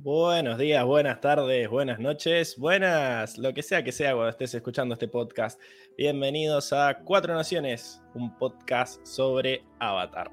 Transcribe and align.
Buenos 0.00 0.58
días, 0.58 0.84
buenas 0.84 1.20
tardes, 1.20 1.68
buenas 1.68 1.98
noches, 1.98 2.56
buenas, 2.56 3.36
lo 3.36 3.52
que 3.52 3.64
sea 3.64 3.82
que 3.82 3.90
sea 3.90 4.12
cuando 4.12 4.28
estés 4.28 4.54
escuchando 4.54 4.92
este 4.92 5.08
podcast. 5.08 5.60
Bienvenidos 5.96 6.72
a 6.72 7.00
Cuatro 7.02 7.34
Naciones, 7.34 8.00
un 8.14 8.32
podcast 8.38 9.04
sobre 9.04 9.64
Avatar. 9.80 10.30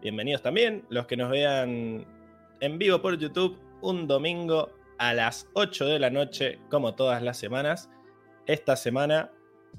Bienvenidos 0.00 0.40
también 0.40 0.86
los 0.88 1.06
que 1.06 1.18
nos 1.18 1.30
vean 1.30 2.06
en 2.60 2.78
vivo 2.78 3.02
por 3.02 3.18
YouTube 3.18 3.60
un 3.82 4.06
domingo 4.08 4.70
a 4.96 5.12
las 5.12 5.50
8 5.52 5.84
de 5.84 5.98
la 5.98 6.08
noche, 6.08 6.58
como 6.70 6.94
todas 6.94 7.22
las 7.22 7.36
semanas. 7.36 7.90
Esta 8.46 8.74
semana, 8.74 9.30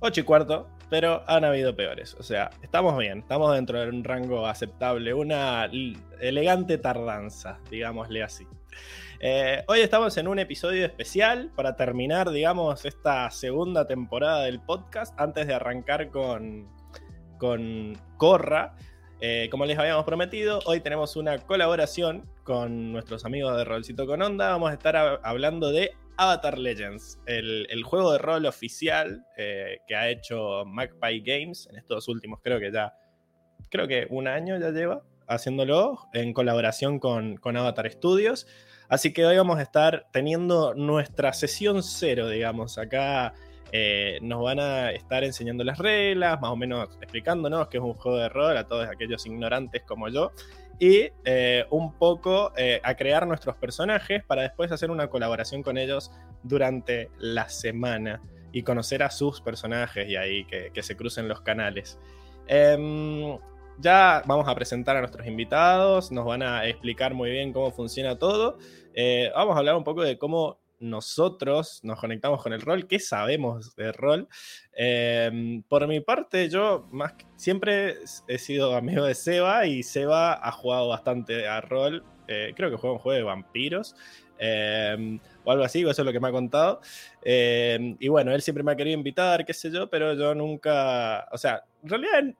8 0.01 0.21
y 0.21 0.23
cuarto, 0.23 0.69
pero 0.89 1.23
han 1.27 1.43
habido 1.43 1.75
peores. 1.75 2.15
O 2.19 2.23
sea, 2.23 2.49
estamos 2.61 2.97
bien, 2.97 3.19
estamos 3.19 3.53
dentro 3.53 3.79
de 3.79 3.89
un 3.89 4.03
rango 4.03 4.45
aceptable, 4.45 5.13
una 5.13 5.69
elegante 6.19 6.77
tardanza, 6.77 7.59
digámosle 7.69 8.23
así. 8.23 8.47
Eh, 9.19 9.63
hoy 9.67 9.79
estamos 9.79 10.17
en 10.17 10.27
un 10.27 10.39
episodio 10.39 10.85
especial 10.85 11.51
para 11.55 11.75
terminar, 11.75 12.29
digamos, 12.29 12.85
esta 12.85 13.29
segunda 13.31 13.87
temporada 13.87 14.43
del 14.43 14.59
podcast 14.59 15.19
antes 15.19 15.47
de 15.47 15.53
arrancar 15.53 16.09
con, 16.09 16.67
con 17.37 17.97
Corra. 18.17 18.75
Eh, 19.21 19.47
como 19.49 19.65
les 19.65 19.79
habíamos 19.79 20.03
prometido, 20.03 20.59
hoy 20.65 20.81
tenemos 20.81 21.15
una 21.15 21.37
colaboración 21.39 22.29
con 22.43 22.91
nuestros 22.91 23.25
amigos 23.25 23.57
de 23.57 23.63
Rolcito 23.63 24.05
con 24.05 24.21
Onda. 24.21 24.49
Vamos 24.49 24.69
a 24.69 24.73
estar 24.73 25.19
hablando 25.23 25.71
de 25.71 25.91
Avatar 26.17 26.57
Legends, 26.57 27.19
el, 27.25 27.83
juego 27.83 28.13
de 28.13 28.17
rol 28.19 28.45
oficial 28.45 29.25
eh, 29.37 29.79
que 29.87 29.95
ha 29.95 30.09
hecho 30.09 30.63
Magpie 30.65 31.21
Games 31.21 31.67
en 31.69 31.77
estos 31.77 32.07
últimos, 32.07 32.39
creo 32.41 32.59
que 32.59 32.71
ya, 32.71 32.93
creo 33.69 33.87
que 33.87 34.07
un 34.09 34.27
año 34.27 34.57
ya 34.57 34.71
lleva 34.71 35.03
haciéndolo 35.27 35.99
en 36.13 36.33
colaboración 36.33 36.99
con, 36.99 37.39
Avatar 37.43 37.91
Studios. 37.91 38.47
Así 38.87 39.13
que 39.13 39.25
hoy 39.25 39.37
vamos 39.37 39.57
a 39.57 39.63
estar 39.63 40.07
teniendo 40.11 40.73
nuestra 40.75 41.33
sesión 41.33 41.81
cero, 41.81 42.29
digamos. 42.29 42.77
Acá 42.77 43.33
eh, 43.71 44.19
nos 44.21 44.43
van 44.43 44.59
a 44.59 44.91
estar 44.91 45.23
enseñando 45.23 45.63
las 45.63 45.79
reglas, 45.79 46.39
más 46.39 46.51
o 46.51 46.55
menos 46.55 46.89
explicándonos 47.01 47.67
qué 47.67 47.77
es 47.77 47.83
un 47.83 47.95
juego 47.95 48.17
de 48.19 48.29
rol 48.29 48.55
a 48.57 48.67
todos 48.67 48.87
aquellos 48.87 49.25
ignorantes 49.25 49.83
como 49.83 50.07
yo. 50.09 50.31
Y 50.79 51.09
eh, 51.23 51.65
un 51.69 51.93
poco 51.93 52.51
eh, 52.57 52.81
a 52.83 52.95
crear 52.95 53.25
nuestros 53.25 53.55
personajes 53.55 54.23
para 54.23 54.41
después 54.41 54.71
hacer 54.71 54.91
una 54.91 55.09
colaboración 55.09 55.63
con 55.63 55.77
ellos 55.77 56.11
durante 56.43 57.09
la 57.17 57.47
semana 57.47 58.21
y 58.51 58.63
conocer 58.63 59.03
a 59.03 59.09
sus 59.09 59.41
personajes 59.41 60.07
y 60.07 60.15
ahí 60.15 60.45
que, 60.45 60.71
se 60.83 60.95
crucen 60.95 61.27
los 61.27 61.41
canales. 61.41 61.97
Em, 62.47 63.37
ya 63.77 64.21
vamos 64.25 64.47
a 64.47 64.55
presentar 64.55 64.95
a 64.97 64.99
nuestros 64.99 65.27
invitados, 65.27 66.11
nos 66.11 66.25
van 66.25 66.43
a 66.43 66.65
explicar 66.65 67.13
muy 67.13 67.31
bien 67.31 67.51
cómo 67.51 67.71
funciona 67.71 68.17
todo. 68.17 68.57
Eh, 68.93 69.31
vamos 69.35 69.55
a 69.55 69.59
hablar 69.59 69.75
un 69.75 69.83
poco 69.83 70.03
de 70.03 70.17
cómo 70.17 70.59
nosotros 70.89 71.79
nos 71.83 71.99
conectamos 71.99 72.41
con 72.41 72.53
el 72.53 72.61
rol, 72.61 72.87
qué 72.87 72.99
sabemos 72.99 73.75
del 73.75 73.93
rol. 73.93 74.27
Em, 74.73 75.63
por 75.63 75.87
mi 75.87 75.99
parte, 75.99 76.49
yo 76.49 76.87
más 76.91 77.13
siempre 77.35 77.97
he 78.27 78.37
sido 78.37 78.75
amigo 78.75 79.05
de 79.05 79.15
Seba 79.15 79.65
y 79.65 79.83
Seba 79.83 80.33
ha 80.33 80.51
jugado 80.51 80.89
bastante 80.89 81.47
a 81.47 81.61
rol. 81.61 82.03
Eh, 82.27 82.53
creo 82.55 82.69
que 82.71 82.77
juega 82.77 82.93
un 82.93 82.99
juego 82.99 83.17
de 83.17 83.23
vampiros. 83.23 83.95
Em, 84.37 85.19
o 85.43 85.51
algo 85.51 85.63
así, 85.63 85.81
eso 85.81 85.89
es 85.89 86.05
lo 86.05 86.11
que 86.11 86.19
me 86.19 86.27
ha 86.27 86.31
contado. 86.31 86.81
Em, 87.21 87.95
y 87.99 88.07
bueno, 88.07 88.33
él 88.33 88.41
siempre 88.41 88.63
me 88.63 88.71
ha 88.71 88.75
querido 88.75 88.97
invitar, 88.97 89.45
qué 89.45 89.53
sé 89.53 89.71
yo, 89.71 89.89
pero 89.89 90.13
yo 90.13 90.35
nunca, 90.35 91.27
o 91.31 91.37
sea, 91.37 91.63
en 91.83 91.89
realidad 91.89 92.35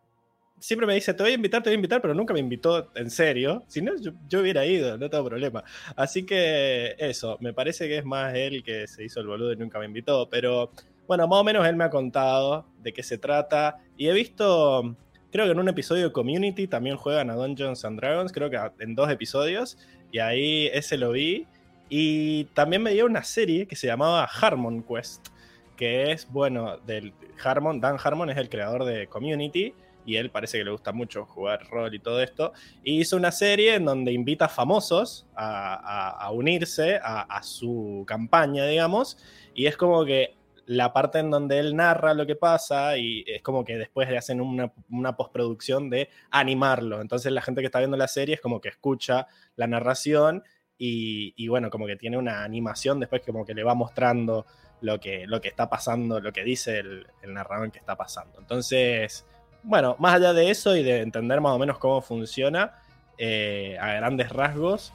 siempre 0.59 0.87
me 0.87 0.95
dice, 0.95 1.13
te 1.13 1.23
voy 1.23 1.31
a 1.31 1.35
invitar, 1.35 1.61
te 1.61 1.69
voy 1.69 1.73
a 1.73 1.75
invitar, 1.75 2.01
pero 2.01 2.13
nunca 2.13 2.33
me 2.33 2.39
invitó 2.39 2.91
en 2.95 3.09
serio. 3.09 3.63
Si 3.67 3.81
no, 3.81 3.91
yo, 4.27 4.39
hubiera 4.39 4.65
ido, 4.65 4.97
no 4.97 5.09
tengo 5.09 5.25
problema. 5.25 5.63
Así 5.95 6.25
que 6.25 6.95
eso, 6.97 7.37
me 7.41 7.53
parece 7.53 7.87
que 7.87 7.97
es 7.97 8.05
más 8.05 8.33
él 8.35 8.63
que 8.63 8.87
se 8.87 9.03
hizo 9.03 9.19
el 9.19 9.27
boludo 9.27 9.53
y 9.53 9.57
nunca 9.57 9.79
me 9.79 9.85
invitó. 9.85 10.29
Pero 10.29 10.71
bueno, 11.07 11.27
más 11.27 11.39
o 11.39 11.43
menos 11.43 11.67
él 11.67 11.75
me 11.75 11.83
ha 11.83 11.89
contado 11.89 12.65
de 12.81 12.93
qué 12.93 13.03
se 13.03 13.17
trata. 13.17 13.77
Y 13.97 14.07
he 14.07 14.13
visto, 14.13 14.95
creo 15.31 15.45
que 15.45 15.51
en 15.51 15.59
un 15.59 15.69
episodio 15.69 16.05
de 16.05 16.13
Community 16.13 16.67
también 16.67 16.97
juegan 16.97 17.29
a 17.29 17.35
Dungeons 17.35 17.83
and 17.85 17.99
Dragons, 17.99 18.31
creo 18.31 18.49
que 18.49 18.59
en 18.79 18.95
dos 18.95 19.11
episodios. 19.11 19.77
Y 20.11 20.19
ahí 20.19 20.67
ese 20.73 20.97
lo 20.97 21.11
vi. 21.11 21.47
Y 21.89 22.45
también 22.55 22.81
me 22.81 22.91
dio 22.91 23.05
una 23.05 23.23
serie 23.23 23.67
que 23.67 23.75
se 23.75 23.87
llamaba 23.87 24.23
Harmon 24.23 24.83
Quest. 24.83 25.27
Que 25.75 26.13
es, 26.13 26.31
bueno, 26.31 26.77
del 26.77 27.13
Harmon, 27.43 27.81
Dan 27.81 27.97
Harmon 28.01 28.29
es 28.29 28.37
el 28.37 28.49
creador 28.49 28.85
de 28.85 29.07
Community 29.07 29.73
y 30.05 30.17
él 30.17 30.29
parece 30.29 30.59
que 30.59 30.63
le 30.63 30.71
gusta 30.71 30.91
mucho 30.91 31.25
jugar 31.25 31.67
rol 31.69 31.93
y 31.93 31.99
todo 31.99 32.21
esto. 32.21 32.53
Y 32.83 33.01
hizo 33.01 33.17
una 33.17 33.31
serie 33.31 33.75
en 33.75 33.85
donde 33.85 34.11
invita 34.11 34.45
a 34.45 34.49
famosos 34.49 35.27
a, 35.35 36.29
unirse 36.31 36.99
a, 37.01 37.41
su 37.43 38.03
campaña, 38.07 38.65
digamos, 38.65 39.17
y 39.53 39.65
es 39.65 39.75
como 39.77 40.05
que 40.05 40.35
la 40.67 40.93
parte 40.93 41.19
en 41.19 41.29
donde 41.29 41.59
él 41.59 41.75
narra 41.75 42.13
lo 42.13 42.25
que 42.25 42.35
pasa 42.35 42.97
y 42.97 43.23
es 43.27 43.41
como 43.43 43.63
que 43.63 43.77
después 43.77 44.09
le 44.09 44.17
hacen 44.17 44.41
una, 44.41 45.15
postproducción 45.15 45.89
de 45.89 46.09
animarlo. 46.31 47.01
Entonces 47.01 47.31
la 47.31 47.41
gente 47.41 47.61
que 47.61 47.67
está 47.67 47.79
viendo 47.79 47.97
la 47.97 48.07
serie 48.07 48.35
es 48.35 48.41
como 48.41 48.61
que 48.61 48.69
escucha 48.69 49.27
la 49.55 49.67
narración 49.67 50.43
y, 50.77 51.47
bueno, 51.47 51.69
como 51.69 51.85
que 51.85 51.95
tiene 51.95 52.17
una 52.17 52.43
animación 52.43 52.99
después 52.99 53.21
como 53.25 53.45
que 53.45 53.53
le 53.53 53.63
va 53.63 53.75
mostrando 53.75 54.45
lo 54.81 54.99
que, 54.99 55.25
lo 55.25 55.39
que 55.39 55.47
está 55.47 55.69
pasando, 55.69 56.19
lo 56.19 56.33
que 56.33 56.43
dice 56.43 56.79
el, 56.79 57.07
el 57.21 57.33
narrador 57.33 57.71
que 57.71 57.79
está 57.79 57.95
pasando. 57.95 58.39
Entonces 58.39 59.25
bueno, 59.65 59.95
más 59.99 60.15
allá 60.15 60.33
de 60.33 60.49
eso 60.51 60.75
y 60.75 60.83
de 60.83 61.01
entender 61.01 61.41
más 61.41 61.53
o 61.53 61.59
menos 61.59 61.77
cómo 61.79 62.01
funciona, 62.01 62.73
eh, 63.17 63.77
a 63.79 63.93
grandes 63.93 64.29
rasgos, 64.29 64.93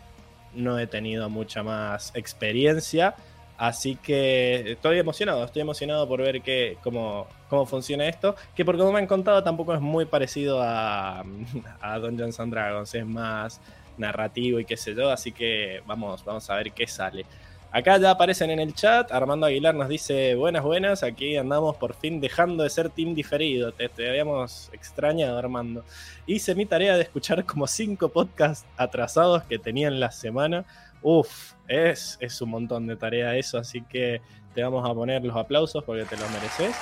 no 0.54 0.78
he 0.78 0.86
tenido 0.86 1.28
mucha 1.28 1.62
más 1.62 2.12
experiencia. 2.14 3.14
Así 3.59 3.97
que 3.97 4.72
estoy 4.72 4.98
emocionado, 4.98 5.44
estoy 5.44 5.60
emocionado 5.60 6.09
por 6.09 6.22
ver 6.22 6.41
qué, 6.41 6.78
cómo, 6.82 7.26
cómo 7.48 7.66
funciona 7.66 8.09
esto. 8.09 8.34
Que 8.54 8.64
por 8.64 8.78
como 8.78 8.92
me 8.92 9.00
han 9.00 9.06
contado 9.06 9.42
tampoco 9.42 9.75
es 9.75 9.80
muy 9.80 10.06
parecido 10.06 10.62
a, 10.62 11.20
a 11.80 11.98
Dungeons 11.98 12.41
and 12.41 12.53
Dragons, 12.53 12.94
es 12.94 13.04
más 13.04 13.60
narrativo 13.98 14.60
y 14.60 14.64
qué 14.64 14.76
sé 14.76 14.94
yo. 14.94 15.10
Así 15.10 15.32
que 15.32 15.82
vamos, 15.86 16.25
vamos 16.25 16.48
a 16.48 16.54
ver 16.54 16.72
qué 16.72 16.86
sale. 16.86 17.26
Acá 17.72 17.98
ya 17.98 18.10
aparecen 18.10 18.50
en 18.50 18.58
el 18.58 18.75
chat. 18.75 19.12
Armando 19.12 19.47
Aguilar 19.47 19.76
nos 19.76 19.88
dice: 19.88 20.34
Buenas, 20.34 20.64
buenas. 20.64 21.04
Aquí 21.04 21.36
andamos 21.36 21.76
por 21.76 21.94
fin 21.94 22.20
dejando 22.20 22.64
de 22.64 22.70
ser 22.70 22.91
team 22.91 23.14
diferido. 23.14 23.72
Te, 23.72 23.88
habíamos 24.08 24.70
extrañado, 24.72 25.38
Armando. 25.38 25.84
Hice 26.26 26.56
mi 26.56 26.66
tarea 26.66 26.97
de 26.97 27.03
escuchar 27.03 27.44
como 27.44 27.69
cinco 27.69 28.09
podcasts 28.09 28.66
atrasados 28.76 29.44
que 29.44 29.60
tenía 29.60 29.86
en 29.86 30.00
la 30.00 30.10
semana. 30.10 30.64
Uf, 31.00 31.53
es, 31.68 32.18
es 32.21 32.42
un 32.42 32.50
montón 32.50 32.89
de 32.89 32.97
tarea 32.97 33.36
eso. 33.36 33.56
Así 33.56 33.83
que 33.83 34.21
te 34.53 34.65
vamos 34.65 34.89
a 34.89 34.92
poner 34.92 35.24
los 35.24 35.36
aplausos 35.36 35.84
porque 35.84 36.04
te 36.04 36.16
lo 36.16 36.28
mereces. 36.30 36.74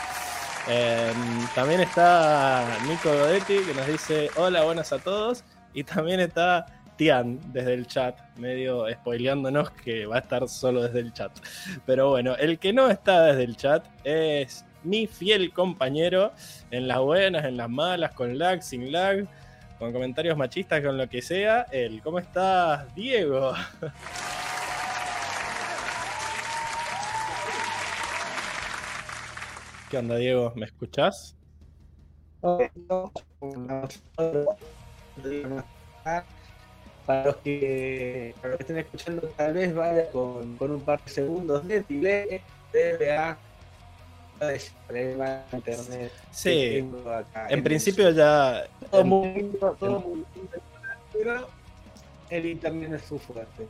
Em, 0.69 1.47
también 1.55 1.83
está 1.83 2.67
Nico 2.87 3.11
Godetti 3.11 3.59
que 3.59 3.75
nos 3.75 3.87
dice: 3.87 4.31
Hola, 4.37 4.65
buenas 4.65 4.91
a 4.95 4.99
todos. 4.99 5.45
Y 5.75 5.85
también 5.85 6.19
está 6.21 6.78
Desde 6.99 7.75
el 7.75 7.87
chat, 7.87 8.19
medio 8.39 8.93
spoileándonos 8.93 9.71
que 9.71 10.05
va 10.07 10.17
a 10.17 10.19
estar 10.19 10.49
solo 10.49 10.83
desde 10.83 10.99
el 10.99 11.13
chat. 11.13 11.31
Pero 11.87 12.11
bueno, 12.11 12.35
el 12.35 12.59
que 12.59 12.73
no 12.73 12.91
está 12.91 13.23
desde 13.27 13.45
el 13.45 13.57
chat 13.57 13.87
es 14.03 14.65
mi 14.83 15.07
fiel 15.07 15.53
compañero 15.53 16.33
en 16.73 16.89
las 16.89 16.99
buenas, 16.99 17.45
en 17.45 17.57
las 17.57 17.71
malas, 17.71 18.15
con 18.15 18.37
lag, 18.37 18.65
sin 18.65 18.91
lag, 18.91 19.29
con 19.79 19.93
comentarios 19.93 20.37
machistas, 20.37 20.83
con 20.83 20.99
lo 20.99 21.09
que 21.09 21.23
sea. 21.23 21.67
El, 21.71 22.03
¿cómo 22.03 22.19
estás, 22.19 22.93
Diego? 22.97 23.53
¿Qué 29.89 29.99
onda, 29.99 30.17
Diego? 30.17 30.53
¿Me 30.57 30.67
escuchás? 30.67 31.37
Para 37.09 37.25
los 37.25 37.37
que, 37.37 38.35
estén 38.59 38.77
escuchando, 38.77 39.23
tal 39.35 39.55
vez 39.55 39.75
vaya 39.75 40.11
con, 40.11 40.59
con 40.59 40.73
un 40.73 40.83
par 40.83 41.03
de 41.03 41.11
segundos 41.11 41.67
de 41.67 41.83
delay, 41.89 42.43
debe 42.71 43.13
a 43.17 43.39
internet. 45.55 46.13
Sí, 46.31 46.87
en 47.49 47.65
principio 47.65 48.11
ya. 48.11 48.67
Todo 48.91 49.05
muy 49.05 49.51
todo 49.81 50.01
muy 50.01 50.25
pero 51.15 51.49
el 52.29 52.45
internet 52.45 52.93
es 52.93 53.03
su 53.09 53.19
fuerte. 53.19 53.67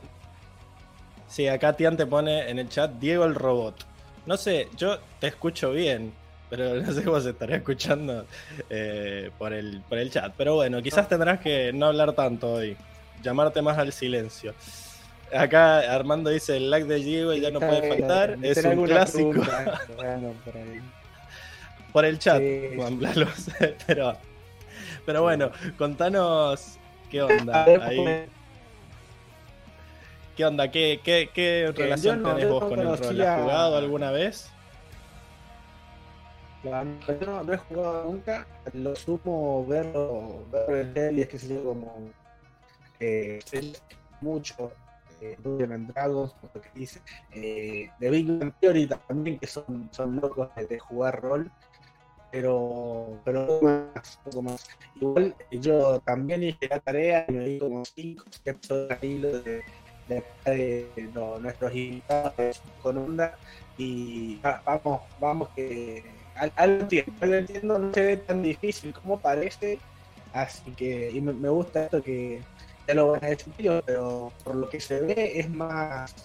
Sí, 1.29 1.47
acá 1.47 1.71
Tian 1.71 1.95
te 1.95 2.05
pone 2.05 2.49
en 2.49 2.59
el 2.59 2.67
chat 2.67 2.91
Diego 2.91 3.23
el 3.23 3.35
robot. 3.35 3.85
No 4.25 4.35
sé, 4.35 4.67
yo 4.75 4.99
te 5.21 5.27
escucho 5.27 5.71
bien, 5.71 6.11
pero 6.49 6.73
no 6.81 6.91
sé 6.91 7.05
cómo 7.05 7.21
se 7.21 7.29
estaría 7.29 7.55
escuchando 7.55 8.25
eh, 8.69 9.31
por, 9.37 9.53
el, 9.53 9.81
por 9.87 9.97
el 9.97 10.11
chat. 10.11 10.33
Pero 10.37 10.55
bueno, 10.55 10.81
quizás 10.81 11.07
tendrás 11.07 11.39
que 11.39 11.71
no 11.71 11.85
hablar 11.85 12.11
tanto 12.11 12.51
hoy 12.51 12.75
llamarte 13.21 13.61
más 13.61 13.77
al 13.77 13.91
silencio. 13.93 14.53
Acá 15.35 15.79
Armando 15.93 16.29
dice 16.31 16.57
el 16.57 16.69
like 16.71 16.87
de 16.87 16.95
Diego 16.95 17.33
y 17.33 17.41
ya 17.41 17.51
no 17.51 17.59
puede 17.59 17.87
faltar. 17.87 18.37
Es 18.41 18.63
un 18.65 18.85
clásico. 18.85 19.31
por 21.93 22.05
el 22.05 22.19
chat, 22.19 22.41
Juan 22.75 22.99
pero, 23.87 24.15
pero 25.05 25.21
bueno, 25.23 25.51
contanos 25.77 26.77
qué 27.09 27.21
onda. 27.21 27.63
Ahí. 27.65 28.25
¿Qué 30.35 30.45
onda? 30.45 30.71
¿Qué, 30.71 31.01
qué, 31.03 31.29
qué 31.33 31.73
relación 31.75 32.21
no- 32.21 32.33
tenés 32.35 32.49
vos 32.49 32.63
no 32.63 32.69
con 32.69 32.79
el 32.79 32.85
rol? 32.85 32.93
¿Has 32.93 33.01
conocía- 33.01 33.39
jugado 33.41 33.77
alguna 33.77 34.11
vez? 34.11 34.49
La- 36.63 36.83
Yo 37.07 37.25
no, 37.25 37.43
no 37.43 37.53
he 37.53 37.57
jugado 37.57 38.03
nunca, 38.05 38.45
lo 38.73 38.95
sumo 38.95 39.65
verlo, 39.65 40.43
verlo 40.51 40.77
en 40.77 40.93
series, 40.93 41.27
que 41.27 41.39
sé 41.39 41.47
yo, 41.55 41.63
como 41.63 42.09
eh, 42.99 43.39
mucho, 44.21 44.71
eh, 45.21 45.35
Dungeons 45.43 45.71
and 45.73 45.93
Dragons, 45.93 46.33
como 46.33 46.51
lo 46.53 46.61
que 46.61 46.69
dice, 46.73 47.01
eh, 47.33 47.89
de 47.97 48.09
Big 48.09 48.27
Bang 48.27 48.53
Theory 48.59 48.87
también, 48.87 49.39
que 49.39 49.47
son, 49.47 49.89
son 49.91 50.15
locos 50.17 50.49
de, 50.55 50.65
de 50.65 50.79
jugar 50.79 51.21
rol, 51.21 51.51
pero, 52.31 53.19
pero 53.23 53.47
poco 53.47 53.65
más, 53.65 54.19
poco 54.23 54.41
más. 54.41 54.67
Igual 54.95 55.35
yo 55.51 55.99
también 56.01 56.43
hice 56.43 56.67
la 56.69 56.79
tarea 56.79 57.25
y 57.27 57.31
me 57.31 57.45
di 57.45 57.59
como 57.59 57.83
5 57.85 58.25
episodios 58.45 58.91
al 58.91 59.03
hilo 59.05 59.41
de, 59.41 59.63
de, 60.07 61.11
nuestros 61.41 61.73
invitados 61.75 62.61
con 62.81 62.97
onda 62.97 63.35
y 63.77 64.39
va- 64.41 64.61
vamos, 64.65 65.01
vamos 65.19 65.49
que 65.55 66.03
al- 66.35 66.53
algo 66.55 66.81
entiendo, 66.81 67.13
algo 67.21 67.35
entiendo, 67.35 67.79
no 67.79 67.93
se 67.93 68.01
ve 68.05 68.17
tan 68.17 68.41
difícil 68.41 68.93
como 68.93 69.19
parece, 69.19 69.79
así 70.33 70.71
que 70.71 71.11
y 71.11 71.21
me, 71.21 71.33
me 71.33 71.49
gusta 71.49 71.85
esto 71.85 72.01
que 72.01 72.41
ya 72.89 72.95
lo 72.95 73.11
van 73.11 73.23
a 73.23 73.27
decir 73.27 73.53
pero 73.85 74.33
por 74.43 74.55
lo 74.55 74.67
que 74.67 74.79
se 74.79 74.99
ve 74.99 75.39
es 75.39 75.47
más 75.47 76.15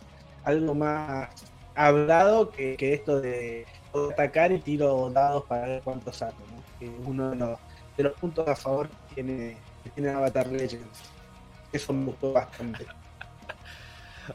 algo 0.44 0.75
más 0.75 1.28
hablado 1.75 2.50
que, 2.50 2.75
que 2.76 2.94
esto 2.94 3.20
de 3.20 3.66
atacar 4.12 4.50
y 4.50 4.58
tiro 4.58 5.11
dados 5.11 5.44
para 5.44 5.66
ver 5.66 5.82
cuánto 5.82 6.11
saco, 6.12 6.38
¿no? 6.50 6.62
que 6.78 6.87
es 6.87 6.93
uno 7.05 7.31
de 7.31 8.02
los, 8.02 8.12
puntos 8.14 8.49
a 8.49 8.56
favor 8.56 8.88
que 8.88 9.14
tiene, 9.14 9.56
que 9.94 10.08
Avatar 10.08 10.46
Legends. 10.46 11.02
Eso 11.70 11.93
me 11.93 12.06
gustó 12.06 12.32
bastante. 12.32 12.87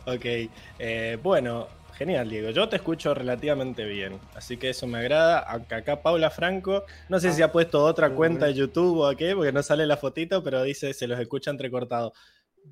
Ok, 0.05 0.51
eh, 0.77 1.17
bueno, 1.23 1.67
genial, 1.99 2.27
Diego. 2.29 2.49
Yo 2.49 2.67
te 2.67 2.77
escucho 2.77 3.13
relativamente 3.13 3.85
bien, 3.85 4.19
así 4.33 4.57
que 4.57 4.69
eso 4.69 4.87
me 4.87 4.97
agrada. 4.97 5.39
Aunque 5.39 5.75
acá 5.75 6.01
Paula 6.01 6.31
Franco, 6.31 6.83
no 7.09 7.19
sé 7.19 7.31
si 7.33 7.43
ha 7.43 7.51
puesto 7.51 7.83
otra 7.83 8.09
cuenta 8.09 8.47
de. 8.47 8.53
YouTube 8.55 8.99
o 9.01 9.15
qué, 9.15 9.35
porque 9.35 9.51
no 9.51 9.61
sale 9.61 9.85
la 9.85 9.97
fotito, 9.97 10.43
pero 10.43 10.63
dice 10.63 10.93
se 10.93 11.05
los 11.07 11.19
escucha 11.19 11.51
entrecortado. 11.51 12.13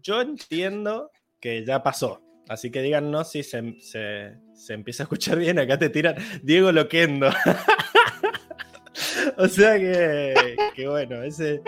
Yo 0.01 0.21
entiendo 0.21 1.12
que 1.39 1.63
ya 1.65 1.83
pasó, 1.83 2.21
así 2.50 2.71
que 2.71 2.81
díganos 2.81 3.29
si 3.29 3.44
se, 3.44 3.75
se- 3.81 4.35
se 4.56 4.74
empieza 4.74 5.03
a 5.03 5.06
escuchar 5.06 5.38
bien. 5.38 5.59
Acá 5.59 5.77
te 5.77 5.89
tiran 5.89 6.15
Diego 6.41 6.71
Loquendo. 6.71 7.29
o 9.38 9.47
sea 9.47 9.77
que, 9.77 10.56
que 10.75 10.88
bueno, 10.88 11.21
ese. 11.21 11.62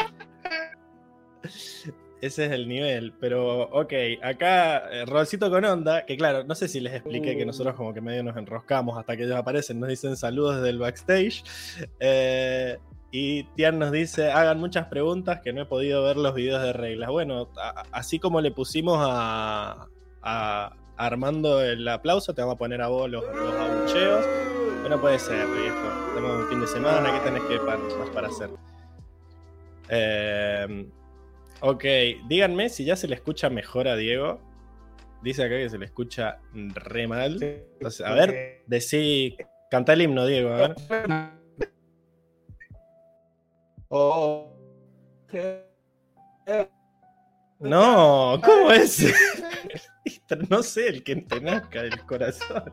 Ese 2.21 2.45
es 2.48 2.51
el 2.51 2.68
nivel, 2.68 3.13
pero 3.19 3.62
ok, 3.69 3.94
acá 4.21 4.89
eh, 4.92 5.06
Rolcito 5.06 5.50
con 5.50 5.63
onda, 5.63 6.06
que 6.06 6.18
claro, 6.18 6.44
no 6.44 6.54
sé 6.54 6.68
si 6.68 6.81
les 6.81 6.94
expliqué 6.94 7.38
que 7.38 7.45
nosotros 7.45 7.75
como 7.75 7.94
que 7.94 8.01
medio 8.01 8.24
nos 8.24 8.36
enroscamos 8.36 8.98
hasta 8.98 9.16
que 9.16 9.24
ellos 9.24 9.38
aparecen, 9.38 9.80
nos 9.80 9.88
dicen 9.88 10.18
saludos 10.18 10.57
desde 10.57 10.69
el 10.69 10.80
backstage. 10.80 11.44
Eh, 12.01 12.77
y 13.12 13.44
Tian 13.56 13.80
nos 13.80 13.92
dice, 13.92 14.31
hagan 14.31 14.60
muchas 14.60 14.88
preguntas 14.88 15.39
que 15.42 15.54
no 15.54 15.62
he 15.62 15.66
podido 15.66 16.04
ver 16.04 16.18
los 16.18 16.36
videos 16.36 16.62
de 16.62 16.74
reglas. 16.74 17.10
Bueno, 17.10 17.50
así 17.92 18.19
como 18.19 18.42
le 18.42 18.51
pusimos 18.51 18.98
a, 19.01 19.88
Armando 20.98 21.62
el 21.62 21.88
aplauso, 21.88 22.33
te 22.33 22.42
vamos 22.42 22.56
a 22.56 22.57
poner 22.57 22.81
a 22.81 22.89
vos 22.89 23.10
los, 23.10 23.24
abucheos. 23.25 24.25
Bueno, 24.81 25.00
puede 25.00 25.18
ser, 25.18 25.48
viejo. 25.48 25.77
Tenemos 26.13 26.44
un 26.44 26.50
fin 26.50 26.60
de 26.60 26.68
semana, 26.68 27.13
¿qué 27.13 27.19
tenés 27.30 27.44
que 27.44 27.57
pa- 27.60 27.77
más 27.77 28.10
para 28.10 28.27
hacer? 28.27 28.50
Eh, 29.88 30.86
ok, 31.61 31.83
díganme 32.27 32.69
si 32.69 32.85
ya 32.85 32.95
se 32.95 33.07
le 33.07 33.15
escucha 33.15 33.50
mejor 33.50 33.88
a 33.88 33.95
Diego. 33.95 34.39
Dice 35.21 35.44
acá 35.44 35.57
que 35.57 35.69
se 35.69 35.77
le 35.77 35.85
escucha 35.85 36.39
re 36.53 37.07
mal. 37.07 37.41
Entonces, 37.41 38.06
a 38.06 38.13
ver, 38.13 38.63
decí, 38.67 39.38
canta 39.69 39.94
el 39.94 40.03
himno, 40.03 40.25
Diego, 40.25 40.50
a 40.50 40.56
ver. 40.56 40.75
Oh. 43.89 44.56
No, 47.59 48.39
¿cómo 48.44 48.71
es? 48.71 49.13
no 50.50 50.63
sé, 50.63 50.88
el 50.88 51.03
que 51.03 51.17
te 51.17 51.41
nazca 51.41 51.83
del 51.83 52.00
corazón. 52.06 52.71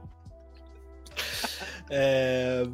Eh, 1.90 2.68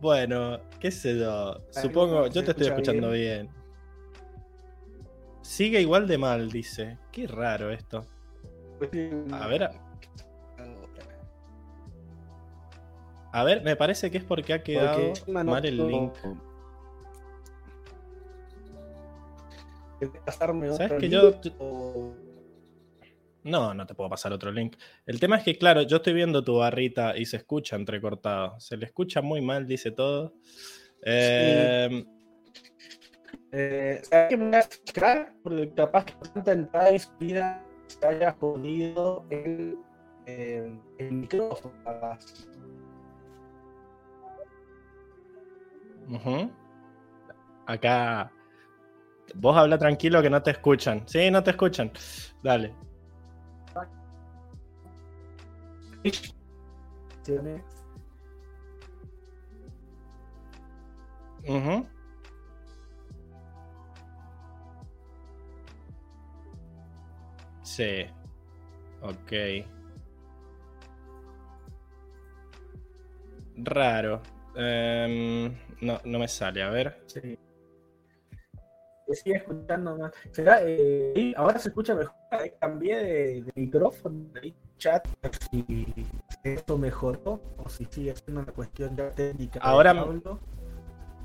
bueno, 0.00 0.60
qué 0.80 0.90
sé 0.90 1.18
yo. 1.18 1.60
Supongo, 1.70 2.26
yo 2.28 2.44
te 2.44 2.52
estoy 2.52 2.66
escucha 2.66 2.92
escuchando 2.92 3.10
bien. 3.10 3.63
Sigue 5.44 5.80
igual 5.80 6.08
de 6.08 6.16
mal, 6.16 6.50
dice. 6.50 6.98
Qué 7.12 7.26
raro 7.26 7.70
esto. 7.70 8.06
A 9.32 9.46
ver, 9.46 9.70
a 13.32 13.44
ver, 13.44 13.62
me 13.62 13.76
parece 13.76 14.10
que 14.10 14.18
es 14.18 14.24
porque 14.24 14.54
ha 14.54 14.62
quedado 14.62 15.12
Porque 15.12 15.32
mal 15.32 15.64
el 15.66 15.86
link. 15.86 16.12
¿Sabes 20.76 20.92
que 21.00 21.08
yo- 21.08 21.30
link 21.30 21.54
No, 23.44 23.74
no 23.74 23.86
te 23.86 23.94
puedo 23.94 24.08
pasar 24.08 24.32
otro 24.32 24.50
link. 24.50 24.76
El 25.04 25.20
tema 25.20 25.36
es 25.36 25.44
que, 25.44 25.58
claro, 25.58 25.82
yo 25.82 25.98
estoy 25.98 26.14
viendo 26.14 26.42
tu 26.42 26.56
barrita 26.56 27.16
y 27.18 27.26
se 27.26 27.36
escucha 27.36 27.76
entrecortado. 27.76 28.58
Se 28.58 28.78
le 28.78 28.86
escucha 28.86 29.20
muy 29.20 29.42
mal, 29.42 29.66
dice 29.66 29.90
todo. 29.90 30.32
Eh, 31.02 32.02
Eh, 33.56 34.00
¿Sabes 34.02 34.30
qué 34.30 34.36
me 34.36 34.46
voy 34.46 34.56
a? 34.56 35.32
Porque 35.44 35.74
capaz 35.74 36.04
que 36.06 36.14
tanta 36.32 36.52
entrada 36.52 36.90
y 36.90 36.98
salida 36.98 37.64
se 37.86 38.04
haya 38.04 38.32
jodido 38.40 39.24
el, 39.30 39.78
eh, 40.26 40.76
el 40.98 41.12
micrófono. 41.12 41.72
capaz. 41.84 42.18
ujú. 46.08 46.50
Acá. 47.66 48.32
Vos 49.36 49.56
habla 49.56 49.78
tranquilo 49.78 50.20
que 50.20 50.30
no 50.30 50.42
te 50.42 50.50
escuchan. 50.50 51.04
Sí, 51.06 51.30
no 51.30 51.40
te 51.44 51.50
escuchan. 51.52 51.92
Dale. 52.42 52.74
¿Tiene? 57.22 57.62
Ujú. 61.46 61.93
Sí. 67.74 68.06
Ok. 69.02 69.32
Raro. 73.56 74.22
Em, 74.54 75.52
no, 75.80 76.00
no 76.04 76.18
me 76.20 76.28
sale, 76.28 76.62
a 76.62 76.70
ver. 76.70 77.02
Sí. 77.06 77.36
Se 79.08 79.14
sigue 79.16 79.36
escuchando 79.38 79.98
más. 79.98 80.12
¿Será, 80.30 80.60
eh, 80.62 81.34
ahora 81.36 81.58
se 81.58 81.70
escucha 81.70 81.96
mejor. 81.96 82.14
Cambié 82.60 82.96
de, 82.96 83.42
de 83.42 83.52
micrófono, 83.56 84.24
de 84.34 84.54
chat, 84.78 85.08
si 85.50 85.84
esto 86.44 86.78
mejoró 86.78 87.40
o 87.58 87.68
si 87.68 87.86
sigue 87.86 88.14
siendo 88.14 88.42
una 88.42 88.52
cuestión 88.52 88.96
ya 88.96 89.10
técnica. 89.10 89.58
Ahora-. 89.60 90.06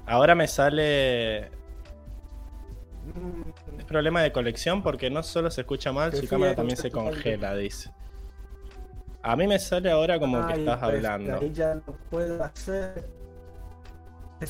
Ahora 0.07 0.33
me 0.33 0.47
sale. 0.47 1.51
Es 3.77 3.85
problema 3.85 4.21
de 4.21 4.31
colección 4.31 4.83
porque 4.83 5.09
no 5.09 5.23
solo 5.23 5.49
se 5.51 5.61
escucha 5.61 5.91
mal, 5.91 6.13
su 6.13 6.27
cámara 6.27 6.51
a 6.51 6.55
también 6.55 6.77
se 6.77 6.91
congela, 6.91 7.55
dice. 7.55 7.91
A 9.21 9.35
mí 9.35 9.47
me 9.47 9.59
sale 9.59 9.91
ahora 9.91 10.19
como 10.19 10.45
que 10.47 10.53
estás 10.53 10.79
pues, 10.79 10.95
hablando. 10.95 11.39
Ahí 11.39 11.51
ya 11.51 11.75
no 11.75 11.93
puedo 12.09 12.43
hacer. 12.43 13.05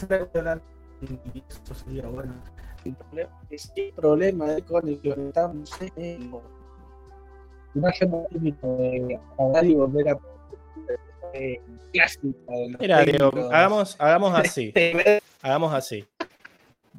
Era 0.08 0.30
hablar 0.36 0.62
eso 1.02 1.74
sería 1.74 2.08
bueno. 2.08 2.34
El 2.86 2.96
problema 2.96 3.30
es 3.50 3.72
que 3.76 3.88
el 3.88 3.94
problema 3.94 4.46
de 4.48 4.62
con 4.62 4.88
el 4.88 5.00
que 5.02 5.10
estamos 5.10 5.70
es 5.96 6.20
no 7.74 7.88
hacemos 7.88 8.32
límite 8.32 8.68
de 8.68 9.20
hablar 9.38 9.66
y 9.66 9.76
volver 9.76 10.10
a 10.10 10.20
eh, 11.34 11.62
clásica 11.94 12.52
Mira, 12.80 13.04
Diego, 13.04 13.32
hagamos, 13.52 13.96
hagamos 14.00 14.34
así. 14.40 14.74
Hagamos 15.42 15.74
así. 15.74 16.06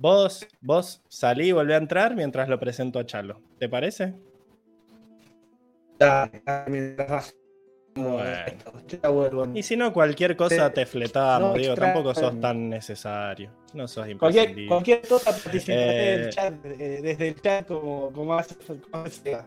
Vos, 0.02 0.47
vos 0.62 1.02
salí 1.09 1.49
y 1.49 1.52
volví 1.52 1.75
a 1.75 1.76
entrar 1.76 2.16
mientras 2.16 2.49
lo 2.49 2.59
presento 2.59 2.99
a 2.99 3.04
Chalo. 3.04 3.42
¿Te 3.59 3.69
parece? 3.69 4.14
Dale, 5.99 6.42
mientras 6.69 7.37
Bueno. 7.95 9.52
Y 9.54 9.62
si 9.62 9.76
no, 9.76 9.92
cualquier 9.92 10.37
cosa 10.38 10.73
te 10.73 10.87
fletamos, 10.87 11.50
No 11.50 11.57
extraño. 11.57 11.92
Tampoco 11.92 12.14
sos 12.14 12.40
tan 12.40 12.71
necesario. 12.71 13.50
No 13.75 13.87
sos 13.87 14.07
Cualquier, 14.19 14.45
imprescindible. 14.49 14.69
cualquier 14.69 15.00
cosa 15.07 15.30
participaré 15.33 16.14
Eh, 16.14 16.16
del 16.16 16.30
chat, 16.30 16.54
eh, 16.64 17.00
desde 17.02 17.28
el 17.28 17.42
chat 17.42 17.66
como, 17.66 18.11
como 18.11 18.35
hace 18.35 18.54
como 18.90 19.07
sea. 19.07 19.47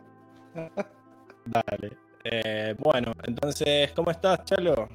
Dale. 1.46 1.98
Eh, 2.26 2.76
bueno, 2.78 3.12
entonces, 3.24 3.92
¿cómo 3.94 4.12
estás, 4.12 4.46
Chalo? 4.46 4.88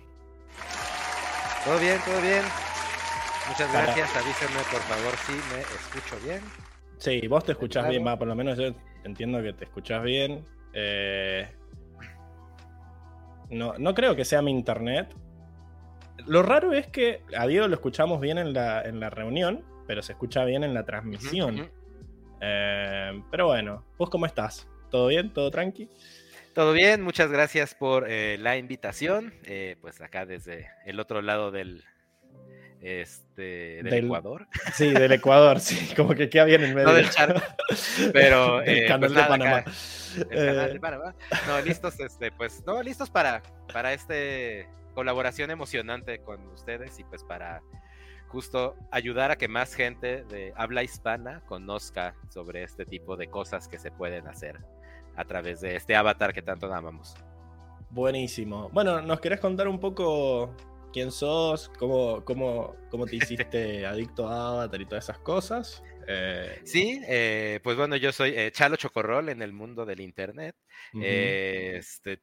Todo 1.65 1.79
bien, 1.81 1.99
todo 2.07 2.21
bien. 2.21 2.43
Muchas 3.49 3.69
Para- 3.73 3.83
gracias. 3.85 4.17
Avísenme, 4.17 4.61
por 4.71 4.81
favor, 4.83 5.17
si 5.27 5.33
me 5.33 5.61
escucho 5.61 6.25
bien. 6.25 6.41
Sí, 6.99 7.27
vos 7.29 7.45
te 7.45 7.53
escuchás 7.53 7.83
Claro. 7.83 7.91
bien, 7.91 8.07
va, 8.07 8.19
por 8.19 8.29
lo 8.29 8.35
menos 8.35 8.59
yo 8.59 8.75
entiendo 9.05 9.43
que 9.43 9.53
te 9.53 9.65
escuchás 9.65 10.03
bien. 10.03 10.45
Eh, 10.73 11.49
No, 13.51 13.73
no 13.79 13.95
creo 13.95 14.15
que 14.15 14.27
sea 14.27 14.43
mi 14.43 14.51
internet. 14.51 15.15
Lo 16.27 16.43
raro 16.43 16.75
es 16.75 16.87
que 16.89 17.23
a 17.35 17.47
Diego 17.47 17.67
lo 17.67 17.75
escuchamos 17.75 18.21
bien 18.21 18.37
en 18.37 18.53
la, 18.53 18.83
en 18.83 19.01
la 19.01 19.09
reunión, 19.09 19.65
pero 19.87 20.03
se 20.03 20.13
escucha 20.13 20.45
bien 20.45 20.65
en 20.65 20.75
la 20.75 20.85
transmisión. 20.85 21.71
Eh, 22.43 23.23
pero 23.31 23.47
bueno, 23.47 23.85
¿vos 23.97 24.11
cómo 24.11 24.27
estás? 24.27 24.69
¿Todo 24.91 25.07
bien? 25.07 25.33
¿Todo 25.33 25.51
tranqui? 25.51 25.89
Todo 26.55 26.73
bien, 26.75 27.03
muchas 27.03 27.31
gracias 27.31 27.75
por 27.75 28.05
eh, 28.11 28.37
la 28.39 28.59
invitación. 28.59 29.33
eh, 29.45 29.77
pues 29.81 30.01
acá 30.03 30.27
desde 30.27 30.69
el 30.85 31.01
otro 31.01 31.23
lado 31.23 31.51
del, 31.51 31.85
este, 32.81 33.43
del, 33.83 33.85
Del- 33.91 34.05
Ecuador, 34.07 34.47
Sí, 34.73 34.91
del 34.93 35.13
Ecuador, 35.13 35.61
sí, 35.61 35.93
como 35.97 36.15
que 36.15 36.29
queda 36.29 36.45
bien 36.45 36.63
en 36.65 36.75
medio. 36.75 36.89
no 36.89 36.95
del 36.95 37.11
charco, 37.11 37.41
pero 38.13 38.63
eh, 38.65 38.87
canal 38.87 39.01
pues 39.01 39.11
de 39.13 39.17
nada, 39.17 39.29
Panamá. 39.29 39.57
acá, 39.59 39.71
el 40.31 40.47
canal 40.47 40.73
de 40.73 40.81
Panamá. 40.81 41.15
No, 41.47 41.61
listos, 41.61 41.99
este, 42.01 42.31
pues, 42.33 42.63
no, 42.67 42.83
listos 42.83 43.11
para, 43.11 43.43
para 43.73 43.93
este 43.93 44.69
colaboración 44.95 45.51
emocionante 45.51 46.19
con 46.21 46.45
ustedes 46.49 46.99
y 46.99 47.05
pues 47.05 47.23
para 47.23 47.63
justo 48.27 48.75
ayudar 48.91 49.31
a 49.31 49.37
que 49.37 49.47
más 49.49 49.75
gente 49.75 50.25
de 50.25 50.53
habla 50.57 50.83
hispana 50.83 51.41
conozca 51.47 52.15
sobre 52.29 52.63
este 52.65 52.85
tipo 52.85 53.17
de 53.17 53.29
cosas 53.29 53.69
que 53.69 53.79
se 53.79 53.91
pueden 53.93 54.27
hacer 54.27 54.59
a 55.17 55.25
través 55.25 55.61
de 55.61 55.77
este 55.77 55.95
avatar 55.97 56.33
que 56.35 56.43
tanto 56.43 56.73
amamos. 56.73 57.15
Buenísimo. 57.91 58.69
Bueno, 58.71 59.01
¿nos 59.01 59.21
querés 59.21 59.41
contar 59.41 59.67
un 59.69 59.81
poco 59.81 60.55
quién 60.93 61.11
sos? 61.11 61.69
¿Cómo, 61.79 62.25
cómo, 62.25 62.77
cómo 62.91 63.07
te 63.07 63.17
hiciste 63.17 63.87
adicto 63.87 64.29
a 64.29 64.51
Avatar 64.51 64.81
y 64.81 64.87
todas 64.87 65.05
esas 65.05 65.19
cosas? 65.19 65.83
Eh, 66.07 66.61
Sí, 66.65 67.01
eh, 67.07 67.61
pues 67.63 67.77
bueno, 67.77 67.97
yo 67.97 68.13
soy 68.13 68.33
eh, 68.35 68.51
Chalo 68.51 68.77
Chocorrol 68.77 69.29
en 69.29 69.43
el 69.43 69.53
mundo 69.53 69.85
del 69.85 70.01
internet. 70.01 70.57
este, 70.95 72.23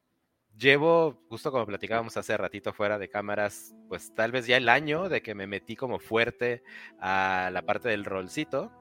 llevo, 0.57 1.23
justo 1.29 1.51
como 1.51 1.65
platicábamos 1.65 2.17
hace 2.17 2.35
ratito 2.37 2.73
fuera 2.73 2.97
de 2.97 3.09
cámaras, 3.09 3.75
pues 3.87 4.13
tal 4.15 4.31
vez 4.31 4.47
ya 4.47 4.57
el 4.57 4.69
año 4.69 5.09
de 5.09 5.21
que 5.21 5.35
me 5.35 5.47
metí 5.47 5.75
como 5.75 5.99
fuerte 5.99 6.63
a 6.99 7.49
la 7.53 7.61
parte 7.61 7.89
del 7.89 8.05
rolcito. 8.05 8.71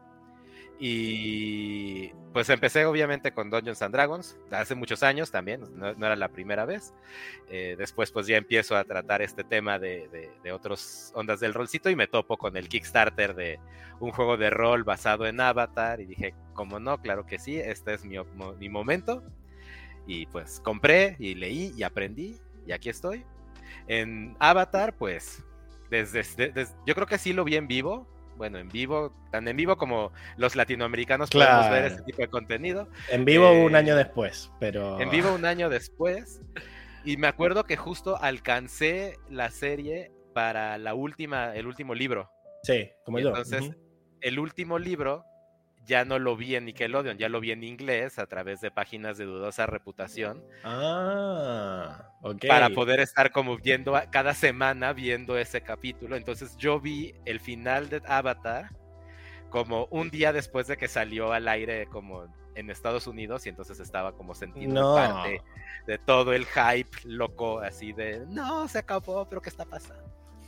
Y 0.81 2.09
pues 2.33 2.49
empecé 2.51 2.85
obviamente 2.85 3.33
con 3.33 3.49
Dungeons 3.49 3.81
and 3.83 3.95
Dragons, 3.95 4.37
hace 4.51 4.75
muchos 4.75 5.03
años 5.05 5.31
también, 5.31 5.63
no, 5.77 5.89
era 5.91 6.17
la 6.17 6.29
primera 6.29 6.65
vez. 6.65 6.93
Eh, 7.49 7.77
después 7.79 8.11
pues 8.11 8.27
ya 8.27 8.37
empiezo 8.37 8.77
a 8.77 8.85
tratar 8.85 9.23
este 9.23 9.45
tema 9.45 9.79
de, 9.79 10.09
de, 10.09 10.31
de 10.43 10.53
otras 10.53 11.13
ondas 11.15 11.39
del 11.41 11.55
rolcito 11.55 11.91
y 11.91 11.97
me 11.97 12.09
topo 12.09 12.37
con 12.37 12.57
el 12.57 12.69
Kickstarter 12.69 13.35
de 13.35 13.61
un 14.01 14.11
juego 14.11 14.37
de 14.37 14.51
rol 14.51 14.83
basado 14.83 15.27
en 15.27 15.41
Avatar 15.41 16.01
y 16.01 16.07
dije, 16.07 16.35
como 16.55 16.81
no, 16.81 17.01
claro 17.01 17.25
que 17.25 17.39
sí, 17.39 17.57
este 17.57 17.95
es 17.95 18.05
mi, 18.05 18.17
mi 18.59 18.69
momento. 18.69 19.23
Y 20.07 20.27
pues 20.27 20.61
compré 20.61 21.17
y 21.19 21.35
leí 21.35 21.73
y 21.77 21.83
aprendí 21.85 22.37
y 22.67 22.73
aquí 22.73 22.89
estoy. 22.91 23.25
En 23.87 24.37
Avatar, 24.41 24.95
pues, 24.97 25.43
desde, 25.89 26.23
desde- 26.53 26.75
yo 26.85 26.95
creo 26.95 27.07
que 27.07 27.17
sí 27.19 27.33
lo 27.33 27.45
vi 27.45 27.57
en 27.57 27.69
vivo. 27.69 28.07
Bueno, 28.37 28.59
en 28.59 28.69
vivo, 28.69 29.13
tan 29.31 29.47
en 29.49 29.57
vivo 29.57 29.77
como 29.77 30.13
los 30.37 30.57
latinoamericanos 30.57 31.31
podemos 31.31 31.71
ver 31.71 31.85
este 31.85 32.03
tipo 32.03 32.23
de 32.23 32.29
contenido. 32.29 32.89
En 33.11 33.25
vivo 33.25 33.51
un 33.53 33.75
eh, 33.75 33.79
año 33.79 33.97
después, 33.97 34.51
pero. 34.59 35.01
En 35.01 35.11
vivo 35.11 35.33
un 35.33 35.45
año 35.45 35.69
después. 35.69 36.41
Y 37.05 37.17
me 37.17 37.27
acuerdo 37.27 37.65
que 37.65 37.77
justo 37.77 38.17
alcancé 38.21 39.19
la 39.29 39.51
serie 39.51 40.11
para 40.33 40.79
la 40.79 40.95
última, 40.95 41.55
el 41.55 41.67
último 41.67 41.95
libro. 41.95 42.31
Sí, 42.63 42.91
como 43.05 43.19
Y 43.19 43.23
yo. 43.23 43.29
entonces, 43.29 43.71
el 44.21 44.39
último 44.39 44.79
libro 44.79 45.25
ya 45.87 46.05
no 46.05 46.19
lo 46.19 46.37
vi 46.37 46.55
en 46.57 46.65
Nickelodeon, 46.67 47.19
ya 47.19 47.29
lo 47.29 47.41
vi 47.41 47.51
en 47.53 47.63
inglés 47.65 48.19
a 48.19 48.27
través 48.27 48.61
de 48.61 48.71
páginas 48.71 49.19
de 49.19 49.25
dudosa 49.27 49.67
reputación 49.67 50.43
Ah, 50.65 52.09
ok. 52.23 52.47
para 52.49 52.71
poder 52.71 53.01
estar 53.01 53.31
como 53.33 53.57
viendo 53.57 53.97
a- 53.97 54.11
cada 54.11 54.35
semana 54.35 54.93
viendo 54.93 55.37
ese 55.39 55.61
capítulo. 55.63 56.17
Entonces 56.17 56.57
yo 56.57 56.81
vi 56.81 57.15
el 57.25 57.41
final 57.41 57.89
de 57.89 58.03
Avatar 58.07 58.71
como 59.51 59.87
un 59.91 60.11
día 60.11 60.33
después 60.33 60.67
de 60.67 60.77
que 60.77 60.89
salió 60.89 61.33
al 61.33 61.47
aire 61.49 61.87
como 61.87 62.27
en 62.57 62.71
Estados 62.71 63.07
Unidos 63.07 63.47
y 63.47 63.49
entonces 63.49 63.81
estaba 63.81 64.13
como 64.13 64.35
sentido 64.35 64.73
No. 64.73 64.95
parte 64.95 65.43
de 65.87 65.99
todo 65.99 66.33
el 66.33 66.47
hype 66.47 66.97
loco 67.05 67.59
así 67.61 67.93
de 67.93 68.25
no 68.29 68.69
se 68.69 68.79
acabó 68.79 69.29
pero 69.29 69.41
qué 69.43 69.51
está 69.51 69.65
pasando 69.65 70.05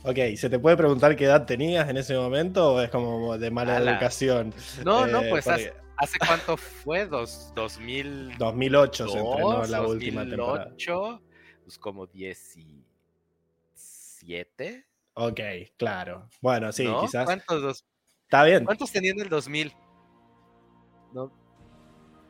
Ok, 0.07 0.17
¿se 0.37 0.49
te 0.49 0.57
puede 0.57 0.77
preguntar 0.77 1.15
qué 1.17 1.25
edad 1.25 1.45
tenías 1.45 1.89
en 1.89 1.97
ese 1.97 2.15
momento 2.15 2.75
o 2.75 2.81
es 2.81 2.89
como 2.89 3.37
de 3.37 3.51
mala 3.51 3.75
Ala. 3.77 3.91
educación? 3.91 4.53
no 4.85 5.05
no 5.05 5.21
Eh, 5.21 5.27
pues 5.29 5.43
porque 5.45 5.73
hace, 5.97 6.17
cuánto 6.19 6.55
fue 6.55 7.05
dos 7.07 7.51
2000 7.55 8.37
2008 8.37 9.07
se 9.09 9.17
estrenó 9.17 9.65
la 9.65 9.81
última 9.81 10.21
temporada. 10.25 10.69
2008, 10.69 11.21
pues 11.65 11.77
como 11.77 12.07
17 12.07 14.85
Ok, 15.19 15.39
claro. 15.77 16.29
Bueno, 16.41 16.71
sí, 16.71 16.83
¿no? 16.85 17.01
quizás. 17.01 17.25
¿Cuántos, 17.25 17.59
dos- 17.61 17.85
Está 18.23 18.43
bien. 18.43 18.65
¿Cuántos 18.65 18.91
tenía 18.91 19.11
en 19.11 19.19
el 19.21 19.29
2000? 19.29 19.73
No. 21.11 21.31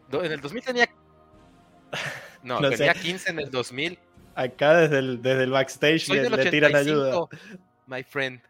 No, 0.10 0.24
en 0.24 0.32
el 0.32 0.40
2000 0.40 0.64
tenía. 0.64 0.88
No, 2.44 2.62
No 2.62 2.70
tenía 2.70 2.94
sé. 2.94 3.00
15 3.02 3.32
en 3.32 3.40
el 3.40 3.52
2000. 3.52 4.00
Acá 4.36 4.78
desde 4.78 5.00
el, 5.00 5.22
desde 5.22 5.44
el 5.44 5.52
backstage 5.52 6.08
le, 6.10 6.30
le 6.30 6.50
tiran 6.50 6.76
ayuda. 6.76 7.26
85, 7.88 7.96
my 7.96 8.04
friend. 8.04 8.42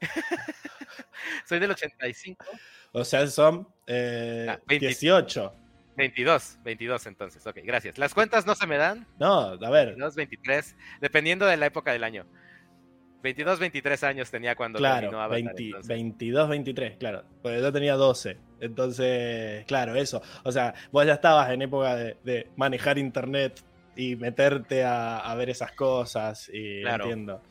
Soy 1.46 1.58
del 1.58 1.70
85. 1.70 2.44
O 2.92 3.04
sea, 3.04 3.26
son 3.26 3.68
eh, 3.86 4.46
Ah, 4.50 4.60
20. 4.66 4.86
18. 4.86 5.54
22, 5.96 6.58
22 6.64 7.06
entonces. 7.06 7.46
Ok, 7.46 7.58
gracias. 7.64 7.98
Las 7.98 8.14
cuentas 8.14 8.46
no 8.46 8.54
se 8.54 8.66
me 8.66 8.76
dan. 8.76 9.06
No, 9.18 9.40
a 9.50 9.70
ver, 9.70 9.88
22, 9.88 10.16
23, 10.16 10.76
dependiendo 11.00 11.46
de 11.46 11.56
la 11.56 11.66
época 11.66 11.92
del 11.92 12.02
año. 12.04 12.26
22, 13.22 13.58
23 13.58 14.04
años 14.04 14.30
tenía 14.30 14.54
cuando 14.54 14.78
claro, 14.78 15.00
terminó 15.02 15.20
Avatar, 15.22 15.42
20 15.44 15.62
entonces. 15.64 15.88
22, 15.88 16.48
23, 16.48 16.96
claro. 16.98 17.24
Porque 17.42 17.60
yo 17.60 17.72
tenía 17.72 17.94
12. 17.94 18.36
Entonces, 18.60 19.64
claro, 19.66 19.94
eso. 19.94 20.20
O 20.42 20.52
sea, 20.52 20.74
vos 20.92 21.06
ya 21.06 21.14
estabas 21.14 21.50
en 21.50 21.62
época 21.62 21.96
de, 21.96 22.16
de 22.22 22.50
manejar 22.56 22.98
internet 22.98 23.62
y 23.96 24.16
meterte 24.16 24.84
a, 24.84 25.18
a 25.20 25.34
ver 25.36 25.48
esas 25.48 25.72
cosas. 25.72 26.50
Y 26.52 26.82
Claro. 26.82 27.04
entiendo. 27.04 27.42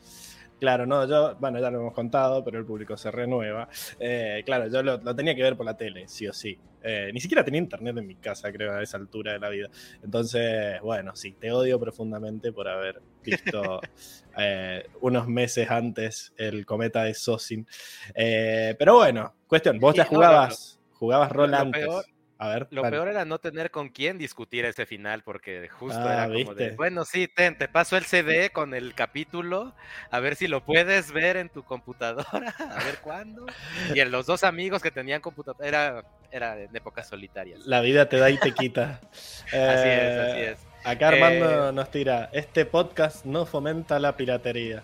Claro, 0.60 0.86
no, 0.86 1.06
yo, 1.06 1.36
bueno, 1.40 1.60
ya 1.60 1.70
lo 1.70 1.80
hemos 1.80 1.92
contado, 1.92 2.42
pero 2.44 2.58
el 2.58 2.64
público 2.64 2.96
se 2.96 3.10
renueva. 3.10 3.68
Eh, 3.98 4.42
claro, 4.46 4.68
yo 4.68 4.82
lo, 4.82 4.96
lo 4.98 5.14
tenía 5.14 5.34
que 5.34 5.42
ver 5.42 5.56
por 5.56 5.66
la 5.66 5.76
tele, 5.76 6.08
sí 6.08 6.26
o 6.26 6.32
sí. 6.32 6.58
Eh, 6.82 7.10
ni 7.12 7.20
siquiera 7.20 7.44
tenía 7.44 7.60
internet 7.60 7.96
en 7.98 8.06
mi 8.06 8.16
casa, 8.16 8.52
creo, 8.52 8.72
a 8.72 8.82
esa 8.82 8.96
altura 8.96 9.32
de 9.32 9.38
la 9.40 9.48
vida. 9.48 9.68
Entonces, 10.02 10.80
bueno, 10.80 11.14
sí, 11.16 11.32
te 11.32 11.50
odio 11.52 11.78
profundamente 11.80 12.52
por 12.52 12.68
haber 12.68 13.00
visto 13.22 13.80
eh, 14.38 14.86
unos 15.00 15.26
meses 15.28 15.70
antes 15.70 16.32
el 16.36 16.64
cometa 16.64 17.04
de 17.04 17.14
Sosin. 17.14 17.66
Pero 18.14 18.94
bueno, 18.96 19.34
cuestión, 19.46 19.78
vos 19.80 19.94
ya 19.94 20.04
jugabas, 20.04 20.80
jugabas 20.92 21.32
rol 21.32 21.52
antes. 21.54 21.86
peor- 21.86 22.04
a 22.44 22.48
ver, 22.48 22.66
Lo 22.70 22.82
peor 22.82 23.08
era 23.08 23.24
no 23.24 23.38
tener 23.38 23.70
con 23.70 23.88
quién 23.88 24.18
discutir 24.18 24.64
ese 24.64 24.86
final, 24.86 25.22
porque 25.22 25.68
justo 25.68 26.00
Ah, 26.00 26.12
era 26.12 26.24
como 26.24 26.36
¿viste? 26.36 26.54
de, 26.70 26.76
bueno, 26.76 27.04
sí, 27.04 27.28
ten, 27.28 27.56
te 27.56 27.68
paso 27.68 27.96
el 27.96 28.04
CD 28.04 28.50
con 28.50 28.74
el 28.74 28.94
capítulo, 28.94 29.74
a 30.10 30.20
ver 30.20 30.36
si 30.36 30.46
lo 30.48 30.64
puedes 30.64 31.12
ver 31.12 31.36
en 31.36 31.48
tu 31.48 31.62
computadora, 31.64 32.54
a 32.58 32.84
ver 32.84 32.98
cuándo. 33.02 33.46
Y 33.94 34.00
en 34.00 34.10
los 34.10 34.26
dos 34.26 34.44
amigos 34.44 34.82
que 34.82 34.90
tenían 34.90 35.20
computadora, 35.20 35.66
era, 35.68 36.04
era 36.30 36.58
en 36.60 36.74
épocas 36.76 37.08
solitarias. 37.08 37.60
La 37.66 37.80
vida 37.80 38.08
te 38.08 38.18
da 38.18 38.30
y 38.30 38.38
te 38.38 38.52
quita. 38.52 39.00
Así 39.46 39.52
es, 39.52 40.18
así 40.18 40.40
Eh, 40.40 40.50
es. 40.52 40.58
Acá 40.86 41.08
Armando 41.08 41.70
Eh, 41.70 41.72
nos 41.72 41.90
tira, 41.90 42.28
este 42.32 42.66
podcast 42.66 43.24
no 43.24 43.46
fomenta 43.46 43.98
la 43.98 44.16
piratería. 44.16 44.82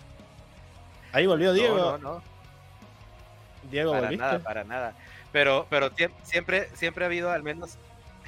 Ahí 1.13 1.27
volvió 1.27 1.53
Diego. 1.53 1.77
No, 1.77 1.97
no, 1.97 2.13
no, 2.15 2.23
Diego, 3.69 3.91
para 3.91 4.03
¿volviste? 4.03 4.25
nada, 4.25 4.39
para 4.39 4.63
nada. 4.63 4.93
Pero, 5.31 5.67
pero 5.69 5.91
siempre, 6.23 6.69
siempre 6.73 7.05
ha 7.05 7.07
habido 7.07 7.31
al 7.31 7.43
menos 7.43 7.77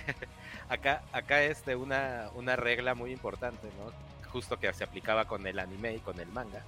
acá, 0.70 1.02
acá 1.12 1.44
es 1.44 1.66
de 1.66 1.75
una, 1.75 2.30
una 2.36 2.56
regla 2.56 2.94
muy 2.96 3.12
importante, 3.12 3.68
¿no? 3.78 3.92
Justo 4.30 4.58
que 4.60 4.72
se 4.74 4.84
aplicaba 4.84 5.25
con 5.25 5.46
el 5.46 5.60
anime 5.60 5.94
y 5.96 6.00
con 6.00 6.20
el 6.20 6.28
manga. 6.30 6.62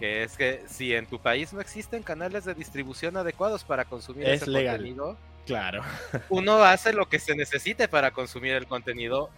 Que 0.00 0.24
es 0.24 0.36
que 0.36 0.64
si 0.68 0.92
en 0.96 1.06
tu 1.06 1.20
país 1.20 1.52
no 1.52 1.60
existen 1.60 2.02
canales 2.02 2.44
de 2.44 2.54
distribución 2.54 3.16
adecuados 3.16 3.62
para 3.62 3.84
consumir 3.84 4.28
Es 4.28 4.42
ese 4.42 4.50
legal. 4.50 4.76
contenido, 4.78 5.16
Claro. 5.46 5.82
uno 6.28 6.62
hace 6.64 6.92
lo 6.92 7.08
que 7.08 7.20
se 7.20 7.36
necesite 7.36 7.86
para 7.86 8.10
consumir 8.10 8.54
el 8.54 8.66
contenido 8.66 9.30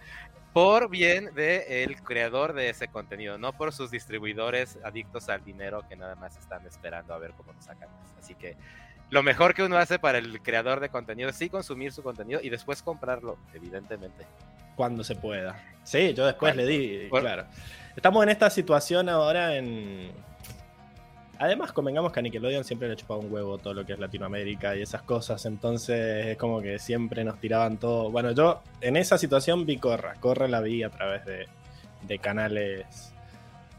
por 0.53 0.89
bien 0.89 1.33
del 1.33 2.01
creador 2.03 2.53
de 2.53 2.69
ese 2.69 2.87
contenido, 2.87 3.37
no 3.37 3.53
por 3.53 3.73
sus 3.73 3.89
distribuidores 3.89 4.77
adictos 4.83 5.27
al 5.29 5.43
dinero 5.43 5.83
que 5.89 5.95
nada 5.95 6.15
más 6.15 6.37
están 6.37 6.65
esperando 6.67 7.13
a 7.13 7.17
ver 7.17 7.31
cómo 7.35 7.53
lo 7.53 7.61
sacan. 7.61 7.89
Así 8.19 8.35
que 8.35 8.55
lo 9.09 9.23
mejor 9.23 9.53
que 9.53 9.63
uno 9.63 9.77
hace 9.77 9.99
para 9.99 10.19
el 10.19 10.41
creador 10.41 10.79
de 10.79 10.89
contenido 10.89 11.29
es 11.29 11.35
sí 11.35 11.49
consumir 11.49 11.91
su 11.91 12.03
contenido 12.03 12.39
y 12.41 12.49
después 12.49 12.81
comprarlo, 12.81 13.37
evidentemente. 13.53 14.25
Cuando 14.75 15.03
se 15.03 15.15
pueda. 15.15 15.59
Sí, 15.83 16.13
yo 16.13 16.25
después 16.25 16.55
le 16.55 16.65
di, 16.65 17.09
claro. 17.09 17.45
Estamos 17.95 18.23
en 18.23 18.29
esta 18.29 18.49
situación 18.49 19.09
ahora 19.09 19.55
en... 19.55 20.11
Además, 21.43 21.73
convengamos 21.73 22.11
que 22.13 22.19
a 22.19 22.23
Nickelodeon 22.23 22.63
siempre 22.63 22.87
le 22.87 22.95
chupaba 22.95 23.19
un 23.19 23.31
huevo 23.31 23.57
todo 23.57 23.73
lo 23.73 23.85
que 23.85 23.93
es 23.93 23.99
Latinoamérica 23.99 24.75
y 24.77 24.81
esas 24.81 25.01
cosas, 25.01 25.45
entonces 25.45 26.27
es 26.27 26.37
como 26.37 26.61
que 26.61 26.79
siempre 26.79 27.23
nos 27.25 27.37
tiraban 27.39 27.77
todo. 27.77 28.09
Bueno, 28.11 28.31
yo 28.31 28.61
en 28.79 28.95
esa 28.95 29.17
situación 29.17 29.65
vi 29.65 29.77
Corra, 29.77 30.13
Corra 30.21 30.47
la 30.47 30.61
vi 30.61 30.83
a 30.83 30.89
través 30.89 31.25
de, 31.25 31.47
de 32.03 32.19
canales 32.19 32.85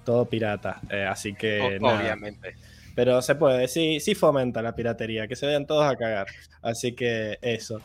todo 0.04 0.26
pirata. 0.26 0.80
eh, 0.90 1.04
así 1.08 1.34
que. 1.34 1.78
O- 1.80 1.88
obviamente. 1.96 2.54
Pero 2.94 3.22
se 3.22 3.34
puede, 3.34 3.66
sí, 3.66 3.98
sí 3.98 4.14
fomenta 4.14 4.60
la 4.60 4.74
piratería, 4.76 5.26
que 5.26 5.34
se 5.34 5.46
vayan 5.46 5.66
todos 5.66 5.84
a 5.90 5.96
cagar. 5.96 6.26
Así 6.62 6.92
que 6.92 7.38
eso. 7.40 7.80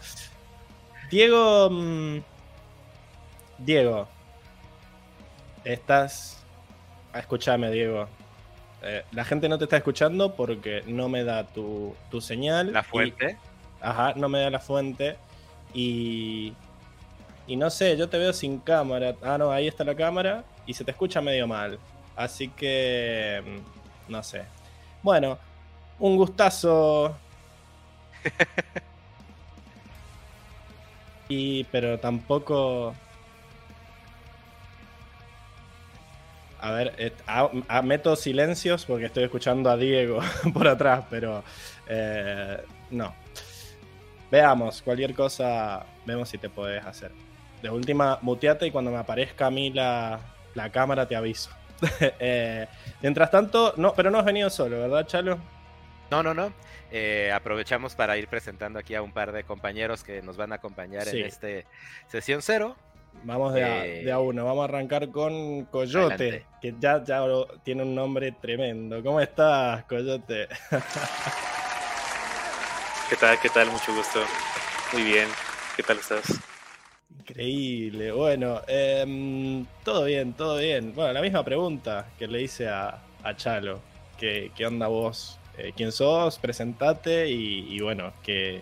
Diego. 1.09 1.69
mm, 1.71 2.17
Diego. 3.59 4.07
Estás. 5.63 6.43
Escúchame, 7.13 7.71
Diego. 7.71 8.07
Eh, 8.81 9.03
la 9.12 9.25
gente 9.25 9.50
no 9.50 9.57
te 9.57 9.65
está 9.65 9.77
escuchando 9.77 10.33
porque 10.36 10.83
no 10.88 11.09
me 11.09 11.24
da 11.24 11.45
tu, 11.45 11.95
tu 12.09 12.21
señal. 12.21 12.71
La 12.71 12.79
y- 12.79 12.83
fuente. 12.83 13.38
Ajá, 13.81 14.13
no 14.15 14.29
me 14.29 14.39
da 14.41 14.50
la 14.50 14.59
fuente. 14.59 15.17
Y. 15.74 16.53
Y 17.48 17.55
no 17.55 17.69
sé, 17.69 17.98
yo 17.98 18.07
te 18.09 18.17
veo 18.17 18.31
sin 18.33 18.59
cámara. 18.59 19.15
Ah, 19.24 19.38
no, 19.38 19.51
ahí 19.51 19.67
está 19.67 19.83
la 19.83 19.95
cámara. 19.95 20.43
Y 20.65 20.74
se 20.74 20.83
te 20.86 20.91
escucha 20.91 21.21
medio 21.21 21.48
mal. 21.48 21.77
Así 22.15 22.48
que. 22.50 23.41
mm, 23.45 24.12
No 24.12 24.24
sé. 24.24 24.43
Bueno, 25.03 25.38
un 26.00 26.15
gustazo. 26.15 27.15
y. 31.29 31.63
Pero 31.65 32.00
tampoco. 32.00 32.95
A 36.62 36.72
ver, 36.72 37.13
ah, 37.28 37.82
meto 37.84 38.16
silencios 38.16 38.86
porque 38.86 39.06
estoy 39.06 39.24
escuchando 39.24 39.70
a 39.70 39.78
Diego 39.78 40.20
por 40.54 40.68
atrás, 40.68 41.06
pero 41.10 41.44
eh, 41.88 42.58
no. 42.92 43.13
Veamos, 44.32 44.82
cualquier 44.82 45.16
cosa, 45.16 45.86
vemos 46.06 46.30
si 46.30 46.38
te 46.38 46.50
podés 46.50 46.86
hacer. 46.86 47.12
De 47.62 47.70
última, 47.70 48.20
muteate 48.22 48.68
y 48.68 48.72
cuando 48.72 48.92
me 48.92 48.98
aparezca 48.98 49.48
a 49.48 49.51
mí 49.51 49.72
la, 49.72 50.20
la 50.56 50.70
cámara 50.72 51.08
te 51.08 51.16
aviso. 51.16 51.50
Eh, 52.20 52.68
mientras 53.01 53.32
tanto, 53.32 53.74
no, 53.78 53.94
pero 53.94 54.12
no 54.12 54.20
has 54.20 54.25
venido 54.25 54.50
solo, 54.50 54.80
¿verdad, 54.80 55.08
Chalo? 55.08 55.39
No, 56.12 56.22
no, 56.22 56.34
no. 56.34 56.51
Eh, 56.92 57.32
aprovechamos 57.34 57.96
para 57.96 58.18
ir 58.18 58.28
presentando 58.28 58.80
aquí 58.80 58.96
a 58.96 59.01
un 59.01 59.13
par 59.13 59.32
de 59.32 59.44
compañeros 59.46 60.04
que 60.04 60.22
nos 60.22 60.36
van 60.38 60.51
a 60.51 60.56
acompañar 60.56 61.06
Sí. 61.06 61.20
en 61.22 61.25
este 61.28 61.66
sesión 62.08 62.42
cero. 62.42 62.75
Vamos 63.24 63.54
de 63.54 63.63
a, 63.63 63.86
Eh, 63.86 64.04
de 64.06 64.12
a 64.12 64.20
uno, 64.20 64.46
vamos 64.46 64.62
a 64.62 64.66
arrancar 64.66 65.10
con 65.10 65.66
Coyote, 65.66 66.13
adelante. 66.13 66.46
que 66.62 66.74
ya, 66.80 67.04
ya 67.04 67.20
lo- 67.20 67.48
tiene 67.63 67.84
un 67.84 67.94
nombre 67.94 68.32
tremendo. 68.32 69.04
¿Cómo 69.04 69.19
estás, 69.19 69.84
Coyote? 69.86 70.48
¿Qué 73.10 73.15
tal? 73.15 73.39
¿Qué 73.39 73.50
tal? 73.50 73.72
Mucho 73.72 73.93
gusto. 73.95 74.19
Muy 74.93 75.04
bien. 75.04 75.28
¿Qué 75.76 75.84
tal 75.84 75.98
estás? 75.98 76.39
Increíble, 77.19 78.12
bueno, 78.12 78.62
em, 78.67 79.65
todo 79.84 80.06
bien, 80.06 80.34
todo 80.34 80.58
bien. 80.58 80.93
Bueno, 80.95 81.13
la 81.13 81.22
misma 81.22 81.43
pregunta 81.43 82.08
que 82.17 82.28
le 82.28 82.41
hice 82.41 82.67
a, 82.67 83.00
a 83.24 83.36
Chalo. 83.36 83.80
¿Qué, 84.17 84.52
qué 84.56 84.65
onda 84.65 84.88
vos? 84.88 85.38
Eh, 85.58 85.74
¿Quién 85.76 85.91
sos? 85.91 86.38
Presentate 86.39 87.30
y, 87.30 87.67
y 87.76 87.80
bueno, 87.82 88.13
¿qué, 88.24 88.62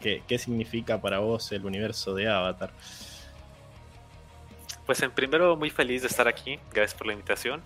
qué, 0.00 0.22
qué 0.26 0.38
significa 0.38 1.00
para 1.00 1.18
vos 1.20 1.50
el 1.52 1.64
universo 1.64 2.14
de 2.14 2.28
Avatar? 2.28 2.70
Pues 4.90 5.02
en 5.02 5.12
primero, 5.12 5.54
muy 5.54 5.70
feliz 5.70 6.02
de 6.02 6.08
estar 6.08 6.26
aquí. 6.26 6.58
Gracias 6.72 6.98
por 6.98 7.06
la 7.06 7.12
invitación. 7.12 7.62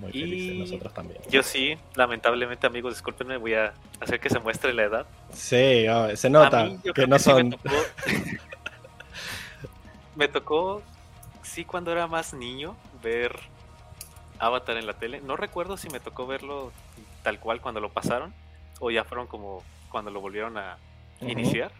Muy 0.00 0.10
Y- 0.12 0.20
felices 0.22 0.56
nosotros 0.56 0.92
también. 0.92 1.20
Yo 1.30 1.44
sí, 1.44 1.78
lamentablemente, 1.94 2.66
amigos, 2.66 2.94
discúlpenme, 2.94 3.36
voy 3.36 3.54
a 3.54 3.74
hacer 4.00 4.18
que 4.18 4.28
se 4.28 4.40
muestre 4.40 4.74
la 4.74 4.82
edad. 4.82 5.06
Sí, 5.32 5.86
oh, 5.86 6.16
se 6.16 6.28
nota 6.28 6.62
A 6.62 6.64
mí, 6.64 6.72
yo 6.82 6.92
que 6.92 7.02
creo 7.02 7.06
no 7.06 7.18
son... 7.20 7.50
Me 7.50 7.56
tocó, 7.56 7.76
me 10.16 10.26
tocó, 10.26 10.82
sí, 11.42 11.64
cuando 11.64 11.92
era 11.92 12.08
más 12.08 12.34
niño, 12.34 12.76
ver 13.04 13.38
Avatar 14.40 14.76
en 14.76 14.86
la 14.86 14.94
tele. 14.94 15.20
No 15.20 15.36
recuerdo 15.36 15.76
si 15.76 15.88
me 15.90 16.00
tocó 16.00 16.26
verlo 16.26 16.72
tal 17.22 17.38
cual 17.38 17.60
cuando 17.60 17.80
lo 17.80 17.90
pasaron 17.92 18.34
o 18.80 18.90
ya 18.90 19.04
fueron 19.04 19.28
como 19.28 19.62
cuando 19.92 20.10
lo 20.10 20.20
volvieron 20.20 20.58
a 20.58 20.76
iniciar. 21.20 21.70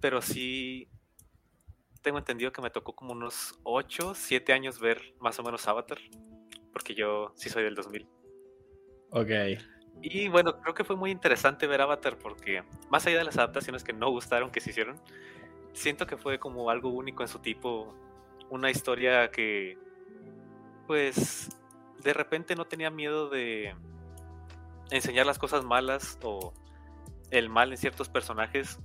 Pero 0.00 0.20
sí 0.20 0.86
tengo 2.06 2.18
entendido 2.18 2.52
que 2.52 2.62
me 2.62 2.70
tocó 2.70 2.94
como 2.94 3.10
unos 3.10 3.58
8, 3.64 4.14
7 4.14 4.52
años 4.52 4.78
ver 4.78 5.12
más 5.18 5.40
o 5.40 5.42
menos 5.42 5.66
Avatar. 5.66 5.98
Porque 6.72 6.94
yo 6.94 7.32
sí 7.34 7.50
soy 7.50 7.64
del 7.64 7.74
2000. 7.74 8.08
Ok, 9.10 9.30
Y 10.02 10.28
bueno, 10.28 10.60
creo 10.60 10.72
que 10.72 10.84
fue 10.84 10.94
muy 10.94 11.10
interesante 11.10 11.66
ver 11.66 11.80
Avatar 11.80 12.16
porque 12.16 12.62
más 12.90 13.04
allá 13.08 13.18
de 13.18 13.24
las 13.24 13.38
adaptaciones 13.38 13.82
que 13.82 13.92
no 13.92 14.08
gustaron 14.10 14.52
que 14.52 14.60
se 14.60 14.70
hicieron, 14.70 15.00
siento 15.72 16.06
que 16.06 16.16
fue 16.16 16.38
como 16.38 16.70
algo 16.70 16.90
único 16.90 17.24
en 17.24 17.28
su 17.28 17.40
tipo. 17.40 17.92
Una 18.50 18.70
historia 18.70 19.28
que 19.32 19.76
pues 20.86 21.48
de 22.04 22.12
repente 22.14 22.54
no 22.54 22.66
tenía 22.66 22.88
miedo 22.88 23.28
de 23.28 23.74
enseñar 24.92 25.26
las 25.26 25.40
cosas 25.40 25.64
malas 25.64 26.20
o 26.22 26.54
el 27.32 27.48
mal 27.48 27.72
en 27.72 27.78
ciertos 27.78 28.08
personajes, 28.08 28.78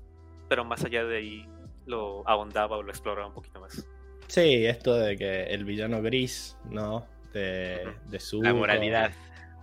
pero 0.50 0.66
más 0.66 0.84
allá 0.84 1.04
de 1.04 1.18
ahí 1.18 1.51
lo 1.86 2.28
ahondaba 2.28 2.78
o 2.78 2.84
lo 2.84 2.92
exploraba 2.92 3.28
un 3.28 3.34
poquito 3.34 3.60
más. 3.60 3.86
sí, 4.28 4.66
esto 4.66 4.96
de 4.96 5.18
que 5.18 5.44
el 5.46 5.66
villano 5.66 6.02
gris, 6.02 6.58
¿no? 6.70 7.06
De, 7.34 7.94
su 8.20 8.42
La 8.42 8.54
moralidad. 8.54 9.12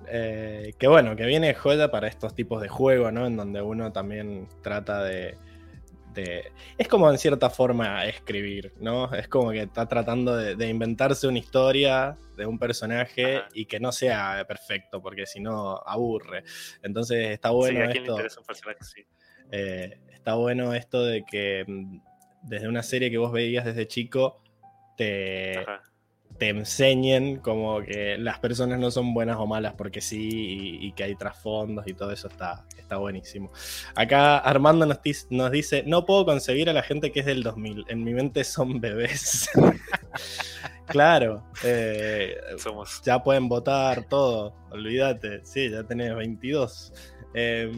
Eh, 0.07 0.75
que 0.79 0.87
bueno, 0.89 1.17
que 1.17 1.27
viene 1.27 1.55
joya 1.55 1.91
para 1.91 2.07
estos 2.09 2.35
tipos 2.35 2.63
de 2.63 2.69
juego, 2.69 3.11
¿no? 3.11 3.27
En 3.27 3.37
donde 3.37 3.61
uno 3.61 3.93
también 3.93 4.49
trata 4.63 5.03
de, 5.03 5.37
de- 6.15 6.53
Es 6.79 6.89
como 6.89 7.11
en 7.11 7.19
cierta 7.19 7.51
forma 7.51 8.05
escribir, 8.07 8.73
¿no? 8.81 9.13
Es 9.13 9.29
como 9.29 9.51
que 9.51 9.63
está 9.63 9.87
tratando 9.87 10.37
de, 10.37 10.55
de 10.55 10.69
inventarse 10.69 11.27
una 11.27 11.39
historia 11.39 12.17
de 12.37 12.47
un 12.47 12.59
personaje 12.59 13.39
Ajá. 13.39 13.49
y 13.53 13.67
que 13.67 13.81
no 13.81 13.91
sea 13.93 14.45
perfecto, 14.47 15.03
porque 15.03 15.27
si 15.27 15.41
no 15.41 15.77
aburre. 15.85 16.45
Le 16.83 17.33
está 17.33 17.49
sí, 17.51 17.55
bueno 17.55 17.81
le 17.81 17.93
esto. 17.93 18.13
interesa 18.13 18.41
un 18.41 18.47
personaje, 18.47 18.85
sí. 18.85 19.05
eh, 19.51 20.01
está 20.13 20.35
bueno 20.35 20.75
esto 20.75 21.05
de 21.05 21.25
que 21.25 21.65
mm, 21.67 21.99
desde 22.43 22.69
una 22.69 22.83
serie 22.83 23.11
que 23.11 23.19
vos 23.19 23.33
veías 23.33 23.65
desde 23.65 23.87
chico, 23.87 24.41
te, 24.97 25.59
Ajá. 25.59 25.83
te 26.39 26.49
enseñen 26.49 27.39
como 27.39 27.83
que 27.83 28.19
las 28.19 28.39
personas 28.39 28.79
no 28.79 28.91
son 28.91 29.15
buenas 29.15 29.37
o 29.39 29.47
malas 29.47 29.75
porque 29.75 30.01
sí 30.01 30.29
y, 30.81 30.87
y 30.87 30.93
que 30.93 31.05
hay 31.05 31.15
trasfondos 31.15 31.87
y 31.87 31.95
todo 31.95 32.13
eso 32.13 32.29
está, 32.29 32.65
está 32.89 32.97
buenísimo. 32.97 33.53
Acá 33.95 34.39
Armando 34.39 34.87
nos, 34.87 35.51
dice, 35.53 35.85
no 35.87 36.07
puedo 36.07 36.25
concebir 36.25 36.71
a 36.71 36.73
la 36.73 36.83
gente 36.83 37.13
que 37.13 37.21
es 37.21 37.27
del 37.27 37.43
2000, 37.43 37.85
en 37.89 38.03
mi 38.03 38.15
mente 38.15 38.45
son 38.45 38.81
bebés. 38.81 39.51
claro, 40.87 41.45
eh, 41.63 42.35
Somos. 42.57 43.03
ya 43.05 43.23
pueden 43.23 43.47
votar 43.47 44.09
todo, 44.09 44.55
olvídate, 44.71 45.45
sí, 45.45 45.69
ya 45.69 45.85
tenés 45.85 46.17
22. 46.17 46.95
Eh, 47.35 47.71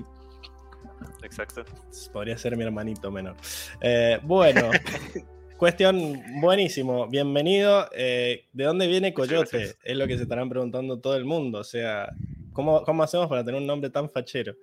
Exacto. 1.23 1.65
podría 2.13 2.37
ser 2.39 2.57
mi 2.57 2.65
hermanito 2.65 3.11
menor. 3.11 3.37
Eh, 3.81 4.19
bueno, 4.23 4.71
cuestión 5.57 6.23
buenísimo. 6.41 7.07
Bienvenido. 7.09 7.89
Eh, 7.95 8.47
¿De 8.53 8.65
dónde 8.65 8.87
viene 8.87 9.13
Coyote? 9.15 9.77
Es 9.83 9.97
lo 9.97 10.07
que 10.07 10.17
se 10.17 10.23
estarán 10.25 10.49
preguntando 10.49 10.99
todo 11.01 11.17
el 11.17 11.25
mundo. 11.25 11.59
O 11.61 11.65
sea, 11.65 12.11
¿cómo, 12.53 12.83
cómo 12.85 13.03
hacemos 13.03 13.29
para 13.29 13.45
tener 13.45 13.61
un 13.61 13.67
nombre 13.67 13.91
tan 13.91 14.09
fachero? 14.11 14.55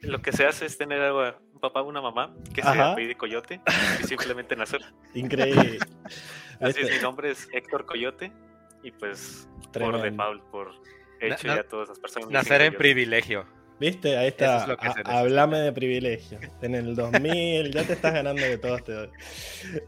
Lo 0.00 0.20
que 0.20 0.32
se 0.32 0.44
hace 0.46 0.66
es 0.66 0.76
tener 0.76 1.00
a 1.00 1.36
un 1.52 1.60
papá 1.60 1.80
o 1.82 1.88
una 1.88 2.00
mamá 2.00 2.34
que 2.52 2.60
se 2.62 2.68
apellide 2.68 3.14
Coyote 3.14 3.60
y 4.02 4.06
simplemente 4.06 4.56
nacer. 4.56 4.80
Increíble. 5.14 5.78
Así 6.60 6.80
es, 6.80 6.90
mi 6.90 7.00
nombre 7.00 7.30
es 7.30 7.48
Héctor 7.52 7.86
Coyote 7.86 8.32
y 8.82 8.90
pues 8.90 9.48
por 9.62 9.70
Tremendo. 9.72 10.02
default, 10.02 10.42
por 10.50 10.70
hecho 11.20 11.46
Na- 11.46 11.56
ya 11.56 11.62
todas 11.68 11.88
las 11.88 12.00
personas. 12.00 12.30
Nacer 12.30 12.62
en 12.62 12.68
Coyote. 12.70 12.78
privilegio. 12.78 13.44
¿Viste? 13.82 14.16
Ahí 14.16 14.28
Eso 14.28 14.36
está. 14.44 14.56
es 14.62 14.68
lo 14.68 14.76
que 14.76 14.86
Ha- 14.86 14.92
se 14.92 14.98
necesita. 15.00 15.18
Hablame 15.18 15.58
de 15.58 15.72
privilegio. 15.72 16.38
En 16.60 16.76
el 16.76 16.94
2000 16.94 17.72
ya 17.72 17.82
te 17.82 17.94
estás 17.94 18.12
ganando 18.14 18.40
de 18.40 18.56
todos 18.56 18.84
te 18.84 18.92
doy. 18.92 19.10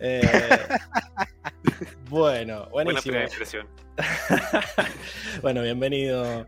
Eh, 0.01 0.21
bueno, 2.11 2.67
Buena 2.71 2.91
buenísimo. 2.91 3.03
primera 3.03 3.29
impresión. 3.31 3.69
bueno, 5.43 5.63
bienvenido, 5.63 6.45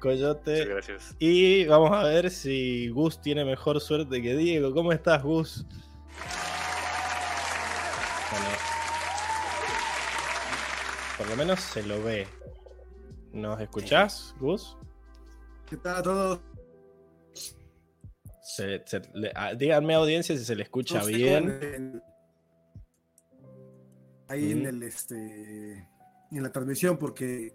Coyote. 0.00 0.50
Muchas 0.54 0.68
gracias. 0.68 1.16
Y 1.20 1.66
vamos 1.66 1.92
a 1.92 2.02
ver 2.02 2.30
si 2.32 2.88
Gus 2.88 3.20
tiene 3.22 3.44
mejor 3.44 3.80
suerte 3.80 4.20
que 4.20 4.34
Diego. 4.34 4.74
¿Cómo 4.74 4.90
estás, 4.92 5.22
Gus? 5.22 5.64
Bueno, 8.32 8.46
por 11.16 11.28
lo 11.28 11.36
menos 11.36 11.60
se 11.60 11.84
lo 11.84 12.02
ve. 12.02 12.26
¿Nos 13.32 13.60
escuchás, 13.60 14.34
Gus? 14.40 14.76
¿Qué 15.70 15.76
tal 15.76 15.96
a 15.98 16.02
todos? 16.02 16.40
Se- 18.48 18.82
se- 18.86 19.02
le- 19.12 19.30
díganme, 19.58 19.92
audiencia, 19.94 20.34
si 20.36 20.42
se 20.42 20.56
le 20.56 20.62
escucha 20.62 20.98
No 21.00 21.04
sé, 21.04 21.12
bien. 21.12 21.58
en- 21.62 22.02
ahí 24.28 24.52
en 24.52 24.64
el 24.66 24.82
este 24.82 25.86
en 26.30 26.42
la 26.42 26.50
transmisión 26.50 26.96
porque 26.96 27.54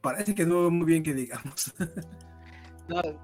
parece 0.00 0.34
que 0.34 0.44
no 0.44 0.60
veo 0.62 0.70
muy 0.72 0.86
bien 0.86 1.04
que 1.04 1.14
digamos. 1.14 1.72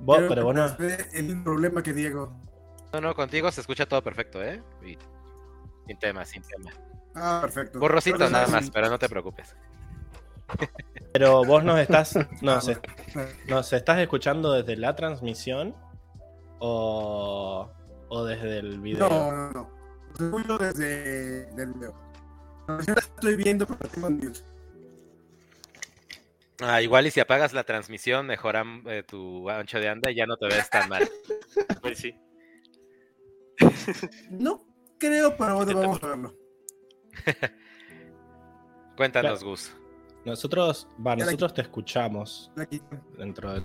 Vos, 0.00 0.16
Creo 0.16 0.28
pero 0.30 0.52
no. 0.54 0.64
es 0.66 1.14
el 1.14 1.24
mismo 1.24 1.44
problema 1.44 1.82
que 1.82 1.92
Diego. 1.92 2.34
No, 2.94 3.00
no, 3.02 3.14
contigo 3.14 3.52
se 3.52 3.60
escucha 3.60 3.84
todo 3.86 4.02
perfecto, 4.02 4.42
¿eh? 4.42 4.62
Y 4.84 4.96
sin 5.86 5.98
tema, 5.98 6.24
sin 6.24 6.42
tema. 6.42 6.70
Ah, 7.14 7.40
perfecto. 7.42 7.78
Borrosito 7.78 8.28
nada 8.30 8.46
más, 8.48 8.70
pero 8.70 8.88
no 8.88 8.98
te 8.98 9.08
preocupes. 9.08 9.54
Pero 11.12 11.44
vos 11.44 11.62
nos 11.62 11.78
estás, 11.78 12.16
nos, 12.40 12.70
nos 13.48 13.72
estás 13.72 13.98
escuchando 13.98 14.52
desde 14.52 14.76
la 14.76 14.94
transmisión 14.94 15.76
o, 16.58 17.70
o 18.08 18.24
desde 18.24 18.58
el 18.58 18.80
video. 18.80 19.08
No, 19.08 19.32
no, 19.32 19.50
no. 19.50 20.58
Desde 20.58 21.48
el 21.62 21.72
video. 21.74 21.94
Yo 22.86 22.94
la 22.94 23.00
estoy 23.00 23.36
viendo, 23.36 23.66
pero 23.66 23.90
tengo 23.90 24.08
en 24.08 24.16
mute. 24.18 24.40
Ah, 26.60 26.80
igual 26.80 27.06
y 27.06 27.10
si 27.10 27.18
apagas 27.18 27.52
la 27.52 27.64
transmisión, 27.64 28.26
mejoran 28.26 28.84
eh, 28.86 29.02
tu 29.02 29.50
ancho 29.50 29.78
de 29.80 29.88
anda 29.88 30.10
y 30.10 30.14
ya 30.14 30.26
no 30.26 30.36
te 30.36 30.46
ves 30.46 30.70
tan 30.70 30.88
mal. 30.88 31.08
Pues 31.82 31.98
sí. 31.98 32.14
No 34.30 34.64
creo, 34.98 35.36
pero 35.36 35.56
bueno, 35.56 35.80
vamos 35.80 36.02
a 36.02 36.06
verlo. 36.06 36.34
Cuéntanos, 38.96 39.40
Claro. 39.40 39.50
Gus. 39.50 39.74
Nosotros, 40.24 40.88
va, 41.04 41.16
nosotros 41.16 41.54
te 41.54 41.62
escuchamos 41.62 42.50
Aquí. 42.56 42.80
dentro 43.18 43.52
de. 43.54 43.62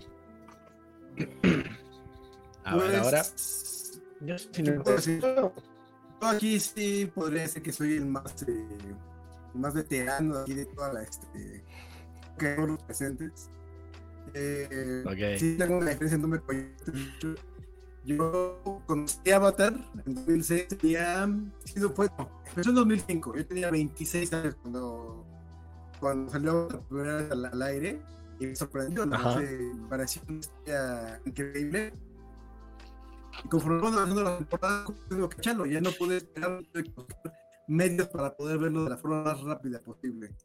A 2.63 2.75
ver, 2.75 2.85
Pues, 2.91 2.95
ahora. 3.03 3.23
Yo 4.21 4.37
sí 4.37 4.49
¿qué 4.51 4.63
no 4.63 4.83
puedo 4.83 4.95
decir? 4.97 5.21
Yo 5.21 5.53
aquí 6.21 6.59
sí 6.59 7.11
podría 7.13 7.43
decir 7.43 7.61
que 7.61 7.71
soy 7.71 7.93
el 7.97 8.05
más, 8.07 8.41
eh, 8.43 8.67
el 9.53 9.59
más 9.59 9.73
veterano 9.75 10.39
aquí 10.39 10.53
de 10.55 10.65
toda 10.65 10.93
la 10.93 11.03
este 11.03 11.63
que 12.39 12.53
todos 12.55 12.69
los 12.69 12.83
presentes. 12.83 13.49
Eh, 14.33 15.03
Ok. 15.05 15.39
Sí, 15.39 15.55
tengo 15.57 15.77
una 15.77 15.91
diferencia 15.91 16.15
en 16.15 16.21
mucho. 16.21 17.35
Yo 18.03 18.81
conocí 18.85 19.31
Avatar 19.31 19.73
en 20.05 20.15
2006, 20.15 20.67
tenía. 20.69 21.29
sí, 21.65 21.79
no 21.79 21.89
fue, 21.89 22.07
no, 22.17 22.29
empezó 22.47 22.69
en 22.69 22.75
2005. 22.75 23.35
Yo 23.35 23.45
tenía 23.45 23.69
26 23.69 24.33
años 24.33 24.55
cuando, 24.61 25.25
cuando 25.99 26.31
salió 26.31 26.67
la 26.69 26.79
primera 26.81 27.15
vez 27.17 27.31
al, 27.31 27.45
al 27.45 27.61
aire 27.61 28.01
y 28.39 28.47
me 28.47 28.55
sorprendió. 28.55 29.05
Me 29.05 29.17
pareció 29.89 30.21
una 30.27 30.39
historia 30.39 31.21
increíble. 31.25 31.93
Y 33.43 33.49
conforme 33.49 33.79
fueron 33.79 33.95
avanzando 33.95 34.23
la 34.23 34.37
temporada, 34.37 34.85
echarlo. 35.37 35.65
Ya 35.65 35.81
no 35.81 35.91
pude 35.91 36.17
esperar 36.17 36.63
medios 37.67 38.07
para 38.07 38.35
poder 38.35 38.57
verlo 38.57 38.83
de 38.83 38.89
la 38.91 38.97
forma 38.97 39.23
más 39.23 39.41
rápida 39.41 39.79
posible. 39.79 40.35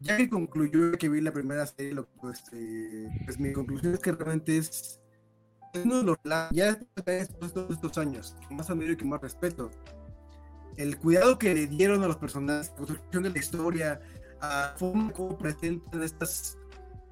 Ya 0.00 0.16
que 0.16 0.28
concluyó 0.28 0.92
que 0.92 1.08
vi 1.08 1.20
la 1.20 1.32
primera 1.32 1.66
serie, 1.66 1.92
lo, 1.92 2.06
pues, 2.06 2.44
eh, 2.52 3.08
pues 3.24 3.40
mi 3.40 3.52
conclusión 3.52 3.94
es 3.94 4.00
que 4.00 4.12
realmente 4.12 4.58
es, 4.58 5.00
es 5.74 5.84
uno 5.84 5.98
de 5.98 6.04
los 6.04 6.18
ya 6.52 6.78
después 7.04 7.28
de 7.40 7.48
todos 7.48 7.70
estos 7.72 7.98
años, 7.98 8.36
que 8.48 8.54
más 8.54 8.70
admiro 8.70 8.92
y 8.92 8.96
que 8.96 9.04
más 9.04 9.20
respeto. 9.20 9.70
El 10.78 10.98
cuidado 10.98 11.38
que 11.38 11.54
le 11.54 11.68
dieron 11.68 12.02
a 12.04 12.08
los 12.08 12.16
personajes, 12.18 12.70
construcción 12.70 13.24
de 13.24 13.30
la 13.30 13.38
historia, 13.38 14.00
a 14.40 14.74
cómo, 14.78 15.12
cómo 15.12 15.38
presentan 15.38 16.02
estos 16.04 16.58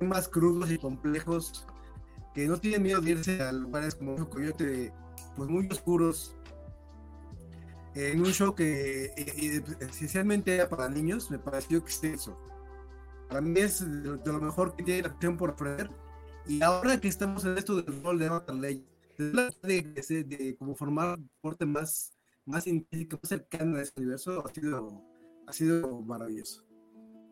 temas 0.00 0.28
crudos 0.28 0.70
y 0.72 0.78
complejos, 0.78 1.66
que 2.34 2.46
no 2.48 2.58
tienen 2.58 2.82
miedo 2.84 3.00
de 3.02 3.12
irse 3.12 3.42
a 3.42 3.52
lugares 3.52 3.94
como 3.96 4.14
un 4.16 4.26
coyote, 4.26 4.92
pues 5.36 5.50
muy 5.50 5.68
oscuros, 5.70 6.36
en 7.94 8.20
un 8.20 8.32
show 8.32 8.54
que 8.54 9.06
eh, 9.06 9.12
eh, 9.16 9.64
esencialmente 9.80 10.54
era 10.54 10.68
para 10.68 10.88
niños, 10.88 11.30
me 11.30 11.38
pareció 11.38 11.78
extenso. 11.78 12.38
Para 13.28 13.42
mí 13.42 13.60
es 13.60 13.80
de, 13.80 14.18
lo- 14.32 14.40
mejor 14.40 14.76
que 14.76 14.84
tiene 14.84 15.02
la 15.02 15.08
acción 15.10 15.36
por 15.38 15.50
ofrecer. 15.52 15.90
Y 16.46 16.62
ahora 16.62 17.00
que 17.00 17.08
estamos 17.08 17.44
en 17.44 17.58
esto 17.58 17.82
del 17.82 18.02
rol 18.02 18.18
de 18.18 18.26
Avatar 18.28 18.56
Legends, 18.56 18.86
de, 19.18 19.82
de, 20.08 20.24
de 20.24 20.56
como 20.58 20.76
formar 20.76 21.18
un 21.18 21.24
deporte 21.28 21.66
más, 21.66 22.12
más 22.46 22.66
intrínseco, 22.66 23.18
más 23.22 23.28
cercano 23.28 23.76
a 23.76 23.82
este 23.82 24.00
universo, 24.00 24.44
ha 24.46 24.52
sido, 24.52 25.02
ha 25.46 25.52
sido 25.52 26.00
maravilloso. 26.02 26.64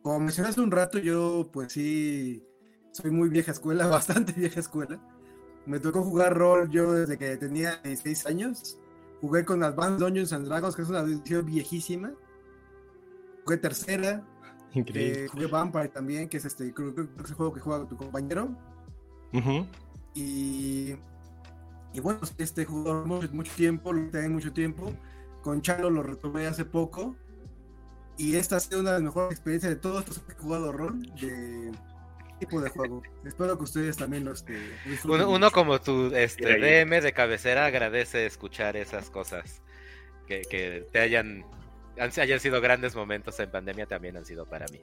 Como 0.03 0.19
mencioné 0.19 0.49
hace 0.49 0.61
un 0.61 0.71
rato, 0.71 0.99
yo 0.99 1.49
pues 1.51 1.73
sí 1.73 2.43
soy 2.91 3.11
muy 3.11 3.29
vieja 3.29 3.51
escuela, 3.51 3.87
bastante 3.87 4.33
vieja 4.33 4.59
escuela. 4.59 4.99
Me 5.65 5.79
tocó 5.79 6.03
jugar 6.03 6.37
rol 6.37 6.69
yo 6.69 6.91
desde 6.93 7.17
que 7.17 7.37
tenía 7.37 7.77
16 7.83 8.25
años. 8.27 8.79
Jugué 9.21 9.43
con 9.43 9.63
Advanced 9.63 10.05
Dungeons 10.05 10.33
and 10.33 10.45
Dragons, 10.45 10.75
que 10.75 10.83
es 10.83 10.89
una 10.89 10.99
edición 10.99 11.45
viejísima. 11.45 12.13
Jugué 13.43 13.57
tercera, 13.57 14.23
Increíble. 14.73 15.25
eh, 15.25 15.27
jugué 15.27 15.47
Vampire 15.47 15.87
también, 15.89 16.29
que 16.29 16.37
es 16.37 16.45
este 16.45 16.73
creo, 16.73 16.93
creo 16.93 17.15
que 17.15 17.23
es 17.23 17.29
el 17.29 17.35
juego 17.35 17.53
que 17.53 17.61
juega 17.61 17.87
tu 17.87 17.97
compañero. 17.97 18.55
Ujú. 19.33 19.65
Y, 20.13 20.95
y 21.95 21.99
bueno, 22.01 22.19
este 22.37 22.65
jugador 22.65 23.05
mucho, 23.05 23.29
mucho 23.33 23.51
tiempo, 23.55 23.93
lo 23.93 24.09
tenía 24.09 24.29
mucho 24.29 24.51
tiempo. 24.53 24.93
Con 25.41 25.61
Chalo 25.61 25.89
lo 25.89 26.03
retomé 26.03 26.45
hace 26.47 26.65
poco. 26.65 27.15
Y 28.17 28.35
esta 28.35 28.57
ha 28.57 28.59
sido 28.59 28.79
una 28.79 28.91
de 28.91 28.95
las 28.97 29.03
mejores 29.03 29.31
experiencias 29.33 29.73
de 29.73 29.79
todos 29.79 30.07
los 30.07 30.19
que 30.19 30.31
he 30.31 30.35
jugado 30.35 30.71
rol 30.71 31.01
de 31.19 31.71
tipo 32.39 32.61
de 32.61 32.69
juego. 32.69 33.01
Espero 33.25 33.57
que 33.57 33.63
ustedes 33.63 33.97
también 33.97 34.25
lo 34.25 34.31
este, 34.33 34.53
disfruten 34.85 35.21
Uno, 35.21 35.29
uno 35.35 35.51
como 35.51 35.79
tu 35.79 36.13
este. 36.15 36.57
DM 36.59 37.01
de 37.01 37.13
cabecera 37.13 37.65
agradece 37.65 38.25
escuchar 38.25 38.75
esas 38.77 39.09
cosas. 39.09 39.61
Que, 40.27 40.41
que 40.41 40.87
te 40.91 40.99
hayan, 40.99 41.45
han- 41.99 42.11
hayan 42.19 42.39
sido 42.39 42.59
grandes 42.61 42.95
momentos 42.95 43.39
en 43.39 43.51
pandemia 43.51 43.85
también 43.85 44.17
han 44.17 44.25
sido 44.25 44.45
para 44.45 44.65
mí. 44.67 44.81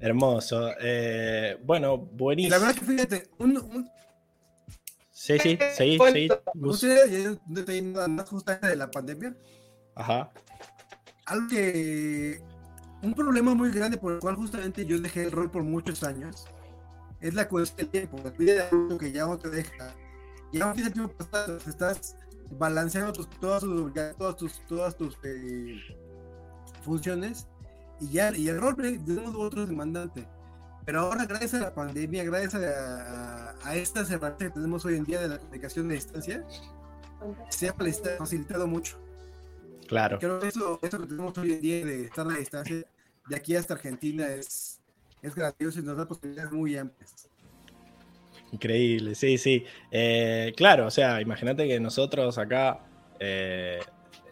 Hermoso. 0.00 0.70
Eh, 0.80 1.56
bueno, 1.64 1.96
buenísimo. 1.98 2.56
la 2.56 2.58
verdad 2.66 2.74
que 2.80 2.86
fíjate, 2.86 3.30
un, 3.38 3.56
un, 3.58 3.88
Sí, 5.22 5.38
sí, 5.38 5.56
seguí, 5.76 5.98
seguí. 5.98 6.28
Ustedes 6.54 7.38
nada 7.84 8.08
más 8.08 8.28
justamente 8.28 8.66
de 8.66 8.74
la 8.74 8.90
pandemia. 8.90 9.36
Ajá. 9.94 10.32
algo 11.26 11.46
que 11.48 12.42
un 13.02 13.14
problema 13.14 13.54
muy 13.54 13.70
grande 13.70 13.98
por 13.98 14.14
el 14.14 14.18
cual 14.18 14.34
justamente 14.34 14.84
yo 14.84 15.00
dejé 15.00 15.22
el 15.22 15.30
rol 15.30 15.48
por 15.48 15.62
muchos 15.62 16.02
años 16.02 16.46
es 17.20 17.34
la 17.34 17.46
cuestión 17.46 17.76
del 17.76 17.88
tiempo 18.08 18.18
la 18.24 18.30
vida 18.30 18.52
de 18.54 18.62
adulto 18.62 18.98
que 18.98 19.12
ya 19.12 19.26
no 19.26 19.38
te 19.38 19.50
deja 19.50 19.94
ya 20.52 20.66
no 20.66 20.72
tienes 20.72 20.92
tiempo 20.92 21.14
para 21.14 21.56
estar, 21.56 21.68
estás 21.68 22.16
balanceando 22.50 23.12
tus, 23.12 23.28
todas 23.38 23.62
tus 23.62 23.92
todas 24.16 24.36
tus 24.36 24.66
todas 24.66 24.96
tus 24.96 25.18
eh, 25.22 25.78
funciones 26.82 27.46
y 28.00 28.08
ya 28.08 28.34
y 28.34 28.48
el 28.48 28.60
rol 28.60 28.74
de 28.76 28.98
un 29.12 29.24
modo 29.24 29.38
u 29.38 29.42
otro 29.42 29.62
es 29.62 29.68
demandante 29.68 30.26
pero 30.84 31.00
ahora 31.00 31.26
gracias 31.26 31.54
a 31.54 31.60
la 31.60 31.74
pandemia 31.74 32.24
gracias 32.24 32.54
a, 32.54 33.54
a, 33.64 33.76
estas 33.76 34.10
herramientas 34.10 34.48
que 34.48 34.54
tenemos 34.54 34.84
hoy 34.84 34.96
en 34.96 35.04
día 35.04 35.20
de 35.20 35.28
la 35.28 35.38
comunicación 35.38 35.90
a 35.90 35.94
distancia 35.94 36.44
se 37.50 37.68
ha 37.68 37.74
facilitado 38.18 38.66
mucho 38.66 38.98
Claro. 39.92 40.18
Creo 40.18 40.40
que 40.40 40.48
eso, 40.48 40.78
eso 40.82 41.00
que 41.00 41.06
tenemos 41.06 41.36
hoy 41.36 41.52
en 41.52 41.60
día 41.60 41.84
de 41.84 42.04
estar 42.04 42.26
a 42.26 42.30
la 42.30 42.38
distancia 42.38 42.82
de 43.28 43.36
aquí 43.36 43.54
hasta 43.54 43.74
Argentina 43.74 44.26
es, 44.26 44.80
es 45.20 45.34
grandioso 45.34 45.80
y 45.80 45.82
nos 45.82 45.98
da 45.98 46.08
posibilidades 46.08 46.50
muy 46.50 46.78
amplias. 46.78 47.28
Increíble, 48.52 49.14
sí, 49.14 49.36
sí. 49.36 49.66
Eh, 49.90 50.54
claro, 50.56 50.86
o 50.86 50.90
sea, 50.90 51.20
imagínate 51.20 51.68
que 51.68 51.78
nosotros 51.78 52.38
acá 52.38 52.86
eh, 53.20 53.80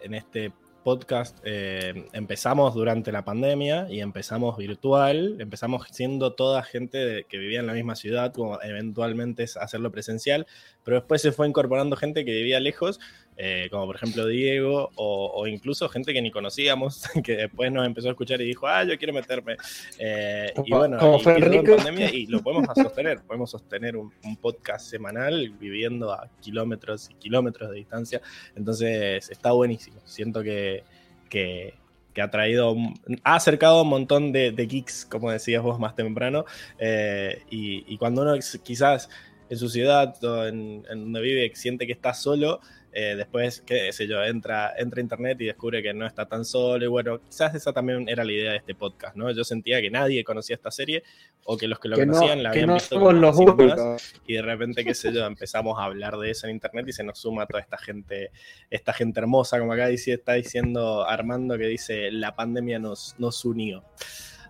en 0.00 0.14
este 0.14 0.50
podcast 0.82 1.38
eh, 1.44 2.08
empezamos 2.12 2.74
durante 2.74 3.12
la 3.12 3.24
pandemia 3.24 3.86
y 3.90 4.00
empezamos 4.00 4.56
virtual, 4.56 5.36
empezamos 5.38 5.86
siendo 5.90 6.34
toda 6.34 6.62
gente 6.62 7.26
que 7.28 7.38
vivía 7.38 7.60
en 7.60 7.66
la 7.66 7.72
misma 7.72 7.96
ciudad, 7.96 8.32
como 8.32 8.60
eventualmente 8.62 9.44
hacerlo 9.60 9.90
presencial, 9.92 10.46
pero 10.84 10.96
después 10.96 11.22
se 11.22 11.32
fue 11.32 11.48
incorporando 11.48 11.96
gente 11.96 12.24
que 12.24 12.32
vivía 12.32 12.60
lejos, 12.60 13.00
eh, 13.42 13.68
como 13.70 13.86
por 13.86 13.96
ejemplo 13.96 14.26
Diego, 14.26 14.90
o, 14.96 15.32
o 15.34 15.46
incluso 15.46 15.88
gente 15.88 16.12
que 16.12 16.20
ni 16.20 16.30
conocíamos, 16.30 17.04
que 17.24 17.36
después 17.36 17.72
nos 17.72 17.86
empezó 17.86 18.08
a 18.08 18.10
escuchar 18.10 18.38
y 18.42 18.44
dijo, 18.44 18.66
ah, 18.68 18.84
yo 18.84 18.98
quiero 18.98 19.14
meterme. 19.14 19.56
Eh, 19.98 20.52
y 20.62 20.70
bueno, 20.70 20.98
como 20.98 21.16
y 21.16 21.22
Federico. 21.22 21.76
pandemia 21.76 22.14
y 22.14 22.26
lo 22.26 22.42
podemos 22.42 22.68
sostener, 22.76 23.22
podemos 23.22 23.50
sostener 23.50 23.96
un, 23.96 24.12
un 24.24 24.36
podcast 24.36 24.90
semanal 24.90 25.48
viviendo 25.58 26.12
a 26.12 26.28
kilómetros 26.42 27.08
y 27.08 27.14
kilómetros 27.14 27.70
de 27.70 27.76
distancia, 27.76 28.20
entonces 28.54 29.30
está 29.30 29.52
buenísimo, 29.52 30.02
siento 30.04 30.42
que, 30.42 30.84
que, 31.30 31.72
que 32.12 32.20
ha 32.20 32.30
traído, 32.30 32.76
ha 33.24 33.36
acercado 33.36 33.84
un 33.84 33.88
montón 33.88 34.32
de, 34.32 34.52
de 34.52 34.66
geeks, 34.66 35.06
como 35.06 35.30
decías 35.30 35.62
vos 35.62 35.80
más 35.80 35.96
temprano, 35.96 36.44
eh, 36.78 37.42
y, 37.48 37.90
y 37.90 37.96
cuando 37.96 38.20
uno 38.20 38.34
quizás 38.62 39.08
en 39.48 39.56
su 39.56 39.70
ciudad 39.70 40.22
o 40.22 40.46
en, 40.46 40.84
en 40.90 41.00
donde 41.00 41.20
vive 41.22 41.50
siente 41.54 41.86
que 41.86 41.92
está 41.92 42.12
solo, 42.12 42.60
eh, 42.92 43.14
después, 43.16 43.62
qué 43.62 43.92
sé 43.92 44.08
yo, 44.08 44.22
entra, 44.24 44.72
entra 44.76 44.98
a 44.98 45.02
internet 45.02 45.40
y 45.40 45.46
descubre 45.46 45.82
que 45.82 45.94
no 45.94 46.06
está 46.06 46.26
tan 46.26 46.44
solo. 46.44 46.84
Y 46.84 46.88
bueno, 46.88 47.20
quizás 47.20 47.54
esa 47.54 47.72
también 47.72 48.08
era 48.08 48.24
la 48.24 48.32
idea 48.32 48.52
de 48.52 48.58
este 48.58 48.74
podcast, 48.74 49.16
¿no? 49.16 49.30
Yo 49.30 49.44
sentía 49.44 49.80
que 49.80 49.90
nadie 49.90 50.24
conocía 50.24 50.56
esta 50.56 50.70
serie 50.70 51.04
o 51.44 51.56
que 51.56 51.68
los 51.68 51.78
que 51.78 51.88
lo 51.88 51.96
que 51.96 52.06
no, 52.06 52.12
conocían 52.14 52.42
la 52.42 52.50
que 52.50 52.58
habían 52.58 52.68
no 52.68 52.74
visto 52.74 52.94
somos 52.96 53.08
como 53.08 53.20
los 53.20 53.36
más, 53.40 53.56
únicos. 53.56 54.14
y 54.26 54.34
de 54.34 54.42
repente, 54.42 54.84
qué 54.84 54.94
sé 54.94 55.12
yo, 55.12 55.24
empezamos 55.24 55.78
a 55.78 55.84
hablar 55.84 56.16
de 56.18 56.30
eso 56.30 56.46
en 56.46 56.54
internet 56.54 56.86
y 56.88 56.92
se 56.92 57.04
nos 57.04 57.18
suma 57.18 57.46
toda 57.46 57.60
esta 57.60 57.78
gente, 57.78 58.30
esta 58.70 58.92
gente 58.92 59.20
hermosa, 59.20 59.58
como 59.58 59.72
acá 59.72 59.86
dice, 59.86 60.12
está 60.14 60.32
diciendo 60.34 61.04
Armando, 61.06 61.56
que 61.56 61.66
dice, 61.66 62.10
la 62.10 62.34
pandemia 62.34 62.78
nos, 62.78 63.14
nos 63.18 63.44
unió. 63.44 63.84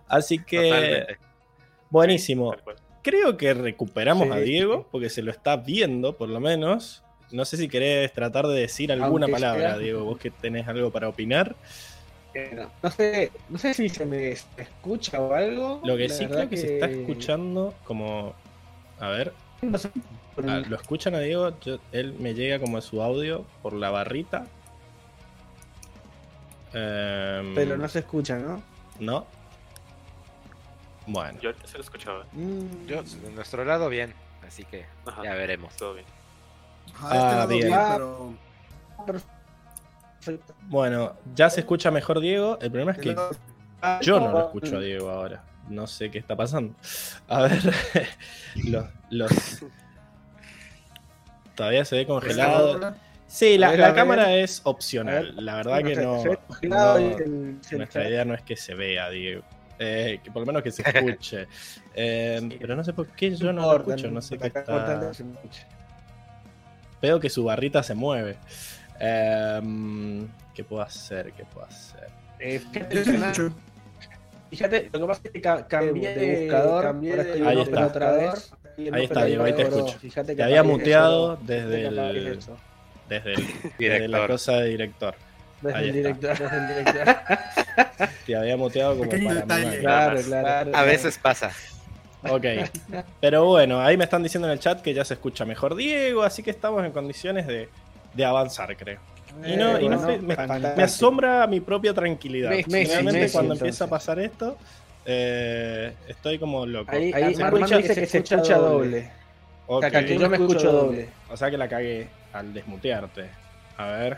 Así 0.07 0.39
que, 0.43 0.63
Totalmente. 0.63 1.17
buenísimo. 1.89 2.55
Cual. 2.63 2.75
Creo 3.03 3.35
que 3.37 3.53
recuperamos 3.53 4.27
Sí, 4.27 4.33
a 4.33 4.37
Diego, 4.37 4.77
sí. 4.81 4.87
porque 4.91 5.09
se 5.09 5.21
lo 5.21 5.31
está 5.31 5.57
viendo, 5.57 6.17
por 6.17 6.29
lo 6.29 6.39
menos. 6.39 7.03
No 7.31 7.45
sé 7.45 7.57
si 7.57 7.67
querés 7.67 8.11
tratar 8.13 8.45
de 8.47 8.59
decir 8.59 8.91
alguna 8.91 9.25
Aunque 9.25 9.31
palabra, 9.41 9.69
sea- 9.71 9.77
Diego, 9.77 10.03
vos 10.03 10.17
que 10.19 10.31
tenés 10.31 10.67
algo 10.67 10.91
para 10.91 11.07
opinar. 11.09 11.55
Bueno, 12.33 12.71
no 12.81 12.89
sé, 12.91 13.31
no 13.49 13.57
sé 13.57 13.73
si 13.73 13.89
se 13.89 14.05
me 14.05 14.31
escucha 14.31 15.19
o 15.19 15.33
algo. 15.33 15.81
Lo 15.83 15.97
que 15.97 16.07
La 16.07 16.15
sí 16.15 16.25
creo 16.27 16.49
que, 16.49 16.57
se 16.57 16.73
está 16.75 16.85
escuchando 16.87 17.73
como... 17.83 18.33
A 18.99 19.09
ver, 19.09 19.33
No 19.61 19.77
sé, 19.77 19.89
ah, 20.47 20.61
¿lo 20.67 20.75
escuchan 20.75 21.15
a 21.15 21.19
Diego? 21.19 21.57
Yo- 21.61 21.79
él 21.91 22.15
me 22.19 22.33
llega 22.33 22.59
como 22.59 22.79
su 22.81 23.01
audio 23.01 23.45
por 23.61 23.73
la 23.73 23.89
barrita. 23.89 24.45
Em, 26.73 27.53
pero 27.53 27.77
no 27.77 27.87
se 27.89 27.99
escucha, 27.99 28.37
¿no? 28.37 28.61
¿No? 28.99 29.25
Bueno. 31.07 31.39
Yo 31.41 31.51
se 31.65 31.77
lo 31.77 31.83
escuchaba. 31.83 32.25
Mm, 32.31 32.85
Yo, 32.87 33.03
de 33.03 33.31
nuestro 33.31 33.65
lado, 33.65 33.89
bien. 33.89 34.13
Así 34.47 34.63
que 34.65 34.85
Ajá, 35.05 35.23
ya 35.23 35.33
veremos. 35.33 35.75
todo 35.75 35.95
bien. 35.95 36.05
Ajá, 36.95 37.07
Ah, 37.09 37.15
este 37.17 37.35
lado 37.35 37.47
bien. 37.47 37.67
bien, 37.67 37.73
Ah, 37.79 37.93
pero 37.95 38.33
perfecto. 39.05 40.55
Bueno, 40.67 41.15
ya 41.35 41.49
se 41.49 41.61
escucha 41.61 41.89
mejor 41.91 42.19
Diego. 42.19 42.57
El 42.61 42.69
problema 42.71 42.91
es 42.91 42.97
que 42.99 43.15
Ah, 43.81 43.99
yo 44.01 44.19
no 44.19 44.31
lo 44.31 44.39
escucho 44.45 44.77
a 44.77 44.79
Diego 44.79 45.09
ahora. 45.09 45.43
No 45.69 45.87
sé 45.87 46.11
qué 46.11 46.19
está 46.19 46.35
pasando. 46.35 46.75
A 47.27 47.43
ver, 47.43 47.59
los, 48.65 48.85
los- 49.09 49.65
Todavía 51.55 51.83
se 51.85 51.95
ve 51.97 52.05
congelado. 52.07 52.95
Sí, 53.27 53.57
la, 53.57 53.75
la 53.77 53.93
cámara 53.93 54.35
es 54.35 54.61
opcional. 54.65 55.33
La 55.37 55.55
verdad 55.55 55.81
que 55.83 55.95
no. 55.95 56.23
no- 56.63 57.07
Nuestra 57.77 58.07
idea 58.07 58.25
no 58.25 58.33
es 58.33 58.41
que 58.41 58.55
se 58.55 58.73
vea, 58.75 59.09
Diego. 59.09 59.43
Eh, 59.79 60.19
que 60.23 60.29
por 60.31 60.41
lo 60.41 60.45
menos 60.45 60.61
que 60.61 60.71
se 60.71 60.81
escuche. 60.87 61.47
Eh, 61.95 62.57
pero 62.59 62.75
no 62.75 62.83
sé 62.83 62.93
por 62.93 63.07
qué 63.07 63.35
yo 63.35 63.51
no 63.53 63.61
lo 63.63 63.77
escucho. 63.77 64.11
No 64.11 64.21
sé 64.21 64.37
qué 64.37 64.47
está. 64.47 65.11
Veo 67.01 67.19
que 67.19 67.29
su 67.29 67.43
barrita 67.43 67.83
se 67.83 67.95
mueve. 67.95 68.37
Em, 68.99 70.27
¿Qué 70.53 70.63
puedo 70.63 70.81
hacer? 70.81 71.31
¿Qué 71.33 71.43
puedo 71.45 71.65
hacer? 71.65 72.07
Eh, 72.39 72.59
fíjate, 72.59 73.03
fíjate, 74.49 74.89
lo 74.93 74.99
que 74.99 75.05
pasa 75.07 75.21
es 75.23 75.31
que 75.31 75.41
ca- 75.41 75.67
cambié 75.67 76.13
de 76.15 76.41
buscador, 76.41 76.83
cambié 76.83 77.15
de 77.17 77.47
Ahí 77.47 77.61
está. 77.61 77.87
otra 77.87 78.11
vez. 78.13 78.53
Ahí 78.91 79.03
está, 79.03 79.25
Diego, 79.25 79.43
ahí 79.43 79.53
te 79.53 79.61
escucho. 79.63 79.99
fíjate 79.99 80.27
Te 80.27 80.35
que 80.35 80.43
había 80.43 80.59
aparece 80.61 80.77
muteado 80.77 81.33
eso, 81.33 81.43
desde 81.45 81.85
el, 81.87 81.95
desde, 83.09 83.33
el- 83.33 83.43
desde 83.77 84.07
la 84.07 84.27
cosa 84.27 84.53
de 84.53 84.69
director. 84.69 85.15
Desde 85.61 85.77
Ahí 85.77 85.87
el 85.89 85.93
director, 85.93 86.37
desde 86.39 86.57
el 86.57 86.67
director. 86.85 87.15
Te 88.25 88.35
había 88.35 88.57
muteado 88.57 88.97
como 88.97 89.09
Pequeño 89.11 89.45
para. 89.47 89.77
Claro, 89.79 90.15
más. 90.15 90.25
claro. 90.25 90.71
A 90.73 90.81
veces 90.83 91.17
pasa. 91.19 91.51
Ok. 92.29 92.45
Pero 93.19 93.45
bueno, 93.45 93.81
ahí 93.81 93.97
me 93.97 94.03
están 94.03 94.21
diciendo 94.23 94.47
en 94.47 94.53
el 94.53 94.59
chat 94.59 94.81
que 94.81 94.93
ya 94.93 95.03
se 95.03 95.15
escucha 95.15 95.45
mejor 95.45 95.75
Diego, 95.75 96.23
así 96.23 96.43
que 96.43 96.51
estamos 96.51 96.85
en 96.85 96.91
condiciones 96.91 97.47
de, 97.47 97.67
de 98.13 98.25
avanzar, 98.25 98.75
creo. 98.77 98.99
Y 99.45 99.55
no, 99.55 99.79
y 99.79 99.87
no 99.87 99.97
bueno, 99.97 100.05
sé, 100.05 100.19
me, 100.75 100.83
asombra 100.83 101.47
mi 101.47 101.61
propia 101.61 101.93
tranquilidad. 101.93 102.51
Messi, 102.67 102.91
Realmente 102.91 103.21
Messi, 103.21 103.33
cuando 103.33 103.53
entonces. 103.53 103.61
empieza 103.61 103.85
a 103.85 103.89
pasar 103.89 104.19
esto, 104.19 104.57
eh, 105.05 105.93
estoy 106.07 106.37
como 106.37 106.65
loco. 106.65 106.91
Ahí, 106.91 107.11
Ahí 107.13 107.33
dice 107.33 107.95
que 107.95 108.05
se 108.05 108.17
escucha 108.19 108.57
doble. 108.57 109.09
Ok. 109.67 109.85
O 109.85 109.89
sea, 109.89 110.05
que 110.05 110.17
yo 110.17 110.29
me 110.29 110.35
escucho 110.37 110.71
doble. 110.71 111.09
O 111.29 111.37
sea 111.37 111.49
que 111.49 111.57
la 111.57 111.69
cagué 111.69 112.07
al 112.33 112.53
desmutearte. 112.53 113.29
A 113.77 113.85
ver. 113.87 114.17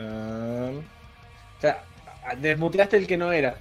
Um, 0.00 0.78
O 0.78 1.60
sea, 1.60 1.82
desmuteaste 2.40 2.96
el 2.96 3.06
que 3.06 3.16
no 3.16 3.32
era. 3.32 3.56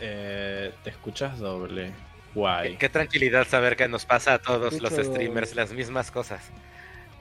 eh, 0.00 0.72
te 0.84 0.90
escuchas 0.90 1.38
doble. 1.38 1.92
Guay. 2.34 2.72
Qué, 2.72 2.78
qué 2.78 2.88
tranquilidad 2.88 3.46
saber 3.46 3.76
que 3.76 3.88
nos 3.88 4.04
pasa 4.06 4.34
a 4.34 4.38
todos 4.38 4.80
los 4.80 4.92
streamers 4.92 5.54
las 5.54 5.72
mismas 5.72 6.10
cosas. 6.10 6.42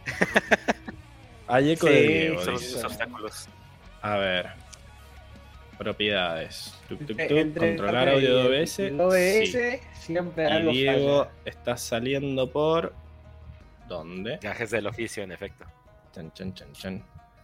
Hay 1.47 1.71
eco 1.71 1.87
Sí, 1.87 1.93
de 1.93 2.01
Diego, 2.07 2.41
Son 2.43 2.53
los 2.53 2.83
obstáculos. 2.83 3.49
A 4.01 4.15
ver. 4.17 4.47
Propiedades. 5.77 6.73
Tuc, 6.87 6.99
tuc, 6.99 7.07
tuc. 7.09 7.19
Entre 7.19 7.67
Controlar 7.75 8.09
audio 8.09 8.35
de 8.49 8.61
OBS. 8.61 8.79
OBS 8.99 9.51
Sí. 9.51 9.79
siempre 9.99 10.43
Y 10.43 10.47
algo 10.51 10.71
Diego 10.71 11.23
falla. 11.25 11.31
está 11.45 11.77
saliendo 11.77 12.49
por. 12.51 12.93
¿Dónde? 13.87 14.37
Gajes 14.41 14.69
del 14.71 14.87
oficio, 14.87 15.23
en 15.23 15.31
efecto. 15.31 15.65
Chan, 16.13 16.31
chan, 16.33 16.53
chan, 16.53 16.71
chan. 16.73 17.03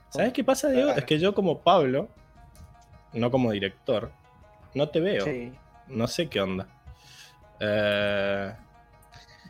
¿Sabes 0.10 0.32
qué 0.34 0.44
pasa, 0.44 0.70
Diego? 0.70 0.92
Es 0.92 1.04
que 1.04 1.20
yo, 1.20 1.34
como 1.34 1.60
Pablo, 1.62 2.08
no 3.14 3.30
como 3.32 3.52
director, 3.52 4.12
no 4.74 4.88
te 4.88 5.00
veo. 5.02 5.26
Sí. 5.26 5.52
No 5.88 6.08
sé 6.08 6.28
qué 6.30 6.40
onda. 6.40 6.68
Eh, 7.60 8.52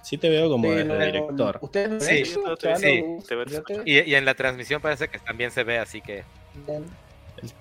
sí 0.03 0.17
te 0.17 0.29
veo 0.29 0.49
como 0.49 0.71
desde 0.71 1.05
director. 1.05 1.59
¿Ustedes 1.61 2.05
Sí, 2.05 2.23
te- 2.23 2.57
Chalo, 2.57 2.77
sí, 2.77 3.03
te 3.27 3.35
veo. 3.35 3.63
Y, 3.85 3.99
y 4.09 4.15
en 4.15 4.25
la 4.25 4.33
transmisión 4.35 4.81
parece 4.81 5.07
que 5.09 5.19
también 5.19 5.51
se 5.51 5.63
ve, 5.63 5.79
así 5.79 6.01
que 6.01 6.23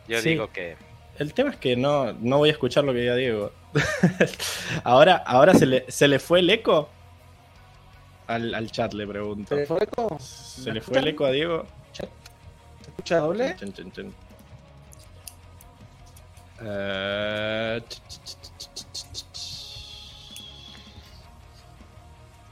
yo 0.09 0.20
Sí. 0.20 0.30
digo 0.30 0.50
que 0.52 0.76
El 1.18 1.32
tema 1.35 1.50
es 1.50 1.56
que 1.56 1.76
no, 1.76 2.12
no 2.12 2.38
voy 2.38 2.50
a 2.50 2.52
escuchar 2.52 2.85
lo 2.85 2.92
que 2.92 3.00
diga 3.00 3.14
Diego. 3.14 3.50
ahora 4.85 5.16
ahora 5.26 5.54
se, 5.54 5.66
le, 5.66 5.90
se 5.90 6.09
le 6.09 6.18
fue 6.18 6.40
el 6.40 6.50
eco. 6.50 6.88
Al, 8.26 8.54
al 8.54 8.70
chat 8.70 8.92
le 8.92 9.06
pregunto. 9.06 9.54
¿Se 9.54 9.61
le 9.61 9.66
fue 9.66 9.78
eco? 9.85 10.18
¿Se 10.18 10.68
¿Me 10.68 10.74
le 10.74 10.80
fue 10.80 10.98
el 10.98 11.09
eco 11.09 11.24
a 11.24 11.30
Diego? 11.30 11.64
¿Se 11.92 12.06
escucha 12.90 13.18
doble? 13.18 13.54
Eh, 16.61 17.80
ch- 17.88 18.00
ch- 18.09 18.09
ch- 18.09 18.09
ch- 18.09 18.24
ch- 18.24 18.37
ch- 18.42 18.45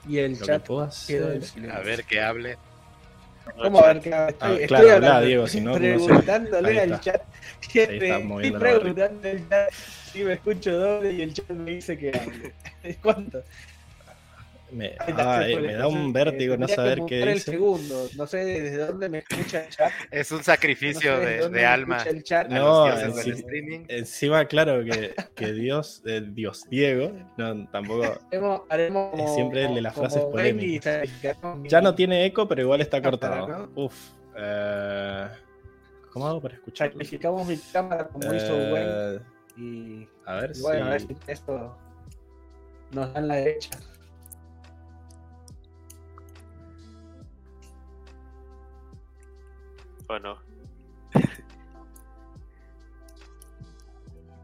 Y 0.08 0.18
el 0.18 0.32
Lo 0.32 0.38
que 0.38 0.44
chat 0.44 0.66
quedó 1.06 1.32
en 1.32 1.42
silencio. 1.42 1.72
a 1.72 1.80
ver 1.80 2.04
que 2.04 2.20
hable. 2.20 2.56
¿Cómo 3.56 3.78
a 3.80 3.92
ver 3.92 4.00
qué 4.00 4.08
estoy, 4.10 4.34
Ah, 4.40 4.52
estoy 4.52 4.66
claro, 4.66 4.84
habla, 4.84 4.94
hablando, 4.94 5.26
Diego, 5.26 5.46
si 5.46 5.60
no, 5.60 5.70
no 5.70 5.76
sé. 5.76 5.80
preguntándole 5.80 6.80
al 6.80 7.00
chat. 7.00 7.22
Ahí 7.74 7.80
está 7.82 8.18
Estoy 8.18 8.50
preguntando 8.52 9.28
al 9.28 9.48
chat 9.48 9.72
si 9.72 10.24
me 10.24 10.32
escucho 10.34 10.78
doble 10.78 11.12
y 11.12 11.22
el 11.22 11.34
chat 11.34 11.50
me 11.50 11.70
dice 11.72 11.98
que 11.98 12.08
hable. 12.10 12.54
¿Cuánto? 13.02 13.42
Me, 14.74 14.86
eh, 14.86 14.96
fue. 14.98 15.60
me 15.60 15.72
da 15.74 15.86
un 15.86 15.96
Entonces, 16.06 16.12
vértigo 16.12 16.54
eh, 16.54 16.58
no 16.58 16.66
saber 16.68 17.02
qué 17.06 17.22
el 17.22 17.34
dice. 17.34 17.52
segundo. 17.52 18.08
No 18.16 18.26
sé 18.26 18.38
desde 18.44 18.76
dónde 18.78 19.08
me 19.08 19.18
escucha 19.18 19.64
el 19.64 19.68
chat. 19.70 19.92
Es 20.10 20.32
un 20.32 20.38
No 20.38 20.44
sacrificio 20.44 21.16
sé 21.20 21.48
de, 21.48 21.64
alma 21.66 22.02
el 22.02 22.22
chat. 22.24 22.48
No, 22.48 22.88
streaming. 22.92 23.84
Encima, 23.88 24.44
claro 24.46 24.84
que, 24.84 25.14
que 25.36 25.52
Dios, 25.52 26.02
eh, 26.06 26.22
Dios 26.26 26.64
Diego, 26.68 27.12
no, 27.36 27.68
tampoco. 27.68 28.18
Haremos, 28.30 28.62
haremos 28.68 29.14
Es 29.14 29.20
como- 29.20 29.34
siempre 29.34 29.64
el 29.66 29.74
de 29.76 29.80
las 29.82 29.94
frases 29.94 30.22
polémicas. 30.24 31.08
Ya 31.64 31.80
no 31.80 31.94
tiene 31.94 32.24
eco, 32.26 32.48
pero 32.48 32.62
igual 32.62 32.80
está 32.80 33.00
cortado. 33.00 33.70
Uf. 33.76 33.94
eh, 34.36 35.28
¿Cómo 36.12 36.26
hago 36.28 36.40
para 36.40 36.54
escucharlo? 36.54 36.92
Sacrificamos 36.94 37.46
mi 37.46 37.56
cámara 37.72 38.08
como 38.08 38.34
hizo 38.34 38.54
Wayne. 38.56 39.14
Eh, 39.16 39.18
Y, 39.56 40.08
a 40.26 40.34
ver 40.36 40.52
y 40.56 40.60
bueno, 40.62 40.86
a 40.86 40.90
ver 40.90 41.00
si. 41.00 41.06
si 41.08 41.14
esto 41.28 41.76
nos 42.90 43.12
dan 43.14 43.28
la 43.28 43.36
derecha. 43.36 43.70
¿O 50.08 50.18
no? 50.18 50.38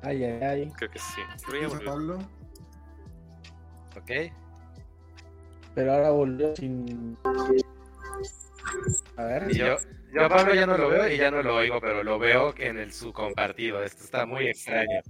Ay, 0.03 0.25
ay, 0.25 0.43
ay. 0.43 0.73
Creo 0.77 0.91
que 0.91 0.99
sí. 0.99 1.21
Creo 1.47 1.79
que. 1.79 1.85
Pablo. 1.85 2.19
¿Ok? 3.97 4.33
Pero 5.75 5.93
ahora 5.93 6.11
volvió 6.11 6.57
sin. 6.57 7.17
A 9.17 9.25
ver. 9.25 9.51
Y 9.51 9.55
yo, 9.59 9.77
yo 10.15 10.25
a 10.25 10.29
Pablo 10.29 10.55
ya 10.55 10.67
no 10.67 10.77
lo 10.79 10.89
veo 10.89 11.09
y 11.09 11.19
ya 11.19 11.31
no 11.31 11.43
lo 11.43 11.57
oigo, 11.57 11.81
pero 11.81 12.03
lo 12.03 12.19
veo 12.19 12.55
en 12.57 12.79
el 12.79 12.93
su 12.93 13.13
compartido. 13.13 13.83
Esto 13.83 14.05
está 14.05 14.25
muy 14.25 14.47
extraño. 14.49 15.01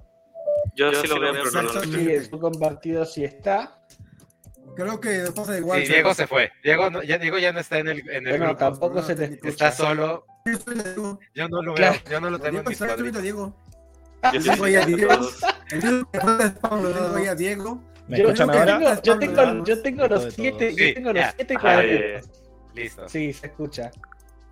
Yo, 0.74 0.92
sí 0.94 1.06
lo 1.06 1.20
veo, 1.20 1.32
pero 1.32 1.50
no 1.50 1.62
lo 1.62 1.70
escucho. 1.70 1.98
Sí, 1.98 2.10
el 2.10 2.24
su 2.26 2.38
compartido 2.40 3.04
sí 3.04 3.24
está. 3.24 3.76
Creo 4.74 5.00
que 5.00 5.24
pasa 5.34 5.56
igual. 5.58 5.82
Sí, 5.82 5.92
Diego 5.92 6.14
se 6.14 6.26
fue. 6.26 6.50
Diego, 6.62 6.90
no- 6.90 7.02
ya, 7.02 7.18
Diego 7.18 7.38
ya 7.38 7.52
no 7.52 7.60
está 7.60 7.78
en 7.78 7.88
el, 7.88 8.08
en 8.08 8.26
el 8.26 8.30
Bueno, 8.38 8.44
grupo. 8.46 8.58
tampoco 8.58 9.02
se 9.02 9.14
te 9.14 9.24
escucha. 9.24 9.48
Está 9.48 9.72
solo. 9.72 10.26
Yo 11.34 11.48
no 11.48 11.62
lo 11.62 11.74
Claro. 11.74 11.96
veo. 12.04 12.12
Yo 12.12 12.20
no 12.20 12.30
lo 12.30 12.38
tengo 12.38 12.58
en 12.58 12.64
Diego 12.64 12.70
mi 12.70 12.74
Diego. 13.22 13.54
Yo 14.32 14.40
Diego. 14.40 14.56
voy 14.58 14.74
a 17.26 17.34
Diego. 17.36 17.80
¿Me 18.08 18.18
Yo, 18.18 18.34
tengo, 18.34 18.52
yo, 19.64 19.82
tengo, 19.82 20.08
los 20.08 20.34
siete, 20.34 20.74
yo 20.74 20.94
tengo 20.94 21.12
los 21.12 21.24
siete 21.36 21.54
Ah, 21.56 21.60
cuadritos. 21.60 22.30
Listo. 22.74 23.08
Sí, 23.08 23.32
se 23.32 23.46
escucha. 23.46 23.90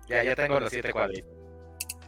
Ya, 0.07 0.23
ya 0.23 0.35
tengo 0.35 0.59
los 0.59 0.69
siete 0.69 0.91
cuadritos. 0.91 1.31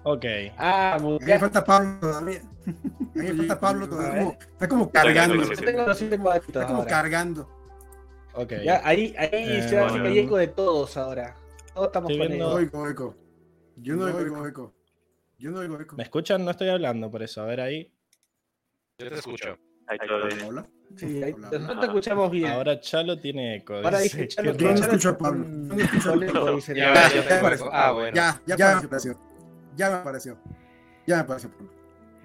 Ok. 0.04 0.26
Ah, 0.58 0.96
A 0.96 1.00
mí 1.00 1.18
me 1.22 1.40
falta 1.40 1.64
Pablo 1.64 1.98
todavía. 2.00 2.40
A 2.40 2.72
mí 3.14 3.16
me 3.16 3.34
falta 3.34 3.60
Pablo 3.60 3.90
todavía. 3.90 4.38
Está 4.54 4.68
como 4.68 4.90
cargando. 4.92 5.42
Está 5.44 5.66
tengo 5.66 5.86
los 5.86 5.98
siete 5.98 6.18
cuadritos. 6.18 6.66
como 6.66 6.86
cargando. 6.86 7.50
Ok. 8.34 8.54
Ya, 8.64 8.82
ahí, 8.86 9.14
ahí 9.18 9.30
Eh, 9.34 9.66
se 9.68 9.76
va 9.76 9.84
a 9.84 9.88
hacer 9.88 10.02
de 10.38 10.48
todos 10.48 10.96
ahora. 10.98 11.36
Todos 11.74 11.88
estamos 11.88 12.12
con 12.12 12.20
viendo- 12.28 12.50
No 12.54 12.60
ellos. 12.60 13.16
Yo 13.82 13.96
no 13.96 14.06
oigo 14.06 14.46
eco. 14.48 14.74
Yo 15.40 15.52
no 15.52 15.60
oigo 15.60 15.80
eco. 15.80 15.96
¿Me 15.96 16.04
escuchan? 16.04 16.46
No 16.46 16.52
estoy 16.52 16.70
hablando 16.70 17.10
por 17.10 17.24
eso. 17.24 17.42
A 17.42 17.46
ver 17.46 17.62
ahí. 17.62 17.92
Yo 19.00 19.10
te 19.10 19.16
escucho. 19.16 19.58
Ahí. 19.88 19.98
Hola. 20.48 20.66
Sí, 20.96 21.24
ahí, 21.24 21.34
nosotros 21.34 21.80
te 21.80 21.86
escuchamos 21.88 22.32
bien. 22.32 22.52
Ahora 22.52 22.80
Chalo 22.80 23.20
tiene 23.20 23.56
eco. 23.58 23.76
Ahora 23.76 24.00
dice. 24.00 24.28
Chalo 24.28 24.56
Yo 24.56 24.70
no 24.72 24.76
escucho 24.76 25.10
a 25.10 25.18
Pablo. 25.18 25.46
no 25.48 25.76
escucho 25.76 26.10
a 26.10 26.14
conejo, 26.14 26.34
Pablo. 26.34 26.56
dice 26.56 26.76
Ya, 26.76 26.94
la- 26.94 26.94
ya 27.10 27.16
ya 27.16 27.28
tengo 27.28 27.40
apareció. 27.40 27.66
eco. 27.66 27.76
Ah, 27.76 27.92
bueno. 27.92 28.16
Ya, 28.16 28.42
ya, 28.46 28.56
me 28.58 28.86
apareció. 28.86 29.20
Ya 29.76 29.90
me 29.90 29.96
apareció. 29.96 30.38
Ya 31.08 31.16
me 31.16 31.22
apareció. 31.22 31.50
Pablo. 31.52 31.72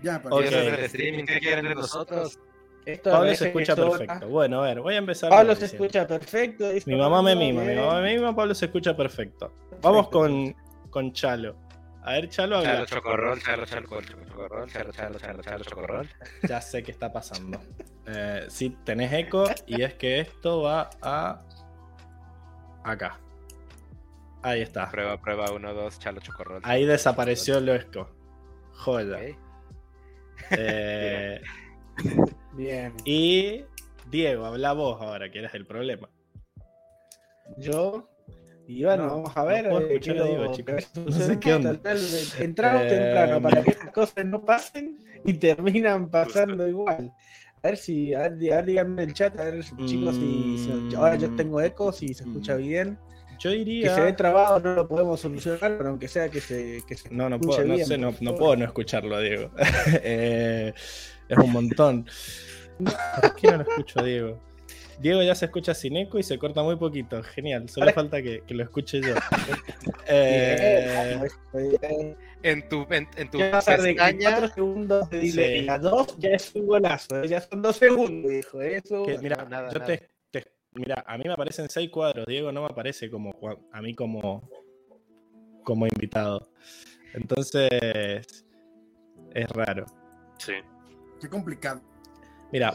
Ya, 0.02 0.22
para 0.22 0.34
Ok. 0.36 0.42
que- 0.42 0.48
¿Quieren 0.48 0.74
el 0.74 0.80
streaming? 0.84 1.24
¿Qué 1.24 1.38
quieren 1.40 1.64
de 1.68 1.74
nosotros? 1.74 2.38
Esto 2.84 3.10
Pablo 3.10 3.34
se 3.34 3.46
escucha 3.48 3.74
perfecto. 3.74 4.28
Bueno, 4.28 4.62
a 4.62 4.66
ver, 4.66 4.80
voy 4.80 4.94
a 4.94 4.98
empezar. 4.98 5.30
Pablo 5.30 5.54
se 5.56 5.64
escucha 5.66 6.06
perfecto. 6.06 6.66
Mi 6.84 6.94
mamá 6.96 7.22
me 7.22 7.34
mima, 7.34 7.62
mi 7.64 7.74
mamá 7.74 8.00
me 8.02 8.14
mima, 8.14 8.36
Pablo 8.36 8.54
se 8.54 8.66
escucha 8.66 8.96
perfecto. 8.96 9.52
Vamos 9.80 10.08
con, 10.08 10.54
con 10.96 11.12
Chalo. 11.12 11.54
A 12.04 12.12
ver, 12.12 12.30
Chalo, 12.30 12.56
habla. 12.56 12.72
Chalo 12.72 12.86
chocorrol, 12.86 13.42
chalo 13.42 13.66
chalo 13.66 13.86
chocorrol, 13.86 14.70
chalo 14.70 14.92
chalo 14.92 15.18
chalo 15.18 15.42
chalo 15.42 15.62
chocorrol. 15.64 16.08
Ya 16.48 16.58
sé 16.62 16.82
qué 16.82 16.90
está 16.90 17.12
pasando. 17.12 17.60
Eh, 18.08 18.46
sí, 18.48 18.70
tenés 18.84 19.12
eco 19.12 19.46
y 19.66 19.82
es 19.82 19.94
que 19.94 20.20
esto 20.20 20.62
va 20.62 20.90
a. 21.02 21.42
Acá. 22.84 23.18
Ahí 24.42 24.62
está. 24.62 24.88
Prueba, 24.92 25.20
prueba, 25.20 25.50
uno, 25.50 25.74
dos, 25.74 25.98
chalo 25.98 26.20
chocorrol. 26.20 26.60
Ahí 26.62 26.86
desapareció 26.86 27.58
el 27.58 27.68
eco. 27.68 28.08
Joya. 28.74 29.18
Eh, 30.52 31.40
Bien. 32.52 32.94
y 33.04 33.64
Diego, 34.08 34.46
habla 34.46 34.72
vos 34.72 35.02
ahora, 35.02 35.32
que 35.32 35.40
eres 35.40 35.52
el 35.54 35.66
problema. 35.66 36.08
Yo. 37.58 38.08
Y 38.68 38.84
bueno, 38.84 39.04
No, 39.06 39.10
vamos 39.22 39.36
a 39.36 39.40
no 39.40 39.46
ver. 39.46 39.68
puedo 39.68 39.80
eh, 39.80 39.86
escuchar 39.94 40.16
a 40.16 40.24
quiero 40.24 40.24
Diego, 40.26 40.52
chicos. 40.52 40.74
que 40.74 40.80
esto 40.80 41.04
No 41.04 41.12
sé 41.12 41.38
qué 41.40 41.54
onda. 41.54 41.80
Entramos 42.40 42.82
Eh, 42.82 42.88
temprano 42.88 43.42
para 43.42 43.62
que 43.62 43.70
estas 43.70 43.92
cosas 43.92 44.24
no 44.26 44.44
pasen 44.44 44.98
y 45.24 45.34
terminan 45.34 46.10
pasando 46.10 46.66
igual. 46.68 47.12
A 47.62 47.68
ver 47.68 47.76
si, 47.76 48.12
a 48.14 48.28
ver, 48.28 48.52
a 48.52 48.56
ver, 48.56 48.64
díganme 48.66 49.02
en 49.02 49.08
el 49.08 49.14
chat, 49.14 49.38
a 49.38 49.44
ver 49.44 49.64
chicos 49.86 50.16
si, 50.16 50.58
si- 50.58 50.70
Mm. 50.70 50.96
ahora 50.96 51.16
yo 51.16 51.30
tengo 51.34 51.60
eco, 51.60 51.92
si 51.92 52.12
se 52.14 52.24
escucha 52.24 52.54
Mm. 52.54 52.58
bien. 52.58 52.98
Yo 53.38 53.50
Que 53.50 53.56
se 53.56 54.00
ve 54.00 54.06
diría. 54.06 54.16
trabado 54.16 54.60
no 54.60 54.74
lo 54.74 54.88
podemos 54.88 55.20
solucionar, 55.20 55.76
pero 55.76 55.88
aunque 55.90 56.08
sea 56.08 56.28
que 56.28 56.40
se, 56.40 56.82
que 56.88 56.96
se 56.96 57.10
No, 57.10 57.28
no 57.28 57.38
puedo, 57.38 57.62
no 57.64 57.76
sé, 57.78 57.98
no, 57.98 58.12
no 58.20 58.34
puedo 58.34 58.56
no 58.56 58.64
escucharlo, 58.64 59.20
Diego. 59.20 59.50
Eh, 60.02 60.72
es 61.28 61.38
un 61.38 61.52
montón. 61.52 62.06
¿Por 63.20 63.34
qué 63.36 63.48
no 63.48 63.56
lo 63.58 63.62
escucho 63.62 64.02
Diego? 64.02 64.40
Diego 65.00 65.22
ya 65.22 65.34
se 65.34 65.44
escucha 65.46 65.74
sin 65.74 65.96
eco 65.96 66.18
y 66.18 66.22
se 66.22 66.38
corta 66.38 66.62
muy 66.62 66.76
poquito. 66.76 67.22
Genial, 67.22 67.68
solo 67.68 67.92
falta 67.92 68.22
que, 68.22 68.42
que 68.46 68.54
lo 68.54 68.62
escuche 68.64 69.00
yo. 69.00 69.14
Eh, 70.08 71.18
bien. 71.52 72.16
En 72.44 72.68
tu, 72.68 72.86
en, 72.90 73.08
en 73.16 73.28
tu 73.28 73.38
de 73.38 73.50
pestaña, 73.50 74.30
4 74.38 74.48
segundos 74.54 75.10
de 75.10 75.18
delay 75.18 75.62
Sí. 75.62 75.68
a 75.68 75.78
2 75.78 76.16
ya 76.18 76.28
es 76.30 76.54
un 76.54 76.66
golazo, 76.66 77.22
eh, 77.22 77.28
ya 77.28 77.40
son 77.40 77.60
2 77.60 77.76
segundos, 77.76 78.30
dijo. 78.30 78.62
Eso, 78.62 79.02
que, 79.04 79.18
mira, 79.18 79.36
No, 79.42 79.48
nada, 79.48 79.68
yo 79.72 79.80
nada. 79.80 79.86
te, 79.96 80.08
te- 80.30 80.52
mira, 80.74 81.02
a 81.06 81.18
mí 81.18 81.24
me 81.26 81.32
aparecen 81.32 81.68
seis 81.68 81.90
cuadros, 81.90 82.24
Diego 82.26 82.52
no 82.52 82.60
me 82.60 82.66
aparece 82.68 83.10
como 83.10 83.32
Juan- 83.32 83.58
a 83.72 83.82
mí 83.82 83.94
como 83.96 84.48
como 85.64 85.86
invitado. 85.88 86.48
Entonces 87.14 87.68
es 89.34 89.48
raro. 89.50 89.86
Sí. 90.38 90.52
Qué 91.20 91.28
complicado. 91.28 91.80
Mira, 92.52 92.72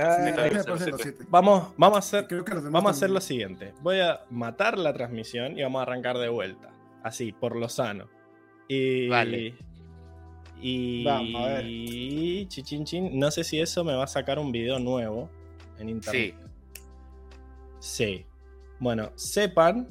Sí, 0.00 0.32
sí, 0.78 0.92
sí, 1.02 1.12
sí. 1.18 1.26
vamos, 1.28 1.72
vamos 1.76 1.96
a 1.96 1.98
hacer 1.98 2.26
Vamos 2.70 2.86
a 2.86 2.90
hacer 2.90 3.10
lo 3.10 3.20
siguiente. 3.20 3.74
Voy 3.80 4.00
a 4.00 4.20
matar 4.30 4.78
la 4.78 4.92
transmisión 4.92 5.58
y 5.58 5.62
vamos 5.62 5.80
a 5.80 5.82
arrancar 5.82 6.18
de 6.18 6.28
vuelta. 6.28 6.70
Así, 7.02 7.32
por 7.32 7.56
lo 7.56 7.68
sano. 7.68 8.08
Y. 8.68 9.08
Vale. 9.08 9.54
Y. 10.60 11.04
Vamos, 11.04 11.42
a 11.42 11.46
ver. 11.48 11.64
Chichin 12.48 12.84
chin. 12.84 13.18
No 13.18 13.30
sé 13.30 13.44
si 13.44 13.60
eso 13.60 13.84
me 13.84 13.94
va 13.94 14.04
a 14.04 14.08
sacar 14.08 14.38
un 14.38 14.52
video 14.52 14.78
nuevo 14.78 15.30
en 15.78 15.88
internet. 15.88 16.36
Sí. 17.78 18.26
Bueno, 18.78 19.12
sepan 19.14 19.88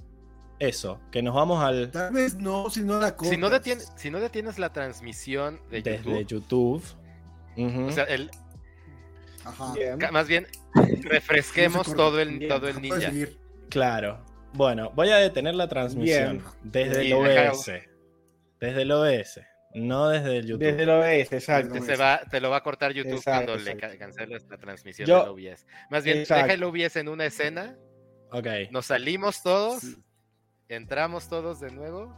eso, 0.60 1.00
que 1.12 1.22
nos 1.22 1.34
vamos 1.36 1.64
al. 1.64 1.90
Tal 1.92 2.14
vez 2.14 2.36
no, 2.36 2.70
si 2.70 2.82
no 2.82 3.00
la 3.00 3.16
Si 3.22 3.38
no, 3.38 3.50
detienes, 3.50 3.92
si 3.96 4.12
no 4.12 4.20
detienes 4.20 4.60
la 4.60 4.74
transmisión 4.74 5.60
de 5.72 5.82
desde 5.82 6.26
YouTube, 6.26 6.28
YouTube. 6.28 6.84
Ujú. 7.58 7.86
o 7.86 7.92
sea, 7.92 8.04
el, 8.06 8.30
Ajá. 9.46 9.74
bien. 9.74 9.98
ca- 9.98 10.12
más 10.12 10.28
bien 10.28 10.48
refresquemos 11.04 11.88
No 11.90 11.96
todo 11.96 12.20
el, 12.20 12.40
Bien, 12.40 12.50
todo 12.50 12.68
el 12.68 12.82
ninja. 12.82 13.00
seguir. 13.02 13.38
Claro. 13.70 14.24
Bueno, 14.54 14.92
voy 14.96 15.10
a 15.10 15.18
detener 15.18 15.56
la 15.56 15.68
transmisión 15.68 16.44
desde 16.64 17.02
el 17.08 17.14
OBS. 17.14 17.72
Desde 18.60 18.82
el 18.82 18.92
OBS, 18.92 19.42
no 19.76 20.10
desde 20.10 20.38
el 20.38 20.48
YouTube. 20.48 20.66
Desde 20.66 20.84
el 20.84 20.90
OBS, 20.90 21.34
exacto. 21.34 21.82
Se 21.84 21.96
va, 21.96 22.22
te 22.30 22.42
lo 22.42 22.50
va 22.50 22.58
a 22.58 22.64
cortar 22.64 22.92
YouTube 22.92 23.14
Exacto, 23.18 23.46
cuando 23.54 23.64
le 23.64 23.72
exacto. 23.72 23.98
canceles 24.00 24.48
la 24.50 24.58
transmisión 24.58 25.08
Yo- 25.08 25.20
del 25.20 25.30
OBS. 25.54 25.66
Más 25.92 26.04
bien, 26.04 26.18
Exacto. 26.18 26.44
deja 26.44 26.54
el 26.56 26.64
OBS 26.64 26.96
en 27.00 27.08
una 27.10 27.26
escena, 27.26 27.78
Ok. 28.32 28.48
nos 28.72 28.88
salimos 28.88 29.42
todos, 29.44 29.82
Sí. 29.82 29.96
entramos 30.68 31.30
todos 31.30 31.60
de 31.60 31.72
nuevo 31.72 32.14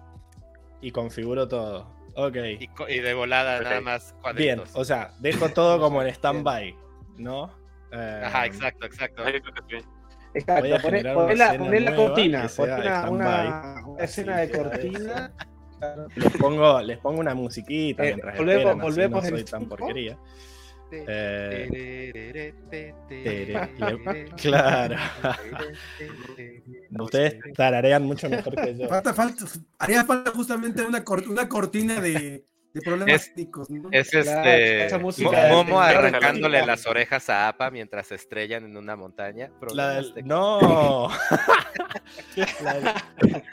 Y 0.81 0.91
configuro 0.91 1.47
todo. 1.47 1.93
Ok. 2.15 2.35
y, 2.87 2.99
de 2.99 3.13
volada 3.13 3.61
nada 3.61 3.79
más 3.81 4.15
Bien, 4.35 4.61
o 4.73 4.83
sea, 4.83 5.13
dejo 5.19 5.49
todo 5.49 5.79
como 5.79 6.01
en 6.01 6.07
stand-by, 6.09 6.75
¿no? 7.21 7.55
Eh, 7.91 8.21
Ajá, 8.25 8.45
exacto, 8.45 8.85
exacto. 8.85 9.23
Yo 9.29 9.41
creo 9.41 9.67
que 9.67 9.79
sí. 9.81 9.87
Exacto, 10.33 10.81
poné 10.81 10.99
una 11.01 11.33
la, 11.35 11.57
poné 11.57 11.79
la 11.81 11.95
cortina, 11.95 12.47
una, 13.09 13.09
una, 13.09 13.83
escena 13.99 14.37
de 14.37 14.49
cortina. 14.51 15.33
Les 16.15 16.31
pongo, 16.37 16.81
les 16.81 16.97
pongo 16.99 17.19
una 17.19 17.33
musiquita 17.33 18.03
Eh, 18.03 18.07
mientras 18.15 18.37
volvemos- 18.37 18.59
esperan, 18.59 18.79
así 18.79 18.89
volvemos 18.89 19.23
no 19.23 19.29
soy 19.29 19.39
en 19.39 19.45
tan 19.45 19.65
porquería. 19.65 20.17
Eh, 20.93 22.53
Tere, 23.09 23.69
claro. 24.41 24.95
Ustedes 26.99 27.35
tararean 27.55 28.03
mucho 28.03 28.29
mejor 28.29 28.55
que 28.55 28.77
yo. 28.77 28.87
Falta, 28.87 29.13
falta, 29.13 29.45
haría 29.79 30.03
falta 30.05 30.31
justamente 30.31 30.83
una, 30.83 31.03
cor- 31.03 31.27
una 31.27 31.47
cortina 31.49 31.99
de, 32.01 32.45
de 32.73 32.81
problemas 32.81 33.13
Es- 33.15 33.27
técnicos, 33.33 33.69
¿no? 33.69 33.89
Es 33.91 34.13
este 34.13 34.97
música 34.99 35.47
Momo 35.49 35.81
de- 35.81 35.87
arrancándole 35.87 36.65
las 36.65 36.85
orejas 36.85 37.29
a 37.29 37.47
Apa 37.49 37.69
mientras 37.71 38.07
se 38.07 38.15
estrellan 38.15 38.63
en 38.65 38.77
una 38.77 38.95
montaña. 38.95 39.51
La 39.73 39.89
del- 39.95 40.13
no. 40.25 41.09
la, 42.63 42.73
del, 42.73 43.43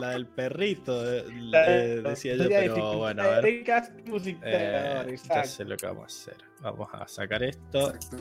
la 0.00 0.10
del 0.10 0.26
perrito, 0.26 1.10
eh, 1.10 1.24
eh, 1.54 2.02
decía 2.04 2.36
yo, 2.36 2.44
pero 2.48 2.98
bueno, 2.98 3.22
a 3.22 3.40
ver. 3.40 3.46
Eh, 3.46 5.04
exacto. 5.08 5.48
sé 5.48 5.64
lo 5.64 5.76
que 5.76 5.86
vamos 5.86 6.02
a 6.02 6.06
hacer. 6.06 6.36
Vamos 6.60 6.88
a 6.92 7.08
sacar 7.08 7.42
esto. 7.42 7.94
Exacto. 7.94 8.16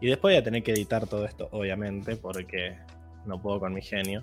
Y 0.00 0.08
después 0.08 0.34
voy 0.34 0.40
a 0.40 0.44
tener 0.44 0.62
que 0.62 0.72
editar 0.72 1.06
todo 1.06 1.24
esto, 1.24 1.48
obviamente, 1.52 2.16
porque 2.16 2.76
no 3.24 3.40
puedo 3.40 3.60
con 3.60 3.72
mi 3.72 3.80
genio. 3.80 4.22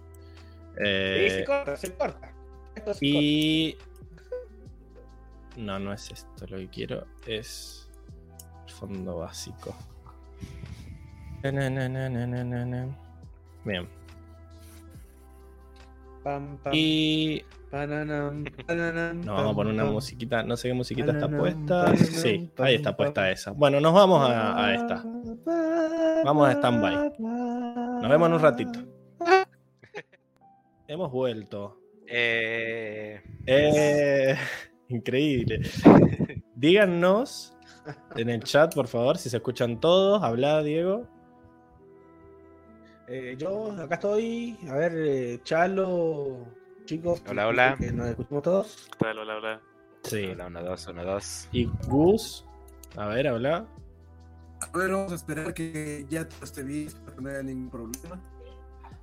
Eh, 0.84 1.28
Sí, 1.30 1.36
se 1.38 1.46
corta, 1.46 1.76
se 1.78 1.94
corta. 1.94 2.32
Esto 2.76 2.94
se 2.94 3.06
y. 3.06 3.78
No, 5.58 5.78
no 5.80 5.94
es 5.94 6.10
esto 6.12 6.46
lo 6.48 6.58
que 6.58 6.68
quiero, 6.68 7.06
es 7.28 7.90
fondo 8.68 9.18
básico. 9.20 9.76
Na, 11.44 11.52
na, 11.52 11.70
na, 11.70 11.88
na, 11.90 12.10
na, 12.10 12.44
na, 12.44 12.66
na. 12.66 12.88
Bien. 13.66 13.88
Pam, 16.24 16.58
pam, 16.64 16.72
Y. 16.74 17.44
pananam, 17.70 18.46
pananam, 18.66 19.18
Nos 19.22 19.36
vamos 19.36 19.52
a 19.52 19.56
poner 19.56 19.74
una 19.74 19.86
musiquita, 19.86 20.42
no 20.44 20.56
sé 20.56 20.70
qué 20.70 20.74
musiquita 20.74 21.12
está 21.12 21.28
puesta. 21.28 21.84
pananam, 21.86 21.98
Sí, 21.98 22.50
pam, 22.56 22.66
ahí 22.66 22.76
está 22.76 22.92
pam. 22.92 22.98
puesta 22.98 23.30
esa. 23.32 23.52
Bueno, 23.52 23.80
nos 23.82 23.94
vamos 23.94 24.30
a, 24.30 24.66
a 24.66 24.74
esta. 24.74 25.04
Vamos 26.24 26.48
a 26.48 26.52
stand-by. 26.54 27.14
Nos 27.20 28.10
vemos 28.10 28.28
en 28.30 28.34
un 28.34 28.40
ratito. 28.40 28.80
Hemos 30.88 31.12
vuelto. 31.12 31.78
Eh, 32.08 33.22
Eh, 33.46 34.36
increíble. 34.96 35.62
Díganos 36.56 37.56
en 38.16 38.30
el 38.30 38.44
chat, 38.44 38.74
por 38.74 38.88
favor, 38.88 39.18
si 39.18 39.30
se 39.30 39.38
escuchan 39.38 39.80
todos. 39.80 40.22
Habla, 40.24 40.62
Diego. 40.64 41.08
Eh, 43.08 43.36
yo 43.38 43.72
acá 43.74 43.96
estoy. 43.96 44.58
A 44.70 44.76
ver, 44.76 44.94
eh, 44.96 45.40
Chalo, 45.44 46.46
chicos. 46.86 47.22
Hola, 47.28 47.48
hola. 47.48 47.76
Que 47.78 47.92
nos 47.92 48.08
escuchamos 48.08 48.44
todos. 48.44 48.90
Hola, 49.00 49.22
hola, 49.22 49.38
hola. 49.38 49.62
Sí. 50.04 50.26
Hola, 50.26 50.48
uno, 50.48 50.64
dos, 50.64 50.88
uno, 50.88 51.04
dos. 51.04 51.50
Y 51.52 51.70
Gus. 51.88 52.46
A 52.96 53.08
ver, 53.08 53.28
habla. 53.28 53.68
A 54.62 54.78
ver, 54.78 54.92
vamos 54.92 55.12
a 55.12 55.16
esperar 55.16 55.54
que 55.54 56.06
ya 56.10 56.28
todo 56.28 56.44
esté 56.44 56.64
bien, 56.64 56.90
para 57.04 57.16
que 57.16 57.22
no 57.22 57.30
haya 57.30 57.44
ningún 57.44 57.70
problema. 57.70 58.22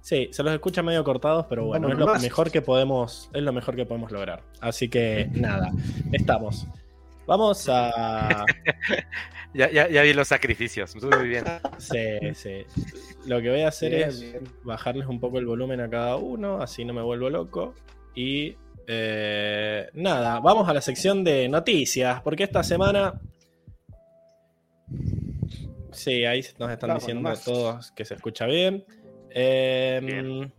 Sí, 0.00 0.28
se 0.32 0.42
los 0.42 0.52
escucha 0.54 0.82
medio 0.82 1.04
cortados, 1.04 1.46
pero 1.48 1.66
bueno, 1.66 1.88
Vamos 1.88 2.00
es 2.00 2.06
lo 2.06 2.20
mejor 2.20 2.50
que 2.50 2.62
podemos, 2.62 3.30
es 3.34 3.42
lo 3.42 3.52
mejor 3.52 3.76
que 3.76 3.84
podemos 3.84 4.10
lograr. 4.10 4.42
Así 4.60 4.88
que 4.88 5.28
nada, 5.34 5.70
estamos. 6.12 6.66
Vamos 7.26 7.68
a. 7.68 8.44
Ya, 9.52 9.68
ya, 9.68 9.88
ya 9.88 10.02
vi 10.02 10.12
los 10.12 10.28
sacrificios. 10.28 10.94
Muy 11.02 11.28
bien. 11.28 11.44
Sí, 11.78 11.96
sí. 12.34 12.64
Lo 13.26 13.42
que 13.42 13.50
voy 13.50 13.62
a 13.62 13.68
hacer 13.68 13.90
Bien, 13.90 14.08
es 14.08 14.20
bien. 14.20 14.44
bajarles 14.62 15.08
un 15.08 15.18
poco 15.18 15.40
el 15.40 15.46
volumen 15.46 15.80
a 15.80 15.90
cada 15.90 16.14
uno, 16.14 16.62
así 16.62 16.84
no 16.84 16.94
me 16.94 17.02
vuelvo 17.02 17.28
loco. 17.30 17.74
Y 18.14 18.54
eh, 18.86 19.88
nada, 19.94 20.38
vamos 20.38 20.68
a 20.68 20.72
la 20.72 20.80
sección 20.80 21.24
de 21.24 21.48
noticias, 21.48 22.22
porque 22.22 22.44
esta 22.44 22.62
semana. 22.62 23.20
Sí, 25.90 26.24
ahí 26.24 26.44
nos 26.58 26.70
están 26.70 26.88
Vamos 26.90 27.02
diciendo 27.02 27.22
nomás. 27.22 27.44
todos 27.44 27.90
que 27.90 28.04
se 28.04 28.14
escucha 28.14 28.46
bien. 28.46 28.84
Eh, 29.30 30.00
Bien. 30.02 30.52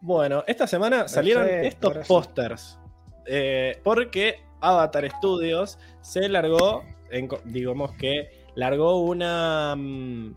Bueno, 0.00 0.44
esta 0.46 0.66
semana 0.66 1.08
salieron 1.08 1.48
estos 1.48 2.06
pósters. 2.06 2.78
eh, 3.26 3.78
porque 3.84 4.40
Avatar 4.60 5.08
Studios 5.10 5.78
se 6.00 6.28
largó, 6.28 6.84
en 7.10 7.28
digamos 7.44 7.92
que 7.92 8.30
largó 8.54 9.00
una 9.00 9.74
mm, 9.76 10.34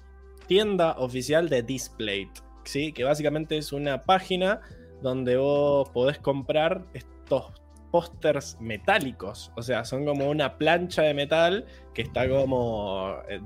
tienda 0.47 0.95
oficial 0.97 1.49
de 1.49 1.63
Displate, 1.63 2.31
¿sí? 2.65 2.91
que 2.93 3.03
básicamente 3.03 3.57
es 3.57 3.71
una 3.71 4.01
página 4.01 4.61
donde 5.01 5.37
vos 5.37 5.89
podés 5.89 6.19
comprar 6.19 6.85
estos 6.93 7.53
pósters 7.91 8.57
metálicos, 8.59 9.51
o 9.55 9.61
sea, 9.61 9.85
son 9.85 10.05
como 10.05 10.29
una 10.29 10.57
plancha 10.57 11.03
de 11.03 11.13
metal 11.13 11.65
que 11.93 12.01
está 12.01 12.27
como 12.27 13.15
eh, 13.29 13.39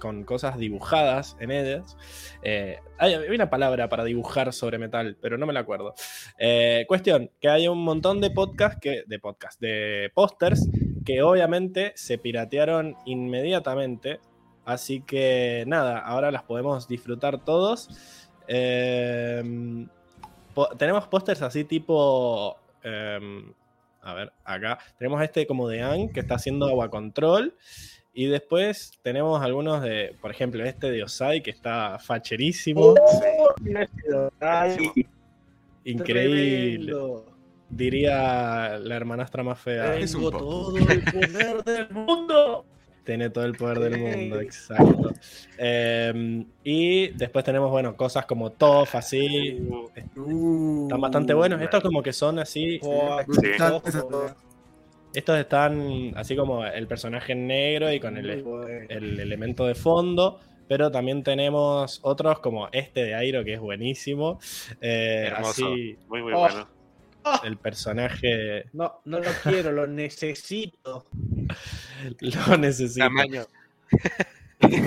con 0.00 0.24
cosas 0.24 0.58
dibujadas 0.58 1.36
en 1.40 1.50
ellas. 1.50 1.96
Eh, 2.42 2.78
hay, 2.98 3.14
una 3.14 3.50
palabra 3.50 3.88
para 3.88 4.04
dibujar 4.04 4.52
sobre 4.52 4.78
metal, 4.78 5.16
pero 5.20 5.38
no 5.38 5.46
me 5.46 5.52
la 5.52 5.60
acuerdo. 5.60 5.94
Eh, 6.38 6.84
cuestión, 6.88 7.30
que 7.40 7.48
hay 7.48 7.68
un 7.68 7.82
montón 7.82 8.20
de 8.20 8.30
podcasts 8.30 8.78
que. 8.80 9.04
de 9.06 9.18
podcast, 9.18 9.60
de 9.60 10.10
pósters 10.14 10.68
que 11.04 11.22
obviamente 11.22 11.92
se 11.96 12.18
piratearon 12.18 12.96
inmediatamente. 13.04 14.20
Así 14.64 15.02
que 15.02 15.64
nada, 15.66 15.98
ahora 15.98 16.30
las 16.30 16.42
podemos 16.44 16.88
disfrutar 16.88 17.44
todos. 17.44 17.88
Po- 20.54 20.68
tenemos 20.78 21.06
pósters 21.08 21.42
así 21.42 21.64
tipo. 21.64 22.56
eh, 22.82 23.20
a 24.04 24.12
ver, 24.14 24.32
acá. 24.44 24.78
Tenemos 24.98 25.22
este 25.22 25.46
como 25.46 25.66
de 25.68 25.82
Ang 25.82 26.12
que 26.12 26.20
está 26.20 26.34
haciendo 26.34 26.66
agua 26.68 26.90
control. 26.90 27.54
Y 28.16 28.26
después 28.26 28.92
tenemos 29.02 29.42
algunos 29.42 29.82
de, 29.82 30.14
por 30.20 30.30
ejemplo, 30.30 30.64
este 30.64 30.90
de 30.90 31.02
Osai 31.02 31.42
que 31.42 31.50
está 31.50 31.98
facherísimo. 31.98 32.94
Ay, 34.40 34.76
Increíble. 35.84 36.76
tremendo. 36.92 37.26
Diría 37.68 38.78
la 38.78 38.94
hermanastra 38.96 39.42
más 39.42 39.58
fea. 39.58 39.96
Es 39.96 40.14
un 40.14 40.20
Tengo 40.30 40.30
poco. 40.32 40.44
todo 40.44 40.78
el 40.78 41.02
poder 41.02 41.64
del 41.64 41.90
mundo. 41.90 42.64
Tiene 43.04 43.28
todo 43.30 43.44
el 43.44 43.54
poder 43.54 43.80
del 43.80 43.98
mundo, 44.00 44.40
exacto. 44.40 45.12
Eh, 45.58 46.44
y 46.62 47.08
después 47.08 47.44
tenemos, 47.44 47.70
bueno, 47.70 47.96
cosas 47.96 48.24
como 48.26 48.52
Toff, 48.52 48.94
así. 48.94 49.58
Uh, 50.16 50.84
Están 50.84 51.00
bastante 51.00 51.34
buenos. 51.34 51.60
Estos 51.60 51.82
como 51.82 52.02
que 52.02 52.12
son 52.12 52.38
así. 52.38 52.78
Oh, 52.82 53.18
Sí. 53.28 53.48
Estos 55.14 55.38
están 55.38 56.12
así 56.16 56.34
como 56.36 56.64
el 56.66 56.86
personaje 56.86 57.32
en 57.32 57.46
negro 57.46 57.92
y 57.92 58.00
con 58.00 58.16
el, 58.18 58.44
el 58.88 59.20
elemento 59.20 59.64
de 59.66 59.74
fondo. 59.74 60.40
Pero 60.66 60.90
también 60.90 61.22
tenemos 61.22 62.00
otros 62.02 62.38
como 62.40 62.68
este 62.72 63.04
de 63.04 63.14
Airo, 63.14 63.44
que 63.44 63.54
es 63.54 63.60
buenísimo. 63.60 64.40
Eh, 64.80 65.24
Hermoso. 65.26 65.72
Así, 65.72 65.96
Muy, 66.08 66.22
muy 66.22 66.32
Oh. 66.34 66.38
bueno. 66.40 66.68
el 67.44 67.56
personaje 67.58 68.64
No, 68.72 69.00
no 69.04 69.18
lo 69.18 69.30
quiero, 69.42 69.72
lo 69.72 69.86
necesito. 69.86 71.04
lo 72.48 72.56
necesita. 72.56 73.04
Tamaño. 73.06 73.44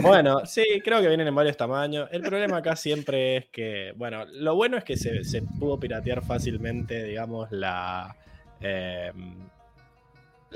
Bueno, 0.02 0.46
sí, 0.46 0.64
creo 0.84 1.02
que 1.02 1.08
vienen 1.08 1.28
en 1.28 1.36
varios 1.36 1.56
tamaños. 1.58 2.10
El 2.12 2.22
problema 2.24 2.58
acá 2.58 2.76
siempre 2.76 3.38
es 3.38 3.46
que, 3.48 3.94
bueno, 3.96 4.26
lo 4.26 4.56
bueno 4.56 4.78
es 4.78 4.84
que 4.84 4.98
se, 4.98 5.24
se 5.24 5.44
pudo 5.44 5.80
piratear 5.80 6.24
fácilmente, 6.26 7.04
digamos, 7.04 7.52
la, 7.52 8.16
eh, 8.62 9.12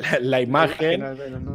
la, 0.02 0.20
la 0.20 0.42
imagen. 0.42 1.04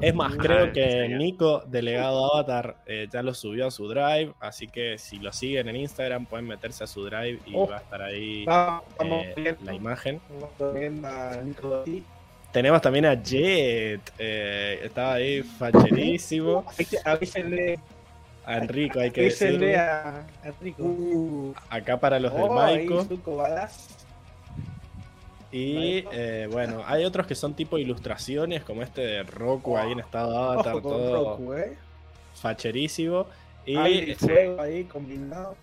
Es 0.00 0.14
más, 0.14 0.32
Sí. 0.32 0.38
creo 0.38 0.64
Ah, 0.66 0.72
que. 0.72 1.08
Nico, 1.08 1.62
delegado 1.66 2.32
Avatar, 2.34 2.76
eh, 2.86 3.08
ya 3.12 3.22
lo 3.22 3.34
subió 3.34 3.66
a 3.66 3.70
su 3.70 3.88
drive, 3.88 4.32
así 4.40 4.66
que 4.68 4.98
si 4.98 5.18
lo 5.18 5.32
siguen 5.32 5.68
en 5.68 5.76
Instagram 5.76 6.26
pueden 6.26 6.46
meterse 6.46 6.84
a 6.84 6.86
su 6.86 7.04
drive 7.04 7.40
y 7.46 7.54
Oh. 7.54 7.66
va 7.68 7.76
a 7.76 7.80
estar 7.80 8.02
ahí 8.02 8.44
Vamos, 8.44 8.82
vamos 8.98 9.24
eh, 9.36 9.56
la 9.64 9.74
imagen. 9.74 10.20
Vamos 10.58 10.74
viendo 10.74 11.08
a 11.08 11.36
Nico 11.44 11.68
Dotti. 11.68 12.02
Tenemos 12.52 12.80
también 12.80 13.04
a 13.06 13.14
Jet, 13.22 14.00
eh, 14.18 14.80
estaba 14.84 15.14
ahí 15.14 15.42
facherísimo. 15.42 16.64
Avísenle, 17.04 17.78
A 18.46 18.58
Enrico 18.58 19.00
hay 19.00 19.10
que 19.10 19.22
decirle. 19.22 19.76
a. 19.76 20.24
Uh, 20.78 21.52
Acá 21.68 21.98
para 21.98 22.18
los 22.20 22.32
del 22.32 22.42
Oh, 22.44 22.54
Maico. 22.54 23.04
Y 25.56 26.04
eh, 26.12 26.48
bueno, 26.50 26.82
hay 26.86 27.04
otros 27.04 27.26
que 27.26 27.34
son 27.34 27.54
tipo 27.54 27.78
ilustraciones, 27.78 28.62
como 28.62 28.82
este 28.82 29.00
de 29.00 29.22
Roku 29.22 29.76
ahí 29.78 29.92
en 29.92 30.00
estado 30.00 30.36
Avatar, 30.52 30.82
todo 30.82 31.36
Roku, 31.36 31.54
eh. 31.54 31.76
facherísimo. 32.34 33.26
Y 33.64 33.76
este- 34.10 34.56
ahí 34.60 34.84
combinado. 34.84 35.56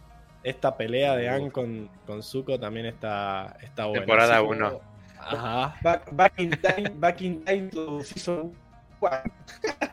esta 0.44 0.76
pelea 0.76 1.16
de 1.16 1.30
Ann 1.30 1.50
con, 1.50 1.90
con 2.06 2.22
Zuko 2.24 2.60
también 2.60 2.86
está, 2.86 3.56
está 3.62 3.86
buena. 3.86 4.02
Temporada 4.02 4.38
Así 4.40 4.46
uno. 4.46 4.70
como- 4.72 4.94
Ajá. 5.20 5.76
Back, 5.82 6.10
back 6.12 6.34
in 6.40 6.50
time, 6.52 6.90
back 6.96 7.22
in 7.22 7.46
time 7.46 7.70
to 7.70 8.04
season 8.04 8.52
one. 9.00 9.22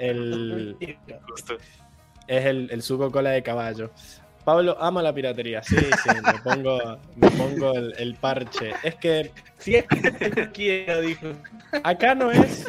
El, 0.00 0.76
Justo. 1.28 1.54
es 2.26 2.44
el, 2.46 2.68
el 2.72 2.82
Zuko 2.82 3.12
cola 3.12 3.30
de 3.30 3.42
caballo. 3.42 3.90
Pablo 4.44 4.76
ama 4.80 5.02
la 5.02 5.12
piratería, 5.12 5.62
sí, 5.62 5.76
sí, 5.76 6.10
me 6.24 6.38
pongo, 6.40 6.98
me 7.16 7.30
pongo 7.30 7.72
el, 7.74 7.94
el 7.98 8.14
parche. 8.14 8.72
Es 8.82 8.94
que 8.96 9.30
Si 9.58 9.76
es 9.76 9.84
que 9.86 10.50
quiero, 10.54 11.00
dijo. 11.02 11.26
acá 11.84 12.14
no 12.14 12.30
es. 12.32 12.66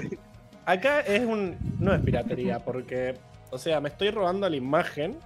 Acá 0.66 1.00
es 1.02 1.22
un. 1.22 1.58
No 1.80 1.94
es 1.94 2.02
piratería, 2.02 2.60
porque. 2.60 3.16
O 3.50 3.58
sea, 3.58 3.80
me 3.82 3.90
estoy 3.90 4.12
robando 4.12 4.48
la 4.50 4.56
imagen, 4.56 5.18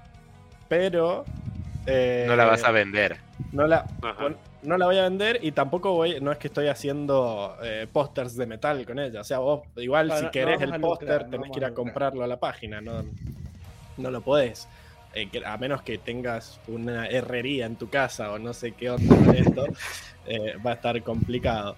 pero. 0.70 1.26
eh, 1.88 2.26
No 2.28 2.36
la 2.36 2.46
vas 2.46 2.64
a 2.64 2.72
vender. 2.72 3.18
No 3.52 3.68
la, 3.68 3.86
no 4.64 4.78
la 4.78 4.86
voy 4.86 4.98
a 4.98 5.04
vender 5.04 5.40
y 5.42 5.52
tampoco 5.52 5.92
voy. 5.94 6.20
No 6.22 6.32
es 6.32 6.38
que 6.38 6.48
estoy 6.48 6.68
haciendo 6.68 7.58
eh, 7.64 7.88
pósters 7.92 8.36
de 8.38 8.46
metal 8.46 8.86
con 8.86 9.00
ella. 9.00 9.22
O 9.22 9.24
sea, 9.24 9.40
vos, 9.40 9.62
igual 9.78 10.12
si 10.20 10.28
querés 10.30 10.60
no 10.60 10.76
el 10.76 10.82
póster, 10.82 11.30
tenés 11.30 11.52
que 11.52 11.60
ir 11.60 11.66
a 11.66 11.74
comprarlo 11.74 12.24
a 12.24 12.28
la 12.28 12.38
página. 12.40 12.82
No, 12.82 13.04
no 13.98 14.12
lo 14.12 14.22
podés. 14.22 14.68
Eh, 15.16 15.30
a 15.46 15.58
menos 15.58 15.82
que 15.82 15.98
tengas 15.98 16.60
una 16.68 17.08
herrería 17.08 17.66
en 17.66 17.78
tu 17.78 17.90
casa 17.90 18.32
o 18.34 18.38
no 18.38 18.54
sé 18.54 18.74
qué 18.74 18.90
onda 18.90 19.16
con 19.16 19.34
esto, 19.36 19.66
eh, 20.28 20.56
va 20.66 20.72
a 20.72 20.74
estar 20.76 21.02
complicado. 21.04 21.78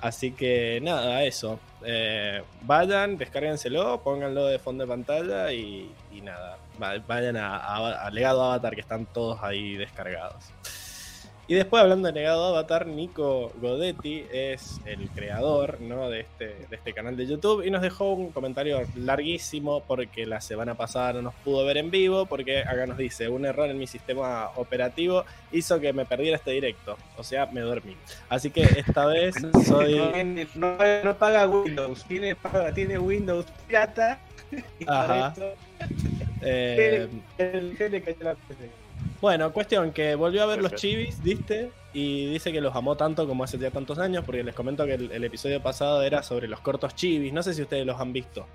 Así 0.00 0.32
que 0.32 0.80
nada, 0.82 1.22
eso. 1.24 1.60
Eh, 1.84 2.42
vayan, 2.62 3.16
descárguenselo, 3.18 4.00
pónganlo 4.02 4.46
de 4.46 4.58
fondo 4.58 4.84
de 4.84 4.88
pantalla 4.88 5.52
y, 5.52 5.90
y 6.12 6.20
nada. 6.22 6.58
Va- 6.82 6.98
Vayan 7.06 7.36
a, 7.36 7.56
a- 7.56 8.06
a 8.06 8.10
Legado 8.10 8.42
Avatar 8.42 8.74
que 8.74 8.80
están 8.80 9.06
todos 9.06 9.38
ahí 9.42 9.76
descargados. 9.76 10.44
Y 11.50 11.54
después 11.54 11.82
hablando 11.82 12.06
de 12.06 12.12
Legado 12.14 12.44
Avatar, 12.44 12.86
Nico 12.86 13.50
Godetti 13.60 14.24
es 14.32 14.80
el 14.84 15.08
creador 15.10 15.80
¿no? 15.80 16.08
de, 16.08 16.20
este, 16.20 16.44
de 16.46 16.76
este 16.76 16.92
canal 16.92 17.16
de 17.16 17.26
YouTube 17.26 17.66
y 17.66 17.72
nos 17.72 17.82
dejó 17.82 18.12
un 18.12 18.30
comentario 18.30 18.80
larguísimo 18.94 19.82
porque 19.82 20.26
la 20.26 20.40
semana 20.40 20.76
pasada 20.76 21.14
no 21.14 21.22
nos 21.22 21.34
pudo 21.34 21.64
ver 21.64 21.78
en 21.78 21.90
vivo 21.90 22.26
porque 22.26 22.60
acá 22.60 22.86
nos 22.86 22.98
dice 22.98 23.28
un 23.28 23.44
error 23.46 23.68
en 23.68 23.78
mi 23.78 23.88
sistema 23.88 24.50
operativo 24.54 25.24
hizo 25.50 25.80
que 25.80 25.92
me 25.92 26.04
perdiera 26.04 26.36
este 26.36 26.52
directo, 26.52 26.96
o 27.16 27.24
sea, 27.24 27.46
me 27.46 27.62
dormí. 27.62 27.96
Así 28.28 28.50
que 28.52 28.62
esta 28.62 29.06
vez 29.06 29.34
soy... 29.66 29.96
No, 30.54 30.76
no- 30.76 31.02
no 31.02 31.16
paga 31.18 31.48
Windows, 31.48 32.04
tiene, 32.04 32.36
paga, 32.36 32.72
tiene 32.72 32.96
Windows 32.96 33.46
pirata. 33.66 34.20
Ajá. 34.86 35.34
eh, 36.42 37.08
el- 37.38 37.76
la 38.20 38.34
PC. 38.36 38.70
Bueno, 39.20 39.52
cuestión 39.52 39.92
que 39.92 40.14
volvió 40.14 40.42
a 40.42 40.46
ver 40.46 40.62
los 40.62 40.74
chivis, 40.74 41.22
¿viste? 41.22 41.70
Y 41.92 42.26
dice 42.32 42.52
que 42.52 42.60
los 42.60 42.74
amó 42.74 42.96
tanto 42.96 43.26
como 43.26 43.44
hace 43.44 43.58
ya 43.58 43.70
tantos 43.70 43.98
años, 43.98 44.24
porque 44.24 44.42
les 44.42 44.54
comento 44.54 44.86
que 44.86 44.94
el, 44.94 45.12
el 45.12 45.24
episodio 45.24 45.60
pasado 45.62 46.02
era 46.02 46.22
sobre 46.22 46.48
los 46.48 46.60
cortos 46.60 46.94
chivis. 46.94 47.32
No 47.32 47.42
sé 47.42 47.52
si 47.52 47.62
ustedes 47.62 47.84
los 47.84 48.00
han 48.00 48.12
visto. 48.12 48.46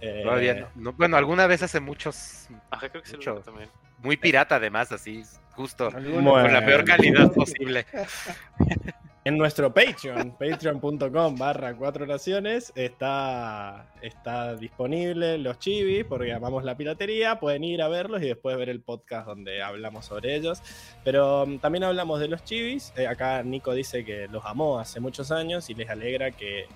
Eh, 0.00 0.22
Todavía 0.24 0.54
no. 0.54 0.68
No, 0.76 0.92
Bueno, 0.92 1.16
alguna 1.16 1.46
vez 1.46 1.62
hace 1.62 1.80
muchos. 1.80 2.48
Ajá, 2.70 2.88
creo 2.88 3.02
que 3.02 3.08
se 3.08 3.16
Mucho. 3.16 3.34
lo 3.34 3.40
también. 3.40 3.68
Muy 4.02 4.16
pirata, 4.16 4.56
además, 4.56 4.92
así, 4.92 5.22
justo. 5.52 5.90
Bueno. 5.90 6.30
Con 6.32 6.52
la 6.52 6.64
peor 6.64 6.84
calidad 6.84 7.32
posible. 7.32 7.84
En 9.26 9.36
nuestro 9.36 9.74
Patreon, 9.74 10.36
patreon.com 10.38 11.36
barra 11.36 11.74
cuatro 11.74 12.04
oraciones, 12.04 12.72
está, 12.76 13.90
está 14.00 14.54
disponible 14.54 15.36
los 15.38 15.58
chivis, 15.58 16.04
porque 16.04 16.32
amamos 16.32 16.62
la 16.62 16.76
piratería, 16.76 17.40
pueden 17.40 17.64
ir 17.64 17.82
a 17.82 17.88
verlos 17.88 18.22
y 18.22 18.26
después 18.26 18.56
ver 18.56 18.68
el 18.68 18.80
podcast 18.82 19.26
donde 19.26 19.64
hablamos 19.64 20.04
sobre 20.04 20.36
ellos. 20.36 20.62
Pero 21.02 21.42
um, 21.42 21.58
también 21.58 21.82
hablamos 21.82 22.20
de 22.20 22.28
los 22.28 22.44
chivis, 22.44 22.92
eh, 22.96 23.08
acá 23.08 23.42
Nico 23.42 23.74
dice 23.74 24.04
que 24.04 24.28
los 24.28 24.44
amó 24.44 24.78
hace 24.78 25.00
muchos 25.00 25.32
años 25.32 25.70
y 25.70 25.74
les 25.74 25.90
alegra 25.90 26.30
que, 26.30 26.68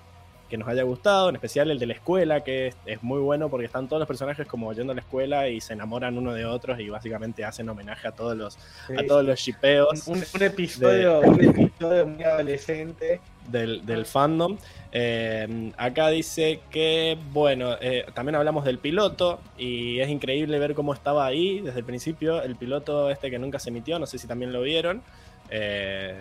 que 0.51 0.57
nos 0.57 0.67
haya 0.67 0.83
gustado, 0.83 1.29
en 1.29 1.35
especial 1.35 1.71
el 1.71 1.79
de 1.79 1.87
la 1.87 1.93
escuela, 1.93 2.41
que 2.41 2.67
es, 2.67 2.77
es 2.85 3.01
muy 3.01 3.19
bueno 3.19 3.49
porque 3.49 3.65
están 3.65 3.87
todos 3.87 4.01
los 4.01 4.07
personajes 4.07 4.45
como 4.45 4.71
yendo 4.73 4.91
a 4.91 4.95
la 4.95 5.01
escuela 5.01 5.47
y 5.47 5.61
se 5.61 5.73
enamoran 5.73 6.17
uno 6.17 6.33
de 6.33 6.45
otros 6.45 6.79
y 6.79 6.89
básicamente 6.89 7.45
hacen 7.45 7.69
homenaje 7.69 8.07
a 8.09 8.11
todos 8.11 8.35
los, 8.35 8.57
a 8.95 9.03
todos 9.07 9.23
los 9.25 9.39
shipeos 9.39 10.07
un, 10.07 10.21
un 10.35 10.43
episodio, 10.43 11.21
un 11.21 11.43
episodio 11.43 12.05
muy 12.05 12.23
adolescente. 12.23 13.21
del, 13.49 13.85
del 13.85 14.05
fandom. 14.05 14.57
Eh, 14.91 15.71
acá 15.77 16.09
dice 16.09 16.61
que, 16.69 17.17
bueno, 17.31 17.75
eh, 17.81 18.05
también 18.13 18.35
hablamos 18.35 18.65
del 18.65 18.77
piloto 18.77 19.39
y 19.57 19.99
es 19.99 20.09
increíble 20.09 20.59
ver 20.59 20.73
cómo 20.75 20.93
estaba 20.93 21.25
ahí 21.25 21.61
desde 21.61 21.79
el 21.79 21.85
principio. 21.85 22.41
El 22.41 22.55
piloto 22.55 23.09
este 23.09 23.31
que 23.31 23.39
nunca 23.39 23.57
se 23.57 23.69
emitió, 23.69 23.99
no 23.99 24.05
sé 24.05 24.17
si 24.17 24.27
también 24.27 24.51
lo 24.53 24.61
vieron. 24.61 25.01
Eh, 25.49 26.19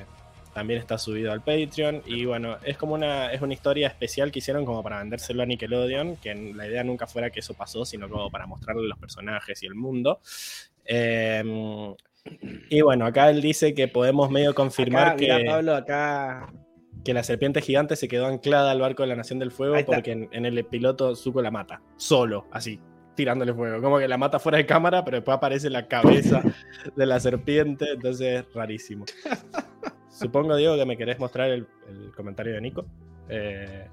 también 0.60 0.78
está 0.78 0.98
subido 0.98 1.32
al 1.32 1.40
Patreon. 1.40 2.02
Y 2.04 2.26
bueno, 2.26 2.58
es 2.62 2.76
como 2.76 2.92
una, 2.92 3.32
es 3.32 3.40
una 3.40 3.54
historia 3.54 3.88
especial 3.88 4.30
que 4.30 4.40
hicieron 4.40 4.66
como 4.66 4.82
para 4.82 4.98
vendérselo 4.98 5.42
a 5.42 5.46
Nickelodeon, 5.46 6.16
que 6.16 6.34
la 6.34 6.66
idea 6.66 6.84
nunca 6.84 7.06
fuera 7.06 7.30
que 7.30 7.40
eso 7.40 7.54
pasó, 7.54 7.86
sino 7.86 8.10
como 8.10 8.30
para 8.30 8.46
mostrarle 8.46 8.86
los 8.86 8.98
personajes 8.98 9.62
y 9.62 9.66
el 9.66 9.74
mundo. 9.74 10.20
Em, 10.84 11.94
y 12.68 12.82
bueno, 12.82 13.06
acá 13.06 13.30
él 13.30 13.40
dice 13.40 13.72
que 13.72 13.88
podemos 13.88 14.30
medio 14.30 14.54
confirmar 14.54 15.08
Acá, 15.08 15.16
que, 15.16 15.44
Pablo, 15.46 15.74
acá. 15.74 16.52
que 17.06 17.14
la 17.14 17.22
serpiente 17.22 17.62
gigante 17.62 17.96
se 17.96 18.06
quedó 18.06 18.26
anclada 18.26 18.70
al 18.70 18.82
barco 18.82 19.02
de 19.02 19.08
la 19.08 19.16
Nación 19.16 19.38
del 19.38 19.52
Fuego 19.52 19.76
porque 19.86 20.12
en, 20.12 20.28
en 20.32 20.44
el 20.44 20.62
piloto 20.66 21.16
Zuko 21.16 21.40
la 21.40 21.50
mata, 21.50 21.80
solo, 21.96 22.48
así, 22.52 22.78
tirándole 23.14 23.54
fuego. 23.54 23.80
Como 23.80 23.98
que 23.98 24.08
la 24.08 24.18
mata 24.18 24.38
fuera 24.38 24.58
de 24.58 24.66
cámara, 24.66 25.06
pero 25.06 25.16
después 25.16 25.38
aparece 25.38 25.70
la 25.70 25.88
cabeza 25.88 26.42
de 26.94 27.06
la 27.06 27.18
serpiente, 27.18 27.92
entonces 27.94 28.44
rarísimo. 28.52 29.06
Supongo, 30.20 30.56
Diego, 30.56 30.76
que 30.76 30.84
me 30.86 30.96
querés 30.96 31.18
mostrar 31.18 31.50
el, 31.50 31.66
el 31.88 32.12
comentario 32.14 32.54
de 32.54 32.60
Nico. 32.60 32.84
Eh, 33.28 33.86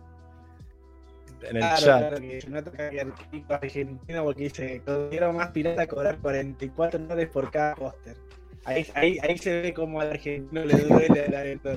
en 1.41 1.55
el 1.55 1.61
Claro, 1.61 1.77
chat. 1.77 1.99
claro, 1.99 2.17
que 2.19 2.41
se 2.41 2.49
nota 2.49 2.71
que 2.89 3.01
artístico 3.01 3.53
argentino 3.53 4.23
porque 4.23 4.43
dice, 4.43 4.81
quiero 5.09 5.33
más 5.33 5.51
pirata 5.51 5.87
cobrar 5.87 6.17
44 6.17 6.99
dólares 6.99 7.29
por 7.29 7.51
cada 7.51 7.75
póster. 7.75 8.17
Ahí, 8.65 8.85
ahí, 8.95 9.17
ahí 9.21 9.37
se 9.37 9.61
ve 9.61 9.73
como 9.73 10.01
al 10.01 10.09
argentino 10.11 10.65
le 10.65 10.73
duele 10.75 11.27
la 11.29 11.41
dentro 11.41 11.71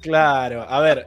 Claro, 0.00 0.62
a 0.68 0.80
ver. 0.80 1.06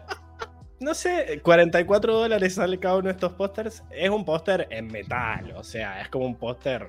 No 0.79 0.93
sé, 0.93 1.39
44 1.43 2.13
dólares 2.15 2.53
sale 2.55 2.79
cada 2.79 2.97
uno 2.97 3.07
de 3.07 3.11
estos 3.13 3.33
pósters. 3.33 3.83
Es 3.91 4.09
un 4.09 4.23
póster 4.25 4.67
en 4.71 4.87
metal, 4.87 5.53
o 5.55 5.63
sea, 5.63 6.01
es 6.01 6.09
como 6.09 6.25
un 6.25 6.35
póster 6.35 6.87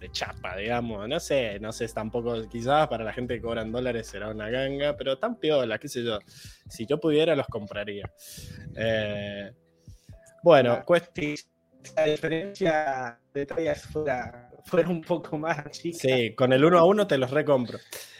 de, 0.00 0.10
chapa, 0.10 0.56
digamos. 0.56 1.08
No 1.08 1.20
sé, 1.20 1.60
no 1.60 1.72
sé 1.72 1.86
tampoco, 1.88 2.48
quizás 2.48 2.88
para 2.88 3.04
la 3.04 3.12
gente 3.12 3.34
que 3.34 3.42
cobra 3.42 3.62
en 3.62 3.72
dólares 3.72 4.06
será 4.06 4.30
una 4.30 4.48
ganga, 4.48 4.96
pero 4.96 5.18
tan 5.18 5.36
piola, 5.36 5.78
qué 5.78 5.88
sé 5.88 6.02
yo. 6.02 6.18
Si 6.68 6.86
yo 6.86 6.98
pudiera, 6.98 7.36
los 7.36 7.46
compraría. 7.46 8.10
Eh, 8.76 9.52
bueno, 10.42 10.84
cuesta. 10.84 11.10
Si 11.14 11.36
la 11.96 12.04
diferencia 12.04 13.18
de 13.32 13.46
tallas 13.46 13.82
fuera, 13.84 14.50
fuera 14.64 14.88
un 14.88 15.00
poco 15.02 15.38
más 15.38 15.70
chica. 15.70 15.98
Sí, 15.98 16.34
con 16.34 16.52
el 16.52 16.64
uno 16.64 16.78
a 16.78 16.84
uno 16.84 17.06
te 17.06 17.18
los 17.18 17.30
recompro. 17.30 17.78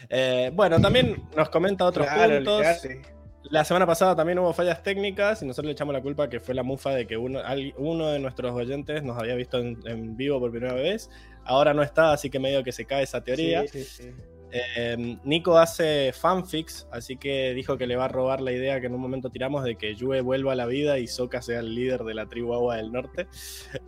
Eh, 0.09 0.51
bueno, 0.53 0.79
también 0.79 1.29
nos 1.35 1.49
comenta 1.49 1.85
otros 1.85 2.07
claro, 2.07 2.35
puntos. 2.35 2.57
olvidate. 2.57 3.20
La 3.51 3.65
semana 3.65 3.85
pasada 3.85 4.15
también 4.15 4.39
hubo 4.39 4.53
fallas 4.53 4.81
técnicas 4.81 5.43
y 5.43 5.45
nosotros 5.45 5.65
le 5.67 5.73
echamos 5.73 5.93
la 5.93 6.01
culpa 6.01 6.29
que 6.29 6.39
fue 6.39 6.55
la 6.55 6.63
mufa 6.63 6.91
de 6.91 7.05
que 7.05 7.17
uno, 7.17 7.39
al- 7.39 7.73
uno 7.77 8.07
de 8.07 8.17
nuestros 8.19 8.53
oyentes 8.53 9.03
nos 9.03 9.17
había 9.17 9.35
visto 9.35 9.59
en, 9.59 9.77
en 9.85 10.15
vivo 10.15 10.39
por 10.39 10.51
primera 10.51 10.73
vez. 10.73 11.09
Ahora 11.43 11.73
no 11.73 11.83
está, 11.83 12.13
así 12.13 12.29
que 12.29 12.39
medio 12.39 12.63
que 12.63 12.71
se 12.71 12.85
cae 12.85 13.03
esa 13.03 13.21
teoría. 13.23 13.63
Sí, 13.67 13.83
sí, 13.83 14.03
sí. 14.03 14.09
Eh, 14.53 15.17
Nico 15.23 15.57
hace 15.57 16.11
fanfics, 16.13 16.87
así 16.91 17.15
que 17.17 17.53
dijo 17.53 17.77
que 17.77 17.87
le 17.87 17.95
va 17.95 18.05
a 18.05 18.07
robar 18.09 18.41
la 18.41 18.51
idea 18.51 18.79
que 18.81 18.87
en 18.87 18.95
un 18.95 19.01
momento 19.01 19.29
tiramos 19.29 19.63
de 19.63 19.75
que 19.77 19.95
Yue 19.95 20.21
vuelva 20.21 20.53
a 20.53 20.55
la 20.55 20.65
vida 20.65 20.97
y 20.99 21.07
Sokka 21.07 21.41
sea 21.41 21.59
el 21.59 21.73
líder 21.75 22.01
de 22.03 22.13
la 22.13 22.27
tribu 22.27 22.53
Agua 22.53 22.77
del 22.77 22.91
Norte. 22.91 23.27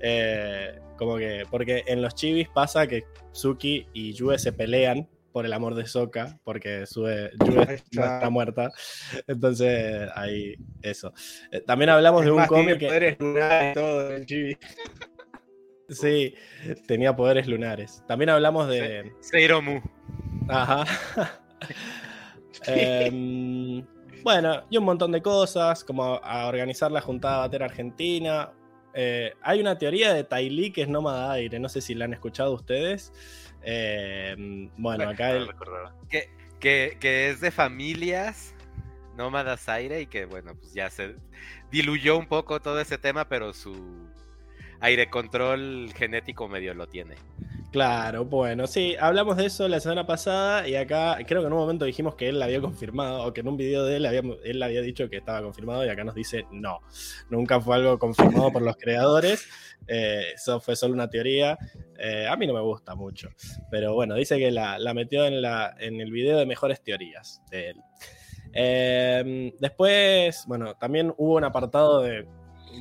Eh, 0.01 0.79
como 0.97 1.17
que, 1.17 1.43
porque 1.49 1.83
en 1.87 2.01
los 2.01 2.15
chivis 2.15 2.47
pasa 2.49 2.87
que 2.87 3.03
Suki 3.31 3.87
y 3.93 4.13
Yue 4.13 4.37
se 4.39 4.51
pelean 4.53 5.07
por 5.33 5.45
el 5.45 5.51
amor 5.51 5.75
de 5.75 5.85
Sokka, 5.85 6.39
porque 6.43 6.85
Ahí 6.85 7.29
no 7.53 7.61
está. 7.63 8.15
está 8.15 8.29
muerta. 8.29 8.71
Entonces, 9.27 10.09
ahí, 10.15 10.55
eso. 10.81 11.11
Eh, 11.51 11.59
también 11.61 11.89
hablamos 11.89 12.21
Es 12.21 12.27
de 12.27 12.31
un 12.31 12.45
cómic 12.45 12.77
que. 12.77 12.87
poderes 12.87 13.19
lunares 13.19 13.71
y 13.71 13.73
todo 13.73 14.11
el 14.11 14.25
chibi. 14.25 14.57
Sí, 15.89 16.33
tenía 16.87 17.13
poderes 17.13 17.45
lunares. 17.45 18.03
También 18.07 18.29
hablamos 18.29 18.69
de. 18.69 19.11
Seiromu. 19.19 19.81
Ajá. 20.47 20.85
Em, 22.67 23.85
bueno, 24.23 24.63
y 24.69 24.77
un 24.77 24.85
montón 24.85 25.11
de 25.11 25.21
cosas, 25.21 25.83
como 25.83 26.21
a 26.23 26.47
organizar 26.47 26.91
la 26.91 27.01
juntada 27.01 27.39
Bater 27.39 27.63
Argentina. 27.63 28.51
Eh, 28.93 29.33
hay 29.41 29.59
una 29.59 29.77
teoría 29.77 30.13
de 30.13 30.23
Tailí 30.23 30.71
que 30.71 30.83
es 30.83 30.87
nómada 30.87 31.33
aire, 31.33 31.59
no 31.59 31.67
sé 31.67 31.81
si 31.81 31.95
la 31.95 32.05
han 32.05 32.13
escuchado 32.13 32.53
ustedes. 32.53 33.11
Em, 33.63 34.69
bueno, 34.77 35.09
acá 35.09 35.29
No 35.29 35.35
el- 35.35 35.47
que, 36.59 36.97
que 36.99 37.29
es 37.29 37.41
de 37.41 37.51
familias 37.51 38.53
nómadas 39.17 39.69
aire 39.69 40.01
y 40.01 40.07
que, 40.07 40.25
bueno, 40.25 40.55
pues 40.55 40.73
ya 40.73 40.89
se 40.89 41.15
diluyó 41.71 42.17
un 42.17 42.25
poco 42.27 42.61
todo 42.61 42.79
ese 42.79 42.97
tema, 42.97 43.27
pero 43.27 43.53
su 43.53 44.07
aire 44.79 45.09
control 45.09 45.91
genético 45.95 46.47
medio 46.47 46.73
lo 46.73 46.87
tiene. 46.87 47.15
Claro, 47.73 48.25
bueno, 48.25 48.67
sí, 48.67 48.95
hablamos 48.99 49.35
de 49.35 49.47
eso 49.47 49.67
la 49.67 49.79
semana 49.79 50.05
pasada 50.05 50.67
y 50.67 50.75
acá 50.75 51.17
creo 51.25 51.41
que 51.41 51.47
en 51.47 51.53
un 51.53 51.57
momento 51.57 51.85
dijimos 51.85 52.13
que 52.13 52.29
él 52.29 52.37
la 52.37 52.45
había 52.45 52.61
confirmado 52.61 53.23
o 53.23 53.33
que 53.33 53.41
en 53.41 53.47
un 53.47 53.57
video 53.57 53.83
de 53.83 53.95
él 53.95 54.05
había, 54.05 54.21
él 54.43 54.61
había 54.61 54.81
dicho 54.83 55.09
que 55.09 55.17
estaba 55.17 55.41
confirmado 55.41 55.83
y 55.83 55.89
acá 55.89 56.03
nos 56.03 56.13
dice 56.13 56.45
no, 56.51 56.81
nunca 57.31 57.59
fue 57.59 57.77
algo 57.77 57.97
confirmado 57.97 58.51
por 58.51 58.61
los 58.61 58.77
creadores, 58.77 59.47
eh, 59.87 60.33
eso 60.35 60.59
fue 60.59 60.75
solo 60.75 60.93
una 60.93 61.09
teoría, 61.09 61.57
eh, 61.97 62.27
a 62.29 62.35
mí 62.35 62.45
no 62.45 62.53
me 62.53 62.61
gusta 62.61 62.93
mucho, 62.93 63.29
pero 63.71 63.95
bueno, 63.95 64.13
dice 64.13 64.37
que 64.37 64.51
la, 64.51 64.77
metió 64.93 65.25
en, 65.25 65.41
la, 65.41 65.75
en 65.79 65.99
el 65.99 66.11
video 66.11 66.37
de 66.37 66.45
mejores 66.45 66.79
teorías 66.83 67.41
de 67.49 67.71
él. 67.71 67.81
Eh, 68.53 69.51
después, 69.59 70.43
bueno, 70.45 70.75
también 70.75 71.11
hubo 71.17 71.37
un 71.37 71.43
apartado 71.43 72.03
de, 72.03 72.27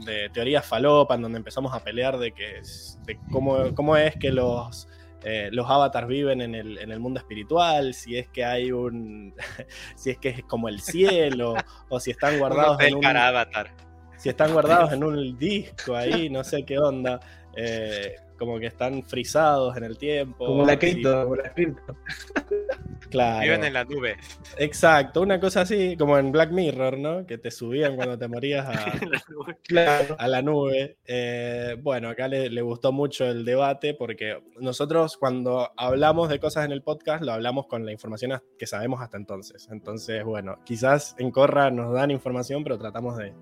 de 0.05 0.31
teorías 0.31 0.65
falopa 0.65 1.15
en 1.15 1.23
donde 1.23 1.39
empezamos 1.39 1.75
a 1.75 1.83
pelear 1.83 2.19
de, 2.19 2.33
que, 2.33 2.63
de 3.05 3.19
cómo, 3.31 3.75
cómo 3.75 3.97
es 3.97 4.17
que 4.17 4.31
los, 4.31 4.89
eh, 5.25 5.51
los 5.53 5.69
avatars 5.69 6.09
viven 6.09 6.41
en 6.41 6.55
el, 6.55 6.79
en 6.79 6.91
el 6.91 6.99
mundo 6.99 7.21
espiritual, 7.21 7.95
si 7.95 8.17
es 8.17 8.29
que 8.29 8.45
hay 8.45 8.73
un. 8.73 9.35
si 9.97 10.11
es 10.11 10.19
que 10.19 10.31
es 10.31 10.43
como 10.45 10.69
el 10.69 10.81
cielo, 10.81 11.55
o 11.89 12.01
si 12.01 12.11
están 12.11 12.39
guardados 12.39 12.81
en 12.81 12.97
un. 12.97 13.05
Avatar. 13.05 13.71
Si 14.17 14.29
están 14.29 14.53
guardados 14.53 14.93
en 14.93 15.03
un 15.03 15.37
disco 15.37 15.97
ahí, 15.97 16.31
no 16.31 16.45
sé 16.45 16.65
qué 16.65 16.79
onda. 16.79 17.21
eh, 17.57 18.17
como 18.45 18.59
que 18.59 18.67
están 18.67 19.03
frisados 19.03 19.77
en 19.77 19.85
el 19.85 19.97
tiempo. 19.99 20.47
Como 20.47 20.67
la 20.67 20.79
cripto, 20.79 21.23
como 21.23 21.37
la 21.37 21.53
cripto. 21.53 21.97
claro. 23.11 23.43
Viven 23.43 23.65
en 23.65 23.73
la 23.73 23.85
nube. 23.85 24.17
Exacto, 24.59 25.21
una 25.21 25.39
cosa 25.41 25.63
así, 25.63 25.97
como 25.97 26.19
en 26.19 26.33
Black 26.33 26.51
Mirror, 26.51 26.99
¿no? 26.99 27.27
Que 27.27 27.39
te 27.39 27.51
subían 27.51 27.97
cuando 27.97 28.19
te 28.19 28.29
morías 28.29 28.67
a, 28.67 28.93
Claro. 29.65 30.17
a 30.19 30.29
la 30.29 30.43
nube. 30.43 30.97
Eh, 31.07 31.77
bueno, 31.81 32.09
acá 32.09 32.29
le, 32.29 32.51
le 32.51 32.63
gustó 32.63 32.93
mucho 32.93 33.25
el 33.27 33.45
debate 33.45 33.95
porque 33.95 34.39
nosotros 34.61 35.17
cuando 35.17 35.71
hablamos 35.77 36.29
de 36.29 36.41
cosas 36.41 36.65
en 36.65 36.73
el 36.73 36.83
podcast 36.83 37.23
lo 37.23 37.33
hablamos 37.33 37.67
con 37.67 37.85
la 37.85 37.93
información 37.93 38.41
que 38.59 38.67
sabemos 38.67 39.01
hasta 39.01 39.17
entonces. 39.17 39.69
Entonces, 39.71 40.25
bueno, 40.25 40.59
quizás 40.65 41.15
en 41.19 41.31
Corra 41.31 41.71
nos 41.71 41.93
dan 41.93 42.11
información, 42.11 42.63
pero 42.65 42.79
tratamos 42.79 43.17
de, 43.17 43.33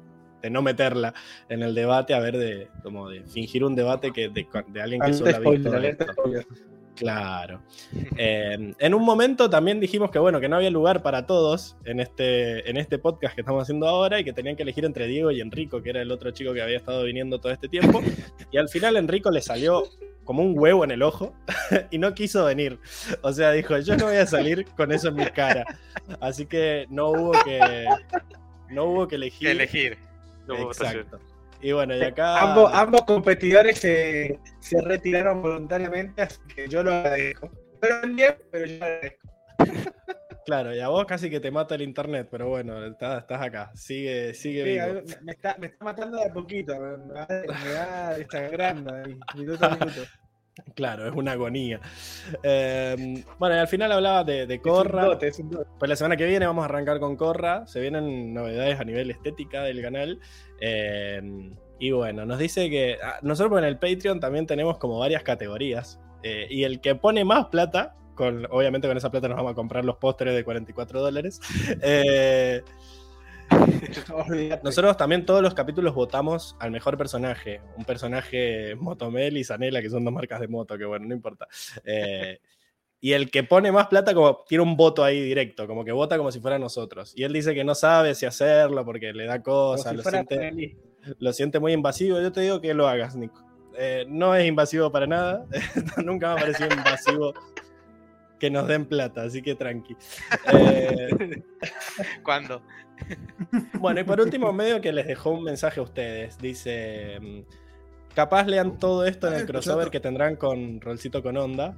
de 0.43 0.51
no 0.51 0.63
meterla 0.63 1.15
en 1.49 1.63
el 1.63 1.75
debate, 1.75 2.15
a 2.15 2.21
ver, 2.21 2.37
de 2.37 2.69
como 2.83 3.09
de 3.09 3.23
fingir 3.25 3.65
un 3.65 3.75
debate 3.75 4.13
que 4.13 4.29
de, 4.29 4.47
de 4.69 4.83
alguien 4.83 5.01
que 5.01 5.15
solo 5.15 5.37
ha 5.37 5.39
visto. 5.39 5.71
Claro. 7.01 7.63
Eh, 8.19 8.75
en 8.79 8.95
un 8.95 9.03
momento 9.03 9.49
también 9.49 9.81
dijimos 9.81 10.11
que 10.11 10.19
bueno, 10.19 10.39
que 10.39 10.51
no 10.51 10.57
había 10.57 10.69
lugar 10.69 11.03
para 11.03 11.25
todos 11.25 11.75
en 11.87 11.99
este, 11.99 12.69
en 12.69 12.77
este 12.77 12.99
podcast 12.99 13.35
que 13.35 13.41
estamos 13.41 13.63
haciendo 13.63 13.89
ahora 13.89 14.21
y 14.21 14.25
que 14.25 14.35
tenían 14.35 14.55
que 14.55 14.65
elegir 14.65 14.85
entre 14.85 15.07
Diego 15.07 15.31
y 15.31 15.41
Enrico, 15.41 15.81
que 15.81 15.89
era 15.89 16.03
el 16.03 16.11
otro 16.11 16.31
chico 16.33 16.53
que 16.53 16.61
había 16.61 16.77
estado 16.77 17.05
viniendo 17.05 17.41
todo 17.41 17.53
este 17.53 17.69
tiempo. 17.69 18.03
Y 18.53 18.59
al 18.59 18.69
final 18.69 18.99
Enrico 18.99 19.31
le 19.31 19.41
salió 19.41 19.85
como 20.25 20.43
un 20.43 20.59
huevo 20.59 20.85
en 20.85 20.91
el 20.91 21.03
ojo 21.03 21.35
y 21.91 21.97
no 21.97 22.13
quiso 22.13 22.45
venir. 22.45 22.79
O 23.23 23.33
sea, 23.33 23.53
dijo, 23.53 23.79
yo 23.79 23.97
no 23.97 24.05
voy 24.07 24.17
a 24.17 24.27
salir 24.27 24.67
con 24.77 24.93
eso 24.93 25.09
en 25.09 25.15
mi 25.15 25.27
cara. 25.27 25.65
Así 26.21 26.45
que 26.45 26.87
no 26.91 27.11
hubo 27.11 27.33
que, 27.45 27.87
no 28.69 28.85
hubo 28.85 29.09
que 29.09 29.17
elegir. 29.17 29.49
Que 29.49 29.53
elegir. 29.53 30.10
No. 30.47 30.57
Exacto. 30.57 31.19
Y 31.63 31.73
bueno, 31.73 31.95
y 31.95 32.03
acá... 32.03 32.41
Ambos, 32.41 32.73
ambos 32.73 33.03
competidores 33.03 33.79
se, 33.79 34.39
se 34.61 34.81
retiraron 34.81 35.43
voluntariamente, 35.43 36.23
así 36.23 36.41
que 36.55 36.69
yo 36.69 36.83
lo 36.83 36.93
agradezco. 36.93 37.51
Pero 37.81 38.15
bien, 38.15 38.35
pero 38.51 38.67
yo 38.67 38.79
lo 38.79 38.85
agradezco. 38.85 39.29
Claro, 40.47 40.75
y 40.75 40.81
a 40.81 40.89
vos 40.89 41.05
casi 41.05 41.29
que 41.29 41.39
te 41.39 41.51
mata 41.51 41.75
el 41.75 41.83
internet, 41.83 42.29
pero 42.31 42.49
bueno, 42.49 42.85
estás, 42.85 43.21
estás 43.21 43.43
acá. 43.43 43.71
Sigue, 43.75 44.33
sigue 44.35 44.65
Sí, 44.65 44.71
vivo. 44.71 45.03
me, 45.07 45.23
me 45.23 45.33
está, 45.33 45.57
me 45.59 45.67
está 45.67 45.85
matando 45.85 46.17
de 46.17 46.25
a 46.25 46.33
poquito, 46.33 46.75
me, 46.81 46.97
me 46.97 47.13
va, 47.13 47.27
me 47.29 47.73
va 47.75 48.15
desangrando 48.15 48.95
ahí, 48.95 49.19
minuto 49.37 49.65
a 49.67 49.69
minuto. 49.71 50.01
Claro, 50.75 51.07
es 51.07 51.15
una 51.15 51.33
agonía. 51.33 51.81
Eh, 52.43 53.25
bueno, 53.39 53.57
y 53.57 53.59
al 53.59 53.69
final 53.69 53.93
hablaba 53.93 54.25
de, 54.25 54.61
Corra. 54.63 55.05
dote, 55.05 55.29
es 55.29 55.39
un 55.39 55.51
dote. 55.51 55.71
Pues 55.79 55.89
la 55.89 55.97
semana 55.97 56.17
que 56.17 56.27
viene 56.27 56.47
vamos 56.47 56.63
a 56.63 56.67
arrancar 56.67 57.01
con 57.01 57.17
Corra. 57.17 57.67
Se 57.67 57.81
vienen 57.81 58.35
novedades 58.35 58.79
a 58.79 58.85
nivel 58.85 59.11
estética 59.11 59.63
del 59.63 59.83
canal. 59.83 60.21
Eh, 60.61 61.51
y 61.79 61.91
bueno, 61.93 62.27
nos 62.27 62.39
dice 62.39 62.69
que 62.69 62.99
ah, 63.03 63.19
nosotros 63.23 63.59
en 63.59 63.65
el 63.65 63.79
Patreon 63.79 64.21
también 64.21 64.47
tenemos 64.47 64.79
como 64.79 64.99
varias 64.99 65.23
categorías. 65.23 65.99
Eh, 66.23 66.47
y 66.51 66.65
el 66.65 66.81
que 66.81 66.95
pone 66.95 67.25
más 67.25 67.47
plata, 67.47 67.97
con, 68.15 68.47
obviamente 68.51 68.87
con 68.87 68.97
esa 68.97 69.11
plata 69.11 69.29
nos 69.29 69.39
vamos 69.39 69.53
a 69.53 69.55
comprar 69.55 69.85
los 69.87 69.97
pósteres 69.97 70.35
de 70.35 70.45
44 70.45 71.01
dólares. 71.01 71.41
Eh. 71.83 72.63
nosotros 74.63 74.97
también 74.97 75.25
todos 75.25 75.43
los 75.43 75.55
capítulos 75.55 75.95
votamos 75.95 76.57
al 76.61 76.71
mejor 76.71 76.97
personaje. 76.97 77.61
Un 77.77 77.85
personaje 77.85 78.75
Motomel 78.77 79.37
y 79.37 79.45
Zanela, 79.45 79.81
que 79.83 79.91
son 79.91 80.05
dos 80.05 80.13
marcas 80.13 80.41
de 80.41 80.49
moto, 80.49 80.77
que 80.79 80.85
bueno, 80.85 81.07
no 81.07 81.15
importa. 81.15 81.47
Eh, 81.85 82.39
y 83.01 83.13
el 83.13 83.31
que 83.31 83.45
pone 83.45 83.73
más 83.73 83.87
plata 83.87 84.13
como 84.15 84.45
tiene 84.47 84.63
un 84.63 84.77
voto 84.77 85.03
ahí 85.03 85.23
directo, 85.23 85.67
como 85.67 85.85
que 85.85 85.93
vota 85.93 86.19
como 86.19 86.31
si 86.31 86.41
fuera 86.41 86.59
nosotros. 86.59 87.13
Y 87.17 87.25
él 87.25 87.33
dice 87.33 87.55
que 87.55 87.65
no 87.65 87.75
sabe 87.75 88.15
si 88.15 88.27
hacerlo 88.27 88.85
porque 88.85 89.13
le 89.13 89.25
da 89.25 89.43
cosas, 89.43 89.93
si 89.93 89.97
lo, 89.97 90.03
siente, 90.03 90.77
lo 91.19 91.33
siente 91.33 91.61
muy 91.61 91.73
invasivo. 91.73 92.21
Yo 92.21 92.31
te 92.31 92.43
digo 92.43 92.61
que 92.61 92.75
lo 92.75 92.87
hagas, 92.87 93.17
Nico. 93.17 93.43
Eh, 93.79 94.05
no 94.09 94.35
es 94.35 94.47
invasivo 94.47 94.93
para 94.93 95.07
nada. 95.07 95.47
Nunca 96.05 96.29
me 96.29 96.33
ha 96.35 96.45
parecido 96.45 96.69
invasivo 96.71 97.33
que 98.39 98.51
nos 98.51 98.67
den 98.67 98.87
plata, 98.87 99.23
así 99.23 99.41
que 99.43 99.55
tranqui. 99.55 99.97
Eh, 100.53 101.43
¿Cuándo? 102.25 102.63
Bueno, 103.81 104.01
y 104.01 104.05
por 104.05 104.21
último, 104.21 104.53
medio 104.53 104.81
que 104.81 104.93
les 104.93 105.07
dejó 105.07 105.31
un 105.31 105.45
mensaje 105.45 105.81
a 105.81 105.83
ustedes. 105.83 106.39
Dice: 106.39 107.19
mm, 107.21 107.41
Capaz 108.15 108.47
lean 108.47 108.79
todo 108.79 109.07
esto 109.07 109.29
en 109.29 109.35
el 109.35 109.47
crossover 109.47 109.91
que 109.91 110.01
tendrán 110.01 110.37
con 110.37 110.81
Rolcito 110.81 111.23
con 111.23 111.37
Onda. 111.37 111.77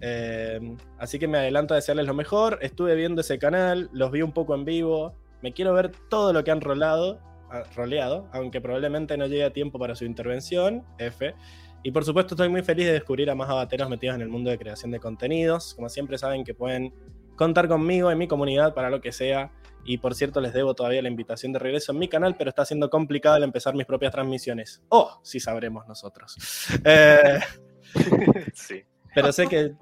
Eh, 0.00 0.60
así 0.98 1.18
que 1.18 1.26
me 1.26 1.38
adelanto 1.38 1.72
a 1.72 1.76
desearles 1.76 2.06
lo 2.06 2.14
mejor. 2.14 2.58
Estuve 2.60 2.94
viendo 2.94 3.22
ese 3.22 3.38
canal, 3.38 3.88
los 3.92 4.10
vi 4.10 4.22
un 4.22 4.32
poco 4.32 4.54
en 4.54 4.64
vivo. 4.64 5.14
Me 5.40 5.52
quiero 5.52 5.72
ver 5.72 5.92
todo 6.10 6.32
lo 6.32 6.44
que 6.44 6.50
han 6.50 6.60
rolado, 6.60 7.20
ah, 7.50 7.62
roleado, 7.74 8.28
aunque 8.32 8.60
probablemente 8.60 9.16
no 9.16 9.26
llegue 9.26 9.44
a 9.44 9.52
tiempo 9.52 9.78
para 9.78 9.94
su 9.94 10.04
intervención. 10.04 10.84
F. 10.98 11.34
Y 11.82 11.90
por 11.90 12.04
supuesto, 12.04 12.34
estoy 12.34 12.50
muy 12.50 12.62
feliz 12.62 12.86
de 12.86 12.92
descubrir 12.92 13.30
a 13.30 13.34
más 13.34 13.48
abateros 13.48 13.88
metidos 13.88 14.16
en 14.16 14.22
el 14.22 14.28
mundo 14.28 14.50
de 14.50 14.58
creación 14.58 14.90
de 14.90 15.00
contenidos. 15.00 15.74
Como 15.74 15.88
siempre, 15.88 16.18
saben 16.18 16.44
que 16.44 16.54
pueden 16.54 16.92
contar 17.36 17.68
conmigo 17.68 18.10
en 18.10 18.18
mi 18.18 18.28
comunidad 18.28 18.74
para 18.74 18.90
lo 18.90 19.00
que 19.00 19.12
sea. 19.12 19.50
Y 19.84 19.98
por 19.98 20.14
cierto, 20.14 20.40
les 20.40 20.52
debo 20.52 20.74
todavía 20.74 21.02
la 21.02 21.08
invitación 21.08 21.52
de 21.52 21.58
regreso 21.58 21.92
en 21.92 21.98
mi 21.98 22.08
canal, 22.08 22.36
pero 22.36 22.48
está 22.50 22.64
siendo 22.64 22.88
complicado 22.90 23.36
el 23.36 23.42
empezar 23.44 23.74
mis 23.74 23.86
propias 23.86 24.12
transmisiones. 24.12 24.82
Oh, 24.88 25.20
sí 25.22 25.40
sabremos 25.40 25.86
nosotros. 25.86 26.36
Eh, 26.84 27.40
Sí. 28.54 28.82
pero 29.14 29.32
sé 29.32 29.46
que. 29.46 29.72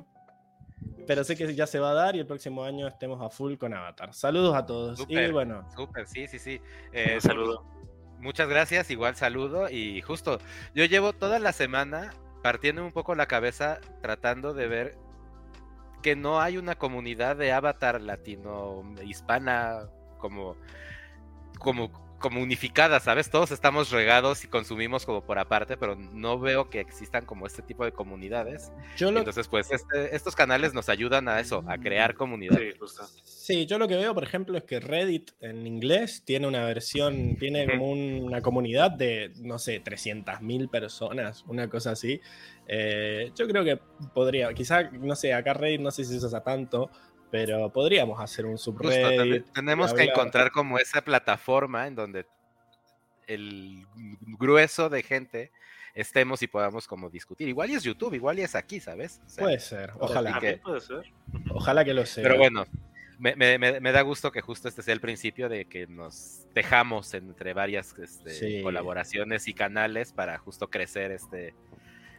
Pero 1.06 1.24
sé 1.24 1.36
que 1.36 1.54
ya 1.54 1.66
se 1.66 1.78
va 1.80 1.90
a 1.90 1.94
dar 1.94 2.14
y 2.16 2.20
el 2.20 2.26
próximo 2.26 2.64
año 2.64 2.86
estemos 2.86 3.20
a 3.20 3.28
full 3.28 3.56
con 3.56 3.74
Avatar. 3.74 4.12
Saludos 4.14 4.54
a 4.54 4.64
todos. 4.66 4.98
Y 5.00 5.02
Súper. 5.02 5.32
bueno, 5.32 5.68
Súper, 5.76 6.06
sí, 6.06 6.26
sí, 6.28 6.38
sí. 6.38 6.60
Eh, 6.92 7.14
Un 7.16 7.20
saludo. 7.20 7.64
Muchas 8.18 8.48
gracias, 8.48 8.90
igual 8.90 9.16
saludo. 9.16 9.68
Y 9.68 10.00
justo, 10.02 10.38
yo 10.74 10.84
llevo 10.84 11.12
toda 11.12 11.38
la 11.40 11.52
semana 11.52 12.12
partiendo 12.42 12.84
un 12.84 12.92
poco 12.92 13.14
la 13.16 13.26
cabeza 13.26 13.80
tratando 14.00 14.54
de 14.54 14.68
ver 14.68 14.96
que 16.02 16.16
no 16.16 16.40
hay 16.40 16.58
una 16.58 16.74
comunidad 16.74 17.36
de 17.36 17.52
avatar 17.52 18.00
latino 18.00 18.82
hispana 19.04 19.88
como, 20.18 20.56
como, 21.58 21.90
como 22.22 22.40
unificada, 22.40 22.98
¿sabes? 23.00 23.28
Todos 23.28 23.50
estamos 23.50 23.90
regados 23.90 24.44
y 24.44 24.48
consumimos 24.48 25.04
como 25.04 25.22
por 25.26 25.38
aparte, 25.38 25.76
pero 25.76 25.94
no 25.96 26.38
veo 26.38 26.70
que 26.70 26.80
existan 26.80 27.26
como 27.26 27.46
este 27.46 27.60
tipo 27.60 27.84
de 27.84 27.92
comunidades. 27.92 28.72
yo 28.96 29.12
lo, 29.12 29.18
Entonces, 29.18 29.46
pues 29.48 29.70
este- 29.70 30.16
estos 30.16 30.34
canales 30.34 30.72
nos 30.72 30.88
ayudan 30.88 31.28
a 31.28 31.38
eso, 31.40 31.62
a 31.66 31.76
crear 31.76 32.14
comunidad. 32.14 32.56
Sí, 32.56 32.70
justo. 32.78 33.02
sí, 33.22 33.66
yo 33.66 33.76
lo 33.78 33.86
que 33.88 33.96
veo, 33.96 34.14
por 34.14 34.22
ejemplo, 34.24 34.56
es 34.56 34.64
que 34.64 34.80
Reddit 34.80 35.32
en 35.40 35.66
inglés 35.66 36.22
tiene 36.24 36.46
una 36.46 36.64
versión, 36.64 37.36
tiene 37.36 37.66
como 37.66 37.90
una 37.90 38.40
comunidad 38.40 38.90
de, 38.92 39.32
no 39.40 39.58
sé, 39.58 39.80
300.000 39.80 40.68
personas, 40.70 41.44
una 41.48 41.68
cosa 41.68 41.90
así. 41.90 42.20
Eh, 42.68 43.32
yo 43.36 43.46
creo 43.48 43.64
que 43.64 43.78
podría, 44.14 44.54
quizá, 44.54 44.84
no 44.92 45.16
sé, 45.16 45.34
acá 45.34 45.52
Reddit 45.52 45.80
no 45.80 45.90
sé 45.90 46.04
si 46.04 46.18
se 46.18 46.24
usa 46.26 46.42
tanto, 46.42 46.90
pero 47.32 47.68
podríamos 47.72 48.20
hacer 48.20 48.44
un 48.46 48.52
Justo, 48.52 48.72
subreddit. 48.72 49.44
ten- 49.46 49.52
tenemos 49.54 49.92
que 49.92 50.04
encontrar 50.04 50.52
como 50.52 50.78
esa 50.78 51.00
plataforma 51.00 51.86
en 51.88 51.96
donde 51.96 52.26
el 53.26 53.86
grueso 54.38 54.88
de 54.88 55.02
gente 55.02 55.50
estemos 55.94 56.42
y 56.42 56.46
podamos 56.46 56.86
como 56.86 57.08
discutir. 57.10 57.48
Igual 57.48 57.70
y 57.70 57.74
es 57.74 57.82
YouTube, 57.84 58.14
igual 58.14 58.38
y 58.38 58.42
es 58.42 58.54
aquí, 58.54 58.80
¿sabes? 58.80 59.20
O 59.26 59.28
sea, 59.28 59.44
Puede 59.44 59.58
ser, 59.60 59.92
ojalá, 59.98 60.38
que- 60.38 60.58
puede 60.58 60.80
ser. 60.80 61.02
ojalá 61.50 61.84
que 61.84 61.94
lo 61.94 62.04
sea. 62.06 62.22
pero 62.22 62.36
bueno, 62.38 62.66
me, 63.18 63.34
me- 63.36 63.58
me- 63.58 63.80
me 63.80 63.92
da 63.92 64.02
gusto 64.02 64.30
que 64.32 64.40
justo 64.40 64.68
este 64.68 64.82
sea 64.82 64.92
el 64.94 65.00
principio 65.00 65.48
de 65.48 65.64
que 65.66 65.86
nos 65.86 66.46
dejamos 66.54 67.14
entre 67.14 67.54
varias 67.54 67.94
este, 67.98 68.30
Sí. 68.30 68.62
colaboraciones 68.62 69.48
y 69.48 69.54
canales 69.54 70.12
para 70.12 70.36
justo 70.38 70.68
crecer 70.68 71.12
este, 71.12 71.54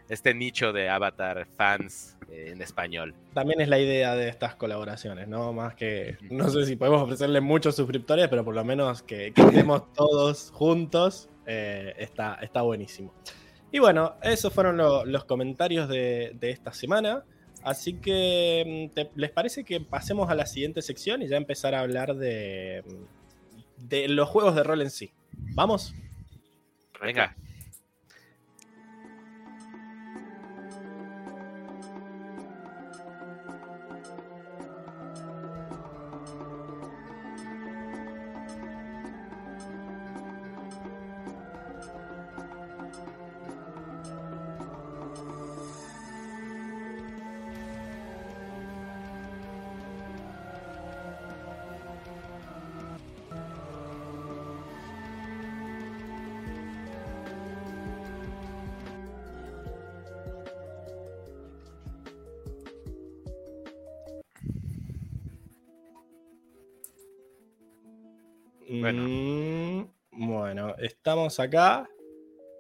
este 0.10 0.34
nicho 0.34 0.74
de 0.74 0.90
Avatar 0.90 1.48
fans 1.58 2.18
eh, 2.30 2.50
en 2.52 2.62
español. 2.62 3.14
También 3.34 3.62
es 3.62 3.68
la 3.70 3.80
idea 3.80 4.16
de 4.16 4.28
estas 4.30 4.56
colaboraciones, 4.56 5.28
¿no? 5.28 5.54
Más 5.54 5.76
que, 5.76 6.18
no 6.30 6.50
sé 6.50 6.66
si 6.66 6.76
podemos 6.76 7.02
ofrecerle 7.02 7.42
muchos 7.42 7.76
suscriptores, 7.76 8.28
pero 8.28 8.44
por 8.46 8.54
lo 8.56 8.64
menos 8.64 9.02
que, 9.04 9.32
que 9.34 9.42
estemos 9.42 9.92
todos 9.94 10.52
juntos, 10.52 11.30
eh, 11.46 11.94
está, 11.98 12.36
está 12.42 12.62
buenísimo. 12.62 13.14
Y 13.72 13.80
bueno, 13.80 14.16
esos 14.22 14.54
fueron 14.54 14.78
lo- 14.78 15.04
los 15.06 15.26
comentarios 15.26 15.90
de, 15.90 16.34
de 16.40 16.52
esta 16.52 16.74
semana. 16.74 17.24
Así 17.64 17.94
que, 17.96 18.90
mm, 18.92 18.94
te- 18.94 19.10
¿les 19.16 19.32
parece 19.32 19.64
que 19.64 19.80
pasemos 19.80 20.30
a 20.30 20.36
la 20.36 20.46
siguiente 20.46 20.82
sección 20.82 21.22
y 21.22 21.28
ya 21.28 21.38
empezar 21.38 21.74
a 21.74 21.80
hablar 21.80 22.14
de, 22.16 22.84
mm, 22.86 23.88
de 23.90 24.08
los 24.10 24.28
juegos 24.30 24.54
de 24.56 24.64
rol 24.64 24.82
en 24.82 24.92
sí? 24.92 25.12
¿Vamos? 25.56 25.94
Venga. 27.02 27.36
Acá. 71.40 71.90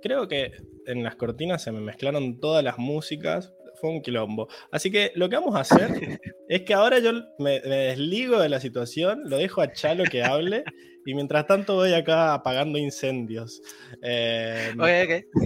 Creo 0.01 0.27
que 0.27 0.51
en 0.85 1.03
las 1.03 1.15
cortinas 1.15 1.63
se 1.63 1.71
me 1.71 1.79
mezclaron 1.79 2.39
todas 2.39 2.63
las 2.63 2.77
músicas. 2.77 3.53
Fue 3.81 3.89
un 3.89 4.01
quilombo. 4.01 4.47
Así 4.71 4.91
que 4.91 5.11
lo 5.15 5.27
que 5.29 5.35
vamos 5.35 5.55
a 5.55 5.61
hacer 5.61 5.89
es 6.47 6.61
que 6.61 6.73
ahora 6.73 6.99
yo 6.99 7.11
me, 7.39 7.59
me 7.61 7.75
desligo 7.75 8.39
de 8.39 8.47
la 8.49 8.59
situación, 8.59 9.23
lo 9.25 9.37
dejo 9.37 9.61
a 9.61 9.71
Chalo 9.73 10.03
que 10.05 10.23
hable 10.23 10.63
y 11.05 11.13
mientras 11.15 11.47
tanto 11.47 11.75
voy 11.75 11.93
acá 11.93 12.33
apagando 12.33 12.77
incendios. 12.79 13.61
Eh, 14.01 14.73
Oye, 14.79 15.03
ok. 15.03 15.43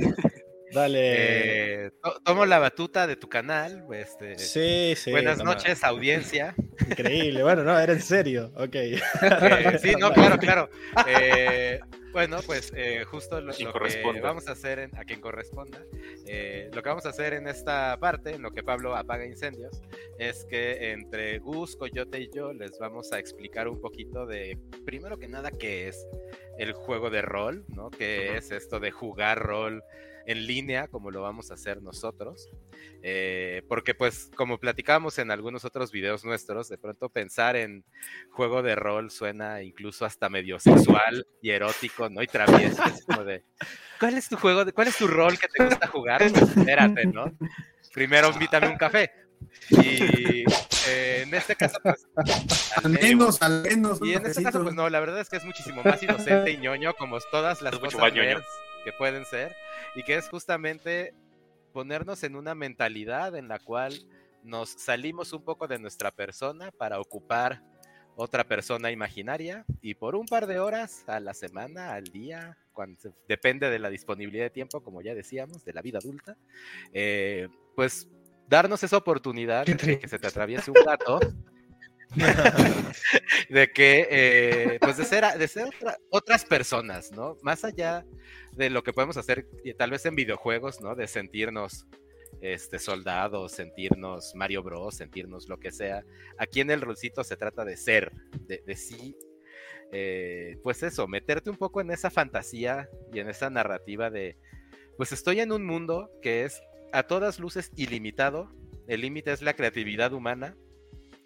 dale. 0.74 1.86
Eh, 1.86 1.92
to- 2.04 2.20
tomo 2.24 2.46
la 2.46 2.60
batuta 2.60 3.08
de 3.08 3.16
tu 3.16 3.28
canal. 3.28 3.86
este, 3.94 4.38
sí, 4.38 4.94
sí. 4.96 5.12
buenas 5.12 5.40
toma. 5.40 5.54
noches, 5.54 5.84
audiencia. 5.84 6.54
Increíble. 6.88 7.42
Bueno, 7.44 7.64
no, 7.64 7.80
era 7.80 7.94
en 7.94 8.02
serio. 8.02 8.52
Ok. 8.56 8.76
Eh, 9.22 9.80
sí, 9.82 9.94
no, 10.00 10.12
claro, 10.14 10.38
claro. 10.38 10.70
Eh, 11.08 11.80
bueno, 12.18 12.40
pues 12.48 12.74
eh, 12.76 13.04
justo 13.04 13.40
lo, 13.42 13.54
que 13.54 14.22
vamos 14.22 14.48
a 14.48 14.54
hacer 14.54 14.80
en- 14.80 14.98
a 14.98 15.06
quien 15.06 15.22
corresponda, 15.22 15.86
eh, 16.26 16.68
lo 16.74 16.82
que 16.82 16.90
vamos 16.90 17.06
a 17.06 17.10
hacer 17.10 17.34
en 17.36 17.48
esta 17.48 17.96
parte, 18.00 18.32
en 18.32 18.42
lo 18.42 18.50
que 18.50 18.64
Pablo 18.64 18.96
apaga 18.96 19.24
incendios, 19.24 19.80
es 20.18 20.44
que 20.46 20.94
entre 20.94 21.38
Gus, 21.38 21.76
Coyote 21.76 22.20
y 22.20 22.30
yo 22.34 22.54
les 22.54 22.80
vamos 22.80 23.14
a 23.14 23.20
explicar 23.20 23.68
un 23.68 23.80
poquito 23.80 24.26
de, 24.26 24.58
primero 24.84 25.20
que 25.20 25.28
nada, 25.28 25.52
qué 25.52 25.90
es 25.90 26.08
el 26.58 26.74
juego 26.74 27.12
de 27.12 27.22
rol, 27.22 27.64
¿no? 27.68 27.92
¿Qué 27.92 28.36
es 28.36 28.50
esto 28.50 28.80
de 28.80 28.90
jugar 28.90 29.38
rol 29.38 29.84
en 30.28 30.46
línea, 30.46 30.88
como 30.88 31.10
lo 31.10 31.22
vamos 31.24 31.50
a 31.50 31.56
hacer 31.56 31.82
nosotros? 31.82 32.48
Eh, 33.02 33.64
porque 33.68 33.96
pues 33.96 34.30
como 34.36 34.60
platicábamos 34.60 35.18
en 35.18 35.32
algunos 35.32 35.66
otros 35.66 35.92
videos 35.92 36.24
nuestros, 36.26 36.68
de 36.70 36.78
pronto 36.78 37.10
pensar 37.10 37.56
en 37.56 37.84
juego 38.30 38.62
de 38.62 38.76
rol 38.76 39.10
suena 39.10 39.64
incluso 39.64 40.06
hasta 40.06 40.30
medio 40.30 40.60
sexual 40.60 41.26
y 41.42 41.50
erótico, 41.52 42.10
¿no? 42.10 42.22
Y 42.22 42.28
travieso, 42.28 42.84
es 42.84 43.04
como 43.06 43.24
de, 43.24 43.44
¿cuál 44.00 44.16
es 44.18 44.30
tu 44.30 44.36
juego? 44.38 44.66
de- 44.66 44.74
¿Cuál 44.74 44.90
es 44.90 44.98
tu 44.98 45.08
rol 45.08 45.40
que 45.40 45.48
te 45.48 45.64
gusta 45.66 45.88
jugar? 45.88 46.22
Pues, 46.30 46.42
espérate, 46.58 47.06
¿no? 47.08 47.32
Primero 47.94 48.30
invítame 48.30 48.68
un 48.68 48.78
café. 48.78 49.10
Y 49.70 50.44
eh, 50.90 51.24
en 51.24 51.34
este 51.34 51.56
caso, 51.56 51.78
pues... 51.84 52.06
Al 52.84 52.90
menos, 52.90 53.42
al 53.42 53.62
menos. 53.64 54.00
Y 54.04 54.14
en 54.14 54.26
este 54.26 54.44
caso, 54.44 54.62
pues 54.64 54.76
no, 54.76 54.90
la 54.90 55.00
verdad 55.00 55.20
es 55.22 55.30
que 55.30 55.38
es 55.38 55.46
muchísimo 55.46 55.84
más 55.84 56.02
inocente 56.04 56.52
y 56.52 56.58
ñoño, 56.58 56.94
como 56.96 57.18
todas 57.32 57.62
las 57.62 57.74
Es 57.74 57.80
mucho 57.80 57.98
cosas 57.98 58.02
más 58.02 58.14
ñoño. 58.14 58.40
Que 58.88 58.94
pueden 58.94 59.26
ser, 59.26 59.54
y 59.96 60.04
que 60.04 60.16
es 60.16 60.30
justamente 60.30 61.14
ponernos 61.74 62.24
en 62.24 62.38
una 62.38 62.56
mentalidad 62.56 63.36
en 63.36 63.50
la 63.50 63.60
cual 63.60 63.94
nos 64.44 64.70
salimos 64.70 65.34
un 65.34 65.44
poco 65.44 65.68
de 65.68 65.78
nuestra 65.78 66.10
persona 66.10 66.72
para 66.72 67.02
ocupar 67.02 67.62
otra 68.16 68.46
persona 68.46 68.90
imaginaria 68.90 69.66
y 69.82 69.94
por 69.96 70.16
un 70.16 70.26
par 70.26 70.48
de 70.48 70.60
horas 70.60 71.04
a 71.06 71.20
la 71.20 71.34
semana, 71.34 71.96
al 71.96 72.06
día, 72.06 72.58
cuando 72.72 72.98
se- 72.98 73.12
depende 73.28 73.70
de 73.70 73.78
la 73.78 73.90
disponibilidad 73.90 74.46
de 74.46 74.52
tiempo, 74.52 74.82
como 74.82 75.02
ya 75.02 75.14
decíamos, 75.14 75.66
de 75.66 75.74
la 75.74 75.82
vida 75.82 75.98
adulta, 76.00 76.38
eh, 76.94 77.50
pues 77.76 78.08
darnos 78.48 78.82
esa 78.84 78.96
oportunidad 78.96 79.66
de 79.66 80.00
que 80.00 80.08
se 80.08 80.18
te 80.18 80.28
atraviese 80.28 80.72
un 80.72 80.78
gato 80.86 81.20
de 83.50 83.68
que, 83.68 84.08
eh, 84.10 84.78
pues 84.80 84.96
de 84.98 85.04
ser, 85.04 85.26
de 85.38 85.48
ser 85.48 85.68
otras 86.10 86.46
personas, 86.46 87.12
¿no? 87.12 87.36
Más 87.42 87.66
allá 87.66 88.06
de 88.58 88.70
lo 88.70 88.84
que 88.84 88.94
podemos 88.94 89.18
hacer 89.18 89.48
tal 89.78 89.92
vez 89.92 90.06
en 90.06 90.16
videojuegos, 90.16 90.82
¿no? 90.82 90.96
De 90.96 91.08
sentirnos 91.08 91.86
este, 92.42 92.80
soldados, 92.80 93.54
sentirnos 93.54 94.34
Mario 94.36 94.64
Bros, 94.64 94.96
sentirnos 94.96 95.48
lo 95.48 95.58
que 95.60 95.72
sea. 95.72 96.04
Aquí 96.38 96.62
en 96.62 96.72
el 96.72 96.82
rolcito 96.82 97.24
se 97.24 97.38
trata 97.38 97.64
de 97.64 97.78
ser, 97.78 98.12
de, 98.48 98.62
de 98.66 98.76
sí, 98.76 99.16
eh, 99.92 100.58
pues 100.64 100.84
eso, 100.84 101.08
meterte 101.08 101.50
un 101.50 101.56
poco 101.56 101.80
en 101.82 101.92
esa 101.92 102.10
fantasía 102.10 102.90
y 103.14 103.20
en 103.20 103.30
esa 103.30 103.50
narrativa 103.50 104.10
de, 104.10 104.38
pues 104.98 105.12
estoy 105.12 105.40
en 105.40 105.52
un 105.52 105.66
mundo 105.66 106.12
que 106.22 106.44
es 106.44 106.62
a 106.92 107.04
todas 107.04 107.40
luces 107.40 107.72
ilimitado, 107.76 108.52
el 108.88 109.02
límite 109.02 109.32
es 109.32 109.42
la 109.42 109.54
creatividad 109.54 110.14
humana, 110.14 110.56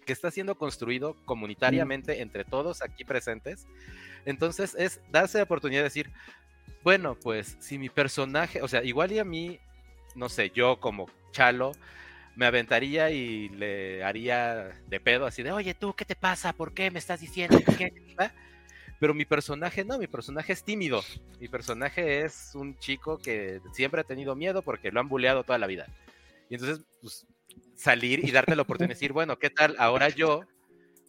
que 0.04 0.12
está 0.12 0.30
siendo 0.30 0.56
construido 0.56 1.16
comunitariamente 1.24 2.22
entre 2.22 2.44
todos 2.44 2.82
aquí 2.82 3.04
presentes. 3.04 3.66
Entonces 4.24 4.74
es 4.76 5.00
darse 5.10 5.38
la 5.38 5.44
oportunidad 5.44 5.80
de 5.80 5.84
decir, 5.84 6.10
bueno, 6.84 7.16
pues 7.20 7.56
si 7.60 7.78
mi 7.78 7.88
personaje, 7.88 8.62
o 8.62 8.68
sea, 8.68 8.82
igual 8.82 9.12
y 9.12 9.18
a 9.18 9.24
mí, 9.24 9.58
no 10.14 10.28
sé, 10.28 10.50
yo 10.50 10.80
como 10.80 11.08
Chalo, 11.30 11.72
me 12.34 12.46
aventaría 12.46 13.10
y 13.10 13.48
le 13.50 14.02
haría 14.02 14.80
de 14.88 15.00
pedo 15.00 15.26
así 15.26 15.42
de, 15.42 15.52
oye, 15.52 15.74
tú, 15.74 15.94
¿qué 15.94 16.04
te 16.04 16.16
pasa? 16.16 16.52
¿Por 16.52 16.72
qué 16.72 16.90
me 16.90 16.98
estás 16.98 17.20
diciendo? 17.20 17.58
¿Qué? 17.78 17.92
Pero 18.98 19.14
mi 19.14 19.24
personaje 19.24 19.84
no, 19.84 19.98
mi 19.98 20.06
personaje 20.06 20.52
es 20.52 20.64
tímido. 20.64 21.02
Mi 21.40 21.48
personaje 21.48 22.20
es 22.20 22.52
un 22.54 22.78
chico 22.78 23.18
que 23.18 23.60
siempre 23.72 24.00
ha 24.00 24.04
tenido 24.04 24.36
miedo 24.36 24.62
porque 24.62 24.92
lo 24.92 25.00
han 25.00 25.08
buleado 25.08 25.42
toda 25.42 25.58
la 25.58 25.66
vida. 25.66 25.86
Y 26.48 26.54
entonces, 26.54 26.84
pues, 27.00 27.26
salir 27.74 28.24
y 28.24 28.30
darte 28.30 28.54
la 28.54 28.62
oportunidad 28.62 28.90
de 28.90 28.94
decir, 28.94 29.12
bueno, 29.12 29.38
¿qué 29.38 29.50
tal? 29.50 29.74
Ahora 29.78 30.08
yo, 30.08 30.42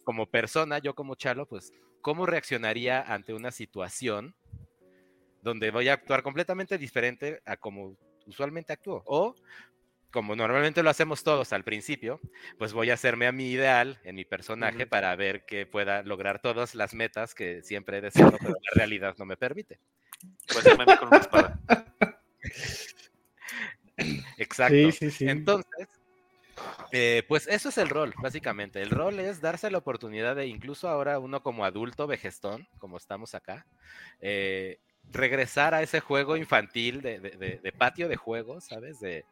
como 0.02 0.26
persona, 0.26 0.78
yo 0.78 0.94
como 0.94 1.14
Chalo, 1.14 1.46
pues, 1.46 1.72
¿cómo 2.00 2.26
reaccionaría 2.26 3.00
ante 3.00 3.32
una 3.32 3.52
situación 3.52 4.34
donde 5.44 5.70
voy 5.70 5.88
a 5.88 5.92
actuar 5.92 6.22
completamente 6.22 6.78
diferente 6.78 7.40
a 7.44 7.56
como 7.56 7.96
usualmente 8.26 8.72
actúo? 8.72 9.02
O, 9.06 9.36
como 10.10 10.34
normalmente 10.34 10.82
lo 10.82 10.90
hacemos 10.90 11.22
todos 11.22 11.52
al 11.52 11.64
principio, 11.64 12.20
pues 12.58 12.72
voy 12.72 12.90
a 12.90 12.94
hacerme 12.94 13.26
a 13.26 13.32
mi 13.32 13.50
ideal 13.50 14.00
en 14.04 14.16
mi 14.16 14.24
personaje 14.24 14.86
para 14.86 15.14
ver 15.16 15.44
que 15.44 15.66
pueda 15.66 16.02
lograr 16.02 16.40
todas 16.40 16.74
las 16.74 16.94
metas 16.94 17.34
que 17.34 17.62
siempre 17.62 17.98
he 17.98 18.00
deseado, 18.00 18.36
pero 18.40 18.54
la 18.54 18.70
realidad 18.74 19.14
no 19.18 19.26
me 19.26 19.36
permite. 19.36 19.78
Pues 20.46 20.64
con 20.64 21.08
una 21.08 21.18
espada. 21.18 21.60
Exacto. 24.38 24.76
Entonces, 25.20 25.88
eh, 26.92 27.24
pues 27.28 27.46
eso 27.48 27.68
es 27.68 27.78
el 27.78 27.88
rol, 27.88 28.14
básicamente. 28.22 28.80
El 28.80 28.90
rol 28.90 29.18
es 29.18 29.40
darse 29.40 29.70
la 29.70 29.78
oportunidad 29.78 30.36
de, 30.36 30.46
incluso 30.46 30.88
ahora 30.88 31.18
uno 31.18 31.42
como 31.42 31.64
adulto 31.64 32.06
vejestón, 32.06 32.68
como 32.78 32.96
estamos 32.96 33.34
acá, 33.34 33.66
eh, 34.20 34.78
regresar 35.12 35.74
a 35.74 35.82
ese 35.82 36.00
juego 36.00 36.36
infantil 36.36 37.00
de, 37.00 37.74
patio 37.76 38.08
de 38.08 38.16
juegos, 38.16 38.64
¿sabes? 38.64 39.00
De, 39.00 39.24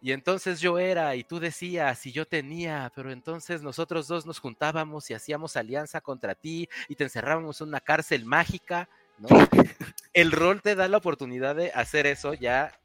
y 0.00 0.12
entonces 0.12 0.60
yo 0.60 0.78
era, 0.78 1.16
y 1.16 1.24
tú 1.24 1.40
decías, 1.40 2.04
y 2.06 2.12
yo 2.12 2.26
tenía, 2.26 2.92
pero 2.94 3.10
entonces 3.10 3.62
nosotros 3.62 4.06
dos 4.06 4.26
nos 4.26 4.38
juntábamos 4.38 5.08
y 5.10 5.14
hacíamos 5.14 5.56
alianza 5.56 6.00
contra 6.00 6.34
ti 6.34 6.68
y 6.88 6.94
te 6.94 7.04
encerrábamos 7.04 7.60
en 7.60 7.68
una 7.68 7.80
cárcel 7.80 8.24
mágica, 8.24 8.88
¿no? 9.18 9.28
El 10.12 10.30
rol 10.30 10.62
te 10.62 10.74
da 10.74 10.88
la 10.88 10.98
oportunidad 10.98 11.56
de 11.56 11.72
hacer 11.72 12.06
eso 12.06 12.34
ya, 12.34 12.78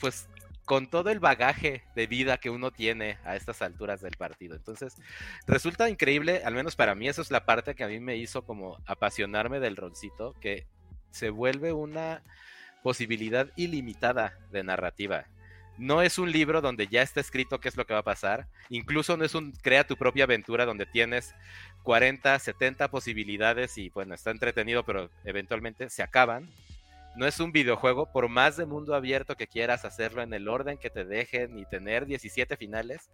pues 0.00 0.28
con 0.66 0.88
todo 0.88 1.10
el 1.10 1.20
bagaje 1.20 1.84
de 1.94 2.08
vida 2.08 2.38
que 2.38 2.50
uno 2.50 2.72
tiene 2.72 3.18
a 3.24 3.36
estas 3.36 3.62
alturas 3.62 4.00
del 4.00 4.16
partido. 4.16 4.56
Entonces, 4.56 4.96
resulta 5.46 5.88
increíble, 5.88 6.42
al 6.44 6.54
menos 6.54 6.74
para 6.74 6.96
mí, 6.96 7.08
eso 7.08 7.22
es 7.22 7.30
la 7.30 7.46
parte 7.46 7.76
que 7.76 7.84
a 7.84 7.88
mí 7.88 8.00
me 8.00 8.16
hizo 8.16 8.44
como 8.44 8.78
apasionarme 8.84 9.60
del 9.60 9.76
rolcito, 9.76 10.34
que 10.40 10.66
se 11.16 11.30
vuelve 11.30 11.72
una 11.72 12.22
posibilidad 12.82 13.48
ilimitada 13.56 14.38
de 14.52 14.62
narrativa. 14.62 15.24
No 15.78 16.00
es 16.02 16.18
un 16.18 16.32
libro 16.32 16.60
donde 16.60 16.86
ya 16.86 17.02
está 17.02 17.20
escrito 17.20 17.60
qué 17.60 17.68
es 17.68 17.76
lo 17.76 17.86
que 17.86 17.92
va 17.92 18.00
a 18.00 18.04
pasar. 18.04 18.46
Incluso 18.70 19.16
no 19.16 19.24
es 19.24 19.34
un 19.34 19.52
crea 19.52 19.86
tu 19.86 19.96
propia 19.96 20.24
aventura 20.24 20.64
donde 20.64 20.86
tienes 20.86 21.34
40, 21.82 22.38
70 22.38 22.88
posibilidades 22.90 23.76
y 23.76 23.90
bueno, 23.90 24.14
está 24.14 24.30
entretenido, 24.30 24.84
pero 24.84 25.10
eventualmente 25.24 25.90
se 25.90 26.02
acaban 26.02 26.48
no 27.16 27.26
es 27.26 27.40
un 27.40 27.50
videojuego, 27.50 28.12
por 28.12 28.28
más 28.28 28.58
de 28.58 28.66
mundo 28.66 28.94
abierto 28.94 29.36
que 29.36 29.46
quieras 29.46 29.86
hacerlo 29.86 30.20
en 30.20 30.34
el 30.34 30.48
orden 30.48 30.76
que 30.76 30.90
te 30.90 31.04
dejen 31.04 31.58
y 31.58 31.64
tener 31.64 32.04
17 32.04 32.58
finales, 32.58 33.10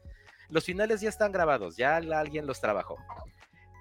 los 0.48 0.64
finales 0.64 1.00
ya 1.00 1.08
están 1.08 1.30
grabados, 1.30 1.76
ya 1.76 1.96
alguien 1.96 2.46
los 2.46 2.60
trabajó. 2.60 2.98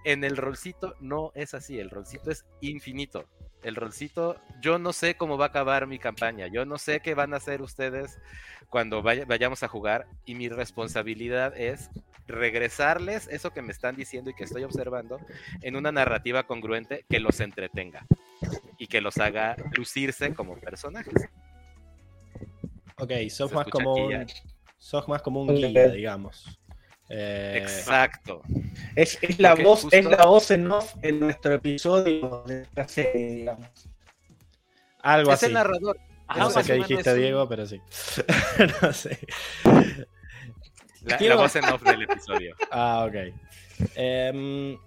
En 0.06 0.24
el 0.24 0.38
rolcito 0.38 0.96
no 1.00 1.32
es 1.34 1.56
así, 1.56 1.80
el 1.80 1.90
rolcito 1.90 2.30
es 2.30 2.46
infinito. 2.62 3.26
El 3.64 3.76
rolcito, 3.76 4.38
yo 4.62 4.80
no 4.80 4.94
sé 4.94 5.16
cómo 5.16 5.38
va 5.38 5.46
a 5.46 5.48
acabar 5.50 5.86
mi 5.88 6.00
campaña, 6.00 6.48
yo 6.48 6.66
no 6.66 6.78
sé 6.78 7.00
qué 7.00 7.14
van 7.14 7.34
a 7.34 7.38
hacer 7.38 7.62
ustedes 7.62 8.18
cuando 8.70 9.04
vayamos 9.04 9.64
a 9.64 9.68
jugar 9.68 10.08
y 10.26 10.36
mi 10.36 10.50
responsabilidad 10.50 11.56
es 11.58 11.90
regresarles 12.28 13.28
eso 13.28 13.52
que 13.52 13.62
me 13.62 13.72
están 13.72 13.96
diciendo 13.96 14.30
y 14.30 14.34
que 14.34 14.46
estoy 14.46 14.64
observando 14.64 15.20
en 15.62 15.76
una 15.76 15.92
narrativa 15.92 16.44
congruente 16.44 17.06
que 17.10 17.20
los 17.20 17.40
entretenga 17.40 18.06
y 18.78 18.88
que 18.88 19.02
los 19.02 19.18
haga 19.18 19.56
lucirse 19.76 20.34
como 20.34 20.58
personajes. 20.58 21.14
Ok, 22.98 23.12
sos 23.30 23.52
más 23.52 23.68
como 23.68 23.94
un, 23.94 24.26
sos 24.78 25.08
más 25.08 25.22
como 25.22 25.42
un 25.42 25.56
guía, 25.56 25.90
digamos. 25.90 26.61
Eh, 27.14 27.58
Exacto. 27.62 28.42
Es, 28.96 29.20
la 29.38 29.54
voz, 29.56 29.86
es 29.92 30.06
la 30.06 30.26
voz 30.26 30.50
en 30.52 30.72
off 30.72 30.96
en 31.02 31.20
nuestro 31.20 31.54
episodio 31.56 32.44
de 32.48 32.62
esta 32.62 32.88
serie, 32.88 33.36
digamos. 33.36 33.68
Algo 35.02 35.32
es 35.32 35.36
así. 35.36 35.48
el 35.48 35.54
narrador. 35.54 36.00
no 36.38 36.50
sé 36.50 36.64
qué 36.64 36.74
dijiste, 36.76 37.14
Diego, 37.16 37.50
pero 37.50 37.66
sí. 37.66 37.82
no 38.82 38.94
sé. 38.94 39.20
La, 41.02 41.36
voz 41.36 41.56
en 41.58 41.66
off 41.66 41.84
del 41.84 42.04
episodio. 42.04 42.56
Ah, 42.72 43.06
ok. 43.10 43.16
Em, 43.96 44.78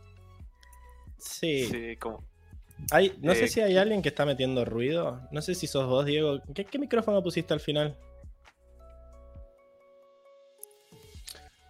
sí. 1.19 1.67
Sí, 1.67 1.97
como. 1.99 2.25
Hay, 2.91 3.19
no 3.21 3.35
sé 3.35 3.45
Eh, 3.45 3.49
si 3.49 3.61
hay 3.61 3.77
alguien 3.77 4.01
que 4.01 4.09
está 4.09 4.25
metiendo 4.25 4.65
ruido. 4.65 5.21
No 5.31 5.43
sé 5.43 5.55
si 5.55 5.67
sos 5.67 5.87
vos, 5.87 6.07
Diego. 6.07 6.41
¿Qué, 6.55 6.65
qué 6.65 6.79
micrófono 6.79 7.23
pusiste 7.23 7.53
al 7.53 7.61
final? 7.61 7.99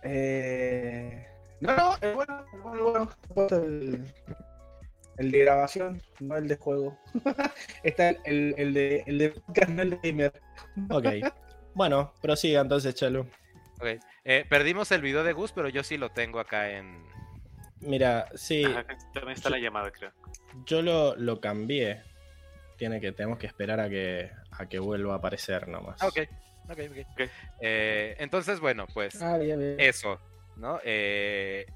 Eh, 0.05 1.27
no, 1.61 1.77
no, 1.77 1.95
es 2.01 2.15
bueno, 2.15 2.45
es 2.53 2.63
bueno, 2.63 3.11
es 3.29 3.35
bueno. 3.35 3.57
El, 3.65 4.05
el 5.17 5.31
de 5.31 5.39
grabación, 5.39 6.03
no 6.21 6.37
el 6.37 6.49
de 6.49 6.57
juego. 6.57 6.99
Está 7.83 8.11
el, 8.11 8.19
el, 8.25 8.55
el 8.59 8.75
de, 8.75 9.05
el 9.07 9.19
de 9.19 9.31
podcast, 9.31 9.71
no 9.71 9.83
el 9.83 9.91
de 9.91 9.99
gamer. 10.03 10.33
Ok. 10.91 11.07
bueno, 11.75 12.13
prosiga 12.21 12.61
entonces, 12.61 12.95
Chalu. 12.95 13.21
Ok. 13.81 13.87
Eh, 14.25 14.45
perdimos 14.49 14.91
el 14.93 15.03
video 15.03 15.25
de 15.25 15.33
Gus, 15.33 15.53
pero 15.53 15.69
yo 15.69 15.83
sí 15.83 15.97
lo 15.97 16.11
tengo 16.11 16.39
acá 16.41 16.71
en. 16.71 17.05
Mira, 17.81 18.29
sí, 18.35 18.65
Ajá, 18.65 18.85
también 19.13 19.37
está 19.37 19.51
la 19.51 19.59
llamada, 19.59 19.91
creo. 19.91 20.11
yo 20.67 20.81
lo, 20.83 21.17
lo 21.17 21.41
cambié. 21.41 22.03
Tiene 22.77 23.01
que, 23.01 23.13
tenemos 23.13 23.39
que 23.39 23.47
esperar 23.47 23.79
a 23.79 23.89
que, 23.89 24.31
a 24.51 24.67
que 24.67 24.79
vuelva 24.79 25.15
a 25.15 25.17
aparecer 25.19 25.69
nomás. 25.69 26.03
Ah, 26.03 26.09
ok, 26.09 26.21
ok, 26.69 26.79
ok. 26.91 27.07
Ok. 27.13 27.31
Eh, 27.61 28.17
entonces, 28.19 28.61
bueno, 28.61 28.87
pues 28.93 29.21
Ah, 29.23 29.39
bien, 29.39 29.59
bien. 29.59 29.77
eso, 29.79 30.21
¿no? 30.57 30.81
Eh, 30.85 31.67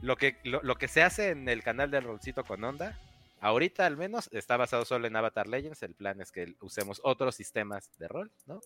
lo, 0.00 0.16
que, 0.16 0.36
lo, 0.44 0.62
lo 0.62 0.76
que 0.76 0.88
se 0.88 1.02
hace 1.02 1.30
en 1.30 1.48
el 1.48 1.62
canal 1.62 1.90
del 1.90 2.04
Rolcito 2.04 2.44
con 2.44 2.62
Onda, 2.64 2.98
ahorita 3.40 3.86
al 3.86 3.96
menos, 3.96 4.28
está 4.32 4.56
basado 4.56 4.84
solo 4.84 5.06
en 5.06 5.16
Avatar 5.16 5.46
Legends. 5.46 5.82
El 5.82 5.94
plan 5.94 6.20
es 6.20 6.32
que 6.32 6.54
usemos 6.60 7.00
otros 7.04 7.34
sistemas 7.34 7.90
de 7.98 8.08
rol, 8.08 8.30
¿no? 8.46 8.60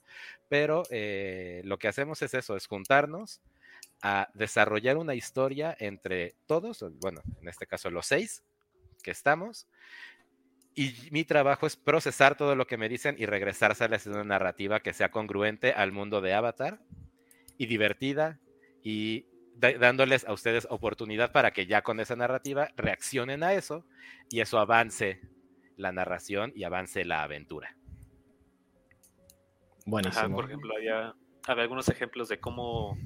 Pero 0.49 0.83
eh, 0.91 1.63
lo 1.65 1.79
que 1.79 1.89
hacemos 1.89 2.23
es 2.23 2.35
eso, 2.35 2.57
es 2.57 2.67
juntarnos 2.67 3.41
a 4.03 4.29
desarrollar 4.35 4.97
una 4.97 5.15
historia 5.15 5.77
entre 5.79 6.35
todos, 6.47 6.85
bueno, 7.01 7.23
en 7.41 7.49
este 7.49 7.67
caso 7.67 7.89
los 7.89 8.07
seis 8.07 8.43
que 9.03 9.13
estamos, 9.13 9.67
y 10.75 10.95
mi 11.11 11.25
trabajo 11.25 11.67
es 11.67 11.77
procesar 11.77 12.37
todo 12.37 12.55
lo 12.55 12.67
que 12.67 12.77
me 12.77 12.89
dicen 12.89 13.17
y 13.19 13.27
regresárseles 13.27 14.07
en 14.07 14.15
una 14.15 14.25
narrativa 14.25 14.81
que 14.81 14.95
sea 14.95 15.11
congruente 15.11 15.73
al 15.73 15.93
mundo 15.93 16.21
de 16.21 16.35
Avatar 16.35 16.81
y 17.59 17.67
divertida 17.67 18.39
y 18.83 19.27
dándoles 19.57 20.27
a 20.27 20.33
ustedes 20.33 20.67
oportunidad 20.71 21.31
para 21.31 21.53
que 21.53 21.67
ya 21.67 21.83
con 21.83 22.01
esa 22.01 22.17
narrativa 22.17 22.69
reaccionen 22.77 23.43
a 23.43 23.53
eso 23.53 23.85
y 24.31 24.41
eso 24.41 24.59
avance 24.59 25.21
la 25.77 25.93
narración 25.93 26.53
y 26.57 26.65
avance 26.65 27.05
la 27.05 27.23
aventura. 27.23 27.77
Buenísimo. 29.85 30.25
Ajá, 30.25 30.35
por 30.35 30.45
ejemplo, 30.47 30.75
había, 30.75 31.15
había 31.47 31.63
algunos 31.63 31.89
ejemplos 31.89 32.29
de 32.29 32.41
cómo 32.41 32.97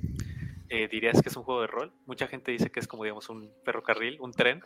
eh, 0.68 0.88
dirías 0.88 1.20
que 1.22 1.28
es 1.28 1.36
un 1.36 1.42
juego 1.42 1.62
de 1.62 1.66
rol. 1.66 1.92
Mucha 2.06 2.26
gente 2.26 2.52
dice 2.52 2.70
que 2.70 2.80
es 2.80 2.88
como, 2.88 3.04
digamos, 3.04 3.28
un 3.28 3.50
ferrocarril, 3.64 4.18
un 4.20 4.32
tren. 4.32 4.62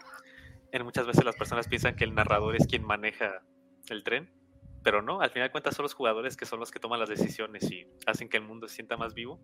En 0.72 0.84
muchas 0.84 1.06
veces 1.06 1.24
las 1.24 1.36
personas 1.36 1.68
piensan 1.68 1.96
que 1.96 2.04
el 2.04 2.14
narrador 2.14 2.56
es 2.56 2.66
quien 2.66 2.84
maneja 2.84 3.42
el 3.88 4.04
tren, 4.04 4.30
pero 4.82 5.02
no, 5.02 5.20
al 5.20 5.30
final 5.30 5.48
de 5.48 5.52
cuentas 5.52 5.74
son 5.76 5.84
los 5.84 5.94
jugadores 5.94 6.36
que 6.36 6.46
son 6.46 6.60
los 6.60 6.70
que 6.70 6.78
toman 6.80 7.00
las 7.00 7.08
decisiones 7.08 7.70
y 7.70 7.86
hacen 8.06 8.28
que 8.28 8.36
el 8.38 8.44
mundo 8.44 8.68
se 8.68 8.76
sienta 8.76 8.96
más 8.96 9.14
vivo. 9.14 9.40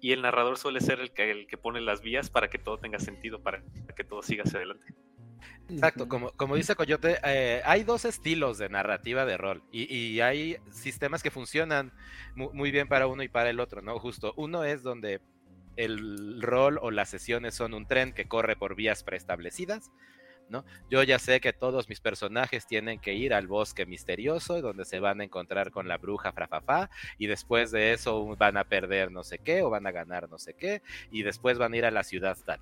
y 0.00 0.12
el 0.12 0.22
narrador 0.22 0.58
suele 0.58 0.80
ser 0.80 1.00
el 1.00 1.12
que, 1.14 1.30
el 1.30 1.46
que 1.46 1.58
pone 1.58 1.80
las 1.80 2.02
vías 2.02 2.30
para 2.30 2.48
que 2.50 2.58
todo 2.58 2.78
tenga 2.78 2.98
sentido, 2.98 3.42
para 3.42 3.62
que 3.96 4.04
todo 4.04 4.22
siga 4.22 4.44
hacia 4.44 4.58
adelante. 4.58 4.86
Exacto, 5.68 6.06
como, 6.08 6.30
como 6.32 6.56
dice 6.56 6.74
Coyote, 6.76 7.18
eh, 7.24 7.62
hay 7.64 7.84
dos 7.84 8.04
estilos 8.04 8.58
de 8.58 8.68
narrativa 8.68 9.24
de 9.24 9.36
rol 9.38 9.62
y, 9.70 9.92
y 9.94 10.20
hay 10.20 10.58
sistemas 10.70 11.22
que 11.22 11.30
funcionan 11.30 11.92
mu- 12.34 12.52
muy 12.52 12.70
bien 12.70 12.86
para 12.86 13.06
uno 13.06 13.22
y 13.22 13.28
para 13.28 13.48
el 13.50 13.60
otro, 13.60 13.80
¿no? 13.80 13.98
Justo, 13.98 14.34
uno 14.36 14.64
es 14.64 14.82
donde 14.82 15.22
el 15.76 16.42
rol 16.42 16.78
o 16.82 16.90
las 16.90 17.08
sesiones 17.08 17.54
son 17.54 17.72
un 17.74 17.86
tren 17.86 18.12
que 18.12 18.26
corre 18.28 18.56
por 18.56 18.74
vías 18.76 19.02
preestablecidas, 19.04 19.90
¿no? 20.48 20.64
Yo 20.90 21.02
ya 21.02 21.18
sé 21.18 21.40
que 21.40 21.52
todos 21.52 21.88
mis 21.88 22.00
personajes 22.00 22.66
tienen 22.66 23.00
que 23.00 23.14
ir 23.14 23.34
al 23.34 23.46
bosque 23.46 23.86
misterioso, 23.86 24.60
donde 24.60 24.84
se 24.84 25.00
van 25.00 25.20
a 25.20 25.24
encontrar 25.24 25.70
con 25.70 25.88
la 25.88 25.98
bruja 25.98 26.32
frafafa, 26.32 26.90
y 27.18 27.26
después 27.26 27.70
de 27.70 27.92
eso 27.92 28.36
van 28.36 28.56
a 28.56 28.64
perder 28.64 29.10
no 29.10 29.24
sé 29.24 29.38
qué, 29.38 29.62
o 29.62 29.70
van 29.70 29.86
a 29.86 29.92
ganar 29.92 30.28
no 30.28 30.38
sé 30.38 30.54
qué, 30.54 30.82
y 31.10 31.22
después 31.22 31.58
van 31.58 31.72
a 31.72 31.76
ir 31.76 31.84
a 31.84 31.90
la 31.90 32.04
ciudad 32.04 32.36
tal. 32.44 32.60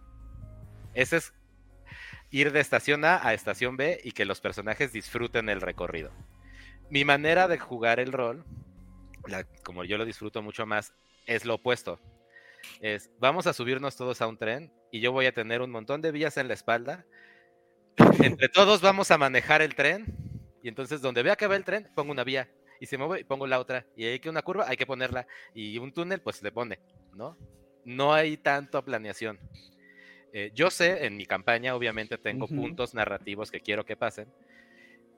Ese 0.95 1.17
es 1.19 1.33
ir 2.31 2.53
de 2.53 2.61
estación 2.61 3.05
A 3.05 3.27
a 3.27 3.35
estación 3.35 3.77
B 3.77 4.01
y 4.03 4.13
que 4.13 4.25
los 4.25 4.41
personajes 4.41 4.93
disfruten 4.93 5.49
el 5.49 5.61
recorrido. 5.61 6.11
Mi 6.91 7.05
manera 7.05 7.47
de 7.49 7.59
jugar 7.59 8.01
el 8.01 8.13
rol, 8.13 8.45
como 9.65 9.85
yo 9.85 9.99
lo 9.99 10.05
disfruto 10.05 10.43
mucho 10.43 10.67
más, 10.67 10.95
es 11.27 11.45
lo 11.45 11.55
opuesto. 11.55 12.01
Es, 12.81 13.11
vamos 13.19 13.47
a 13.47 13.53
subirnos 13.53 13.97
todos 13.97 14.21
a 14.21 14.27
un 14.27 14.39
tren 14.39 14.73
y 14.91 15.01
yo 15.01 15.13
voy 15.13 15.27
a 15.27 15.33
tener 15.33 15.63
un 15.63 15.71
montón 15.71 16.01
de 16.01 16.13
vías 16.13 16.37
en 16.37 16.49
la 16.49 16.55
espalda. 16.55 17.05
Entre 18.23 18.49
todos 18.49 18.81
vamos 18.81 19.11
a 19.11 19.19
manejar 19.19 19.63
el 19.63 19.75
tren 19.75 20.07
y 20.63 20.69
entonces 20.69 21.01
donde 21.01 21.23
vea 21.23 21.37
que 21.37 21.47
va 21.47 21.57
el 21.57 21.65
tren, 21.65 21.91
pongo 21.95 22.13
una 22.13 22.25
vía 22.25 22.49
y 22.81 22.87
se 22.87 22.99
mueve 22.99 23.21
y 23.21 23.25
pongo 23.25 23.47
la 23.47 23.61
otra. 23.61 23.87
Y 23.97 24.05
hay 24.05 24.19
que 24.19 24.31
una 24.31 24.43
curva, 24.43 24.67
hay 24.69 24.77
que 24.77 24.87
ponerla. 24.87 25.27
Y 25.55 25.79
un 25.79 25.93
túnel, 25.93 26.21
pues 26.21 26.37
se 26.37 26.45
le 26.45 26.53
pone, 26.53 26.81
¿no? 27.15 27.37
No 27.85 28.13
hay 28.13 28.37
tanto 28.37 28.85
planeación. 28.85 29.39
Eh, 30.33 30.51
yo 30.55 30.71
sé, 30.71 31.05
en 31.05 31.17
mi 31.17 31.27
campaña 31.27 31.75
obviamente 31.75 32.17
tengo 32.17 32.49
puntos 32.49 32.95
narrativos 32.95 33.51
que 33.51 33.61
quiero 33.61 33.85
que 33.85 33.97
pasen, 33.97 34.33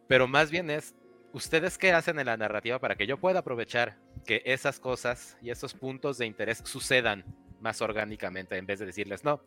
pero 0.08 0.26
más 0.26 0.50
bien 0.50 0.70
es, 0.70 0.94
¿ustedes 1.32 1.78
qué 1.78 1.92
hacen 1.92 2.18
en 2.18 2.26
la 2.26 2.36
narrativa 2.36 2.80
para 2.80 2.96
que 2.96 3.06
yo 3.06 3.16
pueda 3.18 3.38
aprovechar 3.38 3.96
que 4.26 4.42
esas 4.44 4.80
cosas 4.80 5.36
y 5.40 5.50
esos 5.50 5.72
puntos 5.72 6.18
de 6.18 6.26
interés 6.26 6.62
sucedan 6.64 7.24
más 7.64 7.80
orgánicamente 7.80 8.56
en 8.56 8.66
vez 8.66 8.78
de 8.78 8.86
decirles, 8.86 9.24
no, 9.24 9.40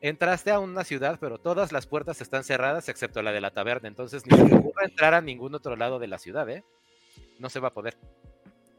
entraste 0.00 0.52
a 0.52 0.60
una 0.60 0.84
ciudad, 0.84 1.18
pero 1.20 1.38
todas 1.38 1.72
las 1.72 1.86
puertas 1.86 2.20
están 2.22 2.44
cerradas 2.44 2.88
excepto 2.88 3.20
la 3.20 3.32
de 3.32 3.40
la 3.40 3.50
taberna, 3.50 3.88
entonces 3.88 4.24
ni 4.24 4.36
se 4.38 4.44
te 4.44 4.54
ocurra 4.54 4.84
entrar 4.86 5.12
a 5.12 5.20
ningún 5.20 5.54
otro 5.54 5.76
lado 5.76 5.98
de 5.98 6.06
la 6.06 6.18
ciudad, 6.18 6.48
¿eh? 6.48 6.64
No 7.38 7.50
se 7.50 7.60
va 7.60 7.68
a 7.68 7.74
poder. 7.74 7.98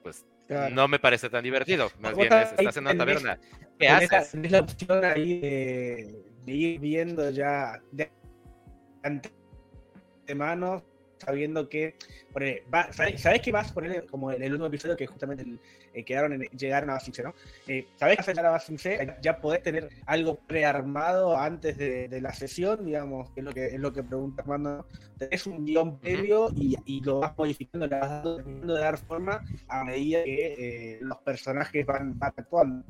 Pues 0.02 0.26
Claro. 0.48 0.74
no 0.76 0.88
me 0.90 1.00
parece 1.00 1.30
tan 1.30 1.44
divertido. 1.44 1.90
Más 2.00 2.14
bien 2.16 2.34
es, 2.34 2.52
estás 2.52 2.76
en 2.76 2.84
una 2.84 2.98
taberna. 2.98 3.40
¿Qué 3.80 3.88
haces? 3.88 4.32
tenés 4.32 4.52
la 4.52 4.60
opción 4.60 5.06
ahí 5.06 5.40
de, 5.40 6.26
de 6.46 6.54
ir 6.54 6.80
viendo 6.80 7.30
ya 7.30 7.80
de 7.92 8.12
antemano, 9.04 10.84
sabiendo 11.22 11.70
que. 11.70 11.96
ponele, 12.34 12.64
va- 12.74 12.92
sabés 12.94 13.42
que 13.42 13.52
vas 13.52 13.72
a 13.72 13.74
poner 13.74 14.06
como 14.08 14.32
en 14.32 14.42
el 14.44 14.52
último 14.52 14.68
episodio 14.68 14.96
que 14.98 15.08
justamente 15.08 15.44
el- 15.44 15.60
eh, 15.94 16.04
quedaron 16.06 16.34
en, 16.34 16.42
llegaron 16.58 16.90
a 16.90 16.94
Basing 16.94 17.14
C, 17.14 17.24
¿no? 17.24 17.34
Eh, 17.68 17.88
sabés 17.98 18.16
que 18.16 18.22
vas 18.22 18.28
a 18.30 18.32
llegar 18.32 18.46
a 18.48 18.52
Basing 18.52 18.78
C, 18.78 19.18
ya 19.22 19.40
podés 19.42 19.62
tener 19.62 19.90
algo 20.06 20.36
prearmado 20.40 21.38
antes 21.38 21.78
de, 21.78 22.08
de 22.08 22.22
la 22.22 22.34
sesión, 22.34 22.86
digamos, 22.86 23.30
que 23.32 23.42
es 23.42 23.46
lo 23.46 23.54
que 23.54 23.66
es 23.68 23.80
lo 23.80 23.92
que 23.94 24.04
pregunta 24.04 24.42
Armando. 24.42 24.86
Tenés 25.18 25.46
un 25.48 25.66
guion 25.66 26.00
previo 26.00 26.50
y, 26.56 26.76
y 26.86 27.02
lo 27.02 27.20
vas 27.20 27.34
modificando, 27.38 27.88
le 27.88 28.00
vas 28.00 28.10
dando, 28.24 28.74
de 28.76 28.80
dar 28.80 28.98
forma 28.98 29.44
a 29.68 29.84
medida 29.84 30.24
que 30.24 30.54
eh, 30.96 31.00
los 31.02 31.18
personajes 31.20 31.86
van, 31.86 32.18
van 32.18 32.34
actuando. 32.38 32.86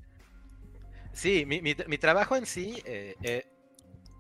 Sí, 1.13 1.45
mi, 1.45 1.61
mi- 1.61 1.75
mi 1.87 1.97
trabajo 1.97 2.35
en 2.35 2.45
sí, 2.45 2.81
eh, 2.85 3.15
eh, 3.21 3.45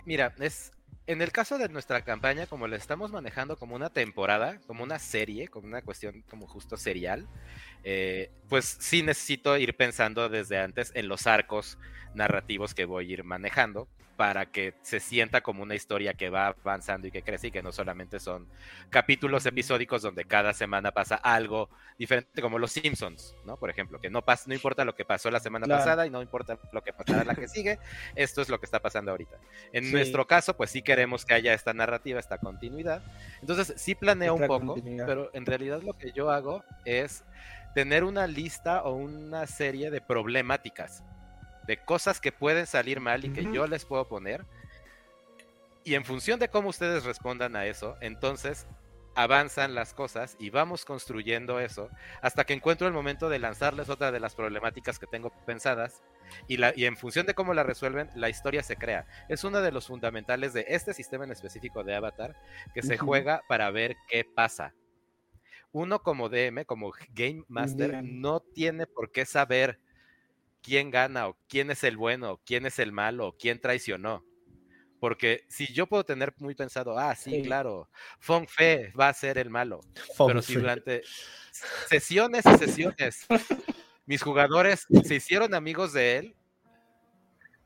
mira, 0.05 0.33
es 0.39 0.71
en 1.11 1.21
el 1.21 1.31
caso 1.31 1.57
de 1.57 1.67
nuestra 1.69 2.03
campaña, 2.03 2.47
como 2.47 2.67
la 2.67 2.77
estamos 2.77 3.11
manejando 3.11 3.57
como 3.57 3.75
una 3.75 3.89
temporada, 3.89 4.59
como 4.65 4.83
una 4.83 4.97
serie, 4.97 5.47
como 5.49 5.67
una 5.67 5.81
cuestión 5.81 6.23
como 6.29 6.47
justo 6.47 6.77
serial, 6.77 7.27
eh, 7.83 8.31
pues 8.47 8.77
sí 8.79 9.03
necesito 9.03 9.57
ir 9.57 9.75
pensando 9.75 10.29
desde 10.29 10.57
antes 10.57 10.91
en 10.95 11.07
los 11.07 11.27
arcos 11.27 11.77
narrativos 12.13 12.73
que 12.73 12.85
voy 12.85 13.09
a 13.09 13.13
ir 13.13 13.23
manejando 13.23 13.87
para 14.17 14.45
que 14.45 14.73
se 14.83 14.99
sienta 14.99 15.41
como 15.41 15.63
una 15.63 15.75
historia 15.75 16.13
que 16.13 16.29
va 16.29 16.47
avanzando 16.47 17.07
y 17.07 17.11
que 17.11 17.23
crece 17.23 17.47
y 17.47 17.51
que 17.51 17.63
no 17.63 17.71
solamente 17.71 18.19
son 18.19 18.47
capítulos 18.89 19.45
episódicos 19.45 20.01
donde 20.01 20.25
cada 20.25 20.53
semana 20.53 20.91
pasa 20.91 21.15
algo 21.15 21.69
diferente, 21.97 22.41
como 22.41 22.59
los 22.59 22.71
Simpsons, 22.71 23.35
¿no? 23.45 23.57
Por 23.57 23.69
ejemplo, 23.69 23.99
que 23.99 24.09
no, 24.09 24.23
pasa, 24.23 24.45
no 24.47 24.53
importa 24.53 24.85
lo 24.85 24.93
que 24.95 25.05
pasó 25.05 25.31
la 25.31 25.39
semana 25.39 25.65
Claro. 25.65 25.79
pasada 25.79 26.05
y 26.05 26.09
no 26.09 26.21
importa 26.21 26.57
lo 26.71 26.83
que 26.83 26.93
pasará 26.93 27.23
la 27.23 27.35
que 27.35 27.47
sigue, 27.47 27.79
esto 28.15 28.41
es 28.41 28.49
lo 28.49 28.59
que 28.59 28.65
está 28.65 28.79
pasando 28.79 29.11
ahorita. 29.11 29.37
En 29.73 29.85
Sí. 29.85 29.91
nuestro 29.91 30.27
caso, 30.27 30.55
pues 30.55 30.69
sí 30.71 30.81
queremos 30.81 31.25
que 31.25 31.33
haya 31.33 31.53
esta 31.53 31.73
narrativa, 31.73 32.19
esta 32.19 32.37
continuidad. 32.37 33.01
Entonces, 33.41 33.73
sí 33.77 33.95
planeo 33.95 34.35
un 34.35 34.47
poco, 34.47 34.75
pero 35.05 35.29
en 35.33 35.45
realidad 35.45 35.81
lo 35.81 35.93
que 35.93 36.11
yo 36.11 36.31
hago 36.31 36.63
es 36.85 37.23
tener 37.73 38.03
una 38.03 38.27
lista 38.27 38.83
o 38.83 38.93
una 38.93 39.47
serie 39.47 39.89
de 39.91 40.01
problemáticas, 40.01 41.03
de 41.67 41.77
cosas 41.77 42.19
que 42.19 42.31
pueden 42.31 42.67
salir 42.67 42.99
mal 42.99 43.25
y 43.25 43.29
que 43.29 43.51
yo 43.51 43.67
les 43.67 43.85
puedo 43.85 44.07
poner. 44.07 44.45
Y 45.83 45.95
en 45.95 46.05
función 46.05 46.39
de 46.39 46.49
cómo 46.49 46.69
ustedes 46.69 47.03
respondan 47.03 47.55
a 47.55 47.65
eso, 47.65 47.95
entonces 48.01 48.67
avanzan 49.15 49.75
las 49.75 49.93
cosas 49.93 50.37
y 50.39 50.49
vamos 50.49 50.85
construyendo 50.85 51.59
eso 51.59 51.89
hasta 52.21 52.45
que 52.45 52.53
encuentro 52.53 52.87
el 52.87 52.93
momento 52.93 53.29
de 53.29 53.39
lanzarles 53.39 53.89
otra 53.89 54.11
de 54.11 54.19
las 54.19 54.35
problemáticas 54.35 54.99
que 54.99 55.07
tengo 55.07 55.31
pensadas 55.45 56.01
y, 56.47 56.57
la, 56.57 56.71
y 56.75 56.85
en 56.85 56.95
función 56.95 57.25
de 57.25 57.33
cómo 57.33 57.53
la 57.53 57.63
resuelven, 57.63 58.09
la 58.15 58.29
historia 58.29 58.63
se 58.63 58.77
crea. 58.77 59.05
Es 59.27 59.43
uno 59.43 59.59
de 59.59 59.71
los 59.71 59.87
fundamentales 59.87 60.53
de 60.53 60.65
este 60.69 60.93
sistema 60.93 61.25
en 61.25 61.31
específico 61.31 61.83
de 61.83 61.95
Avatar 61.95 62.35
que 62.73 62.83
se 62.83 62.97
juega 62.97 63.41
para 63.49 63.69
ver 63.69 63.97
qué 64.07 64.23
pasa. 64.23 64.73
Uno 65.73 65.99
como 65.99 66.29
DM, 66.29 66.65
como 66.65 66.91
Game 67.13 67.43
Master, 67.47 67.91
Bien. 67.91 68.21
no 68.21 68.39
tiene 68.39 68.87
por 68.87 69.11
qué 69.11 69.25
saber 69.25 69.79
quién 70.61 70.91
gana 70.91 71.27
o 71.27 71.37
quién 71.47 71.71
es 71.71 71.83
el 71.83 71.97
bueno, 71.97 72.31
o 72.33 72.37
quién 72.45 72.65
es 72.65 72.79
el 72.79 72.91
malo, 72.91 73.27
o 73.27 73.37
quién 73.37 73.59
traicionó. 73.59 74.23
Porque 74.99 75.45
si 75.49 75.73
yo 75.73 75.87
puedo 75.87 76.03
tener 76.03 76.33
muy 76.37 76.53
pensado, 76.53 76.97
ah, 76.97 77.15
sí, 77.15 77.31
Sí. 77.31 77.41
claro, 77.43 77.89
Feng 78.19 78.47
Fe 78.47 78.91
va 78.99 79.09
a 79.09 79.13
ser 79.13 79.37
el 79.39 79.49
malo. 79.49 79.81
Feng 80.15 80.27
Pero 80.27 80.41
si 80.43 80.53
durante 80.55 81.01
sesiones 81.87 82.45
y 82.45 82.53
sesiones 82.57 83.25
mis 84.05 84.21
jugadores 84.21 84.85
se 85.03 85.15
hicieron 85.15 85.53
amigos 85.55 85.93
de 85.93 86.17
él 86.17 86.35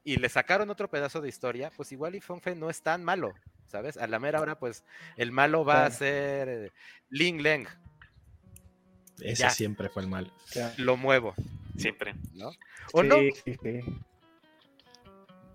y 0.05 0.15
le 0.17 0.29
sacaron 0.29 0.69
otro 0.69 0.89
pedazo 0.89 1.19
de 1.19 1.27
historia, 1.29 1.71
pues 1.75 1.91
igual 1.91 2.15
y 2.15 2.21
Feng 2.21 2.39
Fe 2.39 2.55
no 2.55 2.69
es 2.69 2.81
tan 2.81 3.03
malo, 3.03 3.33
¿sabes? 3.67 3.97
A 3.97 4.07
la 4.07 4.19
mera 4.19 4.39
hora, 4.39 4.57
pues 4.57 4.85
el 5.17 5.31
malo 5.33 5.65
va 5.65 5.85
a 5.85 5.91
ser 5.91 6.47
eh, 6.47 6.71
Ling 7.09 7.41
Leng, 7.41 7.67
Ese 9.19 9.43
Ya. 9.43 9.49
siempre 9.49 9.89
fue 9.89 10.03
el 10.03 10.07
mal. 10.07 10.31
Claro. 10.51 10.73
lo 10.77 10.95
muevo, 10.95 11.35
Siempre. 11.77 12.15
¿no? 12.33 12.49
¿O 12.93 13.01
Sí, 13.01 13.07
no? 13.07 13.15
sí, 13.43 13.55
sí. 13.61 13.79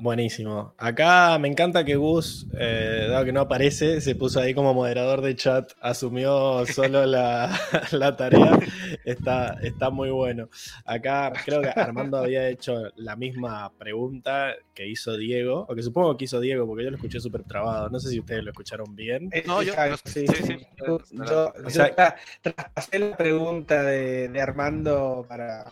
Buenísimo. 0.03 0.73
Acá 0.79 1.39
me 1.39 1.47
encanta 1.49 1.85
que 1.85 1.95
Gus, 1.97 2.47
eh, 2.59 3.07
dado 3.11 3.27
que 3.27 3.33
no 3.33 3.43
aparece, 3.43 4.01
se 4.01 4.15
puso 4.15 4.41
ahí 4.41 4.55
como 4.55 4.73
moderador 4.73 5.21
de 5.21 5.37
chat, 5.37 5.73
asumió 5.83 6.65
solo 6.65 7.05
la, 7.07 7.55
la 7.93 8.17
tarea. 8.17 8.59
Está, 9.05 9.59
está 9.61 9.91
muy 9.91 10.09
bueno. 10.09 10.49
Acá 10.87 11.31
creo 11.45 11.61
que 11.61 11.69
Armando 11.69 12.17
había 12.17 12.49
hecho 12.49 12.85
la 12.97 13.15
misma 13.15 13.71
pregunta 13.77 14.55
que 14.73 14.89
hizo 14.89 15.19
Diego, 15.19 15.67
o 15.69 15.75
que 15.75 15.83
supongo 15.83 16.17
que 16.17 16.25
hizo 16.25 16.41
Diego, 16.41 16.67
porque 16.67 16.85
yo 16.85 16.91
lo 16.91 16.97
escuché 16.97 17.21
súper 17.21 17.43
trabado. 17.45 17.91
No 17.91 18.01
sé 18.01 18.09
si 18.09 18.21
ustedes 18.21 18.43
lo 18.43 18.53
escucharon 18.53 18.97
bien. 18.97 19.29
Eh, 19.33 19.43
No, 19.47 19.63
yo- 19.63 19.75
sí, 20.07 20.27
sí, 20.27 20.35
sí. 20.35 20.43
sí. 20.45 20.67
Yo, 20.79 20.99
yo- 21.11 21.53
O 21.63 21.69
sea- 21.69 21.89
yo 21.91 21.95
tra- 21.95 22.17
traspasé 22.41 22.99
la 23.01 23.17
pregunta 23.19 23.83
de, 23.83 24.29
de 24.31 24.41
Armando 24.41 25.27
para, 25.29 25.67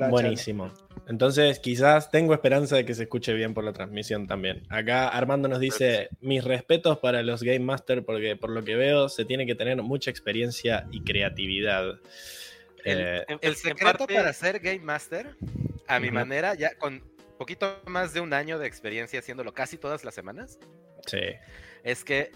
para 0.00 0.08
Buenísimo. 0.08 0.72
Entonces, 1.06 1.58
quizás 1.60 2.10
tengo 2.10 2.34
esperanza 2.34 2.76
de 2.76 2.84
que 2.84 2.94
se 2.94 3.02
escuche 3.04 3.32
bien 3.34 3.54
por 3.54 3.62
la 3.62 3.72
transmisión 3.72 4.26
también. 4.26 4.62
Acá 4.70 5.08
Armando 5.08 5.48
nos 5.48 5.60
dice: 5.60 6.08
Mis 6.20 6.42
respetos 6.42 6.98
para 6.98 7.22
los 7.22 7.42
Game 7.42 7.60
Master, 7.60 8.04
porque 8.04 8.36
por 8.36 8.50
lo 8.50 8.64
que 8.64 8.74
veo 8.76 9.08
se 9.08 9.24
tiene 9.24 9.46
que 9.46 9.54
tener 9.54 9.80
mucha 9.82 10.10
experiencia 10.10 10.86
y 10.90 11.02
creatividad. 11.02 12.00
El- 12.84 12.98
Eh, 13.00 13.24
El 13.40 13.54
secreto 13.56 13.98
parte- 13.98 14.14
para 14.14 14.32
ser 14.32 14.58
Game 14.60 14.80
Master, 14.80 15.36
a 15.86 16.00
mi 16.00 16.10
manera, 16.10 16.54
ya 16.54 16.74
con 16.76 17.02
poquito 17.38 17.80
más 17.86 18.12
de 18.14 18.20
un 18.20 18.32
año 18.32 18.58
de 18.58 18.66
experiencia 18.66 19.18
haciéndolo 19.20 19.52
casi 19.54 19.76
todas 19.78 20.04
las 20.04 20.14
semanas, 20.14 20.58
sí. 21.06 21.18
es 21.82 22.04
que 22.04 22.30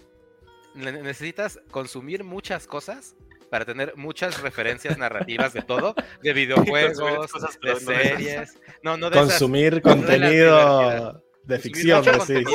ne- 0.75 0.91
necesitas 0.91 1.59
consumir 1.71 2.23
muchas 2.23 2.67
cosas 2.67 3.15
para 3.49 3.65
tener 3.65 3.95
muchas 3.95 4.41
referencias 4.41 4.97
narrativas 4.97 5.53
de 5.53 5.61
todo, 5.61 5.95
de 6.21 6.33
videojuegos, 6.33 7.31
cosas, 7.31 7.59
de 7.59 7.75
series. 7.75 8.59
No, 8.83 8.97
no 8.97 9.09
de 9.09 9.17
esas. 9.17 9.29
Consumir 9.31 9.73
no 9.73 9.77
de 9.77 9.81
la 9.81 9.95
contenido 9.95 11.23
de 11.43 11.59
ficción, 11.59 12.05
decís. 12.05 12.27
Sí, 12.27 12.45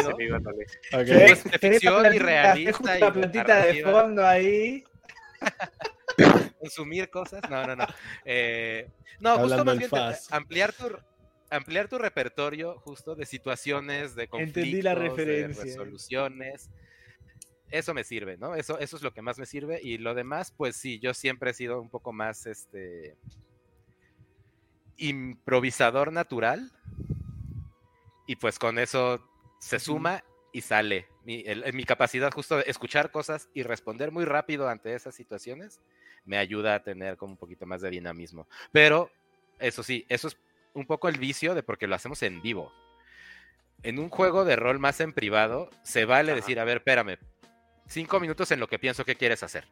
Pues, 0.90 1.45
de 1.45 1.59
ficción 1.59 2.14
y 2.14 2.18
realista 2.18 2.78
justo 2.78 2.97
y 2.97 3.01
la 3.01 3.12
plantita 3.12 3.66
de 3.66 3.82
fondo 3.82 4.26
ahí. 4.26 4.84
consumir 6.61 7.11
cosas. 7.11 7.42
No, 7.51 7.66
no, 7.66 7.76
no. 7.76 7.86
Eh, 8.24 8.88
no, 9.20 9.30
justo 9.38 9.42
Hablando 9.42 9.64
más 9.64 9.74
en 9.74 9.78
bien 9.78 9.90
ampliar 10.30 10.72
tu 10.72 10.97
ampliar 11.51 11.88
tu 11.88 11.99
repertorio 11.99 12.78
justo 12.80 13.14
de 13.14 13.26
situaciones, 13.26 14.14
de 14.14 14.28
conflictos, 14.28 14.64
Entendí 14.64 14.82
la 14.82 14.95
de 14.95 15.49
resoluciones. 15.49 16.70
Eso 17.75 17.93
me 17.93 18.05
sirve, 18.05 18.37
¿no? 18.37 18.55
Eso, 18.55 18.79
eso 18.79 18.97
es 18.97 19.03
lo 19.03 19.12
que 19.12 19.20
más 19.20 19.37
me 19.37 19.47
sirve. 19.47 19.81
Y 19.83 19.99
lo 19.99 20.14
demás, 20.14 20.53
pues 20.57 20.77
sí, 20.77 21.01
yo 21.01 21.12
siempre 21.12 21.51
he 21.51 21.55
sido 21.55 21.81
un 21.81 21.91
poco 21.91 22.12
más 22.12 22.47
este 22.47 23.16
improvisador 24.97 26.12
natural. 26.12 26.70
Y 28.27 28.37
pues 28.37 28.61
con 28.61 28.79
eso 28.79 29.20
se 29.59 29.81
suma 29.81 30.22
y 30.53 30.61
sale. 30.61 31.09
Mi, 31.25 31.43
el- 31.47 31.72
mi 31.75 31.83
capacidad 31.85 32.31
justo 32.33 32.59
de 32.59 32.64
escuchar 32.68 33.11
cosas 33.11 33.49
y 33.55 33.64
responder 33.64 34.12
muy 34.12 34.25
rápido 34.25 34.68
ante 34.68 34.95
esas 34.95 35.14
situaciones 35.16 35.81
me 36.25 36.39
ayuda 36.39 36.77
a 36.77 36.83
tener 36.85 37.16
como 37.16 37.33
un 37.33 37.39
poquito 37.39 37.66
más 37.66 37.83
de 37.83 37.91
dinamismo. 37.91 38.49
Pero 38.70 39.11
eso 39.59 39.83
sí, 39.83 40.07
eso 40.09 40.29
es 40.29 40.37
un 40.75 40.87
poco 40.87 41.09
el 41.09 41.18
vicio 41.18 41.55
de 41.57 41.64
porque 41.64 41.89
lo 41.89 41.97
hacemos 41.97 42.22
en 42.22 42.41
vivo. 42.41 42.72
En 43.83 43.99
un 43.99 44.09
juego 44.09 44.45
de 44.47 44.57
rol 44.57 44.79
más 44.79 45.01
en 45.01 45.12
privado, 45.12 45.68
se 45.83 46.05
vale 46.07 46.33
Ajá. 46.33 46.37
decir, 46.41 46.59
a 46.61 46.64
ver, 46.64 46.79
espérame, 46.79 47.18
cinco 47.89 48.20
minutos 48.20 48.51
en 48.53 48.61
lo 48.61 48.66
que 48.68 48.78
pienso 48.78 49.05
que 49.05 49.16
quieres 49.16 49.43
hacer. 49.43 49.64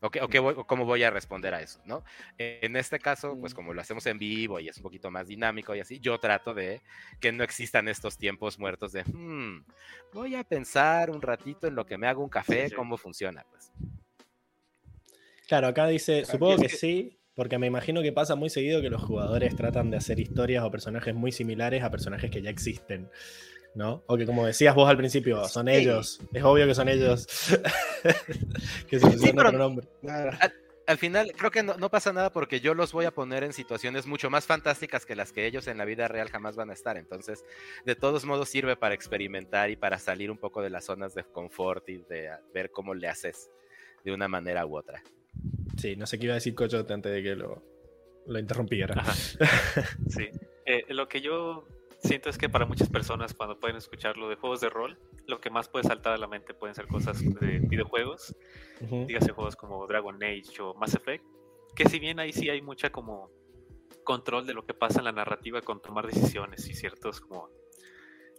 O, 0.00 0.10
qué- 0.10 0.20
o 0.20 0.28
qué 0.28 0.38
voy- 0.38 0.54
o 0.56 0.66
cómo 0.66 0.84
voy 0.84 1.02
a 1.04 1.10
responder 1.10 1.54
a 1.54 1.62
eso, 1.62 1.80
¿no? 1.86 2.04
En 2.36 2.76
este 2.76 2.98
caso, 2.98 3.34
pues 3.40 3.54
como 3.54 3.72
lo 3.72 3.80
hacemos 3.80 4.04
en 4.06 4.18
vivo 4.18 4.60
y 4.60 4.68
es 4.68 4.76
un 4.76 4.82
poquito 4.82 5.10
más 5.10 5.26
dinámico 5.26 5.74
y 5.74 5.80
así, 5.80 6.00
yo 6.00 6.18
trato 6.18 6.52
de 6.52 6.82
que 7.18 7.32
no 7.32 7.42
existan 7.42 7.88
estos 7.88 8.18
tiempos 8.18 8.58
muertos 8.58 8.92
de, 8.92 9.04
"Hmm, 9.04 9.64
voy 10.12 10.34
a 10.34 10.44
pensar 10.44 11.10
un 11.10 11.22
ratito 11.22 11.66
en 11.66 11.74
lo 11.74 11.86
que 11.86 11.96
me 11.96 12.06
hago 12.06 12.22
un 12.22 12.28
café, 12.28 12.68
sí. 12.68 12.74
cómo 12.74 12.98
funciona, 12.98 13.44
pues. 13.50 13.72
Claro, 15.48 15.68
acá 15.68 15.86
dice, 15.86 16.24
supongo 16.24 16.56
que 16.58 16.68
que- 16.68 16.76
sí, 16.76 17.18
porque 17.34 17.58
me 17.58 17.66
imagino 17.66 18.02
que 18.02 18.12
pasa 18.12 18.34
muy 18.34 18.50
seguido 18.50 18.82
que 18.82 18.90
los 18.90 19.02
jugadores 19.02 19.54
tratan 19.56 19.90
de 19.90 19.96
hacer 19.96 20.18
historias 20.20 20.62
o 20.64 20.70
personajes 20.70 21.14
muy 21.14 21.32
similares 21.32 21.82
a 21.82 21.90
personajes 21.90 22.30
que 22.30 22.42
ya 22.42 22.50
existen, 22.50 23.08
¿no? 23.76 24.02
O 24.06 24.16
que 24.16 24.26
como 24.26 24.44
decías 24.46 24.74
vos 24.74 24.88
al 24.88 24.96
principio, 24.96 25.44
son 25.46 25.66
Sí. 25.68 25.74
ellos, 25.74 26.20
es 26.32 26.42
obvio 26.42 26.66
que 26.66 26.74
son 26.74 26.88
ellos, 26.88 27.26
que 28.88 28.98
se 28.98 29.06
pusieron 29.06 29.36
pero- 29.36 29.48
otro 29.48 29.58
nombre. 29.58 29.86
Claro. 30.00 30.36
Al 30.88 30.98
final, 30.98 31.32
creo 31.36 31.50
que 31.50 31.64
no, 31.64 31.74
no 31.78 31.90
pasa 31.90 32.12
nada 32.12 32.30
porque 32.30 32.60
yo 32.60 32.72
los 32.72 32.92
voy 32.92 33.06
a 33.06 33.10
poner 33.10 33.42
en 33.42 33.52
situaciones 33.52 34.06
mucho 34.06 34.30
más 34.30 34.46
fantásticas 34.46 35.04
que 35.04 35.16
las 35.16 35.32
que 35.32 35.44
ellos 35.44 35.66
en 35.66 35.78
la 35.78 35.84
vida 35.84 36.06
real 36.06 36.28
jamás 36.30 36.54
van 36.54 36.70
a 36.70 36.74
estar. 36.74 36.96
Entonces, 36.96 37.44
de 37.84 37.96
todos 37.96 38.24
modos, 38.24 38.48
sirve 38.48 38.76
para 38.76 38.94
experimentar 38.94 39.68
y 39.70 39.74
para 39.74 39.98
salir 39.98 40.30
un 40.30 40.38
poco 40.38 40.62
de 40.62 40.70
las 40.70 40.84
zonas 40.84 41.12
de 41.12 41.24
confort 41.24 41.88
y 41.88 41.96
de 42.08 42.28
a- 42.28 42.40
ver 42.54 42.70
cómo 42.70 42.94
le 42.94 43.08
haces 43.08 43.50
de 44.04 44.12
una 44.12 44.28
manera 44.28 44.64
u 44.64 44.76
otra. 44.76 45.02
Sí, 45.76 45.96
no 45.96 46.06
sé 46.06 46.18
qué 46.20 46.26
iba 46.26 46.34
a 46.34 46.36
decir 46.36 46.54
Coyote 46.54 46.92
antes 46.92 47.12
de 47.12 47.20
que 47.20 47.34
lo, 47.34 47.64
lo 48.26 48.38
interrumpiera. 48.38 48.94
Ajá. 49.00 49.12
Sí. 50.08 50.30
Eh, 50.66 50.84
lo 50.90 51.08
que 51.08 51.20
yo 51.20 51.66
siento 52.06 52.30
es 52.30 52.38
que 52.38 52.48
para 52.48 52.66
muchas 52.66 52.88
personas 52.88 53.34
cuando 53.34 53.58
pueden 53.58 53.76
escucharlo 53.76 54.28
de 54.28 54.36
juegos 54.36 54.60
de 54.60 54.70
rol, 54.70 54.98
lo 55.26 55.40
que 55.40 55.50
más 55.50 55.68
puede 55.68 55.84
saltar 55.84 56.12
a 56.12 56.18
la 56.18 56.26
mente 56.26 56.54
pueden 56.54 56.74
ser 56.74 56.86
cosas 56.86 57.18
de 57.22 57.58
videojuegos, 57.60 58.34
Ujú. 58.80 59.06
dígase 59.06 59.32
juegos 59.32 59.56
como 59.56 59.86
Dragon 59.86 60.22
Age 60.22 60.62
o 60.62 60.74
Mass 60.74 60.94
Effect, 60.94 61.24
que 61.74 61.88
si 61.88 61.98
bien 61.98 62.18
ahí 62.20 62.32
sí 62.32 62.48
hay 62.48 62.62
mucha 62.62 62.90
como 62.90 63.30
control 64.04 64.46
de 64.46 64.54
lo 64.54 64.64
que 64.64 64.72
pasa 64.72 65.00
en 65.00 65.04
la 65.04 65.12
narrativa 65.12 65.60
con 65.60 65.82
tomar 65.82 66.06
decisiones 66.06 66.68
y 66.68 66.74
ciertos 66.74 67.20
como 67.20 67.50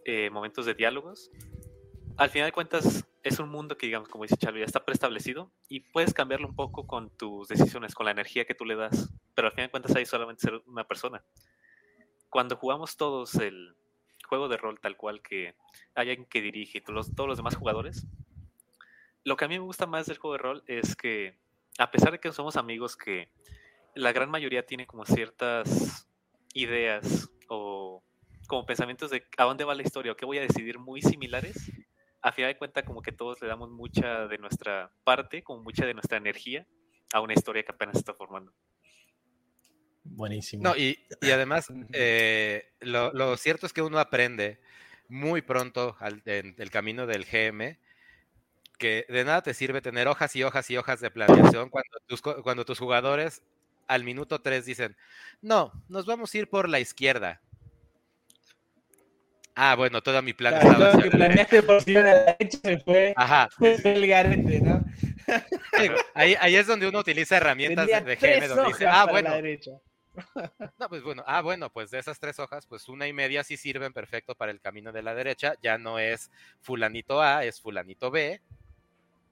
eh, 0.06 0.30
momentos 0.30 0.66
de 0.66 0.74
diálogos, 0.74 1.30
al 2.16 2.30
final 2.30 2.48
de 2.48 2.54
cuentas 2.54 3.06
es 3.24 3.40
un 3.40 3.50
mundo 3.50 3.78
que 3.78 3.86
digamos 3.86 4.08
como 4.08 4.24
dice 4.24 4.38
Charlie 4.38 4.62
ya 4.62 4.66
está 4.66 4.86
preestablecido 4.86 5.52
y 5.68 5.82
puedes 5.82 6.14
cambiarlo 6.14 6.48
un 6.48 6.56
poco 6.56 6.88
con 6.88 7.10
tus 7.18 7.48
decisiones, 7.50 7.94
con 7.94 8.06
la 8.06 8.12
energía 8.12 8.46
que 8.46 8.56
tú 8.56 8.66
le 8.66 8.76
das, 8.76 9.14
pero 9.36 9.50
al 9.50 9.54
final 9.54 9.68
de 9.68 9.72
cuentas 9.72 9.96
hay 9.96 10.06
solamente 10.06 10.42
ser 10.42 10.62
una 10.66 10.88
persona. 10.88 11.24
Cuando 12.30 12.58
jugamos 12.58 12.98
todos 12.98 13.36
el 13.36 13.76
juego 14.28 14.48
de 14.50 14.58
rol 14.58 14.80
tal 14.80 14.98
cual 14.98 15.22
que 15.22 15.56
hay 15.96 16.10
alguien 16.10 16.28
que 16.28 16.42
dirige 16.42 16.80
y 16.80 16.82
todos 16.82 17.14
todos 17.16 17.30
los 17.30 17.38
demás 17.38 17.56
jugadores, 17.56 18.06
lo 19.24 19.36
que 19.36 19.46
a 19.46 19.48
mí 19.48 19.56
me 19.56 19.66
gusta 19.66 19.86
más 19.86 20.06
del 20.08 20.18
juego 20.18 20.34
de 20.34 20.44
rol 20.44 20.64
es 20.68 20.96
que, 20.96 21.38
a 21.78 21.92
pesar 21.92 22.12
de 22.12 22.20
que 22.20 22.32
somos 22.32 22.56
amigos, 22.56 22.96
que 22.96 23.30
la 23.94 24.12
gran 24.12 24.30
mayoría 24.30 24.66
tiene 24.66 24.88
como 24.88 25.06
ciertas 25.06 26.08
ideas 26.54 27.30
o 27.50 28.04
como 28.48 28.66
pensamientos 28.66 29.12
de 29.12 29.26
a 29.38 29.44
dónde 29.44 29.66
va 29.66 29.76
la 29.76 29.84
historia 29.84 30.14
o 30.14 30.16
qué 30.16 30.26
voy 30.26 30.38
a 30.38 30.42
decidir 30.42 30.80
muy 30.80 31.02
similares, 31.02 31.72
a 32.22 32.32
final 32.32 32.52
de 32.52 32.58
cuentas 32.58 32.84
como 32.84 33.02
que 33.02 33.12
todos 33.12 33.42
le 33.42 33.48
damos 33.48 33.70
mucha 33.70 34.28
de 34.28 34.38
nuestra 34.38 34.92
parte, 35.04 35.44
como 35.44 35.62
mucha 35.62 35.86
de 35.86 35.94
nuestra 35.94 36.18
energía 36.18 36.66
a 37.14 37.22
una 37.22 37.34
historia 37.34 37.64
que 37.64 37.72
apenas 37.72 37.98
está 37.98 38.14
formando. 38.14 38.54
Buenísimo. 40.10 40.64
No, 40.64 40.76
y, 40.76 40.98
y 41.22 41.32
además, 41.32 41.68
eh, 41.94 42.72
lo, 42.80 43.12
lo 43.14 43.38
cierto 43.38 43.66
es 43.66 43.74
que 43.74 43.82
uno 43.82 44.00
aprende 44.00 44.60
muy 45.10 45.42
pronto 45.42 45.96
al- 46.00 46.22
en 46.26 46.56
el 46.58 46.70
camino 46.72 47.06
del 47.08 47.26
GM 47.26 47.78
que 48.78 49.06
de 49.10 49.24
nada 49.24 49.42
te 49.42 49.54
sirve 49.54 49.82
tener 49.82 50.08
hojas 50.08 50.36
y 50.36 50.44
hojas 50.44 50.70
y 50.70 50.78
hojas 50.78 51.00
de 51.00 51.10
planeación 51.10 51.70
cuando 51.70 51.98
tus, 52.06 52.22
cuando 52.22 52.64
tus 52.66 52.78
jugadores 52.80 53.42
al 53.88 54.04
minuto 54.04 54.40
3 54.42 54.66
dicen, 54.66 54.96
no, 55.42 55.72
nos 55.90 56.06
vamos 56.06 56.34
a 56.34 56.38
ir 56.38 56.50
por 56.50 56.70
la 56.70 56.80
izquierda. 56.80 57.42
Ah, 59.56 59.76
bueno, 59.76 60.04
todo 60.04 60.22
mi 60.22 60.34
plan 60.34 60.54
Claro, 60.54 60.72
estaba 60.72 60.92
todo 60.92 61.04
que 61.04 61.10
planeaste 61.10 61.64
por 61.64 61.82
si 61.82 61.94
la 61.94 62.14
derecha 62.14 62.60
se 62.64 62.78
fue, 62.80 63.14
Ajá, 63.16 63.50
fue 63.58 63.76
el 63.84 64.06
garete, 64.08 64.62
¿no? 64.62 64.84
digo, 65.80 65.96
ahí, 66.14 66.36
ahí 66.40 66.56
es 66.56 66.68
donde 66.68 66.88
uno 66.88 67.00
utiliza 67.00 67.38
herramientas 67.38 67.88
de, 67.88 67.94
Tenía 67.94 68.06
de 68.06 68.16
tres 68.18 68.40
GM 68.40 68.48
donde 68.48 68.68
dice, 68.74 68.86
ah, 68.88 69.08
bueno, 69.10 69.30
la 69.32 69.36
derecha. 69.38 69.72
No, 70.80 70.90
pues 70.90 71.04
bueno, 71.04 71.24
ah, 71.26 71.42
bueno, 71.42 71.70
pues 71.72 71.92
de 71.92 72.00
esas 72.00 72.20
tres 72.20 72.40
hojas, 72.40 72.66
pues 72.66 72.90
una 72.90 73.08
y 73.08 73.14
media 73.14 73.44
sí 73.44 73.58
sirven 73.58 73.94
perfecto 73.94 74.36
para 74.36 74.52
el 74.52 74.60
camino 74.60 74.92
de 74.92 75.02
la 75.02 75.16
derecha. 75.16 75.56
Ya 75.62 75.78
no 75.78 76.00
es 76.00 76.32
fulanito 76.62 77.22
A, 77.22 77.44
es 77.46 77.62
fulanito 77.62 78.12
B. 78.12 78.42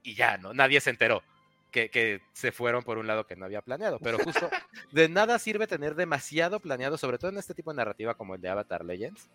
Y 0.02 0.14
ya, 0.14 0.38
¿no? 0.38 0.54
Nadie 0.54 0.80
se 0.80 0.90
enteró 0.90 1.22
que, 1.70 1.90
que 1.90 2.22
se 2.32 2.52
fueron 2.52 2.84
por 2.84 2.98
un 2.98 3.06
lado 3.06 3.26
que 3.26 3.36
no 3.36 3.44
había 3.44 3.62
planeado. 3.62 3.98
Pero 4.00 4.18
justo 4.18 4.48
de 4.92 5.08
nada 5.08 5.38
sirve 5.38 5.66
tener 5.66 5.94
demasiado 5.94 6.60
planeado, 6.60 6.96
sobre 6.96 7.18
todo 7.18 7.30
en 7.30 7.38
este 7.38 7.54
tipo 7.54 7.72
de 7.72 7.76
narrativa 7.76 8.14
como 8.14 8.34
el 8.34 8.40
de 8.40 8.48
Avatar 8.48 8.84
Legends. 8.84 9.28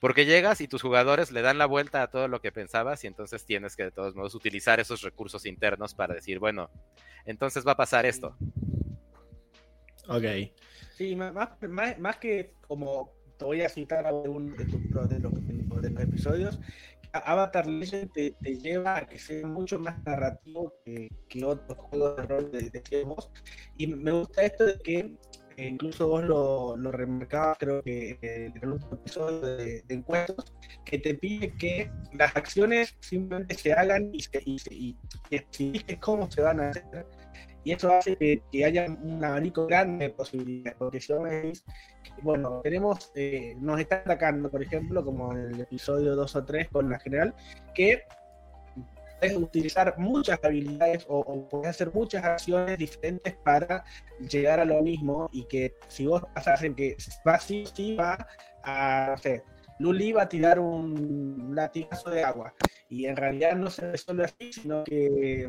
Porque 0.00 0.26
llegas 0.26 0.60
y 0.60 0.68
tus 0.68 0.82
jugadores 0.82 1.32
le 1.32 1.42
dan 1.42 1.58
la 1.58 1.66
vuelta 1.66 2.02
a 2.02 2.10
todo 2.10 2.28
lo 2.28 2.40
que 2.40 2.52
pensabas 2.52 3.02
y 3.04 3.06
entonces 3.06 3.44
tienes 3.44 3.76
que 3.76 3.84
de 3.84 3.90
todos 3.90 4.14
modos 4.14 4.34
utilizar 4.34 4.80
esos 4.80 5.02
recursos 5.02 5.46
internos 5.46 5.94
para 5.94 6.14
decir, 6.14 6.38
bueno, 6.38 6.70
entonces 7.24 7.66
va 7.66 7.72
a 7.72 7.76
pasar 7.76 8.04
esto. 8.04 8.36
Ok. 10.08 10.24
Sí, 10.94 11.14
más, 11.16 11.32
más, 11.68 11.98
más 11.98 12.16
que 12.16 12.54
como 12.66 13.12
te 13.38 13.44
voy 13.44 13.62
a 13.62 13.68
citar 13.68 14.06
algún 14.06 14.56
de, 14.56 14.64
tus 14.64 14.80
de 15.08 15.20
los, 15.20 15.32
de 15.82 15.90
los 15.90 16.02
episodios, 16.02 16.58
A- 17.12 17.32
Avatar 17.32 17.66
Legend 17.66 18.10
te, 18.12 18.30
te 18.40 18.56
lleva 18.56 18.96
a 18.98 19.06
que 19.06 19.18
sea 19.18 19.46
mucho 19.46 19.78
más 19.78 19.96
narrativo 20.06 20.72
que, 20.84 21.10
que 21.28 21.44
otros 21.44 21.76
juegos 21.78 22.16
de 22.16 22.22
rol 22.22 22.50
de, 22.50 22.70
de 22.70 22.82
que 22.82 23.04
vos. 23.04 23.30
Y 23.76 23.88
me 23.88 24.10
gusta 24.12 24.42
esto 24.42 24.64
de 24.64 24.78
que 24.78 24.98
eh, 25.58 25.68
incluso 25.68 26.08
vos 26.08 26.24
lo, 26.24 26.76
lo 26.76 26.92
remarcabas, 26.92 27.58
creo 27.58 27.82
que 27.82 28.18
eh, 28.22 28.46
en 28.54 28.58
el 28.62 28.68
último 28.70 28.94
episodio 28.94 29.40
de, 29.40 29.82
de 29.82 29.94
encuentros, 29.94 30.54
que 30.84 30.98
te 30.98 31.14
pide 31.14 31.54
que 31.54 31.90
las 32.12 32.34
acciones 32.36 32.94
simplemente 33.00 33.54
se 33.54 33.72
hagan 33.72 34.10
y, 34.14 34.20
se, 34.20 34.42
y, 34.44 34.58
se- 34.58 34.74
y, 34.74 34.96
y 35.58 35.96
cómo 35.96 36.30
se 36.30 36.40
van 36.42 36.60
a 36.60 36.70
hacer 36.70 37.06
y 37.66 37.72
eso 37.72 37.92
hace 37.92 38.16
que, 38.16 38.40
que 38.52 38.64
haya 38.64 38.86
un 38.86 39.24
abanico 39.24 39.66
grande 39.66 40.04
de 40.04 40.14
posibilidades, 40.14 40.78
porque 40.78 41.00
si 41.00 41.12
me 41.14 41.30
decís, 41.30 41.64
bueno, 42.22 42.60
tenemos, 42.62 43.10
eh, 43.16 43.56
nos 43.58 43.80
está 43.80 43.96
atacando, 43.96 44.48
por 44.48 44.62
ejemplo, 44.62 45.04
como 45.04 45.32
en 45.32 45.52
el 45.52 45.60
episodio 45.62 46.14
2 46.14 46.36
o 46.36 46.44
3 46.44 46.68
con 46.68 46.88
la 46.88 47.00
general, 47.00 47.34
que 47.74 48.04
puedes 49.18 49.36
utilizar 49.36 49.98
muchas 49.98 50.38
habilidades 50.44 51.06
o, 51.08 51.18
o 51.18 51.48
puedes 51.48 51.70
hacer 51.70 51.92
muchas 51.92 52.22
acciones 52.22 52.78
diferentes 52.78 53.34
para 53.42 53.82
llegar 54.30 54.60
a 54.60 54.64
lo 54.64 54.80
mismo 54.80 55.28
y 55.32 55.42
que 55.48 55.74
si 55.88 56.06
vos 56.06 56.22
pasás 56.36 56.62
en 56.62 56.76
que 56.76 56.96
va 57.26 57.40
sí, 57.40 57.64
sí 57.74 57.96
va 57.96 58.28
a, 58.62 59.08
no 59.10 59.18
sé, 59.18 59.42
Luli 59.80 60.12
va 60.12 60.22
a 60.22 60.28
tirar 60.28 60.60
un 60.60 61.50
latigazo 61.52 62.10
de 62.10 62.22
agua 62.22 62.54
y 62.88 63.06
en 63.06 63.16
realidad 63.16 63.56
no 63.56 63.70
se 63.70 63.90
resuelve 63.90 64.24
así, 64.26 64.52
sino 64.52 64.84
que 64.84 65.48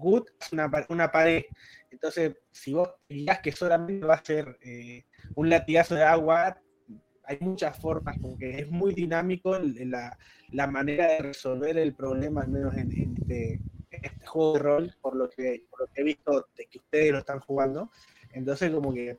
Good 0.00 0.26
es 0.40 0.52
una, 0.52 0.70
una 0.88 1.12
pared. 1.12 1.44
Entonces, 1.90 2.34
si 2.50 2.72
vos 2.72 2.88
digas 3.08 3.40
que 3.40 3.52
solamente 3.52 4.06
va 4.06 4.14
a 4.14 4.24
ser 4.24 4.58
eh, 4.62 5.04
un 5.34 5.48
latigazo 5.48 5.94
de 5.94 6.04
agua, 6.04 6.58
hay 7.24 7.38
muchas 7.40 7.78
formas, 7.78 8.18
como 8.20 8.36
que 8.36 8.58
es 8.60 8.70
muy 8.70 8.92
dinámico 8.94 9.56
la, 9.58 10.16
la 10.50 10.66
manera 10.66 11.06
de 11.06 11.18
resolver 11.18 11.78
el 11.78 11.94
problema, 11.94 12.42
al 12.42 12.48
menos 12.48 12.74
en, 12.74 12.90
en 12.90 13.16
este, 13.16 13.52
en 13.90 14.04
este 14.04 14.26
juego 14.26 14.54
de 14.54 14.58
rol, 14.58 14.96
por 15.00 15.14
lo, 15.14 15.28
que, 15.28 15.64
por 15.70 15.80
lo 15.80 15.86
que 15.86 16.00
he 16.00 16.04
visto 16.04 16.48
de 16.56 16.66
que 16.66 16.78
ustedes 16.78 17.12
lo 17.12 17.18
están 17.18 17.40
jugando. 17.40 17.90
Entonces, 18.32 18.70
como 18.72 18.92
que 18.92 19.18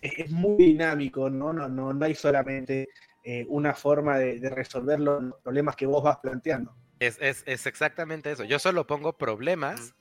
es, 0.00 0.12
es 0.18 0.30
muy 0.30 0.56
dinámico, 0.56 1.30
¿no? 1.30 1.52
No, 1.52 1.68
no, 1.68 1.92
no 1.92 2.04
hay 2.04 2.14
solamente 2.14 2.88
eh, 3.22 3.44
una 3.48 3.74
forma 3.74 4.18
de, 4.18 4.40
de 4.40 4.50
resolver 4.50 4.98
los 4.98 5.34
problemas 5.42 5.76
que 5.76 5.86
vos 5.86 6.02
vas 6.02 6.18
planteando. 6.18 6.74
Es, 6.98 7.18
es, 7.20 7.44
es 7.46 7.66
exactamente 7.66 8.30
eso. 8.30 8.44
Yo 8.44 8.58
solo 8.58 8.86
pongo 8.86 9.18
problemas 9.18 9.94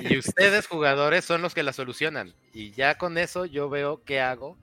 y 0.00 0.18
ustedes, 0.18 0.66
jugadores, 0.66 1.24
son 1.24 1.42
los 1.42 1.54
que 1.54 1.62
la 1.62 1.72
solucionan. 1.72 2.34
Y 2.52 2.72
ya 2.72 2.96
con 2.96 3.18
eso 3.18 3.46
yo 3.46 3.68
veo 3.68 4.02
qué 4.04 4.20
hago 4.20 4.58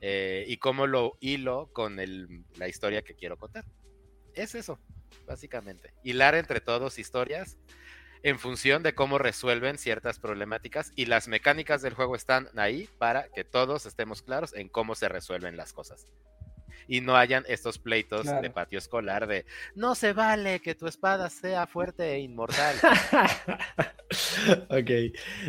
eh, 0.00 0.44
y 0.48 0.56
cómo 0.56 0.86
lo 0.86 1.16
hilo 1.20 1.70
con 1.72 2.00
el, 2.00 2.44
la 2.56 2.68
historia 2.68 3.02
que 3.02 3.14
quiero 3.14 3.36
contar. 3.36 3.64
Es 4.34 4.54
eso, 4.54 4.78
básicamente. 5.26 5.92
Hilar 6.02 6.34
entre 6.34 6.60
todos 6.60 6.98
historias 6.98 7.58
en 8.22 8.38
función 8.38 8.82
de 8.82 8.94
cómo 8.94 9.18
resuelven 9.18 9.78
ciertas 9.78 10.18
problemáticas 10.18 10.92
y 10.94 11.06
las 11.06 11.28
mecánicas 11.28 11.82
del 11.82 11.94
juego 11.94 12.14
están 12.14 12.48
ahí 12.56 12.88
para 12.98 13.28
que 13.28 13.44
todos 13.44 13.86
estemos 13.86 14.22
claros 14.22 14.54
en 14.54 14.68
cómo 14.68 14.94
se 14.94 15.08
resuelven 15.08 15.56
las 15.56 15.72
cosas. 15.72 16.06
Y 16.88 17.00
no 17.00 17.16
hayan 17.16 17.44
estos 17.48 17.78
pleitos 17.78 18.26
de 18.26 18.50
patio 18.50 18.78
escolar 18.78 19.26
de 19.26 19.46
no 19.74 19.94
se 19.94 20.12
vale 20.12 20.60
que 20.60 20.74
tu 20.74 20.86
espada 20.86 21.30
sea 21.30 21.66
fuerte 21.66 22.12
e 22.12 22.20
inmortal. 22.20 22.76
ok. 24.68 24.90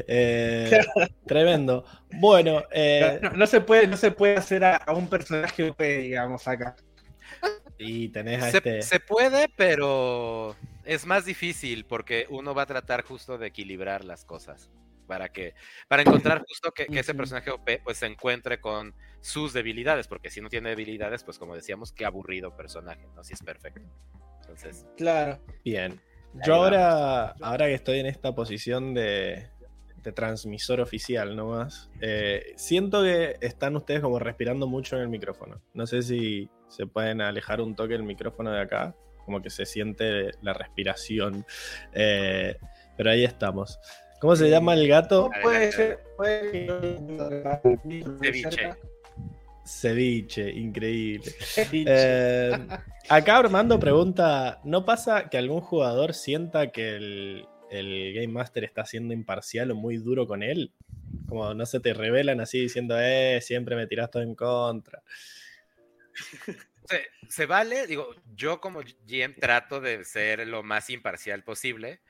Eh, 0.07 0.79
tremendo. 1.27 1.85
Bueno, 2.13 2.63
eh, 2.71 3.19
no, 3.35 3.47
se 3.47 3.61
puede, 3.61 3.87
no 3.87 3.97
se 3.97 4.11
puede 4.11 4.37
hacer 4.37 4.63
a, 4.63 4.83
un 4.93 5.07
personaje, 5.07 5.73
digamos, 5.77 6.47
acá. 6.47 6.75
Y 7.77 8.09
tenés 8.09 8.43
a 8.43 8.51
se, 8.51 8.57
este... 8.57 8.81
se 8.81 8.99
puede, 8.99 9.49
pero 9.55 10.55
es 10.85 11.05
más 11.05 11.25
difícil 11.25 11.85
porque 11.85 12.27
uno 12.29 12.53
va 12.53 12.63
a 12.63 12.67
tratar 12.67 13.03
justo 13.03 13.37
de 13.37 13.47
equilibrar 13.47 14.05
las 14.05 14.25
cosas 14.25 14.69
para 15.07 15.29
que 15.29 15.53
para 15.87 16.01
encontrar 16.01 16.43
justo 16.47 16.71
que, 16.71 16.87
ese 16.89 17.13
personaje 17.13 17.51
OP 17.51 17.69
pues 17.83 17.97
se 17.97 18.05
encuentre 18.05 18.59
con 18.59 18.93
sus 19.21 19.53
debilidades 19.53 20.07
porque 20.07 20.29
si 20.29 20.41
no 20.41 20.49
tiene 20.49 20.69
debilidades 20.69 21.23
pues 21.23 21.37
como 21.37 21.55
decíamos 21.55 21.91
qué 21.91 22.05
aburrido 22.05 22.55
personaje 22.55 23.07
no 23.15 23.23
si 23.23 23.33
es 23.33 23.43
perfecto. 23.43 23.81
Entonces 24.41 24.85
claro. 24.97 25.39
Bien. 25.63 25.99
yo 26.45 26.55
ahora 26.55 27.35
ahora 27.41 27.67
que 27.67 27.75
estoy 27.75 27.99
en 27.99 28.05
esta 28.05 28.33
posición 28.33 28.93
de, 28.93 29.49
de 29.97 30.11
transmisor 30.11 30.81
oficial 30.81 31.35
nomás 31.35 31.89
eh, 32.01 32.53
siento 32.55 33.03
que 33.03 33.37
están 33.41 33.75
ustedes 33.75 34.01
como 34.01 34.19
respirando 34.19 34.67
mucho 34.67 34.95
en 34.95 35.03
el 35.03 35.09
micrófono. 35.09 35.61
No 35.73 35.87
sé 35.87 36.01
si 36.01 36.49
se 36.67 36.87
pueden 36.87 37.21
alejar 37.21 37.61
un 37.61 37.75
toque 37.75 37.93
el 37.93 38.03
micrófono 38.03 38.51
de 38.51 38.61
acá 38.61 38.95
como 39.25 39.41
que 39.41 39.49
se 39.49 39.65
siente 39.65 40.31
la 40.41 40.53
respiración. 40.53 41.45
Eh, 41.93 42.57
pero 42.95 43.11
ahí 43.11 43.23
estamos. 43.23 43.79
¿Cómo 44.23 44.37
se 44.37 44.49
llama 44.49 44.73
el 44.73 44.87
gato? 44.87 45.29
puede 45.41 45.69
ser. 45.73 45.99
Ceviche. 48.21 48.73
Ceviche, 49.65 50.49
increíble. 50.49 51.29
Eh, 51.73 52.51
acá 53.09 53.37
Armando 53.39 53.77
pregunta: 53.77 54.61
¿No 54.63 54.85
pasa 54.85 55.29
que 55.29 55.37
algún 55.37 55.59
jugador 55.59 56.13
sienta 56.13 56.71
que 56.71 56.95
el, 56.95 57.49
el 57.69 58.13
Game 58.13 58.29
Master 58.29 58.63
está 58.63 58.85
siendo 58.85 59.13
imparcial 59.13 59.71
o 59.71 59.75
muy 59.75 59.97
duro 59.97 60.25
con 60.25 60.41
él? 60.41 60.71
Como 61.27 61.53
no 61.53 61.65
se 61.65 61.81
te 61.81 61.93
revelan 61.93 62.39
así 62.39 62.61
diciendo, 62.61 62.95
eh, 62.97 63.41
siempre 63.41 63.75
me 63.75 63.87
tiras 63.87 64.09
todo 64.09 64.23
en 64.23 64.35
contra. 64.35 65.03
Se, 67.29 67.45
vale, 67.45 67.87
digo, 67.87 68.13
yo 68.35 68.59
como 68.59 68.81
GM 68.81 69.35
trato 69.35 69.79
de 69.79 70.03
ser 70.03 70.45
lo 70.47 70.63
más 70.63 70.89
imparcial 70.89 71.43
posible, 71.43 72.01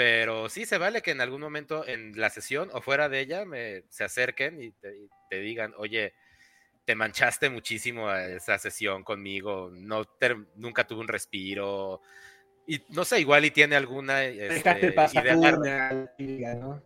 pero 0.00 0.48
sí 0.48 0.64
se 0.64 0.78
vale 0.78 1.02
que 1.02 1.10
en 1.10 1.20
algún 1.20 1.42
momento 1.42 1.86
en 1.86 2.18
la 2.18 2.30
sesión 2.30 2.70
o 2.72 2.80
fuera 2.80 3.10
de 3.10 3.20
ella 3.20 3.44
me, 3.44 3.82
se 3.90 4.02
acerquen 4.02 4.58
y 4.62 4.72
te, 4.72 5.40
digan, 5.40 5.74
oye, 5.76 6.14
te 6.86 6.94
manchaste 6.94 7.50
muchísimo 7.50 8.08
a 8.08 8.24
esa 8.24 8.56
sesión 8.56 9.04
conmigo, 9.04 9.70
no 9.70 10.06
nunca 10.54 10.86
tuve 10.86 11.00
un 11.00 11.08
respiro, 11.08 12.00
y 12.66 12.82
no 12.88 13.04
sé, 13.04 13.20
igual 13.20 13.44
y 13.44 13.50
tiene 13.50 13.76
alguna 13.76 14.24
este, 14.24 14.94
idea 16.16 16.54
¿no? 16.54 16.82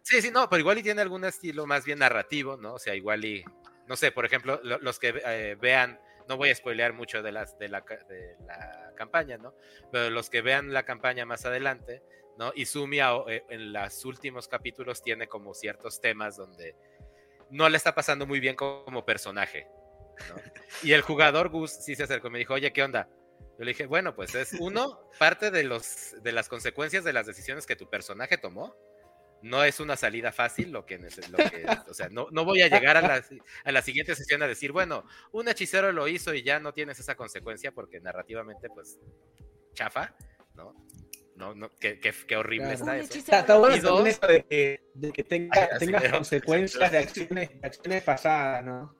Sí, 0.00 0.22
sí, 0.22 0.30
no, 0.30 0.48
pero 0.48 0.60
igual 0.60 0.78
y 0.78 0.82
tiene 0.82 1.02
algún 1.02 1.26
estilo 1.26 1.66
más 1.66 1.84
bien 1.84 1.98
narrativo, 1.98 2.56
¿no? 2.56 2.72
O 2.72 2.78
sea, 2.78 2.94
igual 2.94 3.26
y, 3.26 3.44
no 3.86 3.94
sé, 3.94 4.10
por 4.10 4.24
ejemplo, 4.24 4.58
los 4.62 4.98
que 4.98 5.20
eh, 5.22 5.58
vean 5.60 6.00
no 6.28 6.36
voy 6.36 6.50
a 6.50 6.54
spoilear 6.54 6.92
mucho 6.92 7.22
de, 7.22 7.32
las, 7.32 7.58
de, 7.58 7.68
la, 7.68 7.82
de 8.08 8.36
la 8.46 8.92
campaña, 8.96 9.36
¿no? 9.36 9.54
Pero 9.90 10.08
los 10.10 10.30
que 10.30 10.40
vean 10.40 10.72
la 10.72 10.84
campaña 10.84 11.26
más 11.26 11.44
adelante, 11.44 12.02
¿no? 12.36 12.52
Izumi 12.54 13.00
eh, 13.00 13.44
en 13.48 13.72
los 13.72 14.04
últimos 14.04 14.48
capítulos 14.48 15.02
tiene 15.02 15.28
como 15.28 15.54
ciertos 15.54 16.00
temas 16.00 16.36
donde 16.36 16.74
no 17.50 17.68
le 17.68 17.76
está 17.76 17.94
pasando 17.94 18.26
muy 18.26 18.40
bien 18.40 18.56
como 18.56 19.04
personaje, 19.04 19.68
¿no? 20.28 20.36
Y 20.82 20.92
el 20.92 21.02
jugador 21.02 21.50
Gus 21.50 21.70
sí 21.70 21.94
se 21.94 22.04
acercó 22.04 22.28
y 22.28 22.30
me 22.30 22.38
dijo, 22.38 22.54
oye, 22.54 22.72
¿qué 22.72 22.82
onda? 22.82 23.08
Yo 23.58 23.64
le 23.64 23.72
dije, 23.72 23.86
bueno, 23.86 24.14
pues 24.14 24.34
es 24.34 24.54
uno, 24.54 25.00
parte 25.18 25.50
de, 25.50 25.62
los, 25.62 26.16
de 26.22 26.32
las 26.32 26.48
consecuencias 26.48 27.04
de 27.04 27.12
las 27.12 27.26
decisiones 27.26 27.66
que 27.66 27.76
tu 27.76 27.88
personaje 27.88 28.38
tomó, 28.38 28.74
no 29.42 29.64
es 29.64 29.80
una 29.80 29.96
salida 29.96 30.32
fácil 30.32 30.70
lo 30.70 30.86
que, 30.86 30.98
lo 30.98 31.36
que 31.36 31.66
o 31.88 31.94
sea, 31.94 32.08
no, 32.08 32.28
no, 32.30 32.44
voy 32.44 32.62
a 32.62 32.68
llegar 32.68 32.96
a 32.96 33.02
la, 33.02 33.24
a 33.64 33.72
la, 33.72 33.82
siguiente 33.82 34.14
sesión 34.14 34.42
a 34.42 34.46
decir, 34.46 34.72
bueno, 34.72 35.04
un 35.32 35.48
hechicero 35.48 35.92
lo 35.92 36.08
hizo 36.08 36.32
y 36.32 36.42
ya 36.42 36.60
no 36.60 36.72
tienes 36.72 36.98
esa 36.98 37.14
consecuencia 37.16 37.72
porque 37.72 38.00
narrativamente, 38.00 38.68
pues, 38.70 38.98
chafa, 39.74 40.14
¿no? 40.54 40.74
No, 41.42 41.56
no, 41.56 41.70
qué, 41.80 41.98
qué, 41.98 42.36
horrible 42.36 42.72
está 42.72 42.96
eso. 42.96 43.18
Está, 43.18 43.58
bueno 43.58 44.06
eso 44.06 44.26
de 44.28 44.44
que, 44.44 44.80
de 44.94 45.10
que 45.10 45.24
tenga, 45.24 45.76
tenga 45.76 46.08
consecuencias 46.12 46.92
de 46.92 46.98
acciones, 46.98 47.50
acciones 47.60 48.04
pasadas, 48.04 48.64
¿no? 48.64 48.94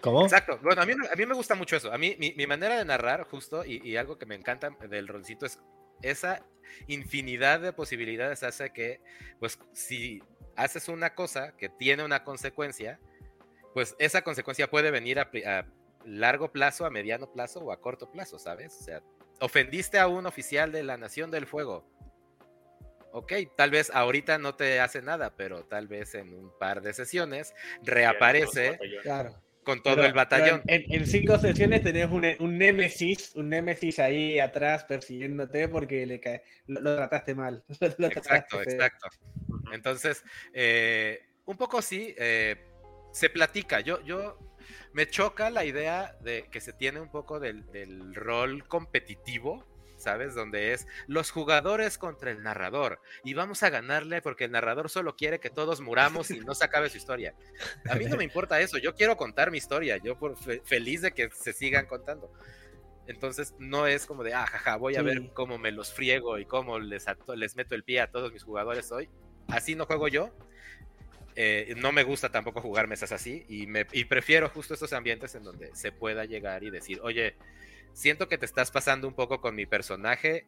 ¿Cómo? 0.00 0.22
Exacto. 0.22 0.58
Bueno, 0.62 0.80
a 0.80 0.86
mí, 0.86 0.94
a 1.12 1.14
mí 1.14 1.26
me 1.26 1.34
gusta 1.34 1.54
mucho 1.54 1.76
eso. 1.76 1.92
A 1.92 1.98
mí, 1.98 2.16
mi, 2.18 2.32
mi 2.32 2.46
manera 2.46 2.78
de 2.78 2.86
narrar, 2.86 3.24
justo, 3.24 3.66
y, 3.66 3.86
y, 3.86 3.98
algo 3.98 4.16
que 4.16 4.24
me 4.24 4.34
encanta 4.34 4.70
del 4.88 5.08
rolcito 5.08 5.44
es 5.44 5.60
esa 6.00 6.46
infinidad 6.86 7.60
de 7.60 7.74
posibilidades 7.74 8.42
hace 8.44 8.72
que, 8.72 9.02
pues, 9.40 9.58
si 9.74 10.22
haces 10.56 10.88
una 10.88 11.14
cosa 11.14 11.54
que 11.58 11.68
tiene 11.68 12.02
una 12.02 12.24
consecuencia, 12.24 12.98
pues 13.74 13.94
esa 13.98 14.22
consecuencia 14.22 14.70
puede 14.70 14.90
venir 14.90 15.18
a, 15.20 15.30
largo 16.04 16.52
plazo, 16.52 16.86
a 16.86 16.90
mediano 16.90 17.30
plazo 17.32 17.60
o 17.60 17.72
a 17.72 17.80
corto 17.80 18.10
plazo, 18.10 18.38
¿sabes? 18.38 18.76
O 18.80 18.84
sea, 18.84 19.02
ofendiste 19.40 19.98
a 19.98 20.08
un 20.08 20.26
oficial 20.26 20.72
de 20.72 20.82
la 20.82 20.96
Nación 20.96 21.30
del 21.30 21.46
Fuego. 21.46 21.84
Ok, 23.12 23.32
tal 23.56 23.70
vez 23.70 23.90
ahorita 23.92 24.38
no 24.38 24.54
te 24.54 24.78
hace 24.80 25.02
nada, 25.02 25.34
pero 25.36 25.64
tal 25.64 25.88
vez 25.88 26.14
en 26.14 26.32
un 26.32 26.56
par 26.58 26.80
de 26.80 26.92
sesiones 26.92 27.54
reaparece. 27.82 28.78
Claro 29.02 29.40
con 29.64 29.82
todo 29.82 30.04
el 30.04 30.12
batallón. 30.12 30.62
En, 30.66 31.06
cinco 31.06 31.38
sesiones 31.38 31.82
tenés 31.82 32.10
un, 32.10 32.26
un 32.38 32.58
Némesis, 32.58 33.32
un 33.34 33.50
Némesis 33.50 33.98
ahí 33.98 34.38
atrás 34.38 34.84
persiguiéndote 34.84 35.68
porque 35.68 36.06
le 36.06 36.20
cae, 36.20 36.42
lo, 36.66 36.96
trataste 36.96 37.34
mal. 37.34 37.62
exacto, 37.80 38.62
exacto. 38.62 39.08
Entonces, 39.72 40.24
eh, 40.52 41.20
un 41.44 41.56
poco 41.56 41.82
sí, 41.82 42.14
eh, 42.18 42.56
se 43.12 43.30
platica. 43.30 43.80
Yo, 43.80 44.02
yo 44.02 44.38
me 44.92 45.08
choca 45.08 45.50
la 45.50 45.64
idea 45.64 46.16
de 46.22 46.48
que 46.50 46.60
se 46.60 46.72
tiene 46.72 47.00
un 47.00 47.10
poco 47.10 47.40
del, 47.40 47.70
del 47.72 48.14
rol 48.14 48.66
competitivo 48.66 49.66
¿sabes? 50.00 50.34
Donde 50.34 50.72
es 50.72 50.86
los 51.06 51.30
jugadores 51.30 51.98
contra 51.98 52.30
el 52.30 52.42
narrador 52.42 53.00
y 53.22 53.34
vamos 53.34 53.62
a 53.62 53.70
ganarle 53.70 54.22
porque 54.22 54.44
el 54.44 54.50
narrador 54.50 54.88
solo 54.88 55.14
quiere 55.14 55.38
que 55.38 55.50
todos 55.50 55.80
muramos 55.80 56.30
y 56.30 56.40
no 56.40 56.54
se 56.54 56.64
acabe 56.64 56.88
su 56.88 56.96
historia. 56.96 57.34
A 57.88 57.94
mí 57.94 58.06
no 58.06 58.16
me 58.16 58.24
importa 58.24 58.60
eso, 58.60 58.78
yo 58.78 58.94
quiero 58.94 59.16
contar 59.16 59.50
mi 59.50 59.58
historia, 59.58 59.98
yo 59.98 60.18
por 60.18 60.36
feliz 60.64 61.02
de 61.02 61.12
que 61.12 61.30
se 61.30 61.52
sigan 61.52 61.86
contando. 61.86 62.32
Entonces 63.06 63.54
no 63.58 63.86
es 63.86 64.06
como 64.06 64.22
de, 64.22 64.34
ah, 64.34 64.46
jaja, 64.46 64.76
voy 64.76 64.96
a 64.96 65.02
ver 65.02 65.32
cómo 65.34 65.58
me 65.58 65.72
los 65.72 65.92
friego 65.92 66.38
y 66.38 66.46
cómo 66.46 66.78
les, 66.78 67.06
les 67.34 67.56
meto 67.56 67.74
el 67.74 67.84
pie 67.84 68.00
a 68.00 68.10
todos 68.10 68.32
mis 68.32 68.44
jugadores 68.44 68.90
hoy. 68.92 69.08
Así 69.48 69.74
no 69.74 69.86
juego 69.86 70.08
yo. 70.08 70.30
Eh, 71.36 71.74
no 71.76 71.92
me 71.92 72.02
gusta 72.02 72.30
tampoco 72.30 72.60
jugar 72.60 72.88
mesas 72.88 73.12
así 73.12 73.44
y, 73.48 73.66
me, 73.66 73.86
y 73.92 74.04
prefiero 74.04 74.48
justo 74.48 74.74
estos 74.74 74.92
ambientes 74.92 75.34
en 75.34 75.44
donde 75.44 75.74
se 75.74 75.92
pueda 75.92 76.24
llegar 76.24 76.64
y 76.64 76.70
decir, 76.70 76.98
oye, 77.02 77.36
siento 77.92 78.28
que 78.28 78.36
te 78.38 78.46
estás 78.46 78.70
pasando 78.70 79.06
un 79.06 79.14
poco 79.14 79.40
con 79.40 79.54
mi 79.54 79.64
personaje, 79.64 80.46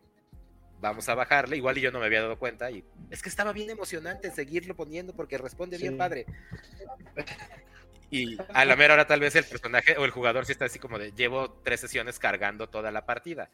vamos 0.81 1.09
a 1.09 1.15
bajarle, 1.15 1.57
igual 1.57 1.79
y 1.79 1.83
yo 1.83 1.93
no 1.93 2.01
me 2.01 2.07
había 2.07 2.23
dado 2.23 2.39
cuenta 2.39 2.71
y 2.71 2.85
es 3.11 3.23
que 3.23 3.29
estaba 3.29 3.53
bien 3.53 3.71
emocionante 3.71 4.31
seguirlo 4.33 4.75
poniendo 4.75 5.15
porque 5.15 5.39
responde 5.39 5.79
bien 5.79 5.97
padre. 5.97 6.27
Y 8.11 8.37
a 8.53 8.67
la 8.67 8.77
mera 8.77 8.93
hora 8.93 9.07
tal 9.07 9.21
vez 9.21 9.35
el 9.37 9.45
personaje 9.45 9.97
o 9.97 10.05
el 10.05 10.11
jugador 10.11 10.45
sí 10.45 10.53
está 10.53 10.67
así 10.67 10.79
como 10.79 10.99
de 10.99 11.13
llevo 11.13 11.51
tres 11.63 11.81
sesiones 11.81 12.19
cargando 12.19 12.69
toda 12.69 12.91
la 12.91 13.07
partida 13.07 13.51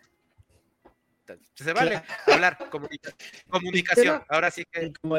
se 1.54 1.72
vale 1.72 2.02
hablar, 2.26 2.58
comunicación. 3.50 4.22
Ahora 4.28 4.50
sí 4.50 4.64
que. 4.70 4.92
Como 5.00 5.16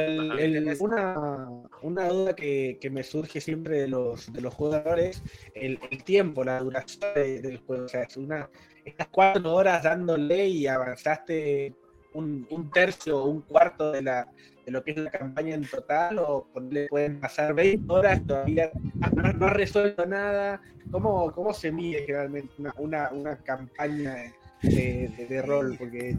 una, 1.81 2.07
duda 2.07 2.35
que, 2.35 2.89
me 2.91 3.03
surge 3.03 3.41
siempre 3.41 3.81
de 3.81 3.87
los, 3.87 4.31
de 4.31 4.41
los 4.41 4.53
jugadores: 4.53 5.23
el, 5.53 5.79
tiempo, 6.03 6.43
la 6.43 6.59
duración 6.59 7.13
del 7.13 7.57
juego. 7.59 7.85
O 7.85 7.89
sea, 7.89 8.03
es 8.03 8.17
una, 8.17 8.49
estas 8.85 9.07
cuatro 9.07 9.53
horas 9.53 9.83
dándole 9.83 10.47
y 10.47 10.67
avanzaste 10.67 11.75
un, 12.13 12.47
un 12.49 12.71
tercio 12.71 13.19
o 13.19 13.29
un 13.29 13.41
cuarto 13.41 13.91
de, 13.91 14.01
la, 14.01 14.27
de 14.65 14.71
lo 14.71 14.83
que 14.83 14.91
es 14.91 14.97
la 14.97 15.11
campaña 15.11 15.55
en 15.55 15.67
total, 15.67 16.19
o 16.19 16.47
le 16.69 16.87
pueden 16.87 17.19
pasar 17.19 17.53
20 17.53 17.91
horas 17.91 18.25
todavía 18.25 18.71
no, 19.13 19.33
no 19.33 19.49
resuelto 19.49 20.05
nada. 20.05 20.61
¿Cómo, 20.91 21.31
¿Cómo 21.33 21.53
se 21.53 21.71
mide 21.71 22.03
generalmente 22.05 22.53
una, 22.57 22.73
una, 22.77 23.09
una 23.11 23.37
campaña? 23.37 24.33
De, 24.61 25.41
rol, 25.41 25.75
porque 25.77 26.15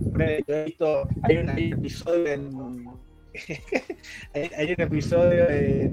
he 0.48 0.64
visto, 0.64 1.08
hay 1.22 1.36
un 1.38 1.48
episodio 1.50 2.26
en, 2.26 2.86
hay, 4.34 4.72
un 4.72 4.80
episodio 4.80 5.46
de 5.46 5.90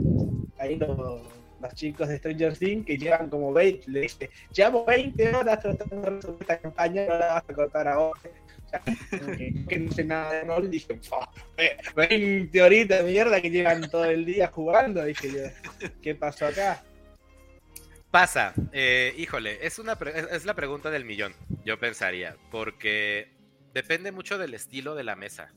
ahí 0.57 0.75
los, 0.77 0.97
los 1.61 1.73
chicos 1.73 2.07
de 2.07 2.17
Stranger 2.17 2.57
Things 2.57 2.85
que 2.85 2.97
llevan 2.97 3.29
como 3.29 3.53
20, 3.53 3.89
le 3.91 4.01
dice, 4.01 4.29
llevamos 4.53 4.85
20 4.85 5.35
horas 5.35 5.61
tratando 5.61 6.01
de 6.01 6.09
resolver 6.09 6.41
esta 6.41 6.59
campaña, 6.59 7.05
no 7.05 7.17
la 7.17 7.27
vas 7.33 7.43
a 7.47 7.53
contar 7.53 7.87
ahora. 7.87 8.19
O 8.65 8.69
sea, 8.69 8.81
que, 9.69 9.79
no 9.79 9.91
sé 9.93 10.03
nada 10.03 10.33
de 10.33 10.41
rol, 10.43 10.69
dije, 10.69 10.99
"Fua, 11.01 11.29
20 11.95 12.61
horitas 12.61 13.03
de 13.03 13.11
mierda 13.11 13.41
que 13.41 13.49
llevan 13.49 13.89
todo 13.89 14.05
el 14.05 14.25
día 14.25 14.47
jugando, 14.47 15.03
dije 15.05 15.31
yo, 15.31 15.89
¿qué 16.01 16.15
pasó 16.15 16.47
acá? 16.47 16.83
Pasa, 18.17 18.55
eh, 18.71 19.13
híjole, 19.15 19.63
es, 19.63 19.77
la 19.77 20.55
pregunta 20.55 20.89
del 20.89 21.05
millón, 21.05 21.35
yo 21.63 21.77
pensaría, 21.77 22.35
porque 22.49 23.31
depende 23.75 24.11
mucho 24.11 24.39
del 24.39 24.55
estilo 24.55 24.95
de 24.95 25.03
la 25.03 25.15
mesa. 25.15 25.53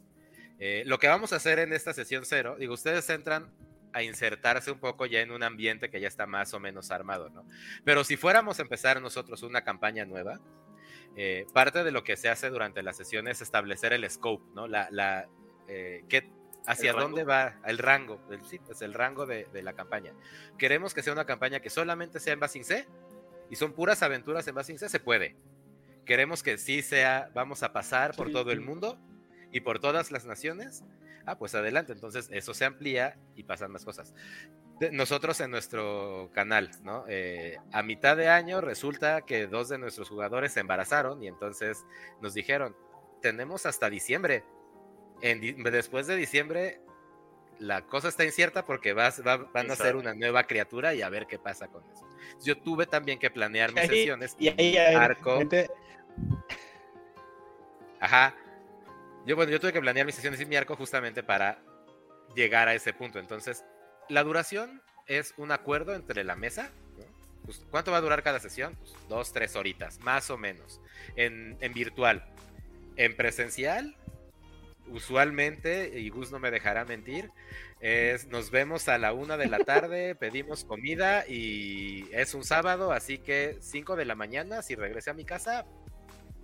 Eh, 0.59 0.83
lo 0.85 0.99
que 0.99 1.09
vamos 1.09 1.33
a 1.33 1.37
hacer 1.37 1.59
en 1.59 1.73
esta 1.73 1.95
sesión 1.95 2.27
cero, 2.27 2.57
digo, 2.59 2.75
ustedes 2.75 3.09
entran 3.09 3.51
a 3.95 4.03
insertarse 4.03 4.71
un 4.71 4.79
poco 4.79 5.07
ya 5.07 5.23
en 5.23 5.31
un 5.31 5.43
ambiente 5.43 5.89
que 5.89 6.03
ya 6.03 6.09
está 6.09 6.27
más 6.27 6.53
o 6.53 6.61
menos 6.61 6.91
armado, 6.91 7.31
¿no? 7.31 7.47
Pero 7.83 8.05
si 8.05 8.19
fuéramos 8.19 8.59
a 8.59 8.63
empezar 8.63 9.01
nosotros 9.01 9.43
una 9.43 9.65
campaña 9.65 10.05
nueva, 10.05 10.39
eh, 11.17 11.47
parte 11.55 11.83
de 11.83 11.93
lo 11.93 12.05
que 12.05 12.19
se 12.19 12.29
hace 12.29 12.51
durante 12.51 12.83
la 12.83 12.93
sesión 12.93 13.27
es 13.27 13.41
establecer 13.41 13.95
el 13.95 14.11
scope, 14.11 14.45
¿no? 14.55 14.69
La, 14.69 14.87
la, 14.91 15.31
qué- 15.67 16.31
hacia 16.71 16.93
dónde 16.93 17.25
va 17.25 17.57
el 17.67 17.79
rango, 17.79 18.21
el, 18.31 18.45
sí, 18.45 18.59
pues 18.59 18.83
el 18.83 18.95
rango 18.95 19.27
de, 19.27 19.47
de 19.53 19.63
la 19.63 19.73
campaña. 19.73 20.13
Queremos 20.59 20.95
que 20.95 21.03
sea 21.03 21.13
una 21.13 21.25
campaña 21.27 21.61
que 21.61 21.71
solamente 21.71 22.21
sea 22.21 22.33
en 22.35 22.41
Basing 22.41 22.65
C 22.65 22.87
y 23.51 23.57
son 23.57 23.73
puras 23.73 24.03
aventuras 24.03 24.47
en 24.49 24.55
Basing 24.55 24.79
C, 24.79 24.89
se 24.89 25.01
puede. 25.01 25.37
Queremos 26.05 26.43
que 26.43 26.59
sí 26.59 26.83
sea, 26.83 27.31
vamos 27.35 27.63
a 27.63 27.73
pasar 27.73 28.15
por 28.17 28.29
Sí, 28.29 28.33
todo 28.33 28.51
el 28.53 28.61
mundo 28.61 28.99
y 29.53 29.61
por 29.61 29.79
todas 29.81 30.11
las 30.11 30.25
naciones. 30.25 30.83
Ah, 31.27 31.37
pues 31.39 31.55
adelante, 31.55 31.93
entonces 31.93 32.29
eso 32.33 32.55
se 32.55 32.65
amplía 32.65 33.19
y 33.37 33.43
pasan 33.45 33.71
más 33.71 33.85
cosas. 33.85 34.15
De- 34.81 34.91
nosotros 34.91 35.39
en 35.41 35.51
nuestro 35.51 36.31
canal, 36.33 36.71
¿no? 36.83 37.05
Eh, 37.09 37.59
a 37.73 37.83
mitad 37.83 38.17
de 38.17 38.29
año 38.29 38.61
resulta 38.63 39.21
que 39.23 39.47
dos 39.47 39.69
de 39.69 39.77
nuestros 39.79 40.09
jugadores 40.09 40.53
se 40.55 40.61
embarazaron 40.61 41.23
y 41.23 41.29
entonces 41.29 41.85
nos 42.23 42.33
dijeron, 42.33 42.75
tenemos 43.21 43.67
hasta 43.67 43.91
diciembre. 43.91 44.45
En 45.23 45.63
después 45.65 46.07
de 46.07 46.17
diciembre, 46.17 46.81
la 47.59 47.83
cosa 47.87 48.09
está 48.09 48.25
incierta 48.25 48.65
porque 48.65 48.93
vas, 48.95 49.21
va- 49.27 49.37
van 49.37 49.71
a 49.71 49.77
ser 49.77 49.87
Exacto. 49.89 49.99
una 49.99 50.15
nueva 50.15 50.45
criatura 50.45 50.95
y 50.95 51.03
a 51.03 51.09
ver 51.09 51.27
qué 51.27 51.39
pasa 51.39 51.69
con 51.69 51.85
eso. 51.91 52.07
Yo 52.43 52.57
tuve 52.59 52.87
también 52.87 53.19
que 53.19 53.31
planear 53.31 53.71
mis 53.73 53.83
Ahí- 53.83 53.89
sesiones. 53.89 54.37
Y 54.39 54.49
ahí, 54.49 54.77
Arco. 54.77 55.41
Ajá. 58.01 58.35
Yo, 59.27 59.37
bueno, 59.37 59.53
yo 59.53 59.61
tuve 59.61 59.73
que 59.73 59.81
planear 59.81 60.07
mis 60.07 60.15
sesiones 60.15 60.41
y 60.41 60.47
mi 60.47 60.57
arco 60.57 60.77
justamente 60.77 61.23
para 61.23 61.63
llegar 62.35 62.69
a 62.69 62.75
ese 62.75 62.93
punto. 62.93 63.19
Entonces, 63.19 63.65
la 64.09 64.23
duración 64.23 64.83
es 65.07 65.35
un 65.37 65.53
acuerdo 65.53 65.95
entre 65.95 66.25
la 66.25 66.37
mesa. 66.37 66.71
¿no? 66.97 67.05
Pues, 67.45 67.65
¿Cuánto 67.71 67.91
va 67.91 67.99
a 67.99 68.01
durar 68.01 68.23
cada 68.23 68.41
sesión? 68.41 68.77
Pues, 68.77 68.95
dos, 69.09 69.33
tres 69.33 69.55
horitas, 69.57 69.99
más 70.01 70.31
o 70.31 70.39
menos. 70.39 70.81
En, 71.17 71.59
en 71.61 71.73
virtual. 71.75 72.25
En 72.97 73.15
presencial, 73.17 73.97
usualmente, 74.91 75.99
y 75.99 76.09
Gus 76.11 76.31
no 76.31 76.39
me 76.39 76.51
dejará 76.51 76.85
mentir, 76.85 77.31
es 77.81 78.27
nos 78.27 78.51
vemos 78.51 78.89
a 78.89 78.99
la 78.99 79.13
una 79.13 79.37
de 79.37 79.49
la 79.49 79.61
tarde, 79.61 80.15
pedimos 80.15 80.65
comida 80.65 81.25
y 81.27 82.09
es 82.13 82.35
un 82.35 82.45
sábado, 82.45 82.93
así 82.93 83.19
que 83.19 83.57
5 83.61 83.97
de 83.97 84.05
la 84.05 84.15
mañana, 84.15 84.63
si 84.63 84.75
regresé 84.75 85.11
a 85.11 85.15
mi 85.15 85.25
casa, 85.25 85.65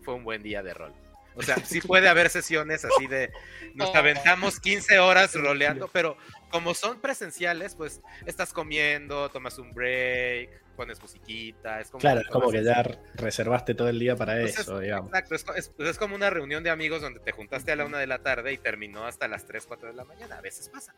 fue 0.02 0.14
un 0.14 0.24
buen 0.24 0.43
día 0.43 0.62
de 0.62 0.74
rol. 0.74 0.94
O 1.35 1.43
sea, 1.43 1.56
sí 1.56 1.81
puede 1.82 2.09
haber 2.09 2.31
sesiones 2.31 2.85
así 2.85 3.06
de 3.06 3.31
nos 3.74 3.94
aventamos 3.94 4.59
15 4.59 4.98
horas 4.98 5.35
roleando, 5.35 5.89
pero 5.93 6.16
como 6.51 6.73
son 6.73 7.01
presenciales, 7.01 7.74
pues 7.74 8.01
estás 8.24 8.55
comiendo, 8.55 9.28
tomas 9.28 9.59
un 9.59 9.73
break, 9.73 10.48
pones 10.77 11.01
musiquita, 11.03 11.81
es 11.81 11.90
como 11.90 12.01
Claro, 12.01 12.20
es 12.20 12.27
como 12.28 12.51
que 12.51 12.62
ya 12.62 12.85
reservaste 13.15 13.74
todo 13.74 13.89
el 13.89 13.98
día 13.98 14.15
para 14.16 14.35
Entonces, 14.36 14.61
eso, 14.61 14.78
digamos. 14.78 15.09
Exacto, 15.09 15.35
es, 15.35 15.44
co- 15.44 15.55
es- 15.55 15.69
pues 15.70 15.89
es 15.89 15.98
como 15.98 16.15
una 16.15 16.31
reunión 16.31 16.62
de 16.62 16.70
amigos 16.70 17.01
donde 17.03 17.19
te 17.20 17.32
juntaste 17.32 17.73
a 17.73 17.77
la 17.77 17.85
una 17.86 17.98
de 17.98 18.07
la 18.07 18.19
tarde 18.19 18.53
y 18.53 18.59
terminó 18.59 19.05
hasta 19.05 19.27
las 19.28 19.47
3, 19.47 19.65
4 19.66 19.89
de 19.89 19.94
la 19.94 20.05
mañana. 20.05 20.36
A 20.36 20.40
veces 20.40 20.69
pasa. 20.69 20.94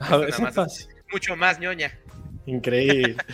A 0.00 0.16
veces 0.16 0.40
más 0.40 0.54
pasa. 0.54 0.88
Mucho 1.12 1.36
más 1.36 1.60
ñoña. 1.60 1.92
Increíble. 2.46 3.16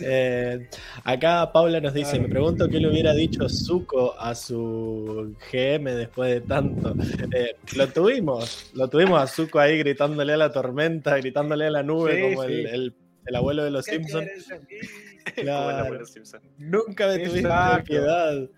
Eh, 0.00 0.68
acá 1.04 1.52
Paula 1.52 1.78
nos 1.80 1.92
dice, 1.92 2.18
me 2.18 2.28
pregunto 2.28 2.66
qué 2.68 2.78
le 2.78 2.88
hubiera 2.88 3.12
dicho 3.12 3.46
Zuko 3.48 4.18
a 4.18 4.34
su 4.34 5.36
GM 5.52 5.84
después 5.94 6.30
de 6.32 6.40
tanto. 6.40 6.94
Eh, 7.32 7.56
lo 7.76 7.88
tuvimos, 7.88 8.70
lo 8.74 8.88
tuvimos 8.88 9.20
a 9.20 9.26
Zuko 9.26 9.58
ahí 9.58 9.76
gritándole 9.78 10.32
a 10.32 10.36
la 10.38 10.50
tormenta, 10.52 11.16
gritándole 11.18 11.66
a 11.66 11.70
la 11.70 11.82
nube 11.82 12.14
Sí, 12.16 12.22
como 12.34 12.46
sí. 12.46 12.52
El, 12.54 12.66
el- 12.68 12.94
el 13.26 13.36
abuelo 13.36 13.64
de 13.64 13.70
los 13.70 13.86
¿Qué 13.86 13.96
Simpsons. 13.96 14.28
Claro. 15.36 16.04
Simpson. 16.04 16.42
Nunca 16.58 17.06
me 17.06 17.18
tuviste 17.20 17.48
piedad. 17.86 18.50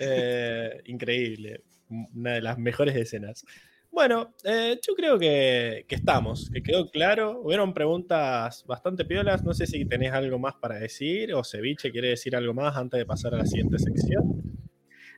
Eh, 0.00 0.80
increíble. 0.86 1.62
Una 1.88 2.32
de 2.32 2.40
las 2.40 2.58
mejores 2.58 2.96
escenas. 2.96 3.44
Bueno, 3.90 4.34
eh, 4.44 4.78
yo 4.86 4.94
creo 4.94 5.18
que, 5.18 5.84
que 5.86 5.94
estamos, 5.94 6.50
que 6.52 6.62
quedó 6.62 6.90
claro. 6.90 7.40
Hubieron 7.42 7.74
preguntas 7.74 8.64
bastante 8.66 9.04
piolas. 9.04 9.44
No 9.44 9.52
sé 9.54 9.66
si 9.66 9.84
tenés 9.84 10.12
algo 10.12 10.38
más 10.38 10.54
para 10.54 10.76
decir 10.76 11.34
o 11.34 11.44
Ceviche 11.44 11.92
quiere 11.92 12.08
decir 12.08 12.34
algo 12.34 12.54
más 12.54 12.76
antes 12.76 12.98
de 12.98 13.06
pasar 13.06 13.34
a 13.34 13.38
la 13.38 13.46
siguiente 13.46 13.78
sección. 13.78 14.42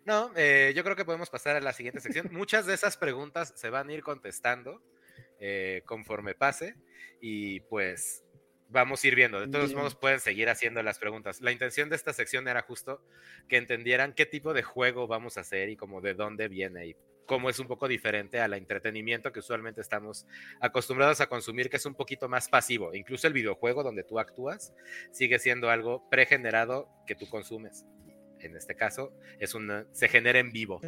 No, 0.08 0.30
eh, 0.36 0.72
yo 0.74 0.84
creo 0.84 0.96
que 0.96 1.04
podemos 1.04 1.28
pasar 1.28 1.56
a 1.56 1.60
la 1.60 1.74
siguiente 1.74 2.00
sección. 2.00 2.28
Muchas 2.32 2.64
de 2.64 2.72
esas 2.72 2.96
preguntas 2.96 3.52
se 3.56 3.68
van 3.68 3.90
a 3.90 3.92
ir 3.92 4.02
contestando 4.02 4.82
eh, 5.38 5.82
conforme 5.84 6.34
pase 6.34 6.76
y 7.20 7.60
pues 7.60 8.24
vamos 8.68 9.02
a 9.02 9.08
ir 9.08 9.14
viendo. 9.14 9.40
De 9.40 9.48
todos 9.48 9.68
Bien. 9.68 9.78
modos 9.78 9.94
pueden 9.94 10.20
seguir 10.20 10.48
haciendo 10.48 10.82
las 10.82 10.98
preguntas. 10.98 11.40
La 11.40 11.52
intención 11.52 11.88
de 11.88 11.96
esta 11.96 12.12
sección 12.12 12.48
era 12.48 12.62
justo 12.62 13.02
que 13.48 13.56
entendieran 13.56 14.12
qué 14.12 14.26
tipo 14.26 14.54
de 14.54 14.62
juego 14.62 15.06
vamos 15.06 15.36
a 15.36 15.40
hacer 15.40 15.68
y 15.68 15.76
como 15.76 16.00
de 16.00 16.14
dónde 16.14 16.48
viene 16.48 16.86
y 16.88 16.96
cómo 17.26 17.50
es 17.50 17.58
un 17.58 17.66
poco 17.66 17.88
diferente 17.88 18.40
al 18.40 18.54
entretenimiento 18.54 19.32
que 19.32 19.40
usualmente 19.40 19.82
estamos 19.82 20.26
acostumbrados 20.60 21.20
a 21.20 21.28
consumir, 21.28 21.68
que 21.68 21.76
es 21.76 21.84
un 21.84 21.94
poquito 21.94 22.28
más 22.28 22.48
pasivo. 22.48 22.94
Incluso 22.94 23.26
el 23.26 23.34
videojuego 23.34 23.82
donde 23.82 24.02
tú 24.02 24.18
actúas 24.18 24.72
sigue 25.12 25.38
siendo 25.38 25.70
algo 25.70 26.08
pregenerado 26.08 26.88
que 27.06 27.14
tú 27.14 27.28
consumes. 27.28 27.84
En 28.40 28.56
este 28.56 28.74
caso, 28.76 29.12
es 29.38 29.54
una, 29.54 29.86
se 29.92 30.08
genera 30.08 30.38
en 30.38 30.52
vivo. 30.52 30.80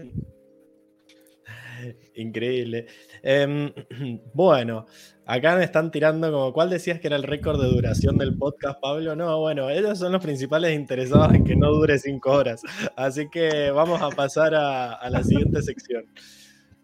Increíble. 2.15 2.87
Em, 3.23 3.73
bueno, 4.35 4.87
acá 5.27 5.57
me 5.57 5.65
están 5.65 5.91
tirando 5.91 6.31
como, 6.31 6.53
¿cuál 6.53 6.71
decías 6.71 7.01
que 7.01 7.09
era 7.09 7.17
el 7.17 7.23
récord 7.23 7.61
de 7.61 7.69
duración 7.69 8.19
del 8.19 8.37
podcast, 8.37 8.81
Pablo? 8.81 9.17
No, 9.17 9.39
bueno, 9.41 9.71
ellos 9.71 9.99
son 9.99 10.13
los 10.13 10.23
principales 10.23 10.75
interesados 10.75 11.35
en 11.35 11.45
que 11.45 11.57
no 11.57 11.71
dure 11.71 11.99
cinco 11.99 12.33
horas. 12.33 12.63
Así 12.97 13.29
que 13.31 13.71
vamos 13.71 14.01
a 14.03 14.11
pasar 14.11 14.55
a, 14.55 14.95
a 14.95 15.11
la 15.11 15.23
siguiente 15.23 15.63
sección. 15.63 16.05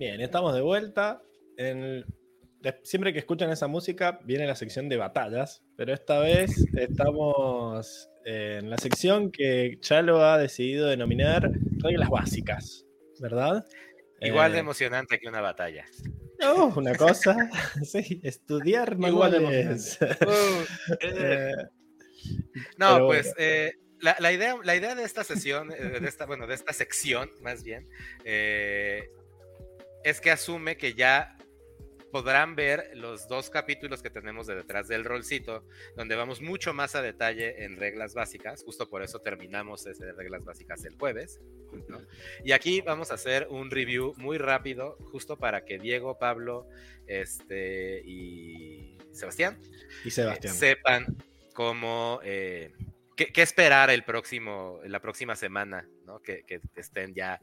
Bien, 0.05 0.21
estamos 0.21 0.55
de 0.55 0.61
vuelta. 0.61 1.23
En 1.57 1.79
el- 1.83 2.07
de- 2.61 2.79
siempre 2.83 3.15
que 3.15 3.21
escuchan 3.21 3.49
esa 3.51 3.69
música 3.69 4.21
viene 4.23 4.47
la 4.47 4.55
sección 4.55 4.87
de 4.91 4.99
batallas, 4.99 5.63
pero 5.79 5.95
esta 5.95 6.19
vez 6.19 6.67
estamos 6.77 8.11
en 8.27 8.69
la 8.69 8.77
sección 8.77 9.31
que 9.33 9.79
Chalo 9.81 10.23
ha 10.23 10.37
decidido 10.37 10.89
denominar 10.89 11.51
reglas 11.83 12.11
básicas, 12.11 12.85
¿verdad? 13.19 13.65
Igual 14.21 14.53
de 14.53 14.59
Eh, 14.59 14.61
emocionante 14.61 15.19
que 15.19 15.27
una 15.27 15.41
batalla. 15.41 15.87
no, 16.39 16.67
una 16.77 16.95
cosa, 16.97 17.35
sí, 17.83 18.21
estudiar 18.25 18.99
Igual 19.01 19.31
de. 19.33 19.39
Uh, 20.21 20.65
Eh, 21.01 21.55
No, 22.77 22.93
Pero 22.97 23.07
pues 23.07 23.23
bueno. 23.29 23.37
eh, 23.39 23.73
la, 24.01 24.17
la 24.19 24.33
idea, 24.35 24.55
la 24.63 24.77
idea 24.77 24.95
de 24.95 25.05
esta 25.05 25.25
sesión, 25.25 25.73
eh, 25.73 25.99
de 25.99 26.07
esta, 26.09 26.27
bueno, 26.27 26.47
de 26.47 26.57
esta 26.57 26.75
sección, 26.75 27.31
más 27.41 27.65
bien, 27.65 27.89
eh, 28.27 29.09
es 30.05 30.21
que 30.21 30.31
asume 30.31 30.77
que 30.77 30.95
ya 30.95 31.37
podrán 32.13 32.55
ver 32.55 32.93
los 32.95 33.27
dos 33.27 33.51
capítulos 33.51 34.01
que 34.01 34.09
tenemos 34.09 34.47
de 34.47 34.55
detrás 34.55 34.87
del 34.87 35.05
rolcito, 35.05 35.67
donde 35.97 36.15
vamos 36.15 36.41
mucho 36.41 36.73
más 36.73 36.95
a 36.95 37.03
detalle 37.03 37.65
en 37.65 37.77
reglas 37.77 38.15
básicas, 38.15 38.63
justo 38.63 38.89
por 38.89 39.03
eso 39.03 39.19
terminamos 39.19 39.85
ese 39.85 40.05
de 40.07 40.13
reglas 40.13 40.45
básicas 40.45 40.85
el 40.85 40.95
jueves. 40.97 41.41
¿no? 41.89 42.01
Y 42.45 42.53
aquí 42.53 42.83
vamos 42.83 43.11
a 43.11 43.15
hacer 43.15 43.49
un 43.51 43.69
review 43.69 44.15
muy 44.17 44.39
rápido, 44.39 44.97
justo 45.11 45.37
para 45.37 45.65
que 45.65 45.81
Diego, 45.81 46.17
Pablo 46.17 46.69
este, 47.09 48.01
y 48.05 48.97
Sebastián, 49.11 49.59
Y 50.05 50.13
Sebastián. 50.13 50.55
eh, 50.55 50.57
sepan 50.57 51.17
cómo, 51.53 52.21
eh, 52.23 52.73
qué, 53.17 53.33
qué 53.33 53.43
esperar 53.43 53.91
el 53.91 54.05
próximo, 54.05 54.81
la 54.85 55.01
próxima 55.01 55.37
semana, 55.37 55.89
¿no? 56.05 56.21
que, 56.21 56.45
que 56.45 56.61
estén 56.77 57.15
ya 57.15 57.41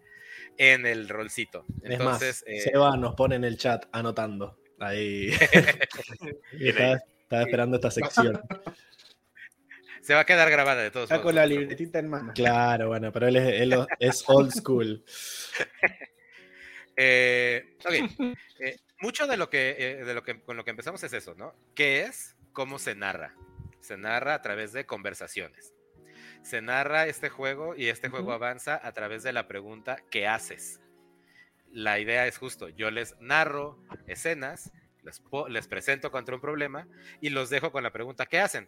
en 0.58 0.86
el 0.86 1.10
rolcito. 1.10 1.66
es 1.84 1.92
Entonces, 1.92 2.44
más, 2.48 2.54
eh, 2.54 2.62
Seba 2.62 2.98
nos 2.98 3.16
pone 3.16 3.36
en 3.36 3.44
el 3.44 3.58
chat 3.58 3.86
anotando. 3.92 4.60
Ahí. 4.80 5.32
Estaba, 6.60 7.00
esperando 7.44 7.78
esta 7.78 7.92
sección. 7.92 8.42
se 10.02 10.14
va 10.14 10.22
a 10.22 10.26
quedar 10.26 10.50
grabada 10.50 10.82
de 10.82 10.92
todos 10.92 11.06
Está 11.06 11.16
modos. 11.16 11.26
con 11.26 11.36
la 11.36 11.44
no 11.44 11.48
libretita 11.48 12.00
en 12.00 12.10
mano. 12.10 12.34
Claro, 12.34 12.88
bueno, 12.90 13.12
pero 13.12 13.28
él 13.28 13.36
es, 13.38 13.62
él 13.62 13.86
es 14.00 14.24
old 14.28 14.52
school. 14.52 15.04
Eh, 16.98 17.78
ok, 17.86 17.94
eh, 18.60 18.78
mucho 19.00 19.26
de 19.26 19.38
lo 19.38 19.50
que, 19.50 19.76
eh, 19.80 20.06
de 20.06 20.14
lo 20.14 20.24
que 20.24 20.42
con 20.42 20.58
lo 20.58 20.64
que 20.64 20.72
empezamos 20.72 21.02
es 21.02 21.14
eso, 21.14 21.34
¿no? 21.34 21.56
¿Qué 21.74 22.02
es? 22.02 22.36
¿Cómo 22.52 22.78
se 22.78 22.94
narra? 22.94 23.34
Se 23.82 23.98
narra 23.98 24.36
a 24.36 24.42
través 24.42 24.72
de 24.74 24.86
conversaciones. 24.86 25.74
Se 26.44 26.62
narra 26.62 27.06
este 27.08 27.30
juego 27.30 27.76
y 27.76 27.88
este 27.90 28.10
juego 28.10 28.32
avanza 28.32 28.80
a 28.82 28.92
través 28.94 29.22
de 29.24 29.34
la 29.34 29.48
pregunta 29.48 29.98
¿qué 30.10 30.28
haces? 30.28 30.80
La 31.72 32.00
idea 32.00 32.26
es 32.28 32.38
justo, 32.38 32.68
yo 32.70 32.90
les 32.92 33.16
narro 33.20 33.82
escenas, 34.08 34.72
les, 35.04 35.22
les 35.50 35.68
presento 35.68 36.12
contra 36.12 36.36
un 36.36 36.42
problema 36.42 36.88
y 37.22 37.30
los 37.30 37.50
dejo 37.50 37.72
con 37.72 37.84
la 37.84 37.92
pregunta 37.92 38.26
¿qué 38.26 38.40
hacen? 38.40 38.68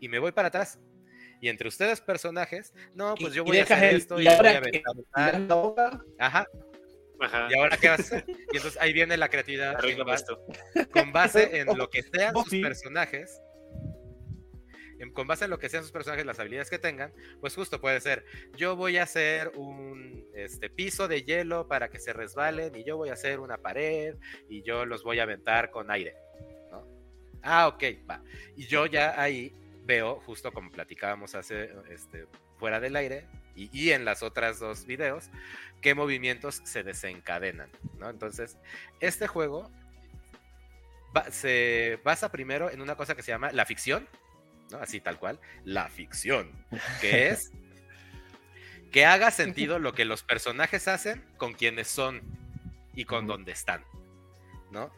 Y 0.00 0.08
me 0.08 0.18
voy 0.18 0.32
para 0.32 0.48
atrás. 0.48 0.78
Y 1.40 1.48
entre 1.48 1.68
ustedes 1.68 2.00
personajes, 2.00 2.72
no, 2.94 3.14
pues 3.14 3.32
yo 3.34 3.44
voy 3.44 3.58
a 3.58 3.62
hacer 3.64 3.84
el- 3.84 3.96
esto 3.96 4.18
y 4.20 4.24
y 4.24 4.26
voy 4.26 4.34
ahora 4.34 4.50
a 4.50 4.52
que- 4.52 4.58
aventar 4.58 4.92
Y 4.96 5.04
tal. 5.12 5.32
dan 5.32 5.48
la 5.48 5.54
boca, 5.54 6.00
Ajá, 6.18 6.46
Ajá. 7.20 7.48
¿Y 7.50 7.58
ahora 7.58 7.76
qué 7.76 7.88
vas 7.88 7.98
a 8.00 8.02
hacer? 8.02 8.24
Y 8.28 8.56
entonces 8.56 8.80
ahí 8.80 8.92
viene 8.92 9.16
la 9.16 9.28
creatividad 9.28 9.70
en 9.72 9.76
Arréglame 9.76 10.10
ba- 10.12 10.14
esto. 10.16 10.40
con 10.92 11.12
base 11.12 11.58
en 11.60 11.76
lo 11.76 11.90
que 11.90 12.02
sean 12.02 12.32
sus 12.34 12.48
sí. 12.48 12.60
personajes. 12.62 13.40
Con 15.12 15.26
base 15.26 15.44
en 15.44 15.50
lo 15.50 15.58
que 15.58 15.68
sean 15.68 15.82
sus 15.82 15.92
personajes, 15.92 16.26
las 16.26 16.38
habilidades 16.38 16.70
que 16.70 16.78
tengan, 16.78 17.12
pues 17.40 17.54
justo 17.54 17.80
puede 17.80 18.00
ser, 18.00 18.24
yo 18.56 18.76
voy 18.76 18.96
a 18.98 19.04
hacer 19.04 19.52
un 19.54 20.26
este, 20.34 20.70
piso 20.70 21.08
de 21.08 21.22
hielo 21.22 21.68
para 21.68 21.88
que 21.88 21.98
se 21.98 22.12
resbalen 22.12 22.74
y 22.74 22.84
yo 22.84 22.96
voy 22.96 23.10
a 23.10 23.14
hacer 23.14 23.40
una 23.40 23.58
pared 23.58 24.16
y 24.48 24.62
yo 24.62 24.84
los 24.84 25.02
voy 25.04 25.20
a 25.20 25.22
aventar 25.24 25.70
con 25.70 25.90
aire. 25.90 26.16
¿no? 26.70 26.86
Ah, 27.42 27.68
ok, 27.68 27.84
va. 28.08 28.22
Y 28.56 28.66
yo 28.66 28.86
ya 28.86 29.20
ahí 29.20 29.54
veo, 29.84 30.20
justo 30.20 30.52
como 30.52 30.70
platicábamos 30.70 31.34
hace 31.34 31.70
este, 31.90 32.26
fuera 32.58 32.80
del 32.80 32.96
aire 32.96 33.26
y, 33.54 33.70
y 33.72 33.92
en 33.92 34.04
las 34.04 34.22
otras 34.22 34.58
dos 34.58 34.84
videos, 34.84 35.30
qué 35.80 35.94
movimientos 35.94 36.60
se 36.64 36.82
desencadenan. 36.82 37.70
¿no? 37.98 38.10
Entonces, 38.10 38.58
este 39.00 39.26
juego 39.26 39.70
se 41.30 41.98
basa 42.04 42.30
primero 42.30 42.70
en 42.70 42.80
una 42.80 42.96
cosa 42.96 43.14
que 43.14 43.22
se 43.22 43.32
llama 43.32 43.50
la 43.52 43.64
ficción, 43.64 44.06
¿no? 44.70 44.78
así 44.78 45.00
tal 45.00 45.18
cual, 45.18 45.40
la 45.64 45.88
ficción, 45.88 46.50
que 47.00 47.28
es 47.28 47.52
que 48.90 49.04
haga 49.04 49.30
sentido 49.30 49.78
lo 49.78 49.92
que 49.92 50.04
los 50.04 50.22
personajes 50.22 50.88
hacen 50.88 51.22
con 51.36 51.52
quienes 51.52 51.88
son 51.88 52.22
y 52.94 53.04
con 53.04 53.26
dónde 53.26 53.52
están. 53.52 53.84
¿no? 54.70 54.92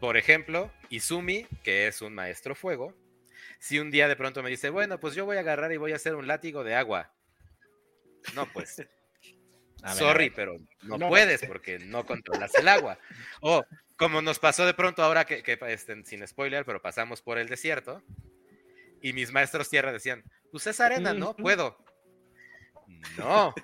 Por 0.00 0.16
ejemplo, 0.16 0.72
Izumi, 0.90 1.46
que 1.62 1.86
es 1.86 2.02
un 2.02 2.14
maestro 2.14 2.54
fuego, 2.54 2.94
si 3.58 3.78
un 3.78 3.90
día 3.90 4.08
de 4.08 4.16
pronto 4.16 4.42
me 4.42 4.50
dice, 4.50 4.70
bueno, 4.70 5.00
pues 5.00 5.14
yo 5.14 5.24
voy 5.24 5.36
a 5.36 5.40
agarrar 5.40 5.72
y 5.72 5.76
voy 5.76 5.92
a 5.92 5.96
hacer 5.96 6.14
un 6.14 6.26
látigo 6.26 6.64
de 6.64 6.74
agua. 6.74 7.12
No, 8.34 8.46
pues 8.52 8.76
ver, 9.82 9.94
Sorry, 9.94 10.30
pero 10.30 10.58
no, 10.82 10.98
No. 10.98 11.08
puedes 11.08 11.44
porque 11.44 11.78
no 11.78 12.06
controlas 12.06 12.54
el 12.54 12.68
agua. 12.68 12.98
O 13.40 13.64
como 13.96 14.22
nos 14.22 14.38
pasó 14.38 14.64
de 14.64 14.74
pronto 14.74 15.02
ahora 15.02 15.24
que, 15.24 15.42
que, 15.42 15.58
este, 15.68 16.04
sin 16.04 16.26
spoiler, 16.26 16.64
pero 16.64 16.80
pasamos 16.80 17.20
por 17.20 17.38
el 17.38 17.48
desierto 17.48 18.02
y 19.02 19.12
mis 19.12 19.30
maestros 19.32 19.68
tierra 19.70 19.92
decían, 19.92 20.22
pues 20.50 20.66
es 20.66 20.80
arena, 20.80 21.12
¿no? 21.14 21.34
Puedo. 21.36 21.76
No, 23.18 23.54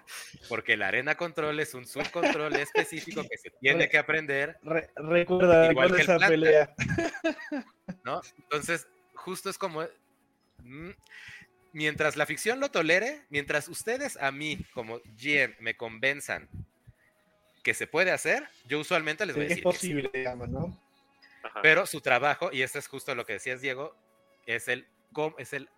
porque 0.49 0.77
la 0.77 0.89
arena 0.89 1.17
control 1.17 1.59
es 1.59 1.73
un 1.75 1.87
subcontrol 1.87 2.55
específico 2.57 3.23
que 3.29 3.39
se 3.39 3.51
tiene 3.61 3.89
que 3.89 3.97
aprender, 3.99 4.59
re- 4.63 4.91
recuerda, 4.97 5.71
Igual 5.71 5.91
recuerda 5.91 5.97
que 5.97 6.03
el 6.03 6.03
esa 6.03 6.17
planta. 6.17 6.29
pelea. 6.29 6.75
¿no? 8.05 8.21
Entonces, 8.39 8.87
justo 9.15 9.49
es 9.51 9.59
como... 9.59 9.83
mm, 10.63 10.91
Mientras 11.73 12.17
la 12.17 12.25
ficción 12.27 12.61
lo 12.61 12.71
tolere, 12.71 13.25
mientras 13.31 13.67
ustedes 13.67 14.17
a 14.19 14.31
mí 14.31 14.65
como 14.75 15.01
GM 15.21 15.57
me 15.59 15.77
convenzan 15.77 16.49
que 17.65 17.75
se 17.75 17.89
puede 17.89 18.13
hacer, 18.13 18.47
yo 18.69 18.79
usualmente 18.79 19.27
les 19.27 19.35
voy 19.35 19.47
a 19.47 19.49
Es 19.49 19.57
decir 19.57 19.65
que 19.65 19.73
sí. 19.73 19.77
posible, 19.79 20.11
digamos, 20.15 20.49
¿no? 20.51 20.81
Pero 21.63 21.85
su 21.87 22.01
trabajo, 22.01 22.51
y 22.53 22.63
esto 22.63 22.79
es 22.79 22.87
justo 22.87 23.13
lo 23.17 23.27
que 23.27 23.33
decías, 23.35 23.61
Diego, 23.61 23.97
es 24.47 24.69
el, 24.69 24.87
cómo- 25.15 25.35
es 25.39 25.55
el, 25.55 25.71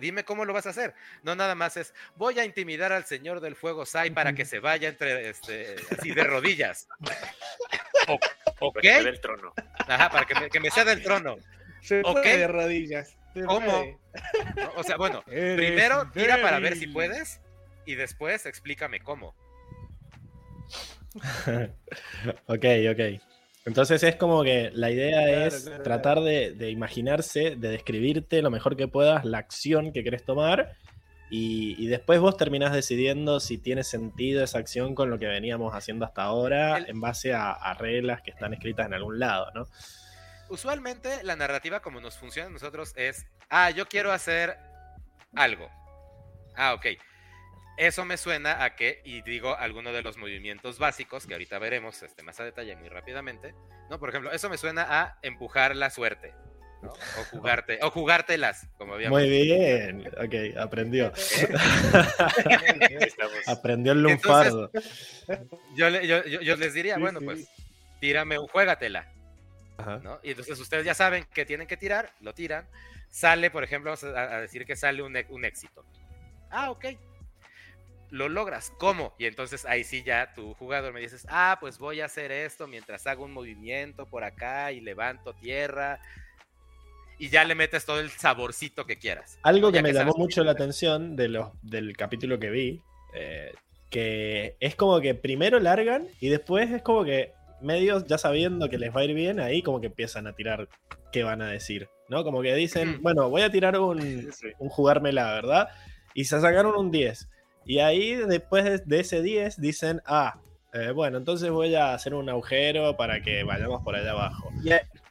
dime 0.00 0.24
cómo 0.24 0.44
lo 0.44 0.52
vas 0.52 0.66
a 0.66 0.70
hacer. 0.70 0.94
No 1.22 1.34
nada 1.34 1.54
más 1.54 1.78
es, 1.78 1.94
voy 2.16 2.38
a 2.38 2.44
intimidar 2.44 2.92
al 2.92 3.06
señor 3.06 3.40
del 3.40 3.56
fuego 3.56 3.86
Sai 3.86 4.10
para 4.10 4.34
que 4.34 4.44
se 4.44 4.58
vaya 4.60 4.88
entre, 4.90 5.30
este, 5.30 5.76
así 5.98 6.10
de 6.12 6.24
rodillas. 6.24 6.88
O- 8.08 8.18
ok, 8.60 8.74
Para 8.74 8.82
que 8.82 8.92
me 8.98 9.04
dé 9.04 9.08
el 9.10 9.20
trono. 9.20 9.54
ajá, 9.88 10.10
para 10.10 10.26
que 10.26 10.34
me, 10.34 10.50
que 10.50 10.60
me 10.60 10.70
ceda 10.70 10.92
el 10.92 11.02
trono. 11.02 11.36
Se 11.80 12.00
Ok. 12.00 12.12
puede 12.20 12.36
de 12.38 12.46
rodillas. 12.48 13.16
se 13.32 13.42
¿Cómo? 13.44 13.98
O 14.76 14.82
sea, 14.82 14.96
bueno, 14.96 15.22
Eres 15.28 15.56
primero 15.56 16.10
tira 16.10 16.42
para 16.42 16.58
ver 16.58 16.76
si 16.76 16.88
puedes 16.88 17.40
y 17.86 17.94
después 17.94 18.44
explícame 18.44 19.00
cómo. 19.00 19.34
ok, 22.46 22.64
ok. 22.92 23.20
Entonces 23.70 24.02
es 24.02 24.16
como 24.16 24.42
que 24.42 24.72
la 24.74 24.90
idea 24.90 25.22
Claro, 25.22 25.46
es 25.46 25.62
claro, 25.62 25.82
tratar 25.84 26.20
de, 26.22 26.50
de 26.54 26.70
imaginarse, 26.70 27.54
de 27.54 27.68
describirte 27.68 28.42
lo 28.42 28.50
mejor 28.50 28.76
que 28.76 28.88
puedas 28.88 29.24
la 29.24 29.38
acción 29.38 29.92
que 29.92 30.02
querés 30.02 30.24
tomar 30.24 30.72
y, 31.30 31.76
y 31.78 31.86
después 31.86 32.18
vos 32.18 32.36
terminás 32.36 32.72
decidiendo 32.72 33.38
si 33.38 33.58
tiene 33.58 33.84
sentido 33.84 34.42
esa 34.42 34.58
acción 34.58 34.96
con 34.96 35.08
lo 35.08 35.20
que 35.20 35.26
veníamos 35.28 35.72
haciendo 35.72 36.04
hasta 36.04 36.24
ahora 36.24 36.78
El- 36.78 36.90
en 36.90 37.00
base 37.00 37.32
a, 37.32 37.52
a 37.52 37.74
reglas 37.74 38.22
que 38.22 38.32
están 38.32 38.52
escritas 38.54 38.86
en 38.86 38.94
algún 38.94 39.20
lado, 39.20 39.52
¿no? 39.54 39.68
Usualmente 40.48 41.22
la 41.22 41.36
narrativa 41.36 41.78
como 41.78 42.00
nos 42.00 42.18
funciona 42.18 42.48
a 42.48 42.52
nosotros 42.52 42.92
es, 42.96 43.24
ah, 43.50 43.70
yo 43.70 43.86
quiero 43.86 44.10
hacer 44.10 44.56
algo. 45.36 45.68
Ah, 46.56 46.74
ok. 46.74 46.86
Eso 47.76 48.04
me 48.04 48.16
suena 48.18 48.62
a 48.64 48.74
que, 48.76 49.00
y 49.04 49.22
digo 49.22 49.56
alguno 49.56 49.92
de 49.92 50.02
los 50.02 50.18
movimientos 50.18 50.78
básicos 50.78 51.26
que 51.26 51.32
ahorita 51.34 51.58
veremos 51.58 52.02
este, 52.02 52.22
más 52.22 52.38
a 52.40 52.44
detalle 52.44 52.76
muy 52.76 52.88
rápidamente, 52.90 53.54
¿no? 53.88 53.98
Por 53.98 54.10
ejemplo, 54.10 54.30
eso 54.32 54.50
me 54.50 54.58
suena 54.58 54.82
a 54.88 55.18
empujar 55.22 55.74
la 55.74 55.88
suerte, 55.88 56.34
¿no? 56.82 56.90
O 56.90 57.24
jugarte, 57.30 57.78
o 57.82 57.90
jugártelas, 57.90 58.66
como 58.76 58.94
habíamos 58.94 59.18
Muy 59.18 59.30
bien, 59.30 60.06
ok, 60.18 60.58
aprendió. 60.58 61.10
Aprendió 63.46 63.92
el 63.92 64.06
Entonces, 64.06 64.52
lunfardo. 64.52 64.70
Yo, 65.74 65.90
le- 65.90 66.06
yo, 66.06 66.24
yo- 66.24 66.40
yo 66.40 66.56
les 66.56 66.74
diría, 66.74 66.94
Sí, 66.96 67.00
bueno, 67.00 67.20
sí. 67.20 67.24
pues 67.24 67.48
tírame 68.00 68.38
un 68.38 68.46
juégatela, 68.48 69.06
Ajá. 69.78 69.98
¿no? 70.02 70.20
Y 70.22 70.30
entonces 70.30 70.58
ustedes 70.58 70.84
ya 70.84 70.94
saben 70.94 71.24
que 71.32 71.46
tienen 71.46 71.66
que 71.66 71.76
tirar, 71.76 72.12
lo 72.20 72.34
tiran. 72.34 72.66
Sale, 73.08 73.50
por 73.50 73.64
ejemplo, 73.64 73.90
vamos 73.90 74.04
a, 74.04 74.36
a 74.36 74.40
decir 74.40 74.64
que 74.66 74.76
sale 74.76 75.02
un, 75.02 75.16
un 75.30 75.44
éxito. 75.44 75.84
Ah, 76.50 76.70
ok. 76.70 76.84
Lo 78.10 78.28
logras. 78.28 78.72
¿Cómo? 78.78 79.14
Y 79.18 79.26
entonces 79.26 79.64
ahí 79.66 79.84
sí 79.84 80.02
ya 80.04 80.34
tu 80.34 80.54
jugador 80.54 80.92
me 80.92 81.00
dices, 81.00 81.26
ah, 81.28 81.58
pues 81.60 81.78
voy 81.78 82.00
a 82.00 82.06
hacer 82.06 82.32
esto 82.32 82.66
mientras 82.66 83.06
hago 83.06 83.24
un 83.24 83.32
movimiento 83.32 84.06
por 84.06 84.24
acá 84.24 84.72
y 84.72 84.80
levanto 84.80 85.32
tierra. 85.34 86.00
Y 87.18 87.28
ya 87.28 87.44
le 87.44 87.54
metes 87.54 87.84
todo 87.84 88.00
el 88.00 88.10
saborcito 88.10 88.86
que 88.86 88.96
quieras. 88.98 89.38
Algo 89.42 89.68
¿no? 89.68 89.72
que 89.72 89.82
me 89.82 89.92
llamó 89.92 90.14
mucho 90.16 90.42
la 90.42 90.52
atención 90.52 91.16
de 91.16 91.28
los, 91.28 91.48
del 91.62 91.96
capítulo 91.96 92.38
que 92.38 92.50
vi, 92.50 92.82
eh, 93.14 93.52
que 93.90 94.56
es 94.58 94.74
como 94.74 95.00
que 95.00 95.14
primero 95.14 95.60
largan 95.60 96.06
y 96.20 96.28
después 96.30 96.70
es 96.70 96.80
como 96.82 97.04
que 97.04 97.32
medios 97.60 98.06
ya 98.06 98.16
sabiendo 98.16 98.70
que 98.70 98.78
les 98.78 98.94
va 98.94 99.02
a 99.02 99.04
ir 99.04 99.14
bien, 99.14 99.38
ahí 99.38 99.62
como 99.62 99.80
que 99.80 99.88
empiezan 99.88 100.26
a 100.26 100.32
tirar 100.32 100.68
qué 101.12 101.22
van 101.24 101.42
a 101.42 101.48
decir, 101.50 101.88
¿no? 102.08 102.24
Como 102.24 102.40
que 102.40 102.54
dicen, 102.54 103.02
bueno, 103.02 103.28
voy 103.28 103.42
a 103.42 103.50
tirar 103.50 103.78
un, 103.78 104.32
Sí. 104.32 104.48
un 104.58 104.68
jugármela, 104.68 105.34
¿verdad? 105.34 105.68
Y 106.14 106.24
se 106.24 106.40
sacaron 106.40 106.74
un 106.76 106.90
10. 106.90 107.28
Y 107.70 107.78
ahí 107.78 108.16
después 108.16 108.64
de, 108.64 108.78
de 108.84 108.98
ese 108.98 109.22
10 109.22 109.60
dicen, 109.60 110.02
ah, 110.04 110.40
eh, 110.72 110.90
bueno, 110.90 111.18
entonces 111.18 111.50
voy 111.50 111.72
a 111.76 111.94
hacer 111.94 112.14
un 112.14 112.28
agujero 112.28 112.96
para 112.96 113.20
que 113.22 113.44
vayamos 113.44 113.80
por 113.84 113.94
allá 113.94 114.10
abajo. 114.10 114.50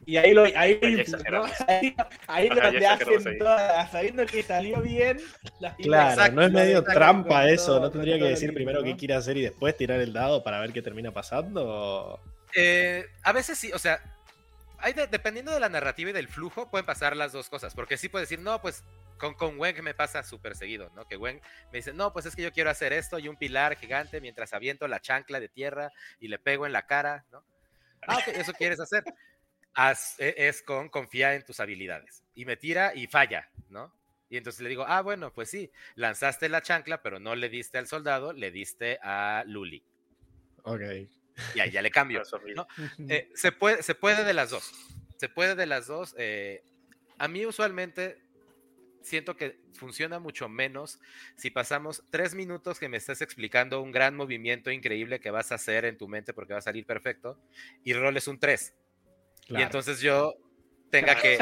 Y, 0.04 0.16
ahí 0.18 0.34
lo 0.34 0.42
ahí, 0.44 0.52
Ahí 0.54 0.78
¿no? 0.82 0.88
exageramos. 1.00 1.50
ahí, 1.66 1.96
ahí 2.26 2.48
Ajá, 2.48 2.60
donde 2.64 2.80
ya 2.80 2.92
hacen 2.92 3.38
todas, 3.38 3.90
sabiendo 3.90 4.26
que 4.26 4.42
salió 4.42 4.82
bien. 4.82 5.16
la 5.58 5.74
Claro, 5.76 6.10
Exacto, 6.10 6.34
no 6.36 6.42
es 6.42 6.52
medio 6.52 6.84
trampa 6.84 7.48
eso, 7.48 7.66
todo- 7.66 7.80
¿no 7.80 7.90
tendría 7.90 8.18
que 8.18 8.24
decir 8.24 8.52
primero 8.52 8.82
qué 8.82 8.94
quiere 8.94 9.14
hacer 9.14 9.38
y 9.38 9.40
después 9.42 9.74
tirar 9.74 9.98
el 10.00 10.12
dado 10.12 10.44
para 10.44 10.60
ver 10.60 10.74
qué 10.74 10.82
termina 10.82 11.12
pasando? 11.12 12.20
Eh, 12.54 13.06
a 13.22 13.32
veces 13.32 13.56
sí, 13.56 13.72
o 13.72 13.78
sea, 13.78 14.00
hay 14.76 14.92
de- 14.92 15.06
dependiendo 15.06 15.50
de 15.52 15.60
la 15.60 15.70
narrativa 15.70 16.10
y 16.10 16.12
del 16.12 16.28
flujo, 16.28 16.70
pueden 16.70 16.84
pasar 16.84 17.16
las 17.16 17.32
dos 17.32 17.48
cosas. 17.48 17.74
Porque 17.74 17.96
sí 17.96 18.10
puedes 18.10 18.28
decir, 18.28 18.44
no, 18.44 18.60
pues 18.60 18.84
con, 19.20 19.34
con 19.34 19.58
Wen 19.60 19.84
me 19.84 19.94
pasa 19.94 20.22
súper 20.24 20.56
seguido, 20.56 20.90
¿no? 20.96 21.06
Que 21.06 21.16
Wen 21.16 21.40
me 21.70 21.78
dice, 21.78 21.92
no, 21.92 22.12
pues 22.12 22.26
es 22.26 22.34
que 22.34 22.42
yo 22.42 22.52
quiero 22.52 22.70
hacer 22.70 22.92
esto 22.92 23.18
y 23.18 23.28
un 23.28 23.36
pilar 23.36 23.76
gigante 23.76 24.20
mientras 24.20 24.52
aviento 24.52 24.88
la 24.88 25.00
chancla 25.00 25.38
de 25.38 25.48
tierra 25.48 25.92
y 26.18 26.28
le 26.28 26.38
pego 26.38 26.66
en 26.66 26.72
la 26.72 26.86
cara, 26.86 27.24
¿no? 27.30 27.44
Ah, 28.08 28.16
ok, 28.18 28.28
eso 28.34 28.52
quieres 28.54 28.80
hacer. 28.80 29.04
Haz- 29.74 30.16
e- 30.18 30.34
es 30.48 30.62
con 30.62 30.88
confía 30.88 31.34
en 31.34 31.44
tus 31.44 31.60
habilidades. 31.60 32.24
Y 32.34 32.44
me 32.46 32.56
tira 32.56 32.92
y 32.94 33.06
falla, 33.06 33.50
¿no? 33.68 33.94
Y 34.28 34.36
entonces 34.36 34.62
le 34.62 34.68
digo, 34.68 34.84
ah, 34.88 35.02
bueno, 35.02 35.32
pues 35.32 35.50
sí, 35.50 35.70
lanzaste 35.96 36.48
la 36.48 36.62
chancla, 36.62 37.02
pero 37.02 37.20
no 37.20 37.34
le 37.36 37.48
diste 37.48 37.78
al 37.78 37.86
soldado, 37.86 38.32
le 38.32 38.50
diste 38.50 38.98
a 39.02 39.44
Luli. 39.46 39.84
Ok. 40.62 40.80
Y 41.54 41.60
ahí 41.60 41.70
ya 41.70 41.82
le 41.82 41.90
cambio. 41.90 42.22
a 42.22 42.24
su 42.24 42.36
amigo. 42.36 42.66
¿no? 42.76 43.08
Eh, 43.08 43.30
se, 43.34 43.52
puede, 43.52 43.82
se 43.82 43.94
puede 43.94 44.24
de 44.24 44.32
las 44.34 44.50
dos. 44.50 44.72
Se 45.16 45.28
puede 45.28 45.54
de 45.54 45.66
las 45.66 45.86
dos. 45.86 46.14
eh, 46.16 46.62
a 47.18 47.28
mí 47.28 47.44
usualmente 47.44 48.22
siento 49.02 49.36
que 49.36 49.60
funciona 49.72 50.18
mucho 50.18 50.48
menos 50.48 50.98
si 51.36 51.50
pasamos 51.50 52.04
tres 52.10 52.34
minutos 52.34 52.78
que 52.78 52.88
me 52.88 52.96
estés 52.98 53.22
explicando 53.22 53.80
un 53.80 53.92
gran 53.92 54.14
movimiento 54.16 54.70
increíble 54.70 55.20
que 55.20 55.30
vas 55.30 55.52
a 55.52 55.56
hacer 55.56 55.84
en 55.84 55.96
tu 55.98 56.08
mente 56.08 56.32
porque 56.34 56.52
va 56.52 56.58
a 56.58 56.62
salir 56.62 56.84
perfecto 56.86 57.38
y 57.82 57.92
roles 57.94 58.28
un 58.28 58.38
3. 58.38 58.74
Y 59.48 59.62
entonces 59.62 60.00
yo 60.00 60.32
tenga 60.90 61.14
Claro, 61.14 61.22
que 61.22 61.38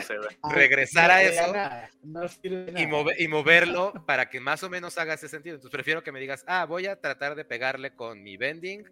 regresar 0.55 1.09
no 1.11 1.13
a 1.15 1.23
eso 1.23 1.47
no 1.47 1.53
y, 1.53 1.53
nada. 1.53 2.89
move- 2.89 3.15
y 3.19 3.29
moverlo 3.29 3.93
para 4.07 4.29
que 4.31 4.41
más 4.41 4.63
o 4.63 4.71
menos 4.71 4.97
haga 4.99 5.15
ese 5.15 5.29
sentido. 5.29 5.57
Entonces 5.57 5.73
prefiero 5.73 6.03
que 6.03 6.13
me 6.13 6.21
digas, 6.21 6.45
ah, 6.47 6.65
voy 6.65 6.87
a 6.87 6.97
tratar 7.01 7.35
de 7.35 7.45
pegarle 7.45 7.95
con 7.95 8.23
mi 8.23 8.37
bending, 8.37 8.85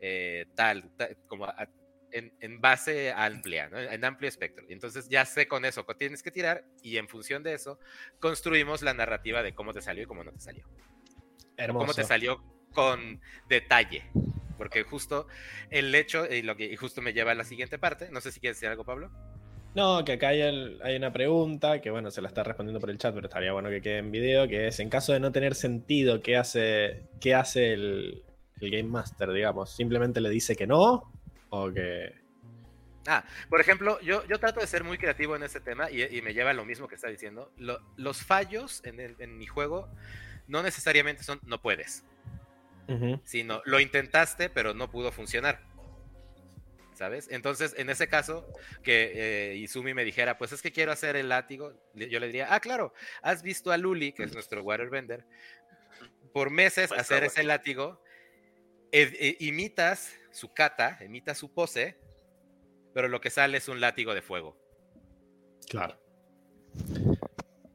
eh, 0.00 0.46
tal, 0.54 0.90
tal, 0.96 1.16
como 1.28 1.46
a- 1.46 1.68
en, 2.12 2.32
en 2.40 2.60
base 2.60 3.12
amplia, 3.12 3.68
¿no? 3.68 3.78
en 3.78 4.04
amplio 4.04 4.28
espectro. 4.28 4.64
Y 4.68 4.72
entonces 4.72 5.08
ya 5.08 5.24
sé 5.24 5.48
con 5.48 5.64
eso 5.64 5.84
que 5.86 5.94
tienes 5.94 6.22
que 6.22 6.30
tirar 6.30 6.64
y 6.82 6.96
en 6.96 7.08
función 7.08 7.42
de 7.42 7.54
eso 7.54 7.78
construimos 8.20 8.82
la 8.82 8.94
narrativa 8.94 9.42
de 9.42 9.54
cómo 9.54 9.72
te 9.72 9.82
salió 9.82 10.04
y 10.04 10.06
cómo 10.06 10.24
no 10.24 10.32
te 10.32 10.40
salió. 10.40 10.64
Hermoso. 11.56 11.78
Cómo 11.84 11.94
te 11.94 12.04
salió 12.04 12.42
con 12.72 13.20
detalle. 13.48 14.04
Porque 14.56 14.84
justo 14.84 15.26
el 15.70 15.94
hecho, 15.94 16.26
y, 16.32 16.42
lo 16.42 16.56
que, 16.56 16.66
y 16.66 16.76
justo 16.76 17.02
me 17.02 17.12
lleva 17.12 17.32
a 17.32 17.34
la 17.34 17.44
siguiente 17.44 17.78
parte, 17.78 18.10
no 18.10 18.20
sé 18.20 18.30
si 18.30 18.38
quieres 18.40 18.56
decir 18.58 18.68
algo, 18.68 18.84
Pablo. 18.84 19.10
No, 19.74 20.04
que 20.04 20.12
acá 20.12 20.28
hay, 20.28 20.42
el- 20.42 20.80
hay 20.82 20.96
una 20.96 21.12
pregunta 21.12 21.80
que, 21.80 21.90
bueno, 21.90 22.10
se 22.10 22.20
la 22.20 22.28
está 22.28 22.44
respondiendo 22.44 22.78
por 22.78 22.90
el 22.90 22.98
chat, 22.98 23.14
pero 23.14 23.26
estaría 23.26 23.52
bueno 23.52 23.70
que 23.70 23.80
quede 23.80 23.98
en 23.98 24.12
video, 24.12 24.46
que 24.46 24.68
es, 24.68 24.78
en 24.80 24.90
caso 24.90 25.12
de 25.14 25.20
no 25.20 25.32
tener 25.32 25.54
sentido, 25.54 26.20
¿qué 26.20 26.36
hace, 26.36 27.04
qué 27.20 27.34
hace 27.34 27.72
el, 27.72 28.22
el 28.60 28.70
Game 28.70 28.84
Master, 28.90 29.32
digamos? 29.32 29.74
¿Simplemente 29.74 30.20
le 30.20 30.28
dice 30.28 30.54
que 30.54 30.66
no? 30.66 31.10
¿O 31.54 31.70
que...? 31.72 32.14
Por 33.50 33.60
ejemplo, 33.60 34.00
yo, 34.00 34.24
yo 34.26 34.38
trato 34.38 34.60
de 34.60 34.66
ser 34.66 34.84
muy 34.84 34.96
creativo 34.96 35.36
en 35.36 35.42
este 35.42 35.60
tema 35.60 35.90
y, 35.90 36.02
y 36.02 36.22
me 36.22 36.32
lleva 36.32 36.50
a 36.50 36.54
lo 36.54 36.64
mismo 36.64 36.88
que 36.88 36.94
está 36.94 37.08
diciendo. 37.08 37.52
Lo- 37.58 37.80
los 37.96 38.22
fallos 38.24 38.80
en, 38.84 39.00
el- 39.00 39.16
en 39.18 39.36
mi 39.38 39.46
juego 39.46 39.88
no 40.46 40.62
necesariamente 40.62 41.22
son 41.24 41.40
no 41.44 41.60
puedes, 41.60 42.04
sino 43.24 43.60
lo 43.64 43.80
intentaste 43.80 44.50
pero 44.50 44.72
no 44.74 44.90
pudo 44.90 45.12
funcionar. 45.12 45.60
¿Sabes? 46.94 47.28
Entonces, 47.30 47.74
en 47.76 47.90
ese 47.90 48.06
caso, 48.06 48.46
que 48.82 49.52
eh, 49.52 49.56
Izumi 49.56 49.94
me 49.94 50.04
dijera, 50.04 50.38
pues 50.38 50.52
es 50.52 50.62
que 50.62 50.70
quiero 50.72 50.92
hacer 50.92 51.16
el 51.16 51.28
látigo, 51.28 51.72
yo 51.94 52.20
le 52.20 52.26
diría, 52.26 52.54
ah, 52.54 52.60
claro, 52.60 52.94
has 53.22 53.42
visto 53.42 53.72
a 53.72 53.76
Luli, 53.78 54.12
que 54.12 54.22
es 54.24 54.32
nuestro 54.32 54.62
waterbender, 54.62 55.24
por 56.32 56.50
meses 56.50 56.88
Pues, 56.88 57.00
hacer 57.00 57.24
ese 57.24 57.42
látigo, 57.42 58.00
eh, 58.92 59.36
imitas 59.40 60.14
su 60.32 60.52
kata, 60.52 60.98
imitas 61.04 61.38
su 61.38 61.52
pose, 61.52 61.98
pero 62.94 63.08
lo 63.08 63.20
que 63.20 63.30
sale 63.30 63.58
es 63.58 63.68
un 63.68 63.80
látigo 63.80 64.14
de 64.14 64.22
fuego. 64.22 64.56
Claro. 65.68 65.96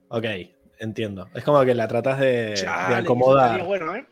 Ok, 0.09 0.25
entiendo. 0.79 1.29
Es 1.33 1.43
como 1.43 1.63
que 1.65 1.73
la 1.75 1.87
tratás 1.87 2.19
de, 2.19 2.27
de 2.49 2.53
Chale, 2.55 2.95
acomodar. 2.97 3.45
estaría 3.47 3.65
bueno, 3.65 3.95
¿eh? 3.95 4.07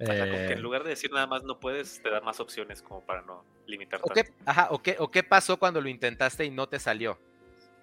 Ajá, 0.00 0.18
como 0.20 0.38
Eh, 0.38 0.44
que 0.46 0.52
en 0.52 0.62
lugar 0.62 0.84
de 0.84 0.90
decir 0.90 1.10
nada 1.12 1.26
más 1.26 1.42
no 1.42 1.58
puedes, 1.58 2.00
te 2.02 2.08
da 2.10 2.20
más 2.20 2.38
opciones 2.40 2.82
como 2.82 3.04
para 3.04 3.22
no 3.22 3.44
limitar 3.66 4.00
¿O 4.02 4.04
tanto. 4.06 4.14
qué, 4.14 4.32
ajá, 4.46 4.68
o, 4.70 4.80
qué, 4.80 4.96
¿O 5.00 5.10
qué 5.10 5.22
pasó 5.24 5.58
cuando 5.58 5.80
lo 5.80 5.88
intentaste 5.88 6.44
y 6.44 6.50
no 6.50 6.68
te 6.68 6.78
salió? 6.78 7.18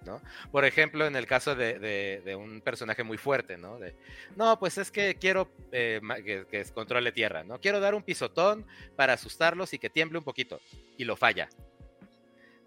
¿No? 0.06 0.22
Por 0.50 0.64
ejemplo, 0.64 1.04
en 1.06 1.16
el 1.16 1.26
caso 1.26 1.54
de, 1.54 1.78
de- 1.78 2.22
de 2.24 2.34
un 2.36 2.62
personaje 2.62 3.02
muy 3.02 3.18
fuerte, 3.18 3.58
¿no? 3.58 3.78
De, 3.78 3.94
no, 4.36 4.58
pues 4.58 4.78
es 4.78 4.90
que 4.90 5.16
quiero 5.16 5.50
eh, 5.72 6.00
que, 6.24 6.46
que 6.50 6.64
controle 6.72 7.12
tierra, 7.12 7.44
¿no? 7.44 7.60
Quiero 7.60 7.80
dar 7.80 7.94
un 7.94 8.02
pisotón 8.02 8.64
para 8.96 9.12
asustarlos 9.12 9.74
y 9.74 9.78
que 9.78 9.90
tiemble 9.90 10.16
un 10.18 10.24
poquito. 10.24 10.60
Y 10.96 11.04
lo 11.04 11.16
falla. 11.16 11.48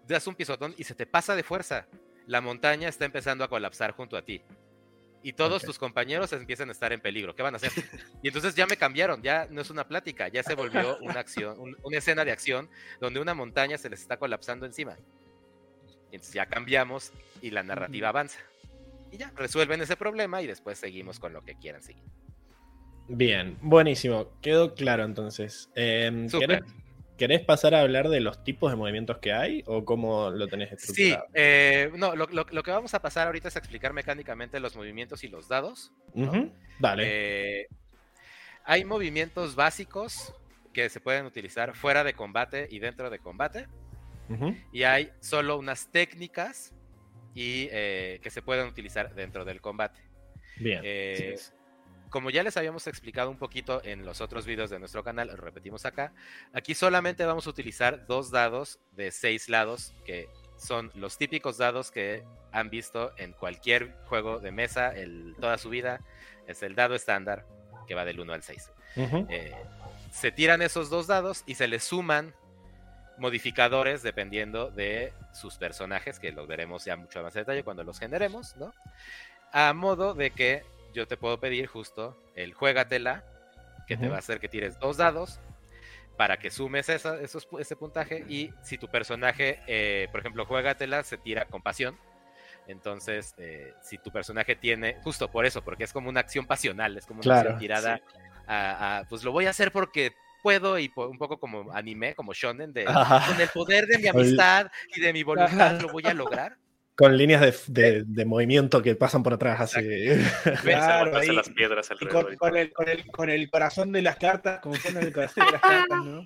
Das 0.06 0.26
un 0.26 0.34
pisotón 0.34 0.74
y 0.76 0.84
se 0.84 0.94
te 0.94 1.06
pasa 1.06 1.34
de 1.34 1.42
fuerza. 1.42 1.86
La 2.26 2.40
montaña 2.40 2.88
está 2.88 3.04
empezando 3.04 3.42
a 3.44 3.48
colapsar 3.48 3.92
junto 3.92 4.16
a 4.16 4.22
ti. 4.22 4.42
Y 5.22 5.34
todos 5.34 5.62
tus 5.62 5.78
compañeros 5.78 6.32
empiezan 6.32 6.70
a 6.70 6.72
estar 6.72 6.92
en 6.94 7.00
peligro. 7.00 7.34
¿Qué 7.36 7.42
van 7.42 7.52
a 7.54 7.56
hacer? 7.56 7.70
Y 8.22 8.28
entonces 8.28 8.54
ya 8.54 8.66
me 8.66 8.76
cambiaron, 8.78 9.20
ya 9.22 9.46
no 9.50 9.60
es 9.60 9.68
una 9.68 9.86
plática, 9.86 10.28
ya 10.28 10.42
se 10.42 10.54
volvió 10.54 10.96
una 11.02 11.20
acción, 11.20 11.60
un- 11.60 11.76
una 11.82 11.98
escena 11.98 12.24
de 12.24 12.32
acción 12.32 12.70
donde 13.00 13.20
una 13.20 13.34
montaña 13.34 13.76
se 13.76 13.90
les 13.90 14.00
está 14.00 14.16
colapsando 14.16 14.64
encima. 14.64 14.96
Entonces 16.12 16.32
ya 16.34 16.46
cambiamos 16.46 17.12
y 17.42 17.50
la 17.50 17.62
narrativa 17.62 18.08
avanza. 18.08 18.38
Y 19.12 19.16
ya, 19.16 19.32
resuelven 19.36 19.80
ese 19.80 19.96
problema 19.96 20.40
y 20.42 20.46
después 20.46 20.78
seguimos 20.78 21.18
con 21.18 21.32
lo 21.32 21.42
que 21.42 21.56
quieran 21.56 21.82
seguir. 21.82 22.04
Bien, 23.08 23.58
buenísimo. 23.60 24.28
Quedó 24.40 24.74
claro 24.74 25.04
entonces. 25.04 25.68
Eh. 25.74 26.28
¿querés, 26.30 26.60
querés 27.18 27.40
pasar 27.40 27.74
a 27.74 27.80
hablar 27.80 28.08
de 28.08 28.20
los 28.20 28.44
tipos 28.44 28.70
de 28.70 28.76
movimientos 28.76 29.18
que 29.18 29.32
hay 29.32 29.64
o 29.66 29.84
cómo 29.84 30.30
lo 30.30 30.46
tenés 30.46 30.68
Sí, 30.70 30.76
estructurado? 31.10 31.26
eh, 31.34 31.90
no, 31.96 32.14
lo, 32.14 32.26
lo- 32.28 32.46
lo 32.50 32.62
que 32.62 32.70
vamos 32.70 32.94
a 32.94 33.02
pasar 33.02 33.26
ahorita 33.26 33.48
es 33.48 33.56
a 33.56 33.58
explicar 33.58 33.92
mecánicamente 33.92 34.60
los 34.60 34.76
movimientos 34.76 35.24
y 35.24 35.28
los 35.28 35.48
dados. 35.48 35.92
Dale. 36.78 37.02
Eh, 37.06 37.66
hay 38.64 38.84
movimientos 38.84 39.56
básicos 39.56 40.32
que 40.72 40.88
se 40.88 41.00
pueden 41.00 41.26
utilizar 41.26 41.74
fuera 41.74 42.04
de 42.04 42.12
combate 42.14 42.68
y 42.70 42.78
dentro 42.78 43.10
de 43.10 43.18
combate. 43.18 43.66
Y 44.72 44.84
hay 44.84 45.10
solo 45.20 45.58
unas 45.58 45.90
técnicas 45.90 46.72
y 47.34 47.68
eh, 47.70 48.20
que 48.22 48.30
se 48.30 48.42
pueden 48.42 48.66
utilizar 48.66 49.14
dentro 49.14 49.44
del 49.44 49.60
combate. 49.60 50.00
Bien. 50.56 50.80
Eh, 50.84 51.36
como 52.10 52.30
ya 52.30 52.42
les 52.42 52.56
habíamos 52.56 52.86
explicado 52.86 53.30
un 53.30 53.38
poquito 53.38 53.82
en 53.84 54.04
los 54.04 54.20
otros 54.20 54.44
videos 54.44 54.68
de 54.68 54.78
nuestro 54.78 55.04
canal, 55.04 55.28
lo 55.28 55.36
repetimos 55.36 55.86
acá, 55.86 56.12
aquí 56.52 56.74
solamente 56.74 57.24
vamos 57.24 57.46
a 57.46 57.50
utilizar 57.50 58.06
dos 58.06 58.30
dados 58.32 58.80
de 58.92 59.12
seis 59.12 59.48
lados 59.48 59.94
que 60.04 60.28
son 60.56 60.90
los 60.94 61.16
típicos 61.16 61.56
dados 61.56 61.90
que 61.90 62.24
han 62.52 62.68
visto 62.68 63.12
en 63.16 63.32
cualquier 63.32 63.94
juego 64.06 64.40
de 64.40 64.50
mesa 64.50 64.90
el, 64.90 65.34
toda 65.40 65.56
su 65.56 65.70
vida. 65.70 66.00
Es 66.46 66.62
el 66.62 66.74
dado 66.74 66.94
estándar 66.94 67.46
que 67.86 67.94
va 67.94 68.04
del 68.04 68.20
1 68.20 68.32
al 68.32 68.42
6. 68.42 68.70
Ujú. 68.96 69.26
Eh, 69.30 69.54
se 70.10 70.32
tiran 70.32 70.62
esos 70.62 70.90
dos 70.90 71.06
dados 71.06 71.44
y 71.46 71.54
se 71.54 71.68
les 71.68 71.84
suman 71.84 72.34
modificadores 73.20 74.02
dependiendo 74.02 74.70
de 74.70 75.12
sus 75.32 75.56
personajes, 75.56 76.18
que 76.18 76.32
los 76.32 76.46
veremos 76.48 76.84
ya 76.84 76.96
mucho 76.96 77.22
más 77.22 77.36
en 77.36 77.42
detalle 77.42 77.62
cuando 77.62 77.84
los 77.84 77.98
generemos, 78.00 78.56
¿no? 78.56 78.72
A 79.52 79.72
modo 79.74 80.14
de 80.14 80.30
que 80.30 80.64
yo 80.94 81.06
te 81.06 81.16
puedo 81.16 81.38
pedir 81.38 81.66
justo 81.66 82.16
el 82.34 82.54
juégatela, 82.54 83.24
que 83.86 83.96
te 83.96 84.08
va 84.08 84.16
a 84.16 84.20
hacer 84.20 84.40
que 84.40 84.48
tires 84.48 84.78
dos 84.78 84.96
dados 84.96 85.40
para 86.16 86.38
que 86.38 86.50
sumes 86.50 86.88
esa- 86.88 87.20
esos, 87.20 87.48
ese 87.58 87.76
puntaje 87.76 88.24
y 88.28 88.52
si 88.62 88.78
tu 88.78 88.88
personaje, 88.88 89.60
eh, 89.66 90.08
por 90.10 90.20
ejemplo, 90.20 90.44
juégatela, 90.46 91.02
se 91.02 91.16
tira 91.18 91.46
con 91.46 91.62
pasión. 91.62 91.98
Entonces, 92.66 93.34
eh, 93.38 93.74
si 93.82 93.98
tu 93.98 94.10
personaje 94.12 94.54
tiene, 94.54 94.96
justo 95.02 95.30
por 95.30 95.46
eso, 95.46 95.62
porque 95.62 95.84
es 95.84 95.92
como 95.92 96.08
una 96.08 96.20
acción 96.20 96.46
pasional, 96.46 96.96
es 96.96 97.06
como 97.06 97.20
una 97.20 97.30
Claro, 97.30 97.50
acción 97.50 97.56
tirada 97.56 98.00
a, 98.46 98.98
a, 98.98 99.04
pues 99.04 99.24
lo 99.24 99.32
voy 99.32 99.46
a 99.46 99.50
hacer 99.50 99.72
porque 99.72 100.12
puedo 100.42 100.78
y 100.78 100.90
un 100.96 101.18
poco 101.18 101.38
como 101.38 101.72
anime, 101.72 102.14
como 102.14 102.32
shonen, 102.34 102.72
de 102.72 102.86
Ajá. 102.86 103.26
con 103.32 103.40
el 103.40 103.48
poder 103.48 103.86
de 103.86 103.98
mi 103.98 104.08
amistad 104.08 104.70
y 104.94 105.00
de 105.00 105.12
mi 105.12 105.22
voluntad 105.22 105.80
lo 105.80 105.88
voy 105.88 106.04
a 106.06 106.14
lograr. 106.14 106.56
Con 106.96 107.16
líneas 107.16 107.40
de, 107.40 107.82
de- 107.82 108.04
de 108.06 108.24
movimiento 108.26 108.82
que 108.82 108.94
pasan 108.94 109.22
por 109.22 109.32
atrás 109.32 109.60
así. 109.60 109.80
Claro, 110.62 111.16
ahí- 111.16 111.28
las 111.34 111.48
piedras 111.48 111.90
alrededor. 111.90 112.24
con, 112.24 112.32
y 112.34 112.36
con 112.36 112.48
todo. 112.50 112.58
el, 112.60 112.72
con, 112.72 112.88
el, 112.88 113.06
con 113.06 113.30
el 113.30 113.50
corazón 113.50 113.92
de 113.92 114.02
las 114.02 114.16
cartas, 114.16 114.60
como 114.60 114.74
el 114.74 115.12
corazón 115.12 115.46
de 115.46 115.52
las 115.52 115.62
cartas, 115.62 115.98
¿no? 116.04 116.24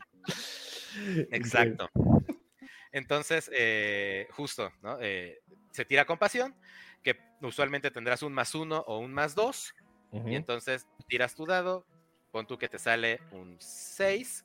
Exacto. 1.31 1.91
Entonces, 2.93 3.51
eh, 3.53 4.29
justo, 4.33 4.73
¿no? 4.83 4.99
Eh, 5.01 5.41
se 5.73 5.85
tira 5.85 6.05
con 6.05 6.19
pasión, 6.19 6.55
que 7.03 7.19
usualmente 7.43 7.91
tendrás 7.91 8.23
un 8.23 8.33
más 8.33 8.55
uno 8.55 8.79
o 8.87 8.99
un 8.99 9.13
más 9.13 9.35
dos, 9.35 9.75
y 10.27 10.37
entonces 10.37 10.87
tiras 11.09 11.35
tu 11.35 11.45
dado, 11.45 11.85
pon 12.35 12.49
tú 12.49 12.59
que 12.59 12.69
te 12.69 12.81
sale 12.81 13.21
un 13.31 13.57
6, 13.61 14.45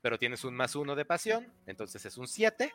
pero 0.00 0.18
tienes 0.18 0.42
un 0.42 0.52
más 0.56 0.74
uno 0.74 0.96
de 0.96 1.04
pasión, 1.04 1.46
entonces 1.64 2.04
es 2.04 2.18
un 2.18 2.26
7, 2.26 2.74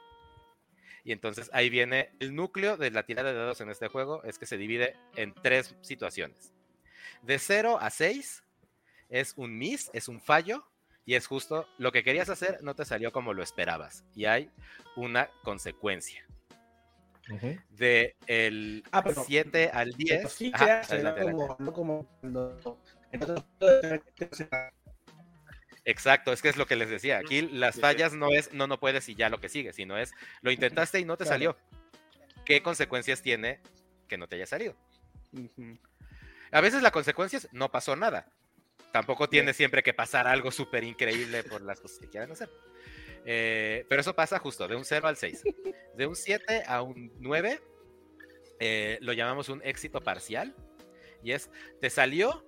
Y 1.04 1.12
entonces 1.12 1.50
ahí 1.52 1.70
viene 1.70 2.12
el 2.22 2.34
núcleo 2.34 2.78
de 2.78 2.90
la 2.90 3.04
tirada 3.04 3.34
de 3.34 3.38
dados 3.38 3.60
en 3.60 3.70
este 3.70 3.90
juego, 3.90 4.24
es 4.24 4.40
que 4.40 4.46
se 4.46 4.56
divide 4.56 4.96
en 5.18 5.34
tres 5.34 5.76
situaciones. 5.82 6.54
De 7.22 7.38
0 7.38 7.78
a 7.82 7.90
6 7.90 8.46
es 9.10 9.34
un 9.36 9.58
miss, 9.58 9.92
es 9.92 10.08
un 10.08 10.22
fallo, 10.22 10.66
y 11.04 11.16
es 11.16 11.28
justo 11.28 11.68
lo 11.78 11.92
que 11.92 12.06
querías 12.06 12.30
hacer 12.30 12.64
no 12.64 12.76
te 12.76 12.86
salió 12.86 13.12
como 13.12 13.34
lo 13.34 13.44
esperabas, 13.44 14.06
y 14.16 14.24
hay 14.24 14.50
una 14.96 15.30
consecuencia. 15.44 16.26
De 17.72 18.16
el 18.28 18.86
7 19.26 19.70
al 19.74 19.92
10. 19.92 20.32
Sí, 20.32 20.52
Ajá, 20.54 20.82
como, 21.74 22.08
no 22.22 22.58
Exacto, 25.86 26.32
es 26.32 26.42
que 26.42 26.50
es 26.50 26.58
lo 26.58 26.66
que 26.66 26.76
les 26.76 26.90
decía. 26.90 27.18
Aquí 27.18 27.42
las 27.42 27.80
fallas 27.80 28.14
no 28.14 28.30
es 28.30 28.54
no 28.54 28.68
no 28.68 28.80
puedes 28.80 29.10
y 29.10 29.16
ya 29.16 29.30
lo 29.30 29.40
que 29.40 29.50
sigue, 29.50 29.74
sino 29.74 29.98
es 29.98 30.12
lo 30.42 30.52
intentaste 30.52 31.00
y 31.00 31.06
no 31.06 31.18
te 31.18 31.26
salió. 31.26 31.58
¿Qué 32.46 32.62
consecuencias 32.62 33.22
tiene 33.22 33.60
que 34.08 34.18
no 34.18 34.28
te 34.28 34.36
haya 34.36 34.46
salido? 34.46 34.76
A 36.52 36.62
veces 36.62 36.82
la 36.82 36.92
consecuencia 36.92 37.38
es 37.38 37.50
no 37.52 37.72
pasó 37.72 37.96
nada. 37.96 38.28
Tampoco 38.92 39.28
tiene 39.28 39.54
siempre 39.54 39.82
que 39.82 39.94
pasar 39.94 40.28
algo 40.28 40.52
súper 40.52 40.84
increíble 40.84 41.44
por 41.44 41.62
las 41.62 41.80
cosas 41.80 42.00
que 42.00 42.10
quieran 42.10 42.32
hacer. 42.32 42.50
Eh, 43.26 43.86
pero 43.90 44.02
eso 44.02 44.16
pasa 44.16 44.40
justo 44.40 44.68
de 44.68 44.76
un 44.76 44.86
0 44.86 45.08
al 45.08 45.18
6. 45.18 45.44
De 45.96 46.06
un 46.06 46.16
7 46.16 46.64
a 46.68 46.82
un 46.82 47.12
9 47.20 47.60
eh, 48.60 48.98
lo 49.02 49.14
llamamos 49.14 49.50
un 49.50 49.62
éxito 49.64 50.02
parcial. 50.02 50.56
Y 51.24 51.32
es, 51.32 51.50
te 51.80 51.90
salió, 51.90 52.46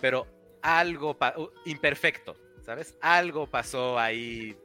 pero 0.00 0.26
algo 0.62 1.16
uh, 1.36 1.48
imperfecto, 1.64 2.36
¿sabes? 2.62 2.96
Algo 3.00 3.46
pasó 3.46 3.98
ahí 3.98 4.56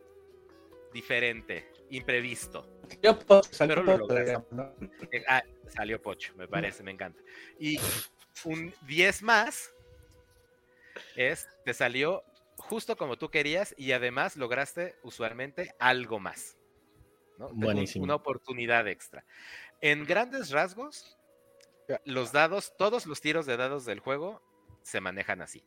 diferente, 0.93 1.71
imprevisto. 1.89 2.67
Yo 3.01 3.17
puedo 3.17 3.43
salir 3.43 3.75
Pero 3.83 3.97
lo 3.97 4.07
digamos, 4.07 4.51
¿no? 4.51 4.73
Eh, 5.11 5.23
ah, 5.27 5.43
salió 5.67 6.01
Pocho, 6.01 6.33
me 6.35 6.47
parece, 6.47 6.83
me 6.83 6.91
encanta. 6.91 7.21
Y 7.59 7.79
un 8.45 8.73
10 8.87 9.23
más 9.23 9.73
es, 11.15 11.47
te 11.65 11.73
salió 11.73 12.23
justo 12.57 12.95
como 12.95 13.17
tú 13.17 13.29
querías 13.29 13.73
y 13.77 13.91
además 13.93 14.37
lograste 14.37 14.95
usualmente 15.03 15.73
algo 15.79 16.19
más. 16.19 16.57
Buenísimo. 17.37 18.05
Una 18.05 18.15
oportunidad 18.15 18.87
extra. 18.87 19.25
En 19.81 20.05
grandes 20.05 20.51
rasgos, 20.51 21.17
los 22.05 22.31
dados, 22.31 22.73
todos 22.77 23.05
los 23.05 23.21
tiros 23.21 23.45
de 23.45 23.57
dados 23.57 23.85
del 23.85 23.99
juego 23.99 24.41
se 24.83 25.01
manejan 25.01 25.41
así. 25.41 25.63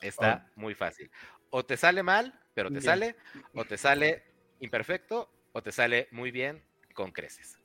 Está 0.00 0.50
muy 0.56 0.74
fácil. 0.74 1.10
O 1.50 1.64
te 1.64 1.76
sale 1.76 2.02
mal, 2.02 2.32
pero 2.54 2.68
te 2.68 2.74
Bien. 2.74 2.84
sale, 2.84 3.16
o 3.54 3.64
te 3.64 3.76
sale 3.76 4.22
imperfecto, 4.60 5.30
o 5.52 5.62
te 5.62 5.70
sale 5.70 6.08
muy 6.10 6.30
bien 6.30 6.62
con 6.94 7.12
creces. 7.12 7.58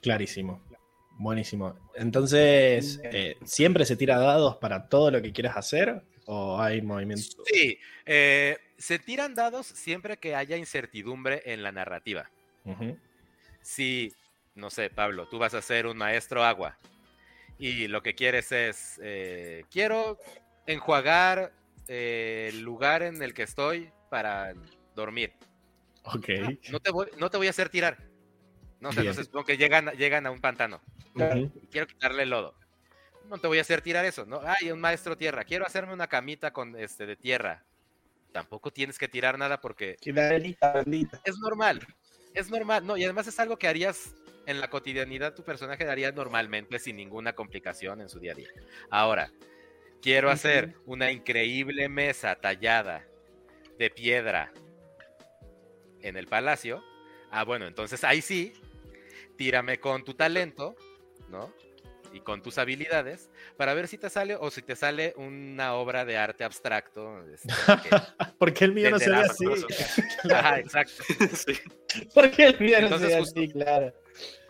Clarísimo. 0.00 0.62
Buenísimo. 1.18 1.76
Entonces, 1.96 3.00
eh, 3.02 3.36
¿siempre 3.44 3.84
se 3.84 3.96
tira 3.96 4.18
dados 4.18 4.56
para 4.56 4.88
todo 4.88 5.10
lo 5.10 5.20
que 5.20 5.32
quieras 5.32 5.56
hacer? 5.56 6.02
¿O 6.26 6.60
hay 6.60 6.80
movimiento? 6.80 7.42
Sí, 7.44 7.78
eh, 8.06 8.56
se 8.76 8.98
tiran 9.00 9.34
dados 9.34 9.66
siempre 9.66 10.18
que 10.18 10.36
haya 10.36 10.56
incertidumbre 10.56 11.42
en 11.46 11.62
la 11.62 11.72
narrativa. 11.72 12.30
Ujú. 12.64 12.96
Si, 13.60 14.14
no 14.54 14.70
sé, 14.70 14.90
Pablo, 14.90 15.26
tú 15.28 15.38
vas 15.38 15.54
a 15.54 15.62
ser 15.62 15.86
un 15.86 15.96
maestro 15.96 16.44
agua 16.44 16.78
y 17.58 17.88
lo 17.88 18.02
que 18.02 18.14
quieres 18.14 18.52
es, 18.52 19.00
eh, 19.02 19.64
quiero 19.70 20.18
enjuagar 20.66 21.52
eh, 21.88 22.50
el 22.52 22.60
lugar 22.60 23.02
en 23.02 23.22
el 23.22 23.34
que 23.34 23.42
estoy 23.42 23.90
para 24.10 24.54
dormir. 24.94 25.32
Ok. 26.04 26.28
No 26.70 26.80
te 26.80 26.90
voy, 26.90 27.08
no 27.18 27.30
te 27.30 27.36
voy 27.36 27.46
a 27.48 27.50
hacer 27.50 27.68
tirar. 27.68 27.98
No 28.80 28.92
no 28.92 29.12
sé, 29.12 29.24
supongo 29.24 29.44
que 29.44 29.56
llegan, 29.56 29.90
llegan 29.96 30.26
a 30.26 30.30
un 30.30 30.40
pantano 30.40 30.80
quiero 31.70 31.86
quitarle 31.86 32.22
el 32.22 32.30
lodo. 32.30 32.54
No 33.28 33.38
te 33.38 33.46
voy 33.46 33.58
a 33.58 33.60
hacer 33.60 33.82
tirar 33.82 34.04
eso, 34.04 34.24
¿no? 34.24 34.40
Ay, 34.44 34.70
un 34.70 34.80
maestro 34.80 35.16
tierra, 35.16 35.44
quiero 35.44 35.66
hacerme 35.66 35.92
una 35.92 36.06
camita 36.06 36.52
con 36.52 36.76
este 36.78 37.06
de 37.06 37.16
tierra. 37.16 37.64
Tampoco 38.32 38.70
tienes 38.70 38.98
que 38.98 39.08
tirar 39.08 39.38
nada 39.38 39.60
porque 39.60 39.96
es 41.24 41.38
normal. 41.38 41.86
Es 42.34 42.50
normal, 42.50 42.86
no, 42.86 42.96
y 42.96 43.04
además 43.04 43.26
es 43.26 43.38
algo 43.40 43.58
que 43.58 43.68
harías 43.68 44.14
en 44.48 44.60
la 44.60 44.68
cotidianidad, 44.70 45.34
tu 45.34 45.42
personaje 45.44 45.88
haría 45.88 46.10
normalmente 46.12 46.78
sin 46.78 46.96
ninguna 46.96 47.34
complicación 47.34 48.00
en 48.00 48.08
su 48.08 48.18
día 48.18 48.32
a 48.32 48.34
día. 48.34 48.48
Ahora, 48.90 49.30
quiero 50.00 50.30
hacer 50.30 50.74
una 50.86 51.10
increíble 51.12 51.88
mesa 51.88 52.34
tallada 52.36 53.04
de 53.78 53.90
piedra 53.90 54.52
en 56.00 56.16
el 56.16 56.26
palacio. 56.26 56.82
Ah, 57.30 57.44
bueno, 57.44 57.66
entonces 57.66 58.04
ahí 58.04 58.22
sí, 58.22 58.54
tírame 59.36 59.80
con 59.80 60.04
tu 60.04 60.14
talento, 60.14 60.74
¿no? 61.28 61.52
Y 62.14 62.20
con 62.20 62.40
tus 62.42 62.56
habilidades 62.56 63.28
para 63.58 63.74
ver 63.74 63.86
si 63.86 63.98
te 63.98 64.08
sale 64.08 64.34
o 64.34 64.50
si 64.50 64.62
te 64.62 64.76
sale 64.76 65.12
una 65.18 65.74
obra 65.74 66.06
de 66.06 66.16
arte 66.16 66.42
abstracto. 66.42 67.22
este, 67.30 67.48
que- 67.82 67.96
Porque 68.38 68.64
el 68.64 68.72
mío 68.72 68.90
no 68.90 68.98
se 68.98 69.10
ve 69.10 69.16
así. 69.16 69.44
Ajá, 70.32 70.58
exacto. 70.58 71.02
Sí. 71.34 71.52
Porque 72.14 72.46
el 72.46 72.60
mío 72.60 72.80
no 72.88 72.98
se 72.98 73.06
ve 73.08 73.16
así, 73.16 73.48
claro. 73.52 73.92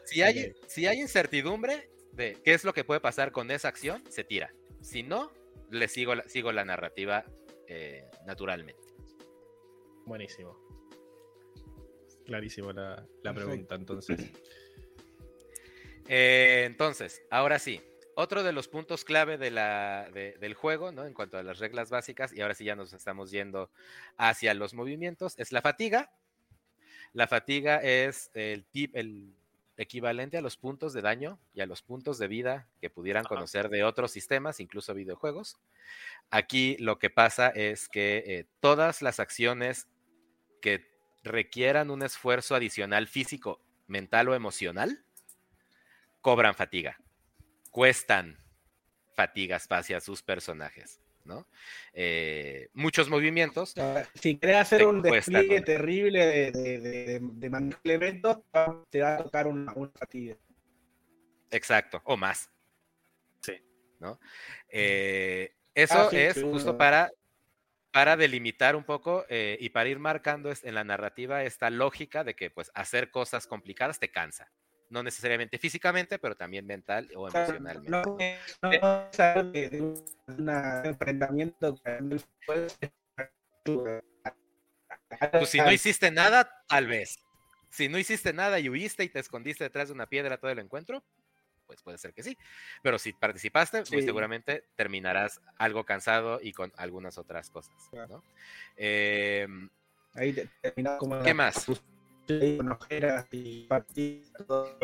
Si 0.09 0.23
hay, 0.23 0.55
si 0.67 0.87
hay 0.87 1.01
incertidumbre 1.01 1.91
de 2.13 2.39
qué 2.43 2.55
es 2.55 2.65
lo 2.65 2.73
que 2.73 2.83
puede 2.83 2.99
pasar 2.99 3.31
con 3.31 3.51
esa 3.51 3.69
acción, 3.69 4.03
se 4.09 4.25
tira. 4.25 4.55
Si 4.81 5.03
no, 5.03 5.31
le 5.71 5.87
sigo 5.87 6.15
la, 6.15 6.27
sigo 6.27 6.51
la 6.51 6.65
narrativa 6.65 7.27
eh, 7.67 8.11
naturalmente. 8.25 8.83
Buenísimo. 10.07 10.59
Clarísimo 12.25 12.73
la, 12.73 13.07
pregunta, 13.35 13.75
entonces. 13.75 14.19
Eh, 16.11 16.65
entonces, 16.65 17.21
ahora 17.31 17.59
sí, 17.59 17.83
otro 18.15 18.43
de 18.43 18.53
los 18.53 18.67
puntos 18.67 19.05
clave 19.05 19.37
de 19.37 19.51
la, 19.51 20.11
de- 20.15 20.39
del 20.39 20.55
juego, 20.55 20.91
¿no? 20.91 21.05
En 21.05 21.13
cuanto 21.13 21.37
a 21.37 21.43
las 21.43 21.59
reglas 21.59 21.91
básicas, 21.91 22.33
y 22.33 22.41
ahora 22.41 22.55
sí 22.55 22.65
ya 22.65 22.75
nos 22.75 22.95
estamos 22.95 23.31
yendo 23.31 23.71
hacia 24.17 24.55
los 24.55 24.73
movimientos, 24.73 25.35
es 25.39 25.53
la 25.53 25.61
fatiga. 25.61 26.11
La 27.13 27.27
fatiga 27.29 27.83
es 27.83 28.31
el, 28.33 28.65
tip, 28.65 28.97
el 28.97 29.35
equivalente 29.79 30.37
a 30.37 30.43
los 30.43 30.57
puntos 30.57 30.93
de 30.93 31.03
daño 31.03 31.39
y 31.55 31.61
a 31.61 31.67
los 31.67 31.83
puntos 31.83 32.19
de 32.19 32.29
vida 32.29 32.69
que 32.81 32.91
pudieran 32.91 33.25
Ajá. 33.25 33.37
conocer 33.37 33.69
de 33.69 33.85
otros 33.85 34.11
sistemas, 34.11 34.61
incluso 34.61 34.93
videojuegos. 34.93 35.59
Aquí 36.31 36.77
lo 36.79 36.99
que 36.99 37.11
pasa 37.11 37.49
es 37.49 37.89
que 37.89 38.25
eh, 38.27 38.47
todas 38.61 39.01
las 39.03 39.21
acciones 39.21 39.89
que 40.61 40.91
requieran 41.23 41.91
un 41.91 42.03
esfuerzo 42.03 42.55
adicional 42.55 43.07
físico, 43.07 43.61
mental 43.87 44.29
o 44.29 44.35
emocional, 44.35 45.05
cobran 46.21 46.55
fatiga, 46.55 46.99
cuestan 47.71 48.39
fatigas 49.15 49.67
hacia 49.71 50.01
sus 50.01 50.23
personajes, 50.23 51.01
¿no? 51.29 51.47
Eh, 51.93 52.69
muchos 52.73 53.09
movimientos, 53.09 53.71
O 53.71 53.75
sea, 53.75 54.09
si 54.15 54.37
querés 54.39 54.57
hacer 54.57 54.85
un 54.87 55.03
despliegue 55.03 55.61
terrible 55.61 56.27
de, 56.27 56.51
de, 56.51 56.79
de, 56.81 57.05
de, 57.05 57.21
de 57.23 57.51
manejo 57.51 57.79
de 57.85 57.95
elementos, 57.95 58.39
te 58.91 59.01
va 59.03 59.15
a 59.17 59.23
tocar 59.23 59.47
una, 59.47 59.73
una 59.75 59.93
fatiga. 59.93 60.37
exacto, 61.51 62.01
o 62.05 62.17
más. 62.17 62.51
Sí. 63.41 63.63
¿no? 64.01 64.19
Eh, 64.69 65.55
eso 65.75 66.01
Ah, 66.01 66.09
sí, 66.11 66.17
es 66.17 66.43
justo 66.43 66.77
para, 66.77 67.13
para 67.93 68.17
delimitar 68.17 68.75
un 68.75 68.85
poco 68.85 69.25
eh, 69.29 69.57
y 69.61 69.69
para 69.71 69.89
ir 69.89 69.99
marcando 69.99 70.51
en 70.63 70.75
la 70.75 70.85
narrativa 70.85 71.45
esta 71.45 71.71
lógica 71.71 72.25
de 72.25 72.35
que 72.35 72.51
pues 72.51 72.71
hacer 72.75 73.11
cosas 73.11 73.47
complicadas 73.47 73.99
te 73.99 74.11
cansa. 74.11 74.51
No 74.91 75.03
necesariamente 75.03 75.59
físicamente, 75.59 76.19
pero 76.19 76.35
también 76.35 76.67
mental 76.67 77.09
o 77.15 77.29
emocionalmente. 77.29 77.91
no, 77.91 78.03
no 78.63 79.03
es 79.11 79.21
algo 79.21 79.51
de, 79.51 79.69
de 79.69 79.81
un 79.83 80.49
enfrentamiento 80.85 81.77
fuego. 81.77 82.17
Pues 85.33 85.51
si 85.51 85.59
no 85.59 85.73
hiciste 85.73 86.11
nada, 86.11 86.65
tal 86.69 86.87
vez. 86.87 87.19
Si 87.71 87.89
no 87.89 87.99
hiciste 87.99 88.33
nada 88.33 88.59
y 88.61 88.69
huiste 88.69 89.05
y 89.05 89.09
te 89.11 89.19
escondiste 89.21 89.65
detrás 89.65 89.89
de 89.89 89.95
una 89.95 90.07
piedra 90.07 90.39
todo 90.39 90.51
el 90.51 90.59
encuentro, 90.59 91.05
pues 91.67 91.83
puede 91.83 91.99
ser 91.99 92.15
que 92.15 92.23
sí. 92.23 92.37
Pero 92.83 92.99
si 92.99 93.13
participaste, 93.13 93.79
muy 93.91 94.01
Sí. 94.01 94.07
seguramente 94.07 94.65
terminarás 94.75 95.41
algo 95.59 95.85
cansado 95.85 96.41
y 96.43 96.53
con 96.53 96.73
algunas 96.77 97.19
otras 97.19 97.51
cosas. 97.51 97.75
¿no? 98.09 98.25
Em, 98.77 99.69
Ahí 100.15 100.35
como 100.99 101.23
¿Qué 101.23 101.35
más? 101.35 101.67
Con 102.57 102.73
ojeras 102.73 103.27
y 103.33 103.65
partidos. 103.67 104.77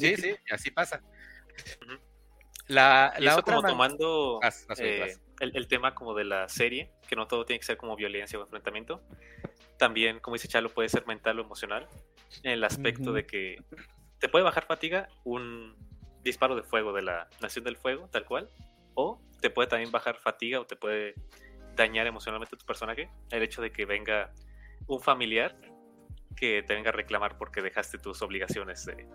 sí, 0.00 0.16
sí, 0.16 0.34
así 0.50 0.70
pasa. 0.70 1.00
La, 2.68 3.14
Y 3.18 3.22
la 3.22 3.32
eso 3.32 3.40
otra 3.40 3.56
como 3.56 3.62
man- 3.62 3.72
tomando 3.72 4.40
Vas, 4.40 4.66
vas, 4.68 4.80
eh, 4.80 4.98
vas. 5.00 5.20
el, 5.40 5.56
el 5.56 5.68
tema 5.68 5.94
como 5.94 6.14
de 6.14 6.24
la 6.24 6.48
serie, 6.48 6.90
que 7.08 7.16
no 7.16 7.26
todo 7.26 7.44
tiene 7.44 7.60
que 7.60 7.66
ser 7.66 7.76
como 7.76 7.96
violencia 7.96 8.38
o 8.38 8.42
enfrentamiento. 8.42 9.02
También, 9.78 10.20
como 10.20 10.34
dice 10.36 10.48
Chalo, 10.48 10.70
puede 10.70 10.88
ser 10.88 11.06
mental 11.06 11.38
o 11.38 11.42
emocional. 11.42 11.88
En 12.42 12.52
el 12.52 12.64
aspecto 12.64 13.12
de 13.12 13.26
que 13.26 13.62
te 14.18 14.28
puede 14.28 14.44
bajar 14.44 14.64
fatiga 14.64 15.08
un 15.24 15.76
disparo 16.22 16.54
de 16.54 16.62
fuego 16.62 16.92
de 16.92 17.02
la 17.02 17.28
Nación 17.40 17.64
del 17.64 17.76
Fuego, 17.76 18.08
tal 18.10 18.24
cual. 18.24 18.48
O 18.94 19.20
te 19.40 19.50
puede 19.50 19.68
también 19.68 19.90
bajar 19.90 20.16
fatiga 20.18 20.60
o 20.60 20.66
te 20.66 20.76
puede 20.76 21.14
dañar 21.74 22.06
emocionalmente 22.06 22.54
a 22.54 22.58
tu 22.58 22.64
personaje. 22.64 23.10
El 23.30 23.42
hecho 23.42 23.60
de 23.60 23.72
que 23.72 23.84
venga 23.86 24.32
un 24.86 25.00
familiar 25.00 25.56
que 26.36 26.62
te 26.62 26.74
venga 26.74 26.90
a 26.90 26.92
reclamar 26.92 27.38
porque 27.38 27.62
dejaste 27.62 27.98
tus 27.98 28.22
obligaciones 28.22 28.84
de 28.86 29.06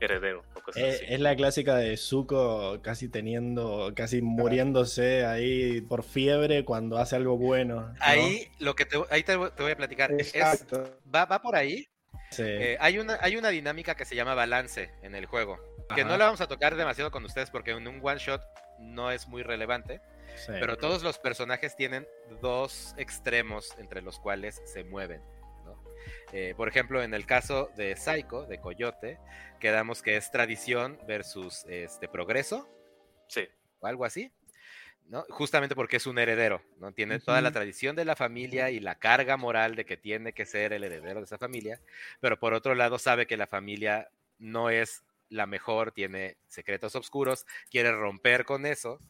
heredero 0.00 0.44
o 0.56 0.60
cosas 0.60 0.82
Eh, 0.82 0.88
así. 0.90 1.04
es 1.08 1.20
la 1.20 1.36
clásica 1.36 1.76
de 1.76 1.96
Zuko 1.96 2.80
casi 2.82 3.08
teniendo, 3.08 3.92
casi 3.94 4.20
muriéndose 4.20 5.24
ahí 5.24 5.80
por 5.82 6.02
fiebre 6.02 6.64
cuando 6.64 6.98
hace 6.98 7.14
algo 7.16 7.36
bueno. 7.36 7.82
¿no? 7.88 7.94
Ahí 8.00 8.48
lo 8.58 8.74
que 8.74 8.84
te, 8.84 8.96
ahí 9.10 9.22
te, 9.22 9.34
te 9.36 9.62
voy 9.62 9.72
a 9.72 9.76
platicar. 9.76 10.10
Es, 10.12 10.34
Exacto. 10.34 10.98
va, 11.14 11.24
va 11.26 11.40
por 11.40 11.54
ahí. 11.56 11.86
Sí. 12.30 12.42
Eh, 12.44 12.76
hay, 12.80 12.98
una, 12.98 13.18
hay 13.20 13.36
una 13.36 13.50
dinámica 13.50 13.94
que 13.94 14.04
se 14.04 14.16
llama 14.16 14.34
balance 14.34 14.90
en 15.02 15.14
el 15.14 15.26
juego. 15.26 15.58
Que 15.94 16.04
no 16.04 16.16
la 16.16 16.24
vamos 16.24 16.40
a 16.40 16.48
tocar 16.48 16.74
demasiado 16.76 17.10
con 17.10 17.24
ustedes 17.24 17.50
porque 17.50 17.72
en 17.72 17.86
un 17.86 18.00
one 18.02 18.18
shot 18.18 18.42
no 18.78 19.10
es 19.10 19.28
muy 19.28 19.42
relevante. 19.42 20.00
sí. 20.36 20.52
Pero 20.58 20.78
todos 20.78 21.02
los 21.02 21.18
personajes 21.18 21.76
tienen 21.76 22.08
dos 22.40 22.94
extremos 22.96 23.68
entre 23.78 24.00
los 24.00 24.18
cuales 24.18 24.62
se 24.64 24.82
mueven. 24.84 25.20
Eh, 26.32 26.54
por 26.56 26.68
ejemplo, 26.68 27.02
en 27.02 27.14
el 27.14 27.26
caso 27.26 27.70
de 27.76 27.96
Psycho, 27.96 28.44
de 28.46 28.58
Coyote, 28.58 29.18
quedamos 29.60 30.02
que 30.02 30.16
es 30.16 30.30
tradición 30.30 30.98
versus 31.06 31.64
este, 31.68 32.08
progreso 32.08 32.68
Sí. 33.28 33.48
o 33.80 33.86
algo 33.86 34.04
así. 34.04 34.32
¿no? 35.08 35.24
Justamente 35.28 35.74
porque 35.74 35.96
es 35.96 36.06
un 36.06 36.18
heredero, 36.18 36.62
¿no? 36.78 36.92
Tiene 36.92 37.18
toda 37.18 37.42
la 37.42 37.50
tradición 37.50 37.96
de 37.96 38.04
la 38.04 38.16
familia 38.16 38.70
y 38.70 38.80
la 38.80 38.94
carga 38.94 39.36
moral 39.36 39.74
de 39.76 39.84
que 39.84 39.96
tiene 39.96 40.32
que 40.32 40.46
ser 40.46 40.72
el 40.72 40.84
heredero 40.84 41.18
de 41.20 41.24
esa 41.24 41.38
familia, 41.38 41.80
pero 42.20 42.38
por 42.38 42.54
otro 42.54 42.74
lado 42.74 42.98
sabe 42.98 43.26
que 43.26 43.36
la 43.36 43.46
familia 43.48 44.08
no 44.38 44.70
es 44.70 45.02
la 45.28 45.46
mejor, 45.46 45.92
tiene 45.92 46.36
secretos 46.46 46.94
oscuros, 46.94 47.46
quiere 47.70 47.90
romper 47.92 48.44
con 48.44 48.64
eso 48.64 49.00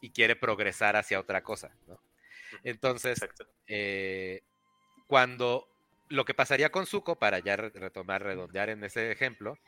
y 0.00 0.10
quiere 0.10 0.34
progresar 0.34 0.96
hacia 0.96 1.20
otra 1.20 1.42
cosa, 1.42 1.70
¿no? 1.86 2.00
Entonces, 2.64 3.20
eh, 3.66 4.42
cuando 5.06 5.68
lo 6.08 6.24
que 6.24 6.34
pasaría 6.34 6.70
con 6.70 6.86
Zuko, 6.86 7.16
para 7.16 7.38
ya 7.38 7.56
re- 7.56 7.70
retomar, 7.70 8.22
redondear 8.22 8.68
en 8.70 8.84
ese 8.84 9.10
ejemplo, 9.10 9.58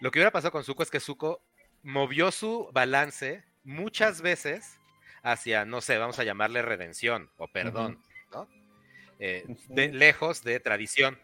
lo 0.00 0.10
que 0.10 0.18
hubiera 0.18 0.30
pasado 0.32 0.52
con 0.52 0.64
Zuko 0.64 0.82
es 0.82 0.90
que 0.90 1.00
Zuko 1.00 1.42
movió 1.82 2.30
su 2.30 2.70
balance 2.72 3.44
muchas 3.64 4.20
veces 4.22 4.78
hacia, 5.22 5.64
no 5.64 5.80
sé, 5.80 5.98
vamos 5.98 6.18
a 6.18 6.24
llamarle 6.24 6.62
redención 6.62 7.30
o 7.36 7.48
perdón, 7.48 8.02
¿no? 8.32 8.48
Eh, 9.18 9.44
de, 9.68 9.92
lejos 9.92 10.42
de 10.42 10.58
tradición. 10.60 11.18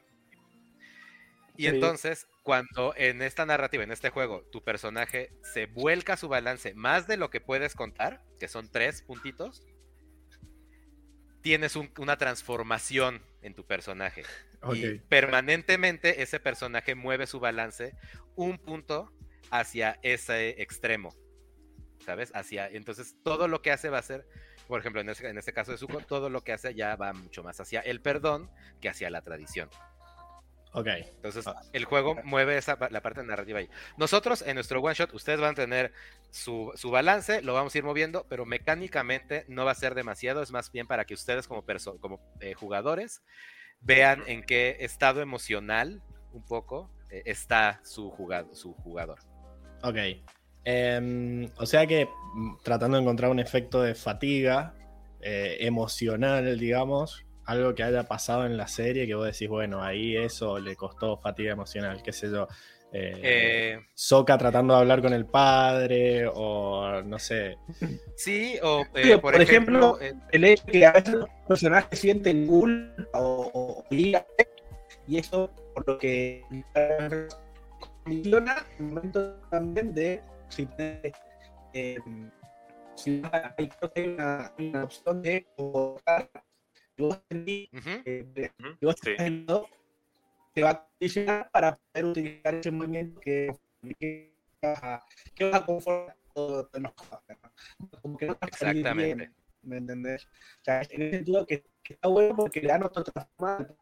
Y 1.56 1.62
Sí. 1.62 1.68
entonces, 1.70 2.28
cuando 2.44 2.94
en 2.96 3.20
esta 3.22 3.44
narrativa, 3.44 3.82
en 3.82 3.90
este 3.90 4.10
juego, 4.10 4.42
tu 4.52 4.62
personaje 4.62 5.32
se 5.42 5.66
vuelca 5.66 6.16
su 6.16 6.28
balance 6.28 6.72
más 6.74 7.08
de 7.08 7.16
lo 7.16 7.30
que 7.30 7.40
puedes 7.40 7.74
contar, 7.74 8.22
que 8.38 8.46
son 8.46 8.70
tres 8.70 9.02
puntitos, 9.02 9.66
tienes 11.48 11.76
un- 11.76 11.90
una 11.98 12.18
transformación 12.18 13.22
en 13.40 13.54
tu 13.54 13.64
personaje. 13.64 14.22
Y 14.74 14.98
permanentemente 14.98 16.20
ese 16.22 16.40
personaje 16.40 16.94
mueve 16.94 17.26
su 17.26 17.40
balance 17.40 17.94
un 18.36 18.58
punto 18.58 19.10
hacia 19.50 19.98
ese 20.02 20.60
extremo. 20.60 21.14
¿Sabes? 22.04 22.32
Hacia. 22.34 22.68
Entonces, 22.68 23.16
todo 23.24 23.48
lo 23.48 23.62
que 23.62 23.70
hace 23.70 23.88
va 23.88 23.96
a 23.96 24.02
ser, 24.02 24.26
por 24.66 24.78
ejemplo, 24.80 25.00
en 25.00 25.08
este, 25.08 25.26
en 25.26 25.38
este 25.38 25.54
caso 25.54 25.72
de 25.72 25.78
Zuko, 25.78 26.00
todo 26.02 26.28
lo 26.28 26.42
que 26.42 26.52
hace 26.52 26.74
ya 26.74 26.96
va 26.96 27.14
mucho 27.14 27.42
más 27.42 27.58
hacia 27.60 27.80
el 27.80 28.02
perdón 28.02 28.50
que 28.82 28.90
hacia 28.90 29.08
la 29.08 29.22
tradición. 29.22 29.70
Ok. 30.78 30.86
Entonces, 30.86 31.46
Ah. 31.46 31.60
el 31.72 31.84
juego 31.84 32.16
mueve 32.24 32.56
esa, 32.58 32.76
la 32.90 33.00
parte 33.00 33.22
narrativa 33.24 33.58
ahí. 33.58 33.68
Nosotros, 33.96 34.42
en 34.46 34.54
nuestro 34.54 34.80
one 34.80 34.94
shot, 34.94 35.12
ustedes 35.14 35.40
van 35.40 35.52
a 35.52 35.54
tener 35.54 35.92
su, 36.30 36.72
su 36.74 36.90
balance, 36.90 37.40
lo 37.42 37.54
vamos 37.54 37.74
a 37.74 37.78
ir 37.78 37.84
moviendo, 37.84 38.26
pero 38.28 38.44
mecánicamente 38.44 39.44
no 39.48 39.64
va 39.64 39.72
a 39.72 39.74
ser 39.74 39.94
demasiado, 39.94 40.42
es 40.42 40.50
más 40.52 40.70
bien 40.70 40.86
para 40.86 41.04
que 41.04 41.14
ustedes 41.14 41.48
como, 41.48 41.64
perso- 41.64 41.98
como 42.00 42.20
eh, 42.40 42.54
jugadores 42.54 43.22
vean 43.80 44.22
en 44.26 44.42
qué 44.42 44.76
estado 44.80 45.20
emocional, 45.20 46.02
un 46.32 46.44
poco, 46.44 46.90
eh, 47.10 47.22
está 47.24 47.80
su, 47.84 48.10
jugado, 48.10 48.54
su 48.54 48.74
jugador. 48.74 49.18
Ok. 49.82 49.96
Em, 50.64 51.48
o 51.56 51.64
sea 51.66 51.86
que 51.86 52.06
mm, 52.34 52.56
tratando 52.62 52.96
de 52.98 53.02
encontrar 53.02 53.30
un 53.30 53.38
efecto 53.38 53.80
de 53.82 53.94
fatiga 53.94 54.74
eh, 55.20 55.56
emocional, 55.60 56.58
digamos, 56.58 57.24
algo 57.48 57.74
que 57.74 57.82
haya 57.82 58.04
pasado 58.04 58.44
en 58.46 58.56
la 58.56 58.68
serie 58.68 59.06
que 59.06 59.14
vos 59.14 59.26
decís, 59.26 59.48
bueno, 59.48 59.82
ahí 59.82 60.16
eso 60.16 60.58
le 60.58 60.76
costó 60.76 61.16
fatiga 61.16 61.52
emocional, 61.52 62.02
qué 62.02 62.12
sé 62.12 62.30
yo. 62.30 62.46
Eh, 62.92 63.20
Eh, 63.22 63.80
Sokka 63.94 64.38
tratando 64.38 64.74
de 64.74 64.80
hablar 64.80 65.02
con 65.02 65.12
el 65.12 65.26
padre, 65.26 66.26
o 66.32 67.02
no 67.02 67.18
sé. 67.18 67.56
sí, 68.16 68.58
o 68.62 68.82
eh, 68.94 69.02
Sí, 69.02 69.10
por, 69.12 69.20
por 69.20 69.40
ejemplo, 69.40 69.98
ejemplo, 69.98 70.00
eh, 70.00 70.14
El 70.30 70.44
hecho 70.44 70.64
de 70.66 70.72
que 70.72 70.86
a 70.86 70.92
veces 70.92 71.14
los 71.14 71.28
personajes 71.46 71.98
sienten 71.98 72.46
culpa 72.46 73.02
o, 73.14 73.50
o 73.52 73.84
ira, 73.90 74.26
y 75.06 75.18
eso 75.18 75.50
por 75.74 75.86
lo 75.88 75.98
que 75.98 76.44
condiciona 78.04 78.66
el 78.78 78.84
momento 78.84 79.34
también 79.50 79.94
de 79.94 80.22
si 80.48 80.66
te, 80.66 81.12
eh, 81.72 81.98
si 82.94 83.22
hay, 83.56 83.68
creo 83.68 83.92
que 83.92 84.00
hay 84.00 84.68
una, 84.68 84.84
opción 84.84 85.22
de 85.22 85.46
votar 85.56 86.28
tenés 87.28 87.68
el 88.04 88.34
dedo, 88.34 89.68
te 90.54 90.62
va 90.62 90.70
a 90.70 90.88
condicionar 90.88 91.50
para 91.50 91.76
poder 91.76 92.04
utilizar 92.06 92.54
ese 92.54 92.70
movimiento 92.70 93.20
que, 93.20 93.54
que, 93.98 94.34
que 95.34 95.44
vas 95.50 95.62
a 95.62 95.66
conformar 95.66 96.16
todo 96.34 96.68
¿no? 96.80 96.94
Como 98.02 98.16
que 98.16 98.26
no 98.26 98.34
te 98.34 98.46
va 98.46 98.50
a 98.52 98.56
salir 98.56 98.76
Exactamente. 98.78 99.16
bien, 99.16 99.34
¿me 99.62 99.76
entendés? 99.76 100.26
O 100.26 100.64
sea, 100.64 100.82
en 100.82 101.02
ese 101.02 101.16
sentido 101.16 101.46
que, 101.46 101.64
que 101.82 101.94
está 101.94 102.08
bueno 102.08 102.36
porque 102.36 102.60
le 102.60 102.68
dan 102.68 102.82
otra 102.82 103.04
transformación, 103.04 103.76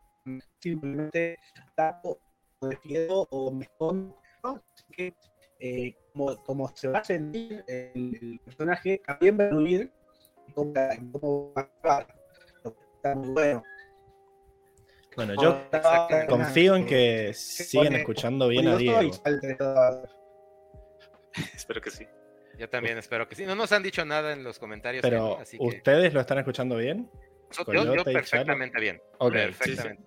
simplemente 0.61 1.39
tapo 1.75 2.19
o 2.59 2.69
defiendo 2.69 3.29
o 3.31 3.51
me 3.51 3.65
escondo, 3.65 4.19
¿no? 4.43 4.63
Así 4.75 4.85
que 4.93 5.15
eh, 5.61 5.95
como, 6.13 6.37
como 6.45 6.77
se 6.77 6.89
va 6.89 6.99
a 6.99 7.05
sentir 7.05 7.65
el, 7.67 8.19
el 8.21 8.41
personaje, 8.45 9.01
también 9.07 9.39
va 9.39 9.47
a 9.47 9.49
fluir 9.49 9.93
y 10.49 10.53
cómo, 10.53 10.73
cómo 11.13 11.53
va 11.55 11.63
a 11.63 11.65
actuar. 11.65 12.16
Está 13.07 13.15
muy 13.15 13.29
bueno. 13.31 13.63
Bueno, 15.17 15.35
yo 15.43 15.63
confío 16.29 16.77
en 16.77 16.85
que 16.87 17.33
sigan 17.35 17.95
escuchando 17.95 18.49
bien 18.49 18.69
a 18.69 18.77
Diego. 18.77 19.01
Espero 21.55 21.81
que 21.81 21.91
sí. 21.91 22.07
yo 22.59 22.69
también 22.69 22.97
espero 22.99 23.27
que 23.29 23.35
sí. 23.35 23.45
No 23.47 23.55
nos 23.55 23.71
han 23.73 23.83
dicho 23.83 24.05
nada 24.05 24.33
en 24.33 24.43
los 24.43 24.59
comentarios, 24.59 25.03
Pero, 25.03 25.31
Kenny, 25.33 25.43
así 25.43 25.59
que 25.59 25.65
¿ustedes 25.65 26.15
lo 26.15 26.21
están 26.21 26.39
escuchando 26.39 26.77
bien? 26.77 27.11
yo, 27.73 27.95
yo 27.95 28.05
perfectamente 28.05 28.81
bien. 28.81 29.01
Ok, 29.19 29.33
perfectamente. 29.33 30.03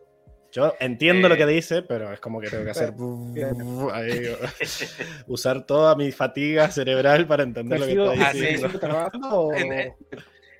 Yo 0.51 0.73
entiendo 0.79 1.27
Eh, 1.27 1.29
lo 1.29 1.37
que 1.37 1.45
dice, 1.45 1.83
pero 1.83 2.11
es 2.11 2.19
como 2.19 2.41
que 2.41 2.49
tengo 2.49 2.63
que 2.65 2.71
hacer 2.71 2.93
ahí, 3.93 4.35
usar 5.27 5.63
toda 5.67 5.95
mi 5.95 6.11
fatiga 6.11 6.69
cerebral 6.71 7.27
para 7.27 7.43
entender 7.43 7.79
lo 7.79 7.85
que 7.85 7.91
¿Sigo- 7.91 8.11
está 8.13 8.29
Ah, 8.29 8.31
sí. 8.31 8.39
diciendo. 8.39 8.67
sigo 8.67 8.79
trabajando 8.79 9.29
o 9.29 9.53
En- 9.55 9.71
eh, 9.73 9.95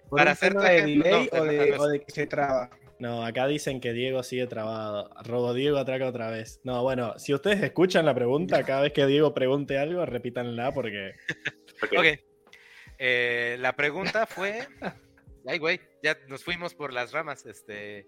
para 0.10 0.32
hacer 0.32 0.54
de 0.54 0.78
ejemplo, 0.78 1.04
delay 1.04 1.30
no, 1.32 1.40
o, 1.40 1.46
de, 1.46 1.72
no, 1.72 1.84
o 1.84 1.88
de 1.88 2.02
que 2.02 2.12
se 2.12 2.28
traba? 2.28 2.70
No, 3.00 3.26
acá 3.26 3.48
dicen 3.48 3.80
que 3.80 3.94
Diego 3.94 4.24
sigue 4.24 4.46
trabado. 4.46 5.10
Robo 5.24 5.54
Diego 5.54 5.78
atraca 5.78 6.06
otra 6.06 6.30
vez. 6.30 6.60
No, 6.64 6.84
bueno, 6.84 7.18
si 7.18 7.34
ustedes 7.34 7.64
escuchan 7.64 8.06
la 8.06 8.14
pregunta, 8.14 8.64
cada 8.64 8.82
vez 8.82 8.92
que 8.92 9.06
Diego 9.06 9.34
pregunte 9.34 9.78
algo, 9.78 10.06
repítanla 10.06 10.74
porque. 10.74 11.16
Ok. 11.98 12.20
Eh, 12.98 13.56
la 13.60 13.74
pregunta 13.78 14.26
fue. 14.28 14.68
Ay, 15.48 15.58
güey, 15.58 15.80
ya 16.04 16.18
nos 16.28 16.44
fuimos 16.44 16.76
por 16.76 16.92
las 16.92 17.14
ramas. 17.14 17.46
Este, 17.46 18.06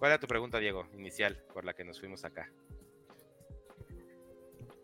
¿Cuál 0.00 0.10
era 0.10 0.18
tu 0.18 0.26
pregunta, 0.26 0.58
Diego, 0.58 0.88
inicial, 0.94 1.40
por 1.54 1.64
la 1.64 1.74
que 1.74 1.84
nos 1.84 2.00
fuimos 2.00 2.24
acá? 2.24 2.50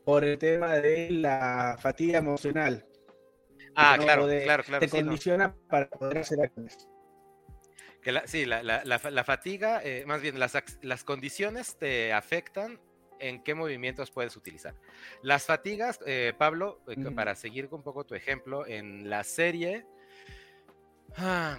Por 0.05 0.24
el 0.24 0.38
tema 0.38 0.76
de 0.76 1.10
la 1.10 1.76
fatiga 1.80 2.18
emocional. 2.18 2.86
Ah, 3.80 3.96
no 3.96 4.02
claro, 4.05 4.26
de- 4.26 4.42
claro, 4.42 4.64
claro. 4.64 4.80
Te 4.80 4.88
sí, 4.88 4.98
no. 4.98 5.06
condiciona 5.06 5.55
para 5.68 5.88
poder 5.88 6.18
hacer 6.18 6.40
acciones. 6.42 6.88
Que 8.02 8.12
la- 8.12 8.26
sí, 8.26 8.44
la, 8.46 8.62
la- 8.62 8.84
la 8.84 8.98
fa- 8.98 9.10
la 9.10 9.24
fatiga, 9.24 9.80
eh, 9.84 10.05
más 10.06 10.20
bien 10.22 10.38
las, 10.38 10.56
las 10.82 11.05
condiciones 11.05 11.76
te 11.78 12.12
afectan 12.12 12.80
en 13.20 13.42
qué 13.42 13.55
movimientos 13.55 14.10
puedes 14.10 14.36
utilizar. 14.36 14.74
Las 15.22 15.44
fatigas, 15.46 15.98
eh, 16.06 16.32
Pablo, 16.38 16.80
eh, 16.88 16.96
para 17.14 17.34
seguir 17.34 17.68
un 17.72 17.82
poco 17.82 18.05
tu 18.05 18.14
ejemplo, 18.14 18.66
en 18.66 19.10
la 19.10 19.24
serie, 19.24 19.84
ah, 21.16 21.59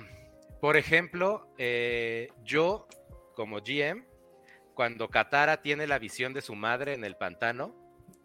por 0.61 0.77
ejemplo, 0.77 1.53
eh, 1.57 2.29
yo 2.43 2.87
como 3.35 3.59
GM, 3.61 4.05
cuando 4.73 5.09
Katara 5.09 5.61
tiene 5.61 5.87
la 5.87 5.99
visión 5.99 6.33
de 6.33 6.41
su 6.41 6.55
madre 6.55 6.93
en 6.93 7.03
el 7.03 7.15
pantano 7.17 7.75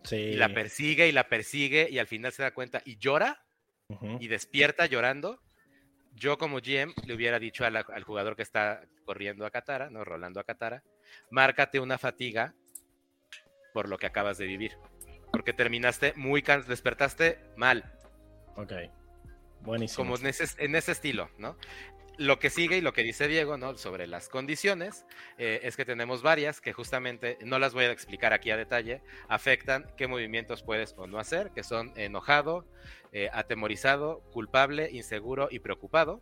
Sí. 0.05 0.17
y 0.17 0.35
la 0.35 0.53
persigue 0.53 1.09
y 1.09 1.13
la 1.13 1.29
persigue 1.29 1.89
y 1.91 1.99
al 1.99 2.07
final 2.07 2.33
se 2.33 2.43
da 2.43 2.53
cuenta 2.53 2.83
y 2.85 2.97
llora, 2.99 3.44
Y 4.21 4.29
despierta 4.29 4.87
llorando, 4.87 5.41
yo 6.15 6.39
como 6.39 6.59
GM 6.61 6.95
le 7.07 7.15
hubiera 7.15 7.39
dicho 7.39 7.69
la- 7.71 7.81
al 7.93 8.05
jugador 8.05 8.37
que 8.37 8.43
está 8.43 8.83
corriendo 9.05 9.45
a 9.47 9.51
Katara, 9.51 9.91
no 9.91 10.05
rolando 10.05 10.41
a 10.41 10.45
Katara, 10.45 10.83
márcate 11.31 11.81
una 11.81 11.99
fatiga 11.99 12.55
por 13.73 13.89
lo 13.89 13.99
que 13.99 14.07
acabas 14.07 14.39
de 14.39 14.47
vivir. 14.47 14.77
Porque 15.33 15.53
terminaste 15.53 16.13
muy 16.17 16.43
cansado, 16.43 16.71
despertaste 16.71 17.41
mal, 17.57 17.85
Ok. 18.57 18.73
Buenísimo. 19.63 19.97
como 20.05 20.17
en 20.17 20.27
ese, 20.27 20.45
en 20.65 20.77
ese 20.77 20.93
estilo, 20.93 21.29
¿no? 21.39 21.57
Lo 22.19 22.39
que 22.39 22.51
sigue 22.51 22.77
y 22.77 22.81
lo 22.81 22.93
que 22.93 23.03
dice 23.03 23.29
Diego, 23.29 23.57
¿no? 23.57 23.77
Sobre 23.77 24.07
las 24.07 24.29
condiciones, 24.29 25.05
eh, 25.39 25.61
es 25.63 25.77
que 25.77 25.85
tenemos 25.85 26.23
varias 26.23 26.61
que 26.61 26.73
justamente, 26.73 27.39
no 27.45 27.59
las 27.59 27.75
voy 27.75 27.85
a 27.85 27.91
explicar 27.91 28.33
aquí 28.33 28.51
a 28.51 28.57
detalle, 28.57 29.03
afectan 29.29 29.91
qué 29.97 30.07
movimientos 30.07 30.63
puedes 30.63 30.95
o 30.97 31.07
no 31.07 31.19
hacer, 31.19 31.51
que 31.51 31.63
son 31.65 31.93
enojado, 31.97 32.67
eh, 33.13 33.29
atemorizado, 33.33 34.21
culpable, 34.33 34.91
inseguro 34.93 35.49
y 35.51 35.59
preocupado. 35.59 36.21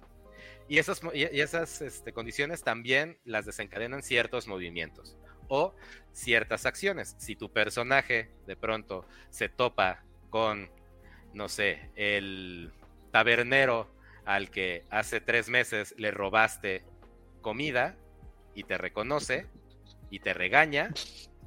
Y 0.68 0.78
esas, 0.78 1.00
y 1.12 1.40
esas 1.40 1.82
este, 1.82 2.12
condiciones 2.12 2.62
también 2.62 3.18
las 3.24 3.44
desencadenan 3.44 4.02
ciertos 4.02 4.46
movimientos 4.48 5.18
o 5.48 5.74
ciertas 6.12 6.66
acciones. 6.66 7.14
Si 7.18 7.36
tu 7.36 7.52
personaje 7.52 8.30
de 8.46 8.56
pronto 8.56 9.06
se 9.28 9.48
topa 9.48 10.02
con, 10.30 10.70
no 11.34 11.48
sé, 11.48 11.90
el 11.94 12.72
tabernero 13.10 13.91
al 14.24 14.50
que 14.50 14.84
hace 14.90 15.20
tres 15.20 15.48
meses 15.48 15.94
le 15.98 16.10
robaste 16.10 16.84
comida 17.40 17.96
y 18.54 18.64
te 18.64 18.78
reconoce 18.78 19.46
y 20.10 20.20
te 20.20 20.34
regaña, 20.34 20.90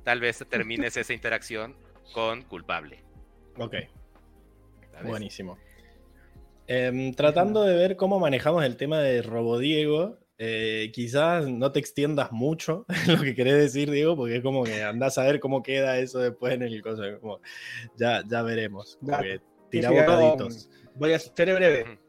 tal 0.03 0.19
vez 0.19 0.43
termines 0.49 0.97
esa 0.97 1.13
interacción 1.13 1.75
con 2.13 2.43
culpable. 2.43 3.03
Ok. 3.57 3.75
Buenísimo. 5.03 5.57
Em, 6.67 7.13
tratando 7.13 7.63
de 7.63 7.75
ver 7.75 7.95
cómo 7.95 8.19
manejamos 8.19 8.63
el 8.65 8.75
tema 8.75 8.99
de 8.99 9.21
Robodiego, 9.21 10.17
eh, 10.37 10.91
quizás 10.93 11.47
no 11.47 11.71
te 11.71 11.79
extiendas 11.79 12.31
mucho 12.31 12.85
lo 13.07 13.21
que 13.21 13.35
querés 13.35 13.55
decir, 13.55 13.89
Diego, 13.89 14.15
porque 14.15 14.37
es 14.37 14.43
como 14.43 14.63
que 14.63 14.83
andás 14.83 15.17
a 15.17 15.23
ver 15.23 15.39
cómo 15.39 15.63
queda 15.63 15.99
eso 15.99 16.19
después 16.19 16.53
en 16.53 16.63
el 16.63 16.81
coso. 16.81 17.03
ya, 17.97 18.23
ya 18.27 18.41
veremos. 18.41 18.97
Tira 19.69 19.91
bocaditos. 19.91 20.69
Voy 20.95 21.13
a 21.13 21.19
ser 21.19 21.53
breve. 21.53 21.99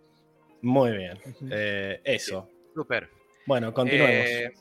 Muy 0.67 0.97
bien. 0.97 1.21
Eh, 1.49 2.01
eso. 2.03 2.51
Súper. 2.75 3.09
Bueno, 3.47 3.73
continuemos. 3.73 4.11
Eh, 4.11 4.53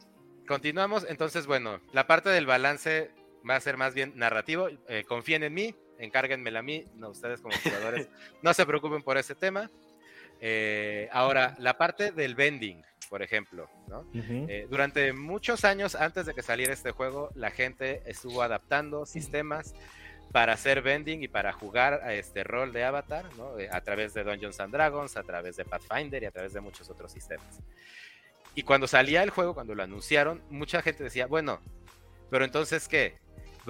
continuamos. 0.47 1.05
Entonces, 1.09 1.47
bueno, 1.47 1.81
la 1.93 2.05
parte 2.05 2.29
del 2.29 2.45
balance 2.45 3.09
va 3.47 3.55
a 3.55 3.59
ser 3.59 3.75
más 3.75 3.95
bien 3.95 4.13
narrativo. 4.15 4.69
Eh, 4.87 5.03
confíen 5.07 5.41
en 5.41 5.55
mí, 5.55 5.73
encárguenmela 5.97 6.59
a 6.59 6.61
mí, 6.61 6.85
no 6.93 7.09
ustedes 7.09 7.41
como 7.41 7.57
jugadores. 7.57 8.07
no 8.43 8.53
se 8.53 8.67
preocupen 8.67 9.01
por 9.01 9.17
ese 9.17 9.33
tema. 9.33 9.71
ahora, 11.11 11.55
la 11.57 11.75
parte 11.79 12.11
del 12.11 12.35
vending, 12.35 12.83
por 13.09 13.23
ejemplo, 13.23 13.67
¿no? 13.87 14.07
durante 14.69 15.11
muchos 15.11 15.65
años 15.65 15.95
antes 15.95 16.27
de 16.27 16.35
que 16.35 16.43
saliera 16.43 16.71
este 16.71 16.91
juego, 16.91 17.31
la 17.33 17.49
gente 17.49 18.03
estuvo 18.05 18.43
adaptando 18.43 19.07
sistemas 19.07 19.73
para 20.31 20.53
hacer 20.53 20.81
vending 20.81 21.23
y 21.23 21.27
para 21.27 21.53
jugar 21.53 22.01
a 22.03 22.13
este 22.13 22.43
rol 22.43 22.73
de 22.73 22.83
Avatar, 22.83 23.25
¿no? 23.37 23.57
Eh, 23.57 23.69
a 23.71 23.81
través 23.81 24.13
de 24.13 24.23
Dungeons 24.23 24.59
and 24.59 24.73
Dragons, 24.73 25.15
a 25.17 25.23
través 25.23 25.55
de 25.55 25.65
Pathfinder 25.65 26.23
y 26.23 26.25
a 26.25 26.31
través 26.31 26.53
de 26.53 26.61
muchos 26.61 26.89
otros 26.89 27.11
sistemas. 27.11 27.61
Y 28.53 28.63
cuando 28.63 28.87
salía 28.87 29.23
el 29.23 29.29
juego, 29.29 29.53
cuando 29.53 29.75
lo 29.75 29.83
anunciaron, 29.83 30.41
mucha 30.49 30.81
gente 30.81 31.03
decía, 31.03 31.27
bueno, 31.27 31.59
pero 32.29 32.45
entonces 32.45 32.87
¿qué? 32.87 33.17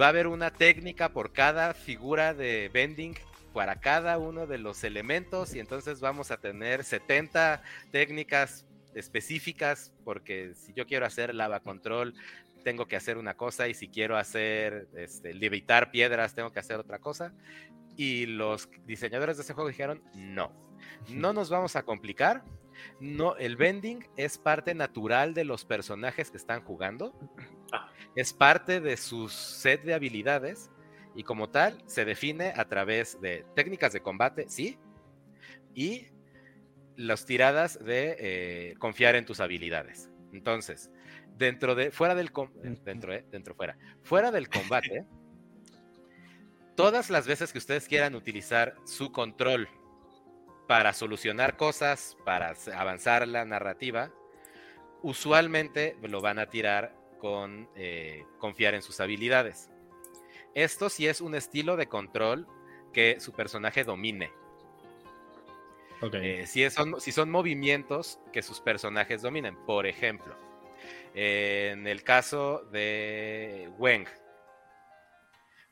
¿Va 0.00 0.06
a 0.06 0.08
haber 0.10 0.26
una 0.26 0.50
técnica 0.50 1.08
por 1.08 1.32
cada 1.32 1.74
figura 1.74 2.34
de 2.34 2.70
vending 2.72 3.14
para 3.52 3.80
cada 3.80 4.18
uno 4.18 4.46
de 4.46 4.58
los 4.58 4.84
elementos 4.84 5.54
y 5.54 5.60
entonces 5.60 6.00
vamos 6.00 6.30
a 6.30 6.36
tener 6.36 6.84
70 6.84 7.62
técnicas 7.90 8.66
específicas 8.94 9.92
porque 10.04 10.52
si 10.54 10.74
yo 10.74 10.86
quiero 10.86 11.06
hacer 11.06 11.34
lava 11.34 11.60
control 11.60 12.14
tengo 12.66 12.86
que 12.88 12.96
hacer 12.96 13.16
una 13.16 13.36
cosa 13.36 13.68
y 13.68 13.74
si 13.74 13.86
quiero 13.86 14.16
hacer, 14.16 14.88
este, 14.96 15.32
levitar 15.32 15.92
piedras, 15.92 16.34
tengo 16.34 16.50
que 16.50 16.58
hacer 16.58 16.80
otra 16.80 16.98
cosa. 16.98 17.32
Y 17.96 18.26
los 18.26 18.68
diseñadores 18.84 19.36
de 19.36 19.44
ese 19.44 19.54
juego 19.54 19.68
dijeron, 19.68 20.02
no, 20.16 20.50
no 21.08 21.32
nos 21.32 21.48
vamos 21.48 21.76
a 21.76 21.84
complicar. 21.84 22.42
No, 22.98 23.36
el 23.36 23.54
vending 23.54 24.04
es 24.16 24.36
parte 24.36 24.74
natural 24.74 25.32
de 25.32 25.44
los 25.44 25.64
personajes 25.64 26.32
que 26.32 26.38
están 26.38 26.60
jugando. 26.64 27.16
Ah. 27.72 27.88
Es 28.16 28.32
parte 28.32 28.80
de 28.80 28.96
su 28.96 29.28
set 29.28 29.84
de 29.84 29.94
habilidades 29.94 30.72
y 31.14 31.22
como 31.22 31.48
tal 31.48 31.80
se 31.86 32.04
define 32.04 32.52
a 32.56 32.64
través 32.64 33.20
de 33.20 33.46
técnicas 33.54 33.92
de 33.92 34.00
combate, 34.00 34.46
sí, 34.48 34.76
y 35.72 36.08
las 36.96 37.26
tiradas 37.26 37.78
de 37.78 38.16
eh, 38.18 38.74
confiar 38.80 39.14
en 39.14 39.24
tus 39.24 39.38
habilidades. 39.38 40.10
Entonces, 40.32 40.90
dentro 41.36 41.74
de, 41.74 41.90
fuera 41.90 42.14
del, 42.14 42.30
dentro, 42.84 43.12
de, 43.12 43.22
dentro, 43.30 43.54
fuera, 43.54 43.76
fuera 44.02 44.30
del 44.30 44.48
combate, 44.48 45.04
todas 46.76 47.10
las 47.10 47.26
veces 47.26 47.52
que 47.52 47.58
ustedes 47.58 47.88
quieran 47.88 48.14
utilizar 48.14 48.76
su 48.84 49.12
control 49.12 49.68
para 50.66 50.92
solucionar 50.92 51.56
cosas, 51.56 52.16
para 52.24 52.54
avanzar 52.74 53.26
la 53.28 53.44
narrativa, 53.44 54.10
usualmente 55.02 55.96
lo 56.02 56.20
van 56.20 56.38
a 56.38 56.46
tirar 56.46 56.94
con 57.18 57.68
eh, 57.76 58.24
confiar 58.38 58.74
en 58.74 58.82
sus 58.82 59.00
habilidades. 59.00 59.70
Esto 60.54 60.88
sí 60.88 61.06
es 61.06 61.20
un 61.20 61.34
estilo 61.34 61.76
de 61.76 61.86
control 61.86 62.46
que 62.92 63.20
su 63.20 63.32
personaje 63.32 63.84
domine. 63.84 64.32
Eh, 66.12 66.44
si, 66.46 66.68
son, 66.70 67.00
si 67.00 67.12
son 67.12 67.30
movimientos 67.30 68.18
que 68.32 68.42
sus 68.42 68.60
personajes 68.60 69.22
dominen, 69.22 69.56
por 69.64 69.86
ejemplo, 69.86 70.36
en 71.18 71.86
el 71.86 72.04
caso 72.04 72.68
de 72.70 73.70
Weng. 73.78 74.06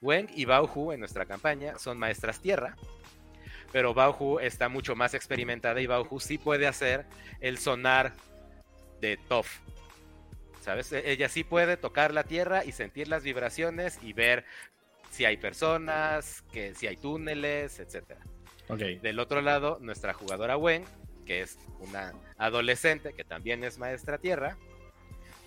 Weng 0.00 0.26
y 0.34 0.46
Bauhu 0.46 0.90
en 0.92 1.00
nuestra 1.00 1.26
campaña 1.26 1.78
son 1.78 1.98
maestras 1.98 2.40
tierra, 2.40 2.76
pero 3.70 3.92
Bauhu 3.92 4.38
está 4.40 4.70
mucho 4.70 4.96
más 4.96 5.12
experimentada 5.12 5.82
y 5.82 5.86
Bauhu 5.86 6.18
sí 6.18 6.38
puede 6.38 6.66
hacer 6.66 7.04
el 7.40 7.58
sonar 7.58 8.14
de 9.02 9.18
Toff. 9.28 9.60
¿Sabes? 10.62 10.90
E-, 10.92 11.10
ella 11.10 11.28
sí 11.28 11.44
puede 11.44 11.76
tocar 11.76 12.14
la 12.14 12.24
tierra 12.24 12.64
y 12.64 12.72
sentir 12.72 13.08
las 13.08 13.22
vibraciones 13.22 13.98
y 14.02 14.14
ver 14.14 14.46
si 15.10 15.26
hay 15.26 15.36
personas, 15.36 16.42
que 16.52 16.74
si 16.74 16.86
hay 16.86 16.96
túneles, 16.96 17.80
etc. 17.80 18.14
Del 19.02 19.18
otro 19.18 19.42
lado, 19.42 19.78
nuestra 19.82 20.14
jugadora 20.14 20.56
Wen, 20.56 20.84
que 21.26 21.42
es 21.42 21.58
una 21.80 22.14
adolescente 22.38 23.12
que 23.12 23.24
también 23.24 23.62
es 23.62 23.78
maestra 23.78 24.16
tierra, 24.16 24.56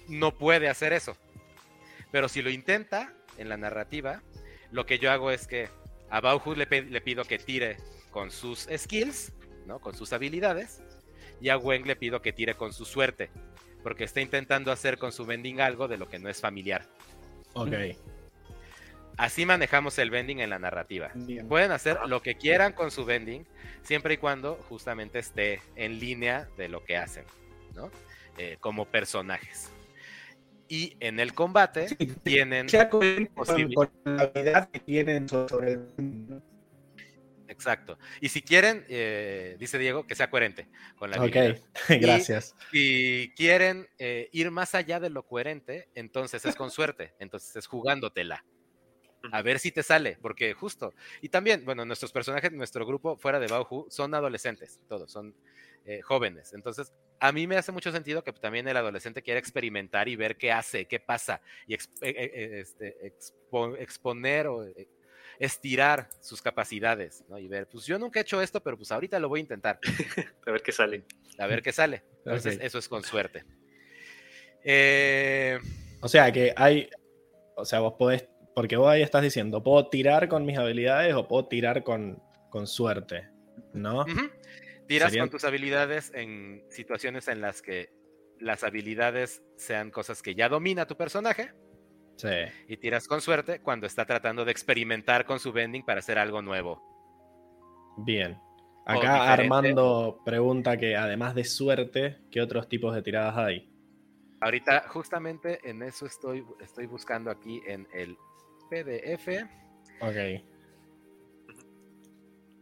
no 0.07 0.37
puede 0.37 0.69
hacer 0.69 0.93
eso. 0.93 1.17
Pero 2.11 2.29
si 2.29 2.41
lo 2.41 2.49
intenta 2.49 3.13
en 3.37 3.49
la 3.49 3.57
narrativa, 3.57 4.21
lo 4.71 4.85
que 4.85 4.99
yo 4.99 5.11
hago 5.11 5.31
es 5.31 5.47
que 5.47 5.69
a 6.09 6.21
Bauhu 6.21 6.55
le, 6.55 6.67
pido 7.01 7.25
que 7.25 7.37
tire 7.37 7.77
con 8.11 8.31
sus 8.31 8.67
skills, 8.75 9.33
¿no? 9.65 9.79
Con 9.79 9.95
sus 9.95 10.13
habilidades. 10.13 10.81
Y 11.39 11.49
a 11.49 11.57
Weng 11.57 11.85
le 11.85 11.95
pido 11.95 12.21
que 12.21 12.33
tire 12.33 12.55
con 12.55 12.73
su 12.73 12.85
suerte. 12.85 13.29
Porque 13.83 14.05
está 14.05 14.21
intentando 14.21 14.71
hacer 14.71 14.97
con 14.97 15.11
su 15.11 15.25
vending 15.25 15.61
algo 15.61 15.87
de 15.87 15.97
lo 15.97 16.07
que 16.09 16.19
no 16.19 16.29
es 16.29 16.41
familiar. 16.41 16.85
Ok. 17.53 17.73
Así 19.17 19.45
manejamos 19.45 19.97
el 19.97 20.09
vending 20.09 20.39
en 20.39 20.49
la 20.49 20.59
narrativa. 20.59 21.11
Pueden 21.47 21.71
hacer 21.71 21.97
lo 22.07 22.21
que 22.21 22.35
quieran 22.35 22.73
con 22.73 22.91
su 22.91 23.03
vending, 23.03 23.47
siempre 23.81 24.15
y 24.15 24.17
cuando 24.17 24.55
justamente 24.69 25.19
esté 25.19 25.61
en 25.75 25.99
línea 25.99 26.47
de 26.55 26.69
lo 26.69 26.83
que 26.83 26.97
hacen, 26.97 27.25
¿no? 27.73 27.89
Eh, 28.37 28.57
como 28.59 28.85
personajes 28.85 29.71
y 30.69 30.97
en 30.99 31.19
el 31.19 31.33
combate 31.33 31.87
tienen 32.23 32.67
con, 32.89 33.89
la 34.03 34.23
habilidad 34.23 34.69
que 34.69 34.79
tienen 34.79 35.27
sobre 35.29 35.73
el 35.73 36.41
Exacto. 37.47 37.97
Y 38.21 38.29
si 38.29 38.41
quieren, 38.41 38.85
eh, 38.89 39.55
dice 39.59 39.77
Diego, 39.77 40.05
que 40.05 40.15
sea 40.15 40.29
coherente 40.29 40.67
con 40.97 41.09
la 41.09 41.17
habilidad. 41.17 41.57
Ok, 41.89 42.01
gracias. 42.01 42.55
Si 42.71 43.33
quieren 43.35 43.87
eh, 43.97 44.29
ir 44.31 44.51
más 44.51 44.75
allá 44.75 44.99
de 44.99 45.09
lo 45.09 45.23
coherente, 45.23 45.89
entonces 45.95 46.45
es 46.45 46.55
con 46.55 46.71
suerte, 46.71 47.13
entonces 47.19 47.55
es 47.55 47.67
jugándotela. 47.67 48.45
A 49.31 49.41
ver 49.41 49.59
si 49.59 49.71
te 49.71 49.83
sale, 49.83 50.17
porque 50.21 50.53
justo. 50.53 50.93
Y 51.21 51.29
también, 51.29 51.65
bueno, 51.65 51.85
nuestros 51.85 52.11
personajes, 52.11 52.51
nuestro 52.51 52.85
grupo 52.85 53.17
fuera 53.17 53.39
de 53.39 53.47
Bauhu 53.47 53.87
son 53.89 54.13
adolescentes, 54.13 54.79
todos, 54.87 55.11
son 55.11 55.35
eh, 55.89 56.01
jóvenes. 56.01 56.51
Entonces, 56.51 56.91
a 57.17 57.31
mí 57.31 57.47
me 57.47 57.55
hace 57.55 57.71
mucho 57.71 57.93
sentido 57.93 58.21
que 58.21 58.33
también 58.33 58.67
el 58.67 58.75
adolescente 58.75 59.21
quiera 59.21 59.39
experimentar 59.39 60.09
y 60.09 60.17
ver 60.17 60.35
qué 60.35 60.51
hace, 60.51 60.83
qué 60.85 60.99
pasa, 60.99 61.39
y 61.65 61.75
eh, 61.75 61.79
eh, 62.01 62.59
este, 62.59 63.13
exponer 63.79 64.47
o 64.47 64.65
estirar 65.39 66.09
sus 66.19 66.41
capacidades, 66.41 67.23
¿no? 67.29 67.39
Y 67.39 67.47
ver, 67.47 67.67
pues 67.67 67.85
yo 67.85 67.97
nunca 67.97 68.19
he 68.19 68.23
hecho 68.23 68.41
esto, 68.41 68.61
pero 68.61 68.75
pues 68.75 68.91
ahorita 68.91 69.17
lo 69.17 69.29
voy 69.29 69.39
a 69.39 69.43
intentar. 69.43 69.79
a 70.45 70.51
ver 70.51 70.61
qué 70.61 70.73
sale. 70.73 71.05
A 71.37 71.47
ver 71.47 71.61
qué 71.61 71.71
sale. 71.71 72.03
Entonces, 72.25 72.59
eso 72.61 72.79
es 72.79 72.89
con 72.89 73.03
suerte. 73.03 73.45
O 76.01 76.09
sea, 76.09 76.33
que 76.33 76.53
hay, 76.57 76.89
o 77.55 77.63
sea, 77.63 77.79
vos 77.79 77.93
podés, 77.93 78.27
porque 78.53 78.75
vos 78.75 78.89
ahí 78.89 79.03
estás 79.03 79.21
diciendo, 79.21 79.63
puedo 79.63 79.87
tirar 79.87 80.27
con 80.27 80.45
mis 80.45 80.57
habilidades 80.57 81.15
o 81.15 81.29
puedo 81.29 81.45
tirar 81.45 81.85
con, 81.85 82.21
con 82.49 82.67
suerte, 82.67 83.29
¿no? 83.71 84.05
Tiras 84.87 85.15
con 85.15 85.29
tus 85.29 85.43
habilidades 85.43 86.11
en 86.13 86.63
situaciones 86.69 87.27
en 87.27 87.41
las 87.41 87.61
que 87.61 87.89
las 88.39 88.63
habilidades 88.63 89.43
sean 89.55 89.91
cosas 89.91 90.21
que 90.21 90.35
ya 90.35 90.49
domina 90.49 90.85
tu 90.85 90.95
personaje. 90.95 91.51
Sí. 92.15 92.29
Y 92.67 92.77
tiras 92.77 93.07
con 93.07 93.21
suerte 93.21 93.61
cuando 93.61 93.85
está 93.85 94.05
tratando 94.05 94.45
de 94.45 94.51
experimentar 94.51 95.25
con 95.25 95.39
su 95.39 95.51
vending 95.51 95.83
para 95.85 95.99
hacer 95.99 96.17
algo 96.17 96.41
nuevo. 96.41 96.81
Bien. 97.97 98.39
Acá. 98.85 99.33
Armando 99.33 100.21
pregunta 100.25 100.77
que 100.77 100.95
además 100.95 101.35
de 101.35 101.43
suerte, 101.43 102.19
¿qué 102.31 102.41
otros 102.41 102.69
tipos 102.69 102.95
de 102.95 103.01
tiradas 103.01 103.37
hay? 103.37 103.69
Ahorita 104.39 104.85
justamente 104.87 105.59
en 105.69 105.83
eso 105.83 106.05
estoy, 106.05 106.45
estoy 106.61 106.85
buscando 106.85 107.29
aquí 107.29 107.61
en 107.67 107.87
el 107.93 108.17
PDF. 108.69 109.43
Ok. 110.01 110.43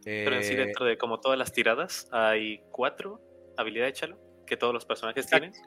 Pero 0.06 0.36
en 0.36 0.44
sí, 0.44 0.52
Eh, 0.54 0.56
dentro 0.56 0.84
de 0.86 0.96
como 0.96 1.18
todas 1.20 1.36
las 1.36 1.52
tiradas, 1.52 2.08
hay 2.12 2.62
cuatro 2.70 3.20
habilidades 3.56 3.94
de 3.94 4.00
Chalo 4.00 4.18
que 4.46 4.56
todos 4.56 4.72
los 4.72 4.86
personajes 4.86 5.24
Exacto. 5.24 5.50
tienen 5.50 5.60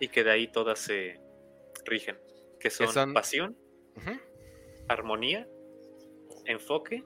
y 0.00 0.08
que 0.08 0.24
de 0.24 0.30
ahí 0.32 0.48
todas 0.48 0.80
se 0.80 1.20
rigen. 1.84 2.18
Que 2.58 2.70
son, 2.70 2.88
son- 2.92 3.14
pasión, 3.14 3.56
armonía, 4.88 5.46
enfoque 6.44 7.04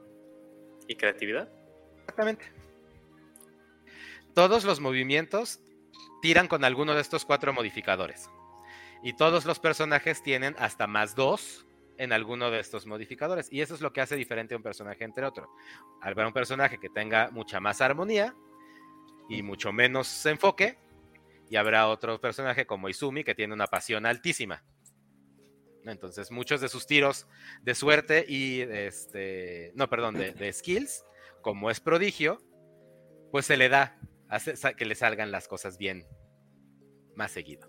y 0.89 0.95
creatividad. 0.97 1.53
exactamente. 2.01 2.51
Todos 4.35 4.65
los 4.65 4.81
movimientos 4.81 5.61
tiran 6.23 6.49
con 6.49 6.65
alguno 6.65 6.95
de 6.95 7.03
estos 7.03 7.25
cuatro 7.27 7.53
modificadores. 7.53 8.31
Y 9.03 9.15
todos 9.15 9.45
los 9.45 9.59
personajes 9.59 10.23
tienen 10.23 10.55
hasta 10.59 10.87
más 10.87 11.15
dos 11.15 11.67
en 12.03 12.13
alguno 12.13 12.51
de 12.51 12.59
estos 12.59 12.85
modificadores. 12.85 13.53
Y 13.53 13.61
eso 13.61 13.75
es 13.75 13.81
lo 13.81 13.93
que 13.93 14.01
hace 14.01 14.17
diferente 14.17 14.55
a 14.55 14.57
un 14.57 14.63
personaje 14.63 15.05
entre 15.05 15.25
otro. 15.25 15.49
Al 16.01 16.15
ver 16.15 16.27
un 16.27 16.33
personaje 16.33 16.79
que 16.79 16.89
tenga 16.89 17.31
mucha 17.31 17.61
más 17.61 17.81
armonía 17.81 18.35
y 19.29 19.43
mucho 19.43 19.73
menos 19.73 20.27
enfoque, 20.27 20.79
y 21.49 21.57
habrá 21.57 21.87
otro 21.89 22.21
personaje 22.21 22.67
como 22.67 22.89
Izumi 22.89 23.23
que 23.23 23.35
tiene 23.37 23.55
una 23.55 23.67
pasión 23.69 24.05
altísima. 24.05 24.65
Entonces, 25.85 26.31
muchos 26.31 26.61
de 26.61 26.69
sus 26.69 26.87
tiros 26.87 27.27
de 27.63 27.75
suerte 27.75 28.25
y 28.29 28.63
este, 28.63 29.71
no, 29.75 29.89
perdón, 29.89 30.15
de, 30.15 30.33
de 30.33 30.53
skills, 30.53 31.05
como 31.41 31.71
es 31.71 31.79
prodigio, 31.81 32.39
pues 33.31 33.47
se 33.47 33.57
le 33.57 33.69
da 33.69 33.99
hace- 34.29 34.55
que 34.77 34.85
le 34.87 34.95
salgan 34.95 35.31
las 35.31 35.47
cosas 35.47 35.79
bien 35.79 36.05
más 37.15 37.31
seguido. 37.33 37.69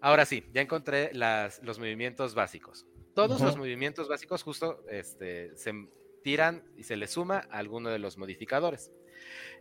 Ahora 0.00 0.24
sí, 0.24 0.48
ya 0.52 0.60
encontré 0.60 1.10
las, 1.12 1.62
los 1.62 1.78
movimientos 1.78 2.34
básicos. 2.34 2.86
Todos 3.28 3.40
los 3.40 3.56
movimientos 3.56 4.08
básicos 4.08 4.42
justo 4.42 4.84
este, 4.88 5.54
se 5.56 5.72
tiran 6.22 6.64
y 6.76 6.84
se 6.84 6.96
le 6.96 7.06
suma 7.06 7.46
a 7.50 7.58
alguno 7.58 7.90
de 7.90 7.98
los 7.98 8.18
modificadores. 8.18 8.90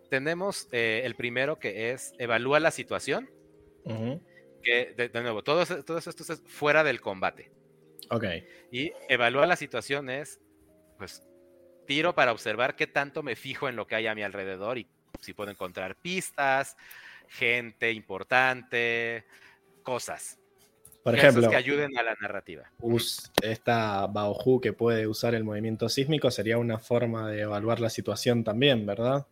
Tenemos 0.10 0.68
eh, 0.72 1.02
el 1.06 1.16
primero 1.16 1.60
que 1.60 1.92
es 1.92 2.14
evalúa 2.18 2.60
la 2.60 2.72
situación, 2.72 3.30
que 4.64 4.94
de, 4.96 5.10
de 5.10 5.22
nuevo, 5.22 5.44
todo, 5.44 5.66
todo 5.84 5.98
esto 5.98 6.34
es 6.34 6.42
fuera 6.46 6.84
del 6.84 7.02
combate. 7.02 7.52
Ok. 8.10 8.26
Y 8.72 8.92
evalúa 9.08 9.46
la 9.46 9.56
situación 9.56 10.10
es, 10.10 10.40
pues, 10.98 11.24
tiro 11.86 12.14
para 12.14 12.32
observar 12.32 12.76
qué 12.76 12.88
tanto 12.88 13.24
me 13.24 13.36
fijo 13.36 13.70
en 13.70 13.76
lo 13.76 13.88
que 13.88 13.96
hay 13.96 14.08
a 14.08 14.16
mi 14.16 14.24
alrededor 14.24 14.78
y 14.78 14.88
si 15.20 15.34
puedo 15.34 15.52
encontrar 15.52 15.96
pistas, 15.96 16.76
gente 17.28 17.92
importante, 17.92 19.26
cosas. 19.84 20.39
Por 21.04 21.16
ejemplo, 21.16 21.50
que 21.50 21.56
ayuden 21.56 21.98
a 21.98 22.04
la 22.04 22.16
narrativa. 22.20 22.72
esta 23.42 24.08
Baohu 24.08 24.60
que 24.60 24.74
puede 24.74 25.08
usar 25.08 25.34
el 25.34 25.44
movimiento 25.44 25.88
sísmico 25.88 26.30
sería 26.30 26.58
una 26.58 26.78
forma 26.78 27.30
de 27.30 27.42
evaluar 27.42 27.80
la 27.80 27.90
situación 27.90 28.44
también, 28.44 28.86
¿verdad? 28.86 29.26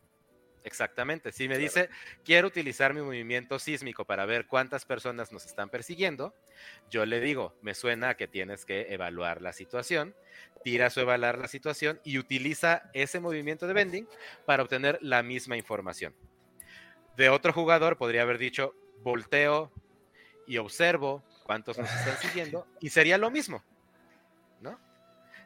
Exactamente. 0.67 1.31
Si 1.31 1.47
me 1.47 1.57
dice, 1.57 1.89
quiero 2.25 2.47
utilizar 2.47 2.93
mi 2.93 3.01
movimiento 3.01 3.57
sísmico 3.57 4.03
para 4.03 4.25
ver 4.25 4.47
cuántas 4.47 4.83
personas 4.83 5.31
nos 5.31 5.45
están 5.45 5.69
persiguiendo, 5.69 6.33
yo 6.89 7.05
le 7.05 7.21
digo, 7.21 7.55
me 7.61 7.73
suena 7.73 8.09
a 8.09 8.17
que 8.17 8.27
tienes 8.27 8.65
que 8.65 8.93
evaluar 8.93 9.41
la 9.41 9.53
situación, 9.53 10.13
tira 10.65 10.89
su 10.89 10.99
evaluar 10.99 11.37
la 11.37 11.47
situación 11.47 12.01
y 12.03 12.17
utiliza 12.17 12.89
ese 12.93 13.21
movimiento 13.21 13.65
de 13.65 13.73
bending 13.73 14.09
para 14.45 14.61
obtener 14.61 14.99
la 15.01 15.23
misma 15.23 15.55
información. 15.55 16.13
De 17.15 17.29
otro 17.29 17.53
jugador 17.53 17.97
podría 17.97 18.23
haber 18.23 18.37
dicho, 18.37 18.75
volteo 19.03 19.71
y 20.47 20.57
observo 20.57 21.23
cuántos 21.47 21.77
nos 21.79 21.89
están 21.91 22.17
siguiendo 22.17 22.67
y 22.79 22.89
sería 22.89 23.17
lo 23.17 23.31
mismo. 23.31 23.63
¿No? 24.61 24.79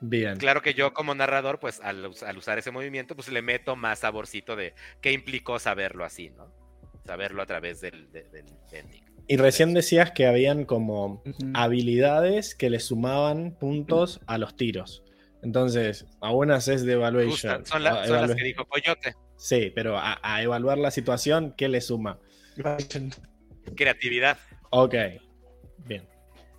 Bien. 0.02 0.38
Claro 0.38 0.62
que 0.62 0.74
yo 0.74 0.94
como 0.94 1.14
narrador, 1.16 1.60
pues 1.60 1.80
al, 1.82 2.06
us- 2.08 2.24
al 2.24 2.38
usar 2.38 2.58
ese 2.60 2.72
movimiento, 2.72 3.16
pues 3.16 3.30
le 3.30 3.42
meto 3.42 3.76
más 3.76 4.00
saborcito 4.00 4.56
de 4.56 4.74
qué 5.00 5.12
implicó 5.14 5.60
saberlo 5.60 6.04
así, 6.04 6.30
¿no? 6.32 6.52
Saberlo 7.06 7.42
a 7.42 7.46
través 7.46 7.80
del, 7.82 8.12
de- 8.12 8.24
del 8.24 8.46
bending. 8.72 9.06
Y 9.28 9.38
recién 9.38 9.74
decías 9.74 10.12
que 10.12 10.26
habían 10.28 10.66
como 10.66 11.24
habilidades 11.54 12.56
que 12.56 12.70
le 12.70 12.80
sumaban 12.80 13.52
puntos 13.58 14.20
a 14.28 14.38
los 14.38 14.56
tiros. 14.56 15.04
Entonces, 15.44 16.06
a 16.22 16.32
unas 16.34 16.68
es 16.68 16.84
de 16.84 16.94
evaluation. 16.94 17.60
Justa- 17.60 17.66
son, 17.66 17.84
la- 17.84 18.02
a 18.02 18.08
son 18.08 18.22
las 18.22 18.36
que 18.36 18.44
dijo 18.44 18.66
Coyote. 18.66 19.16
Sí, 19.38 19.72
pero 19.74 19.98
a, 19.98 20.20
a 20.22 20.42
evaluar 20.44 20.78
la 20.78 20.92
situación, 20.92 21.54
¿qué 21.58 21.68
le 21.70 21.82
suma? 21.82 22.20
Creatividad, 23.76 24.38
Ok. 24.72 24.96
Bien. 25.86 26.08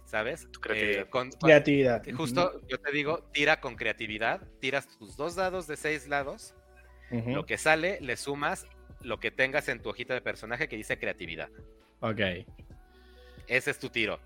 ¿sabes? 0.04 0.46
Tu 0.52 0.60
creatividad. 0.60 1.00
Eh, 1.06 1.08
con- 1.10 1.30
Creatividad. 1.30 2.02
justo 2.14 2.60
yo 2.68 2.78
te 2.78 2.92
digo, 2.92 3.22
tira 3.32 3.60
con 3.62 3.76
creatividad, 3.76 4.42
tiras 4.60 4.86
tus 4.98 5.16
dos 5.16 5.36
dados 5.36 5.66
de 5.66 5.76
seis 5.78 6.06
lados, 6.06 6.54
lo 7.10 7.46
que 7.46 7.56
sale 7.58 7.98
le 8.00 8.16
sumas 8.18 8.66
lo 9.00 9.20
que 9.20 9.30
tengas 9.30 9.68
en 9.68 9.80
tu 9.80 9.88
hojita 9.88 10.12
de 10.14 10.20
personaje 10.20 10.68
que 10.68 10.76
dice 10.76 10.98
creatividad. 10.98 11.48
Ok. 12.00 12.20
Ese 13.48 13.70
es 13.70 13.78
tu 13.78 13.88
tiro. 13.88 14.20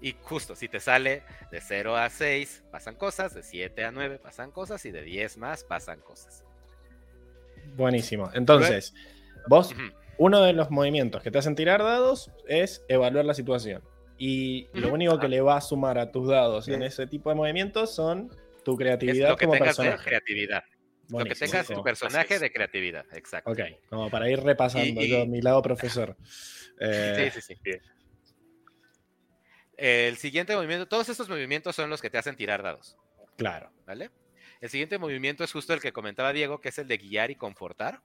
Y 0.00 0.16
justo, 0.22 0.54
si 0.56 0.68
te 0.68 0.80
sale 0.80 1.22
de 1.50 1.60
0 1.60 1.96
a 1.96 2.10
6, 2.10 2.64
pasan 2.70 2.96
cosas, 2.96 3.34
de 3.34 3.42
7 3.42 3.84
a 3.84 3.90
9 3.92 4.18
pasan 4.18 4.50
cosas 4.50 4.84
y 4.84 4.90
de 4.90 5.02
10 5.02 5.36
más 5.38 5.64
pasan 5.64 6.00
cosas. 6.00 6.44
Buenísimo. 7.76 8.30
Entonces, 8.34 8.94
vos, 9.48 9.74
uno 10.18 10.42
de 10.42 10.52
los 10.52 10.70
movimientos 10.70 11.22
que 11.22 11.30
te 11.30 11.38
hacen 11.38 11.54
tirar 11.54 11.82
dados 11.82 12.30
es 12.48 12.84
evaluar 12.88 13.24
la 13.24 13.34
situación. 13.34 13.82
Y 14.18 14.68
lo 14.72 14.92
único 14.92 15.18
que 15.18 15.28
le 15.28 15.40
va 15.40 15.56
a 15.56 15.60
sumar 15.60 15.98
a 15.98 16.10
tus 16.10 16.28
dados 16.28 16.68
en 16.68 16.82
ese 16.82 17.06
tipo 17.06 17.28
de 17.30 17.36
movimientos 17.36 17.94
son 17.94 18.30
tu 18.64 18.72
Es 18.72 18.78
creatividad 18.78 19.30
lo 19.30 19.36
que 19.36 19.44
como 19.46 19.58
tengas 19.58 19.76
de 19.76 19.82
personaje. 19.84 20.08
creatividad. 20.08 20.64
Lo 21.08 21.24
que 21.24 21.34
tengas 21.36 21.66
tu 21.68 21.82
personaje 21.84 22.38
de 22.38 22.52
creatividad, 22.52 23.04
exacto. 23.12 23.50
Ok, 23.50 23.60
como 23.88 24.10
para 24.10 24.28
ir 24.28 24.40
repasando 24.40 25.00
Y- 25.00 25.04
y- 25.04 25.10
yo 25.10 25.26
mi 25.26 25.40
lado 25.40 25.62
profesor. 25.62 26.16
Eh, 26.78 27.30
Sí, 27.32 27.40
sí, 27.40 27.54
sí. 27.64 27.70
El 29.78 30.16
siguiente 30.18 30.54
movimiento, 30.54 30.86
todos 30.86 31.08
estos 31.08 31.26
movimientos 31.28 31.74
son 31.76 31.88
los 31.90 32.02
que 32.02 32.10
te 32.10 32.18
hacen 32.18 32.36
tirar 32.36 32.62
dados, 32.62 32.96
Claro. 33.36 33.70
¿vale? 33.86 34.10
El 34.60 34.68
siguiente 34.70 34.98
movimiento 34.98 35.42
es 35.44 35.52
justo 35.52 35.72
el 35.74 35.80
que 35.80 35.92
comentaba 35.92 36.32
Diego, 36.32 36.60
que 36.60 36.68
es 36.70 36.78
el 36.78 36.86
de 36.88 36.96
guiar 36.98 37.30
y 37.30 37.34
confortar, 37.36 38.02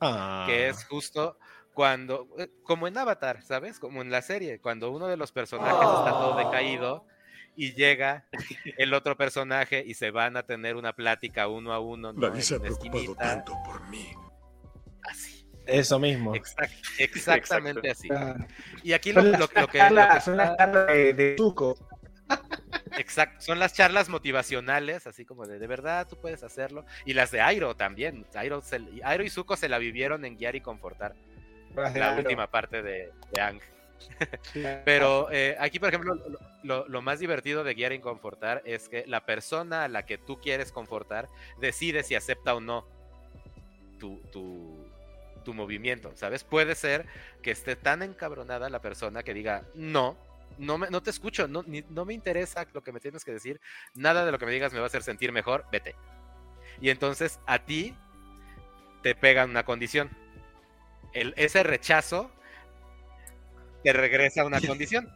Ah, 0.00 0.44
que 0.48 0.68
es 0.68 0.84
justo 0.86 1.38
cuando, 1.76 2.26
eh, 2.38 2.48
como 2.62 2.88
en 2.88 2.96
Avatar, 2.96 3.42
¿sabes? 3.42 3.78
Como 3.78 4.00
en 4.00 4.10
la 4.10 4.22
serie, 4.22 4.60
cuando 4.60 4.90
uno 4.90 5.08
de 5.08 5.18
los 5.18 5.30
personajes 5.30 5.74
está 5.74 6.10
todo 6.10 6.34
decaído 6.38 7.04
y 7.54 7.74
llega 7.74 8.24
el 8.78 8.94
otro 8.94 9.14
personaje 9.18 9.84
y 9.86 9.92
se 9.92 10.10
van 10.10 10.38
a 10.38 10.42
tener 10.44 10.76
una 10.76 10.94
plática 10.94 11.48
uno 11.48 11.74
a 11.74 11.78
uno. 11.78 12.14
¿no? 12.14 12.30
Nadie 12.30 12.40
se 12.40 12.54
ha 12.54 12.60
preocupado 12.60 12.96
esquinita, 12.98 13.22
tanto 13.22 13.52
por 13.66 13.86
mí. 13.90 14.08
Así. 15.02 15.46
Eso 15.66 15.98
mismo. 15.98 16.34
Exact- 16.34 16.70
exactamente 16.98 17.90
así. 17.90 18.08
Y 18.82 18.94
aquí 18.94 19.12
lo, 19.12 19.20
Son 19.20 19.32
lo- 19.32 19.38
las 19.40 19.40
lo 19.54 19.68
que, 19.68 19.78
son 19.78 20.36
las 20.38 20.56
charlas 20.56 20.86
de, 20.86 21.12
de 21.12 21.34
Zuko. 21.36 21.76
Exacto, 22.96 23.40
son 23.44 23.58
las 23.58 23.74
charlas 23.74 24.08
motivacionales, 24.08 25.06
así 25.06 25.26
como 25.26 25.44
de 25.46 25.58
de 25.58 25.66
verdad 25.66 26.08
tú 26.08 26.16
puedes 26.18 26.42
hacerlo. 26.42 26.86
Y 27.04 27.12
las 27.12 27.30
de 27.32 27.42
Airo 27.42 27.76
también. 27.76 28.24
Airo, 28.34 28.62
se- 28.62 28.80
Airo 29.04 29.24
y 29.24 29.28
Zuko 29.28 29.56
se 29.58 29.68
la 29.68 29.76
vivieron 29.76 30.24
en 30.24 30.38
guiar 30.38 30.56
y 30.56 30.62
confortar 30.62 31.14
la 31.76 32.12
última 32.18 32.46
parte 32.50 32.82
de, 32.82 33.12
de 33.32 33.40
Ang. 33.40 33.60
Pero 34.84 35.28
eh, 35.30 35.56
aquí, 35.58 35.78
por 35.78 35.88
ejemplo, 35.88 36.14
lo, 36.14 36.38
lo- 36.62 36.88
lo 36.88 37.02
más 37.02 37.18
divertido 37.18 37.64
de 37.64 37.74
guiar 37.74 37.92
y 37.92 37.98
confortar 38.00 38.62
es 38.64 38.88
que 38.88 39.04
la 39.06 39.24
persona 39.24 39.84
a 39.84 39.88
la 39.88 40.04
que 40.04 40.18
tú 40.18 40.38
quieres 40.40 40.72
confortar 40.72 41.28
decide 41.60 42.02
si 42.02 42.14
acepta 42.14 42.54
o 42.54 42.60
no 42.60 42.86
tu, 43.98 44.20
tu, 44.32 44.86
tu 45.44 45.54
movimiento, 45.54 46.12
¿sabes? 46.16 46.44
Puede 46.44 46.74
ser 46.74 47.06
que 47.42 47.50
esté 47.50 47.76
tan 47.76 48.02
encabronada 48.02 48.68
la 48.68 48.80
persona 48.80 49.22
que 49.22 49.32
diga, 49.34 49.64
no, 49.74 50.16
no, 50.58 50.76
me- 50.78 50.90
no 50.90 51.02
te 51.02 51.10
escucho, 51.10 51.48
no, 51.48 51.62
ni- 51.66 51.84
no 51.88 52.04
me 52.04 52.14
interesa 52.14 52.66
lo 52.72 52.82
que 52.82 52.92
me 52.92 53.00
tienes 53.00 53.24
que 53.24 53.32
decir, 53.32 53.60
nada 53.94 54.24
de 54.24 54.32
lo 54.32 54.38
que 54.38 54.46
me 54.46 54.52
digas 54.52 54.72
me 54.72 54.78
va 54.78 54.84
a 54.84 54.88
hacer 54.88 55.02
sentir 55.02 55.32
mejor, 55.32 55.64
vete. 55.72 55.94
Y 56.80 56.90
entonces 56.90 57.40
a 57.46 57.58
ti 57.60 57.94
te 59.02 59.14
pegan 59.14 59.50
una 59.50 59.64
condición. 59.64 60.10
El, 61.16 61.32
ese 61.36 61.62
rechazo 61.62 62.30
te 63.82 63.92
regresa 63.92 64.42
a 64.42 64.44
una 64.44 64.60
condición. 64.66 65.08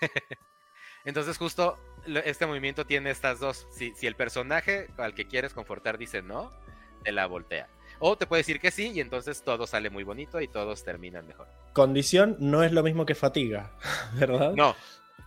Entonces 1.04 1.36
justo 1.36 1.78
este 2.24 2.46
movimiento 2.46 2.86
tiene 2.86 3.10
estas 3.10 3.40
dos. 3.40 3.66
Si, 3.72 3.92
si 3.96 4.06
el 4.06 4.14
personaje 4.14 4.88
al 4.98 5.14
que 5.14 5.26
quieres 5.26 5.52
confortar 5.52 5.98
dice 5.98 6.22
no, 6.22 6.52
te 7.02 7.10
la 7.10 7.26
voltea. 7.26 7.68
O 7.98 8.16
te 8.16 8.26
puede 8.26 8.40
decir 8.40 8.60
que 8.60 8.70
sí 8.70 8.92
y 8.94 9.00
entonces 9.00 9.42
todo 9.42 9.66
sale 9.66 9.90
muy 9.90 10.04
bonito 10.04 10.40
y 10.40 10.46
todos 10.46 10.84
terminan 10.84 11.26
mejor. 11.26 11.48
Condición 11.72 12.36
no 12.38 12.62
es 12.62 12.72
lo 12.72 12.82
mismo 12.84 13.04
que 13.04 13.16
fatiga, 13.16 13.72
¿verdad? 14.14 14.52
No, 14.54 14.76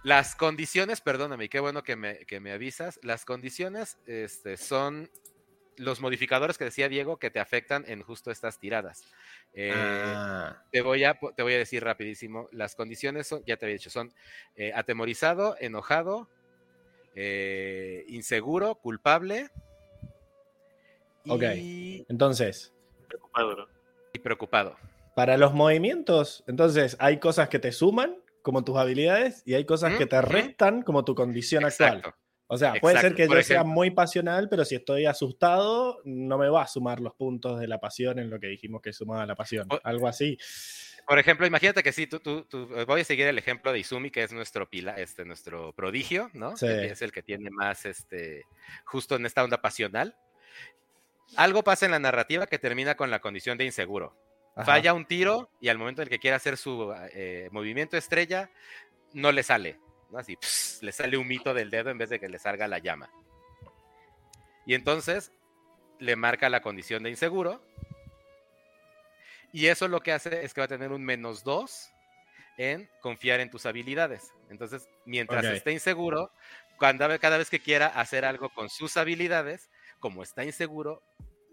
las 0.04 0.36
condiciones, 0.36 1.02
perdóname, 1.02 1.50
qué 1.50 1.60
bueno 1.60 1.84
que 1.84 1.96
me, 1.96 2.20
que 2.20 2.40
me 2.40 2.54
avisas. 2.54 3.00
Las 3.04 3.26
condiciones 3.26 3.98
este, 4.06 4.56
son 4.56 5.10
los 5.78 6.02
modificadores 6.02 6.58
que 6.58 6.66
decía 6.66 6.90
Diego 6.90 7.18
que 7.18 7.30
te 7.32 7.40
afectan 7.40 7.84
en 7.88 8.02
justo 8.02 8.32
estas 8.32 8.60
tiradas. 8.60 9.04
Eh, 9.54 9.72
Ah, 9.76 10.64
te, 10.72 10.82
voy 10.82 11.04
a, 11.04 11.20
te 11.36 11.44
voy 11.44 11.54
a 11.54 11.58
decir 11.58 11.84
rapidísimo. 11.84 12.48
Las 12.52 12.76
condiciones 12.76 13.28
son, 13.28 13.44
ya 13.46 13.58
te 13.58 13.66
había 13.66 13.76
dicho, 13.78 13.90
son 13.90 14.14
eh, 14.56 14.72
atemorizado, 14.76 15.56
enojado, 15.60 16.30
eh, 17.16 18.04
inseguro, 18.08 18.76
culpable 18.76 19.50
Ok. 21.28 21.44
y, 21.56 22.06
entonces, 22.10 22.74
Preocupado, 23.08 23.56
¿no? 23.56 23.68
y 24.14 24.20
preocupado. 24.20 24.76
para 25.16 25.38
los 25.38 25.54
movimientos, 25.54 26.44
entonces 26.48 26.96
hay 27.00 27.20
cosas 27.20 27.50
que 27.50 27.60
te 27.60 27.72
suman 27.72 28.18
como 28.42 28.64
tus 28.64 28.78
habilidades 28.78 29.42
y 29.46 29.56
hay 29.56 29.66
cosas 29.66 29.98
que 29.98 30.06
te 30.06 30.22
restan 30.22 30.84
como 30.84 31.04
tu 31.04 31.16
condición 31.16 31.66
actual. 31.66 32.04
Exacto. 32.48 32.54
O 32.54 32.58
sea, 32.58 32.74
puede 32.82 32.96
ser 32.96 33.06
Exacto. 33.06 33.18
que 33.18 33.28
Por 33.28 33.38
yo 33.38 33.44
sea 33.44 33.56
ejemplo. 33.58 33.74
muy 33.74 33.92
pasional, 33.92 34.48
pero 34.50 34.66
si 34.66 34.76
estoy 34.76 35.06
asustado, 35.06 36.00
no 36.06 36.38
me 36.38 36.48
va 36.50 36.62
a 36.64 36.68
sumar 36.68 37.00
los 37.00 37.14
puntos 37.16 37.60
de 37.60 37.68
la 37.68 37.80
pasión 37.80 38.20
en 38.20 38.30
lo 38.30 38.40
que 38.40 38.48
dijimos 38.48 38.82
que 38.82 38.94
sumaba 38.94 39.26
la 39.26 39.36
pasión. 39.36 39.68
O- 39.72 39.80
Algo 39.84 40.08
así. 40.08 40.38
Por 41.08 41.20
ejemplo, 41.20 41.46
imagínate 41.46 41.84
que 41.84 41.92
sí, 41.92 42.08
tú, 42.08 42.20
tú, 42.20 42.46
tú- 42.46 42.68
voy 42.88 43.02
a 43.02 43.04
seguir 43.04 43.28
el 43.28 43.38
ejemplo 43.38 43.72
de 43.72 43.80
Izumi, 43.80 44.10
que 44.12 44.24
es 44.24 44.32
nuestro 44.34 44.68
pila, 44.70 44.94
este, 44.96 45.24
nuestro 45.26 45.72
prodigio, 45.74 46.30
¿no? 46.34 46.56
Sí. 46.58 46.66
Que 46.68 46.88
es 46.88 47.02
el 47.04 47.12
que 47.12 47.22
tiene 47.24 47.50
más, 47.52 47.86
este, 47.86 48.44
justo 48.86 49.16
en 49.16 49.26
esta 49.26 49.44
onda 49.44 49.62
pasional. 49.62 50.16
Algo 51.38 51.64
pasa 51.64 51.86
en 51.86 51.92
la 51.92 52.00
narrativa 52.00 52.48
que 52.48 52.60
termina 52.60 52.96
con 52.96 53.10
la 53.12 53.20
condición 53.20 53.58
de 53.58 53.66
inseguro. 53.66 54.16
Ajá. 54.56 54.66
Falla 54.66 54.94
un 54.94 55.06
tiro 55.06 55.50
y 55.60 55.68
al 55.70 55.78
momento 55.78 56.02
en 56.02 56.06
el 56.08 56.10
que 56.10 56.20
quiere 56.20 56.36
hacer 56.36 56.58
su 56.58 56.94
eh, 57.14 57.50
movimiento 57.52 57.98
estrella, 57.98 58.50
no 59.14 59.32
le 59.32 59.44
sale. 59.44 59.80
¿No? 60.16 60.20
Así, 60.22 60.36
pss, 60.38 60.82
le 60.82 60.92
sale 60.92 61.18
un 61.18 61.28
mito 61.28 61.54
del 61.54 61.70
dedo 61.70 61.90
en 61.90 61.98
vez 61.98 62.10
de 62.10 62.20
que 62.20 62.30
le 62.30 62.40
salga 62.40 62.68
la 62.68 62.80
llama. 62.80 63.10
Y 64.66 64.74
entonces 64.74 65.32
le 66.00 66.16
marca 66.16 66.50
la 66.50 66.62
condición 66.62 67.04
de 67.04 67.12
inseguro. 67.12 67.62
Y 69.52 69.68
eso 69.68 69.88
lo 69.88 70.02
que 70.02 70.12
hace 70.12 70.44
es 70.44 70.54
que 70.54 70.62
va 70.62 70.66
a 70.66 70.70
tener 70.70 70.92
un 70.92 71.04
menos 71.04 71.44
2 71.44 71.90
en 72.58 72.90
confiar 73.02 73.40
en 73.40 73.50
tus 73.50 73.66
habilidades. 73.66 74.34
Entonces, 74.50 74.88
mientras 75.06 75.46
esté 75.46 75.72
inseguro, 75.72 76.32
cuando, 76.78 77.08
cada 77.20 77.38
vez 77.38 77.50
que 77.50 77.60
quiera 77.60 77.88
hacer 77.88 78.26
algo 78.26 78.50
con 78.50 78.70
sus 78.70 78.98
habilidades, 78.98 79.70
como 80.00 80.24
está 80.24 80.44
inseguro, 80.44 81.02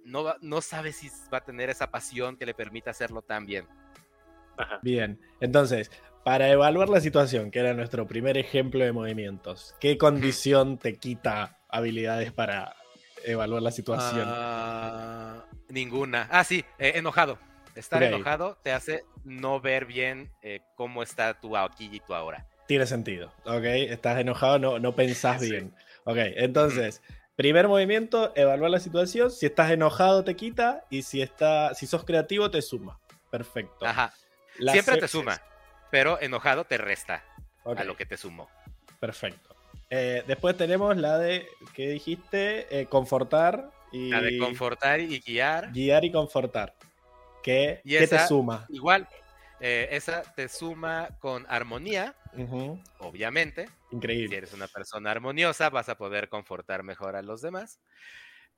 no, 0.05 0.25
va- 0.25 0.37
no 0.41 0.61
sabe 0.63 0.93
si 0.93 1.11
va 1.33 1.39
a 1.39 1.45
tener 1.45 1.71
esa 1.71 1.91
pasión 1.91 2.37
que 2.37 2.47
le 2.47 2.55
permita 2.55 2.91
hacerlo 2.91 3.23
tan 3.23 3.47
bien. 3.47 3.69
Ajá. 4.57 4.81
Bien. 4.83 5.21
Entonces, 5.41 5.91
para 6.25 6.49
evaluar 6.51 6.89
la 6.89 7.01
situación, 7.01 7.51
que 7.51 7.59
era 7.61 7.75
nuestro 7.75 8.07
primer 8.07 8.39
ejemplo 8.39 8.85
de 8.85 8.93
movimientos, 8.93 9.75
¿qué 9.81 9.99
condición 9.99 10.79
te 10.79 10.97
quita 10.99 11.59
habilidades 11.69 12.33
para 12.33 12.77
evaluar 13.25 13.63
la 13.63 13.71
situación? 13.73 14.27
Ah, 14.29 15.45
ninguna. 15.69 16.29
Ah, 16.31 16.45
sí, 16.45 16.65
eh, 16.79 16.93
enojado. 16.97 17.39
Estar 17.75 18.03
enojado 18.03 18.59
te 18.63 18.71
hace 18.73 19.05
no 19.25 19.59
ver 19.61 19.87
bien 19.87 20.31
eh, 20.43 20.61
cómo 20.77 21.03
está 21.03 21.41
tu 21.41 21.57
aquí 21.57 21.89
y 21.91 22.01
tu 22.01 22.15
ahora. 22.15 22.47
Tiene 22.69 22.87
sentido, 22.87 23.33
¿ok? 23.45 23.65
Estás 23.65 24.19
enojado, 24.21 24.59
no, 24.59 24.79
no 24.79 24.95
pensás 24.95 25.41
Sí. 25.41 25.51
bien. 25.51 25.75
Ok, 26.05 26.17
entonces, 26.19 27.01
primer 27.35 27.69
movimiento, 27.69 28.33
evaluar 28.37 28.71
la 28.71 28.81
situación. 28.81 29.31
Si 29.31 29.47
estás 29.47 29.71
enojado, 29.71 30.23
te 30.23 30.37
quita. 30.37 30.85
Y 30.91 31.03
si, 31.03 31.23
está, 31.23 31.75
si 31.75 31.87
sos 31.87 32.05
creativo, 32.05 32.51
te 32.51 32.61
suma. 32.61 32.99
Perfecto. 33.31 33.87
Ajá. 33.87 34.13
La 34.59 34.73
Siempre 34.73 34.99
te 34.99 35.09
suma, 35.09 35.41
pero 35.93 36.19
enojado 36.23 36.65
te 36.65 36.79
resta 36.79 37.23
a 37.67 37.85
lo 37.85 37.99
que 37.99 38.07
te 38.07 38.17
sumó. 38.17 38.49
Perfecto. 38.99 39.55
Eh, 39.91 40.25
después 40.27 40.57
tenemos 40.57 40.97
la 40.97 41.19
de, 41.19 41.47
¿qué 41.75 41.91
dijiste? 41.91 42.67
Eh, 42.71 42.87
confortar 42.87 43.71
y... 43.93 44.09
La 44.09 44.23
de 44.23 44.39
confortar 44.39 45.01
y 45.01 45.21
guiar. 45.21 45.71
Guiar 45.71 46.03
y 46.07 46.11
confortar. 46.11 46.75
¿Qué, 47.43 47.83
Y 47.85 47.99
¿qué 47.99 48.09
te 48.09 48.27
suma? 48.27 48.65
Igual, 48.71 49.07
eh, 49.61 49.89
esa 49.91 50.23
te 50.23 50.49
suma 50.49 51.11
con 51.21 51.45
armonía, 51.47 52.15
obviamente. 52.99 53.67
Si 53.91 53.97
Increíble. 53.97 54.39
eres 54.39 54.55
una 54.55 54.69
persona 54.69 55.11
armoniosa, 55.11 55.69
vas 55.69 55.91
a 55.91 55.99
poder 55.99 56.31
confortar 56.31 56.85
mejor 56.85 57.17
a 57.17 57.23
los 57.23 57.43
demás. 57.43 57.81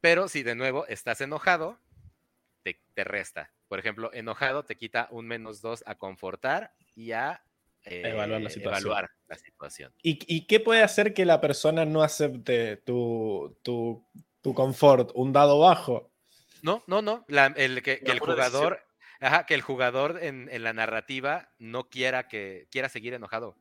Pero 0.01 0.29
si 0.29 0.45
de 0.45 0.55
nuevo 0.55 0.87
estás 0.87 1.21
enojado, 1.21 1.81
te, 2.65 2.81
te 2.95 3.05
resta. 3.05 3.53
Por 3.69 3.79
ejemplo, 3.79 4.11
enojado 4.13 4.65
te 4.65 4.77
quita 4.77 5.07
un 5.11 5.27
menos 5.29 5.61
dos 5.61 5.85
a 5.87 5.95
confortar 5.97 6.75
y 6.97 7.13
a 7.13 7.45
eh, 7.85 8.03
Evaluar 8.05 8.41
la 8.41 8.51
situación. 8.51 8.91
evaluar 8.91 9.11
la 9.29 9.37
situación. 9.37 9.95
¿Y, 10.03 10.19
y 10.35 10.47
qué 10.47 10.59
puede 10.59 10.83
hacer 10.83 11.15
que 11.15 11.25
la 11.27 11.41
persona 11.41 11.85
no 11.85 12.03
acepte 12.03 12.79
tu, 12.79 13.57
tu, 13.63 14.05
tu 14.41 14.55
confort? 14.55 15.11
¿Un 15.15 15.33
dado 15.33 15.61
bajo? 15.61 16.11
No, 16.63 16.83
no, 16.87 17.03
no. 17.03 17.25
la- 17.29 17.47
el, 17.57 17.83
que, 17.83 18.01
que 18.01 18.11
el 18.13 18.21
jugador, 18.21 18.81
ajá, 19.21 19.45
que 19.45 19.55
el 19.55 19.61
jugador 19.61 20.19
en, 20.23 20.49
en 20.51 20.63
la 20.63 20.73
narrativa 20.73 21.53
no 21.59 21.91
quiera 21.91 22.27
que 22.27 22.67
quiera 22.71 22.89
seguir 22.89 23.13
enojado. 23.15 23.57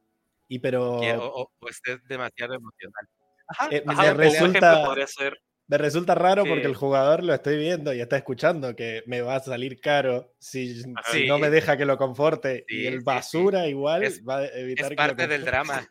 Y 0.48 0.60
pero 0.60 0.84
o, 0.94 1.42
o- 1.44 1.52
o 1.60 1.70
esté 1.70 1.98
demasiado 2.08 2.54
emocional. 2.54 3.08
Ajá, 3.48 3.68
eh, 3.72 3.84
Ajá, 3.86 4.04
me, 4.04 4.12
un 4.14 4.24
ejemplo 4.24 4.48
resulta, 4.48 4.86
podría 4.86 5.08
ser 5.08 5.38
me 5.68 5.78
resulta 5.78 6.14
raro 6.16 6.44
que- 6.44 6.50
porque 6.50 6.68
el 6.68 6.76
jugador 6.76 7.24
lo 7.24 7.34
estoy 7.34 7.58
viendo 7.58 7.94
y 7.94 8.02
está 8.02 8.18
escuchando 8.18 8.76
que 8.76 9.04
me 9.08 9.22
va 9.22 9.36
a 9.36 9.40
salir 9.40 9.80
caro 9.80 10.34
si, 10.40 10.84
no 11.28 11.40
me 11.40 11.50
deja 11.50 11.78
que 11.78 11.86
lo 11.86 11.98
conforte. 11.98 12.66
Sí, 12.68 12.82
y 12.82 12.88
el 12.88 13.02
basura 13.02 13.68
igual 13.68 14.04
Es- 14.04 14.22
va 14.28 14.38
a 14.40 14.46
evitar 14.48 14.86
es 14.86 14.90
que 14.90 14.96
lo 14.96 14.98
parte 14.98 15.28
del 15.28 15.46
drama. 15.46 15.88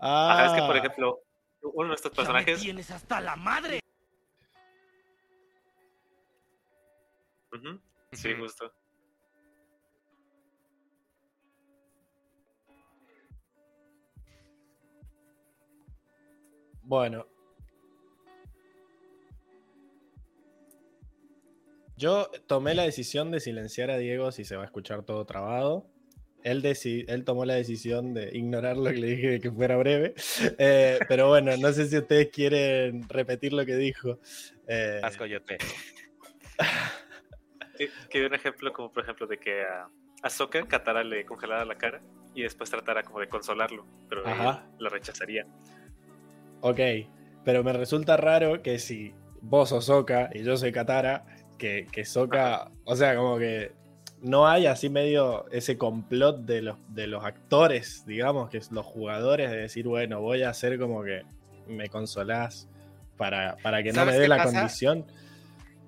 Ah, 0.00 0.32
Ajá, 0.44 0.46
es 0.56 0.60
que, 0.60 0.66
por 0.66 0.76
ejemplo, 0.76 1.20
uno 1.62 1.88
de 1.90 1.94
estos 1.94 2.12
personajes. 2.12 2.60
tienes 2.60 2.90
hasta 2.90 3.20
la 3.20 3.36
madre. 3.36 3.80
Ujú, 7.52 7.80
Sí, 8.12 8.32
justo. 8.34 8.72
Bueno. 16.82 17.26
Yo 21.96 22.30
tomé 22.46 22.74
la 22.74 22.82
decisión 22.82 23.30
de 23.30 23.40
silenciar 23.40 23.90
a 23.90 23.98
Diego 23.98 24.32
si 24.32 24.44
se 24.44 24.56
va 24.56 24.62
a 24.62 24.66
escuchar 24.66 25.04
todo 25.04 25.24
trabado. 25.24 25.86
Él, 26.42 26.62
tomó 27.24 27.46
la 27.46 27.54
decisión 27.54 28.12
de 28.12 28.36
ignorar 28.36 28.76
lo 28.76 28.90
que 28.90 28.98
le 28.98 29.06
dije 29.06 29.30
de 29.30 29.40
que 29.40 29.50
fuera 29.50 29.76
breve. 29.76 30.14
Eh, 30.58 30.98
pero 31.08 31.28
bueno, 31.28 31.56
no 31.56 31.72
sé 31.72 31.86
si 31.86 31.96
ustedes 31.96 32.28
quieren 32.30 33.08
repetir 33.08 33.52
lo 33.52 33.64
que 33.64 33.76
dijo. 33.76 34.18
Eh, 34.68 35.00
Haz 35.02 35.16
coyote. 35.16 35.58
Que, 37.76 37.90
que 38.08 38.20
dio 38.20 38.28
un 38.28 38.34
ejemplo 38.36 38.72
como, 38.72 38.92
por 38.92 39.02
ejemplo, 39.02 39.26
de 39.26 39.36
que 39.36 39.62
a 39.62 39.88
Ahsoka 40.22 40.64
Katara 40.64 41.02
le 41.02 41.24
congelara 41.26 41.64
la 41.64 41.76
cara 41.76 42.00
y 42.34 42.42
después 42.42 42.70
tratara 42.70 43.02
como 43.02 43.20
de 43.20 43.28
consolarlo, 43.28 43.86
pero 44.08 44.26
Ajá. 44.26 44.66
la 44.78 44.88
rechazaría. 44.88 45.46
ok, 46.60 46.80
pero 47.44 47.62
me 47.62 47.72
resulta 47.72 48.16
raro 48.16 48.62
que 48.62 48.78
si 48.78 49.12
vos 49.40 49.68
sos 49.68 49.86
Soka 49.86 50.30
y 50.32 50.42
yo 50.42 50.56
soy 50.56 50.72
Katara, 50.72 51.26
que, 51.58 51.86
que 51.90 52.04
Sokka, 52.04 52.70
o 52.84 52.96
sea, 52.96 53.16
como 53.16 53.38
que 53.38 53.72
no 54.20 54.46
hay 54.48 54.66
así 54.66 54.88
medio 54.88 55.46
ese 55.50 55.76
complot 55.76 56.40
de 56.40 56.62
los, 56.62 56.76
de 56.88 57.06
los 57.06 57.24
actores, 57.24 58.04
digamos, 58.06 58.48
que 58.50 58.58
es 58.58 58.70
los 58.72 58.86
jugadores, 58.86 59.50
de 59.50 59.56
decir, 59.58 59.86
bueno, 59.86 60.20
voy 60.20 60.42
a 60.42 60.50
hacer 60.50 60.78
como 60.78 61.02
que 61.02 61.22
me 61.66 61.88
consolás 61.88 62.68
para, 63.16 63.56
para 63.62 63.82
que 63.82 63.92
no 63.92 64.00
me 64.04 64.12
¿Sabes 64.12 64.20
dé 64.20 64.28
la 64.28 64.36
pasa? 64.38 64.52
condición. 64.52 65.06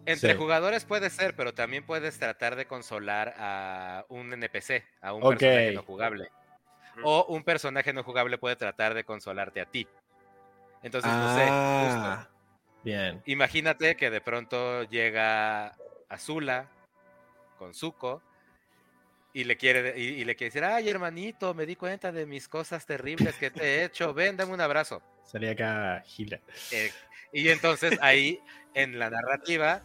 Entre 0.04 0.32
Sí. 0.32 0.38
jugadores 0.38 0.84
puede 0.84 1.10
ser, 1.10 1.34
pero 1.34 1.52
también 1.52 1.84
puedes 1.84 2.18
tratar 2.18 2.54
de 2.54 2.66
consolar 2.66 3.34
a 3.38 4.04
un 4.08 4.32
NPC, 4.32 4.84
a 5.00 5.12
un 5.12 5.22
personaje 5.28 5.72
no 5.72 5.82
jugable. 5.82 6.28
O 7.02 7.26
un 7.28 7.42
personaje 7.42 7.92
no 7.92 8.02
jugable 8.04 8.38
puede 8.38 8.56
tratar 8.56 8.94
de 8.94 9.04
consolarte 9.04 9.60
a 9.60 9.66
ti. 9.66 9.86
Entonces, 10.82 11.10
no 11.18 11.28
sé, 11.28 11.48
Ah, 11.50 11.80
justo. 11.82 12.35
Bien. 12.84 13.22
Imagínate 13.26 13.96
que 13.96 14.10
de 14.10 14.20
pronto 14.20 14.84
llega 14.84 15.76
Azula 16.08 16.68
con 17.58 17.74
Zuko 17.74 18.22
y 19.32 19.44
le 19.44 19.56
quiere 19.56 19.98
y, 19.98 20.02
y 20.02 20.24
le 20.24 20.34
quiere 20.36 20.48
decir, 20.50 20.64
ay 20.64 20.88
hermanito, 20.88 21.54
me 21.54 21.66
di 21.66 21.76
cuenta 21.76 22.12
de 22.12 22.26
mis 22.26 22.48
cosas 22.48 22.86
terribles 22.86 23.34
que 23.36 23.50
te 23.50 23.62
he 23.64 23.84
hecho, 23.84 24.14
ven, 24.14 24.36
dame 24.36 24.52
un 24.52 24.60
abrazo. 24.60 25.02
Sería 25.24 25.50
acá 25.50 26.02
Gila. 26.06 26.40
Eh, 26.72 26.90
y 27.32 27.48
entonces 27.48 27.98
ahí 28.00 28.40
en 28.74 28.98
la 28.98 29.10
narrativa, 29.10 29.82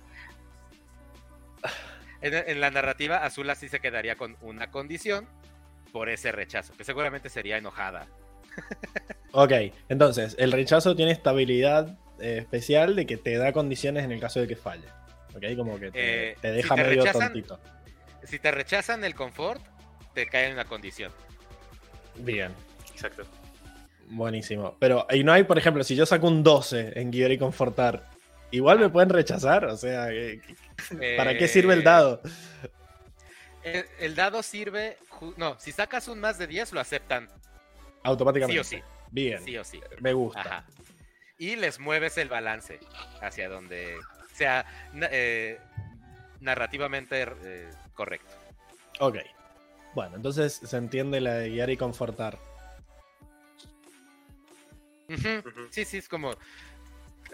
en, 2.22 2.34
en 2.34 2.61
la 2.61 2.72
narrativa, 2.72 3.18
Azula 3.18 3.55
sí 3.55 3.68
se 3.68 3.80
quedaría 3.80 4.15
con 4.15 4.38
una 4.41 4.69
condición 4.72 5.27
por 5.91 6.09
ese 6.09 6.31
rechazo, 6.31 6.73
que 6.77 6.84
seguramente 6.84 7.30
sería 7.30 7.57
enojada. 7.57 8.07
Ok, 9.34 9.51
entonces, 9.89 10.35
el 10.39 10.51
rechazo 10.51 10.95
tiene 10.95 11.11
estabilidad 11.11 11.97
eh, 12.22 12.38
especial 12.39 12.95
de 12.95 13.06
que 13.06 13.18
te 13.18 13.38
da 13.38 13.52
condiciones 13.53 14.03
en 14.06 14.11
el 14.11 14.19
caso 14.19 14.39
de 14.39 14.48
que 14.48 14.56
falle. 14.56 14.85
Ok, 15.35 15.43
como 15.56 15.80
que 15.80 15.91
te, 15.91 16.31
Eh, 16.31 16.35
te 16.41 16.49
si 16.49 16.56
deja 16.57 16.76
te 16.76 16.84
medio 16.84 17.03
rechazan- 17.03 17.19
tontito. 17.34 17.60
Si 18.23 18.39
te 18.39 18.52
rechazan 18.52 19.03
el 19.03 19.15
confort, 19.15 19.61
te 20.14 20.27
cae 20.27 20.48
en 20.48 20.53
una 20.53 20.65
condición. 20.65 21.11
Bien, 22.18 22.52
Exacto. 22.93 23.23
buenísimo. 24.07 24.76
Pero, 24.80 25.07
y 25.10 25.23
no 25.23 25.31
hay, 25.34 25.43
por 25.43 25.57
ejemplo, 25.57 25.84
si 25.84 25.95
yo 25.95 26.06
saco 26.06 26.27
un 26.27 26.43
12 26.43 26.99
en 26.99 27.11
guiar 27.11 27.31
y 27.31 27.38
confortar, 27.38 28.10
Igual 28.53 28.80
me 28.80 28.89
pueden 28.89 29.07
rechazar, 29.10 29.64
o 29.64 29.77
sea, 29.77 30.10
¿para 31.15 31.38
qué 31.38 31.48
sirve 31.48 31.73
el 31.73 31.80
Eh, 31.80 31.84
dado? 31.84 32.22
El, 33.64 33.85
el 33.99 34.14
dado 34.14 34.43
sirve. 34.43 34.98
No, 35.38 35.57
si 35.57 35.72
sacas 35.72 36.10
un 36.10 36.19
más 36.19 36.38
de 36.38 36.48
10, 36.48 36.73
lo 36.73 36.81
aceptan. 36.81 37.30
Automáticamente. 38.03 38.61
Sí 38.64 38.76
o 38.76 38.80
sí. 38.80 38.84
Bien, 39.11 39.41
Sí 39.45 39.57
o 39.57 39.64
sí. 39.64 39.80
me 40.02 40.11
gusta. 40.11 40.41
Ajá. 40.41 40.65
Y 41.41 41.55
les 41.55 41.80
mueves 41.80 42.19
el 42.19 42.30
balance 42.30 42.80
hacia 43.19 43.49
donde 43.49 43.97
sea 44.31 44.63
eh, 45.09 45.57
narrativamente 46.39 47.23
eh, 47.41 47.68
correcto. 47.95 48.31
Ok. 48.99 49.18
Bueno, 49.95 50.18
entonces 50.18 50.61
se 50.63 50.77
entiende 50.77 51.19
la 51.19 51.34
de 51.34 51.49
guiar 51.49 51.72
y 51.72 51.77
confortar. 51.77 52.38
Sí, 55.72 55.84
sí, 55.84 55.97
es 55.97 56.07
como. 56.07 56.35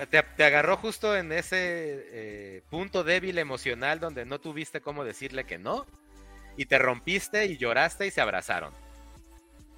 Te, 0.10 0.24
te 0.24 0.44
agarró 0.46 0.78
justo 0.78 1.14
en 1.14 1.34
ese 1.34 1.58
eh, 1.60 2.62
punto 2.70 3.04
débil 3.04 3.38
emocional 3.38 4.00
donde 4.00 4.24
no 4.24 4.40
tuviste 4.40 4.80
cómo 4.80 5.04
decirle 5.04 5.44
que 5.44 5.58
no. 5.58 5.86
Y 6.56 6.68
te 6.68 6.80
rompiste 6.80 7.46
y 7.48 7.58
lloraste 7.58 8.08
y 8.08 8.12
se 8.12 8.22
abrazaron. 8.22 8.72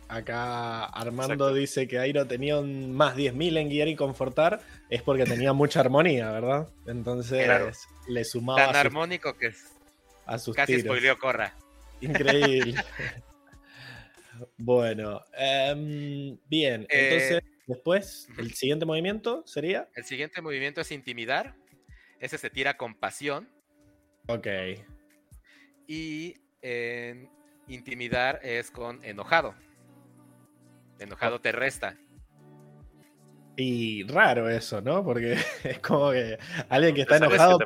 Acá 0.10 0.86
Armando 0.86 1.34
Exacto. 1.36 1.54
dice 1.54 1.88
que 1.88 2.00
Airo 2.00 2.26
tenía 2.26 2.58
un 2.58 2.92
más 2.94 3.16
10.000 3.16 3.58
en 3.58 3.70
guiar 3.70 3.88
y 3.88 3.96
confortar, 3.96 4.60
es 4.90 5.04
porque 5.04 5.24
tenía 5.26 5.54
mucha 5.54 5.82
armonía, 5.82 6.32
¿verdad? 6.32 6.68
Entonces 6.88 7.46
Claro. 7.46 7.72
le 8.08 8.26
sumaba 8.26 8.58
Tan 8.66 8.70
sus, 8.70 8.76
armónico 8.86 9.38
que 9.38 9.48
es- 9.48 9.72
a 10.26 10.40
sus 10.40 10.56
casi 10.56 10.78
tiros. 10.78 10.86
spoileó 10.86 11.20
Corra. 11.20 11.54
Increíble. 12.02 12.74
bueno, 14.58 15.22
em, 15.38 16.38
bien, 16.48 16.88
Eh, 16.90 17.04
entonces 17.04 17.42
después 17.68 18.28
el 18.40 18.54
siguiente 18.56 18.86
movimiento 18.88 19.44
sería... 19.46 19.90
El 19.96 20.06
siguiente 20.06 20.42
movimiento 20.42 20.82
es 20.82 20.92
intimidar. 20.92 21.54
Ese 22.20 22.38
se 22.40 22.50
tira 22.50 22.78
con 22.78 22.96
pasión. 22.96 23.48
Ok, 24.28 24.48
Y 25.88 26.36
intimidar 27.68 28.40
es 28.44 28.72
con 28.72 29.04
enojado. 29.06 29.54
Enojado 31.00 31.40
te 31.40 31.52
resta. 31.52 31.96
y 33.56 34.04
raro 34.04 34.50
eso, 34.50 34.82
¿no? 34.82 35.04
Porque 35.04 35.34
es 35.64 35.80
como 35.80 36.12
que 36.12 36.38
alguien 36.70 36.96
que 36.96 37.02
está 37.02 37.20
que 37.20 37.26
enojado 37.26 37.60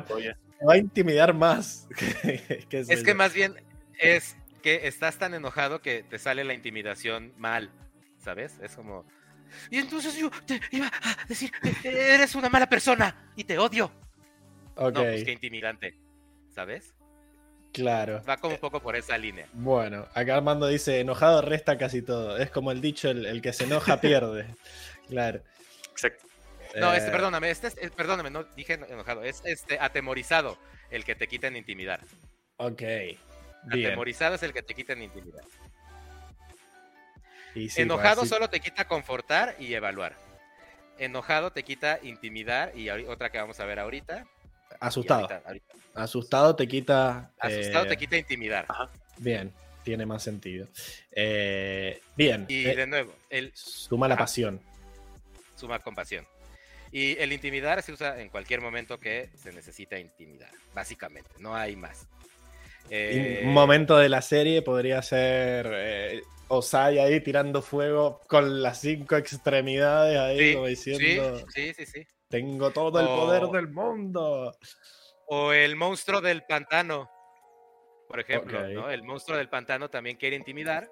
va 0.66 0.74
a 0.74 0.78
intimidar 0.78 1.34
más. 1.34 1.88
Es 2.22 2.66
que 2.66 3.04
yo. 3.04 3.14
más 3.14 3.32
bien 3.32 3.54
es 3.98 4.36
que 4.62 4.88
estás 4.88 5.18
tan 5.18 5.34
enojado 5.34 5.82
que 5.82 6.02
te 6.02 6.18
sale 6.18 6.42
la 6.42 6.54
intimidación 6.54 7.32
mal, 7.36 7.70
¿sabes? 8.18 8.58
Es 8.62 8.74
como... 8.74 9.04
Y 9.70 9.78
entonces 9.78 10.16
yo 10.16 10.30
te 10.46 10.60
iba 10.72 10.86
a 10.86 11.26
decir 11.28 11.52
que 11.82 12.14
eres 12.14 12.34
una 12.34 12.48
mala 12.48 12.68
persona 12.68 13.30
y 13.36 13.44
te 13.44 13.58
odio. 13.58 13.92
Ok, 14.74 14.94
No, 14.94 15.02
pues 15.02 15.22
qué 15.24 15.32
intimidante, 15.32 15.96
¿sabes? 16.48 16.94
Claro. 17.74 18.22
Va 18.26 18.38
como 18.38 18.54
un 18.54 18.60
poco 18.60 18.80
por 18.80 18.96
esa 18.96 19.18
línea. 19.18 19.46
Bueno, 19.52 20.06
acá 20.14 20.36
Armando 20.36 20.66
dice, 20.66 21.00
enojado 21.00 21.42
resta 21.42 21.76
casi 21.76 22.00
todo. 22.00 22.38
Es 22.38 22.48
como 22.50 22.70
el 22.72 22.80
dicho, 22.80 23.10
el, 23.10 23.26
el 23.26 23.42
que 23.42 23.52
se 23.52 23.64
enoja 23.64 24.00
pierde. 24.00 24.46
Claro. 25.08 25.42
Exacto. 25.90 26.24
No, 26.76 26.92
Eh, 26.94 26.96
este, 26.96 27.10
perdóname, 27.10 27.50
este 27.50 27.66
es, 27.68 27.76
es- 27.76 27.90
perdóname, 27.90 28.30
no 28.30 28.44
dije 28.56 28.74
enojado, 28.88 29.22
es 29.22 29.42
este 29.44 29.78
atemorizado 29.78 30.56
el 30.90 31.04
que 31.04 31.14
te 31.14 31.28
quita 31.28 31.48
en 31.48 31.56
intimidar. 31.56 32.00
Ok. 32.56 32.80
Bien. 32.80 33.18
Atemorizado 33.86 34.34
es 34.36 34.42
el 34.42 34.52
que 34.52 34.62
te 34.62 34.74
quita 34.74 34.92
en 34.94 35.02
intimidar. 35.02 35.44
Y 37.54 37.68
sí, 37.70 37.82
Enojado 37.82 38.22
pues, 38.22 38.30
solo 38.30 38.48
te 38.50 38.60
quita 38.60 38.86
confortar 38.86 39.54
y 39.60 39.74
evaluar. 39.74 40.16
Enojado 40.98 41.52
te 41.52 41.62
quita 41.62 41.98
intimidar 42.02 42.76
y 42.76 42.88
otra 42.90 43.30
que 43.30 43.38
vamos 43.38 43.60
a 43.60 43.64
ver 43.64 43.78
ahorita. 43.78 44.26
Asustado. 44.80 45.22
ahorita- 45.28 45.42
ahorita. 45.46 45.74
Asustado 45.94 46.56
te 46.56 46.66
quita... 46.66 47.32
Asustado 47.38 47.84
eh, 47.84 47.88
te 47.88 47.96
quita 47.96 48.16
intimidar. 48.16 48.66
Bien, 49.18 49.52
tiene 49.84 50.04
más 50.06 50.22
sentido. 50.22 50.66
Eh, 51.12 52.00
bien. 52.16 52.46
Y 52.48 52.66
eh, 52.66 52.74
de 52.76 52.86
nuevo, 52.86 53.14
el 53.30 53.52
suma 53.54 54.08
la 54.08 54.14
ajá. 54.14 54.24
pasión. 54.24 54.60
suma 55.54 55.78
compasión. 55.78 56.26
Y 56.90 57.16
el 57.18 57.32
intimidar 57.32 57.82
se 57.82 57.92
usa 57.92 58.20
en 58.20 58.28
cualquier 58.28 58.60
momento 58.60 58.98
que 59.00 59.28
se 59.36 59.52
necesita 59.52 59.98
intimidar, 59.98 60.50
básicamente, 60.74 61.30
no 61.38 61.54
hay 61.56 61.74
más. 61.76 62.06
Eh, 62.90 63.42
Un 63.44 63.52
momento 63.52 63.96
de 63.96 64.08
la 64.08 64.20
serie 64.20 64.62
podría 64.62 65.00
ser 65.02 65.70
eh, 65.72 66.22
Osai 66.48 66.98
ahí 66.98 67.20
tirando 67.20 67.62
fuego 67.62 68.20
con 68.26 68.62
las 68.62 68.80
cinco 68.80 69.16
extremidades 69.16 70.18
ahí, 70.18 70.38
sí, 70.38 70.54
como 70.54 70.66
diciendo, 70.66 71.38
sí, 71.48 71.72
sí, 71.72 71.74
sí, 71.74 71.86
sí. 71.86 72.06
Tengo 72.34 72.70
todo 72.72 72.98
el 72.98 73.06
O- 73.06 73.14
poder 73.14 73.42
del 73.46 73.68
mundo. 73.68 74.52
O 75.26 75.52
el 75.52 75.76
monstruo 75.76 76.20
del 76.20 76.42
pantano, 76.42 77.08
por 78.08 78.18
ejemplo. 78.18 78.66
¿no? 78.68 78.90
El 78.90 79.04
monstruo 79.04 79.38
del 79.38 79.48
pantano 79.48 79.88
también 79.88 80.16
quiere 80.16 80.34
intimidar, 80.34 80.90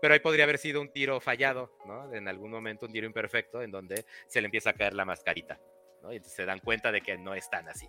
pero 0.00 0.14
ahí 0.14 0.20
podría 0.20 0.44
haber 0.44 0.56
sido 0.58 0.80
un 0.80 0.90
tiro 0.90 1.20
fallado, 1.20 1.70
¿no? 1.84 2.12
En 2.14 2.26
algún 2.26 2.50
momento 2.50 2.86
un 2.86 2.92
tiro 2.92 3.06
imperfecto 3.06 3.60
en 3.60 3.70
donde 3.70 4.06
se 4.28 4.40
le 4.40 4.46
empieza 4.46 4.70
a 4.70 4.72
caer 4.72 4.94
la 4.94 5.04
mascarita, 5.04 5.60
¿no? 6.02 6.12
Y 6.12 6.20
se 6.20 6.46
dan 6.46 6.58
cuenta 6.60 6.90
de 6.90 7.02
que 7.02 7.18
no 7.18 7.34
es 7.34 7.48
tan 7.50 7.68
así. 7.68 7.86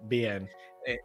Bien. 0.00 0.48
Eh. 0.84 1.00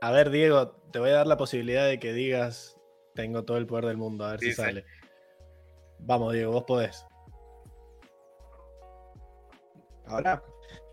A 0.00 0.10
ver, 0.10 0.30
Diego, 0.30 0.72
te 0.92 0.98
voy 0.98 1.10
a 1.10 1.14
dar 1.16 1.26
la 1.26 1.36
posibilidad 1.36 1.86
de 1.86 1.98
que 2.00 2.12
digas, 2.14 2.76
tengo 3.14 3.44
todo 3.44 3.58
el 3.58 3.66
poder 3.66 3.84
del 3.84 3.98
mundo, 3.98 4.24
a 4.24 4.30
ver 4.32 4.40
si 4.40 4.46
Dice. 4.46 4.62
sale. 4.62 4.84
Vamos, 5.98 6.32
Diego, 6.32 6.52
vos 6.52 6.64
podés. 6.64 7.06
Ahora, 10.06 10.42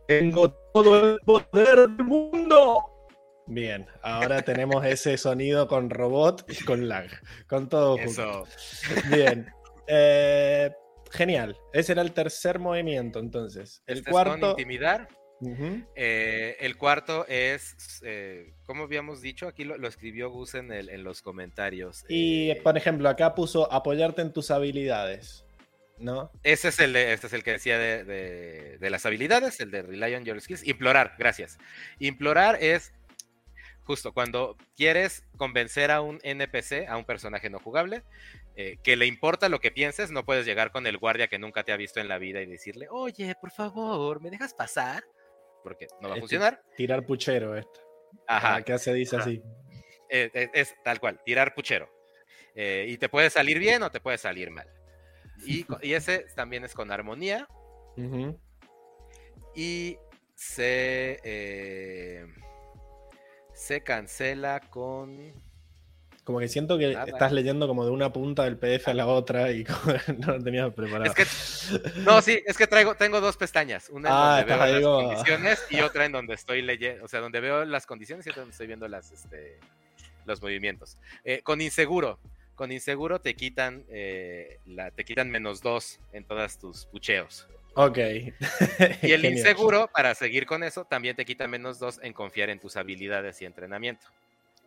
tengo 0.08 0.52
todo 0.74 1.14
el 1.16 1.20
poder 1.26 1.90
del 1.90 2.06
mundo. 2.06 2.80
Bien, 3.48 3.86
ahora 4.02 4.42
tenemos 4.44 4.86
ese 4.86 5.18
sonido 5.18 5.68
con 5.68 5.90
robot 5.90 6.46
y 6.50 6.64
con 6.64 6.88
lag, 6.88 7.10
con 7.48 7.68
todo 7.70 7.98
junto. 7.98 8.10
Eso. 8.12 8.44
Bien. 9.10 9.48
Eh, 9.88 10.72
genial. 11.12 11.58
Ese 11.74 11.92
era 11.94 12.02
el 12.02 12.14
tercer 12.14 12.60
movimiento, 12.60 13.20
entonces. 13.20 13.84
El 13.88 13.98
Este 13.98 14.10
es 14.10 14.14
con 14.16 14.24
cuarto. 14.24 14.50
intimidar. 14.52 15.10
Ujú. 15.42 15.84
Eh, 15.96 16.56
el 16.60 16.78
cuarto 16.78 17.26
es, 17.28 18.00
eh, 18.06 18.54
como 18.66 18.84
habíamos 18.84 19.22
dicho, 19.22 19.48
aquí 19.48 19.64
lo, 19.64 19.76
lo 19.78 19.88
escribió 19.88 20.30
Gus 20.30 20.54
en, 20.54 20.72
el- 20.72 20.88
en 20.90 21.04
los 21.04 21.22
comentarios. 21.24 22.06
Y, 22.08 22.52
eh, 22.52 22.62
por 22.64 22.78
ejemplo, 22.78 23.10
acá 23.10 23.34
puso 23.34 23.70
apoyarte 23.74 24.22
en 24.22 24.32
tus 24.34 24.52
habilidades. 24.52 25.44
¿No? 26.02 26.32
ese 26.44 26.70
es 26.70 26.80
el, 26.80 26.94
de- 26.94 27.14
este 27.14 27.28
es 27.28 27.34
el 27.34 27.44
que 27.44 27.52
decía 27.52 27.78
de, 27.78 28.04
de- 28.04 28.78
de 28.80 28.90
las 28.90 29.06
habilidades, 29.06 29.60
el 29.60 29.72
de 29.72 29.82
Rely 29.84 30.16
on 30.16 30.26
Your 30.26 30.42
Skills. 30.42 30.68
Implorar, 30.68 31.16
gracias. 31.18 31.58
Implorar 32.00 32.58
es 32.62 32.94
justo 33.84 34.14
cuando 34.14 34.58
quieres 34.76 35.24
convencer 35.38 35.92
a 35.92 36.02
un 36.02 36.20
NPC, 36.24 36.88
a 36.88 36.98
un 36.98 37.06
personaje 37.06 37.50
no 37.50 37.60
jugable, 37.60 38.04
eh, 38.56 38.78
que 38.84 38.96
le 38.96 39.06
importa 39.06 39.50
lo 39.50 39.60
que 39.60 39.72
pienses, 39.72 40.12
no 40.12 40.26
puedes 40.26 40.46
llegar 40.46 40.72
con 40.72 40.86
el 40.88 40.98
guardia 40.98 41.28
que 41.28 41.40
nunca 41.40 41.64
te 41.64 41.72
ha 41.72 41.78
visto 41.78 42.00
en 42.00 42.08
la 42.08 42.18
vida 42.18 42.42
y 42.42 42.46
decirle, 42.46 42.88
oye, 42.90 43.34
por 43.40 43.52
favor, 43.52 44.22
¿me 44.22 44.30
dejas 44.30 44.54
pasar? 44.54 45.04
Porque 45.64 45.88
no 46.02 46.10
va 46.10 46.16
a 46.16 46.18
Este- 46.18 46.22
funcionar. 46.22 46.62
Tirar 46.76 47.06
puchero 47.06 47.56
esto. 47.56 47.80
Ajá. 48.28 48.56
Acá 48.56 48.78
se 48.78 48.94
dice 48.94 49.16
Ajá. 49.18 49.26
así. 49.26 49.42
Eh, 50.10 50.30
eh, 50.34 50.50
es 50.54 50.74
tal 50.84 51.00
cual, 51.00 51.20
tirar 51.26 51.54
puchero. 51.56 51.90
Eh, 52.56 52.86
y 52.90 52.98
te 52.98 53.08
puede 53.10 53.30
salir 53.30 53.60
bien 53.60 53.82
o 53.84 53.92
te 53.92 54.02
puede 54.02 54.18
salir 54.18 54.52
mal. 54.52 54.68
Y, 55.46 55.66
ese 55.94 56.26
también 56.36 56.64
es 56.64 56.74
con 56.74 56.92
armonía 56.92 57.48
y 59.56 59.98
se, 60.36 61.20
eh, 61.24 62.26
se 63.54 63.82
cancela 63.84 64.60
con... 64.60 65.34
Como 66.24 66.40
que 66.40 66.48
siento 66.48 66.78
que 66.78 66.94
Nada. 66.94 67.06
estás 67.06 67.32
leyendo 67.32 67.68
como 67.68 67.84
de 67.84 67.90
una 67.92 68.14
punta 68.14 68.44
del 68.44 68.58
PDF 68.58 68.88
a 68.90 68.94
la 68.94 69.08
otra 69.08 69.52
y 69.52 69.64
no 70.20 70.34
lo 70.38 70.44
tenías 70.44 70.72
preparado. 70.74 71.12
Es 71.12 71.16
que, 71.16 72.00
no, 72.02 72.22
sí, 72.22 72.42
es 72.46 72.58
que 72.58 72.68
traigo, 72.68 72.94
tengo 72.96 73.20
dos 73.20 73.38
pestañas, 73.38 73.90
una 73.90 74.10
en 74.10 74.16
Ah, 74.16 74.38
donde 74.38 74.46
veo 74.46 74.58
las 74.58 74.82
como- 74.84 75.08
condiciones 75.08 75.66
y 75.72 75.82
otra 75.82 76.06
en 76.06 76.12
donde 76.12 76.36
estoy 76.36 76.62
leyendo, 76.62 77.04
o 77.04 77.08
sea, 77.08 77.22
donde 77.22 77.40
veo 77.40 77.66
las 77.66 77.88
condiciones 77.88 78.26
y 78.28 78.30
otra 78.30 78.42
donde 78.44 78.52
estoy 78.52 78.68
viendo 78.68 78.88
las, 78.88 79.12
este, 79.12 79.60
los 80.26 80.42
movimientos. 80.44 80.98
Eh, 81.24 81.42
con 81.42 81.60
inseguro, 81.60 82.20
con 82.62 82.72
inseguro 82.72 83.20
te 83.20 83.34
quitan, 83.34 83.84
eh, 83.90 84.60
la, 84.68 84.92
te 84.92 85.04
quitan 85.04 85.32
menos 85.32 85.64
dos 85.64 86.00
en 86.14 86.26
todas 86.26 86.60
tus 86.60 86.86
pucheos. 86.86 87.48
Ok. 87.74 87.98
Y 89.02 89.12
el 89.12 89.26
inseguro, 89.26 89.90
para 89.92 90.14
seguir 90.14 90.46
con 90.46 90.62
eso, 90.62 90.86
también 90.86 91.16
te 91.16 91.26
quita 91.26 91.48
menos 91.48 91.80
dos 91.80 92.00
en 92.04 92.14
confiar 92.14 92.52
en 92.52 92.60
tus 92.60 92.78
habilidades 92.78 93.42
y 93.42 93.46
entrenamiento. 93.46 94.06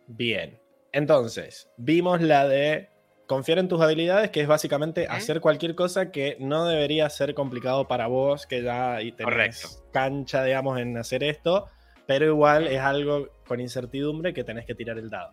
Bien. 0.07 0.59
Entonces, 0.91 1.69
vimos 1.77 2.19
la 2.19 2.45
de 2.49 2.89
confiar 3.27 3.59
en 3.59 3.69
tus 3.69 3.79
habilidades, 3.81 4.29
que 4.29 4.41
es 4.41 4.47
básicamente 4.47 5.07
hacer 5.07 5.39
cualquier 5.39 5.73
cosa 5.73 6.11
que 6.11 6.35
no 6.41 6.65
debería 6.67 7.09
ser 7.09 7.33
complicado 7.33 7.87
para 7.87 8.07
vos, 8.07 8.45
que 8.45 8.61
ya 8.61 8.95
ahí 8.95 9.13
tenés 9.13 9.23
Correcto. 9.33 9.69
cancha, 9.93 10.43
digamos, 10.43 10.77
en 10.81 10.97
hacer 10.97 11.23
esto, 11.23 11.69
pero 12.07 12.25
igual 12.25 12.67
es 12.67 12.81
algo 12.81 13.29
con 13.47 13.61
incertidumbre 13.61 14.33
que 14.33 14.43
tenés 14.43 14.65
que 14.65 14.75
tirar 14.75 14.97
el 14.97 15.09
dado. 15.09 15.31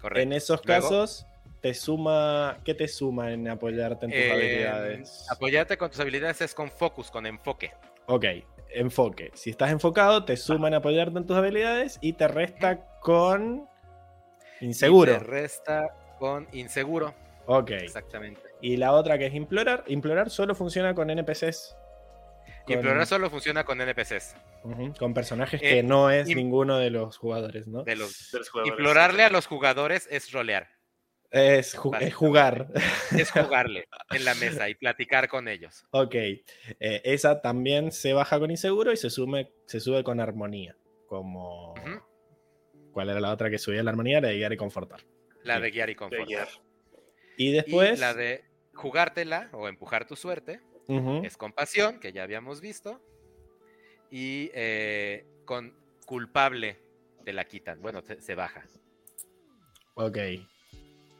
Correcto. 0.00 0.20
En 0.22 0.32
esos 0.32 0.60
Luego- 0.64 0.82
casos, 0.88 1.26
te 1.62 1.72
suma, 1.74 2.58
¿qué 2.64 2.74
te 2.74 2.88
suma 2.88 3.32
en 3.32 3.48
apoyarte 3.48 4.06
en 4.06 4.10
tus 4.12 4.20
Eh, 4.20 4.32
habilidades? 4.32 5.26
Apoyarte 5.30 5.76
con 5.78 5.90
tus 5.90 6.00
habilidades 6.00 6.40
es 6.42 6.54
con 6.54 6.70
focus, 6.70 7.10
con 7.10 7.24
enfoque. 7.24 7.72
Ok, 8.06 8.24
enfoque. 8.70 9.30
Si 9.34 9.50
estás 9.50 9.70
enfocado, 9.70 10.24
te 10.24 10.36
suma 10.36 10.68
en 10.68 10.74
apoyarte 10.74 11.16
en 11.18 11.26
tus 11.26 11.36
habilidades 11.36 11.98
y 12.02 12.14
te 12.14 12.26
resta 12.28 12.98
con 13.00 13.68
Y 14.60 14.66
inseguro. 14.66 15.12
te 15.12 15.18
resta 15.20 15.94
con 16.18 16.48
inseguro. 16.52 17.14
Ok. 17.46 17.70
Exactamente. 17.70 18.40
Y 18.60 18.76
la 18.76 18.92
otra 18.92 19.18
que 19.18 19.26
es 19.26 19.34
implorar. 19.34 19.84
Implorar 19.86 20.30
solo 20.30 20.54
funciona 20.54 20.94
con 20.94 21.10
NPCs. 21.10 21.76
Con- 22.66 22.74
Implorar 22.76 23.06
solo 23.06 23.30
funciona 23.30 23.64
con 23.64 23.80
NPCs. 23.80 24.34
Con 24.98 25.12
personajes 25.14 25.60
Eh, 25.62 25.68
que 25.68 25.82
no 25.82 26.10
es 26.10 26.28
ninguno 26.28 26.78
de 26.78 26.90
los 26.90 27.16
jugadores, 27.18 27.66
¿no? 27.66 27.82
De 27.82 27.96
los... 27.96 28.30
de 28.32 28.38
los 28.38 28.48
jugadores. 28.50 28.78
Implorarle 28.78 29.24
a 29.24 29.30
los 29.30 29.46
jugadores 29.48 30.06
es 30.10 30.30
rolear. 30.30 30.68
Es, 31.32 31.74
ju- 31.76 31.96
es 32.00 32.14
jugar. 32.14 32.68
Es 33.16 33.30
jugarle 33.32 33.88
en 34.10 34.24
la 34.24 34.34
mesa 34.34 34.68
y 34.68 34.74
platicar 34.74 35.28
con 35.28 35.48
ellos. 35.48 35.84
ok. 35.90 36.14
Eh, 36.14 36.42
esa 36.78 37.40
también 37.40 37.90
se 37.90 38.12
baja 38.12 38.38
con 38.38 38.50
inseguro 38.50 38.92
y 38.92 38.96
se, 38.98 39.08
sume, 39.10 39.50
se 39.66 39.80
sube 39.80 40.04
con 40.04 40.20
armonía. 40.20 40.76
Como. 41.06 41.74
¿Cuál 42.92 43.08
era 43.08 43.20
la 43.20 43.32
otra 43.32 43.48
que 43.48 43.58
subía 43.58 43.82
la 43.82 43.90
armonía? 43.90 44.20
La 44.20 44.28
de 44.28 44.36
guiar 44.36 44.52
y 44.52 44.56
confortar. 44.58 45.00
La 45.42 45.56
Sí. 45.56 45.62
de 45.62 45.70
guiar 45.70 45.88
y 45.88 45.92
De 45.94 45.96
confort. 45.96 46.26
guiar. 46.28 46.48
Y 47.38 47.48
Y 47.48 47.52
después. 47.52 47.98
la 47.98 48.12
de 48.12 48.44
jugártela 48.74 49.48
o 49.52 49.68
empujar 49.68 50.06
tu 50.06 50.16
suerte 50.16 50.60
es 51.24 51.36
compasión, 51.38 51.98
que 51.98 52.12
ya 52.12 52.22
habíamos 52.24 52.60
visto. 52.60 53.00
Y 54.10 54.50
eh, 54.52 55.24
con 55.46 55.74
culpable 56.04 56.78
te 57.24 57.32
la 57.32 57.46
quitan. 57.46 57.80
Bueno, 57.80 58.02
te- 58.02 58.20
se 58.20 58.34
baja. 58.34 58.66
Ok. 59.94 60.18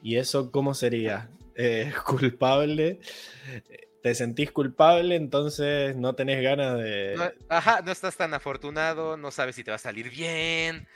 ¿Y 0.03 0.17
eso 0.17 0.51
cómo 0.51 0.75
sería? 0.75 1.31
Eh, 1.55 1.93
culpable. 2.07 2.99
¿Te 4.03 4.15
sentís 4.17 4.51
culpable? 4.51 5.15
Entonces 5.15 5.97
no 5.97 6.15
tenés 6.15 6.43
ganas 6.43 6.77
de. 6.79 7.15
No, 7.17 7.31
ajá, 7.49 7.83
no 7.83 7.93
estás 7.93 8.17
tan 8.17 8.35
afortunado, 8.35 9.17
no 9.17 9.31
sabes 9.31 9.55
si 9.55 9.63
te 9.63 9.71
va 9.71 9.77
a 9.77 9.79
salir 9.79 10.11
bien. 10.11 10.89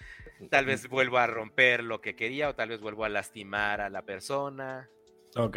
Tal 0.51 0.67
vez 0.67 0.89
vuelvo 0.89 1.19
a 1.19 1.27
romper 1.27 1.83
lo 1.85 2.01
que 2.01 2.17
quería 2.17 2.51
o 2.51 2.55
tal 2.55 2.69
vez 2.69 2.81
vuelvo 2.81 3.05
a 3.05 3.09
lastimar 3.09 3.81
a 3.81 3.89
la 3.89 4.03
persona. 4.03 4.91
Ok. 5.37 5.57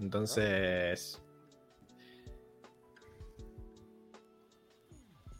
Entonces. 0.00 1.20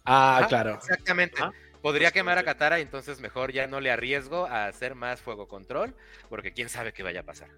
Ah, 0.04 0.38
Ajá, 0.38 0.48
claro. 0.48 0.74
Exactamente. 0.74 1.40
Podría 1.82 2.10
quemar 2.10 2.38
a. 2.38 2.44
Katara 2.44 2.78
y 2.78 2.82
entonces 2.82 3.20
mejor 3.20 3.52
ya 3.52 3.66
no 3.66 3.80
le 3.80 3.90
arriesgo 3.90 4.46
a 4.46 4.66
hacer 4.66 4.94
más 4.94 5.20
fuego 5.20 5.48
control, 5.48 5.94
porque 6.28 6.52
quién 6.52 6.68
sabe 6.68 6.92
qué 6.92 7.02
vaya 7.02 7.20
a 7.20 7.24
pasar. 7.24 7.50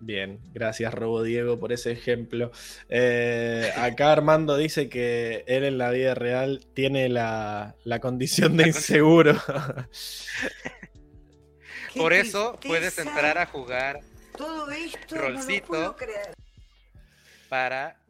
Bien, 0.00 0.38
gracias 0.52 0.92
Robo 0.92 1.22
Diego 1.22 1.58
por 1.58 1.72
ese 1.72 1.92
ejemplo. 1.92 2.50
Eh, 2.90 3.72
acá 3.76 4.12
Armando 4.12 4.56
dice 4.56 4.88
que 4.90 5.44
él 5.46 5.64
en 5.64 5.78
la 5.78 5.90
vida 5.90 6.14
real 6.14 6.66
tiene 6.74 7.08
la, 7.08 7.74
la 7.84 8.00
condición 8.00 8.56
de 8.56 8.68
inseguro. 8.68 9.34
Por 11.96 12.12
eso 12.12 12.58
puedes 12.60 12.98
entrar 12.98 13.38
a 13.38 13.46
jugar 13.46 14.00
Todo 14.36 14.70
esto 14.70 15.16
Rolcito. 15.16 15.72
no 15.72 15.78
lo 15.78 15.94
puedo 15.94 15.96
creer. 15.96 16.34
para 17.48 18.00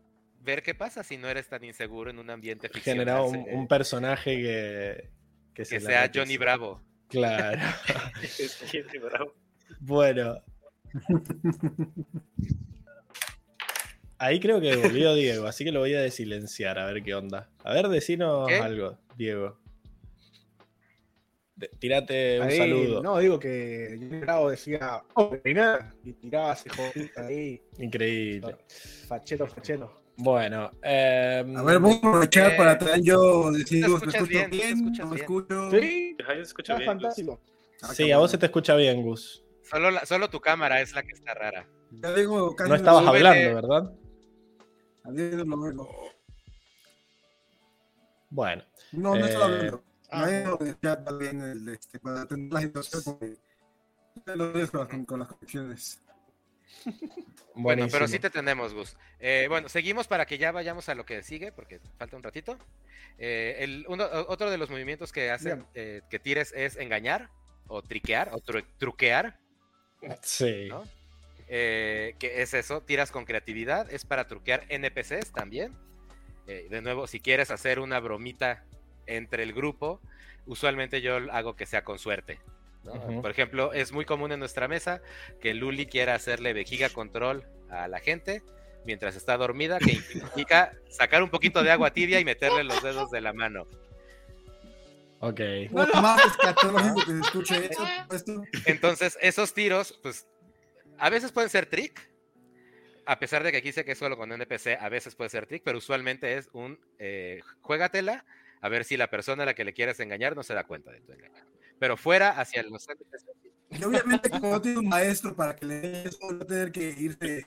ver 0.41 0.63
qué 0.63 0.75
pasa 0.75 1.05
si 1.05 1.17
no 1.17 1.29
eres 1.29 1.49
tan 1.49 1.65
inseguro 1.65 2.11
en 2.11 2.19
un 2.19 2.31
ambiente 2.31 2.69
Generado 2.71 3.27
un, 3.27 3.35
ficcional, 3.35 3.61
un 3.61 3.69
personaje 3.69 4.37
que, 4.37 5.11
que, 5.65 5.65
sea 5.65 6.11
Johnny. 6.15 6.37
Bravo. 6.37 6.81
Claro. 7.09 7.61
Sí, 8.27 8.83
bravo. 9.03 9.35
Bueno. 9.81 10.43
Ahí 14.19 14.41
creo 14.41 14.61
que 14.61 14.77
volvió 14.77 15.15
Diego, 15.15 15.47
así 15.47 15.65
que 15.65 15.73
lo 15.73 15.81
voy 15.81 15.95
a 15.95 16.01
desilenciar 16.01 16.79
a 16.79 16.87
ver 16.87 17.03
qué 17.03 17.15
onda. 17.15 17.51
A 17.63 17.75
ver, 17.75 17.89
decinos 17.89 18.49
¿Qué? 18.49 18.57
algo, 18.57 18.99
Diego. 19.17 19.59
De- 21.57 21.69
tírate 21.79 22.41
un 22.41 22.47
Ahí, 22.49 22.57
saludo. 22.57 23.03
No, 23.03 23.19
digo 23.19 23.39
que 23.39 23.97
Johnny 23.99 24.21
Bravo 24.21 24.51
decía, 24.51 25.03
oh, 25.15 25.37
y 26.05 26.13
tiraba 26.15 26.53
ese 26.55 26.71
jodito 26.71 27.21
ahí, 27.21 27.63
Increíble. 27.79 28.57
fachero, 29.09 29.47
fachero. 29.47 30.04
Bueno, 30.17 30.71
em, 30.83 31.57
A 31.57 31.63
ver, 31.63 31.79
voy 31.81 31.93
a 31.95 31.97
aprovechar 31.97 32.53
Eh, 32.53 32.57
para 32.57 32.79
también 32.79 33.03
yo 33.05 33.51
decir, 33.51 33.85
te 33.85 33.89
¿me 33.89 33.95
escuchas 33.97 34.15
escucho 34.15 34.27
bien, 34.31 34.51
te 34.51 34.57
bien? 34.57 34.75
escuchas 34.79 34.99
¿No 35.01 35.07
me 35.07 35.15
bien. 35.17 35.25
escucho? 35.25 35.71
Sí, 35.71 36.17
escucho 36.41 36.73
está 36.73 36.79
bien. 36.79 36.87
Fantástico. 36.87 37.41
Ah, 37.83 37.95
sí, 37.95 38.13
a 38.13 38.19
vos 38.19 38.31
se 38.31 38.39
te 38.39 38.47
escucha 38.47 38.77
bien, 38.77 39.03
Gus. 39.03 39.45
Solo, 39.63 39.91
la- 39.91 40.07
solo 40.07 40.31
tu 40.31 40.41
cámara 40.41 40.81
es 40.81 40.95
la 40.95 41.03
que 41.03 41.13
está 41.13 41.35
rara. 41.35 41.69
Ya 41.91 42.13
digo, 42.15 42.55
casi 42.55 42.71
No 42.71 42.77
estabas 42.77 43.05
súbele. 43.05 43.29
hablando, 43.29 43.55
¿verdad? 43.55 43.93
Adiós, 45.05 45.47
lo 45.47 45.61
veo. 45.61 45.89
Bueno, 48.31 48.63
No, 48.93 49.15
no 49.17 49.17
Eh, 49.17 49.29
estaba 49.29 49.45
hablando. 49.47 49.85
ah. 50.11 50.27
No, 50.45 50.59
ya 50.83 51.05
también 51.05 51.41
el, 51.43 51.69
este, 51.69 51.99
para 51.99 52.23
atender 52.23 52.53
la 52.53 52.61
situación 52.61 53.37
con, 54.89 55.05
con 55.05 55.19
las 55.21 55.29
conexiones. 55.29 56.01
Bueno, 57.55 57.87
pero 57.91 58.09
sí 58.09 58.19
te 58.19 58.31
tenemos, 58.31 58.75
Gus. 58.75 58.97
Eh, 59.21 59.47
bueno, 59.49 59.69
seguimos 59.69 60.09
para 60.09 60.27
que 60.27 60.39
ya 60.39 60.51
vayamos 60.53 60.89
a 60.89 60.95
lo 60.95 61.07
que 61.07 61.23
sigue, 61.23 61.53
porque 61.53 61.81
falta 61.99 62.17
un 62.17 62.23
ratito. 62.23 62.59
Eh, 63.19 63.57
el, 63.61 63.85
uno- 63.89 64.05
o- 64.07 64.33
otro 64.33 64.51
de 64.51 64.59
los 64.59 64.71
movimientos 64.71 65.13
que 65.13 65.31
hacen 65.31 65.65
eh, 65.75 66.03
que 66.11 66.19
tires 66.19 66.53
es 66.57 66.77
engañar, 66.77 67.31
o 67.69 67.81
triquear, 67.83 68.31
o 68.33 68.39
tru- 68.41 68.67
truquear, 68.79 69.39
Sí. 70.23 70.67
¿no? 70.69 70.85
Eh, 71.49 72.15
que 72.19 72.43
es 72.43 72.55
eso, 72.55 72.81
tiras 72.83 73.11
con 73.11 73.25
creatividad, 73.25 73.91
es 73.93 74.05
para 74.05 74.27
truquear 74.27 74.65
NPCs 74.69 75.33
también. 75.33 75.73
Eh, 76.47 76.67
de 76.71 76.83
nuevo, 76.83 77.07
si 77.07 77.21
quieres 77.21 77.51
hacer 77.51 77.79
una 77.79 78.01
bromita 78.01 78.65
entre 79.07 79.43
el 79.45 79.53
grupo, 79.53 80.01
usualmente 80.47 81.01
yo 81.01 81.17
hago 81.33 81.55
que 81.57 81.67
sea 81.67 81.85
con 81.85 81.99
suerte. 81.99 82.39
Por 83.23 83.31
ejemplo, 83.31 83.73
es 83.73 83.93
muy 83.93 84.05
común 84.05 84.33
en 84.33 84.39
nuestra 84.39 84.69
mesa 84.69 85.01
que 85.41 85.55
Luli 85.55 85.87
quiera 85.87 86.15
hacerle 86.15 86.53
vejiga 86.53 86.91
control 86.91 87.45
a 87.71 87.89
la 87.89 88.01
gente 88.01 88.43
mientras 88.85 89.17
está 89.17 89.37
dormida, 89.37 89.79
que 89.79 89.93
implica 89.93 90.73
sacar 90.91 91.23
un 91.23 91.31
poquito 91.31 91.63
de 91.63 91.71
agua 91.71 91.93
tibia 91.93 92.21
y 92.21 92.25
meterle 92.25 92.65
los 92.65 92.83
dedos 92.83 93.11
de 93.11 93.21
la 93.21 93.33
mano. 93.33 93.67
Ok. 95.21 95.41
No, 95.71 95.87
más 96.03 96.25
escatológico 96.27 97.01
que 97.01 97.13
se 97.13 97.21
escuche 97.21 97.67
eso, 97.71 97.87
esto. 98.13 98.43
Entonces, 98.67 99.19
esos 99.23 99.55
tiros, 99.55 99.99
pues, 100.03 100.27
a 100.99 101.09
veces 101.09 101.33
pueden 101.33 101.49
ser 101.51 101.67
trick, 101.67 102.11
a 103.07 103.19
pesar 103.19 103.43
de 103.43 103.53
que 103.53 103.59
aquí 103.59 103.73
sé 103.73 103.85
que 103.85 103.93
es 103.93 103.99
solo 103.99 104.17
con 104.17 104.33
NPC, 104.33 104.79
a 104.79 104.89
veces 104.89 105.15
puede 105.15 105.31
ser 105.31 105.47
trick, 105.47 105.63
pero 105.65 105.79
usualmente 105.79 106.37
es 106.37 106.49
un 106.53 106.79
eh, 106.99 107.41
juégatela, 107.63 108.25
a 108.61 108.69
ver 108.69 108.85
si 108.85 108.97
la 108.97 109.09
persona 109.09 109.43
a 109.43 109.47
la 109.47 109.55
que 109.55 109.65
le 109.65 109.73
quieres 109.73 110.01
engañar 110.01 110.37
no 110.37 110.43
se 110.43 110.55
da 110.55 110.65
cuenta 110.65 110.91
de 110.91 111.01
tu 111.01 111.13
engaño. 111.13 111.43
Pero 111.79 111.97
fuera 111.97 112.31
hacia 112.31 112.63
los 112.63 112.89
NPC. 112.89 113.27
Y 113.71 113.85
obviamente, 113.85 114.31
como 114.31 114.51
no 114.51 114.61
tiene 114.61 114.79
un 114.79 114.89
maestro 114.89 115.35
para 115.35 115.57
que 115.57 115.67
le 115.67 115.81
dé 115.81 116.05
eso, 116.05 116.19
va 116.23 116.43
a 116.43 116.47
tener 116.47 116.73
que 116.73 116.95
irse. 116.99 117.47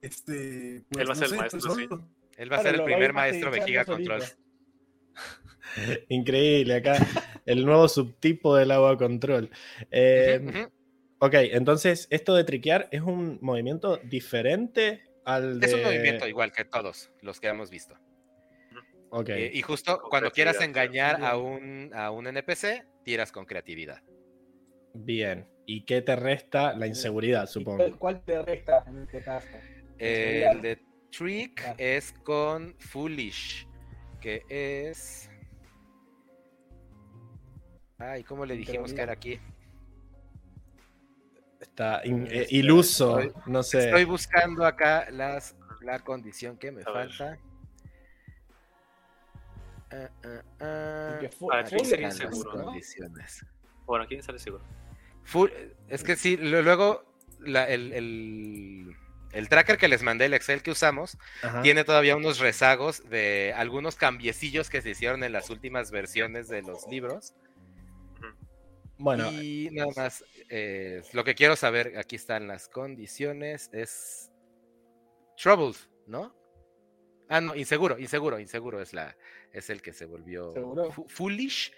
Este, 0.00 0.82
pues, 0.88 1.02
Él 1.02 1.08
va 1.08 1.12
a 1.12 1.14
no 1.14 1.14
ser 1.14 1.24
el 1.24 1.30
sé, 1.30 1.36
maestro, 1.36 1.60
pues, 1.60 1.74
sí. 1.76 1.88
Él 2.36 2.52
va 2.52 2.56
a 2.56 2.62
ser 2.62 2.74
el 2.74 2.84
primer 2.84 3.12
maestro 3.12 3.50
vejiga 3.50 3.84
control. 3.84 4.22
Increíble, 6.08 6.74
acá 6.76 6.96
el 7.46 7.64
nuevo 7.64 7.88
subtipo 7.88 8.56
del 8.56 8.70
agua 8.70 8.96
control. 8.96 9.50
Eh. 9.90 10.68
Ok, 11.18 11.34
entonces 11.34 12.08
esto 12.10 12.34
de 12.34 12.42
triquear 12.42 12.88
es 12.90 13.00
un 13.00 13.38
movimiento 13.42 13.98
diferente 13.98 15.04
al 15.24 15.60
de... 15.60 15.66
Es 15.68 15.74
un 15.74 15.82
movimiento 15.82 16.26
igual 16.26 16.50
que 16.50 16.64
todos 16.64 17.12
los 17.20 17.38
que 17.38 17.46
hemos 17.46 17.70
visto. 17.70 17.96
Ok, 19.14 19.28
Eh, 19.28 19.50
y 19.52 19.60
justo 19.62 19.98
Con 20.00 20.08
cuando 20.10 20.30
quieras 20.30 20.60
engañar 20.62 21.22
a 21.22 21.36
un, 21.36 21.90
a 21.94 22.10
un 22.10 22.26
NPC, 22.26 22.86
tiras 23.04 23.30
con 23.30 23.44
creatividad. 23.44 24.02
bien. 24.94 25.46
¿Y 25.64 25.84
qué 25.84 26.02
te 26.02 26.16
resta? 26.16 26.74
La 26.74 26.86
inseguridad, 26.88 27.44
¿Y 27.44 27.46
supongo. 27.46 27.98
¿Cuál, 27.98 28.20
te 28.24 28.42
resta 28.42 28.82
en 28.88 29.02
este 29.02 29.22
caso? 29.22 29.46
El 29.98 30.60
de 30.60 30.82
Trick 31.10 31.62
Ah. 31.64 31.74
es 31.78 32.12
con 32.24 32.74
Foolish, 32.80 33.68
que 34.20 34.42
es. 34.48 35.30
Ay, 37.98 38.24
¿cómo 38.24 38.44
le 38.44 38.56
dijimos 38.56 38.92
que 38.92 39.02
era 39.02 39.12
aquí? 39.12 39.38
Está 41.60 42.00
in- 42.04 42.26
eh, 42.28 42.46
iluso, 42.50 43.20
estoy- 43.20 43.42
no 43.46 43.62
sé. 43.62 43.84
Estoy 43.84 44.04
buscando 44.04 44.64
acá 44.66 45.06
las, 45.12 45.54
la 45.80 46.00
condición 46.00 46.58
que 46.58 46.72
me 46.72 46.82
A 46.82 46.84
falta. 46.86 47.38
Bueno, 53.86 54.06
¿quién 54.08 54.22
sale 54.22 54.38
seguro? 54.38 54.64
Full- 55.24 55.50
es 55.88 56.02
que 56.02 56.16
sí, 56.16 56.36
luego 56.36 57.04
la- 57.40 57.68
el, 57.68 57.92
el- 57.92 58.96
el 59.32 59.48
tracker 59.48 59.78
que 59.78 59.88
les 59.88 60.02
mandé, 60.02 60.26
el 60.26 60.34
Excel 60.34 60.62
que 60.62 60.70
usamos, 60.70 61.16
Ajá. 61.42 61.62
tiene 61.62 61.84
todavía 61.84 62.16
unos 62.16 62.38
rezagos 62.38 63.08
de 63.08 63.54
algunos 63.56 63.96
cambiecillos 63.96 64.68
que 64.68 64.82
se 64.82 64.90
hicieron 64.90 65.24
en 65.24 65.32
las 65.32 65.50
últimas 65.50 65.90
versiones 65.90 66.48
de 66.48 66.62
los 66.62 66.86
libros. 66.88 67.34
Bueno, 68.98 69.30
y 69.32 69.68
nada 69.72 69.90
más, 69.96 70.24
eh, 70.48 71.02
lo 71.12 71.24
que 71.24 71.34
quiero 71.34 71.56
saber, 71.56 71.98
aquí 71.98 72.14
están 72.14 72.46
las 72.46 72.68
condiciones, 72.68 73.68
es 73.72 74.30
Troubled, 75.36 75.76
¿no? 76.06 76.36
Ah, 77.28 77.40
no, 77.40 77.56
inseguro, 77.56 77.98
inseguro, 77.98 78.38
inseguro 78.38 78.80
es 78.80 78.92
la, 78.92 79.16
es 79.52 79.70
el 79.70 79.82
que 79.82 79.92
se 79.92 80.04
volvió 80.06 80.52
foolish, 81.08 81.72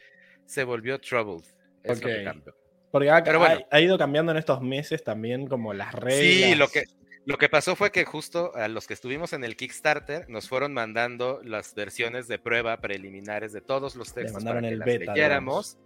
se 0.47 0.65
volvió 0.65 1.01
troubled. 1.01 1.45
Es 1.83 2.01
lo 2.01 2.09
que 2.09 2.19
Ok. 2.19 2.25
cambió. 2.25 2.55
porque 2.91 3.11
ha, 3.11 3.25
pero 3.25 3.39
bueno. 3.41 3.67
ha- 3.71 3.77
ha 3.77 3.81
ido 3.81 3.99
cambiando 3.99 4.31
en 4.33 4.39
estos 4.39 4.61
meses 4.63 5.03
también 5.03 5.47
como 5.49 5.75
las 5.75 5.93
reglas. 5.95 6.21
Sí, 6.21 6.55
lo 6.55 6.69
que, 6.69 6.85
lo 7.27 7.37
que 7.39 7.49
pasó 7.49 7.75
fue 7.75 7.91
que 7.91 8.05
justo 8.05 8.55
a 8.55 8.69
los 8.69 8.87
que 8.87 8.95
estuvimos 8.95 9.33
en 9.33 9.43
el 9.45 9.57
Kickstarter 9.57 10.29
nos 10.31 10.49
fueron 10.49 10.73
mandando 10.73 11.41
las 11.43 11.75
versiones 11.75 12.29
de 12.29 12.39
prueba 12.39 12.77
preliminares 12.81 13.53
de 13.53 13.61
todos 13.61 13.97
los 13.97 14.15
textos 14.15 14.45
para 14.45 14.61
que 14.61 14.69
el 14.69 14.79
las 14.79 14.87
beta, 14.87 15.13
leyéramos. 15.13 15.77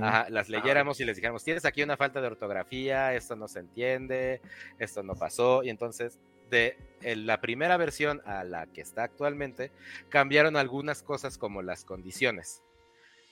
Ajá, 0.00 0.26
las 0.30 0.48
leyéramos 0.48 0.98
y 1.00 1.04
les 1.04 1.16
dijéramos, 1.16 1.44
tienes 1.44 1.66
aquí 1.66 1.82
una 1.82 1.98
falta 1.98 2.20
de 2.22 2.26
ortografía, 2.28 3.14
esto 3.14 3.36
no 3.36 3.46
se 3.46 3.60
entiende, 3.60 4.40
esto 4.78 5.02
no 5.02 5.14
pasó. 5.14 5.62
Y 5.62 5.68
entonces, 5.68 6.18
de 6.50 6.76
la 7.02 7.40
primera 7.40 7.76
versión 7.76 8.20
a 8.24 8.42
la 8.44 8.66
que 8.66 8.80
está 8.80 9.04
actualmente, 9.04 9.70
cambiaron 10.08 10.56
algunas 10.56 11.02
cosas 11.02 11.38
como 11.38 11.62
las 11.62 11.84
condiciones. 11.84 12.62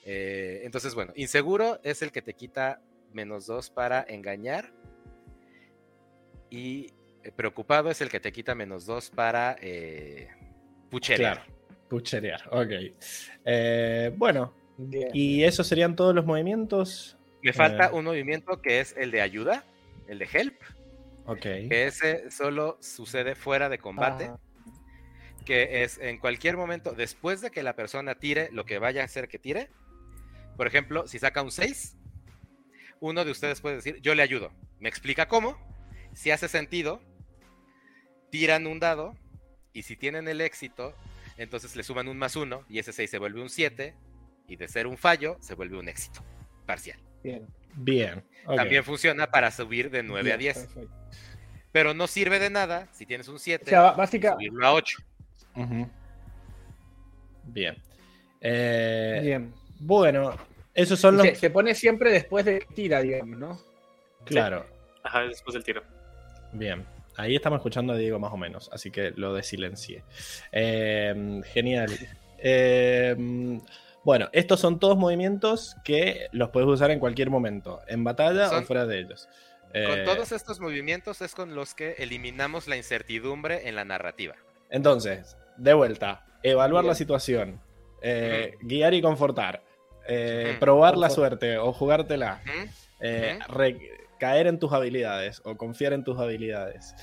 Eh, 0.05 0.61
entonces, 0.63 0.93
bueno, 0.95 1.11
inseguro 1.15 1.79
es 1.83 2.01
el 2.01 2.11
que 2.11 2.21
te 2.21 2.33
quita 2.33 2.81
menos 3.13 3.47
dos 3.47 3.69
para 3.69 4.05
engañar. 4.07 4.71
Y 6.49 6.87
eh, 7.23 7.31
preocupado 7.35 7.89
es 7.89 8.01
el 8.01 8.09
que 8.09 8.19
te 8.19 8.31
quita 8.31 8.55
menos 8.55 8.85
dos 8.85 9.09
para 9.09 9.55
eh, 9.61 10.29
pucherear. 10.89 11.43
Claro, 11.43 11.53
pucherear, 11.89 12.41
ok. 12.51 12.93
Eh, 13.45 14.13
bueno, 14.15 14.53
Bien. 14.77 15.09
y 15.13 15.43
esos 15.43 15.67
serían 15.67 15.95
todos 15.95 16.13
los 16.13 16.25
movimientos. 16.25 17.17
Me 17.41 17.51
falta 17.53 17.87
Eh. 17.87 17.89
un 17.93 18.05
movimiento 18.05 18.61
que 18.61 18.79
es 18.79 18.95
el 18.97 19.11
de 19.11 19.21
ayuda, 19.21 19.63
el 20.07 20.19
de 20.19 20.27
help. 20.31 20.55
Ok. 21.25 21.41
que 21.41 21.85
ese 21.87 22.29
solo 22.29 22.77
sucede 22.81 23.35
fuera 23.35 23.69
de 23.69 23.77
combate, 23.79 24.25
Ah, 24.25 24.39
que 25.45 25.83
es 25.83 25.97
en 25.99 26.17
cualquier 26.17 26.57
momento, 26.57 26.93
después 26.93 27.41
de 27.41 27.51
que 27.51 27.63
la 27.63 27.75
persona 27.75 28.15
tire 28.15 28.49
lo 28.51 28.65
que 28.65 28.79
vaya 28.79 29.01
a 29.01 29.05
hacer 29.05 29.27
que 29.27 29.39
tire, 29.39 29.69
por 30.57 30.67
ejemplo, 30.67 31.07
si 31.07 31.19
saca 31.19 31.41
un 31.41 31.51
6, 31.51 31.97
uno 32.99 33.25
de 33.25 33.31
ustedes 33.31 33.61
puede 33.61 33.75
decir, 33.75 34.01
yo 34.01 34.15
le 34.15 34.23
ayudo, 34.23 34.51
me 34.79 34.89
explica 34.89 35.27
cómo, 35.27 35.57
si 36.13 36.31
hace 36.31 36.47
sentido, 36.47 37.01
tiran 38.31 38.65
un 38.67 38.79
dado, 38.79 39.15
y 39.73 39.83
si 39.83 39.95
tienen 39.95 40.27
el 40.27 40.41
éxito, 40.41 40.95
entonces 41.37 41.75
le 41.75 41.83
suman 41.83 42.07
un 42.07 42.17
más 42.17 42.35
uno, 42.35 42.63
y 42.69 42.79
ese 42.79 42.93
6 42.93 43.09
se 43.09 43.19
vuelve 43.19 43.41
un 43.41 43.49
7, 43.49 43.93
y 44.47 44.55
de 44.55 44.67
ser 44.67 44.87
un 44.87 44.97
fallo, 44.97 45.37
se 45.41 45.53
vuelve 45.53 45.77
un 45.77 45.89
éxito 45.89 46.23
parcial. 46.65 46.99
bien. 47.23 47.45
Bien. 47.77 48.23
También 48.45 48.85
funciona 48.85 49.29
para 49.29 49.51
subir 49.51 49.91
de 49.91 50.01
9 50.01 50.31
a 50.31 50.37
Bien, 50.37 50.53
10, 50.53 50.67
perfecto. 50.67 50.95
Pero 51.75 51.93
no 51.93 52.07
sirve 52.07 52.39
de 52.39 52.49
nada 52.49 52.87
si 52.93 53.05
tienes 53.05 53.27
un 53.27 53.37
7, 53.37 53.65
O 53.65 53.67
sea, 53.67 53.91
básicamente. 53.91 54.45
subirlo 54.45 54.65
a 54.65 54.73
8. 54.75 54.97
Ujú. 55.57 55.89
Bien. 57.43 57.75
Eh, 58.39 59.19
Bien. 59.21 59.53
Bueno, 59.81 60.37
esos 60.73 60.97
son 60.97 61.17
los. 61.17 61.27
Se, 61.27 61.35
se 61.35 61.49
pone 61.49 61.75
siempre 61.75 62.13
después 62.13 62.45
de 62.45 62.65
tira, 62.73 63.01
digamos, 63.01 63.37
¿no? 63.37 63.59
Claro. 64.23 64.65
Ajá, 65.03 65.23
después 65.23 65.53
del 65.53 65.65
tiro. 65.65 65.83
Bien. 66.53 66.85
Ahí 67.17 67.35
estamos 67.35 67.57
escuchando 67.57 67.91
a 67.91 67.97
Diego 67.97 68.19
más 68.19 68.31
o 68.31 68.37
menos, 68.37 68.69
así 68.71 68.89
que 68.89 69.11
lo 69.17 69.33
desilencié. 69.33 70.05
Eh, 70.53 71.41
genial. 71.51 71.91
Eh, 72.37 73.59
bueno, 74.05 74.29
estos 74.31 74.61
son 74.61 74.79
todos 74.79 74.95
movimientos 74.97 75.75
que 75.83 76.27
los 76.31 76.51
puedes 76.51 76.69
usar 76.69 76.89
en 76.91 76.99
cualquier 76.99 77.29
momento, 77.29 77.81
en 77.89 78.05
batalla 78.05 78.49
o 78.57 78.61
fuera 78.63 78.85
de 78.85 78.99
ellos. 78.99 79.27
Con 79.71 79.81
Eh, 79.81 80.03
todos 80.05 80.31
estos 80.31 80.59
movimientos 80.59 81.21
es 81.21 81.35
con 81.35 81.53
los 81.53 81.75
que 81.75 81.95
eliminamos 81.97 82.67
la 82.67 82.77
incertidumbre 82.77 83.67
en 83.67 83.75
la 83.75 83.83
narrativa. 83.83 84.35
Entonces, 84.69 85.35
de 85.57 85.73
vuelta, 85.73 86.25
evaluar 86.43 86.83
Bien. 86.83 86.89
la 86.89 86.95
situación, 86.95 87.61
eh, 88.01 88.55
guiar 88.61 88.93
y 88.93 89.01
confortar, 89.01 89.63
eh, 90.07 90.55
probar 90.59 90.97
la 90.97 91.09
suerte 91.09 91.57
o 91.57 91.73
jugártela, 91.73 92.41
caer 94.17 94.47
en 94.47 94.59
tus 94.59 94.71
habilidades 94.71 95.41
o 95.43 95.57
confiar 95.57 95.91
en 95.91 96.05
tus 96.05 96.17
habilidades, 96.19 96.95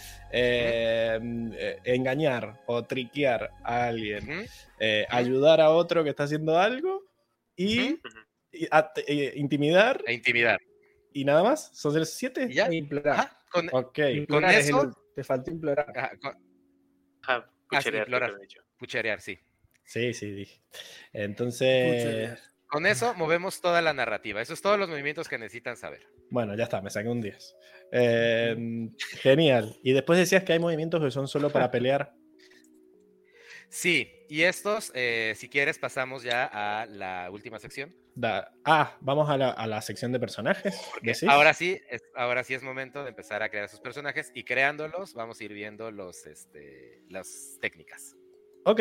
engañar 1.84 2.62
o 2.66 2.84
triquear 2.84 3.51
a 3.64 3.89
alguien, 3.89 4.47
ayudar 5.10 5.60
a 5.60 5.70
otro 5.70 6.05
que 6.05 6.10
está 6.10 6.24
haciendo 6.24 6.59
algo 6.59 7.02
y, 7.55 7.98
intimidar 9.34 10.02
E 10.06 10.14
intimidar. 10.14 10.60
Y 11.14 11.24
nada 11.24 11.43
más. 11.43 11.70
¿Son 11.74 11.94
los 11.98 12.10
siete? 12.10 12.47
¿Y 12.51 12.55
ya? 12.55 12.66
E 12.66 12.74
implorar. 12.76 13.14
Ajá, 13.18 13.39
con, 13.51 13.66
Implorar 14.14 14.51
es 14.55 14.68
el- 14.68 14.76
eso- 14.76 14.97
te 15.14 15.24
faltó 15.24 15.51
implorar. 15.51 15.93
ajá, 15.97 16.12
con- 16.20 16.39
Ajá, 17.22 17.51
cucherear, 17.68 18.06
implorar. 18.06 18.30
creo 18.30 18.39
que 18.39 18.44
he 18.44 18.48
dicho. 18.48 18.62
pucherear, 18.78 19.20
sí. 19.20 19.39
sí, 19.84 20.12
sí, 20.14 20.30
dije. 20.32 20.60
Entonces, 21.12 22.39
Con 22.66 22.86
eso 22.86 23.12
movemos 23.14 23.60
toda 23.60 23.82
la 23.82 23.93
narrativa. 23.93 24.40
Esos 24.40 24.59
son 24.59 24.62
todos 24.62 24.78
los 24.78 24.89
movimientos 24.89 25.28
que 25.28 25.36
necesitan 25.39 25.76
saber. 25.76 26.06
Bueno, 26.30 26.55
ya 26.56 26.64
está, 26.64 26.80
me 26.80 26.89
saqué 26.90 27.09
un 27.10 27.20
10. 27.20 27.55
Eh, 27.93 28.89
genial. 29.20 29.76
Y 29.82 29.93
después 29.93 30.18
decías 30.18 30.43
que 30.44 30.55
hay 30.55 30.59
movimientos 30.59 31.02
que 31.05 31.10
son 31.10 31.28
solo 31.28 31.51
para 31.51 31.70
pelear. 31.70 32.14
Sí, 33.68 34.10
y 34.28 34.43
estos, 34.43 34.90
eh, 34.94 35.34
si 35.36 35.48
quieres, 35.48 35.78
pasamos 35.78 36.22
ya 36.22 36.44
a 36.44 36.86
la 36.86 37.30
última 37.30 37.59
sección. 37.59 37.94
Da- 38.14 38.52
ah, 38.64 38.98
vamos 39.01 39.30
a 39.30 39.39
la, 39.39 39.51
a 39.51 39.66
la 39.66 39.80
sección 39.80 40.12
de 40.12 40.20
personajes. 40.20 40.78
Ahora 41.30 41.55
sí, 41.55 41.80
es, 41.89 42.02
ahora 42.14 42.44
sí 42.44 42.52
es 42.55 42.62
momento 42.62 43.02
de 43.05 43.09
empezar 43.10 43.43
a 43.43 43.48
crear 43.48 43.68
sus 43.70 43.80
personajes 43.80 44.30
y 44.34 44.44
creándolos 44.44 45.14
vamos 45.14 45.40
a 45.40 45.44
ir 45.44 45.52
viendo 45.55 45.90
los, 45.90 46.26
este, 46.26 47.02
las 47.09 47.56
técnicas. 47.60 48.14
Ok, 48.64 48.80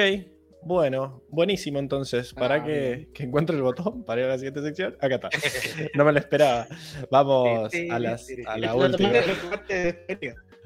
bueno, 0.64 1.24
buenísimo 1.30 1.80
entonces. 1.80 2.34
Para 2.34 2.56
Ah, 2.56 2.64
que, 2.66 3.08
que 3.14 3.24
encuentre 3.24 3.56
el 3.56 3.62
botón 3.64 4.04
para 4.04 4.22
ir 4.22 4.28
a 4.28 4.30
la 4.32 4.38
siguiente 4.38 4.62
sección. 4.62 4.98
Acá 5.00 5.16
está. 5.16 5.30
No 5.96 6.04
me 6.06 6.12
lo 6.12 6.20
esperaba. 6.20 6.68
Vamos 7.10 7.72
a, 7.90 8.00
las- 8.00 8.28
a 8.46 8.58
la 8.58 8.76
última. 8.76 9.12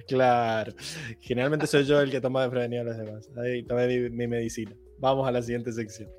Claro. 0.08 0.74
Generalmente 1.22 1.66
soy 1.68 1.84
yo 1.86 2.00
el 2.02 2.12
que 2.12 2.22
toma 2.22 2.42
desprevenido 2.42 2.82
a 2.82 2.86
los 2.86 2.98
demás. 2.98 3.30
Ahí 3.38 3.64
tomé 3.64 3.88
mi, 3.88 4.10
mi 4.10 4.28
medicina. 4.28 4.76
Vamos 5.00 5.28
a 5.28 5.32
la 5.32 5.42
siguiente 5.42 5.72
sección. 5.72 6.10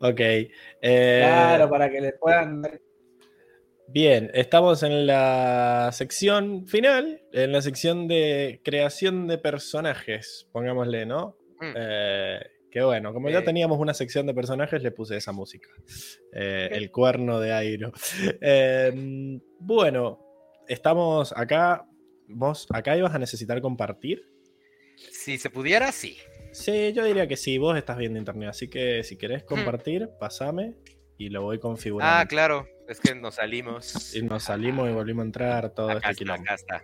Ok. 0.00 0.20
eh, 0.20 0.50
Claro, 1.22 1.68
para 1.70 1.90
que 1.90 2.00
le 2.00 2.12
puedan 2.12 2.62
Bien, 3.90 4.30
estamos 4.34 4.82
en 4.82 5.06
la 5.06 5.88
sección 5.94 6.66
final, 6.66 7.22
en 7.32 7.52
la 7.52 7.62
sección 7.62 8.06
de 8.06 8.60
creación 8.62 9.26
de 9.26 9.38
personajes, 9.38 10.46
pongámosle, 10.52 11.06
¿no? 11.06 11.38
Mm. 11.58 11.72
Eh, 11.74 12.40
que 12.70 12.82
bueno, 12.82 13.14
como 13.14 13.30
ya 13.30 13.42
teníamos 13.42 13.78
una 13.80 13.94
sección 13.94 14.26
de 14.26 14.34
personajes, 14.34 14.82
le 14.82 14.90
puse 14.90 15.16
esa 15.16 15.32
música. 15.32 15.70
Eh, 16.34 16.68
el 16.72 16.90
cuerno 16.90 17.40
de 17.40 17.52
Airo. 17.54 17.92
Eh, 18.42 19.40
bueno, 19.58 20.20
estamos 20.68 21.32
acá. 21.34 21.86
¿Vos 22.28 22.66
acá 22.70 22.94
ibas 22.94 23.14
a 23.14 23.18
necesitar 23.18 23.58
compartir? 23.62 24.22
Si 25.10 25.38
se 25.38 25.48
pudiera, 25.48 25.92
sí. 25.92 26.18
Sí, 26.52 26.92
yo 26.92 27.04
diría 27.04 27.26
que 27.26 27.36
sí, 27.36 27.58
vos 27.58 27.76
estás 27.76 27.96
viendo 27.98 28.18
internet, 28.18 28.50
así 28.50 28.68
que 28.68 29.04
si 29.04 29.16
querés 29.16 29.44
compartir, 29.44 30.10
pasame 30.18 30.74
y 31.16 31.28
lo 31.28 31.42
voy 31.42 31.58
configurando. 31.58 32.14
Ah, 32.14 32.26
claro. 32.26 32.66
Es 32.88 33.00
que 33.00 33.14
nos 33.14 33.34
salimos. 33.34 34.14
Y 34.14 34.22
nos 34.22 34.44
salimos 34.44 34.88
y 34.88 34.92
volvimos 34.92 35.22
a 35.22 35.26
entrar, 35.26 35.74
todo 35.74 35.90
Acá 35.90 36.10
este 36.10 36.10
está, 36.10 36.18
quilombo. 36.18 36.42
acá 36.42 36.54
está. 36.54 36.82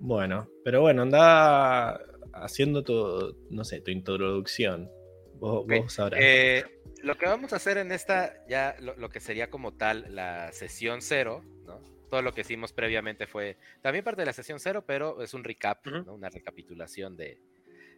Bueno, 0.00 0.50
pero 0.64 0.80
bueno, 0.80 1.02
anda 1.02 2.00
haciendo 2.32 2.82
tu, 2.82 3.36
no 3.50 3.64
sé, 3.64 3.80
tu 3.80 3.90
introducción. 3.90 4.90
Vos, 5.34 5.92
sabrás. 5.92 6.20
Eh, 6.22 6.64
lo 7.02 7.16
que 7.16 7.26
vamos 7.26 7.52
a 7.52 7.56
hacer 7.56 7.78
en 7.78 7.92
esta, 7.92 8.46
ya 8.48 8.74
lo, 8.80 8.96
lo 8.96 9.10
que 9.10 9.20
sería 9.20 9.48
como 9.48 9.74
tal 9.74 10.14
la 10.14 10.50
sesión 10.52 11.02
cero, 11.02 11.44
¿no? 11.64 11.80
Todo 12.10 12.22
lo 12.22 12.32
que 12.32 12.40
hicimos 12.40 12.72
previamente 12.72 13.26
fue 13.26 13.56
también 13.82 14.04
parte 14.04 14.22
de 14.22 14.26
la 14.26 14.32
sesión 14.32 14.58
cero, 14.58 14.84
pero 14.86 15.22
es 15.22 15.34
un 15.34 15.44
recap, 15.44 15.86
una 16.06 16.30
recapitulación 16.30 17.16
de, 17.16 17.40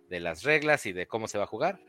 de 0.09 0.21
las 0.21 0.43
reglas 0.43 0.87
y 0.87 0.93
de 0.93 1.07
cómo 1.07 1.29
se 1.29 1.39
va 1.39 1.45
a 1.45 1.49
jugar. 1.49 1.81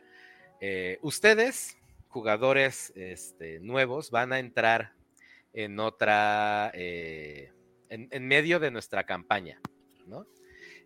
Eh, 0.60 0.98
ustedes, 1.02 1.78
jugadores 2.08 2.92
este, 2.96 3.60
nuevos, 3.60 4.12
van 4.12 4.34
a 4.34 4.40
entrar 4.40 4.94
en 5.54 5.80
otra, 5.80 6.72
eh, 6.74 7.52
en, 7.90 8.28
medio 8.28 8.60
de 8.60 8.72
nuestra 8.72 9.06
campaña, 9.06 9.60
¿no? 10.06 10.26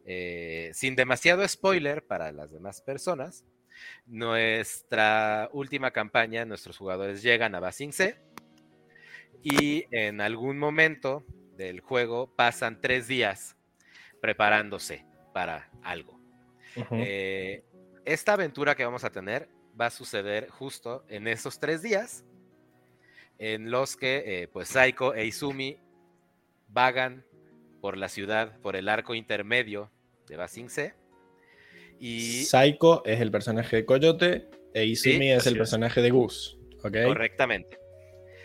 Eh, 0.05 0.71
sin 0.73 0.95
demasiado 0.95 1.47
spoiler 1.47 2.05
para 2.05 2.31
las 2.31 2.51
demás 2.51 2.81
personas, 2.81 3.45
nuestra 4.05 5.49
última 5.53 5.91
campaña, 5.91 6.45
nuestros 6.45 6.77
jugadores 6.77 7.21
llegan 7.21 7.55
a 7.55 7.59
Basing 7.59 7.93
C 7.93 8.17
y 9.43 9.85
en 9.91 10.21
algún 10.21 10.57
momento 10.57 11.25
del 11.55 11.81
juego 11.81 12.33
pasan 12.35 12.79
tres 12.81 13.07
días 13.07 13.55
preparándose 14.21 15.05
para 15.33 15.69
algo. 15.83 16.20
Eh, 16.91 17.63
esta 18.05 18.33
aventura 18.33 18.75
que 18.75 18.85
vamos 18.85 19.03
a 19.03 19.11
tener 19.11 19.49
va 19.79 19.87
a 19.87 19.89
suceder 19.89 20.49
justo 20.49 21.03
en 21.07 21.27
esos 21.27 21.59
tres 21.59 21.81
días 21.81 22.25
en 23.39 23.71
los 23.71 23.97
que 23.97 24.23
eh, 24.25 24.47
pues 24.47 24.69
Saiko 24.69 25.15
e 25.15 25.25
Izumi 25.25 25.77
vagan 26.67 27.25
por 27.81 27.97
la 27.97 28.07
ciudad, 28.07 28.59
por 28.59 28.75
el 28.75 28.87
arco 28.87 29.15
intermedio 29.15 29.91
de 30.27 30.35
Basing 30.37 30.69
C. 30.69 30.93
Y 31.99 32.43
Saiko 32.45 33.03
es 33.05 33.19
el 33.19 33.31
personaje 33.31 33.77
de 33.77 33.85
Coyote 33.85 34.47
e 34.73 34.85
Izumi 34.85 35.17
Sí, 35.17 35.29
es 35.31 35.47
el 35.47 35.53
es. 35.53 35.59
personaje 35.59 36.01
de 36.01 36.11
Gus. 36.11 36.57
¿Ok? 36.83 36.97
correctamente. 37.05 37.77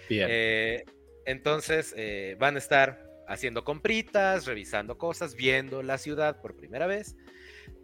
Bien. 0.09 0.27
Eh, 0.31 0.85
entonces 1.25 1.95
eh, 1.97 2.37
van 2.39 2.55
a 2.57 2.59
estar 2.59 3.03
haciendo 3.29 3.65
compritas, 3.65 4.47
revisando 4.47 4.99
cosas, 4.99 5.35
viendo 5.35 5.83
la 5.83 5.99
ciudad 5.99 6.41
por 6.41 6.57
primera 6.57 6.87
vez 6.87 7.17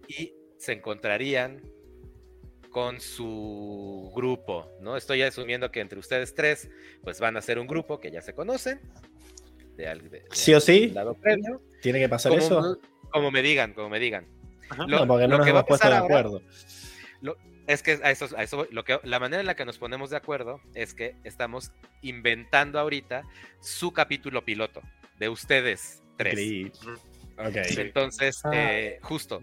y 0.09 0.35
se 0.59 0.73
encontrarían 0.73 1.63
con 2.71 3.01
su 3.01 4.11
grupo, 4.15 4.71
¿no? 4.81 4.97
Estoy 4.97 5.23
asumiendo 5.23 5.71
que 5.71 5.81
entre 5.81 5.99
ustedes 5.99 6.35
tres, 6.35 6.71
pues 7.03 7.21
van 7.21 7.37
a 7.37 7.43
ser 7.43 7.59
un 7.59 7.67
grupo 7.67 8.01
que 8.01 8.11
ya 8.11 8.23
se 8.23 8.35
conocen. 8.35 8.81
De, 9.77 9.85
de- 9.85 10.09
de 10.09 10.25
¿Sí 10.33 10.55
o 10.55 10.61
sí? 10.61 10.89
lado 10.89 11.15
previo. 11.15 11.63
¿Tiene 11.83 11.99
que 11.99 12.09
pasar 12.09 12.31
como, 12.31 12.43
eso? 12.43 12.79
como 13.11 13.31
me 13.31 13.43
digan, 13.43 13.75
como 13.75 13.89
me 13.91 13.99
digan. 13.99 14.27
Ajá. 14.71 14.87
Lo- 14.87 15.01
no, 15.01 15.07
porque 15.07 15.25
no 15.29 15.33
lo 15.33 15.39
nos 15.39 15.47
que 15.47 15.53
va 15.53 15.61
hemos 15.61 15.63
a 15.63 15.67
puesto 15.67 15.87
de 15.87 15.91
pasar 15.95 16.03
ahora- 16.03 16.19
acuerdo. 16.29 16.43
Es 17.69 17.81
que 17.85 17.93
a 18.03 18.11
eso, 18.11 18.27
a 18.37 18.43
eso 18.43 18.67
lo 18.73 18.83
que, 18.85 18.99
la 19.05 19.21
manera 19.21 19.39
en 19.41 19.47
la 19.47 19.55
que 19.55 19.65
nos 19.65 19.79
ponemos 19.79 20.11
de 20.11 20.17
acuerdo 20.17 20.61
es 20.75 20.95
que 20.95 21.15
estamos 21.23 21.71
inventando 22.03 22.81
ahorita 22.81 23.23
su 23.61 23.93
capítulo 23.93 24.45
piloto 24.45 24.83
de 25.21 25.29
ustedes 25.29 26.03
tres. 26.17 26.33
Increíble. 26.33 26.73
Ok. 27.39 27.65
Sí. 27.67 27.81
Entonces, 27.81 28.41
Ah, 28.45 28.51
eh, 28.55 28.99
justo. 29.03 29.41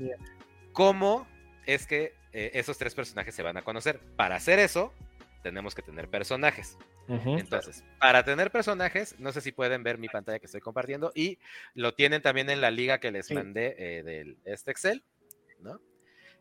¿Cómo 0.80 1.28
es 1.66 1.86
que 1.86 2.14
eh, 2.32 2.52
esos 2.54 2.78
tres 2.78 2.96
personajes 2.96 3.36
se 3.36 3.44
van 3.44 3.58
a 3.58 3.64
conocer? 3.64 4.00
Para 4.16 4.36
hacer 4.38 4.60
eso, 4.60 4.94
tenemos 5.44 5.76
que 5.76 5.82
tener 5.82 6.08
personajes. 6.08 6.78
Entonces, 7.10 7.84
para 8.00 8.24
tener 8.24 8.50
personajes, 8.50 9.20
no 9.20 9.34
sé 9.34 9.42
si 9.42 9.52
pueden 9.52 9.84
ver 9.84 9.98
mi 9.98 10.08
pantalla 10.08 10.40
que 10.40 10.46
estoy 10.46 10.62
compartiendo 10.62 11.12
y 11.16 11.38
lo 11.74 11.96
tienen 11.96 12.22
también 12.22 12.50
en 12.50 12.62
la 12.62 12.72
liga 12.72 13.00
que 13.00 13.12
les 13.12 13.26
Sí. 13.26 13.34
mandé 13.34 13.76
eh, 13.78 14.04
del 14.04 14.38
este 14.46 14.72
Excel, 14.72 15.04
¿no? 15.60 15.82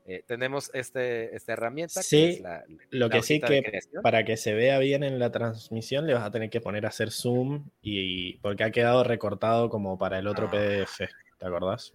Eh, 0.07 0.23
tenemos 0.27 0.71
este, 0.75 1.35
esta 1.35 1.55
herramienta. 1.55 2.01
Sí, 2.03 2.17
que 2.17 2.31
es 2.35 2.41
la, 2.41 2.65
Lo 2.91 3.09
la 3.09 3.15
que 3.17 3.23
sí 3.23 3.39
de 3.41 3.63
que 3.63 3.81
para 4.03 4.25
que 4.25 4.37
se 4.37 4.53
vea 4.55 4.79
bien 4.79 5.03
en 5.03 5.19
la 5.19 5.33
transmisión 5.33 6.07
le 6.07 6.15
vas 6.15 6.25
a 6.25 6.31
tener 6.31 6.49
que 6.49 6.61
poner 6.61 6.85
a 6.87 6.91
hacer 6.91 7.11
zoom 7.11 7.71
y 7.83 8.37
porque 8.39 8.63
ha 8.65 8.71
quedado 8.71 9.03
recortado 9.05 9.69
como 9.71 9.99
para 9.99 10.19
el 10.19 10.27
otro 10.29 10.47
Ah. 10.47 10.51
PDF, 10.51 11.09
¿te 11.39 11.47
acordás? 11.47 11.93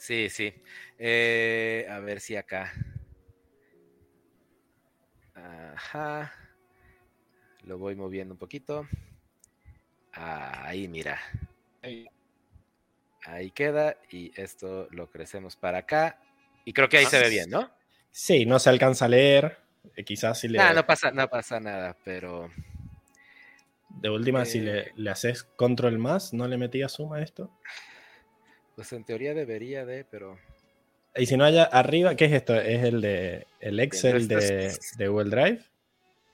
Sí, 0.00 0.30
sí. 0.30 0.50
Eh, 0.98 1.86
a 1.90 1.98
ver 1.98 2.20
si 2.20 2.34
acá. 2.34 2.72
Ajá. 5.34 6.32
Lo 7.64 7.76
voy 7.76 7.94
moviendo 7.96 8.32
un 8.32 8.38
poquito. 8.38 8.88
Ahí, 10.12 10.88
mira. 10.88 11.20
Ahí 13.26 13.50
queda. 13.50 13.98
Y 14.10 14.32
esto 14.40 14.88
lo 14.90 15.10
crecemos 15.10 15.54
para 15.56 15.78
acá. 15.78 16.18
Y 16.64 16.72
creo 16.72 16.88
que 16.88 16.96
ahí 16.96 17.04
se 17.04 17.18
ve 17.20 17.28
bien, 17.28 17.50
¿no? 17.50 17.70
Sí, 18.10 18.46
no 18.46 18.58
se 18.58 18.70
alcanza 18.70 19.04
a 19.04 19.08
leer. 19.08 19.58
eh, 19.96 20.02
Quizás 20.02 20.40
si 20.40 20.48
le 20.48 20.58
Ah, 20.60 20.72
no 20.72 20.86
pasa, 20.86 21.10
no 21.10 21.28
pasa 21.28 21.60
nada, 21.60 21.94
pero. 22.02 22.50
de 23.90 24.08
última 24.08 24.46
si 24.46 24.60
le, 24.60 24.78
eh, 24.80 24.92
le 24.96 25.10
haces 25.10 25.42
control 25.44 25.98
más, 25.98 26.32
¿no 26.32 26.48
le 26.48 26.56
metías 26.56 26.94
zoom 26.96 27.12
a 27.12 27.20
esto? 27.20 27.50
Pues 28.80 28.94
en 28.94 29.04
teoría 29.04 29.34
debería 29.34 29.84
de, 29.84 30.06
pero. 30.06 30.38
Y 31.14 31.26
si 31.26 31.36
no 31.36 31.44
haya 31.44 31.64
arriba, 31.64 32.14
¿qué 32.14 32.24
es 32.24 32.32
esto? 32.32 32.54
¿Es 32.58 32.82
el 32.82 33.02
de 33.02 33.46
el 33.60 33.78
Excel 33.78 34.26
de, 34.26 34.74
de 34.96 35.08
Google 35.08 35.28
Drive? 35.28 35.66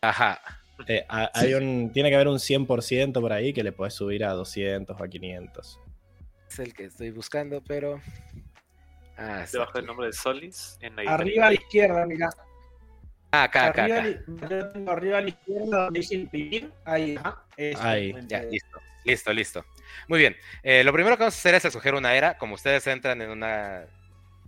Ajá. 0.00 0.40
Eh, 0.86 1.04
ha- 1.08 1.28
hay 1.34 1.54
un, 1.54 1.90
tiene 1.92 2.08
que 2.08 2.14
haber 2.14 2.28
un 2.28 2.38
100% 2.38 3.20
por 3.20 3.32
ahí 3.32 3.52
que 3.52 3.64
le 3.64 3.72
puedes 3.72 3.94
subir 3.94 4.24
a 4.24 4.30
200 4.30 4.96
o 4.96 5.02
a 5.02 5.08
500. 5.08 5.80
Es 6.48 6.58
el 6.60 6.72
que 6.72 6.84
estoy 6.84 7.10
buscando, 7.10 7.60
pero. 7.66 8.00
Ah, 9.16 9.44
Debajo 9.50 9.78
del 9.78 9.86
nombre 9.86 10.06
de 10.06 10.12
Solis. 10.12 10.78
En 10.80 10.96
ahí 11.00 11.06
Arriba 11.08 11.46
a 11.46 11.48
la 11.48 11.54
izquierda, 11.54 12.06
mira. 12.06 12.30
Ah, 13.32 13.42
acá, 13.42 13.64
acá, 13.66 13.82
arriba, 13.86 13.98
acá. 13.98 14.46
a 14.46 14.48
la- 14.50 14.60
yo 14.60 14.68
tengo 14.70 14.90
arriba 14.92 15.18
a 15.18 15.20
la 15.22 15.28
izquierda 15.30 15.84
donde 15.86 15.98
dice 15.98 16.14
imprimir. 16.14 16.72
Ahí, 16.84 17.16
ajá. 17.16 17.44
eso, 17.56 17.82
Ahí. 17.82 18.14
Ya, 18.28 18.44
listo, 18.44 18.78
listo, 19.06 19.32
listo. 19.32 19.64
Muy 20.08 20.18
bien. 20.18 20.36
Eh, 20.62 20.84
lo 20.84 20.92
primero 20.92 21.16
que 21.16 21.22
vamos 21.22 21.34
a 21.34 21.38
hacer 21.38 21.54
es 21.54 21.64
escoger 21.64 21.94
una 21.94 22.14
era. 22.14 22.36
Como 22.36 22.54
ustedes 22.54 22.86
entran 22.86 23.22
en 23.22 23.30
una 23.30 23.86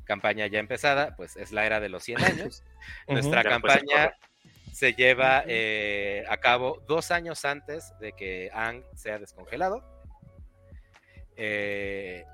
campaña 0.05 0.47
ya 0.47 0.59
empezada, 0.59 1.15
pues 1.17 1.37
es 1.37 1.53
la 1.53 1.65
era 1.67 1.81
de 1.81 1.89
los 1.89 2.03
100 2.03 2.25
años. 2.25 2.65
Nuestra 3.09 3.43
pues, 3.43 3.53
campaña 3.53 4.13
se 4.73 4.95
lleva 4.95 5.45
eh, 5.47 6.25
a 6.29 6.39
cabo 6.39 6.83
dos 6.87 7.11
años 7.11 7.45
antes 7.45 7.93
de 8.01 8.13
que 8.13 8.51
Ang 8.53 8.83
sea 8.95 9.19
descongelado. 9.19 9.85
Eh, 11.37 12.25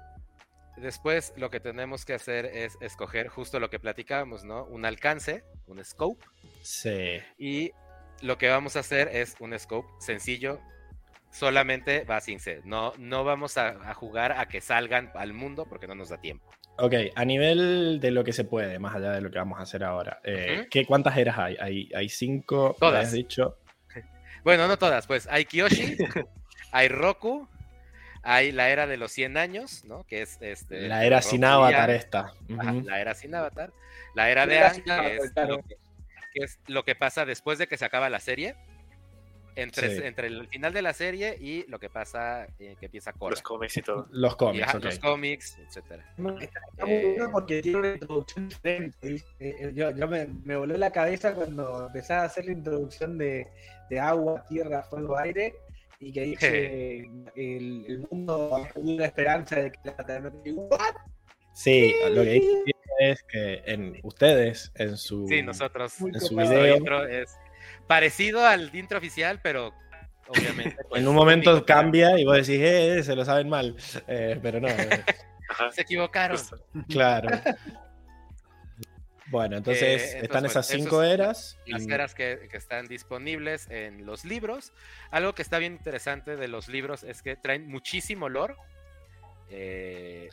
después 0.77 1.33
lo 1.37 1.51
que 1.51 1.61
tenemos 1.61 2.05
que 2.05 2.15
hacer 2.15 2.47
es 2.47 2.77
escoger 2.81 3.29
justo 3.29 3.61
lo 3.61 3.71
que 3.71 3.79
platicábamos, 3.79 4.45
¿no? 4.45 4.65
Un 4.65 4.85
alcance, 4.85 5.45
un 5.67 5.85
scope. 5.85 6.25
Sí. 6.63 7.21
Y 7.39 7.73
lo 8.21 8.39
que 8.39 8.49
vamos 8.49 8.77
a 8.77 8.81
hacer 8.81 9.09
es 9.09 9.37
un 9.41 9.59
scope 9.59 9.89
sencillo, 10.01 10.61
solamente 11.35 12.05
va 12.05 12.21
sin 12.21 12.39
ser. 12.39 12.65
No, 12.65 12.93
no 12.97 13.25
vamos 13.25 13.59
a, 13.59 13.91
a 13.91 13.95
jugar 13.95 14.33
a 14.33 14.47
que 14.47 14.61
salgan 14.61 15.11
al 15.15 15.33
mundo 15.35 15.67
porque 15.69 15.87
no 15.87 15.95
nos 15.95 16.09
da 16.09 16.19
tiempo. 16.19 16.51
Ok, 16.77 16.95
a 17.15 17.25
nivel 17.25 18.01
de 18.01 18.11
lo 18.11 18.25
que 18.25 18.33
se 18.33 18.45
puede, 18.45 18.79
más 18.79 18.95
allá 18.95 19.13
de 19.13 19.21
lo 19.21 19.31
que 19.31 19.39
vamos 19.39 19.59
a 19.59 19.63
hacer 19.63 19.85
ahora, 19.85 20.21
eh. 20.25 20.67
¿qué, 20.71 20.85
¿cuántas 20.85 21.17
eras 21.17 21.39
hay? 21.39 21.57
¿Hay, 21.61 21.91
hay 21.95 22.09
cinco? 22.09 22.71
me 22.71 22.79
Todas. 22.79 22.97
habías 22.97 23.13
dicho. 23.13 23.59
Bueno, 24.45 24.69
no 24.69 24.77
todas, 24.77 25.07
pues 25.07 25.27
hay 25.31 25.47
Kiyoshi, 25.47 25.97
hay 26.71 26.89
Roku, 26.89 27.49
hay 28.23 28.53
la 28.53 28.69
era 28.69 28.87
de 28.87 28.99
los 28.99 29.11
100 29.11 29.39
años, 29.39 29.87
¿no? 29.87 30.05
Que 30.05 30.21
es 30.21 30.37
este. 30.43 30.87
La 30.87 31.07
era 31.07 31.21
Roku 31.21 31.31
sin 31.31 31.45
avatar 31.47 31.89
esta. 31.89 32.35
Ajá, 32.59 32.75
la 32.85 33.01
era 33.01 33.15
sin 33.15 33.35
avatar. 33.35 33.73
La 34.15 34.29
era 34.29 34.47
de 34.47 34.59
Aang, 34.59 34.75
sin 34.75 34.85
que 34.85 34.93
avatar, 34.93 35.13
es, 35.13 35.31
claro. 35.33 35.57
lo 35.57 35.63
que, 35.63 35.77
que 36.35 36.45
es 36.45 36.59
lo 36.67 36.85
que 36.85 36.95
pasa 36.95 37.25
después 37.25 37.59
de 37.59 37.69
que 37.69 37.79
se 37.79 37.87
acaba 37.87 38.11
la 38.11 38.21
serie. 38.21 38.55
Entre, 39.57 39.97
Sí. 39.97 40.03
entre 40.05 40.27
el 40.27 40.49
final 40.49 40.73
de 40.73 40.83
la 40.83 40.93
serie 40.93 41.37
y 41.41 41.65
lo 41.69 41.79
que 41.79 41.89
pasa 41.89 42.47
eh, 42.59 42.77
que 42.79 42.87
empieza 42.87 43.13
Korra. 43.13 43.31
Los 43.31 43.43
cómics 43.43 43.77
y 43.77 43.83
todo. 43.83 44.09
Los 44.11 44.33
Y, 44.33 44.37
cómics, 44.37 44.67
ajá, 44.69 44.79
ok. 44.79 44.85
Los 44.85 44.99
cómics, 44.99 45.59
etcétera. 45.59 46.15
No, 46.17 46.39
Está 46.41 46.61
Eh, 46.87 47.17
porque 47.31 47.63
tiene 47.63 47.79
una 47.79 47.93
introducción 47.93 48.49
diferente. 48.49 49.23
Eh, 49.39 49.73
yo 49.75 49.91
yo 49.93 50.09
me, 50.09 50.27
me 50.45 50.57
voló 50.57 50.77
la 50.77 50.91
cabeza 50.91 51.35
cuando 51.35 51.87
empezaba 51.87 52.23
a 52.23 52.27
hacer 52.27 52.47
la 52.47 52.53
introducción 52.53 53.17
de, 53.17 53.47
de 53.91 54.01
agua, 54.01 54.45
tierra, 54.49 54.83
fuego, 54.83 55.17
aire. 55.19 55.55
Y 56.01 56.13
que 56.13 56.21
dice 56.23 56.99
el, 56.99 57.27
el 57.37 58.07
mundo 58.11 58.67
la 58.83 59.07
esperanza 59.07 59.57
de 59.57 59.71
que 59.73 59.79
la 59.85 59.97
Tierra 59.97 60.33
¿What? 60.55 60.95
Sí, 61.55 61.95
lo 62.11 62.23
que 62.25 62.31
dice 62.33 62.63
es 62.99 63.23
que 63.23 63.63
en 63.65 64.01
ustedes, 64.03 64.71
en 64.75 64.97
su, 64.97 65.27
Sí, 65.29 65.43
nosotros. 65.43 65.95
En 66.01 66.21
su 66.21 66.37
video, 66.37 67.07
es 67.07 67.37
parecido 67.87 68.47
al 68.47 68.75
intro 68.75 68.99
oficial, 68.99 69.41
pero 69.43 69.75
obviamente. 70.29 70.77
pues, 70.89 71.03
en 71.03 71.09
un 71.09 71.15
momento 71.15 71.65
cambia 71.65 72.19
y 72.19 72.25
vos 72.25 72.37
decís, 72.37 72.61
eh, 72.63 73.03
se 73.03 73.15
lo 73.17 73.25
saben 73.25 73.49
mal. 73.49 73.77
Eh, 74.07 74.39
pero 74.43 74.61
no, 74.61 74.69
eh. 74.69 75.05
Se 75.73 75.83
equivocaron. 75.83 76.41
Claro. 76.89 77.29
Bueno, 79.27 79.57
entonces 79.57 79.83
Eh, 79.83 79.95
entonces, 79.95 80.23
están 80.23 80.45
esas 80.45 80.69
eso 80.71 80.79
cinco 80.79 81.03
eras. 81.03 81.59
Las 81.67 81.87
y- 81.87 81.91
eras 81.93 82.15
que, 82.15 82.47
que 82.51 82.57
están 82.59 82.87
disponibles 82.87 83.69
en 83.71 84.05
los 84.05 84.25
libros. 84.27 84.73
Algo 85.11 85.35
que 85.35 85.41
está 85.41 85.59
bien 85.59 85.73
interesante 85.73 86.37
de 86.37 86.47
los 86.47 86.69
libros 86.69 87.03
es 87.05 87.23
que 87.23 87.35
traen 87.35 87.67
muchísimo 87.67 88.29
lore. 88.29 88.55
eh, 89.51 90.29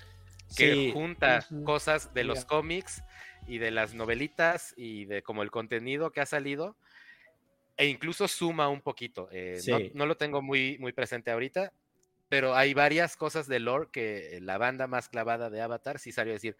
que 0.57 0.73
Sí, 0.73 0.91
junta 0.94 1.45
cosas 1.64 2.14
de 2.14 2.26
los 2.26 2.44
cómics 2.44 3.02
y 3.48 3.57
de 3.60 3.72
las 3.72 3.94
novelitas 3.94 4.73
y 4.76 5.06
de 5.06 5.23
como 5.23 5.41
el 5.44 5.52
contenido 5.52 6.11
que 6.11 6.19
ha 6.19 6.26
salido 6.26 6.76
e 7.77 7.88
incluso 7.88 8.27
suma 8.27 8.69
un 8.69 8.81
poquito. 8.81 9.30
eh, 9.31 9.61
no- 9.65 9.81
lo 10.06 10.18
tengo 10.18 10.41
muy, 10.41 10.77
muy 10.80 10.93
presente 10.93 11.31
ahorita, 11.31 11.73
pero 12.30 12.56
hay 12.56 12.73
varias 12.73 13.18
cosas 13.18 13.48
de 13.48 13.60
lore 13.60 13.89
que 13.91 14.39
la 14.41 14.57
banda 14.57 14.88
más 14.88 15.10
clavada 15.10 15.49
de 15.49 15.61
Avatar 15.61 15.99
sí 15.99 16.11
salió 16.11 16.34
a 16.34 16.35
decir. 16.35 16.57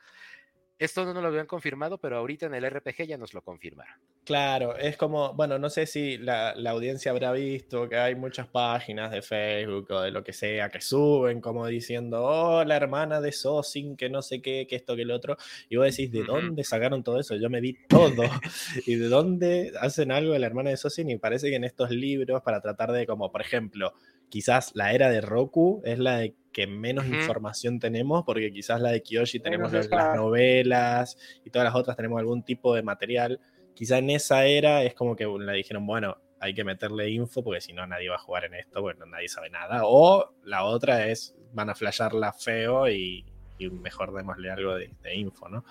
Esto 0.82 1.06
no 1.06 1.14
nos 1.14 1.22
lo 1.22 1.30
habían 1.30 1.46
confirmado, 1.46 2.00
pero 2.00 2.18
ahorita 2.18 2.48
en 2.48 2.56
el 2.56 2.68
RPG 2.68 3.06
ya 3.06 3.16
nos 3.16 3.36
lo 3.36 3.44
confirmaron. 3.44 3.94
Claro, 4.24 4.76
es 4.76 4.98
como, 4.98 5.32
bueno, 5.36 5.60
no 5.60 5.70
sé 5.70 5.86
si 5.86 6.18
la, 6.18 6.56
la 6.56 6.72
audiencia 6.72 7.12
habrá 7.12 7.32
visto 7.34 7.88
que 7.88 7.98
hay 7.98 8.16
muchas 8.16 8.48
páginas 8.48 9.12
de 9.12 9.22
Facebook 9.22 9.92
o 9.92 10.02
de 10.02 10.10
lo 10.10 10.24
que 10.24 10.34
sea 10.34 10.70
que 10.70 10.82
suben 10.82 11.40
como 11.40 11.68
diciendo, 11.68 12.24
oh, 12.24 12.64
la 12.64 12.78
hermana 12.78 13.22
de 13.22 13.32
Sosin, 13.32 13.96
que 13.96 14.10
no 14.10 14.24
sé 14.24 14.42
qué, 14.42 14.66
que 14.68 14.76
esto, 14.76 14.96
que 14.96 15.04
el 15.04 15.12
otro. 15.12 15.38
Y 15.70 15.76
vos 15.76 15.86
decís, 15.86 16.12
¿de 16.12 16.24
dónde 16.24 16.64
sacaron 16.64 17.04
todo 17.04 17.20
eso? 17.20 17.36
Yo 17.36 17.52
me 17.52 17.62
vi 17.62 17.78
todo. 17.88 18.24
¿Y 18.88 18.96
de 18.96 19.08
dónde 19.08 19.74
hacen 19.80 20.12
algo 20.12 20.34
de 20.34 20.40
la 20.40 20.48
hermana 20.48 20.72
de 20.72 20.78
Sosin? 20.78 21.12
Y 21.12 21.18
parece 21.20 21.52
que 21.52 21.58
en 21.58 21.64
estos 21.64 21.92
libros, 21.92 22.42
para 22.42 22.60
tratar 22.60 22.92
de, 22.92 23.06
como, 23.06 23.32
por 23.32 23.42
ejemplo, 23.42 23.94
quizás 24.32 24.72
la 24.74 24.94
era 24.94 25.10
de 25.10 25.22
Roku 25.22 25.82
es 25.86 26.00
la 26.00 26.18
de 26.18 26.36
que 26.52 26.66
menos 26.66 27.06
información 27.06 27.80
tenemos, 27.80 28.24
porque 28.26 28.52
quizás 28.52 28.82
la 28.82 28.90
de 28.90 29.04
Kiyoshi 29.04 29.40
tenemos 29.40 29.72
las, 29.72 29.90
novelas 30.16 31.18
y 31.46 31.50
todas 31.50 31.66
las 31.66 31.76
otras 31.76 31.96
tenemos 31.96 32.20
algún 32.20 32.44
tipo 32.44 32.74
de 32.74 32.82
material. 32.82 33.40
Quizá 33.76 34.00
en 34.00 34.10
esa 34.10 34.46
era 34.46 34.84
es 34.84 34.94
como 34.94 35.16
que 35.16 35.26
le 35.26 35.54
dijeron, 35.54 35.86
bueno, 35.86 36.18
hay 36.40 36.54
que 36.54 36.64
meterle 36.64 37.10
info 37.10 37.44
porque 37.44 37.62
si 37.62 37.74
no 37.74 37.86
nadie 37.86 38.10
va 38.10 38.16
a 38.16 38.20
jugar 38.20 38.46
en 38.46 38.56
esto, 38.56 38.82
bueno, 38.82 39.06
nadie 39.06 39.30
sabe 39.30 39.50
nada. 39.50 39.82
O 39.84 40.34
la 40.44 40.64
otra 40.64 41.08
es, 41.08 41.36
van 41.54 41.70
a 41.70 41.76
flashearla 41.76 42.34
feo 42.34 42.90
y, 42.90 43.26
y 43.60 43.70
mejor 43.70 44.14
démosle 44.14 44.50
algo 44.50 44.76
de, 44.76 44.92
de 45.04 45.16
info, 45.16 45.48
¿no? 45.50 45.64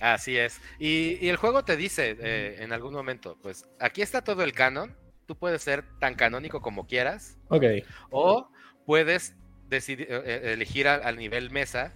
Así 0.00 0.38
es. 0.38 0.60
Y, 0.78 1.18
y 1.20 1.28
el 1.28 1.36
juego 1.36 1.64
te 1.64 1.76
dice 1.76 2.16
eh, 2.20 2.56
en 2.60 2.72
algún 2.72 2.94
momento, 2.94 3.36
pues 3.42 3.66
aquí 3.78 4.00
está 4.00 4.22
todo 4.22 4.42
el 4.42 4.52
canon, 4.52 4.96
tú 5.30 5.36
puedes 5.36 5.62
ser 5.62 5.84
tan 6.00 6.16
canónico 6.16 6.60
como 6.60 6.88
quieras, 6.88 7.38
Ok, 7.50 7.62
o 8.10 8.48
puedes 8.84 9.36
decidir, 9.68 10.08
eh, 10.10 10.22
eh, 10.24 10.52
elegir 10.54 10.88
al, 10.88 11.04
al 11.04 11.16
nivel 11.18 11.52
mesa, 11.52 11.92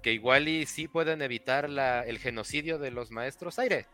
que 0.00 0.12
igual 0.12 0.46
y 0.46 0.64
sí 0.66 0.86
pueden 0.86 1.22
evitar 1.22 1.68
la- 1.68 2.06
el 2.06 2.20
genocidio 2.20 2.78
de 2.78 2.92
los 2.92 3.10
maestros 3.10 3.58
aire. 3.58 3.86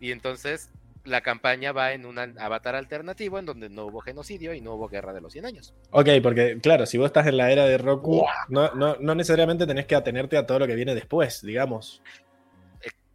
Y 0.00 0.10
entonces 0.12 0.70
la 1.04 1.20
campaña 1.20 1.72
va 1.72 1.92
en 1.92 2.06
un 2.06 2.18
avatar 2.18 2.76
alternativo 2.76 3.38
en 3.38 3.44
donde 3.44 3.68
no 3.68 3.84
hubo 3.84 4.00
genocidio 4.00 4.54
y 4.54 4.62
no 4.62 4.72
hubo 4.72 4.88
guerra 4.88 5.12
de 5.12 5.20
los 5.20 5.34
100 5.34 5.44
años. 5.44 5.74
ok, 5.90 6.08
porque 6.22 6.58
claro, 6.62 6.86
si 6.86 6.96
vos 6.96 7.08
estás 7.08 7.26
en 7.26 7.36
la 7.36 7.52
era 7.52 7.66
de 7.66 7.76
Roku, 7.76 8.24
no, 8.48 8.72
no, 8.74 8.96
no 8.98 9.14
necesariamente 9.14 9.66
tenés 9.66 9.84
que 9.84 9.96
atenerte 9.96 10.38
a 10.38 10.46
todo 10.46 10.60
lo 10.60 10.66
que 10.66 10.74
viene 10.76 10.94
después, 10.94 11.42
digamos. 11.42 12.02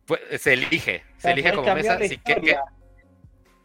Pues, 0.05 0.21
se 0.39 0.53
elige, 0.53 1.01
se 1.17 1.31
elige 1.31 1.51
como 1.53 1.73
mesa. 1.73 1.97
si 2.07 2.19
que-. 2.19 2.57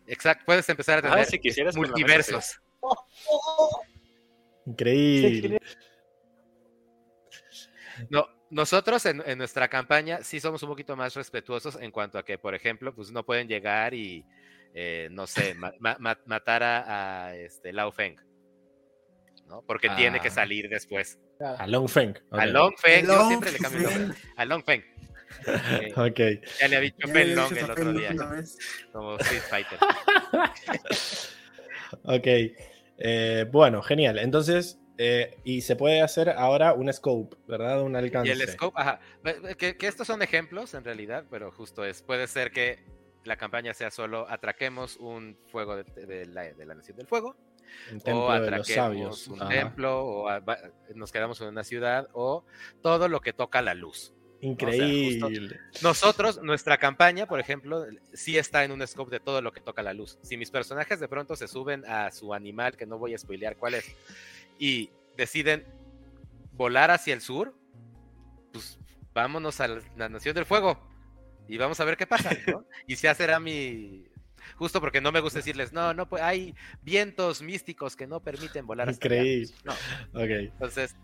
Exacto, 0.08 0.44
puedes 0.46 0.68
empezar 0.68 0.98
a 0.98 1.02
tener 1.02 1.18
Ah, 1.18 1.24
si 1.24 1.38
quisieras 1.38 1.74
con 1.74 1.82
la 1.84 1.88
mesa, 1.88 1.98
multiversos. 1.98 2.60
Increíble. 4.66 5.58
No, 8.10 8.28
nosotros 8.50 9.04
en, 9.06 9.22
en 9.26 9.38
nuestra 9.38 9.68
campaña 9.68 10.22
sí 10.22 10.40
somos 10.40 10.62
un 10.62 10.68
poquito 10.68 10.96
más 10.96 11.14
respetuosos 11.14 11.76
en 11.80 11.90
cuanto 11.90 12.18
a 12.18 12.24
que, 12.24 12.38
por 12.38 12.54
ejemplo, 12.54 12.94
pues 12.94 13.10
no 13.10 13.24
pueden 13.24 13.48
llegar 13.48 13.92
y, 13.94 14.24
eh, 14.74 15.08
no 15.10 15.26
sé, 15.26 15.54
ma- 15.54 15.72
ma- 15.80 15.96
ma- 15.98 16.18
matar 16.26 16.62
a, 16.62 17.26
a, 17.26 17.34
este, 17.36 17.72
Lao 17.72 17.90
Feng, 17.90 18.16
¿no? 19.46 19.62
Porque 19.62 19.88
tiene 19.90 20.20
que 20.20 20.28
Ah. 20.28 20.32
salir 20.32 20.68
después. 20.68 21.18
A 21.40 21.66
Long 21.66 21.88
Feng. 21.88 22.14
ok. 22.30 22.38
A 22.38 22.46
Long 22.46 22.74
Feng, 22.76 23.04
yo 23.06 23.14
Long 23.14 23.28
siempre 23.28 23.52
le 23.52 23.58
cambio 23.58 23.88
el 23.88 23.98
nombre. 24.00 24.18
A 24.36 24.44
Long 24.44 24.64
Feng. 24.64 24.84
Eh, 25.46 25.92
Ok. 25.96 26.18
ya 26.60 26.68
le 26.68 26.76
había 26.76 26.80
dicho 26.80 27.08
he 27.08 27.24
Long 27.34 27.56
el 27.56 27.70
otro 27.70 27.92
día, 27.92 28.14
como 28.92 29.16
Street 29.18 29.42
Fighter. 29.48 29.78
Ok. 32.04 32.26
Eh, 32.98 33.46
bueno, 33.50 33.82
genial. 33.82 34.18
Entonces, 34.18 34.78
eh, 34.98 35.38
y 35.44 35.60
se 35.62 35.76
puede 35.76 36.02
hacer 36.02 36.28
ahora 36.30 36.72
un 36.74 36.92
scope, 36.92 37.36
¿verdad? 37.46 37.82
Un 37.82 37.96
alcance. 37.96 38.28
Y 38.28 38.32
el 38.32 38.46
scope, 38.48 38.78
ajá. 38.80 39.00
Que, 39.56 39.76
que 39.76 39.86
estos 39.86 40.06
son 40.06 40.20
ejemplos 40.22 40.74
en 40.74 40.84
realidad, 40.84 41.24
pero 41.30 41.50
justo 41.52 41.84
es, 41.84 42.02
puede 42.02 42.26
ser 42.26 42.50
que 42.50 42.84
la 43.24 43.36
campaña 43.36 43.72
sea 43.74 43.90
solo 43.90 44.26
atraquemos 44.28 44.96
un 44.96 45.38
fuego 45.50 45.76
de, 45.76 45.84
de 46.06 46.26
la, 46.26 46.42
de 46.52 46.66
la 46.66 46.74
Nación 46.74 46.96
del 46.96 47.06
Fuego, 47.06 47.36
Un 47.92 47.98
o 47.98 48.00
templo 48.02 48.32
de 48.32 48.38
los 48.40 48.48
atraquemos 48.48 48.66
sabios. 48.74 49.28
un 49.28 49.42
Ajá. 49.42 49.50
templo, 49.50 50.04
o 50.04 50.28
a- 50.28 50.42
nos 50.94 51.12
quedamos 51.12 51.40
en 51.40 51.48
una 51.48 51.62
ciudad, 51.64 52.08
o 52.12 52.44
todo 52.82 53.08
lo 53.08 53.20
que 53.20 53.32
toca 53.32 53.60
la 53.62 53.74
luz. 53.74 54.12
Increíble. 54.40 55.58
Nosotros, 55.82 56.40
nuestra 56.42 56.78
campaña, 56.78 57.26
por 57.26 57.40
ejemplo, 57.40 57.86
sí 58.12 58.38
está 58.38 58.64
en 58.64 58.72
un 58.72 58.86
scope 58.86 59.10
de 59.10 59.20
todo 59.20 59.42
lo 59.42 59.52
que 59.52 59.60
toca 59.60 59.82
la 59.82 59.92
luz. 59.92 60.18
Si 60.22 60.36
mis 60.36 60.50
personajes 60.50 61.00
de 61.00 61.08
pronto 61.08 61.34
se 61.36 61.48
suben 61.48 61.84
a 61.86 62.10
su 62.12 62.32
animal, 62.32 62.76
que 62.76 62.86
no 62.86 62.98
voy 62.98 63.14
a 63.14 63.18
spoilear 63.18 63.56
cuál 63.56 63.74
es, 63.74 63.84
y 64.58 64.90
deciden 65.16 65.64
volar 66.52 66.90
hacia 66.90 67.14
el 67.14 67.20
sur, 67.20 67.54
pues 68.52 68.78
vámonos 69.12 69.60
a 69.60 69.68
la- 69.68 70.08
Nación 70.08 70.34
del 70.34 70.44
Fuego 70.46 70.80
y 71.48 71.56
vamos 71.56 71.80
a 71.80 71.84
ver 71.84 71.96
qué 71.96 72.06
pasa, 72.06 72.30
¿no? 72.46 72.64
Y 72.86 72.94
ya 72.94 73.14
será 73.14 73.40
mi... 73.40 74.04
Justo 74.56 74.80
porque 74.80 75.00
no 75.00 75.12
me 75.12 75.20
gusta 75.20 75.40
decirles, 75.40 75.72
no, 75.72 75.92
no, 75.94 76.08
pues 76.08 76.22
hay 76.22 76.54
vientos 76.82 77.42
místicos 77.42 77.96
que 77.96 78.06
no 78.06 78.20
permiten 78.20 78.66
volar 78.66 78.88
hasta 78.88 79.06
allá". 79.06 79.16
Increíble. 79.16 79.54
No, 79.64 79.72
Ok. 80.14 80.30
entonces, 80.52 80.96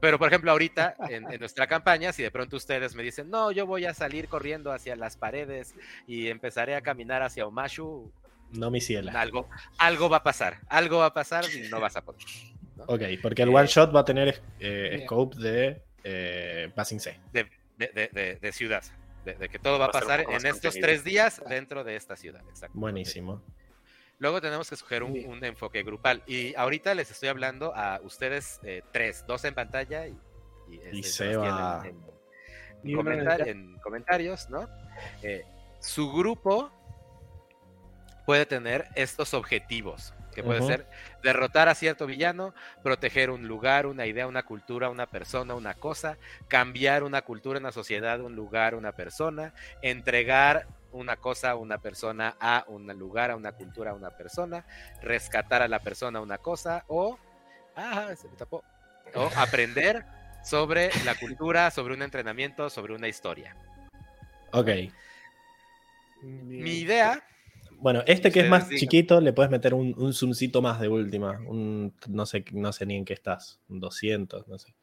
pero 0.00 0.18
por 0.18 0.28
ejemplo, 0.28 0.50
ahorita 0.50 0.94
en, 1.08 1.30
en 1.32 1.40
nuestra 1.40 1.66
campaña, 1.66 2.12
si 2.12 2.22
de 2.22 2.30
pronto 2.30 2.56
ustedes 2.56 2.94
me 2.94 3.02
dicen, 3.02 3.30
no, 3.30 3.50
yo 3.52 3.66
voy 3.66 3.84
a 3.86 3.94
salir 3.94 4.28
corriendo 4.28 4.72
hacia 4.72 4.96
las 4.96 5.16
paredes 5.16 5.74
y 6.06 6.28
empezaré 6.28 6.74
a 6.76 6.80
caminar 6.80 7.22
hacia 7.22 7.46
Omashu, 7.46 8.10
No 8.52 8.70
mi 8.70 8.80
ciela. 8.80 9.12
algo, 9.20 9.48
algo 9.78 10.08
va 10.08 10.18
a 10.18 10.22
pasar, 10.22 10.60
algo 10.68 10.98
va 10.98 11.06
a 11.06 11.14
pasar 11.14 11.44
y 11.54 11.68
no 11.68 11.80
vas 11.80 11.96
a 11.96 12.02
poder. 12.04 12.22
Ok, 12.86 13.02
porque 13.22 13.42
el 13.42 13.50
Eh, 13.50 13.54
one 13.54 13.66
shot 13.66 13.94
va 13.94 14.00
a 14.00 14.04
tener 14.04 14.42
eh, 14.60 15.02
scope 15.04 15.36
de 15.38 15.82
eh, 16.02 16.70
Basing 16.74 17.00
C. 17.00 17.18
De, 17.32 17.44
de- 17.78 17.88
de- 17.88 18.08
de- 18.12 18.36
de 18.36 18.52
ciudad, 18.52 18.82
de, 19.24 19.34
de 19.34 19.48
que 19.48 19.58
todo 19.58 19.78
va 19.78 19.86
a 19.86 19.88
Va 19.88 19.98
a 19.98 20.00
pasar 20.00 20.20
en 20.20 20.34
estos 20.46 20.74
contenido. 20.74 20.86
tres 20.86 21.04
días 21.04 21.42
dentro 21.48 21.82
de 21.84 21.96
esta 21.96 22.16
ciudad. 22.16 22.42
Exacto. 22.48 22.78
Buenísimo. 22.78 23.42
Luego 24.18 24.40
tenemos 24.40 24.68
que 24.68 24.74
escoger 24.76 25.02
un, 25.02 25.44
enfoque 25.44 25.82
grupal. 25.82 26.22
Y 26.26 26.54
ahorita 26.54 26.94
les 26.94 27.10
estoy 27.10 27.28
hablando 27.28 27.74
a 27.74 28.00
ustedes 28.02 28.60
eh, 28.62 28.82
tres, 28.92 29.24
dos 29.26 29.44
en 29.44 29.54
pantalla 29.54 30.06
y, 30.06 30.18
y, 30.68 30.76
este, 30.76 30.96
Y 30.96 31.02
Seba. 31.02 31.82
en- 31.84 32.94
comentar- 32.94 33.80
comentarios, 33.82 34.48
¿no? 34.50 34.68
Eh, 35.22 35.44
su 35.80 36.12
grupo 36.12 36.70
puede 38.26 38.46
tener 38.46 38.86
estos 38.94 39.34
objetivos, 39.34 40.14
que 40.34 40.42
puede 40.42 40.62
ser 40.62 40.86
derrotar 41.22 41.68
a 41.68 41.74
cierto 41.74 42.06
villano, 42.06 42.54
proteger 42.82 43.30
un 43.30 43.46
lugar, 43.46 43.86
una 43.86 44.06
idea, 44.06 44.26
una 44.26 44.42
cultura, 44.44 44.88
una 44.88 45.06
persona, 45.06 45.54
una 45.54 45.74
cosa, 45.74 46.16
cambiar 46.48 47.02
una 47.02 47.22
cultura, 47.22 47.58
una 47.58 47.72
sociedad, 47.72 48.20
un 48.20 48.34
lugar, 48.34 48.74
una 48.74 48.92
persona, 48.92 49.54
entregar 49.82 50.66
una 50.94 51.16
cosa, 51.16 51.56
una 51.56 51.78
persona 51.78 52.36
a 52.40 52.64
un 52.68 52.86
lugar, 52.98 53.30
a 53.30 53.36
una 53.36 53.52
cultura, 53.52 53.90
a 53.90 53.94
una 53.94 54.10
persona, 54.10 54.64
rescatar 55.02 55.62
a 55.62 55.68
la 55.68 55.80
persona, 55.80 56.20
una 56.20 56.38
cosa, 56.38 56.84
o, 56.88 57.18
ah, 57.76 58.14
se 58.16 58.28
me 58.28 58.36
tapó, 58.36 58.64
o 59.14 59.30
aprender 59.36 60.04
sobre 60.42 60.90
la 61.04 61.14
cultura, 61.16 61.70
sobre 61.70 61.94
un 61.94 62.02
entrenamiento, 62.02 62.70
sobre 62.70 62.94
una 62.94 63.08
historia. 63.08 63.56
Ok. 64.52 64.68
Mi 66.22 66.78
idea, 66.78 67.22
Bueno, 67.80 68.02
este 68.06 68.32
que 68.32 68.40
es 68.40 68.48
más 68.48 68.68
digan. 68.68 68.78
chiquito, 68.78 69.20
le 69.20 69.32
puedes 69.32 69.50
meter 69.50 69.74
un, 69.74 69.94
un 69.98 70.14
zoomcito 70.14 70.62
más 70.62 70.80
de 70.80 70.88
última. 70.88 71.40
Un, 71.46 71.94
no, 72.08 72.24
sé, 72.26 72.44
no 72.52 72.72
sé 72.72 72.86
ni 72.86 72.96
en 72.96 73.04
qué 73.04 73.12
estás. 73.14 73.60
Un 73.68 73.80
200, 73.80 74.48
no 74.48 74.58
sé. 74.58 74.74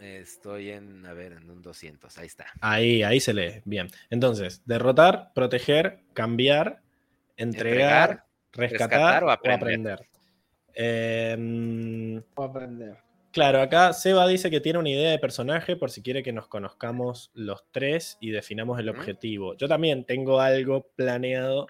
Estoy 0.00 0.70
en, 0.70 1.06
a 1.06 1.12
ver, 1.12 1.32
en 1.32 1.50
un 1.50 1.62
200, 1.62 2.18
ahí 2.18 2.26
está. 2.26 2.46
Ahí, 2.60 3.02
ahí 3.02 3.20
se 3.20 3.34
lee. 3.34 3.62
Bien. 3.64 3.88
Entonces, 4.10 4.62
derrotar, 4.66 5.32
proteger, 5.34 6.00
cambiar, 6.12 6.82
entregar, 7.36 8.26
rescatar, 8.52 9.22
rescatar 9.22 9.24
o 9.24 9.26
o 9.26 9.30
aprender. 9.30 9.94
aprender. 9.94 10.08
Em, 10.74 12.22
Puedo 12.34 12.50
aprender. 12.50 13.06
Claro, 13.32 13.60
acá 13.60 13.92
Seba 13.92 14.26
dice 14.26 14.50
que 14.50 14.60
tiene 14.60 14.78
una 14.78 14.88
idea 14.88 15.10
de 15.10 15.18
personaje 15.18 15.76
por 15.76 15.90
si 15.90 16.02
quiere 16.02 16.22
que 16.22 16.32
nos 16.32 16.48
conozcamos 16.48 17.30
los 17.34 17.64
tres 17.70 18.16
y 18.18 18.30
definamos 18.30 18.78
el 18.80 18.88
objetivo. 18.88 19.54
Yo 19.56 19.68
también 19.68 20.04
tengo 20.04 20.40
algo 20.40 20.88
planeado, 20.96 21.66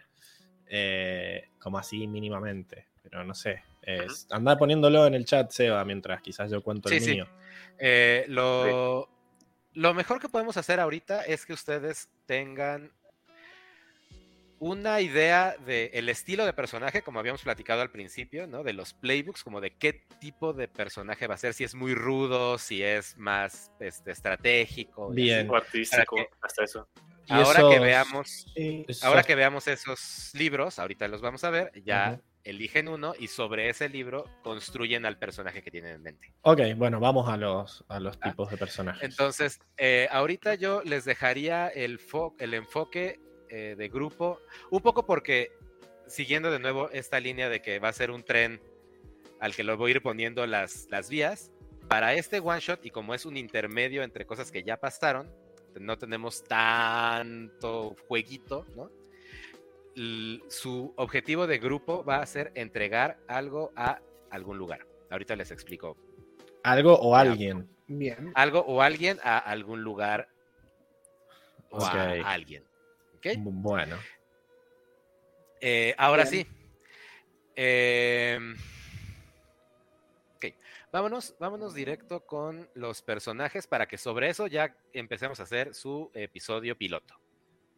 eh, 0.69 1.49
como 1.59 1.79
así 1.79 2.07
mínimamente, 2.07 2.87
pero 3.03 3.25
no 3.25 3.35
sé. 3.35 3.65
Es, 3.87 4.27
Andá 4.31 4.59
poniéndolo 4.59 5.07
en 5.07 5.15
el 5.15 5.25
chat, 5.25 5.51
Seba, 5.51 5.83
mientras 5.85 6.21
quizás 6.21 6.51
yo 6.51 6.61
cuento 6.63 6.89
el 6.91 6.99
Sí, 6.99 7.05
sí. 7.05 7.11
mío. 7.13 7.27
Eh, 7.79 8.25
lo, 8.29 9.09
lo 9.75 9.95
mejor 9.95 10.21
que 10.21 10.29
podemos 10.29 10.57
hacer 10.57 10.81
ahorita 10.81 11.25
es 11.25 11.47
que 11.47 11.53
ustedes 11.53 12.09
tengan 12.27 12.91
una 14.59 15.03
idea 15.03 15.55
del 15.67 16.09
estilo 16.09 16.47
de 16.47 16.55
personaje, 16.55 17.03
como 17.03 17.21
habíamos 17.21 17.43
platicado 17.43 17.83
al 17.83 17.91
principio, 17.91 18.47
¿no? 18.47 18.63
De 18.65 18.73
los 18.73 18.95
playbooks, 18.95 19.45
como 19.45 19.61
de 19.61 19.77
qué 19.77 20.07
tipo 20.19 20.55
de 20.55 20.67
personaje 20.67 21.27
va 21.27 21.35
a 21.35 21.39
ser, 21.39 21.53
si 21.53 21.63
es 21.63 21.75
muy 21.75 21.95
rudo, 21.95 22.57
si 22.57 22.83
es 22.83 23.17
más 23.19 23.71
este, 23.81 24.13
estratégico. 24.13 25.11
Bien. 25.11 25.41
así. 25.41 25.49
O 25.51 25.57
artístico, 25.57 26.17
hasta 26.41 26.65
eso. 26.65 26.89
Y 27.27 27.33
Ahora 27.35 27.61
que 27.69 27.79
veamos, 27.81 28.47
esos- 28.55 29.05
ahora 29.05 29.23
que 29.25 29.35
veamos 29.35 29.69
esos 29.69 30.31
libros, 30.33 30.79
ahorita 30.79 31.07
los 31.09 31.21
vamos 31.21 31.45
a 31.45 31.51
ver, 31.51 31.71
ya. 31.85 32.19
Eligen 32.47 32.89
uno 32.89 33.13
y 33.19 33.27
sobre 33.27 33.69
ese 33.69 33.89
libro 33.89 34.25
construyen 34.43 35.05
al 35.05 35.19
personaje 35.19 35.63
que 35.63 35.71
tienen 35.71 35.97
en 35.97 36.03
mente. 36.03 36.33
Ok, 36.43 36.61
bueno, 36.77 37.01
vamos 37.01 37.29
a 37.29 37.37
los, 37.37 37.85
a 37.89 37.99
los 38.01 38.17
Ah, 38.21 38.31
tipos 38.31 38.51
de 38.51 38.57
personajes. 38.57 39.03
Entonces, 39.03 39.59
eh, 39.77 40.09
ahorita 40.11 40.55
yo 40.55 40.81
les 40.85 41.05
dejaría 41.05 41.69
el, 41.69 41.99
fo- 41.99 42.35
el 42.39 42.55
enfoque 42.55 43.19
eh, 43.49 43.75
de 43.77 43.89
grupo, 43.89 44.41
un 44.71 44.81
poco 44.81 45.05
porque, 45.05 45.51
siguiendo 46.07 46.51
de 46.51 46.59
nuevo 46.61 46.89
esta 46.91 47.19
línea 47.21 47.49
de 47.49 47.61
que 47.61 47.79
va 47.81 47.89
a 47.89 47.93
ser 47.93 48.11
un 48.11 48.23
tren 48.23 48.61
al 49.41 49.55
que 49.55 49.65
lo 49.65 49.77
voy 49.77 49.91
a 49.91 49.95
ir 49.97 50.03
poniendo 50.03 50.47
las, 50.47 50.87
las 50.89 51.11
vías, 51.11 51.51
para 51.89 52.15
este 52.15 52.41
one 52.41 52.61
shot, 52.61 52.85
y 52.87 52.91
como 52.91 53.13
es 53.15 53.27
un 53.27 53.37
intermedio 53.37 54.03
entre 54.03 54.25
cosas 54.25 54.51
que 54.51 54.63
ya 54.63 54.77
pasaron, 54.79 55.31
no 55.79 55.99
tenemos 55.99 56.43
tanto 56.45 57.95
jueguito, 58.09 58.65
¿no? 58.77 58.91
Su 60.49 60.93
objetivo 60.97 61.47
de 61.47 61.59
grupo 61.59 62.05
va 62.05 62.19
a 62.19 62.27
ser 62.27 62.53
entregar 62.55 63.19
algo 63.29 63.73
a 63.77 64.01
algún 64.31 64.59
lugar. 64.59 64.87
Ahorita 65.11 65.35
les 65.37 65.51
explico. 65.51 65.97
Algo 66.63 66.95
o 66.99 67.17
alguien. 67.17 67.69
Bien. 67.87 68.33
Algo 68.35 68.61
o 68.61 68.83
alguien 68.83 69.19
a 69.23 69.39
algún 69.39 69.83
lugar 69.83 70.29
o 71.71 71.83
a 71.85 72.13
alguien. 72.33 72.65
¿Ok? 73.17 73.27
Bu- 73.39 73.53
Bueno. 73.63 73.97
Eh, 75.61 75.95
ahora 75.97 76.25
Bien. 76.25 76.47
sí. 76.47 76.53
Em, 77.55 78.55
ok, 80.37 80.47
vámonos, 80.93 81.35
vámonos 81.39 81.73
directo 81.75 82.27
con 82.27 82.69
los 82.75 83.01
personajes 83.01 83.67
para 83.67 83.87
que 83.89 83.97
sobre 83.97 84.29
eso 84.29 84.47
ya 84.47 84.77
empecemos 84.93 85.41
a 85.41 85.45
hacer 85.45 85.75
su 85.75 86.11
episodio 86.13 86.77
piloto. 86.77 87.15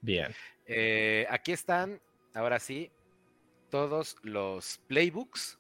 Bien. 0.01 0.35
Eh, 0.67 1.27
aquí 1.31 1.53
están, 1.53 2.01
ahora 2.39 2.61
sí, 2.61 2.91
todos 3.71 4.17
los 4.23 4.79
playbooks, 4.87 5.59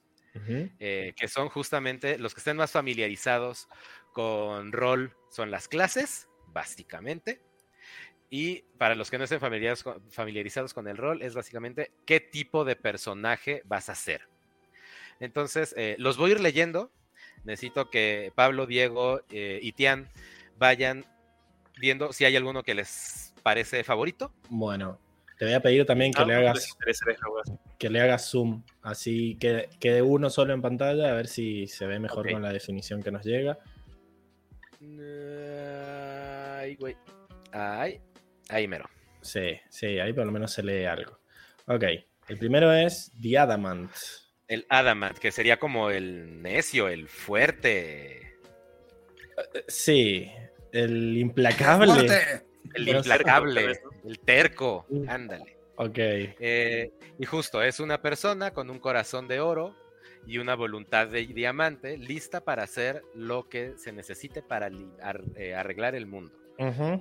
eh, 0.78 1.14
que 1.16 1.26
son 1.26 1.48
justamente 1.48 2.16
los 2.16 2.32
que 2.32 2.38
estén 2.38 2.56
más 2.56 2.70
familiarizados 2.70 3.68
con 4.12 4.70
rol, 4.70 5.16
son 5.30 5.50
las 5.50 5.66
clases, 5.66 6.28
básicamente. 6.46 7.42
Y 8.30 8.62
para 8.78 8.94
los 8.94 9.10
que 9.10 9.18
no 9.18 9.24
estén 9.24 9.40
familiarizados 9.40 9.82
con, 9.82 10.10
familiarizados 10.10 10.74
con 10.74 10.86
el 10.86 10.96
rol, 10.96 11.22
es 11.22 11.34
básicamente 11.34 11.90
qué 12.06 12.20
tipo 12.20 12.64
de 12.64 12.76
personaje 12.76 13.62
vas 13.64 13.88
a 13.88 13.96
ser. 13.96 14.28
Entonces, 15.18 15.74
eh, 15.76 15.96
los 15.98 16.16
voy 16.16 16.30
a 16.30 16.34
ir 16.34 16.40
leyendo. 16.40 16.92
Necesito 17.44 17.90
que 17.90 18.32
Pablo, 18.36 18.66
Diego 18.66 19.22
eh, 19.30 19.58
y 19.60 19.72
Tian 19.72 20.08
vayan 20.58 21.04
viendo 21.78 22.12
si 22.12 22.24
hay 22.24 22.36
alguno 22.36 22.62
que 22.62 22.74
les 22.74 23.34
parece 23.42 23.82
favorito. 23.82 24.32
Bueno, 24.48 25.00
te 25.38 25.44
voy 25.44 25.54
a 25.54 25.60
pedir 25.60 25.86
también 25.86 26.12
que 26.12 26.22
Ah, 26.22 26.24
le 26.26 26.34
hagas 26.34 26.76
que 27.78 27.88
le 27.90 28.00
hagas 28.00 28.28
zoom, 28.30 28.64
así 28.82 29.36
que 29.38 29.68
quede 29.78 30.02
uno 30.02 30.30
solo 30.30 30.52
en 30.52 30.60
pantalla, 30.62 31.10
a 31.10 31.14
ver 31.14 31.28
si 31.28 31.66
se 31.68 31.86
ve 31.86 31.98
mejor 32.00 32.30
con 32.30 32.42
la 32.42 32.52
definición 32.52 33.02
que 33.02 33.10
nos 33.12 33.24
llega. 33.24 33.58
Ay, 36.58 36.74
güey. 36.76 36.96
Ay, 37.52 38.00
ahí 38.48 38.66
mero. 38.68 38.88
Sí, 39.20 39.58
sí, 39.68 39.98
ahí 39.98 40.12
por 40.12 40.26
lo 40.26 40.32
menos 40.32 40.52
se 40.52 40.62
lee 40.62 40.84
algo. 40.84 41.18
Ok, 41.66 41.84
el 42.28 42.38
primero 42.38 42.72
es 42.72 43.12
The 43.20 43.38
Adamant. 43.38 43.90
El 44.48 44.66
Adamant, 44.70 45.18
que 45.18 45.30
sería 45.30 45.58
como 45.58 45.90
el 45.90 46.42
necio, 46.42 46.88
el 46.88 47.08
fuerte, 47.08 48.28
Sí, 49.68 50.30
el 50.72 51.16
implacable. 51.16 51.86
¡Fuerte! 51.94 52.42
el 52.74 52.88
implacable. 52.88 53.80
El 54.04 54.18
terco. 54.20 54.86
Mm. 54.88 55.08
Ándale. 55.08 55.56
Ok, 55.76 55.96
Eh, 55.96 56.92
y 57.18 57.24
justo, 57.24 57.62
es 57.62 57.78
una 57.78 58.02
persona 58.02 58.52
con 58.52 58.68
un 58.68 58.80
corazón 58.80 59.28
de 59.28 59.38
oro 59.38 59.76
y 60.26 60.38
una 60.38 60.56
voluntad 60.56 61.06
de 61.06 61.24
diamante, 61.26 61.96
lista 61.96 62.42
para 62.42 62.64
hacer 62.64 63.04
lo 63.14 63.48
que 63.48 63.74
se 63.78 63.92
necesite 63.92 64.42
para 64.42 64.70
eh, 65.36 65.54
arreglar 65.54 65.94
el 65.94 66.06
mundo. 66.06 66.34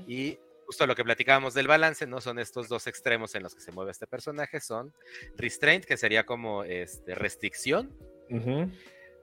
Y 0.08 0.38
justo 0.68 0.86
lo 0.86 0.96
que 0.96 1.04
platicábamos 1.04 1.56
del 1.56 1.68
balance, 1.68 2.06
¿no? 2.06 2.22
Son 2.22 2.38
estos 2.38 2.70
dos 2.70 2.86
extremos 2.86 3.34
en 3.34 3.42
los 3.42 3.56
que 3.56 3.62
se 3.62 3.72
mueve 3.72 3.92
este 3.92 4.06
personaje, 4.06 4.60
son 4.60 4.94
restraint, 5.36 5.84
que 5.86 5.98
sería 5.98 6.26
como 6.26 6.64
este, 6.64 7.16
restricción, 7.16 7.98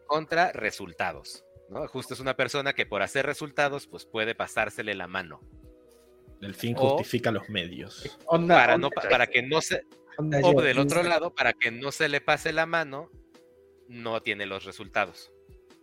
contra 0.06 0.50
resultados. 0.52 1.44
¿no? 1.68 1.86
Justo 1.88 2.14
es 2.14 2.20
una 2.20 2.34
persona 2.34 2.72
que 2.72 2.86
por 2.86 3.02
hacer 3.02 3.24
resultados, 3.26 3.86
pues 3.86 4.04
puede 4.04 4.34
pasársele 4.34 4.94
la 4.94 5.06
mano. 5.06 5.40
El 6.44 6.54
fin 6.54 6.74
O- 6.78 6.90
justifica 6.96 7.30
los 7.30 7.48
medios. 7.48 8.18
Onda, 8.26 8.54
Para, 8.56 8.74
onda- 8.74 8.88
no, 8.88 8.90
pa- 8.90 9.08
para 9.08 9.26
que 9.26 9.42
no 9.42 9.60
se. 9.60 9.84
onda 10.16 10.38
O 10.42 10.60
del 10.62 10.78
otro 10.78 11.00
onda- 11.00 11.10
lado, 11.10 11.34
para 11.34 11.52
que 11.52 11.70
no 11.70 11.90
se 11.92 12.08
le 12.08 12.20
pase 12.20 12.52
la 12.52 12.66
mano, 12.66 13.10
no 13.88 14.20
tiene 14.22 14.46
los 14.46 14.64
resultados. 14.64 15.30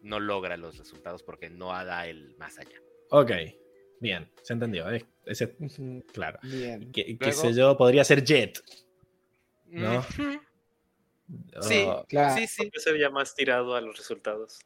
No 0.02 0.20
logra 0.20 0.58
los 0.58 0.78
resultados 0.78 1.22
porque 1.24 1.50
no 1.50 1.68
da 1.86 2.08
el 2.08 2.36
más 2.38 2.58
allá. 2.58 2.82
Ok, 3.10 3.32
bien, 4.00 4.32
se 4.42 4.54
entendió. 4.54 4.90
eh, 4.92 5.06
Ese, 5.26 5.56
claro. 6.12 6.40
Bien. 6.42 6.92
Que, 6.92 7.16
sé 7.32 7.54
yo, 7.54 7.78
podría 7.78 8.04
ser 8.04 8.24
Jet. 8.24 8.60
¿No? 9.68 10.00
Ujú. 10.00 10.42
Sí. 11.62 11.86
Oh, 11.88 12.04
Claro. 12.10 12.36
Sí, 12.36 12.48
sí, 12.48 12.70
Yo 12.74 12.80
se 12.82 12.92
veía 12.92 13.10
más 13.10 13.36
tirado 13.36 13.76
a 13.76 13.82
los 13.82 13.96
resultados. 13.98 14.60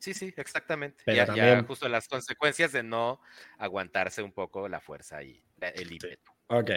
Sí, 0.00 0.14
sí, 0.14 0.34
exactamente. 0.36 1.02
Pero 1.04 1.16
ya, 1.16 1.22
ya 1.22 1.26
también- 1.26 1.66
justo 1.66 1.88
las 1.88 2.08
consecuencias 2.08 2.72
de 2.72 2.82
no 2.82 3.20
aguantarse 3.58 4.22
un 4.22 4.32
poco 4.32 4.68
la 4.68 4.80
fuerza 4.80 5.22
y 5.22 5.42
el 5.60 5.92
ímpetu. 5.92 6.32
ok, 6.48 6.70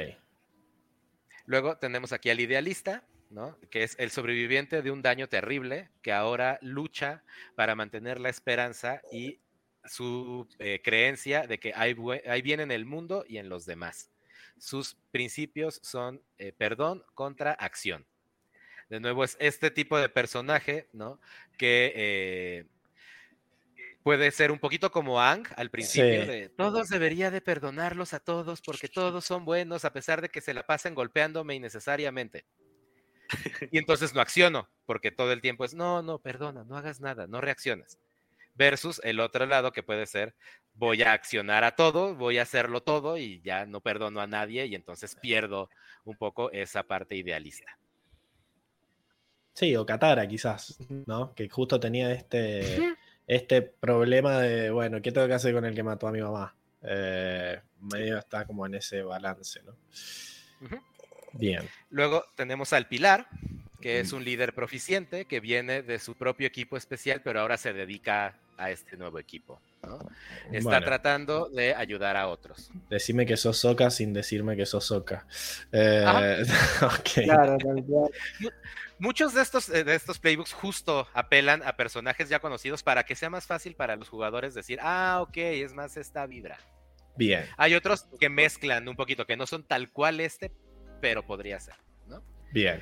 Luego 1.46 1.78
tenemos 1.78 2.14
aquí 2.14 2.30
al 2.30 2.40
idealista, 2.40 3.04
¿no? 3.30 3.58
Que 3.70 3.84
es 3.84 3.96
el 4.00 4.12
sobreviviente 4.12 4.82
de 4.82 4.92
un 4.92 5.02
daño 5.02 5.28
terrible 5.28 5.90
que 6.02 6.14
ahora 6.14 6.58
lucha 6.62 7.24
para 7.56 7.76
mantener 7.76 8.20
la 8.20 8.30
esperanza 8.30 9.02
y 9.12 9.42
su 9.86 10.48
eh, 10.60 10.82
creencia 10.84 11.46
de 11.46 11.60
que 11.60 11.74
hay 11.76 12.42
bien 12.42 12.62
en 12.62 12.72
el 12.72 12.86
mundo 12.86 13.26
y 13.28 13.38
en 13.38 13.50
los 13.50 13.66
demás. 13.66 14.10
Sus 14.58 14.96
principios 15.12 15.80
son 15.84 16.22
eh, 16.38 16.54
perdón 16.54 17.04
contra 17.16 17.52
acción. 17.52 18.06
De 18.90 19.00
nuevo, 19.00 19.24
es 19.24 19.36
este 19.40 19.72
tipo 19.72 19.98
de 19.98 20.08
personaje, 20.08 20.88
¿no? 20.94 21.20
Que 21.58 21.92
eh, 21.96 22.66
puede 24.04 24.30
ser 24.32 24.52
un 24.52 24.60
poquito 24.60 24.92
como 24.92 25.22
Ang 25.22 25.48
al 25.56 25.70
principio, 25.70 26.22
Sí. 26.22 26.28
de 26.28 26.50
todos 26.50 26.90
debería 26.90 27.32
de 27.32 27.42
perdonarlos 27.42 28.14
a 28.14 28.20
todos 28.20 28.62
porque 28.62 28.88
todos 28.90 29.26
son 29.26 29.46
buenos 29.46 29.86
a 29.86 29.94
pesar 29.94 30.22
de 30.22 30.30
que 30.30 30.42
se 30.42 30.54
la 30.54 30.64
pasen 30.66 30.94
golpeándome 30.94 31.56
innecesariamente. 31.56 32.46
Y 33.72 33.78
entonces 33.80 34.14
no 34.14 34.22
acciono, 34.22 34.70
porque 34.86 35.10
todo 35.12 35.32
el 35.32 35.42
tiempo 35.42 35.66
es, 35.66 35.74
no, 35.74 36.02
no, 36.04 36.20
perdona, 36.20 36.64
no 36.66 36.78
hagas 36.78 37.00
nada, 37.00 37.26
no 37.26 37.42
reaccionas. 37.42 37.98
Versus 38.56 39.02
el 39.04 39.20
otro 39.20 39.48
lado 39.48 39.72
que 39.72 39.82
puede 39.82 40.06
ser, 40.06 40.36
voy 40.76 41.02
a 41.02 41.14
accionar 41.14 41.64
a 41.64 41.76
todo, 41.76 42.14
voy 42.16 42.38
a 42.38 42.44
hacerlo 42.44 42.84
todo 42.84 43.18
y 43.18 43.42
ya 43.42 43.66
no 43.66 43.82
perdono 43.82 44.22
a 44.22 44.28
nadie 44.28 44.66
y 44.68 44.76
entonces 44.76 45.16
pierdo 45.16 45.70
un 46.04 46.16
poco 46.18 46.52
esa 46.52 46.84
parte 46.84 47.16
idealista. 47.16 47.80
sí, 49.54 49.76
o 49.76 49.86
Katara 49.86 50.28
quizás, 50.28 50.78
¿no? 51.08 51.34
Que 51.36 51.48
justo 51.50 51.80
tenía 51.80 52.12
este, 52.12 52.96
este 53.28 53.62
problema 53.62 54.40
de, 54.40 54.70
bueno, 54.72 55.02
¿qué 55.02 55.12
tengo 55.12 55.28
que 55.28 55.34
hacer 55.34 55.54
con 55.54 55.66
el 55.66 55.76
que 55.76 55.84
mató 55.84 56.08
a 56.08 56.12
mi 56.12 56.22
mamá? 56.22 56.56
Eh, 56.82 57.60
medio 57.80 58.18
está 58.18 58.46
como 58.46 58.66
en 58.66 58.76
ese 58.76 59.02
balance, 59.04 59.62
¿no? 59.64 59.76
Ujú. 60.66 60.82
Bien, 61.34 61.68
Luego 61.90 62.24
tenemos 62.36 62.74
al 62.74 62.88
Pilar, 62.88 63.28
que 63.82 64.00
es 64.00 64.14
un 64.14 64.24
líder 64.24 64.54
proficiente 64.54 65.26
que 65.26 65.40
viene 65.40 65.82
de 65.82 65.98
su 66.00 66.16
propio 66.16 66.48
equipo 66.48 66.78
especial, 66.78 67.22
pero 67.24 67.42
ahora 67.42 67.58
se 67.58 67.74
dedica 67.74 68.36
a 68.58 68.70
este 68.70 68.98
nuevo 68.98 69.20
equipo. 69.20 69.60
¿no? 69.84 70.00
Está 70.52 70.70
bueno, 70.70 70.86
tratando 70.86 71.50
de 71.50 71.74
ayudar 71.74 72.16
a 72.16 72.28
otros. 72.28 72.72
decime 72.90 73.26
que 73.26 73.36
sos 73.36 73.58
Soka 73.58 73.90
sin 73.90 74.14
decirme 74.14 74.56
que 74.56 74.66
sos 74.66 74.86
Soka. 74.86 75.26
Eh, 75.72 76.44
ok, 76.82 77.24
Claro, 77.24 77.58
tal 77.58 77.84
cual. 77.84 78.12
Muchos 79.04 79.34
de 79.34 79.42
estos, 79.42 79.68
eh, 79.68 79.84
de 79.84 79.96
estos 79.96 80.18
playbooks 80.18 80.54
justo 80.54 81.10
apelan 81.14 81.62
a 81.64 81.76
personajes 81.76 82.30
ya 82.30 82.40
conocidos 82.40 82.84
para 82.84 83.04
que 83.04 83.16
sea 83.18 83.30
más 83.30 83.46
fácil 83.46 83.76
para 83.76 83.98
los 83.98 84.08
jugadores 84.08 84.54
decir, 84.54 84.80
ah, 84.82 85.20
ok, 85.22 85.36
es 85.36 85.74
más 85.74 85.98
esta 85.98 86.26
vibra. 86.26 86.58
bien, 87.18 87.46
Hay 87.58 87.76
otros 87.76 88.08
que 88.18 88.30
mezclan 88.30 88.88
un 88.88 88.96
poquito, 88.96 89.26
que 89.26 89.36
no 89.36 89.46
son 89.46 89.68
tal 89.68 89.92
cual 89.92 90.22
este, 90.22 90.54
pero 91.02 91.28
podría 91.28 91.60
ser. 91.60 91.76
bien. 92.54 92.82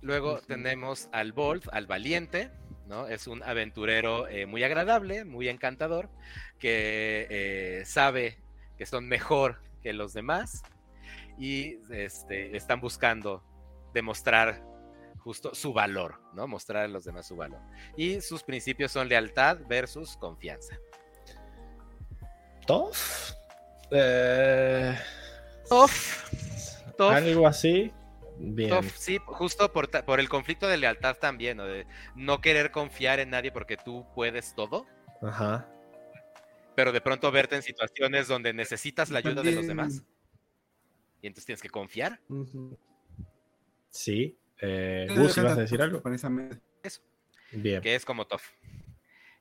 Luego 0.00 0.42
tenemos 0.42 1.08
al 1.10 1.32
Bolt, 1.32 1.66
al 1.72 1.88
Valiente, 1.88 2.52
¿no? 2.86 3.08
Es 3.08 3.26
un 3.26 3.42
aventurero 3.42 4.28
eh, 4.28 4.46
muy 4.46 4.62
agradable, 4.62 5.24
muy 5.24 5.48
encantador, 5.48 6.08
que 6.60 7.26
eh, 7.30 7.82
sabe 7.84 8.38
que 8.78 8.86
son 8.86 9.08
mejor 9.08 9.60
que 9.82 9.92
los 9.92 10.12
demás 10.12 10.62
y 11.36 11.78
este, 11.90 12.56
están 12.56 12.80
buscando 12.80 13.42
demostrar 13.92 14.69
justo 15.20 15.54
su 15.54 15.72
valor, 15.72 16.20
¿no? 16.34 16.46
Mostrar 16.46 16.84
a 16.84 16.88
los 16.88 17.04
demás 17.04 17.28
su 17.28 17.36
valor. 17.36 17.60
Y 17.96 18.20
sus 18.20 18.42
principios 18.42 18.92
son 18.92 19.08
lealtad 19.08 19.58
versus 19.68 20.16
confianza. 20.16 20.76
¿Toff? 22.66 23.32
Eh, 23.90 24.96
Toff. 25.68 26.24
Toff. 26.96 27.14
Algo 27.14 27.46
así. 27.46 27.92
Bien. 28.38 28.70
Toff, 28.70 28.96
sí, 28.96 29.18
justo 29.26 29.70
por, 29.72 29.90
por 30.04 30.18
el 30.18 30.28
conflicto 30.28 30.66
de 30.66 30.78
lealtad 30.78 31.16
también, 31.16 31.58
¿no? 31.58 31.66
de 31.66 31.86
no 32.14 32.40
querer 32.40 32.70
confiar 32.70 33.20
en 33.20 33.30
nadie 33.30 33.52
porque 33.52 33.76
tú 33.76 34.06
puedes 34.14 34.54
todo, 34.54 34.86
Ajá. 35.20 35.68
pero 36.74 36.90
de 36.92 37.02
pronto 37.02 37.30
verte 37.30 37.56
en 37.56 37.62
situaciones 37.62 38.28
donde 38.28 38.54
necesitas 38.54 39.10
la 39.10 39.18
ayuda 39.18 39.42
de 39.42 39.52
los 39.52 39.66
demás. 39.66 40.02
Y 41.20 41.26
entonces 41.26 41.44
tienes 41.44 41.60
que 41.60 41.68
confiar. 41.68 42.18
Sí. 43.90 44.38
Eh, 44.62 45.06
Gus, 45.16 45.36
¿ibas 45.38 45.56
a 45.56 45.60
decir 45.62 45.80
algo? 45.82 46.00
Precisamente. 46.02 46.60
Bien. 47.52 47.80
que 47.82 47.94
es 47.96 48.04
como 48.04 48.26
Toff. 48.26 48.48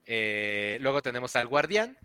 Eh, 0.06 0.78
luego 0.82 1.02
tenemos 1.02 1.36
al 1.36 1.48
guardián, 1.48 1.98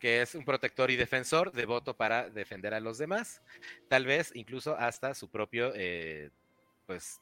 que 0.00 0.22
es 0.22 0.34
un 0.34 0.44
protector 0.44 0.90
y 0.90 0.96
defensor, 0.96 1.52
devoto 1.52 1.96
para 1.96 2.28
defender 2.30 2.74
a 2.74 2.80
los 2.80 2.98
demás, 2.98 3.40
tal 3.88 4.04
vez 4.06 4.32
incluso 4.34 4.76
hasta 4.76 5.14
su 5.14 5.28
propio, 5.30 5.72
eh, 5.76 6.30
pues, 6.86 7.20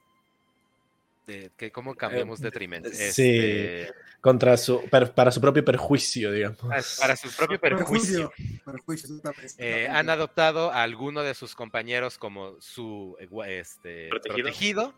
de- 1.26 1.50
que, 1.56 1.70
¿cómo 1.72 1.94
cambiamos 1.94 2.40
detrimento? 2.40 2.88
Eh, 2.88 2.92
sí. 3.12 3.36
Este, 3.38 3.92
Contra 4.20 4.56
su, 4.56 4.82
per- 4.88 5.12
para 5.12 5.30
su 5.30 5.40
propio 5.40 5.64
perjuicio, 5.64 6.32
digamos. 6.32 6.56
para, 6.58 6.82
para 6.98 7.16
su 7.16 7.30
propio 7.36 7.60
perjuicio. 7.60 8.32
Perjuicio. 8.64 9.20
Eh, 9.58 9.88
han 9.90 10.08
adoptado 10.08 10.70
a 10.72 10.82
alguno 10.82 11.22
de 11.22 11.34
sus 11.34 11.55
compañeros 11.55 12.16
como 12.18 12.58
su 12.60 13.16
este, 13.46 14.08
Protegido. 14.08 14.44
protegido. 14.44 14.94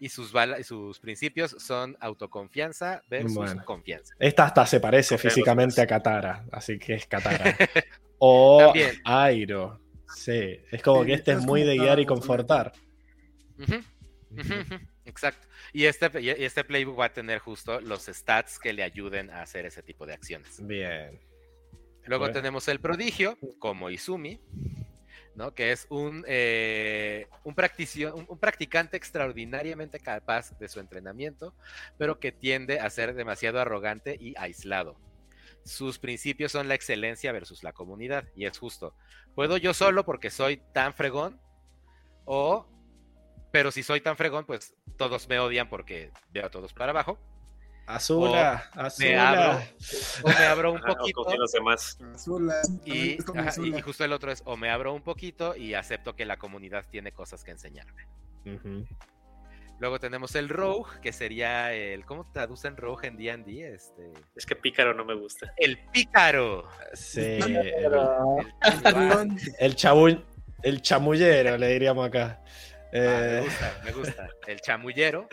Y 0.00 0.08
sus, 0.08 0.32
bala- 0.32 0.58
y 0.58 0.64
sus 0.64 0.98
principios 1.00 1.56
son 1.58 1.96
autoconfianza 2.00 3.02
versus 3.08 3.34
Bueno. 3.34 3.64
confianza. 3.64 4.14
Esta 4.18 4.44
hasta 4.44 4.66
se 4.66 4.80
parece 4.80 5.14
Confiar 5.14 5.32
físicamente 5.32 5.80
a. 5.82 5.86
Katara, 5.86 6.44
así 6.52 6.78
que 6.78 6.94
es 6.94 7.06
Katara. 7.06 7.56
O 8.18 8.58
También. 8.66 9.00
Airo. 9.04 9.80
Sí, 10.14 10.58
es 10.70 10.82
como 10.82 11.00
Sí, 11.02 11.08
que 11.08 11.14
este 11.14 11.32
es 11.32 11.40
muy 11.40 11.62
de 11.62 11.76
guiar 11.76 11.98
y 12.00 12.06
confortar. 12.06 12.72
Exacto. 15.04 15.46
Y 15.72 15.84
este, 15.86 16.20
y 16.20 16.30
este 16.30 16.64
playbook 16.64 16.98
va 17.00 17.06
a 17.06 17.12
tener 17.12 17.38
justo 17.40 17.80
los 17.80 18.04
stats 18.06 18.58
que 18.58 18.72
le 18.72 18.82
ayuden 18.82 19.30
a 19.30 19.42
hacer 19.42 19.66
ese 19.66 19.82
tipo 19.82 20.06
de 20.06 20.14
acciones. 20.14 20.64
Bien. 20.66 21.20
Luego 22.06 22.24
Bueno. 22.24 22.34
tenemos 22.34 22.68
el 22.68 22.80
prodigio, 22.80 23.36
como 23.58 23.90
Izumi, 23.90 24.40
¿no? 25.34 25.54
que 25.54 25.72
es 25.72 25.86
un, 25.90 26.24
eh, 26.26 27.28
un, 27.44 27.54
un 28.28 28.38
practicante 28.38 28.96
extraordinariamente 28.96 30.00
capaz 30.00 30.56
de 30.58 30.68
su 30.68 30.80
entrenamiento, 30.80 31.54
pero 31.98 32.18
que 32.18 32.32
tiende 32.32 32.80
a 32.80 32.90
ser 32.90 33.14
demasiado 33.14 33.60
arrogante 33.60 34.16
y 34.20 34.34
aislado. 34.36 34.96
Sus 35.64 35.98
principios 35.98 36.52
son 36.52 36.68
la 36.68 36.74
excelencia 36.74 37.32
versus 37.32 37.62
la 37.62 37.72
comunidad, 37.72 38.28
y 38.36 38.44
es 38.44 38.58
justo. 38.58 38.94
¿Puedo 39.34 39.56
yo 39.56 39.72
solo 39.72 40.04
porque 40.04 40.30
soy 40.30 40.58
tan 40.72 40.92
fregón? 40.92 41.40
O, 42.26 42.66
pero 43.50 43.70
si 43.70 43.82
soy 43.82 44.00
tan 44.00 44.16
fregón, 44.16 44.44
pues 44.44 44.74
todos 44.96 45.28
me 45.28 45.38
odian 45.38 45.68
porque 45.68 46.12
veo 46.30 46.46
a 46.46 46.50
todos 46.50 46.72
para 46.72 46.90
abajo. 46.90 47.18
Azula, 47.86 48.70
Me 48.74 48.82
Azula. 48.82 49.28
abro, 49.52 49.64
o 50.22 50.28
me 50.28 50.46
abro 50.46 50.72
un 50.72 50.78
o 50.90 50.94
poquito. 50.96 51.32
en 51.32 51.38
los 51.40 51.52
demás. 51.52 51.98
Azula, 52.14 52.54
Y, 52.84 53.18
ajá, 53.20 53.32
y- 53.34 53.48
Azula. 53.48 53.78
y 53.78 53.80
justo 53.82 54.04
el 54.04 54.12
otro 54.12 54.32
es 54.32 54.42
o 54.46 54.56
me 54.56 54.70
abro 54.70 54.94
un 54.94 55.02
poquito 55.02 55.54
y 55.56 55.74
acepto 55.74 56.16
que 56.16 56.24
la 56.24 56.36
comunidad 56.38 56.86
tiene 56.90 57.12
cosas 57.12 57.44
que 57.44 57.50
enseñarme. 57.50 58.06
Luego 59.80 59.98
tenemos 59.98 60.34
el 60.36 60.48
Rogue, 60.48 61.00
que 61.02 61.12
sería 61.12 61.72
el. 61.72 62.04
¿Cómo 62.06 62.30
traducen 62.32 62.76
Rogue 62.76 63.08
en 63.08 63.16
DD? 63.16 63.74
Este, 63.74 64.12
Es 64.36 64.46
que 64.46 64.54
Pícaro 64.54 64.94
no 64.94 65.04
me 65.04 65.14
gusta. 65.14 65.52
el 65.56 65.78
pícaro. 65.90 66.68
Sí, 66.94 67.20
el, 67.20 67.56
El, 67.56 67.94
Ah, 67.94 69.24
el 69.58 69.74
chabu- 69.76 70.24
el 70.62 70.80
chamullero, 70.80 71.58
le 71.58 71.68
diríamos 71.68 72.06
acá. 72.06 72.40
Ah, 72.94 73.20
me 73.28 73.38
Eh, 73.38 73.40
gusta, 73.42 73.80
me 73.84 73.92
gusta. 73.92 74.28
El 74.46 74.60
chamullero 74.60 75.28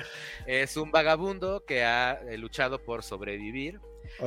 es 0.48 0.78
un 0.78 0.92
vagabundo 0.92 1.64
que 1.66 1.84
ha 1.84 2.14
eh, 2.14 2.38
luchado 2.38 2.84
por 2.84 3.04
sobrevivir. 3.04 3.80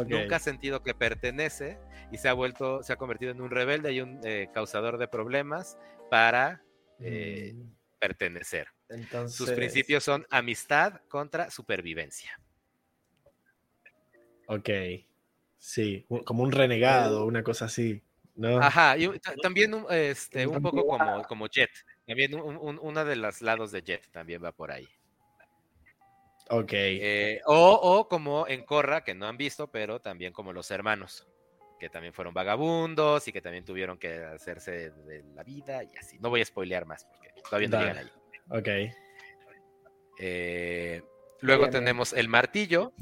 Nunca 0.06 0.36
ha 0.36 0.38
sentido 0.38 0.82
que 0.82 0.94
pertenece 0.94 1.78
y 2.12 2.18
se 2.18 2.28
ha 2.28 2.32
vuelto, 2.32 2.82
se 2.82 2.92
ha 2.92 2.96
convertido 2.96 3.32
en 3.32 3.40
un 3.40 3.50
rebelde 3.50 3.92
y 3.92 4.00
un 4.00 4.20
eh, 4.24 4.48
causador 4.54 4.98
de 4.98 5.08
problemas 5.08 5.76
para 6.10 6.62
eh, 7.00 7.52
Mm, 7.54 7.72
pertenecer. 7.98 8.68
Entonces, 8.88 9.36
Sus 9.36 9.50
principios 9.50 10.04
son 10.04 10.24
amistad 10.30 11.00
contra 11.08 11.50
supervivencia. 11.50 12.38
Ok. 14.46 14.70
Sí, 15.58 16.06
como 16.24 16.44
un 16.44 16.52
renegado, 16.52 17.26
una 17.26 17.42
cosa 17.42 17.64
así. 17.64 18.00
¿no? 18.36 18.58
Ajá, 18.62 18.96
y 18.96 19.08
también 19.42 19.74
un, 19.74 19.86
este, 19.90 20.46
un 20.46 20.62
poco 20.62 20.86
como 21.26 21.46
Jet. 21.48 21.70
También 22.06 22.34
un, 22.34 22.56
un- 22.56 22.78
una 22.82 23.04
de 23.04 23.16
los 23.16 23.40
lados 23.40 23.72
de 23.72 23.82
Jet 23.82 24.10
también 24.10 24.42
va 24.44 24.52
por 24.52 24.70
ahí. 24.70 24.88
Ok. 26.50 26.72
Eh, 26.74 27.40
o, 27.46 27.72
o 27.72 28.08
como 28.08 28.46
en 28.46 28.64
Corra, 28.64 29.02
que 29.02 29.14
no 29.14 29.26
han 29.26 29.36
visto, 29.38 29.68
pero 29.70 30.00
también 30.00 30.32
como 30.32 30.52
los 30.52 30.70
hermanos, 30.70 31.26
que 31.80 31.88
también 31.88 32.12
fueron 32.12 32.34
vagabundos 32.34 33.26
y 33.28 33.32
que 33.32 33.40
también 33.40 33.64
tuvieron 33.64 33.96
que 33.98 34.22
hacerse 34.24 34.90
de 34.90 35.22
la 35.34 35.42
vida 35.42 35.82
y 35.82 35.96
así. 35.96 36.18
No 36.18 36.28
voy 36.28 36.42
a 36.42 36.44
spoilear 36.44 36.84
más 36.84 37.06
porque 37.06 37.32
todavía 37.42 37.68
no 37.68 37.80
llegan 37.80 37.98
ahí. 37.98 38.10
Ok. 38.50 38.68
Eh, 40.18 41.02
luego 41.40 41.62
bien. 41.62 41.72
tenemos 41.72 42.12
el 42.12 42.28
martillo, 42.28 42.92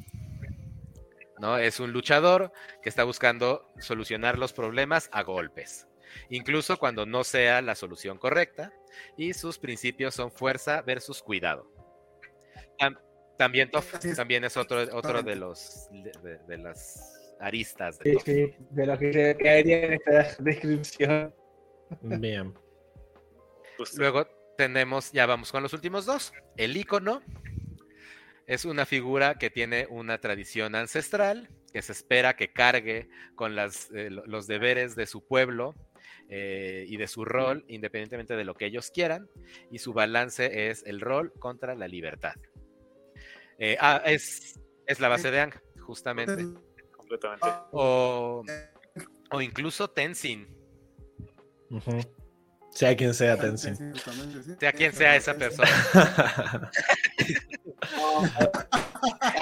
¿no? 1.38 1.58
Es 1.58 1.80
un 1.80 1.92
luchador 1.92 2.52
que 2.82 2.88
está 2.88 3.02
buscando 3.04 3.68
solucionar 3.80 4.38
los 4.38 4.52
problemas 4.52 5.08
a 5.12 5.22
golpes, 5.22 5.88
incluso 6.30 6.78
cuando 6.78 7.06
no 7.06 7.24
sea 7.24 7.62
la 7.62 7.74
solución 7.74 8.18
correcta, 8.18 8.72
y 9.16 9.32
sus 9.34 9.58
principios 9.58 10.14
son 10.14 10.30
fuerza 10.30 10.82
versus 10.82 11.22
cuidado. 11.22 11.70
Tam- 12.78 12.98
también 13.38 13.70
también 14.16 14.44
es 14.44 14.56
otro, 14.56 14.82
otro 14.96 15.22
de 15.22 15.36
los 15.36 15.88
de, 15.90 16.38
de 16.46 16.58
las 16.58 17.34
aristas 17.40 17.98
de 17.98 18.12
Sí, 18.12 18.18
sí, 18.24 18.54
de 18.70 18.86
lo 18.86 18.98
que 18.98 19.12
se 19.12 19.36
caería 19.36 19.84
en 19.86 19.92
esta 19.94 20.36
descripción. 20.42 21.34
Bien. 22.02 22.54
Luego 23.96 24.26
tenemos, 24.56 25.10
ya 25.12 25.26
vamos 25.26 25.50
con 25.50 25.62
los 25.62 25.72
últimos 25.72 26.06
dos. 26.06 26.32
El 26.56 26.76
ícono 26.76 27.22
es 28.46 28.64
una 28.64 28.86
figura 28.86 29.36
que 29.36 29.50
tiene 29.50 29.86
una 29.90 30.18
tradición 30.18 30.74
ancestral, 30.74 31.48
que 31.72 31.82
se 31.82 31.92
espera 31.92 32.36
que 32.36 32.52
cargue 32.52 33.08
con 33.34 33.56
las, 33.56 33.90
eh, 33.92 34.10
lo- 34.10 34.24
los 34.26 34.46
deberes 34.46 34.94
de 34.94 35.06
su 35.06 35.26
pueblo 35.26 35.74
eh, 36.28 36.84
y 36.88 36.96
de 36.96 37.06
su 37.06 37.24
rol, 37.24 37.64
independientemente 37.68 38.36
de 38.36 38.44
lo 38.44 38.54
que 38.54 38.66
ellos 38.66 38.90
quieran, 38.90 39.28
y 39.70 39.78
su 39.78 39.92
balance 39.92 40.68
es 40.68 40.82
el 40.86 41.00
rol 41.00 41.32
contra 41.38 41.74
la 41.74 41.88
libertad. 41.88 42.34
Eh, 43.58 43.76
ah, 43.80 44.02
es, 44.04 44.58
es 44.86 45.00
la 45.00 45.08
base 45.08 45.30
de 45.30 45.40
Ang, 45.40 45.54
justamente. 45.80 46.44
completamente. 46.96 47.46
O, 47.72 48.44
o 49.30 49.40
incluso 49.40 49.88
Tenzin. 49.88 50.48
Sea 52.70 52.96
quien 52.96 53.14
sea 53.14 53.36
Tenzin. 53.36 53.76
sea 54.58 54.72
quien 54.72 54.92
sea 54.92 55.16
esa 55.16 55.34
persona. 55.34 55.70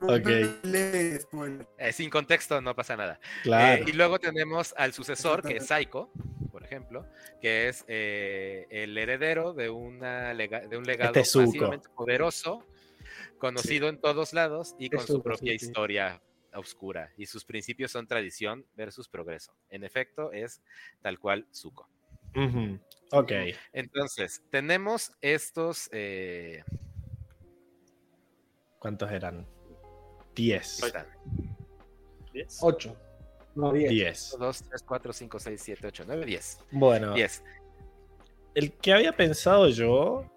Eh, 1.78 1.92
sin 1.92 2.10
contexto 2.10 2.60
no 2.60 2.74
pasa 2.74 2.96
nada. 2.96 3.18
claro. 3.42 3.82
Eh, 3.82 3.90
y 3.90 3.92
luego 3.92 4.18
tenemos 4.18 4.74
al 4.76 4.92
sucesor, 4.92 5.42
que 5.42 5.56
es 5.56 5.66
Psycho, 5.66 6.10
por 6.50 6.64
ejemplo, 6.64 7.06
que 7.40 7.68
es 7.68 7.84
eh, 7.88 8.66
el 8.70 8.96
heredero 8.96 9.52
de, 9.54 9.70
una 9.70 10.32
lega- 10.34 10.66
de 10.66 10.76
un 10.76 10.84
legado 10.84 11.18
Este 11.20 11.38
masivamente 11.40 11.88
poderoso, 11.94 12.64
conocido 13.38 13.88
en 13.88 14.00
todos 14.00 14.32
lados 14.32 14.74
y 14.78 14.88
con 14.90 15.06
su 15.06 15.22
propia 15.22 15.52
sí, 15.52 15.58
sí. 15.58 15.66
historia 15.66 16.22
oscura. 16.54 17.12
Y 17.16 17.26
sus 17.26 17.44
principios 17.44 17.90
son 17.90 18.06
tradición 18.06 18.64
versus 18.74 19.08
progreso. 19.08 19.54
En 19.70 19.84
efecto, 19.84 20.32
es 20.32 20.62
tal 21.02 21.18
cual 21.18 21.46
Zuko. 21.52 21.88
Ujú. 22.36 22.80
Ok. 23.12 23.32
Entonces, 23.72 24.42
tenemos 24.50 25.12
estos... 25.20 25.88
eh, 25.92 26.62
¿Cuántos 28.78 29.10
eran? 29.10 29.46
Diez. 30.34 30.82
ahí 30.82 30.86
están, 30.88 31.06
¿Diez? 32.32 32.58
8. 32.60 32.96
No, 33.54 33.72
10. 33.72 33.90
10. 33.90 34.36
2, 34.38 34.62
3, 34.68 34.82
4, 34.82 35.12
5, 35.12 35.38
6, 35.38 35.62
7, 35.62 35.86
8, 35.86 36.04
9, 36.06 36.26
10. 36.26 36.58
Bueno, 36.72 37.14
10. 37.14 37.44
el 38.54 38.72
que 38.72 38.92
había 38.92 39.12
pensado 39.12 39.68
yo, 39.68 40.30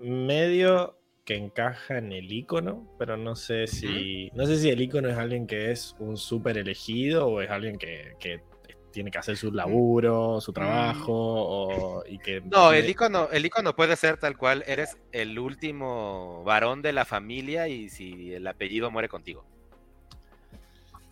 medio 0.00 0.98
que 1.24 1.36
encaja 1.36 1.98
en 1.98 2.12
el 2.12 2.32
icono, 2.32 2.88
pero 2.98 3.16
no 3.16 3.34
sé 3.34 3.66
si. 3.66 4.30
No 4.34 4.46
sé 4.46 4.56
si 4.58 4.70
el 4.70 4.80
icono 4.80 5.08
es 5.08 5.16
alguien 5.16 5.46
que 5.46 5.70
es 5.72 5.94
un 5.98 6.16
súper 6.16 6.56
elegido 6.58 7.26
o 7.26 7.40
es 7.40 7.50
alguien 7.50 7.78
que, 7.78 8.14
que 8.18 8.42
tiene 8.96 9.10
que 9.10 9.18
hacer 9.18 9.36
su 9.36 9.52
laburo, 9.52 10.40
su 10.40 10.54
trabajo, 10.54 11.12
o, 11.12 12.02
y 12.06 12.18
que. 12.18 12.40
No, 12.40 12.72
el 12.72 12.88
icono, 12.88 13.28
el 13.30 13.44
icono 13.44 13.76
puede 13.76 13.94
ser 13.94 14.16
tal 14.16 14.38
cual, 14.38 14.64
eres 14.66 14.96
el 15.12 15.38
último 15.38 16.42
varón 16.44 16.80
de 16.80 16.94
la 16.94 17.04
familia 17.04 17.68
y 17.68 17.90
si 17.90 18.32
el 18.32 18.46
apellido 18.46 18.90
muere 18.90 19.10
contigo. 19.10 19.44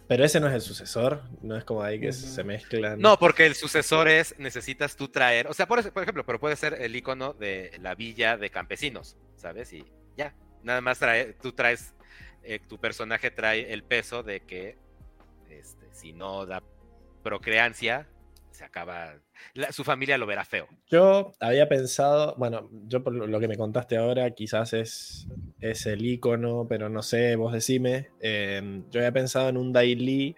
Pero 0.08 0.24
ese 0.24 0.40
no 0.40 0.48
es 0.48 0.54
el 0.54 0.62
sucesor, 0.62 1.24
no 1.42 1.58
es 1.58 1.64
como 1.64 1.82
ahí 1.82 2.00
que 2.00 2.14
se 2.14 2.42
mezclan. 2.42 2.98
No, 2.98 3.18
porque 3.18 3.44
el 3.44 3.54
sucesor 3.54 4.08
es, 4.08 4.34
necesitas 4.38 4.96
tú 4.96 5.08
traer, 5.08 5.46
o 5.48 5.52
sea, 5.52 5.66
por, 5.66 5.92
por 5.92 6.04
ejemplo, 6.04 6.24
pero 6.24 6.40
puede 6.40 6.56
ser 6.56 6.80
el 6.80 6.96
icono 6.96 7.34
de 7.34 7.70
la 7.82 7.94
villa 7.94 8.38
de 8.38 8.48
campesinos, 8.48 9.18
¿sabes? 9.36 9.74
Y 9.74 9.84
ya, 10.16 10.34
nada 10.62 10.80
más 10.80 10.98
trae, 10.98 11.34
tú 11.34 11.52
traes, 11.52 11.92
eh, 12.44 12.60
tu 12.66 12.78
personaje 12.78 13.30
trae 13.30 13.74
el 13.74 13.84
peso 13.84 14.22
de 14.22 14.40
que 14.40 14.78
este, 15.50 15.86
si 15.92 16.14
no 16.14 16.46
da 16.46 16.62
procreancia, 17.24 18.06
se 18.52 18.62
acaba, 18.64 19.14
la- 19.54 19.72
su 19.72 19.82
familia 19.82 20.16
lo 20.16 20.26
verá 20.26 20.44
feo. 20.44 20.68
Yo 20.88 21.32
había 21.40 21.68
pensado, 21.68 22.36
bueno, 22.38 22.70
yo 22.86 23.02
por 23.02 23.12
lo 23.14 23.40
que 23.40 23.48
me 23.48 23.56
contaste 23.56 23.96
ahora, 23.96 24.30
quizás 24.30 24.72
es, 24.74 25.26
es 25.60 25.86
el 25.86 26.06
icono, 26.06 26.66
pero 26.68 26.88
no 26.88 27.02
sé, 27.02 27.34
vos 27.34 27.52
decime. 27.52 28.10
eh, 28.20 28.82
yo 28.92 29.00
había 29.00 29.10
pensado 29.12 29.48
en 29.48 29.56
un 29.56 29.72
Daily 29.72 30.36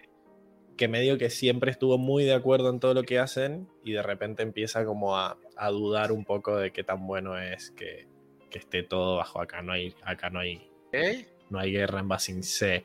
que 0.77 0.87
medio 0.87 1.17
que 1.17 1.29
siempre 1.29 1.71
estuvo 1.71 1.97
muy 1.97 2.23
de 2.23 2.33
acuerdo 2.33 2.69
en 2.69 2.79
todo 2.79 2.93
lo 2.93 3.03
que 3.03 3.19
hacen 3.19 3.67
y 3.83 3.91
de 3.93 4.03
repente 4.03 4.43
empieza 4.43 4.85
como 4.85 5.17
a, 5.17 5.37
a 5.55 5.69
dudar 5.69 6.11
un 6.11 6.23
poco 6.23 6.55
de 6.57 6.71
qué 6.71 6.83
tan 6.83 7.05
bueno 7.07 7.37
es 7.37 7.71
que, 7.71 8.07
que 8.49 8.59
esté 8.59 8.83
todo 8.83 9.17
bajo 9.17 9.41
acá. 9.41 9.61
No 9.63 9.71
hay, 9.73 9.93
acá 10.03 10.29
no 10.29 10.39
hay, 10.39 10.69
¿Ok? 10.87 11.27
no 11.49 11.59
hay 11.59 11.71
guerra 11.71 11.99
en 11.99 12.07
Basing 12.07 12.43
C. 12.43 12.83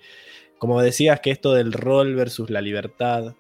Como 0.59 0.81
decías 0.81 1.21
que 1.21 1.31
esto 1.33 1.53
del 1.53 1.73
rol 1.73 2.15
versus 2.15 2.49
la 2.49 2.61
libertad, 2.63 3.35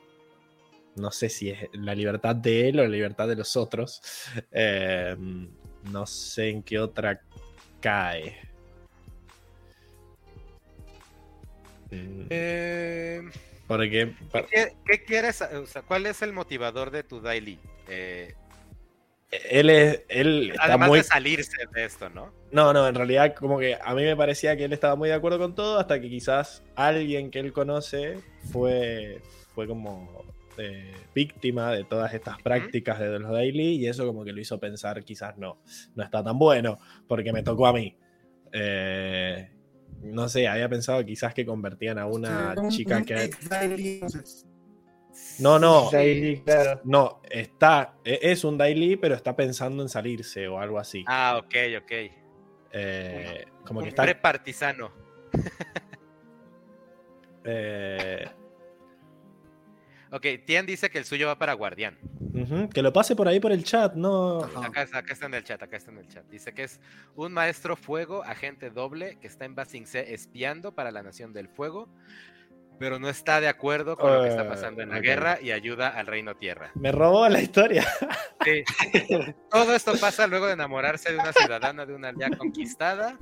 no 0.97 1.11
sé 1.11 1.29
si 1.29 1.51
es 1.51 1.69
la 1.73 1.95
libertad 1.95 2.35
de 2.37 2.69
él 2.69 2.81
o 2.81 2.83
la 2.83 2.89
libertad 2.89 3.29
de 3.29 3.37
los 3.37 3.57
otros. 3.57 4.01
eh, 4.51 5.17
no 5.91 6.07
sé 6.07 6.49
en 6.51 6.63
qué 6.63 6.79
otra 6.79 7.21
cae. 7.81 8.39
Mm, 11.91 12.27
Eh, 12.31 13.23
Porque 13.67 14.15
pa- 14.31 14.47
¿qué, 14.47 14.77
qué 14.87 15.03
quieres? 15.05 15.43
O 15.43 15.67
sea, 15.67 15.83
¿cuál 15.83 16.07
es 16.07 16.23
el 16.23 16.33
motivador 16.33 16.91
de 16.91 17.03
tu 17.03 17.21
daily? 17.21 17.59
Eh, 17.89 18.35
él 19.51 19.71
es. 19.71 20.03
Él 20.09 20.51
está 20.51 20.65
además 20.65 20.89
muy. 20.89 20.99
de 20.99 21.05
salirse 21.05 21.57
de 21.75 21.85
esto, 21.85 22.09
¿no? 22.11 22.33
No, 22.51 22.73
no, 22.73 22.87
en 22.87 22.95
realidad, 22.95 23.35
como 23.35 23.59
que 23.59 23.77
a 23.83 23.95
mí 23.95 24.03
me 24.05 24.15
parecía 24.17 24.57
que 24.57 24.65
él 24.65 24.73
estaba 24.73 24.95
muy 24.95 25.09
de 25.09 25.15
acuerdo 25.15 25.39
con 25.39 25.55
todo, 25.55 25.79
hasta 25.79 26.01
que 26.01 26.09
quizás 26.09 26.63
alguien 26.77 27.31
que 27.31 27.39
él 27.41 27.53
conoce 27.53 28.19
fue, 28.53 29.21
fue 29.55 29.67
como 29.67 30.23
eh, 30.59 31.07
víctima 31.15 31.73
de 31.73 31.85
todas 31.85 32.13
estas 32.15 32.41
prácticas 32.43 32.99
de 32.99 33.19
los 33.19 33.31
daily, 33.31 33.77
y 33.77 33.87
eso 33.87 34.07
como 34.07 34.25
que 34.25 34.33
lo 34.33 34.41
hizo 34.41 34.59
pensar, 34.61 35.03
quizás 35.05 35.37
no, 35.39 35.61
no 35.95 36.03
está 36.05 36.23
tan 36.23 36.39
bueno, 36.39 36.79
porque 37.09 37.33
me 37.33 37.43
tocó 37.43 37.67
a 37.67 37.73
mí. 37.73 37.97
Eh, 38.53 39.51
no 40.03 40.29
sé, 40.29 40.49
había 40.49 40.69
pensado 40.69 41.05
quizás 41.05 41.33
que 41.35 41.47
convertían 41.47 41.99
a 41.99 42.07
una 42.07 42.55
Un- 42.57 42.69
chica 42.71 43.03
que. 43.03 43.31
No, 45.39 45.59
no, 45.59 45.91
Daily, 45.91 46.41
claro. 46.43 46.81
no, 46.85 47.21
está, 47.31 47.97
e- 48.05 48.19
es 48.23 48.45
un 48.45 48.57
daily, 48.59 48.97
pero 48.97 49.15
está 49.15 49.37
pensando 49.37 49.83
en 49.83 49.89
salirse 49.89 50.49
o 50.49 50.59
algo 50.59 50.79
así. 50.79 51.05
Ah, 51.07 51.39
ok, 51.43 51.55
ok. 51.83 51.93
Eh, 52.73 53.45
como 53.65 53.81
que 53.83 53.89
está. 53.91 54.03
prepartisano. 54.05 54.91
eh, 57.45 58.27
Ok, 60.13 60.27
Tien 60.45 60.67
dice 60.67 60.91
que 60.91 60.99
el 60.99 61.07
suyo 61.07 61.27
va 61.27 61.39
para 61.39 61.55
Guardián. 61.55 61.99
Que 62.73 62.83
lo 62.83 62.93
pase 62.93 63.17
por 63.17 63.29
ahí 63.29 63.41
por 63.41 63.51
el 63.51 63.65
chat, 63.65 63.95
no. 63.95 64.45
Acá, 64.45 64.87
acá 64.93 65.13
está 65.13 65.27
en 65.27 65.35
el 65.35 65.43
chat, 65.43 65.63
acá 65.63 65.79
está 65.79 65.91
en 65.91 65.99
el 65.99 66.09
chat. 66.09 66.25
Dice 66.29 66.53
que 66.53 66.65
es 66.65 66.81
un 67.17 67.33
maestro 67.33 67.77
fuego, 67.77 68.23
agente 68.23 68.69
doble, 68.69 69.19
que 69.21 69.27
está 69.27 69.47
en 69.47 69.55
Basing 69.55 69.87
C 69.87 70.13
espiando 70.13 70.75
para 70.75 70.91
la 70.91 71.03
Nación 71.03 71.33
del 71.33 71.49
Fuego, 71.49 71.89
pero 72.79 72.99
no 72.99 73.09
está 73.09 73.41
de 73.41 73.49
acuerdo 73.49 73.97
con 73.97 74.13
lo 74.13 74.23
que 74.23 74.29
está 74.29 74.47
pasando 74.47 74.83
en 74.83 74.91
la 74.91 74.99
ok. 74.99 75.03
guerra 75.03 75.39
y 75.41 75.51
ayuda 75.51 75.89
al 75.89 76.07
Reino 76.07 76.37
Tierra. 76.37 76.73
Me 76.75 76.93
robó 76.93 77.27
la 77.29 77.41
historia. 77.41 77.87
Sí. 78.45 78.65
Todo 79.51 79.75
esto 79.75 79.93
pasa 79.99 80.27
luego 80.27 80.47
de 80.47 80.55
enamorarse 80.55 81.11
de 81.11 81.19
una 81.19 81.33
ciudadana 81.33 81.87
de 81.87 81.95
una 81.95 82.09
aldea 82.09 82.31
conquistada 82.37 83.17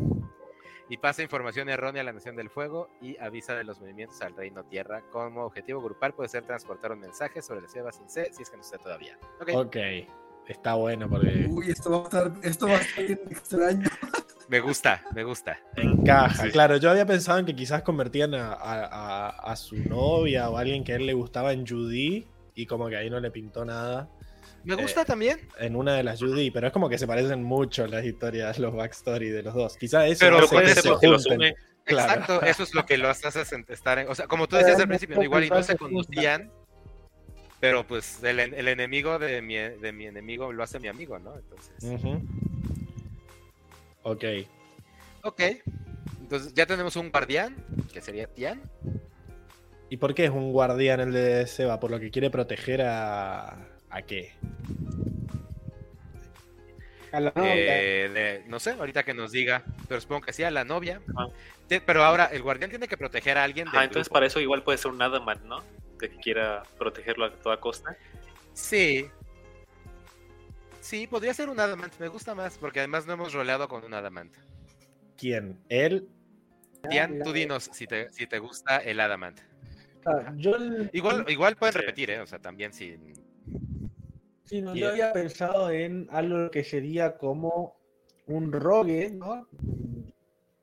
y 0.90 0.96
pasa 0.98 1.22
información 1.22 1.68
errónea 1.68 2.02
a 2.02 2.04
la 2.04 2.12
Nación 2.12 2.34
del 2.36 2.50
Fuego 2.50 2.90
y 3.00 3.16
avisa 3.18 3.54
de 3.54 3.62
los 3.64 3.80
movimientos 3.80 4.20
al 4.22 4.34
Reino 4.36 4.64
Tierra. 4.64 5.02
Como 5.12 5.44
objetivo 5.44 5.80
grupal 5.80 6.12
puede 6.14 6.28
ser 6.28 6.44
transportar 6.44 6.90
un 6.92 6.98
mensaje 7.00 7.40
sobre 7.42 7.62
la 7.62 7.68
de 7.72 7.80
Basing 7.80 8.10
C 8.10 8.30
si 8.32 8.42
es 8.42 8.50
que 8.50 8.56
no 8.56 8.62
está 8.62 8.76
todavía. 8.76 9.16
Ok, 9.40 9.50
Ok, 9.54 9.76
está 10.48 10.74
bueno 10.74 11.08
porque 11.08 11.46
Uy, 11.48 11.70
esto 11.70 11.90
va 11.92 11.98
a 11.98 12.02
estar, 12.02 12.32
esto 12.42 12.66
va 12.66 12.72
a 12.74 12.80
estar 12.80 13.06
bien 13.06 13.20
extraño. 13.30 13.88
me 14.48 14.58
gusta, 14.58 15.00
me 15.14 15.22
gusta. 15.22 15.60
encaja. 15.76 16.42
Sí. 16.42 16.50
Claro, 16.50 16.76
yo 16.76 16.90
había 16.90 17.06
pensado 17.06 17.38
en 17.38 17.46
que 17.46 17.54
quizás 17.54 17.82
convertían 17.82 18.34
a, 18.34 18.52
a- 18.54 18.84
a- 19.28 19.28
a 19.52 19.56
su 19.56 19.76
novia 19.76 20.50
o 20.50 20.56
a 20.56 20.60
alguien 20.62 20.82
que 20.82 20.92
a 20.92 20.96
él 20.96 21.06
le 21.06 21.14
gustaba 21.14 21.52
en 21.52 21.64
Judy 21.64 22.26
y 22.56 22.66
como 22.66 22.88
que 22.88 22.96
ahí 22.96 23.08
no 23.08 23.20
le 23.20 23.30
pintó 23.30 23.64
nada 23.64 24.08
Me 24.64 24.74
gusta 24.74 25.04
también, 25.04 25.40
en 25.58 25.74
una 25.74 25.94
de 25.94 26.02
las 26.02 26.20
Judy, 26.20 26.50
pero 26.50 26.66
es 26.66 26.72
como 26.72 26.88
que 26.88 26.98
se 26.98 27.06
parecen 27.06 27.42
mucho 27.42 27.86
las 27.86 28.04
historias, 28.04 28.58
los 28.58 28.74
backstory 28.74 29.30
de 29.30 29.42
los 29.42 29.54
dos. 29.54 29.76
Quizás 29.76 30.10
eso 30.10 30.20
Pero 30.20 30.38
hace 30.38 30.60
que 30.60 30.74
se 30.74 30.88
los 30.88 31.00
junten. 31.00 31.54
Claro. 31.84 32.12
Exacto, 32.12 32.42
eso 32.42 32.62
es 32.62 32.74
lo 32.74 32.84
que 32.84 32.98
lo 32.98 33.08
hace 33.08 33.28
estar 33.68 33.98
en. 33.98 34.08
O 34.08 34.14
sea, 34.14 34.26
como 34.26 34.46
tú 34.46 34.56
decías 34.56 34.78
al 34.78 34.88
principio, 34.88 35.16
¿no? 35.16 35.22
igual 35.22 35.44
y 35.44 35.50
no 35.50 35.62
se 35.62 35.76
conocían, 35.76 36.52
pero 37.58 37.86
pues 37.86 38.22
el, 38.22 38.38
el 38.38 38.68
enemigo 38.68 39.18
de 39.18 39.42
mi, 39.42 39.56
de 39.56 39.92
mi 39.92 40.06
enemigo 40.06 40.52
lo 40.52 40.62
hace 40.62 40.78
mi 40.78 40.88
amigo, 40.88 41.18
¿no? 41.18 41.36
Entonces, 41.36 41.72
Ujú. 41.82 42.22
Ok. 44.02 44.24
ok. 45.22 45.42
Entonces 46.20 46.54
ya 46.54 46.66
tenemos 46.66 46.96
un 46.96 47.10
guardián, 47.10 47.56
que 47.92 48.00
sería 48.00 48.26
Tian. 48.26 48.62
¿Y 49.88 49.96
por 49.96 50.14
qué 50.14 50.26
es 50.26 50.30
un 50.30 50.52
guardián 50.52 51.00
el 51.00 51.12
de 51.12 51.46
Seba? 51.46 51.80
¿Por 51.80 51.90
lo 51.90 51.98
que 51.98 52.10
quiere 52.10 52.30
proteger 52.30 52.82
a. 52.82 53.69
¿A 53.90 54.02
qué? 54.02 54.32
A 57.12 57.18
la 57.20 57.32
novia. 57.34 57.54
eh, 57.56 58.08
de- 58.08 58.44
no 58.46 58.60
sé, 58.60 58.70
ahorita 58.70 59.02
que 59.02 59.14
nos 59.14 59.32
diga, 59.32 59.64
pero 59.88 60.00
supongo 60.00 60.20
que 60.22 60.32
sí, 60.32 60.44
a 60.44 60.50
la 60.50 60.64
novia. 60.64 61.00
Te- 61.66 61.80
Pero 61.80 62.04
ahora, 62.04 62.26
el 62.26 62.42
guardián 62.42 62.70
tiene 62.70 62.86
que 62.86 62.96
proteger 62.96 63.36
a 63.36 63.44
alguien. 63.44 63.66
Del 63.70 63.82
entonces 63.82 64.04
grupo. 64.06 64.14
para 64.14 64.26
eso 64.26 64.38
igual 64.40 64.62
puede 64.62 64.78
ser 64.78 64.92
un 64.92 65.02
Adaman, 65.02 65.40
¿no? 65.48 65.60
De 65.98 66.08
que 66.08 66.16
quiera 66.18 66.62
protegerlo 66.78 67.24
a 67.24 67.32
toda 67.34 67.58
costa. 67.58 67.96
Sí. 68.52 69.06
Sí, 70.80 71.06
podría 71.06 71.34
ser 71.34 71.48
un 71.50 71.60
Adamant, 71.60 71.92
me 71.98 72.08
gusta 72.08 72.34
más, 72.34 72.56
porque 72.58 72.78
además 72.80 73.06
no 73.06 73.12
hemos 73.12 73.32
roleado 73.34 73.68
con 73.68 73.84
un 73.84 73.92
Adamant. 73.92 74.34
¿Quién? 75.16 75.60
¿Él? 75.68 76.08
Tian, 76.88 77.18
tú 77.22 77.32
dinos 77.32 77.68
si 77.72 77.86
te, 77.86 78.08
si 78.10 78.26
te 78.26 78.38
gusta 78.38 78.78
el 78.78 78.98
Adamant. 79.00 79.38
Ah, 80.06 80.32
Yo, 80.36 80.54
el- 80.56 80.88
Igual, 80.94 81.26
igual 81.28 81.56
pueden 81.56 81.74
Sí. 81.74 81.80
repetir, 81.80 82.10
¿eh? 82.10 82.20
O 82.20 82.26
sea, 82.26 82.38
también 82.38 82.72
si. 82.72 82.96
Sí, 84.50 84.60
no, 84.62 84.74
yo 84.74 84.88
había 84.88 85.12
pensado 85.12 85.70
en 85.70 86.08
algo 86.10 86.50
que 86.50 86.64
sería 86.64 87.16
como 87.16 87.76
un 88.26 88.50
rogue, 88.50 89.10
¿no? 89.10 89.46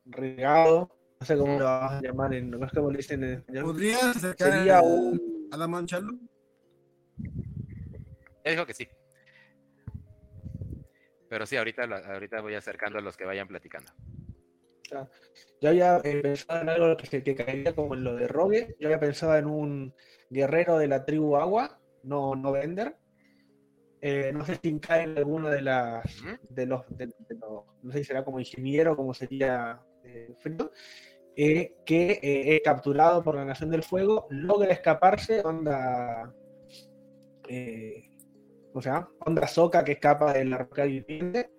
Regado, 0.05 0.89
no 1.21 1.25
sé 1.25 1.37
cómo 1.37 1.57
lo 1.57 1.63
vas 1.63 1.93
a 1.93 2.01
llamar, 2.01 2.33
en, 2.33 2.49
no 2.51 2.67
sé 2.67 2.75
cómo 2.75 2.91
le 2.91 2.97
dicen 2.97 3.23
en 3.23 3.33
español. 3.35 3.63
¿Podrías 3.63 4.03
acercar 4.17 4.51
Sería 4.51 4.79
a 4.79 4.81
un- 4.81 5.47
Adam 5.51 5.85
Chalo? 5.85 6.19
Él 8.43 8.53
dijo 8.55 8.65
que 8.65 8.73
sí. 8.73 8.89
Pero 11.29 11.45
sí, 11.45 11.55
ahorita, 11.55 11.87
lo- 11.87 11.95
ahorita 11.95 12.41
voy 12.41 12.55
acercando 12.55 12.99
a 12.99 13.01
los 13.01 13.15
que 13.15 13.23
vayan 13.23 13.47
platicando. 13.47 13.89
Yo 15.61 15.69
había 15.69 16.01
pensado 16.01 16.61
en 16.61 16.69
algo 16.69 16.97
que, 16.97 17.07
se- 17.07 17.23
que 17.23 17.35
caería 17.35 17.73
como 17.73 17.93
en 17.95 18.03
lo 18.03 18.15
de 18.15 18.27
Rogue. 18.27 18.75
Yo 18.81 18.87
había 18.89 18.99
pensado 18.99 19.37
en 19.37 19.45
un 19.45 19.93
guerrero 20.29 20.77
de 20.77 20.87
la 20.89 21.05
tribu 21.05 21.37
Agua, 21.37 21.79
no, 22.03 22.35
no 22.35 22.51
Bender. 22.51 22.97
Eh, 24.01 24.31
no 24.33 24.45
sé 24.45 24.59
si 24.61 24.79
cae 24.79 25.03
en 25.03 25.17
alguno 25.17 25.49
de 25.49 25.61
las 25.61 26.03
de 26.49 26.65
los, 26.67 26.83
de- 26.95 27.07
de 27.07 27.35
los- 27.39 27.63
no 27.81 27.91
sé 27.91 27.99
si 27.99 28.03
será 28.05 28.23
como 28.23 28.39
ingeniero, 28.39 28.95
como 28.95 29.13
sería 29.13 29.81
eh, 30.03 30.35
frío, 30.39 30.71
eh, 31.35 31.73
que 31.85 32.11
eh, 32.21 32.55
es 32.55 32.61
capturado 32.63 33.23
por 33.23 33.35
la 33.35 33.45
Nación 33.45 33.69
del 33.71 33.83
Fuego, 33.83 34.27
logra 34.29 34.71
escaparse, 34.71 35.41
onda, 35.41 36.31
eh, 37.47 38.03
¿cómo 38.71 38.81
se 38.81 38.89
llama? 38.89 39.09
Onda 39.25 39.47
Soca 39.47 39.83
que 39.83 39.93
escapa 39.93 40.33
de 40.33 40.45
la 40.45 40.57
roca 40.59 40.83
viviente, 40.83 41.49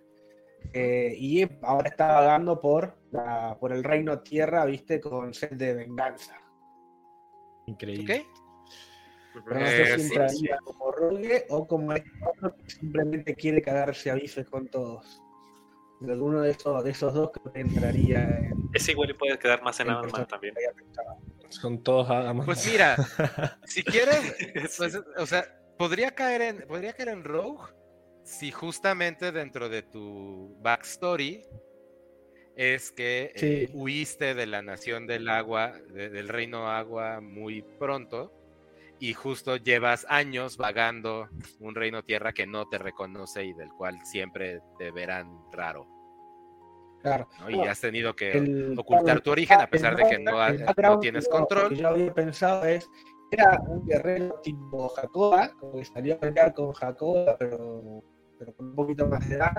eh, 0.73 1.15
y 1.17 1.45
ahora 1.63 1.89
está 1.89 2.13
vagando 2.13 2.61
por, 2.61 2.99
la- 3.11 3.57
por 3.59 3.73
el 3.73 3.83
reino 3.85 4.21
tierra, 4.21 4.65
viste, 4.65 5.01
con 5.01 5.33
sed 5.35 5.53
de 5.53 5.75
venganza. 5.75 6.37
Increíble. 7.67 8.21
¿Ok? 8.21 8.48
Pero 9.45 9.61
no 9.61 9.67
sé 9.67 9.83
Eh, 9.83 9.87
si 9.87 10.01
sí, 10.01 10.07
entraría 10.09 10.59
como 10.65 10.91
rogue 10.93 11.47
o 11.49 11.67
como 11.67 11.93
otro 11.93 12.57
que 12.57 12.71
simplemente 12.71 13.35
quiere 13.35 13.63
cagarse 13.63 14.11
a 14.11 14.15
bifes 14.15 14.47
con 14.49 14.69
todos. 14.69 15.21
De 16.01 16.13
alguno 16.13 16.43
de 16.43 16.51
esos, 16.53 16.85
de 16.85 16.91
esos 16.91 17.13
dos 17.13 17.31
creo 17.33 17.53
que 17.53 17.61
entraría 17.61 18.23
en 18.25 18.53
Ese 18.73 18.93
igual 18.93 19.09
le 19.09 19.15
puede 19.15 19.39
quedar 19.39 19.63
más 19.63 19.81
en 19.81 19.87
personaje 19.89 20.27
también. 20.27 20.55
Son 21.49 21.83
todos 21.83 22.09
Adamant. 22.11 22.45
Pues 22.47 22.71
mira, 22.71 22.97
si 23.65 23.83
quieres, 23.83 24.37
pues, 24.79 24.93
Sí. 24.93 24.99
o 25.17 25.27
sea, 25.27 25.45
podría 25.79 26.13
caer 26.13 26.43
en, 26.43 26.59
podría 26.69 26.93
caer 26.93 27.09
en 27.09 27.25
Rogue 27.25 27.65
si 28.25 28.53
justamente 28.53 29.33
dentro 29.33 29.69
de 29.69 29.83
tu 29.83 30.57
backstory 30.61 31.45
es 32.55 32.93
que 32.93 33.33
Sí. 33.37 33.47
eh, 33.47 33.71
huiste 33.73 34.35
de 34.35 34.47
la 34.47 34.63
nación 34.63 35.07
del 35.07 35.29
agua, 35.29 35.73
de- 35.93 36.11
del 36.11 36.29
reino 36.29 36.69
agua 36.71 37.21
muy 37.21 37.63
pronto 37.63 38.33
y 39.01 39.15
justo 39.15 39.57
llevas 39.57 40.07
años 40.09 40.57
vagando 40.57 41.29
un 41.61 41.75
reino 41.75 42.03
tierra 42.05 42.33
que 42.33 42.47
no 42.47 42.69
te 42.69 42.79
reconoce 42.79 43.45
y 43.45 43.53
del 43.53 43.69
cual 43.71 43.99
siempre 44.05 44.61
te 44.79 44.91
verán 44.91 45.39
raro. 45.53 45.87
Claro. 47.01 47.29
¿no? 47.41 47.49
Y 47.51 47.61
has 47.61 47.81
tenido 47.81 48.15
que 48.17 48.33
el- 48.33 48.75
ocultar 48.79 49.05
claro, 49.05 49.21
tu 49.23 49.31
origen 49.31 49.61
a 49.61 49.65
el 49.65 49.69
pesar 49.71 49.95
de 49.97 50.03
que 50.09 50.19
no, 50.19 50.45
el 50.45 50.65
no 50.83 50.99
tienes 50.99 51.25
yo- 51.27 51.31
control. 51.31 51.69
que 51.69 51.77
yo 51.77 51.89
había 51.89 52.13
pensado 52.13 52.65
es, 52.65 52.91
era 53.31 53.61
un 53.69 53.87
guerrero 53.87 54.41
tipo 54.43 54.89
Jacoba, 54.89 55.51
como 55.61 55.77
que 55.79 55.85
salió 55.85 56.15
a 56.15 56.19
pelear 56.19 56.53
con 56.55 56.73
Jacoba, 56.73 57.37
pero, 57.39 58.03
pero 58.39 58.53
con 58.55 58.67
un 58.71 58.75
poquito 58.75 59.07
más 59.07 59.29
de 59.29 59.37
edad, 59.37 59.53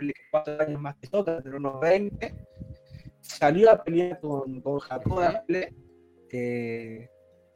que 0.00 0.12
cuatro 0.30 0.60
años 0.60 0.80
más 0.80 0.96
que 0.96 1.08
toca, 1.08 1.42
tener 1.42 1.56
unos 1.58 1.78
20. 1.80 2.34
Salió 3.20 3.70
a 3.72 3.82
pelear 3.84 4.18
con, 4.20 4.60
con 4.62 4.78
Jacoba, 4.78 5.44
eh, 6.32 7.10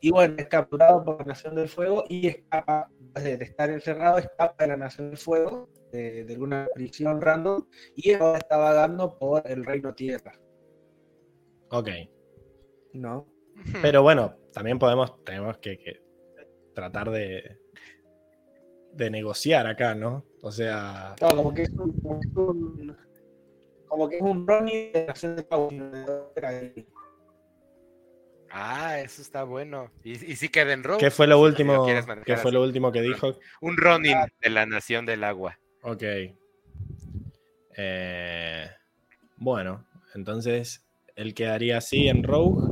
y 0.04 0.10
bueno, 0.10 0.34
es 0.36 0.48
capturado 0.48 1.02
por 1.02 1.20
la 1.20 1.24
Nación 1.24 1.54
del 1.54 1.66
Fuego 1.66 2.04
y 2.10 2.26
escapa, 2.26 2.90
de 3.14 3.38
de 3.38 3.44
estar 3.46 3.70
encerrado, 3.70 4.18
escapa 4.18 4.54
de 4.58 4.66
la 4.68 4.76
Nación 4.76 5.08
del 5.08 5.16
Fuego, 5.16 5.70
de, 5.92 6.24
de 6.24 6.34
alguna 6.34 6.68
prisión 6.74 7.22
random, 7.22 7.66
y 7.96 8.12
ahora 8.12 8.36
está 8.36 8.58
vagando 8.58 9.18
por 9.18 9.50
el 9.50 9.64
Reino 9.64 9.94
Tierra, 9.94 10.38
Ok. 11.70 11.88
¿no? 12.92 13.26
Pero 13.80 14.02
bueno, 14.02 14.36
también 14.52 14.78
podemos, 14.78 15.24
tenemos 15.24 15.56
que, 15.56 15.78
que 15.78 16.02
tratar 16.74 17.10
de, 17.10 17.58
de 18.92 19.10
negociar 19.10 19.66
acá, 19.66 19.94
¿no? 19.94 20.26
O 20.42 20.52
sea, 20.52 21.14
Claro, 21.16 21.36
como 21.38 21.54
que 21.54 21.62
es 21.62 21.70
un, 21.70 21.92
como 22.00 22.20
que 22.20 22.26
es 22.28 22.36
un, 22.36 22.96
como 23.86 24.08
que 24.10 24.16
es 24.16 24.22
un 24.22 24.46
Ronnie 24.46 24.90
de 24.92 25.06
Nación 25.06 25.36
de 25.36 25.44
Pau. 25.44 25.70
Ah, 28.56 29.00
eso 29.00 29.20
está 29.20 29.42
bueno. 29.42 29.90
Y, 30.04 30.12
y 30.12 30.36
sí 30.36 30.48
queda 30.48 30.72
en 30.72 30.84
Rogue. 30.84 31.00
¿qué 31.00 31.10
fue 31.10 31.26
lo 31.26 31.34
si 31.34 31.40
lo 31.40 31.46
último, 31.48 31.86
qué 32.24 32.36
fue 32.36 32.52
lo 32.52 32.62
último 32.62 32.92
que 32.92 33.00
dijo? 33.02 33.36
Un 33.60 33.76
Ronin 33.76 34.16
de 34.40 34.50
la 34.50 34.64
nación 34.64 35.04
del 35.06 35.24
agua. 35.24 35.58
Ok. 35.82 36.02
Eh, 37.76 38.70
bueno, 39.36 39.84
entonces 40.14 40.86
él 41.16 41.34
quedaría 41.34 41.78
así 41.78 42.08
en 42.08 42.22
Rogue. 42.22 42.62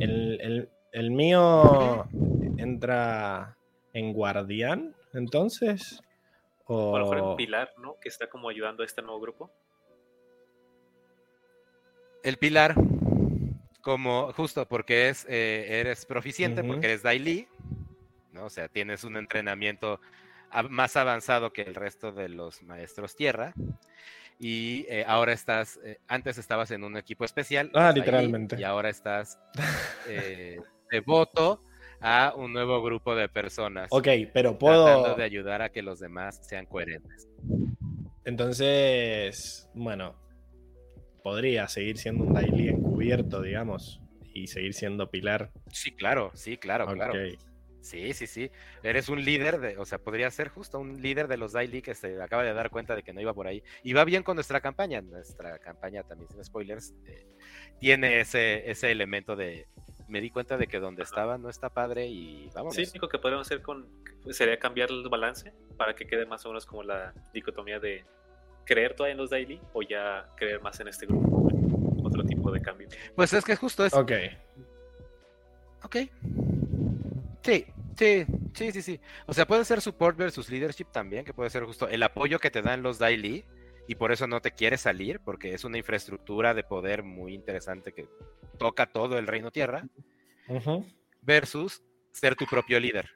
El, 0.00 0.40
el- 0.40 0.68
el 0.92 1.10
mío 1.10 2.06
entra 2.58 3.56
en 3.94 4.12
Guardián, 4.12 4.94
entonces. 5.14 6.02
O 6.66 6.96
a 6.96 7.00
lo 7.00 7.10
mejor 7.10 7.30
en 7.30 7.36
Pilar, 7.36 7.72
¿no? 7.78 7.96
Que 8.00 8.08
está 8.10 8.28
como 8.28 8.48
ayudando 8.50 8.82
a 8.82 8.86
este 8.86 9.00
nuevo 9.02 9.18
grupo. 9.20 9.50
El 12.22 12.36
pilar, 12.36 12.74
como 13.82 14.32
justo 14.32 14.66
porque 14.66 15.08
es, 15.08 15.26
eh, 15.28 15.80
eres 15.80 16.06
proficiente, 16.06 16.64
porque 16.64 16.86
eres 16.86 17.02
Daily, 17.02 17.48
¿no? 18.32 18.46
O 18.46 18.50
sea, 18.50 18.68
tienes 18.68 19.04
un 19.04 19.16
entrenamiento 19.16 20.00
más 20.70 20.96
avanzado 20.96 21.52
que 21.52 21.62
el 21.62 21.74
resto 21.74 22.12
de 22.12 22.28
los 22.28 22.62
maestros 22.62 23.16
tierra. 23.16 23.52
Y 24.38 24.86
eh, 24.88 25.04
ahora 25.06 25.32
estás, 25.32 25.78
eh, 25.84 25.98
antes 26.08 26.38
estabas 26.38 26.70
en 26.70 26.84
un 26.84 26.96
equipo 26.96 27.24
especial. 27.24 27.70
Ah, 27.74 27.86
Daily, 27.86 28.00
literalmente. 28.00 28.56
Y 28.58 28.64
ahora 28.64 28.88
estás 28.88 29.38
devoto 30.90 31.62
a 32.00 32.34
un 32.36 32.52
nuevo 32.52 32.82
grupo 32.82 33.14
de 33.14 33.28
personas. 33.28 33.88
Ok, 33.90 34.08
pero 34.32 34.56
Tratando 34.58 34.58
puedo. 34.58 35.14
de 35.16 35.24
ayudar 35.24 35.62
a 35.62 35.70
que 35.70 35.82
los 35.82 36.00
demás 36.00 36.40
sean 36.42 36.66
coherentes. 36.66 37.28
Entonces, 38.24 39.68
bueno, 39.74 40.14
podría 41.22 41.68
seguir 41.68 41.98
siendo 41.98 42.24
un 42.24 42.34
Daily 42.34 42.68
encubierto, 43.02 43.42
digamos, 43.42 44.00
y 44.32 44.46
seguir 44.46 44.74
siendo 44.74 45.10
Pilar. 45.10 45.50
Sí, 45.70 45.92
claro, 45.92 46.30
sí, 46.34 46.56
claro, 46.56 46.84
Ok. 46.86 46.94
claro. 46.94 47.14
Sí, 47.80 48.12
sí, 48.12 48.28
sí. 48.28 48.48
Eres 48.84 49.08
un 49.08 49.24
líder 49.24 49.58
de, 49.58 49.76
o 49.76 49.84
sea, 49.84 49.98
podría 49.98 50.30
ser 50.30 50.48
justo 50.48 50.78
un 50.78 51.02
líder 51.02 51.26
de 51.26 51.36
los 51.36 51.52
Daily 51.52 51.82
que 51.82 51.96
se 51.96 52.22
acaba 52.22 52.44
de 52.44 52.52
dar 52.54 52.70
cuenta 52.70 52.94
de 52.94 53.02
que 53.02 53.12
no 53.12 53.20
iba 53.20 53.34
por 53.34 53.48
ahí. 53.48 53.64
Y 53.82 53.92
va 53.92 54.04
bien 54.04 54.22
con 54.22 54.36
nuestra 54.36 54.60
campaña. 54.60 55.02
Nuestra 55.02 55.58
campaña, 55.58 56.04
también 56.04 56.30
sin 56.30 56.44
spoilers, 56.44 56.94
eh, 57.08 57.26
tiene 57.80 58.20
ese, 58.20 58.70
ese 58.70 58.92
elemento 58.92 59.34
de 59.34 59.66
me 60.06 60.20
di 60.20 60.30
cuenta 60.30 60.56
de 60.56 60.68
que 60.68 60.78
donde 60.78 61.02
estaba 61.02 61.38
no 61.38 61.48
está 61.48 61.70
padre 61.70 62.06
y 62.06 62.48
vámonos. 62.54 62.76
Sí, 62.76 62.84
lo 62.84 62.90
único 62.90 63.08
que 63.08 63.18
podríamos 63.18 63.48
hacer 63.48 63.62
con 63.62 63.88
sería 64.30 64.58
cambiar 64.60 64.90
el 64.90 65.08
balance 65.08 65.52
para 65.76 65.96
que 65.96 66.06
quede 66.06 66.24
más 66.24 66.44
o 66.46 66.50
menos 66.50 66.66
como 66.66 66.84
la 66.84 67.12
dicotomía 67.34 67.80
de 67.80 68.04
creer 68.64 68.94
todavía 68.94 69.12
en 69.12 69.18
los 69.18 69.30
daily 69.30 69.60
o 69.72 69.82
ya 69.82 70.28
creer 70.36 70.60
más 70.60 70.78
en 70.78 70.86
este 70.86 71.06
grupo. 71.06 71.48
Otro 72.12 72.24
tipo 72.24 72.50
de 72.50 72.60
cambio. 72.60 72.88
Pues 73.16 73.32
es 73.32 73.44
que 73.44 73.56
justo 73.56 73.86
es. 73.86 73.94
Ok. 73.94 74.12
Ok. 75.82 75.96
Sí, 77.42 77.66
sí, 77.96 78.26
sí, 78.54 78.72
sí, 78.72 78.82
sí. 78.82 79.00
O 79.26 79.32
sea, 79.32 79.46
puede 79.46 79.64
ser 79.64 79.80
support 79.80 80.16
versus 80.16 80.50
leadership 80.50 80.86
también, 80.92 81.24
que 81.24 81.32
puede 81.32 81.50
ser 81.50 81.64
justo 81.64 81.88
el 81.88 82.02
apoyo 82.02 82.38
que 82.38 82.50
te 82.50 82.62
dan 82.62 82.82
los 82.82 82.98
daily 82.98 83.44
y 83.88 83.94
por 83.94 84.12
eso 84.12 84.26
no 84.26 84.40
te 84.40 84.52
quieres 84.52 84.82
salir, 84.82 85.20
porque 85.20 85.54
es 85.54 85.64
una 85.64 85.78
infraestructura 85.78 86.54
de 86.54 86.62
poder 86.62 87.02
muy 87.02 87.34
interesante 87.34 87.92
que 87.92 88.08
toca 88.58 88.86
todo 88.86 89.18
el 89.18 89.26
reino 89.26 89.50
tierra, 89.50 89.88
versus 91.22 91.82
ser 92.12 92.36
tu 92.36 92.46
propio 92.46 92.78
líder. 92.78 93.10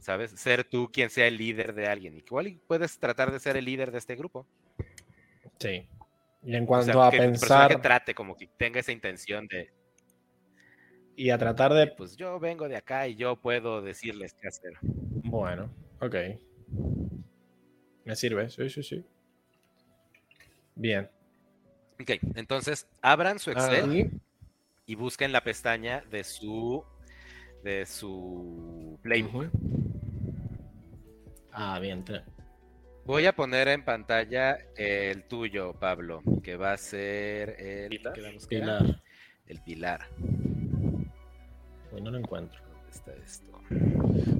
¿Sabes? 0.00 0.32
Ser 0.32 0.64
tú 0.64 0.90
quien 0.92 1.08
sea 1.08 1.26
el 1.26 1.38
líder 1.38 1.74
de 1.74 1.86
alguien. 1.86 2.14
Igual 2.14 2.60
puedes 2.66 2.98
tratar 2.98 3.32
de 3.32 3.40
ser 3.40 3.56
el 3.56 3.64
líder 3.64 3.90
de 3.90 3.98
este 3.98 4.16
grupo. 4.16 4.46
Sí. 5.58 5.88
Y 6.44 6.54
en 6.54 6.64
O 6.64 6.66
cuanto 6.66 6.92
sea, 6.92 7.06
a 7.06 7.10
que 7.10 7.18
pensar 7.18 7.80
trate 7.80 8.14
como 8.14 8.36
que 8.36 8.48
tenga 8.58 8.80
esa 8.80 8.92
intención 8.92 9.46
de, 9.48 9.72
y 11.16 11.30
a 11.30 11.38
tratar 11.38 11.72
de. 11.72 11.86
pues 11.88 12.16
yo 12.16 12.40
vengo 12.40 12.68
de 12.68 12.76
acá 12.76 13.06
y 13.06 13.14
yo 13.14 13.36
puedo 13.36 13.82
decirles 13.82 14.34
qué 14.34 14.48
hacer. 14.48 14.72
Bueno, 14.82 15.70
ok. 16.00 16.14
Me 18.04 18.16
sirve, 18.16 18.50
sí, 18.50 18.68
sí, 18.68 18.82
sí. 18.82 19.04
Bien. 20.74 21.08
Ok, 22.00 22.10
entonces 22.34 22.88
abran 23.00 23.38
su 23.38 23.50
Excel. 23.50 24.10
Y 24.86 24.96
busquen 24.96 25.32
la 25.32 25.42
pestaña 25.42 26.04
de 26.10 26.24
su 26.24 26.84
de 27.62 27.86
su 27.86 28.98
playbook. 29.02 29.48
Ah, 31.52 31.78
bien. 31.80 32.04
Voy 33.06 33.26
a 33.26 33.34
poner 33.34 33.68
en 33.68 33.84
pantalla 33.84 34.58
el 34.76 35.24
tuyo, 35.24 35.74
Pablo, 35.74 36.22
que 36.42 36.56
va 36.56 36.72
a 36.72 36.78
ser 36.78 37.50
el 37.60 37.88
¿Pilar? 37.90 38.14
Pilar. 38.48 39.02
El 39.46 39.60
pilar. 39.62 40.08
Uy, 41.92 42.00
no 42.00 42.10
lo 42.10 42.18
encuentro. 42.18 42.58
¿Dónde 42.62 42.90
está 42.90 43.12
esto? 43.12 43.44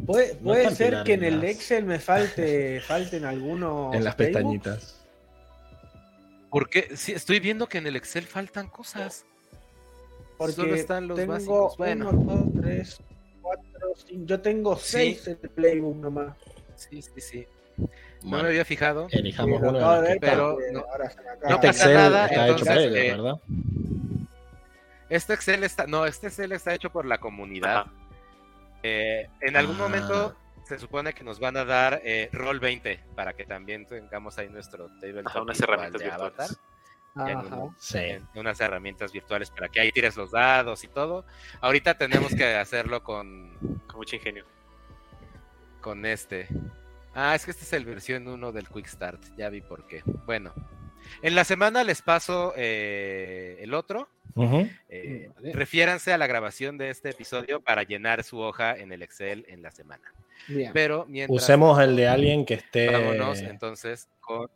puede, 0.07 0.35
No 0.37 0.41
puede 0.41 0.63
están 0.63 0.77
ser 0.77 1.03
que 1.05 1.15
en 1.15 1.25
el 1.25 1.45
Excel 1.45 1.85
me 1.85 1.99
falte 1.99 2.81
falten 2.87 3.25
algunos 3.27 3.95
En 3.95 4.03
las 4.05 4.15
playbooks. 4.15 4.43
pestañitas. 4.63 5.07
Porque 6.51 6.97
sí, 6.97 7.13
estoy 7.13 7.41
viendo 7.41 7.69
que 7.69 7.79
en 7.79 7.87
el 7.87 7.97
Excel 7.97 8.25
faltan 8.25 8.69
cosas. 8.69 9.27
Porque 10.39 10.55
Solo 10.55 10.75
están 10.75 11.07
los 11.09 11.17
tengo 11.19 11.33
básicos. 11.35 11.77
Bueno. 11.77 12.11
uno, 12.11 12.35
dos, 12.37 12.63
tres, 12.63 13.01
cuatro, 13.43 13.93
cinco. 14.07 14.25
Yo 14.27 14.41
tengo 14.41 14.77
Sí. 14.77 14.83
seis 14.87 15.29
en 15.29 15.39
el 15.43 15.51
playbook 15.51 15.97
nomás. 15.97 16.35
Sí, 16.77 17.03
sí, 17.03 17.21
sí. 17.21 17.47
No 18.25 18.31
Bueno, 18.31 18.45
me 18.45 18.49
había 18.51 18.65
fijado. 18.65 19.07
elijamos 19.11 19.61
uno 19.61 19.73
de 19.73 19.81
los 20.01 20.09
que 20.15 20.21
pero 20.21 20.59
no- 20.73 20.81
ahora 20.91 21.11
se 21.11 21.21
me 21.23 21.29
acaba. 21.29 21.51
no 21.51 21.57
pasa 21.61 21.69
Excel 21.69 21.95
nada, 21.95 22.27
está 22.27 22.49
hecho 22.49 22.65
por 22.65 22.69
entonces, 22.69 22.85
ellos, 22.85 22.97
eh, 22.97 23.11
¿verdad? 23.11 23.35
Este 25.11 25.35
Excel 25.35 25.65
está, 25.65 25.87
no, 25.87 26.07
este 26.07 26.27
Excel 26.29 26.53
está 26.53 26.75
hecho 26.75 26.91
por 26.91 27.05
la 27.05 27.19
comunidad. 27.19 27.87
Eh, 28.83 29.29
en 29.43 29.57
algún 29.57 29.77
Ah. 29.77 29.79
momento 29.81 30.37
se 30.67 30.79
supone 30.79 31.13
que 31.13 31.23
nos 31.23 31.39
van 31.39 31.57
a 31.59 31.65
dar 31.67 32.01
eh, 32.05 32.31
Roll 32.33 32.59
20 32.61 32.99
para 33.15 33.35
que 33.35 33.45
también 33.45 33.85
tengamos 33.87 34.39
ahí 34.39 34.49
nuestro 34.49 34.89
tabletop 35.01 35.27
Ajá, 35.29 35.43
unas 35.43 35.59
virtual 35.59 35.79
herramientas 35.79 36.01
de 36.03 36.11
Avatar, 36.11 36.49
Sí. 37.79 37.99
en 37.99 38.27
unas 38.35 38.59
herramientas 38.61 39.13
virtuales 39.13 39.51
para 39.51 39.69
que 39.69 39.81
ahí 39.81 39.93
tires 39.93 40.17
los 40.17 40.31
dados 40.33 40.83
y 40.83 40.89
todo. 40.89 41.25
Ahorita 41.61 41.95
tenemos 41.99 42.35
que 42.35 42.57
hacerlo 42.57 43.03
con, 43.05 43.55
Con 43.87 43.97
mucho 43.97 44.17
ingenio. 44.17 44.45
con 45.83 46.07
este. 46.07 46.49
Ah, 47.15 47.35
es 47.35 47.45
que 47.45 47.51
este 47.53 47.65
es 47.65 47.73
el 47.73 47.85
versión 47.85 48.27
1 48.27 48.53
del 48.53 48.69
Quick 48.69 48.87
Start, 48.87 49.23
ya 49.37 49.49
vi 49.49 49.61
por 49.61 49.87
qué. 49.87 50.03
Bueno, 50.27 50.53
en 51.23 51.35
la 51.35 51.45
semana 51.45 51.85
les 51.85 52.03
paso 52.03 52.53
eh, 52.57 53.57
el 53.61 53.73
otro. 53.75 54.09
Eh, 54.89 55.31
Vale. 55.37 55.53
Refiéranse 55.53 56.13
a 56.13 56.19
la 56.19 56.27
grabación 56.27 56.77
de 56.77 56.91
este 56.91 57.11
episodio 57.11 57.61
para 57.61 57.85
llenar 57.85 58.25
su 58.25 58.41
hoja 58.41 58.77
en 58.77 58.91
el 58.91 59.03
Excel 59.03 59.45
en 59.49 59.63
la 59.63 59.71
semana. 59.71 60.13
Bien. 60.49 60.73
Pero 60.75 61.07
mientras 61.07 61.41
Usemos 61.45 61.79
el 61.81 61.95
de 61.95 62.09
alguien 62.09 62.45
que 62.45 62.55
esté. 62.55 62.91
vámonos 62.91 63.39
entonces 63.41 64.09
con. 64.21 64.51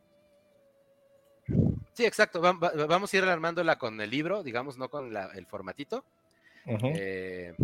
Sí, 1.93 2.05
exacto. 2.05 2.41
va- 2.41 2.53
va- 2.55 2.73
Vamos 2.87 3.15
a 3.15 3.17
ir 3.17 3.25
armándola 3.25 3.79
con 3.79 4.01
el 4.01 4.11
libro, 4.11 4.43
digamos, 4.43 4.77
no 4.79 4.89
con 4.91 5.13
la- 5.13 5.31
el 5.35 5.47
formatito. 5.47 6.05
Eh, 6.67 7.55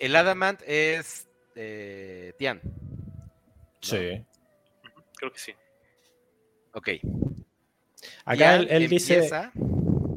el 0.00 0.16
Adamant 0.16 0.60
es 0.66 1.28
eh, 1.54 2.34
Tian. 2.36 2.60
Sí. 3.86 4.24
Creo 5.16 5.32
que 5.32 5.38
sí. 5.38 5.52
Ok. 6.72 6.88
Acá 8.24 8.56
él, 8.56 8.68
él 8.70 8.88
dice, 8.88 9.28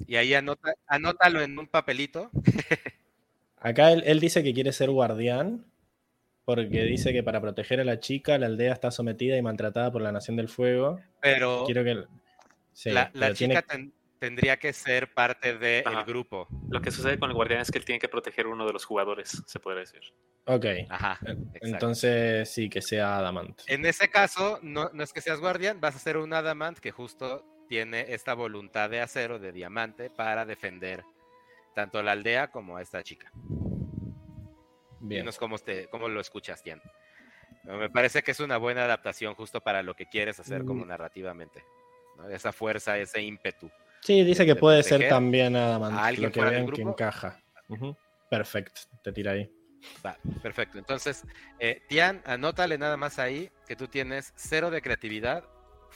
y 0.08 0.16
ahí 0.16 0.34
anota, 0.34 0.74
anótalo 0.88 1.42
en 1.42 1.58
un 1.58 1.68
papelito. 1.68 2.30
acá 3.62 3.92
él, 3.92 4.04
él 4.06 4.20
dice 4.20 4.44
que 4.44 4.54
quiere 4.54 4.72
ser 4.74 4.90
guardián 4.90 5.66
porque 6.46 6.82
dice 6.84 7.14
que 7.14 7.22
para 7.24 7.40
proteger 7.42 7.80
a 7.80 7.84
la 7.84 8.00
chica 8.00 8.38
la 8.40 8.48
aldea 8.48 8.74
está 8.74 8.90
sometida 8.90 9.38
y 9.38 9.42
maltratada 9.42 9.92
por 9.92 10.02
la 10.02 10.12
Nación 10.12 10.36
del 10.36 10.50
Fuego. 10.50 11.00
Pero 11.22 11.64
Quiero 11.66 11.84
que... 11.84 12.06
sí, 12.74 12.90
la, 12.90 13.12
la 13.14 13.28
pero 13.28 13.36
tiene- 13.36 13.56
chica 13.56 13.68
ten- 13.68 13.94
tendría 14.20 14.58
que 14.58 14.74
ser 14.74 15.14
parte 15.14 15.58
del 15.58 15.88
Ajá. 15.88 16.04
grupo. 16.04 16.48
Lo 16.70 16.82
que 16.82 16.92
sucede 16.92 17.18
con 17.18 17.30
el 17.30 17.36
guardián 17.36 17.62
es 17.62 17.72
que 17.72 17.78
él 17.78 17.86
tiene 17.86 18.00
que 18.00 18.10
proteger 18.10 18.46
a 18.46 18.50
uno 18.50 18.66
de 18.68 18.74
los 18.74 18.86
jugadores, 18.86 19.42
se 19.48 19.60
podría 19.60 19.82
decir. 19.82 20.02
Ok, 20.46 20.66
Ajá. 20.90 21.20
exacto. 21.22 21.58
entonces 21.62 22.50
sí, 22.52 22.70
que 22.70 22.82
sea 22.82 23.18
Adamant. 23.18 23.62
En 23.68 23.86
ese 23.86 24.10
caso, 24.10 24.60
no, 24.62 24.90
no 24.94 25.04
es 25.04 25.14
que 25.14 25.22
seas 25.22 25.40
guardián, 25.40 25.80
vas 25.80 25.96
a 25.96 26.00
ser 26.00 26.18
un 26.18 26.34
adamant 26.34 26.78
que 26.80 26.92
justo 26.92 27.46
tiene 27.70 28.06
esta 28.14 28.34
voluntad 28.34 28.90
de 28.90 29.00
acero, 29.02 29.40
de 29.40 29.52
diamante, 29.52 30.10
para 30.10 30.46
defender 30.46 31.04
tanto 31.76 32.02
la 32.04 32.12
aldea 32.14 32.50
como 32.50 32.78
a 32.78 32.82
esta 32.82 33.04
chica. 33.04 33.32
Bien. 35.02 35.22
Dinos 35.22 35.38
cómo, 35.38 35.58
te, 35.60 35.88
cómo 35.88 36.10
lo 36.10 36.20
escuchas, 36.20 36.62
Tian. 36.62 36.82
Me 37.64 37.90
parece 37.90 38.22
que 38.24 38.32
es 38.32 38.40
una 38.40 38.58
buena 38.58 38.84
adaptación 38.86 39.36
justo 39.36 39.62
para 39.62 39.84
lo 39.84 39.94
que 39.96 40.08
quieres 40.08 40.40
hacer 40.40 40.66
como 40.66 40.84
Mm. 40.84 40.88
narrativamente. 40.90 41.64
¿no? 42.18 42.28
Esa 42.30 42.52
fuerza, 42.52 42.98
ese 42.98 43.22
ímpetu. 43.22 43.70
Sí, 44.02 44.24
dice 44.24 44.46
que 44.46 44.54
de 44.54 44.60
puede 44.60 44.84
ser 44.84 45.08
también 45.10 45.56
Adamant, 45.56 45.98
a 45.98 46.06
alguien 46.06 46.28
lo 46.28 46.32
que 46.32 46.40
fuera 46.40 46.52
del 46.52 46.66
vean 46.66 46.76
que 46.76 46.82
encaja. 46.82 47.42
Perfecto, 48.30 48.82
te 49.04 49.12
tira 49.12 49.32
ahí. 49.34 49.52
Va, 50.06 50.18
perfecto. 50.42 50.78
Entonces, 50.78 51.24
eh, 51.60 51.82
Tian, 51.88 52.22
anótale 52.26 52.78
nada 52.78 52.98
más 52.98 53.18
ahí 53.20 53.50
que 53.68 53.76
tú 53.76 53.88
tienes 53.88 54.34
cero 54.36 54.70
de 54.72 54.82
creatividad, 54.82 55.44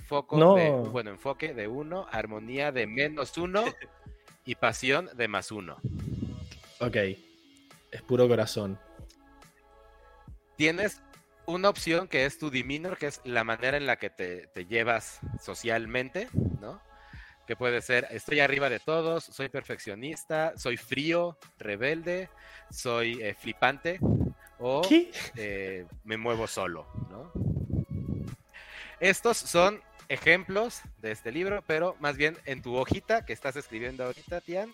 foco 0.07 0.37
No. 0.37 0.55
de, 0.55 0.71
bueno, 0.71 1.11
enfoque 1.11 1.53
de 1.53 1.67
uno, 1.67 2.07
armonía 2.11 2.71
de 2.71 2.87
menos 2.87 3.37
uno 3.37 3.63
y 4.45 4.55
pasión 4.55 5.09
de 5.15 5.27
más 5.27 5.51
uno. 5.51 5.77
Ok, 6.79 6.95
es 7.91 8.01
puro 8.07 8.27
corazón. 8.27 8.79
Tienes 10.55 11.01
una 11.45 11.69
opción 11.69 12.07
que 12.07 12.25
es 12.25 12.37
tu 12.37 12.49
demeanor, 12.49 12.97
que 12.97 13.07
es 13.07 13.21
la 13.25 13.43
manera 13.43 13.77
en 13.77 13.85
la 13.85 13.97
que 13.97 14.09
te, 14.09 14.47
te 14.47 14.65
llevas 14.65 15.19
socialmente, 15.41 16.29
¿no? 16.61 16.81
Que 17.47 17.55
puede 17.55 17.81
ser, 17.81 18.07
estoy 18.11 18.39
arriba 18.39 18.69
de 18.69 18.79
todos, 18.79 19.25
soy 19.25 19.49
perfeccionista, 19.49 20.53
soy 20.57 20.77
frío, 20.77 21.37
rebelde, 21.59 22.29
soy 22.71 23.21
eh, 23.21 23.33
flipante 23.33 23.99
o 24.59 24.81
eh, 25.35 25.85
me 26.05 26.17
muevo 26.17 26.47
solo, 26.47 26.87
¿no? 27.09 27.31
Estos 28.99 29.37
son 29.37 29.81
ejemplos 30.07 30.81
de 30.99 31.11
este 31.11 31.31
libro, 31.31 31.63
pero 31.67 31.97
más 31.99 32.15
bien 32.15 32.37
en 32.45 32.61
tu 32.61 32.75
hojita 32.75 33.25
que 33.25 33.33
estás 33.33 33.57
escribiendo 33.57 34.05
ahorita, 34.05 34.39
Tian, 34.39 34.73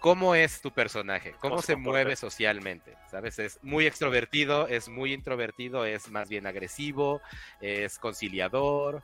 ¿cómo 0.00 0.34
es 0.34 0.60
tu 0.60 0.70
personaje? 0.70 1.32
¿Cómo, 1.40 1.56
¿Cómo 1.56 1.62
se 1.62 1.76
mueve 1.76 2.16
socialmente? 2.16 2.94
¿Sabes? 3.10 3.38
Es 3.38 3.58
muy 3.62 3.86
extrovertido, 3.86 4.68
es 4.68 4.88
muy 4.88 5.12
introvertido, 5.12 5.86
es 5.86 6.10
más 6.10 6.28
bien 6.28 6.46
agresivo, 6.46 7.22
es 7.60 7.98
conciliador. 7.98 9.02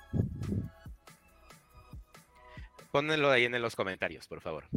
Pónganlo 2.95 3.29
ahí 3.33 3.45
en 3.45 3.61
los 3.61 3.75
comentarios, 3.75 4.29
por 4.29 4.41
favor. 4.41 4.69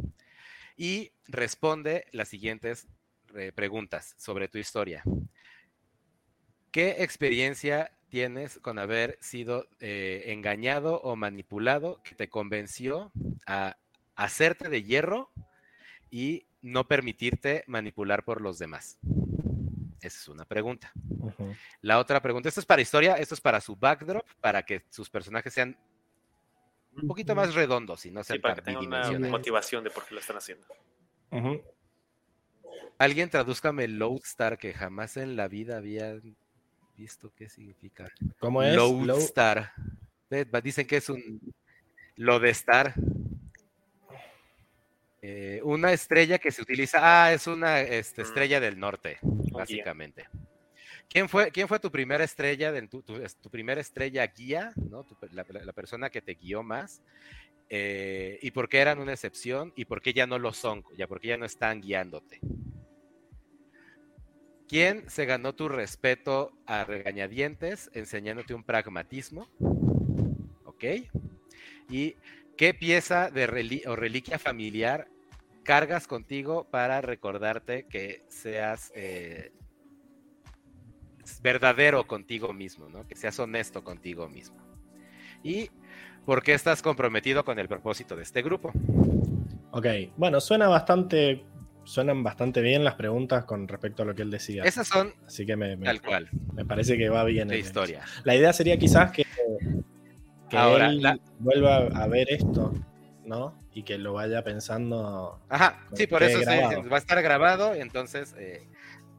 Y 0.76 1.12
responde 1.28 2.04
las 2.10 2.26
siguientes 2.26 2.88
eh, 3.36 3.52
preguntas 3.54 4.16
sobre 4.18 4.48
tu 4.48 4.58
historia. 4.58 5.04
¿Qué 6.72 6.96
experiencia 7.04 7.92
tienes 8.08 8.58
con 8.58 8.80
haber 8.80 9.18
sido 9.20 9.68
eh, 9.78 10.24
engañado 10.32 11.00
o 11.02 11.14
manipulado 11.14 12.02
que 12.02 12.16
te 12.16 12.28
convenció 12.28 13.12
a 13.46 13.76
hacerte 14.16 14.68
de 14.68 14.82
hierro 14.82 15.30
y 16.10 16.48
no 16.60 16.88
permitirte 16.88 17.62
manipular 17.68 18.24
por 18.24 18.40
los 18.40 18.58
demás? 18.58 18.98
Esa 20.00 20.18
es 20.18 20.26
una 20.26 20.44
pregunta. 20.44 20.90
La 21.82 22.00
otra 22.00 22.20
pregunta, 22.20 22.48
esto 22.48 22.60
es 22.60 22.66
para 22.66 22.82
historia, 22.82 23.14
esto 23.14 23.36
es 23.36 23.40
para 23.40 23.60
su 23.60 23.76
backdrop, 23.76 24.26
para 24.40 24.64
que 24.64 24.82
sus 24.90 25.08
personajes 25.08 25.54
sean 25.54 25.76
un 27.02 27.08
poquito 27.08 27.34
más 27.34 27.54
redondos 27.54 28.04
y 28.06 28.10
no 28.10 28.22
Sí, 28.22 28.28
sean 28.28 28.40
para 28.40 28.54
que 28.56 28.62
tenga 28.62 28.80
una 28.80 29.10
motivación 29.28 29.84
de 29.84 29.90
por 29.90 30.04
qué 30.06 30.14
lo 30.14 30.20
están 30.20 30.36
haciendo. 30.36 30.66
Ujú. 31.30 31.62
Alguien 32.98 33.30
tradúzcame 33.30 33.86
Lodestar, 33.88 34.58
que 34.58 34.72
jamás 34.74 35.16
en 35.16 35.36
la 35.36 35.46
vida 35.48 35.76
había 35.76 36.14
visto 36.96 37.32
qué 37.36 37.48
significa. 37.48 38.10
¿Cómo 38.40 38.62
es? 38.62 38.74
Low- 38.74 39.04
Lodestar. 39.04 39.72
Ve, 40.28 40.44
va- 40.44 40.60
Dicen 40.60 40.86
que 40.86 40.96
es 40.96 41.08
un 41.08 41.40
Lodestar. 42.16 42.94
Eh, 45.22 45.60
una 45.64 45.92
estrella 45.92 46.38
que 46.38 46.50
se 46.50 46.62
utiliza. 46.62 46.98
Ah, 47.02 47.32
es 47.32 47.46
una 47.46 47.80
este, 47.80 48.22
Mm. 48.22 48.24
estrella 48.24 48.60
del 48.60 48.78
norte, 48.78 49.18
básicamente. 49.22 50.28
¿Quién 51.08 51.28
fue, 51.28 51.50
¿Quién 51.50 51.68
fue 51.68 51.80
tu 51.80 51.90
primera 51.90 52.22
estrella, 52.24 52.70
del- 52.70 52.88
tu, 52.88 53.02
tu- 53.02 53.50
primera 53.50 53.80
estrella 53.80 54.26
guía, 54.26 54.72
¿no? 54.90 55.06
La 55.32 55.72
persona 55.72 56.10
que 56.10 56.20
te 56.20 56.34
guió 56.34 56.62
más? 56.62 57.02
Eh, 57.70 58.38
¿Y 58.42 58.50
por 58.50 58.68
qué 58.68 58.78
eran 58.78 58.98
una 58.98 59.12
excepción? 59.12 59.72
¿Y 59.76 59.84
por 59.86 60.00
qué 60.02 60.12
ya 60.12 60.26
no 60.26 60.38
lo 60.38 60.52
son? 60.52 60.84
¿Ya 60.96 61.06
por 61.06 61.20
qué 61.20 61.28
ya 61.28 61.36
no 61.36 61.46
están 61.46 61.80
guiándote? 61.80 62.40
¿Quién 64.68 65.08
se 65.08 65.24
ganó 65.24 65.54
tu 65.54 65.68
respeto 65.68 66.52
a 66.66 66.84
regañadientes 66.84 67.90
enseñándote 67.94 68.52
un 68.52 68.64
pragmatismo? 68.64 69.48
¿Ok? 70.64 70.84
¿Y 71.88 72.16
qué 72.56 72.74
pieza 72.74 73.30
de 73.30 73.46
reli- 73.46 73.86
o 73.86 73.96
reliquia 73.96 74.38
familiar 74.38 75.08
cargas 75.64 76.06
contigo 76.06 76.68
para 76.70 77.00
recordarte 77.00 77.86
que 77.88 78.24
seas 78.28 78.92
eh, 78.94 79.52
verdadero 81.42 82.06
contigo 82.06 82.52
mismo, 82.52 82.88
¿no? 82.88 83.06
Que 83.06 83.14
seas 83.16 83.38
honesto 83.38 83.82
contigo 83.84 84.28
mismo. 84.28 84.56
¿Y 85.42 85.70
por 86.24 86.42
qué 86.42 86.54
estás 86.54 86.82
comprometido 86.82 87.44
con 87.44 87.58
el 87.58 87.68
propósito 87.68 88.16
de 88.16 88.22
este 88.22 88.42
grupo? 88.42 88.72
Ok, 89.70 89.86
bueno, 90.16 90.40
suena 90.40 90.68
bastante, 90.68 91.44
suenan 91.84 92.22
bastante 92.22 92.60
bien 92.60 92.84
las 92.84 92.94
preguntas 92.94 93.44
con 93.44 93.68
respecto 93.68 94.02
a 94.02 94.06
lo 94.06 94.14
que 94.14 94.22
él 94.22 94.30
decía. 94.30 94.64
Esas 94.64 94.88
son 94.88 95.14
Así 95.26 95.46
que 95.46 95.56
me, 95.56 95.76
me- 95.76 95.84
tal 95.84 96.00
cual, 96.02 96.28
me 96.54 96.64
parece 96.64 96.96
que 96.98 97.08
va 97.08 97.24
bien. 97.24 97.50
el- 97.50 97.58
historia. 97.58 98.04
La 98.24 98.34
idea 98.34 98.52
sería 98.52 98.78
quizás 98.78 99.12
que, 99.12 99.22
que 100.48 100.56
Ahora, 100.56 100.88
él 100.88 101.02
la- 101.02 101.18
vuelva 101.38 101.76
a 101.86 102.06
ver 102.08 102.26
esto, 102.30 102.72
¿no? 103.24 103.54
Y 103.74 103.82
que 103.84 103.98
lo 103.98 104.14
vaya 104.14 104.42
pensando. 104.42 105.38
Ajá, 105.48 105.78
sí, 105.92 106.06
por 106.06 106.22
eso 106.22 106.40
va 106.40 106.96
a 106.96 106.98
estar 106.98 107.22
grabado, 107.22 107.74
entonces 107.74 108.34
eh, 108.38 108.66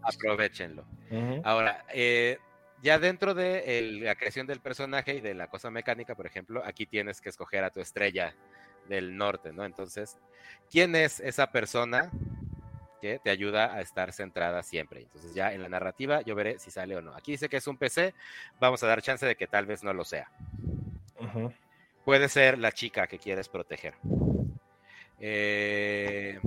aprovechenlo. 0.04 0.86
Ahora, 1.44 1.86
eh, 1.94 2.38
ya 2.82 3.00
dentro 3.00 3.34
de 3.34 3.80
el- 3.80 4.04
la 4.04 4.16
creación 4.16 4.48
del 4.48 4.60
personaje 4.60 5.16
y 5.16 5.22
de 5.22 5.34
la 5.34 5.48
cosa 5.48 5.70
mecánica, 5.70 6.16
por 6.16 6.26
ejemplo, 6.26 6.64
aquí 6.66 6.86
tienes 6.86 7.22
que 7.22 7.30
escoger 7.30 7.64
a 7.64 7.70
tu 7.70 7.80
estrella 7.82 8.34
del 8.88 9.18
norte, 9.18 9.52
¿no? 9.52 9.66
Entonces, 9.66 10.18
¿quién 10.72 10.96
es 10.96 11.20
esa 11.20 11.52
persona 11.52 12.10
que 13.02 13.20
te 13.20 13.30
ayuda 13.30 13.74
a 13.74 13.82
estar 13.82 14.12
centrada 14.14 14.64
siempre? 14.64 15.02
Entonces, 15.02 15.34
ya 15.34 15.54
en 15.54 15.62
la 15.62 15.70
narrativa 15.70 16.22
yo 16.22 16.36
veré 16.36 16.60
si 16.60 16.72
sale 16.72 16.96
o 16.96 17.02
no. 17.02 17.14
Aquí 17.16 17.34
dice 17.34 17.50
que 17.50 17.58
es 17.58 17.68
un 17.68 17.78
PC, 17.78 18.14
vamos 18.60 18.82
a 18.84 18.88
dar 18.88 19.02
chance 19.02 19.26
de 19.26 19.36
que 19.36 19.48
tal 19.48 19.66
vez 19.66 19.84
no 19.84 19.94
lo 19.94 20.04
sea. 20.06 20.30
Puede 22.06 22.30
ser 22.30 22.58
la 22.58 22.72
chica 22.72 23.08
que 23.08 23.20
quieres 23.20 23.50
proteger. 23.50 23.94
Eh, 25.20 26.40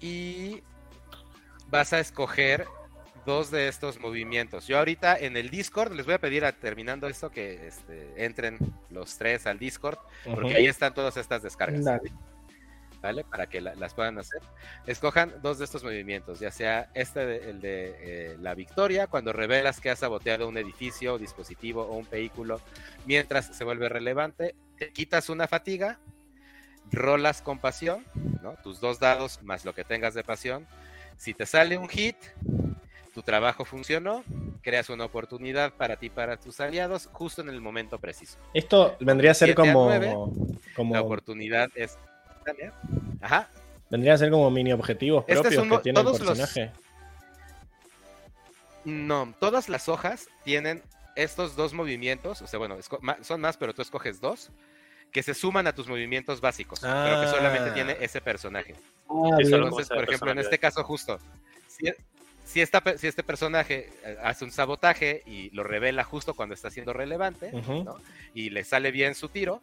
y 0.00 0.62
vas 1.72 1.92
a 1.94 1.98
escoger 2.00 2.66
dos 3.24 3.50
de 3.50 3.66
estos 3.68 3.98
movimientos. 3.98 4.66
Yo 4.66 4.78
ahorita 4.78 5.16
en 5.16 5.36
el 5.36 5.48
Discord 5.48 5.92
les 5.94 6.04
voy 6.06 6.14
a 6.14 6.18
pedir 6.18 6.44
a 6.44 6.52
terminando 6.52 7.08
esto 7.08 7.30
que 7.30 7.66
este, 7.66 8.24
entren 8.24 8.58
los 8.90 9.16
tres 9.16 9.46
al 9.46 9.58
Discord, 9.58 9.98
porque 10.24 10.54
ahí 10.56 10.66
están 10.66 10.92
todas 10.94 11.16
estas 11.16 11.42
descargas. 11.42 11.84
Dale. 11.84 12.12
¿vale? 13.00 13.24
Para 13.24 13.48
que 13.48 13.60
la- 13.60 13.74
las 13.74 13.94
puedan 13.94 14.16
hacer. 14.18 14.40
Escojan 14.86 15.34
dos 15.42 15.58
de 15.58 15.64
estos 15.64 15.82
movimientos, 15.82 16.38
ya 16.38 16.52
sea 16.52 16.88
este, 16.94 17.26
de- 17.26 17.50
el 17.50 17.60
de 17.60 17.96
eh, 17.98 18.36
la 18.40 18.54
victoria, 18.54 19.08
cuando 19.08 19.32
revelas 19.32 19.80
que 19.80 19.90
has 19.90 19.98
saboteado 19.98 20.46
un 20.48 20.56
edificio, 20.56 21.18
dispositivo 21.18 21.82
o 21.82 21.96
un 21.96 22.08
vehículo, 22.08 22.60
mientras 23.04 23.46
se 23.56 23.64
vuelve 23.64 23.88
relevante, 23.88 24.54
te 24.78 24.92
quitas 24.92 25.30
una 25.30 25.48
fatiga, 25.48 25.98
rolas 26.92 27.42
con 27.42 27.58
pasión, 27.58 28.04
¿no? 28.42 28.54
Tus 28.62 28.78
dos 28.80 29.00
dados 29.00 29.42
más 29.42 29.64
lo 29.64 29.74
que 29.74 29.82
tengas 29.84 30.14
de 30.14 30.22
pasión. 30.22 30.66
Si 31.22 31.34
te 31.34 31.46
sale 31.46 31.78
un 31.78 31.88
hit, 31.88 32.16
tu 33.14 33.22
trabajo 33.22 33.64
funcionó, 33.64 34.24
creas 34.60 34.90
una 34.90 35.04
oportunidad 35.04 35.72
para 35.72 35.94
ti, 35.94 36.10
para 36.10 36.36
tus 36.36 36.58
aliados, 36.58 37.08
justo 37.12 37.42
en 37.42 37.48
el 37.48 37.60
momento 37.60 38.00
preciso. 38.00 38.38
Esto 38.52 38.96
vendría 38.98 39.30
a 39.30 39.34
ser 39.34 39.52
a 39.52 39.54
como, 39.54 40.32
como 40.74 40.94
La 40.94 41.00
oportunidad 41.00 41.68
es... 41.76 41.96
Ajá, 43.20 43.48
vendría 43.88 44.14
a 44.14 44.18
ser 44.18 44.32
como 44.32 44.50
mini 44.50 44.72
objetivos 44.72 45.22
Este 45.28 45.34
es 45.34 45.40
propios 45.42 45.62
un 45.62 45.70
que 45.70 45.78
tiene 45.78 46.00
el 46.00 46.06
todos 46.06 46.18
los- 46.22 46.28
personaje. 46.40 46.72
No, 48.84 49.32
todas 49.38 49.68
las 49.68 49.88
hojas 49.88 50.26
tienen 50.42 50.82
estos 51.14 51.54
dos 51.54 51.72
movimientos, 51.72 52.42
o 52.42 52.48
sea, 52.48 52.58
bueno, 52.58 52.76
son 53.20 53.40
más, 53.40 53.56
pero 53.56 53.72
tú 53.72 53.82
escoges 53.82 54.20
dos, 54.20 54.50
que 55.12 55.22
se 55.22 55.34
suman 55.34 55.66
a 55.66 55.74
tus 55.74 55.86
movimientos 55.88 56.40
básicos, 56.40 56.80
pero 56.80 57.20
que 57.20 57.28
solamente 57.28 57.70
Ah. 57.70 57.74
tiene 57.74 57.96
ese 58.00 58.20
personaje. 58.20 58.74
Ah, 59.08 59.36
Entonces, 59.38 59.88
por 59.88 60.04
ejemplo, 60.04 60.30
en 60.32 60.38
este 60.38 60.58
caso 60.58 60.82
justo, 60.82 61.18
si, 61.68 61.92
si, 62.44 62.60
esta 62.62 62.82
si 62.96 63.06
este 63.06 63.22
personaje 63.22 63.90
eh, 64.04 64.16
hace 64.22 64.44
un 64.44 64.50
sabotaje 64.50 65.22
y 65.26 65.50
lo 65.50 65.64
revela 65.64 66.02
justo 66.02 66.32
cuando 66.34 66.54
está 66.54 66.70
siendo 66.70 66.92
relevante. 66.92 67.52
¿no? 67.52 67.96
y 68.34 68.48
le 68.50 68.64
sale 68.64 68.90
bien 68.90 69.14
su 69.14 69.28
tiro, 69.28 69.60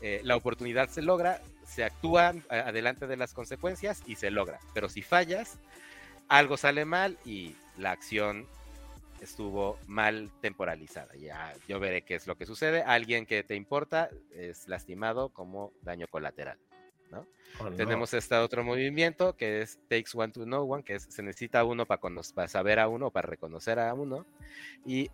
eh, 0.00 0.20
la 0.24 0.36
oportunidad 0.36 0.88
se 0.88 1.02
logra, 1.02 1.42
se 1.66 1.84
actúa 1.84 2.34
a- 2.48 2.54
adelante 2.54 3.06
de 3.06 3.16
las 3.18 3.34
consecuencias 3.34 4.02
y 4.06 4.16
se 4.16 4.30
logra. 4.30 4.58
Pero 4.72 4.88
si 4.88 5.02
fallas, 5.02 5.58
algo 6.28 6.56
sale 6.56 6.86
mal 6.86 7.18
y 7.26 7.54
la 7.76 7.90
acción 7.92 8.46
estuvo 9.20 9.78
mal 9.86 10.30
temporalizada. 10.40 11.14
Ya 11.16 11.52
yo 11.68 11.80
veré 11.80 12.02
qué 12.02 12.14
es 12.14 12.26
lo 12.26 12.36
que 12.36 12.46
sucede. 12.46 12.82
Alguien 12.82 13.26
que 13.26 13.42
te 13.42 13.54
importa 13.54 14.10
es 14.32 14.68
lastimado 14.68 15.30
como 15.30 15.72
daño 15.82 16.06
colateral. 16.08 16.58
Oh, 17.58 17.70
no. 17.70 17.76
Tenemos 17.76 18.12
este 18.14 18.34
otro 18.34 18.64
movimiento 18.64 19.36
que 19.36 19.62
es 19.62 19.78
Takes 19.88 20.10
One 20.14 20.32
to 20.32 20.44
Know 20.44 20.70
One, 20.70 20.82
que 20.82 20.96
es, 20.96 21.04
se 21.04 21.22
necesita 21.22 21.64
uno 21.64 21.86
para, 21.86 22.00
para 22.34 22.48
saber 22.48 22.78
a 22.78 22.88
uno, 22.88 23.10
para 23.10 23.28
reconocer 23.28 23.78
a 23.78 23.94
uno. 23.94 24.26
Y 24.84 25.10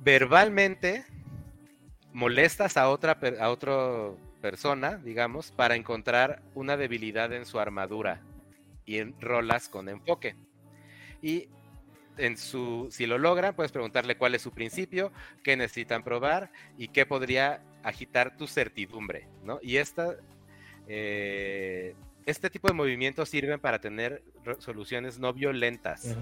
verbalmente 0.00 1.04
molestas 2.12 2.76
a 2.76 2.88
otra 2.90 3.18
a 3.40 3.50
otra 3.50 4.10
persona, 4.40 4.98
digamos, 4.98 5.50
para 5.50 5.74
encontrar 5.74 6.42
una 6.54 6.76
debilidad 6.76 7.32
en 7.32 7.46
su 7.46 7.58
armadura 7.58 8.20
y 8.84 8.98
en 8.98 9.18
rolas 9.20 9.68
con 9.68 9.88
enfoque. 9.88 10.36
Y 11.22 11.48
en 12.16 12.36
su 12.36 12.88
si 12.90 13.06
lo 13.06 13.18
logran, 13.18 13.54
puedes 13.54 13.72
preguntarle 13.72 14.16
cuál 14.16 14.34
es 14.34 14.42
su 14.42 14.52
principio, 14.52 15.12
qué 15.42 15.56
necesitan 15.56 16.04
probar 16.04 16.50
y 16.78 16.88
qué 16.88 17.06
podría 17.06 17.62
agitar 17.82 18.36
tu 18.36 18.46
certidumbre, 18.46 19.28
¿no? 19.42 19.58
Y 19.62 19.78
esta 19.78 20.16
eh, 20.86 21.94
este 22.26 22.50
tipo 22.50 22.68
de 22.68 22.74
movimientos 22.74 23.28
sirven 23.28 23.60
para 23.60 23.80
tener 23.80 24.22
soluciones 24.58 25.18
no 25.18 25.32
violentas 25.32 26.16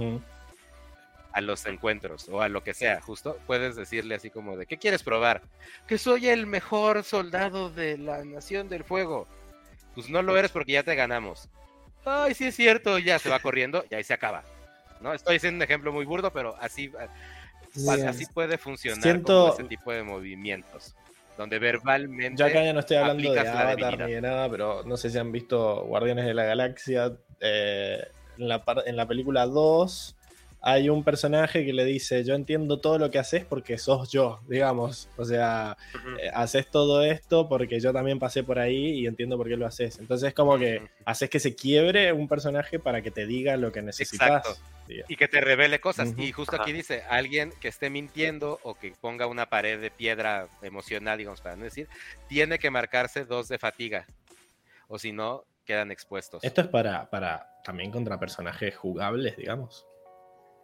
a 1.32 1.40
los 1.40 1.64
encuentros 1.66 2.28
o 2.28 2.42
a 2.42 2.48
lo 2.48 2.62
que 2.62 2.74
sea, 2.74 3.00
justo 3.00 3.38
puedes 3.46 3.76
decirle 3.76 4.14
así 4.14 4.30
como 4.30 4.56
de, 4.56 4.66
¿qué 4.66 4.76
quieres 4.78 5.02
probar? 5.02 5.42
Que 5.86 5.98
soy 5.98 6.28
el 6.28 6.46
mejor 6.46 7.04
soldado 7.04 7.70
de 7.70 7.98
la 7.98 8.24
Nación 8.24 8.68
del 8.68 8.84
Fuego. 8.84 9.26
Pues 9.94 10.10
no 10.10 10.22
lo 10.22 10.36
eres 10.36 10.50
porque 10.50 10.72
ya 10.72 10.82
te 10.82 10.94
ganamos. 10.94 11.48
Ay, 12.04 12.34
sí 12.34 12.46
es 12.46 12.56
cierto, 12.56 12.98
ya 12.98 13.18
se 13.18 13.30
va 13.30 13.38
corriendo 13.38 13.84
y 13.90 13.94
ahí 13.94 14.04
se 14.04 14.14
acaba. 14.14 14.44
¿No? 15.02 15.12
Estoy 15.12 15.36
haciendo 15.36 15.56
un 15.58 15.62
ejemplo 15.62 15.92
muy 15.92 16.04
burdo, 16.04 16.32
pero 16.32 16.54
así, 16.60 16.92
a- 16.98 17.08
Bien. 17.94 18.08
así 18.08 18.26
puede 18.26 18.58
funcionar 18.58 19.02
Siento- 19.02 19.52
ese 19.54 19.64
tipo 19.64 19.92
de 19.92 20.02
movimientos. 20.02 20.94
Donde 21.38 21.58
verbalmente... 21.58 22.38
Yo 22.40 22.46
acá 22.46 22.62
ya 22.62 22.72
no 22.74 22.80
estoy 22.80 22.98
hablando 22.98 23.32
de 23.32 23.40
Avatar 23.40 23.98
ni 24.06 24.12
de 24.12 24.20
nada, 24.20 24.48
pero 24.50 24.82
no 24.84 24.96
sé 24.98 25.08
si 25.10 25.18
han 25.18 25.32
visto 25.32 25.82
Guardianes 25.86 26.26
de 26.26 26.34
la 26.34 26.44
Galaxia. 26.44 27.12
eh, 27.40 28.06
en, 28.38 28.48
la 28.48 28.62
en 28.86 28.96
la 28.96 29.06
película 29.08 29.46
2 29.46 30.16
hay 30.64 30.88
un 30.88 31.02
personaje 31.02 31.66
que 31.66 31.72
le 31.72 31.84
dice, 31.84 32.22
yo 32.22 32.34
entiendo 32.34 32.78
todo 32.78 32.96
lo 32.96 33.10
que 33.10 33.18
haces 33.18 33.44
porque 33.44 33.78
sos 33.78 34.10
yo, 34.12 34.40
digamos. 34.48 35.08
O 35.16 35.24
sea, 35.24 35.76
eh, 36.20 36.30
haces 36.32 36.70
todo 36.70 37.02
esto 37.02 37.48
porque 37.48 37.80
yo 37.80 37.92
también 37.92 38.20
pasé 38.20 38.44
por 38.44 38.60
ahí 38.60 39.00
y 39.00 39.06
entiendo 39.08 39.36
por 39.36 39.48
qué 39.48 39.56
lo 39.56 39.66
haces. 39.66 39.98
Entonces 39.98 40.28
es 40.28 40.34
como 40.34 40.56
que 40.58 40.88
haces 41.04 41.28
que 41.28 41.40
se 41.40 41.56
quiebre 41.56 42.12
un 42.12 42.28
personaje 42.28 42.78
para 42.78 43.02
que 43.02 43.10
te 43.10 43.26
diga 43.26 43.56
lo 43.56 43.72
que 43.72 43.82
necesitas. 43.82 44.62
Y 45.08 45.16
que 45.16 45.26
te 45.26 45.40
revele 45.40 45.80
cosas. 45.80 46.14
Y 46.16 46.30
justo 46.30 46.60
aquí 46.60 46.72
dice, 46.72 47.02
alguien 47.08 47.52
que 47.60 47.68
esté 47.68 47.90
mintiendo 47.90 48.60
o 48.62 48.74
que 48.74 48.92
ponga 49.00 49.26
una 49.26 49.46
pared 49.46 49.80
de 49.80 49.90
piedra 49.90 50.48
emocional, 50.60 51.18
digamos, 51.18 51.40
para 51.40 51.56
no 51.56 51.64
decir, 51.64 51.88
tiene 52.28 52.58
que 52.58 52.70
marcarse 52.70 53.24
dos 53.24 53.48
de 53.48 53.58
fatiga. 53.58 54.06
O 54.86 54.98
si 54.98 55.12
no, 55.12 55.44
quedan 55.64 55.90
expuestos. 55.90 56.44
Esto 56.44 56.60
es 56.60 56.66
para, 56.68 57.08
para 57.10 57.48
también 57.64 57.90
contra 57.90 58.20
personajes 58.20 58.76
jugables, 58.76 59.36
digamos. 59.36 59.86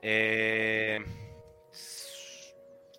Eh, 0.03 1.01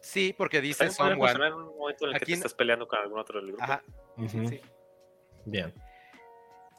sí, 0.02 0.34
porque 0.38 0.62
dice 0.62 0.90
someone. 0.92 1.32
en 1.48 1.54
un 1.54 1.78
momento 1.78 2.06
en 2.06 2.14
el 2.14 2.18
que 2.20 2.24
Aquí 2.24 2.26
te 2.26 2.32
no- 2.32 2.36
estás 2.38 2.54
peleando 2.54 2.88
con 2.88 3.00
algún 3.00 3.20
otro 3.20 3.40
del 3.40 3.50
grupo. 3.50 3.64
Ajá, 3.64 3.84
Ujú. 4.18 4.48
sí. 4.50 4.62
Bien. 5.46 5.74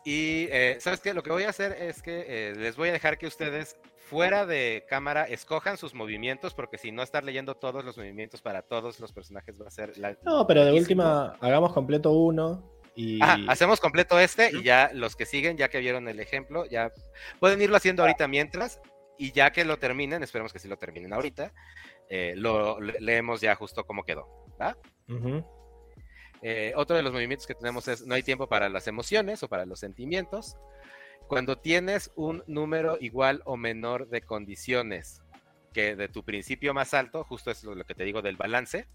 Y, 0.05 0.47
eh, 0.51 0.77
¿sabes 0.81 1.01
qué? 1.01 1.13
Lo 1.13 1.23
que 1.23 1.31
voy 1.31 1.43
a 1.45 1.51
hacer 1.51 1.73
es 1.73 2.01
que 2.03 2.25
eh, 2.27 2.55
les 2.57 2.77
voy 2.77 2.89
a 2.89 2.93
dejar 2.93 3.19
que 3.19 3.27
ustedes 3.27 3.77
fuera 4.09 4.47
de 4.47 4.85
cámara 4.89 5.25
escojan 5.25 5.77
sus 5.77 5.95
movimientos, 5.95 6.55
porque 6.55 6.79
si 6.79 6.91
no 6.91 7.03
estar 7.03 7.23
leyendo 7.23 7.55
todos 7.55 7.85
los 7.85 7.97
movimientos 7.97 8.41
para 8.43 8.63
todos 8.63 8.99
los 8.99 9.13
personajes 9.13 9.61
va 9.61 9.69
a 9.69 9.71
ser... 9.71 9.97
La... 9.99 10.17
No, 10.23 10.47
pero 10.47 10.65
de 10.65 10.73
última, 10.73 11.37
hagamos 11.41 11.73
completo 11.73 12.11
uno 12.13 12.69
y. 12.97 13.23
Ajá, 13.23 13.37
hacemos 13.47 13.79
completo 13.79 14.19
este 14.19 14.51
y 14.57 14.63
ya 14.65 14.91
los 14.95 15.15
que 15.17 15.27
siguen, 15.27 15.57
ya 15.59 15.69
que 15.69 15.79
vieron 15.79 16.09
el 16.09 16.19
ejemplo, 16.19 16.65
ya 16.67 16.91
pueden 17.39 17.61
irlo 17.63 17.77
haciendo 17.77 18.03
ahorita 18.03 18.27
mientras 18.27 18.81
y 19.27 19.33
ya 19.33 19.51
que 19.53 19.65
lo 19.65 19.79
terminen, 19.79 20.23
esperemos 20.23 20.53
que 20.53 20.59
sí 20.59 20.67
lo 20.69 20.79
terminen 20.79 21.13
ahorita, 21.13 21.53
eh, 22.09 22.35
lo 22.37 22.81
le- 22.81 22.99
leemos 23.01 23.41
ya 23.41 23.55
justo 23.55 23.85
cómo 23.85 24.03
quedó. 24.05 24.27
Eh, 26.43 26.73
otro 26.75 26.97
de 26.97 27.03
los 27.03 27.13
movimientos 27.13 27.47
que 27.47 27.55
tenemos 27.55 27.87
es 27.89 28.07
no 28.07 28.15
hay 28.15 28.23
tiempo 28.23 28.49
para 28.49 28.69
las 28.71 28.87
emociones 28.87 29.43
o 29.43 29.49
para 29.49 29.67
los 29.67 29.79
sentimientos. 29.79 30.57
Cuando 31.29 31.59
tienes 31.59 32.11
un 32.17 32.43
número 32.47 32.97
igual 33.01 33.43
o 33.45 33.57
menor 33.57 34.09
de 34.09 34.23
condiciones 34.23 35.23
que 35.75 35.95
de 35.97 36.09
tu 36.09 36.25
principio 36.25 36.73
más 36.75 36.95
alto, 36.95 37.23
justo 37.25 37.51
es 37.51 37.63
lo 37.63 37.85
que 37.85 37.95
te 37.95 38.05
digo 38.05 38.23
del 38.23 38.37
balance, 38.37 38.89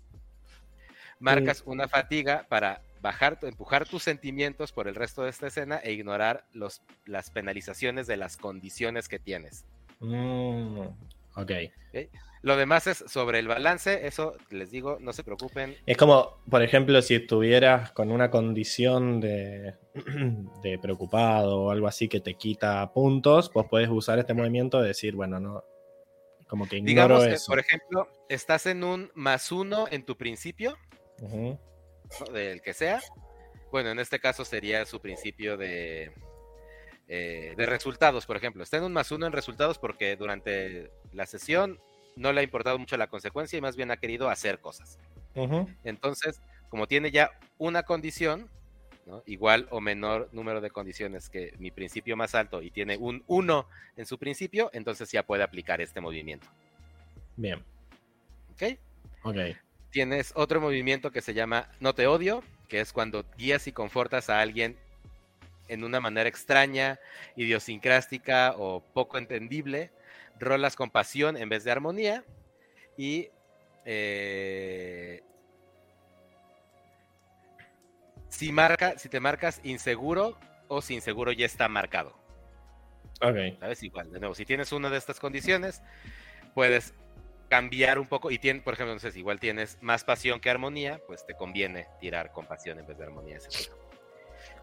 marcas 1.20 1.62
una 1.66 1.88
fatiga 1.88 2.46
para 2.50 2.82
bajar, 3.02 3.38
empujar 3.44 3.88
tus 3.88 4.04
sentimientos 4.04 4.72
por 4.72 4.88
el 4.88 4.96
resto 4.96 5.24
de 5.24 5.30
esta 5.30 5.48
escena 5.48 5.78
e 5.78 5.94
ignorar 5.94 6.46
los, 6.52 6.82
las 7.06 7.30
penalizaciones 7.30 8.08
de 8.08 8.18
las 8.18 8.36
condiciones 8.38 9.08
que 9.08 9.20
tienes. 9.20 9.66
Mm, 10.00 10.80
ok. 11.36 11.52
Lo 12.46 12.56
demás 12.56 12.86
es 12.86 13.04
sobre 13.08 13.40
el 13.40 13.48
balance, 13.48 14.06
eso 14.06 14.38
les 14.52 14.70
digo, 14.70 15.00
no 15.02 15.14
se 15.14 15.24
preocupen, 15.24 15.76
Es 15.88 15.98
como, 15.98 16.38
por 16.48 16.62
ejemplo, 16.62 17.02
si 17.02 17.16
estuvieras 17.16 17.92
con 17.92 18.12
una 18.12 18.30
condición 18.30 19.20
de, 19.20 19.74
de 20.62 20.78
preocupado 20.78 21.64
o 21.64 21.72
algo 21.72 21.88
así 21.88 22.08
que 22.08 22.20
te 22.20 22.36
quita 22.36 22.94
puntos, 22.94 23.50
pues 23.50 23.66
puedes 23.68 23.90
usar 23.90 24.20
este 24.20 24.36
movimiento 24.36 24.80
de 24.80 24.90
decir, 24.90 25.16
bueno, 25.16 25.40
no. 25.40 25.64
Como 26.48 26.68
que 26.68 26.80
digamos 26.82 27.26
que, 27.26 27.34
eso. 27.34 27.48
por 27.48 27.58
ejemplo, 27.58 28.08
estás 28.30 28.68
en 28.68 28.84
un 28.84 29.12
más 29.16 29.52
uno 29.52 29.88
en 29.90 30.06
tu 30.06 30.16
principio, 30.16 30.78
del 32.32 32.62
que 32.62 32.74
sea. 32.74 33.02
Bueno, 33.72 33.90
en 33.90 33.98
este 33.98 34.20
caso 34.20 34.46
sería 34.46 34.86
su 34.86 35.02
principio 35.02 35.58
de, 35.58 36.12
eh, 37.08 37.54
de 37.56 37.66
resultados, 37.66 38.26
por 38.26 38.38
ejemplo. 38.38 38.64
Está 38.64 38.78
en 38.78 38.84
un 38.84 38.94
más 38.94 39.12
uno 39.12 39.28
en 39.28 39.32
resultados 39.32 39.78
porque 39.78 40.16
durante 40.16 40.92
la 41.14 41.26
sesión 41.26 41.80
no 42.16 42.34
le 42.34 42.42
ha 42.42 42.44
importado 42.44 42.80
mucho 42.80 42.98
la 42.98 43.08
consecuencia 43.08 43.58
y 43.58 43.62
más 43.62 43.76
bien 43.76 43.92
ha 43.92 43.98
querido 43.98 44.30
hacer 44.30 44.60
cosas. 44.60 44.98
Entonces, 45.84 46.42
como 46.70 46.88
tiene 46.88 47.12
ya 47.12 47.32
una 47.58 47.84
condición, 47.84 48.50
¿no? 49.06 49.22
igual 49.26 49.68
o 49.70 49.82
menor 49.82 50.30
número 50.32 50.62
de 50.62 50.72
condiciones 50.72 51.30
que 51.30 51.54
mi 51.60 51.72
principio 51.72 52.16
más 52.16 52.34
alto 52.34 52.62
y 52.62 52.72
tiene 52.72 52.98
un 52.98 53.24
1 53.28 53.68
en 53.98 54.06
su 54.06 54.18
principio, 54.18 54.70
entonces 54.74 55.12
ya 55.12 55.24
puede 55.24 55.44
aplicar 55.44 55.82
este 55.82 56.02
movimiento. 56.02 56.48
Bien. 57.36 57.62
¿Ok? 58.54 58.80
Ok. 59.24 59.38
Tienes 59.92 60.32
otro 60.36 60.62
movimiento 60.62 61.12
que 61.12 61.22
se 61.22 61.34
llama 61.34 61.70
No 61.80 61.94
te 61.94 62.08
odio, 62.08 62.44
que 62.70 62.80
es 62.80 62.94
cuando 62.94 63.26
guías 63.38 63.68
y 63.68 63.74
confortas 63.74 64.30
a 64.30 64.40
alguien 64.40 64.78
en 65.68 65.84
una 65.84 66.00
manera 66.00 66.30
extraña, 66.30 67.00
idiosincrástica 67.36 68.54
o 68.58 68.82
poco 68.82 69.18
entendible, 69.18 69.92
rolas 70.40 70.76
con 70.76 70.90
pasión 70.90 71.38
en 71.38 71.50
vez 71.50 71.64
de 71.64 71.72
armonía 71.72 72.24
y 72.98 73.30
eh, 73.86 75.22
si 78.30 78.52
marca, 78.52 78.98
si 78.98 79.10
te 79.10 79.20
marcas 79.20 79.62
inseguro 79.64 80.38
o 80.68 80.82
si 80.82 80.96
inseguro 80.96 81.32
ya 81.32 81.46
está 81.46 81.68
marcado. 81.68 82.14
Ok. 83.22 83.60
¿Sabes? 83.60 83.84
Igual, 83.84 84.12
de 84.12 84.20
nuevo, 84.20 84.36
si 84.36 84.46
tienes 84.46 84.72
una 84.72 84.90
de 84.90 84.98
estas 84.98 85.20
condiciones, 85.20 85.82
puedes 86.54 86.94
cambiar 87.50 88.00
un 88.00 88.08
poco 88.08 88.32
y 88.32 88.40
tienes, 88.40 88.64
por 88.64 88.74
ejemplo, 88.74 88.94
no 88.94 89.00
sé 89.00 89.12
si 89.12 89.20
igual 89.20 89.40
tienes 89.40 89.78
más 89.82 90.04
pasión 90.04 90.40
que 90.40 90.50
armonía, 90.50 91.00
pues 91.08 91.26
te 91.26 91.36
conviene 91.36 91.88
tirar 92.00 92.32
con 92.32 92.46
pasión 92.46 92.80
en 92.80 92.88
vez 92.88 92.98
de 92.98 93.04
armonía 93.04 93.38
ese 93.38 93.50
turno. 93.50 93.85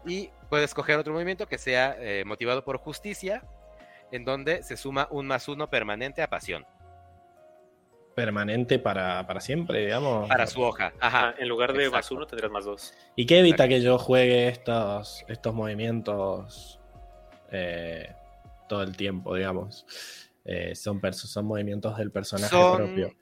Y 0.05 0.29
puedes 0.49 0.73
coger 0.73 0.97
otro 0.99 1.13
movimiento 1.13 1.47
que 1.47 1.57
sea 1.57 1.95
eh, 1.99 2.23
motivado 2.25 2.63
por 2.63 2.77
justicia, 2.77 3.43
en 4.11 4.25
donde 4.25 4.63
se 4.63 4.77
suma 4.77 5.07
un 5.11 5.27
más 5.27 5.47
uno 5.47 5.69
permanente 5.69 6.21
a 6.21 6.29
pasión, 6.29 6.65
Permanente 8.15 8.77
para, 8.77 9.25
para 9.25 9.39
siempre, 9.39 9.85
digamos. 9.85 10.27
para 10.29 10.45
su 10.45 10.61
hoja. 10.61 10.93
Ajá. 10.99 11.29
Ah, 11.29 11.35
en 11.39 11.47
lugar 11.47 11.73
de 11.73 11.89
más 11.89 12.11
uno 12.11 12.27
tendrías 12.27 12.51
más 12.51 12.65
dos. 12.65 12.93
¿Y 13.15 13.25
qué 13.25 13.39
evita 13.39 13.63
Exacto. 13.65 13.69
que 13.69 13.81
yo 13.81 13.97
juegue 13.97 14.49
estos, 14.49 15.25
estos 15.27 15.53
movimientos 15.55 16.79
eh, 17.51 18.13
todo 18.69 18.83
el 18.83 18.95
tiempo, 18.95 19.33
digamos? 19.35 19.85
Eh, 20.45 20.75
son, 20.75 21.01
son 21.11 21.45
movimientos 21.45 21.97
del 21.97 22.11
personaje 22.11 22.49
Son, 22.51 22.77
propio. 22.77 23.15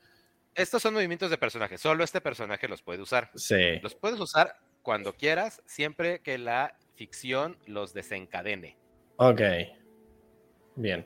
Estos 0.54 0.82
son 0.82 0.94
movimientos 0.94 1.30
de 1.30 1.38
personaje. 1.38 1.78
Solo 1.78 2.04
este 2.04 2.20
personaje 2.20 2.68
los 2.68 2.82
puede 2.82 3.02
usar. 3.02 3.32
Sí. 3.36 3.80
Los 3.82 3.96
puedes 3.96 4.20
usar 4.20 4.58
cuando 4.82 5.14
quieras, 5.14 5.62
siempre 5.66 6.20
que 6.22 6.38
la 6.38 6.78
ficción 6.96 7.58
los 7.66 7.94
desencadene. 7.94 8.78
Ok. 9.18 9.42
Bien. 10.76 11.06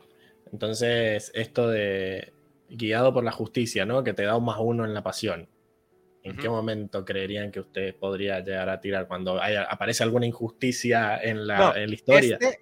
Entonces, 0.52 1.32
esto 1.34 1.70
de 1.70 2.34
guiado 2.70 3.14
por 3.14 3.24
la 3.24 3.32
justicia, 3.32 3.86
¿no? 3.86 4.04
Que 4.04 4.14
te 4.14 4.24
da 4.24 4.38
un 4.38 4.46
más 4.46 4.58
uno 4.60 4.86
en 4.86 4.94
la 4.94 5.04
pasión. 5.04 5.50
¿En 6.24 6.38
qué 6.38 6.50
momento 6.50 7.06
creerían 7.06 7.52
que 7.52 7.60
usted 7.60 7.96
podría 7.96 8.40
llegar 8.40 8.68
a 8.70 8.80
tirar? 8.82 9.08
Cuando 9.08 9.40
haya- 9.40 9.64
aparece 9.66 10.02
alguna 10.02 10.26
injusticia 10.26 11.20
en 11.22 11.46
la, 11.46 11.58
No, 11.58 11.76
en 11.76 11.88
la 11.90 11.94
historia. 11.96 12.38
Este, 12.42 12.60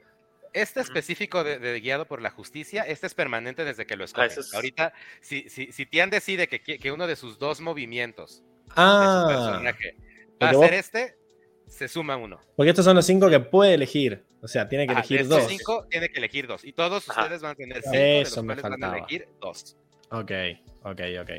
este 0.51 0.81
específico 0.81 1.45
de, 1.45 1.59
de 1.59 1.79
guiado 1.79 2.05
por 2.05 2.21
la 2.21 2.29
justicia, 2.29 2.83
este 2.83 3.07
es 3.07 3.13
permanente 3.13 3.63
desde 3.63 3.85
que 3.85 3.95
lo 3.95 4.03
escoges. 4.03 4.33
eso 4.33 4.41
es- 4.41 4.53
Ahorita, 4.53 4.91
si, 5.21 5.47
si, 5.49 5.71
si 5.71 5.85
Tian 5.85 6.09
decide 6.09 6.47
que, 6.49 6.59
que 6.59 6.91
uno 6.91 7.07
de 7.07 7.15
sus 7.15 7.39
dos 7.39 7.61
movimientos 7.61 8.43
de 8.65 8.73
su 8.73 8.73
ah, 8.75 9.25
personaje 9.29 9.95
va 10.43 10.49
a 10.49 10.53
vos- 10.53 10.65
ser 10.65 10.73
este, 10.75 11.15
se 11.67 11.87
suma 11.87 12.17
uno. 12.17 12.39
porque 12.55 12.69
estos 12.69 12.85
son 12.85 12.95
los 12.95 13.05
cinco 13.05 13.29
que 13.29 13.39
puede 13.39 13.73
elegir. 13.73 14.23
O 14.41 14.47
sea, 14.47 14.67
tiene 14.67 14.85
que 14.85 14.91
Ajá, 14.93 14.99
elegir 15.01 15.17
de 15.19 15.23
estos 15.23 15.41
dos. 15.43 15.51
cinco 15.51 15.87
tiene 15.89 16.09
que 16.09 16.17
elegir 16.19 16.47
dos. 16.47 16.65
Y 16.65 16.73
todos 16.73 17.07
Ajá. 17.09 17.21
ustedes 17.23 17.41
van 17.41 17.51
a 17.51 17.55
tener 17.55 17.81
cinco, 17.81 17.95
de 17.95 18.19
los 18.19 18.27
Eso 18.33 18.43
me 18.43 18.47
cuales 18.55 18.63
van 18.63 18.73
a 18.73 18.77
faltaba. 18.77 18.97
elegir 18.97 19.27
dos. 19.39 19.77
Ok, 20.11 20.31
ok, 20.83 21.01
ok. 21.21 21.29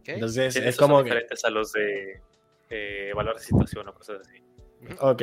¿ok? 0.00 0.08
Entonces, 0.08 0.54
Sí, 0.54 0.60
es 0.62 0.76
como 0.76 0.96
son 0.96 1.04
que. 1.04 1.10
diferentes 1.10 1.44
a 1.44 1.50
los 1.50 1.72
de 1.72 2.20
eh, 2.70 3.08
evaluar 3.10 3.38
situación 3.38 3.88
o 3.88 3.94
cosas 3.94 4.20
así. 4.26 4.42
Ok, 5.00 5.22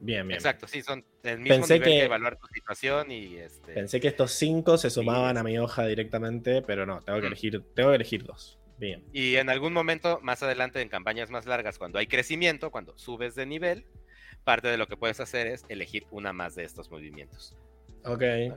bien, 0.00 0.28
bien. 0.28 0.32
Exacto, 0.32 0.68
sí, 0.68 0.82
son 0.82 1.04
el 1.22 1.38
mismo 1.38 1.56
Pensé 1.56 1.74
nivel 1.74 1.88
que... 1.88 1.96
que- 1.98 2.04
evaluar 2.04 2.38
tu 2.38 2.46
situación 2.48 3.10
y 3.10 3.36
este. 3.38 3.72
Pensé 3.72 3.98
que 3.98 4.08
estos 4.08 4.32
cinco 4.32 4.76
se 4.76 4.90
sumaban 4.90 5.38
a 5.38 5.42
mi 5.42 5.58
hoja 5.58 5.86
directamente, 5.86 6.60
pero 6.62 6.84
no, 6.86 7.00
tengo 7.00 7.18
que 7.18 7.24
Mm. 7.24 7.32
elegir, 7.32 7.62
tengo 7.74 7.88
que 7.90 7.96
elegir 7.96 8.24
dos. 8.24 8.58
Bien. 8.82 9.04
Y 9.12 9.36
en 9.36 9.48
algún 9.48 9.72
momento 9.72 10.18
más 10.22 10.42
adelante 10.42 10.80
en 10.82 10.88
campañas 10.88 11.30
más 11.30 11.46
largas, 11.46 11.78
cuando 11.78 12.00
hay 12.00 12.08
crecimiento, 12.08 12.72
cuando 12.72 12.98
subes 12.98 13.36
de 13.36 13.46
nivel, 13.46 13.86
parte 14.42 14.66
de 14.66 14.76
lo 14.76 14.88
que 14.88 14.96
puedes 14.96 15.20
hacer 15.20 15.46
es 15.46 15.64
elegir 15.68 16.04
una 16.10 16.32
más 16.32 16.56
de 16.56 16.64
estos 16.64 16.90
movimientos. 16.90 17.56
Ok. 18.04 18.22
¿no? 18.48 18.56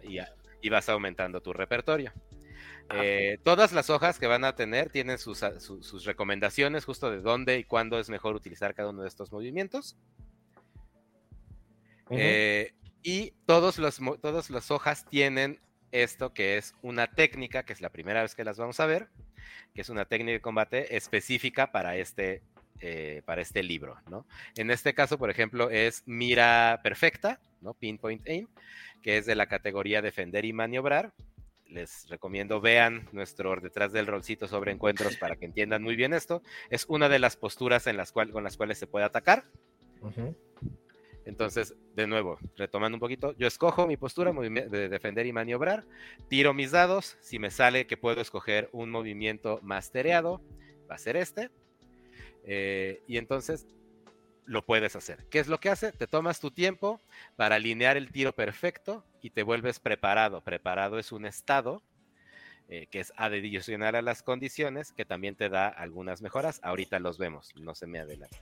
Y, 0.64 0.70
vas 0.70 0.90
aumentando 0.90 1.42
tu 1.44 1.54
repertorio. 1.54 2.12
Ajá. 2.90 3.06
Eh, 3.06 3.38
todas 3.44 3.72
las 3.72 3.92
hojas 3.92 4.18
que 4.18 4.26
van 4.26 4.46
a 4.46 4.56
tener 4.56 4.90
tienen 4.90 5.20
sus, 5.20 5.44
a- 5.44 5.60
su- 5.60 5.84
sus 5.84 6.06
recomendaciones 6.06 6.86
justo 6.86 7.12
de 7.12 7.22
dónde 7.22 7.60
y 7.60 7.64
cuándo 7.64 8.00
es 8.00 8.10
mejor 8.10 8.36
utilizar 8.36 8.74
cada 8.74 8.90
uno 8.90 9.04
de 9.04 9.08
estos 9.08 9.32
movimientos. 9.32 9.96
Eh, 12.10 12.74
y 13.04 13.32
todos 13.46 13.78
los, 13.78 14.00
todas 14.20 14.50
las 14.50 14.72
hojas 14.72 15.06
tienen 15.08 15.60
esto 15.92 16.34
que 16.34 16.58
es 16.58 16.74
una 16.82 17.06
técnica, 17.06 17.64
que 17.64 17.74
es 17.74 17.82
la 17.82 17.92
primera 17.92 18.24
vez 18.24 18.34
que 18.34 18.44
las 18.44 18.58
vamos 18.58 18.80
a 18.80 18.88
ver, 18.88 19.08
que 19.74 19.82
es 19.82 19.90
una 19.90 20.06
técnica 20.06 20.34
de 20.34 20.42
combate 20.42 20.96
específica 20.96 21.72
para 21.72 21.96
este, 21.98 22.42
eh, 22.82 23.22
para 23.26 23.42
este 23.42 23.64
libro, 23.64 23.98
¿no? 24.10 24.26
En 24.58 24.70
este 24.70 24.94
caso, 24.94 25.18
por 25.18 25.30
ejemplo, 25.30 25.70
es 25.70 26.04
mira 26.06 26.82
perfecta, 26.84 27.40
¿no? 27.62 27.74
Pinpoint 27.74 28.28
aim, 28.28 28.48
que 29.02 29.18
es 29.18 29.26
de 29.26 29.36
la 29.36 29.48
categoría 29.48 30.02
defender 30.02 30.46
y 30.46 30.54
maniobrar. 30.54 31.14
Les 31.68 32.08
recomiendo 32.10 32.62
vean 32.62 33.08
nuestro 33.12 33.56
detrás 33.60 33.92
del 33.92 34.08
rolcito 34.08 34.48
sobre 34.48 34.72
encuentros 34.72 35.18
para 35.20 35.36
que 35.36 35.46
entiendan 35.46 35.84
muy 35.84 35.96
bien 35.96 36.14
esto. 36.14 36.42
Es 36.70 36.86
una 36.88 37.10
de 37.10 37.20
las 37.20 37.38
posturas 37.38 37.88
en 37.88 37.98
las 37.98 38.12
cual, 38.12 38.32
con 38.32 38.44
las 38.44 38.58
cuales 38.58 38.78
se 38.78 38.88
puede 38.88 39.06
atacar. 39.06 39.46
Ujú. 40.02 40.36
Entonces, 41.26 41.76
de 41.96 42.08
nuevo, 42.08 42.38
retomando 42.56 42.96
un 42.96 43.00
poquito, 43.00 43.36
yo 43.38 43.48
escojo 43.48 43.88
mi 43.88 43.98
postura 43.98 44.32
de 44.32 44.90
defender 44.90 45.26
y 45.26 45.34
maniobrar, 45.34 45.86
tiro 46.30 46.54
mis 46.54 46.72
dados, 46.72 47.18
si 47.20 47.40
me 47.40 47.50
sale 47.50 47.88
que 47.88 47.98
puedo 47.98 48.22
escoger 48.22 48.70
un 48.72 48.92
movimiento 48.92 49.60
mastereado, 49.64 50.42
va 50.90 50.96
a 50.96 51.00
ser 51.00 51.18
este, 51.18 51.50
eh, 52.44 53.02
y 53.08 53.18
entonces 53.18 53.66
lo 54.46 54.64
puedes 54.64 54.96
hacer. 54.96 55.26
¿Qué 55.30 55.40
es 55.40 55.48
lo 55.48 55.60
que 55.60 55.70
hace? 55.70 55.92
Te 55.92 56.06
tomas 56.06 56.40
tu 56.40 56.52
tiempo 56.52 57.02
para 57.36 57.56
alinear 57.56 57.98
el 57.98 58.12
tiro 58.12 58.34
perfecto 58.34 59.04
y 59.22 59.32
te 59.32 59.42
vuelves 59.42 59.80
preparado. 59.80 60.42
Preparado 60.42 61.00
es 61.00 61.12
un 61.12 61.26
estado 61.26 61.82
eh, 62.70 62.88
que 62.92 63.00
es 63.00 63.14
adicional 63.18 63.96
a 63.96 64.04
las 64.04 64.22
condiciones, 64.22 64.92
que 64.92 65.06
también 65.06 65.36
te 65.36 65.50
da 65.50 65.68
algunas 65.68 66.22
mejoras. 66.22 66.60
Ahorita 66.64 67.00
los 67.00 67.18
vemos, 67.18 67.56
no 67.56 67.74
se 67.74 67.88
me 67.88 68.00
adelante. 68.00 68.38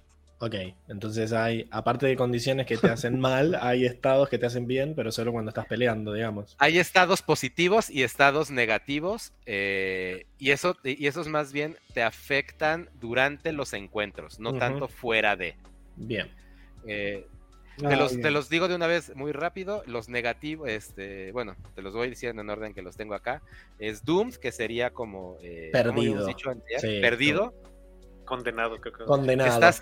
Ok, 0.46 0.56
entonces 0.90 1.32
hay, 1.32 1.70
aparte 1.72 2.06
de 2.06 2.18
condiciones 2.18 2.66
que 2.66 2.76
te 2.76 2.90
hacen 2.90 3.18
mal, 3.18 3.58
hay 3.62 3.86
estados 3.86 4.28
que 4.28 4.38
te 4.38 4.46
hacen 4.46 4.68
bien, 4.68 4.94
pero 4.94 5.10
solo 5.10 5.32
cuando 5.32 5.48
estás 5.48 5.68
peleando, 5.68 6.12
digamos. 6.12 6.58
Hay 6.60 6.80
estados 6.80 7.22
positivos 7.22 7.90
y 7.90 8.04
estados 8.04 8.52
negativos, 8.52 9.32
eh, 9.46 10.26
y, 10.40 10.52
eso, 10.52 10.76
y 10.84 11.08
esos 11.08 11.30
más 11.30 11.54
bien 11.54 11.78
te 11.94 12.04
afectan 12.04 12.90
durante 13.00 13.54
los 13.54 13.72
encuentros, 13.72 14.38
no 14.42 14.58
tanto 14.58 14.90
fuera 14.90 15.38
de. 15.38 15.56
Bien. 15.96 16.30
Eh, 16.86 17.26
Ah, 17.84 17.90
te, 17.90 17.96
los, 17.96 18.12
bien. 18.12 18.22
te 18.22 18.32
los 18.32 18.50
digo 18.50 18.68
de 18.68 18.76
una 18.76 18.86
vez 18.86 19.16
muy 19.16 19.32
rápido, 19.32 19.82
los 19.88 20.08
negativos, 20.08 20.70
este, 20.70 21.32
bueno, 21.32 21.56
te 21.74 21.82
los 21.82 21.96
voy 21.96 22.08
diciendo 22.08 22.44
en 22.44 22.50
orden 22.52 22.76
que 22.76 22.84
los 22.84 22.96
tengo 22.96 23.16
acá. 23.16 23.42
Es 23.80 24.06
Doomed, 24.06 24.36
que 24.36 24.52
sería 24.52 24.92
como... 24.92 25.38
eh, 25.42 25.72
¿cómo 25.74 25.90
habíamos 25.90 26.04
Perdido. 26.04 26.28
dicho 26.28 26.50
antes? 26.52 26.82
Sí, 26.82 27.00
Perdido. 27.02 27.52
Condenado, 28.26 28.80
creo 28.80 28.94
que. 28.94 29.06
Condenado. 29.06 29.50
Estás 29.50 29.82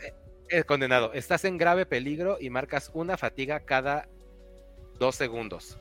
eh, 0.52 0.64
condenado. 0.64 1.14
Estás 1.14 1.46
en 1.46 1.58
grave 1.58 1.86
peligro 1.86 2.38
y 2.40 2.50
marcas 2.50 2.92
una 2.94 3.18
fatiga 3.18 3.62
cada 3.62 4.08
dos 5.00 5.16
segundos 5.16 5.78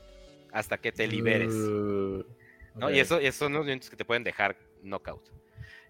hasta 0.52 0.78
que 0.78 0.92
te 0.92 1.06
liberes. 1.06 1.52
Uh, 1.52 2.24
¿no? 2.74 2.90
Y 2.90 3.00
eso, 3.00 3.18
esos 3.18 3.36
son 3.36 3.52
los 3.52 3.60
movimientos 3.60 3.90
que 3.90 3.96
te 3.96 4.04
pueden 4.04 4.24
dejar 4.24 4.56
knockout. 4.82 5.30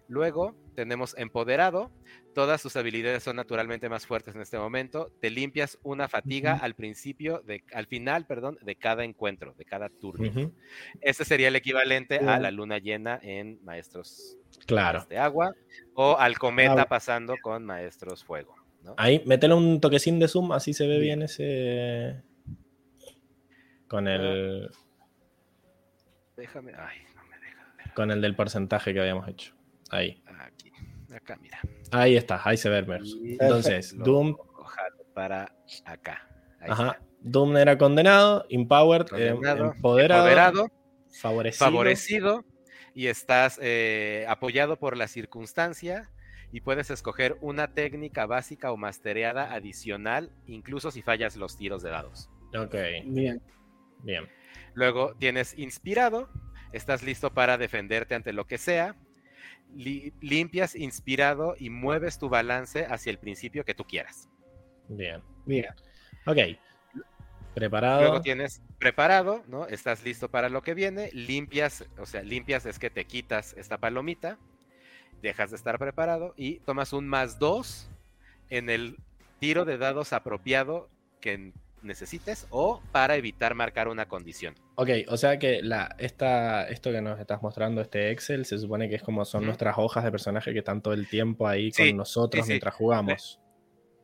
Luego 0.07 0.55
tenemos 0.75 1.15
empoderado. 1.17 1.89
Todas 2.33 2.61
tus 2.61 2.75
habilidades 2.75 3.23
son 3.23 3.37
naturalmente 3.37 3.87
más 3.87 4.05
fuertes 4.05 4.35
en 4.35 4.41
este 4.41 4.57
momento. 4.57 5.09
Te 5.21 5.29
limpias 5.29 5.77
una 5.83 6.09
fatiga 6.09 6.57
al 6.57 6.75
principio, 6.75 7.41
de, 7.45 7.63
al 7.73 7.87
final, 7.87 8.25
perdón, 8.25 8.57
de 8.61 8.75
cada 8.75 9.05
encuentro, 9.05 9.53
de 9.57 9.63
cada 9.63 9.87
turno. 9.87 10.51
Este 10.99 11.23
sería 11.23 11.47
el 11.47 11.55
equivalente 11.55 12.19
a 12.19 12.39
la 12.39 12.51
luna 12.51 12.77
llena 12.77 13.19
en 13.21 13.63
Maestros 13.63 14.37
Claro. 14.65 15.05
de 15.09 15.17
Agua 15.17 15.53
o 15.93 16.17
al 16.17 16.37
cometa 16.37 16.85
pasando 16.85 17.35
con 17.41 17.65
Maestros 17.65 18.23
Fuego. 18.23 18.60
¿No? 18.83 18.93
Ahí, 18.97 19.21
métele 19.25 19.53
un 19.53 19.79
toquecín 19.81 20.19
de 20.19 20.27
zoom, 20.27 20.51
así 20.51 20.73
se 20.73 20.87
ve 20.87 20.99
bien 20.99 21.21
ese. 21.21 22.21
Con 23.87 24.07
el, 24.07 24.69
Déjame, 26.37 26.71
ay, 26.77 26.97
no 27.15 27.23
me 27.25 27.37
deja 27.39 27.73
ver. 27.77 27.93
con 27.93 28.11
el 28.11 28.21
del 28.21 28.35
porcentaje 28.35 28.93
que 28.93 29.01
habíamos 29.01 29.27
hecho. 29.27 29.53
Ahí. 29.89 30.23
Aquí, 30.39 30.71
acá, 31.13 31.37
mira. 31.41 31.59
Ahí 31.91 32.15
está, 32.15 32.41
ahí 32.43 32.55
se 32.57 32.69
ve 32.69 32.79
el 32.79 33.37
Entonces, 33.39 33.95
Doom, 33.97 34.37
para 35.13 35.53
acá. 35.85 36.27
Ahí 36.61 36.69
ajá. 36.71 36.87
está. 36.91 37.01
Doom 37.23 37.57
era 37.57 37.77
condenado, 37.77 38.45
Empowered, 38.49 39.05
Condenado, 39.07 39.73
empoderado, 39.73 40.21
Empoderado, 40.27 40.71
favorecido. 41.21 41.65
favorecido 41.65 42.45
y 42.95 43.07
estás 43.07 43.59
eh, 43.61 44.25
apoyado 44.27 44.79
por 44.79 44.97
la 44.97 45.07
circunstancia 45.07 46.09
y 46.51 46.61
puedes 46.61 46.89
escoger 46.89 47.37
una 47.41 47.73
técnica 47.73 48.25
básica 48.25 48.71
o 48.71 48.77
mastereada 48.77 49.53
adicional, 49.53 50.31
incluso 50.47 50.91
si 50.91 51.01
fallas 51.01 51.35
los 51.35 51.57
tiros 51.57 51.81
de 51.83 51.89
dados. 51.89 52.29
Ok, 52.55 52.75
Bien. 53.05 53.41
bien. 54.03 54.27
Luego 54.73 55.15
tienes 55.15 55.57
inspirado, 55.57 56.29
estás 56.73 57.03
listo 57.03 57.33
para 57.33 57.57
defenderte 57.57 58.15
ante 58.15 58.33
lo 58.33 58.45
que 58.45 58.57
sea. 58.57 58.95
li- 59.73 60.11
limpias 60.19 60.75
inspirado 60.75 61.55
y 61.57 61.69
mueves 61.69 62.19
tu 62.19 62.27
balance 62.27 62.85
hacia 62.85 63.09
el 63.09 63.17
principio 63.19 63.63
que 63.63 63.73
tú 63.73 63.85
quieras. 63.85 64.27
Bien. 64.89 65.21
Bien. 65.45 65.67
Ok. 66.25 66.37
Preparado. 67.53 68.01
Luego 68.01 68.21
tienes 68.21 68.61
preparado, 68.79 69.43
¿no? 69.47 69.67
Estás 69.67 70.03
listo 70.03 70.29
para 70.29 70.49
lo 70.49 70.61
que 70.61 70.73
viene, 70.73 71.09
limpias, 71.13 71.85
o 71.97 72.05
sea, 72.05 72.21
limpias 72.21 72.65
es 72.65 72.79
que 72.79 72.89
te 72.89 73.05
quitas 73.05 73.53
esta 73.57 73.77
palomita, 73.77 74.37
dejas 75.21 75.51
de 75.51 75.57
estar 75.57 75.77
preparado 75.79 76.33
y 76.37 76.59
tomas 76.59 76.93
un 76.93 77.07
más 77.07 77.39
dos 77.39 77.89
en 78.49 78.69
el 78.69 78.97
tiro 79.39 79.65
de 79.65 79.77
dados 79.77 80.13
apropiado 80.13 80.89
que 81.19 81.51
necesites 81.83 82.47
o 82.51 82.81
para 82.91 83.15
evitar 83.15 83.55
marcar 83.55 83.87
una 83.87 84.07
condición. 84.07 84.55
Ok, 84.75 84.89
o 85.07 85.17
sea 85.17 85.39
que 85.39 85.61
la, 85.63 85.95
esta, 85.97 86.67
esto 86.69 86.91
que 86.91 87.01
nos 87.01 87.19
estás 87.19 87.41
mostrando, 87.41 87.81
este 87.81 88.11
Excel, 88.11 88.45
se 88.45 88.57
supone 88.59 88.87
que 88.89 88.95
es 88.95 89.03
como 89.03 89.25
son 89.25 89.45
nuestras 89.45 89.77
hojas 89.77 90.03
de 90.03 90.11
personaje 90.11 90.53
que 90.53 90.59
están 90.59 90.81
todo 90.81 90.93
el 90.93 91.07
tiempo 91.07 91.47
ahí 91.47 91.71
Sí, 91.71 91.89
con 91.89 91.97
nosotros 91.97 92.43
sí, 92.43 92.47
sí. 92.47 92.51
mientras 92.53 92.75
jugamos. 92.75 93.40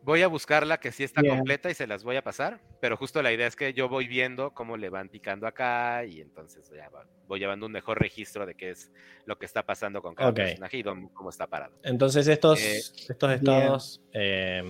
Voy 0.07 0.21
a 0.21 0.27
buscarla 0.29 0.79
que 0.79 0.93
sí 0.93 1.03
está 1.03 1.21
Bien. 1.21 1.35
completa 1.35 1.69
y 1.69 1.73
se 1.73 1.85
las 1.85 2.05
voy 2.05 2.15
a 2.15 2.23
pasar, 2.23 2.61
pero 2.79 2.95
justo 2.95 3.21
la 3.21 3.33
idea 3.33 3.45
es 3.45 3.57
que 3.57 3.73
yo 3.73 3.89
voy 3.89 4.07
viendo 4.07 4.51
cómo 4.51 4.77
le 4.77 4.87
van 4.89 5.09
picando 5.09 5.45
acá 5.45 6.05
y 6.05 6.21
entonces 6.21 6.71
ya 6.73 6.89
voy 7.27 7.39
llevando 7.41 7.65
un 7.65 7.73
mejor 7.73 7.99
registro 7.99 8.45
de 8.45 8.55
qué 8.55 8.69
es 8.69 8.89
lo 9.25 9.37
que 9.37 9.45
está 9.45 9.63
pasando 9.63 10.01
con 10.01 10.15
cada 10.15 10.29
Ok. 10.29 10.35
personaje 10.37 10.77
y 10.77 10.83
cómo 11.13 11.29
está 11.29 11.45
parado. 11.47 11.73
Entonces 11.83 12.25
estos, 12.29 12.57
Eh, 12.61 12.77
estos 13.09 13.31
estados, 13.33 14.01
eh, 14.13 14.63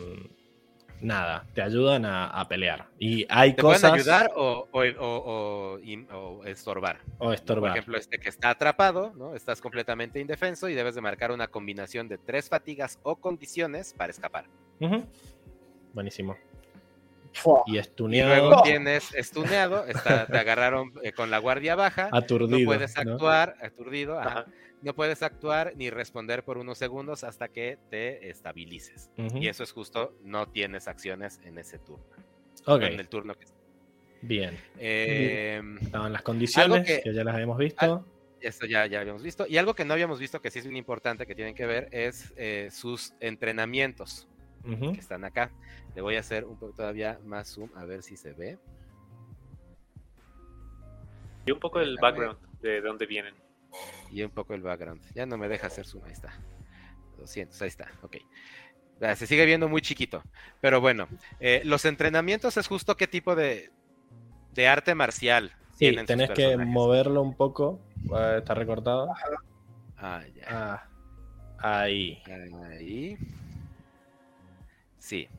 nada, 1.01 1.45
te 1.53 1.61
ayudan 1.61 2.06
a, 2.06 2.30
a 2.30 2.48
pelear. 2.48 2.88
Y 2.98 3.27
hay 3.30 3.53
Te 3.53 3.61
cosas. 3.61 3.82
pueden 3.91 3.95
ayudar 3.99 4.32
o, 4.35 4.67
o- 4.72 4.82
o- 4.82 5.75
o- 5.75 5.80
im- 5.82 6.07
o 6.11 6.45
estorbar. 6.45 7.01
Por 7.19 7.35
estorbar. 7.35 7.74
ejemplo, 7.74 7.95
este 7.99 8.17
que 8.17 8.30
está 8.30 8.49
atrapado, 8.49 9.14
¿no? 9.16 9.35
Estás 9.35 9.61
completamente 9.61 10.19
indefenso 10.19 10.67
y 10.67 10.74
debes 10.74 10.95
de 10.95 11.01
marcar 11.01 11.32
una 11.32 11.48
combinación 11.48 12.07
de 12.07 12.17
tres 12.17 12.49
fatigas 12.49 12.98
o 13.03 13.17
condiciones 13.17 13.93
para 13.93 14.09
escapar. 14.09 14.45
Ujú. 14.80 15.03
Buenísimo. 15.93 16.38
Fua. 17.33 17.64
Y 17.67 17.75
Y 17.75 17.77
estuneado, 17.77 18.35
luego 18.49 18.64
tienes 18.64 19.14
estuneado, 19.14 19.85
está- 19.85 20.25
te 20.25 20.38
agarraron 20.38 20.91
eh, 21.03 21.11
con 21.11 21.30
la 21.30 21.38
guardia 21.38 21.75
baja, 21.75 22.09
aturdido. 22.11 22.57
no 22.59 22.65
puedes 22.65 22.95
¿no? 22.95 23.14
actuar, 23.14 23.56
aturdido, 23.61 24.19
ajá, 24.19 24.30
Ajá. 24.39 24.45
no 24.81 24.93
puedes 24.95 25.22
actuar 25.22 25.73
ni 25.75 25.89
responder 25.91 26.43
por 26.43 26.57
unos 26.57 26.77
segundos 26.80 27.23
hasta 27.23 27.47
que 27.47 27.77
te 27.91 28.30
estabilices. 28.30 29.11
Y 29.35 29.47
eso 29.47 29.64
es 29.64 29.72
justo, 29.72 30.14
no 30.23 30.47
tienes 30.47 30.88
acciones 30.88 31.39
en 31.43 31.57
ese 31.59 31.77
turno, 31.77 32.06
Ok, 32.65 32.81
en 32.83 32.99
el 32.99 33.07
turno 33.07 33.35
que 33.35 33.45
bien. 34.22 34.57
eh, 34.80 35.61
Estaban 35.81 36.14
las 36.14 36.23
condiciones 36.23 36.88
que, 36.88 37.01
que- 37.03 37.14
ya 37.14 37.23
las 37.23 37.35
habíamos 37.35 37.57
visto. 37.59 38.03
Esto 38.39 38.65
ya, 38.67 38.85
ya 38.88 39.01
habíamos 39.01 39.22
visto. 39.23 39.45
Y 39.47 39.57
algo 39.57 39.73
que 39.75 39.83
no 39.85 39.93
habíamos 39.93 40.19
visto, 40.19 40.41
que 40.41 40.49
sí 40.51 40.59
es 40.59 40.65
bien 40.65 40.77
importante, 40.77 41.25
que 41.27 41.33
tienen 41.35 41.53
que 41.56 41.65
ver, 41.67 41.88
es 41.91 42.33
eh, 42.38 42.69
sus 42.72 43.14
entrenamientos 43.19 44.27
Que 44.93 44.99
están 44.99 45.23
acá. 45.23 45.51
Le 45.95 46.01
voy 46.01 46.15
a 46.15 46.19
hacer 46.19 46.45
un 46.45 46.57
poco 46.57 46.73
todavía 46.73 47.19
más 47.25 47.47
zoom, 47.53 47.69
a 47.75 47.85
ver 47.85 48.03
si 48.03 48.17
se 48.17 48.33
ve. 48.33 48.57
Y 51.45 51.51
un 51.51 51.59
poco 51.59 51.79
el 51.79 51.97
background 52.01 52.37
de 52.61 52.81
dónde 52.81 53.05
vienen. 53.05 53.33
Y 54.11 54.23
un 54.23 54.31
poco 54.31 54.53
el 54.53 54.61
background. 54.61 55.01
Ya 55.13 55.25
no 55.25 55.37
me 55.37 55.47
deja 55.47 55.67
hacer 55.67 55.85
zoom, 55.85 56.03
ahí 56.05 56.11
está. 56.11 56.33
200, 57.17 57.61
ahí 57.61 57.67
está, 57.67 57.91
ok. 58.01 58.17
Ah, 59.01 59.15
Se 59.15 59.27
sigue 59.27 59.45
viendo 59.45 59.69
muy 59.69 59.81
chiquito. 59.81 60.23
Pero 60.59 60.81
bueno, 60.81 61.07
eh, 61.39 61.61
los 61.63 61.85
entrenamientos 61.85 62.57
es 62.57 62.67
justo 62.67 62.97
qué 62.97 63.07
tipo 63.07 63.35
de, 63.35 63.71
de 64.53 64.67
arte 64.67 64.95
marcial 64.95 65.53
Sí, 65.77 65.91
tienen 65.91 66.07
sus 66.07 66.07
tenés 66.07 66.31
que 66.31 66.57
moverlo 66.57 67.21
un 67.21 67.35
poco. 67.35 67.79
Ah, 68.11 68.37
Está 68.39 68.55
recortado. 68.55 69.13
Ah, 69.95 70.23
ya. 70.35 70.43
Ah, 70.49 70.87
ahí. 71.59 72.21
Ahí. 72.67 73.15
Sí, 75.08 75.30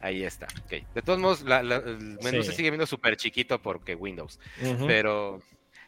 ahí 0.00 0.24
está. 0.24 0.48
De 0.92 1.02
todos 1.02 1.20
modos, 1.20 1.42
la- 1.42 1.62
la- 1.62 1.76
el 1.76 1.98
menú 1.98 2.42
se 2.42 2.52
sigue 2.52 2.70
viendo 2.70 2.84
súper 2.86 3.16
chiquito 3.16 3.62
porque 3.62 3.94
Windows. 3.94 4.40
Pero 4.88 5.40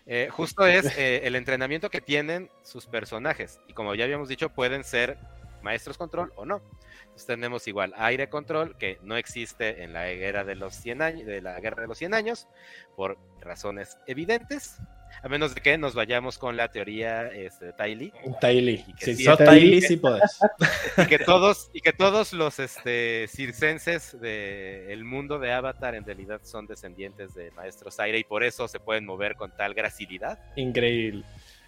eh, 0.07 0.29
justo 0.31 0.65
es 0.67 0.85
eh, 0.97 1.23
el 1.25 1.35
entrenamiento 1.35 1.91
que 1.91 2.01
tienen 2.01 2.49
sus 2.63 2.87
personajes. 2.87 3.59
Y 3.67 3.73
como 3.73 3.95
ya 3.97 4.05
habíamos 4.05 4.29
dicho, 4.29 4.49
pueden 4.51 4.85
ser 4.85 5.19
maestros 5.63 5.99
control 5.99 6.33
o 6.37 6.45
no. 6.47 6.63
Entonces 7.03 7.27
tenemos 7.27 7.67
igual 7.67 7.93
aire 7.97 8.29
control, 8.29 8.77
que 8.79 8.99
no 9.03 9.17
existe 9.17 9.83
en 9.83 9.93
la 9.93 10.07
guerra 10.07 10.45
de 10.45 10.55
los 10.55 10.75
100 10.77 11.03
años, 11.03 11.27
de 11.27 11.43
la 11.43 11.59
guerra 11.59 11.83
de 11.83 11.89
los 11.89 11.99
100 11.99 12.15
años, 12.15 12.47
por 12.95 13.19
razones 13.41 13.99
evidentes. 14.07 14.77
A 15.23 15.29
menos 15.29 15.55
de 15.55 15.61
que 15.61 15.79
nos 15.79 15.95
vayamos 15.95 16.39
con 16.39 16.57
la 16.57 16.69
teoría 16.69 17.29
este, 17.29 17.67
de 17.67 17.73
Tai 17.73 17.95
Lee, 17.95 18.13
Taily. 18.41 18.85
Y 18.87 18.93
que 18.95 19.05
Si 19.07 19.17
sí 19.17 19.25
sos 19.25 19.39
Taily. 19.39 19.81
sí 19.81 19.97
podés. 19.97 20.39
y 20.99 21.07
que 21.07 21.19
todos 21.19 21.71
y 21.73 21.81
que 21.81 21.93
todos 21.93 22.33
los 22.33 22.59
este 22.59 23.27
circenses 23.29 24.21
del 24.21 25.05
mundo 25.05 25.39
de 25.39 25.53
Avatar 25.53 25.95
en 25.95 26.05
realidad 26.05 26.41
son 26.45 26.67
descendientes 26.67 27.35
de 27.35 27.51
maestros 27.53 27.99
aire 28.01 28.19
y 28.19 28.25
por 28.25 28.45
eso 28.45 28.69
se 28.69 28.81
pueden 28.81 29.05
mover 29.05 29.37
con 29.37 29.51
tal 29.57 29.75
gracilidad. 29.75 30.39
Increíble. 30.57 31.25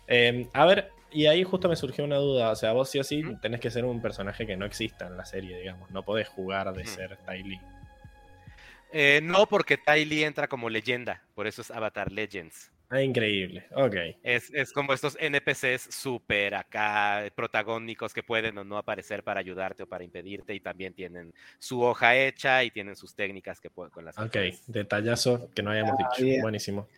Eh, 0.07 0.49
a 0.53 0.65
ver, 0.65 0.91
y 1.11 1.27
ahí 1.27 1.43
justo 1.45 1.69
me 1.69 1.77
surgió 1.77 2.05
una 2.05 2.17
duda. 2.17 2.51
O 2.51 2.57
sea, 2.57 2.73
vos 2.73 2.91
sí 2.91 2.99
o 2.99 3.05
sí 3.05 3.23
tenés 3.41 3.61
que 3.61 3.71
ser 3.71 3.85
un 3.85 4.03
personaje 4.03 4.47
que 4.47 4.57
no 4.57 4.67
exista 4.67 5.07
en 5.07 5.17
la 5.17 5.25
serie, 5.25 5.59
digamos. 5.59 5.91
No 5.91 6.03
podés 6.03 6.29
jugar 6.29 6.73
de 6.73 6.87
ser 6.87 7.17
Taily. 7.25 7.61
Eh, 8.93 9.21
no 9.23 9.47
porque 9.47 9.77
Tai 9.77 10.05
Lee 10.05 10.25
entra 10.25 10.49
como 10.49 10.71
leyenda, 10.71 11.23
por 11.35 11.47
eso 11.47 11.61
es 11.61 11.71
Avatar 11.71 12.11
Legends. 12.11 12.71
Ah, 12.91 13.03
increíble. 13.03 13.67
Ok. 13.75 13.97
Es, 14.23 14.51
es 14.53 14.73
como 14.73 14.93
estos 14.93 15.17
NPCs 15.21 15.95
súper 15.95 16.55
acá 16.57 17.31
protagónicos 17.37 18.13
que 18.13 18.23
pueden 18.25 18.59
o 18.59 18.65
no 18.65 18.77
aparecer 18.77 19.23
para 19.23 19.39
ayudarte 19.41 19.85
o 19.85 19.87
para 19.87 20.03
impedirte 20.05 20.55
y 20.55 20.61
también 20.61 20.93
tienen 20.93 21.33
su 21.61 21.81
hoja 21.83 22.17
hecha 22.17 22.65
y 22.65 22.71
tienen 22.71 22.97
sus 22.97 23.15
técnicas 23.15 23.61
que 23.61 23.71
pueden 23.71 23.91
con 23.93 24.05
las 24.05 24.19
Ok. 24.19 24.37
Detallazo 24.67 25.49
que 25.55 25.63
no 25.63 25.71
habíamos 25.71 25.97
Ah, 25.97 25.97
dicho. 25.97 26.25
bien. 26.25 26.43
Buenísimo. 26.43 26.89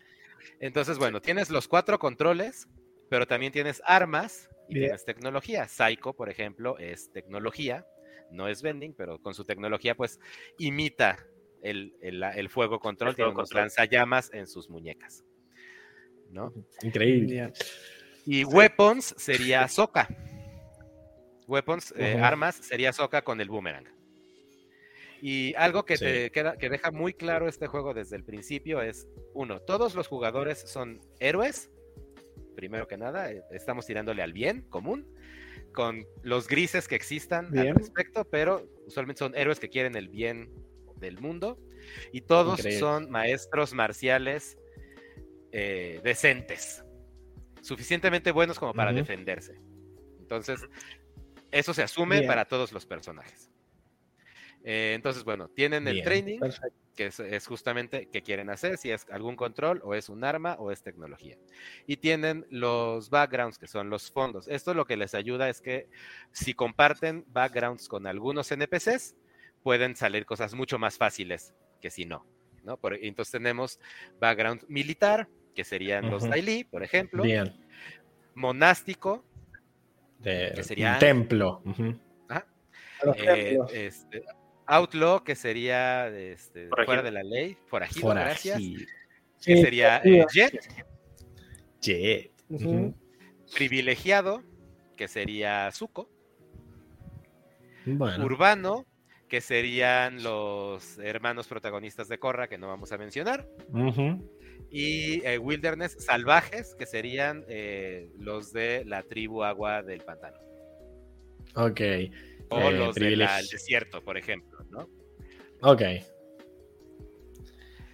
Entonces, 0.60 0.98
bueno, 0.98 1.20
tienes 1.20 1.50
los 1.50 1.68
cuatro 1.68 1.98
controles, 1.98 2.68
pero 3.08 3.26
también 3.26 3.52
tienes 3.52 3.82
armas 3.84 4.48
y 4.68 4.74
Bien. 4.74 4.84
tienes 4.84 5.04
tecnología. 5.04 5.68
Psycho, 5.68 6.14
por 6.14 6.30
ejemplo, 6.30 6.78
es 6.78 7.10
tecnología, 7.12 7.86
no 8.30 8.48
es 8.48 8.62
vending, 8.62 8.94
pero 8.94 9.18
con 9.18 9.34
su 9.34 9.44
tecnología, 9.44 9.94
pues, 9.94 10.18
imita 10.58 11.26
el, 11.62 11.94
el- 12.00 12.22
el 12.22 12.48
fuego 12.48 12.78
control, 12.80 13.10
El 13.10 13.16
tiene 13.16 13.26
fuego 13.26 13.34
unos 13.34 13.50
control. 13.50 13.62
lanzallamas 13.64 14.32
en 14.32 14.46
sus 14.46 14.70
muñecas. 14.70 15.24
¿No? 16.30 16.52
Increíble. 16.82 17.52
Y 18.26 18.44
weapons 18.44 19.14
sería 19.18 19.66
Soka. 19.68 20.08
Weapons, 21.46 21.92
eh, 21.96 22.16
armas, 22.20 22.54
sería 22.56 22.92
Soka 22.92 23.22
con 23.22 23.40
el 23.40 23.48
boomerang. 23.48 23.86
Y 25.20 25.52
algo 25.56 25.84
que 25.84 25.96
Sí. 25.96 26.04
te 26.04 26.30
queda, 26.30 26.56
que 26.56 26.70
deja 26.70 26.90
muy 26.92 27.12
claro 27.12 27.48
este 27.48 27.66
juego 27.66 27.92
desde 27.92 28.16
el 28.16 28.24
principio 28.24 28.80
es, 28.80 29.06
uno, 29.34 29.60
todos 29.60 29.94
los 29.94 30.06
jugadores 30.06 30.60
son 30.60 31.00
héroes, 31.18 31.70
primero 32.54 32.86
que 32.86 32.96
nada, 32.96 33.30
eh, 33.32 33.42
estamos 33.50 33.86
tirándole 33.86 34.22
al 34.22 34.32
bien 34.32 34.62
común, 34.62 35.06
con 35.72 36.06
los 36.22 36.48
grises 36.48 36.88
que 36.88 36.94
existan 36.94 37.56
al 37.58 37.74
respecto, 37.74 38.24
pero 38.24 38.66
usualmente 38.86 39.18
son 39.18 39.36
héroes 39.36 39.60
que 39.60 39.68
quieren 39.68 39.94
el 39.96 40.08
bien 40.08 40.50
del 40.96 41.18
mundo, 41.20 41.58
y 42.12 42.22
todos 42.22 42.58
Increíble. 42.60 42.80
son 42.80 43.10
maestros 43.10 43.72
marciales 43.74 44.56
eh, 45.52 46.00
decentes, 46.02 46.84
suficientemente 47.60 48.32
buenos 48.32 48.58
como 48.58 48.72
para 48.74 48.90
Ujú. 48.90 49.00
defenderse. 49.00 49.60
Entonces, 50.18 50.60
eso 51.50 51.74
se 51.74 51.82
asume 51.82 52.16
Bien. 52.16 52.26
para 52.26 52.44
todos 52.44 52.72
los 52.72 52.86
personajes. 52.86 53.50
Eh, 54.62 54.92
entonces, 54.94 55.24
bueno, 55.24 55.48
tienen 55.48 55.88
el 55.88 55.94
Bien. 55.94 56.04
training, 56.04 56.38
Perfecto. 56.38 56.78
que 56.94 57.06
es, 57.06 57.18
es 57.18 57.46
justamente 57.46 58.08
qué 58.12 58.22
quieren 58.22 58.50
hacer, 58.50 58.76
si 58.76 58.90
es 58.90 59.06
algún 59.10 59.34
control 59.34 59.80
o 59.84 59.94
es 59.94 60.08
un 60.08 60.22
arma 60.22 60.56
o 60.58 60.70
es 60.70 60.82
tecnología. 60.82 61.36
Y 61.86 61.96
tienen 61.96 62.46
los 62.50 63.08
backgrounds, 63.08 63.58
que 63.58 63.66
son 63.66 63.88
los 63.88 64.10
fondos. 64.12 64.48
Esto 64.48 64.74
lo 64.74 64.84
que 64.84 64.96
les 64.98 65.14
ayuda 65.14 65.48
es 65.48 65.60
que 65.62 65.88
si 66.32 66.52
comparten 66.52 67.24
backgrounds 67.28 67.88
con 67.88 68.06
algunos 68.06 68.52
NPCs, 68.52 69.16
pueden 69.62 69.96
salir 69.96 70.26
cosas 70.26 70.54
mucho 70.54 70.78
más 70.78 70.98
fáciles 70.98 71.54
que 71.80 71.90
si 71.90 72.04
no. 72.04 72.26
¿no? 72.62 72.76
Por- 72.76 72.94
entonces 72.94 73.32
tenemos 73.32 73.80
background 74.20 74.64
militar, 74.68 75.28
que 75.54 75.64
serían 75.64 76.10
los. 76.10 76.28
Daily, 76.28 76.64
por 76.64 76.82
ejemplo, 76.82 77.22
Bien. 77.22 77.52
monástico, 78.34 79.24
De, 80.18 80.52
Que 80.54 80.62
sería- 80.64 80.92
un 80.94 80.98
templo. 80.98 81.62
Eh, 83.16 83.58
este, 83.72 84.22
outlaw, 84.66 85.24
que 85.24 85.34
sería 85.34 86.08
este, 86.08 86.68
fuera 86.84 87.02
de 87.02 87.10
la 87.10 87.22
ley, 87.22 87.56
forajido, 87.68 88.10
gracias, 88.10 88.56
Forajido. 88.56 88.86
que 89.42 89.56
Sí, 89.56 89.62
sería 89.62 89.96
eh, 90.04 90.26
jet, 90.30 90.60
Jet. 91.80 92.32
Privilegiado, 93.54 94.42
que 94.96 95.08
sería 95.08 95.70
Zuko, 95.72 96.10
Bueno. 97.86 98.22
urbano, 98.24 98.84
que 99.28 99.40
serían 99.40 100.22
los 100.22 100.98
hermanos 100.98 101.48
protagonistas 101.48 102.08
de 102.08 102.18
Korra, 102.18 102.46
que 102.48 102.58
no 102.58 102.68
vamos 102.68 102.92
a 102.92 102.98
mencionar. 102.98 103.48
Y 104.70 105.24
eh, 105.26 105.38
wilderness, 105.38 105.96
salvajes, 106.04 106.74
que 106.78 106.86
serían 106.86 107.44
eh, 107.48 108.10
los 108.18 108.52
de 108.52 108.84
la 108.84 109.02
tribu 109.02 109.42
agua 109.42 109.82
del 109.82 110.00
pantano, 110.00 110.38
Ok. 111.56 111.80
o 112.50 112.60
Eh, 112.60 112.72
los 112.72 112.94
del 112.94 113.18
desierto, 113.50 114.02
por 114.02 114.16
ejemplo, 114.16 114.64
¿no? 114.70 114.88
Ok. 115.62 115.82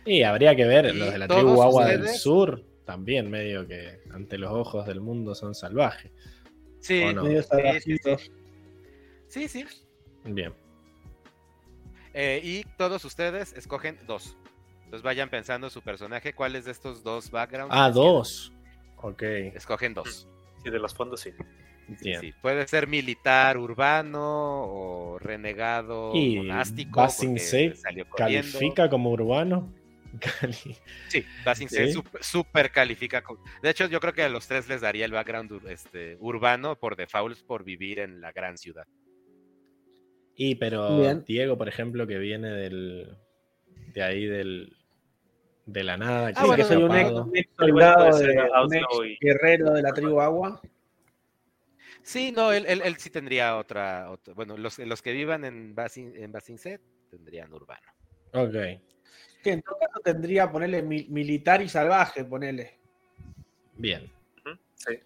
Y 0.05 0.22
habría 0.22 0.55
que 0.55 0.64
ver, 0.66 0.94
los 0.94 1.12
de 1.12 1.18
la 1.18 1.26
tribu 1.26 1.60
Agua 1.62 1.86
del 1.86 2.06
Sur 2.08 2.62
también 2.84 3.28
medio 3.28 3.66
que 3.66 3.98
ante 4.12 4.38
los 4.38 4.52
ojos 4.52 4.86
del 4.86 5.00
mundo 5.00 5.34
son 5.34 5.55
salvajes. 5.55 6.12
Sí, 6.80 7.02
¿O 7.02 7.12
no? 7.12 7.24
Medio 7.24 7.42
sí, 7.42 7.48
sí, 7.48 7.56
salvajitos. 7.56 8.32
sí, 9.26 9.48
sí. 9.48 9.64
Bien. 10.24 10.52
Eh, 12.14 12.40
y 12.42 12.62
todos 12.78 13.05
ustedes 13.05 13.52
escogen 13.55 13.98
dos. 14.06 14.36
Entonces 14.86 15.02
vayan 15.02 15.28
pensando 15.28 15.68
su 15.68 15.82
personaje, 15.82 16.32
cuáles 16.32 16.65
de 16.65 16.70
estos 16.73 17.02
dos 17.02 17.31
backgrounds. 17.31 17.74
Ah, 17.76 17.90
dos. 17.90 18.52
Ok. 18.97 19.23
Escogen 19.23 19.92
dos. 19.94 20.26
Sí, 20.65 20.70
de 20.70 20.78
los 20.78 20.94
fondos 20.94 21.20
sí. 21.20 21.31
Sí, 22.00 22.32
puede 22.42 22.66
ser 22.66 22.89
militar, 22.89 23.58
urbano 23.58 24.65
o 24.65 25.18
renegado, 25.20 26.12
Y 26.16 26.36
monástico. 26.39 27.00
Basing. 27.00 27.36
¿Califica 28.16 28.89
como 28.89 29.10
urbano? 29.12 29.73
Cali- 30.40 30.76
Sí, 31.08 31.24
Basing 31.44 31.68
¿Sí? 31.68 31.76
sup- 31.92 32.20
super 32.23 32.73
califica. 32.73 33.23
De 33.62 33.70
hecho, 33.70 33.86
yo 33.86 34.00
creo 34.00 34.15
que 34.15 34.23
a 34.23 34.28
los 34.28 34.48
tres 34.48 34.68
les 34.68 34.81
daría 34.81 35.05
el 35.05 35.12
background 35.12 35.60
este, 35.68 36.16
urbano 36.18 36.76
por 36.76 36.97
default 36.97 37.39
por 37.47 37.62
vivir 37.65 37.98
en 38.00 38.20
la 38.20 38.32
gran 38.32 38.56
ciudad. 38.58 38.86
Y 40.34 40.56
pero 40.56 40.98
Bien. 41.00 41.24
Diego, 41.26 41.56
por 41.56 41.68
ejemplo, 41.68 42.06
que 42.06 42.18
viene 42.18 42.48
del. 42.50 43.16
de 43.94 44.02
ahí 44.02 44.26
del. 44.26 44.75
De 45.67 45.85
la 45.85 45.97
nada. 45.97 46.28
Ah, 46.28 46.41
Sí, 46.41 46.47
bueno, 46.47 46.57
que 46.57 46.65
soy 46.65 46.83
un 46.83 46.97
ex, 46.97 47.11
un 47.11 47.33
soldado, 47.59 48.19
de, 48.19 48.41
un 48.65 48.75
ex 48.75 49.19
guerrero 49.20 49.73
de 49.73 49.83
la 49.83 49.93
tribu 49.93 50.20
Agua. 50.20 50.61
Sí, 52.03 52.31
no, 52.33 52.53
él, 52.53 52.65
él, 52.69 52.83
él 52.85 52.97
sí 52.99 53.11
tendría 53.11 53.57
otra, 53.57 54.11
otra- 54.11 54.33
bueno, 54.35 54.57
los, 54.57 54.78
los 54.78 55.03
que 55.03 55.12
vivan 55.12 55.45
en 55.45 55.75
Basin, 55.75 56.12
en 56.17 56.31
Basincet 56.31 56.81
tendrían 57.11 57.53
urbano. 57.53 57.86
Ok. 58.33 58.53
Que 59.43 59.53
en 59.53 59.62
todo 59.62 59.77
caso 59.78 60.01
tendría 60.05 60.51
ponerle 60.51 60.83
mi- 60.83 61.07
militar 61.09 61.61
y 61.62 61.69
salvaje, 61.69 62.25
ponerle. 62.25 62.78
Bien. 63.77 64.11
Sí. 64.77 65.01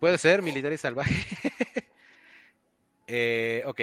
Puede 0.00 0.18
ser 0.18 0.42
militar 0.42 0.72
y 0.72 0.76
salvaje. 0.78 1.14
Eh, 3.12 3.64
ok. 3.66 3.80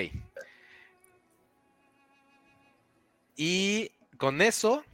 Y 3.35 3.91
con 4.17 4.41
eso 4.41 4.85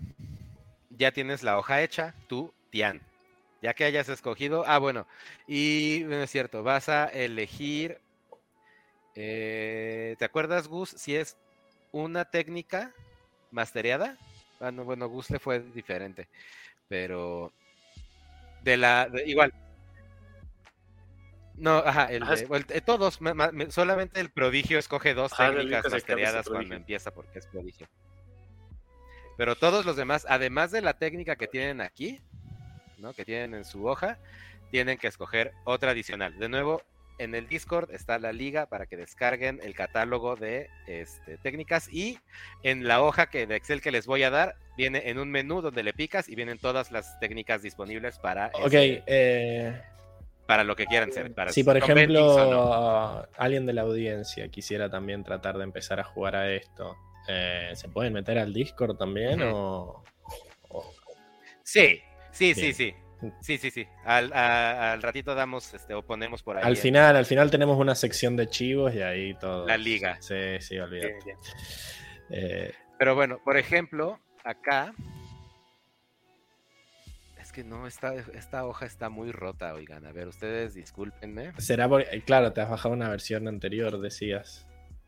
ya 0.97 1.11
tienes 1.11 1.43
la 1.43 1.57
hoja 1.57 1.81
hecha, 1.81 2.13
tú, 2.27 2.53
Tian. 2.69 3.01
Ya 3.61 3.73
que 3.73 3.85
hayas 3.85 4.09
escogido. 4.09 4.65
Ah, 4.67 4.77
bueno. 4.77 5.07
Y 5.47 6.03
bueno, 6.03 6.23
es 6.23 6.29
cierto, 6.31 6.63
vas 6.63 6.89
a 6.89 7.05
elegir. 7.05 7.99
eh, 9.15 10.15
¿Te 10.19 10.25
acuerdas, 10.25 10.67
Gus? 10.67 10.89
Si 10.89 11.15
es 11.15 11.37
una 11.91 12.25
técnica 12.25 12.91
mastereada. 13.51 14.17
Ah, 14.59 14.71
no, 14.71 14.83
bueno, 14.83 15.07
Gus 15.07 15.29
le 15.29 15.39
fue 15.39 15.59
diferente. 15.59 16.27
Pero. 16.89 17.51
De 18.63 18.77
la. 18.77 19.07
de- 19.07 19.25
igual. 19.29 19.53
No, 21.55 21.77
ajá, 21.77 22.11
el, 22.11 22.23
Ajá, 22.23 22.33
el- 22.33 22.65
eh, 22.69 22.81
todos, 22.81 23.21
ma- 23.21 23.33
ma- 23.35 23.51
me- 23.51 23.69
solamente 23.71 24.19
el 24.19 24.31
prodigio 24.31 24.79
escoge 24.79 25.13
dos 25.13 25.33
Ajá, 25.33 25.47
el 25.49 25.57
técnicas 25.57 25.91
mastereadas 25.91 26.49
cuando 26.49 26.73
empieza 26.75 27.11
porque 27.11 27.39
es 27.39 27.45
prodigio. 27.45 27.87
Pero 29.37 29.55
todos 29.55 29.85
los 29.85 29.95
demás, 29.95 30.25
además 30.29 30.71
de 30.71 30.81
la 30.81 30.93
técnica 30.93 31.35
que 31.35 31.47
tienen 31.47 31.81
aquí, 31.81 32.21
¿no? 32.97 33.13
Que 33.13 33.25
tienen 33.25 33.53
en 33.53 33.65
su 33.65 33.85
hoja, 33.85 34.19
tienen 34.71 34.97
que 34.97 35.07
escoger 35.07 35.53
otra 35.65 35.91
adicional. 35.91 36.37
De 36.39 36.49
nuevo, 36.49 36.81
en 37.19 37.35
el 37.35 37.47
Discord 37.47 37.91
está 37.91 38.17
la 38.19 38.33
liga 38.33 38.65
para 38.65 38.85
que 38.85 38.97
descarguen 38.97 39.59
el 39.63 39.75
catálogo 39.75 40.35
de 40.35 40.69
este, 40.87 41.37
técnicas 41.37 41.87
y 41.91 42.19
en 42.63 42.87
la 42.87 43.01
hoja 43.01 43.27
que, 43.27 43.45
de 43.45 43.55
Excel 43.55 43.81
que 43.81 43.91
les 43.91 44.05
voy 44.05 44.23
a 44.23 44.29
dar, 44.29 44.55
viene 44.77 45.09
en 45.09 45.19
un 45.19 45.29
menú 45.29 45.61
donde 45.61 45.83
le 45.83 45.93
picas 45.93 46.27
y 46.27 46.35
vienen 46.35 46.57
todas 46.57 46.91
las 46.91 47.19
técnicas 47.19 47.61
disponibles 47.61 48.17
para, 48.19 48.47
Ok. 48.53 48.73
eh, 48.73 49.79
para 50.47 50.63
lo 50.63 50.75
que 50.75 50.85
quieran 50.87 51.11
ser. 51.11 51.33
Para 51.33 51.51
si 51.51 51.63
por 51.63 51.77
no. 51.77 51.85
ejemplo 51.85 53.27
alguien 53.37 53.65
de 53.65 53.73
la 53.73 53.83
audiencia 53.83 54.47
quisiera 54.49 54.89
también 54.89 55.23
tratar 55.23 55.57
de 55.57 55.63
empezar 55.63 55.99
a 55.99 56.03
jugar 56.03 56.35
a 56.35 56.51
esto, 56.51 56.97
eh, 57.27 57.71
¿se 57.75 57.89
pueden 57.89 58.13
meter 58.13 58.37
al 58.37 58.53
Discord 58.53 58.97
también? 58.97 59.41
O, 59.43 60.03
o- 60.69 60.93
Sí, 61.63 62.01
sí, 62.31 62.53
sí, 62.53 62.73
sí. 62.73 62.93
Sí, 63.39 63.57
sí, 63.57 63.71
sí. 63.71 63.87
Al, 64.03 64.33
a- 64.33 64.91
al 64.91 65.01
ratito 65.01 65.33
damos, 65.33 65.73
este, 65.73 65.93
o 65.93 66.01
ponemos 66.01 66.43
por 66.43 66.57
ahí. 66.57 66.63
Al 66.65 66.75
final, 66.75 67.15
al 67.15 67.25
final 67.25 67.49
tenemos 67.49 67.77
una 67.79 67.95
sección 67.95 68.35
de 68.35 68.47
chivos 68.47 68.93
y 68.93 69.01
ahí 69.01 69.33
todo. 69.35 69.65
La 69.65 69.77
liga. 69.77 70.17
Sí, 70.21 70.59
sí, 70.59 70.77
olvídate. 70.77 71.37
Eh, 72.29 72.73
Pero 72.99 73.15
bueno, 73.15 73.39
por 73.43 73.55
ejemplo, 73.57 74.19
acá. 74.43 74.93
Es 77.41 77.51
que 77.53 77.63
no, 77.63 77.87
esta, 77.87 78.13
esta 78.15 78.65
hoja 78.65 78.85
está 78.85 79.09
muy 79.09 79.31
rota, 79.31 79.73
oigan. 79.73 80.05
A 80.05 80.11
ver, 80.11 80.27
ustedes 80.27 80.73
discúlpenme. 80.73 81.53
será 81.59 81.87
porque, 81.87 82.21
claro, 82.23 82.51
te 82.53 82.61
has 82.61 82.69
bajado 82.69 82.93
una 82.93 83.09
versión 83.09 83.47
anterior, 83.47 83.99
decías. 84.01 84.65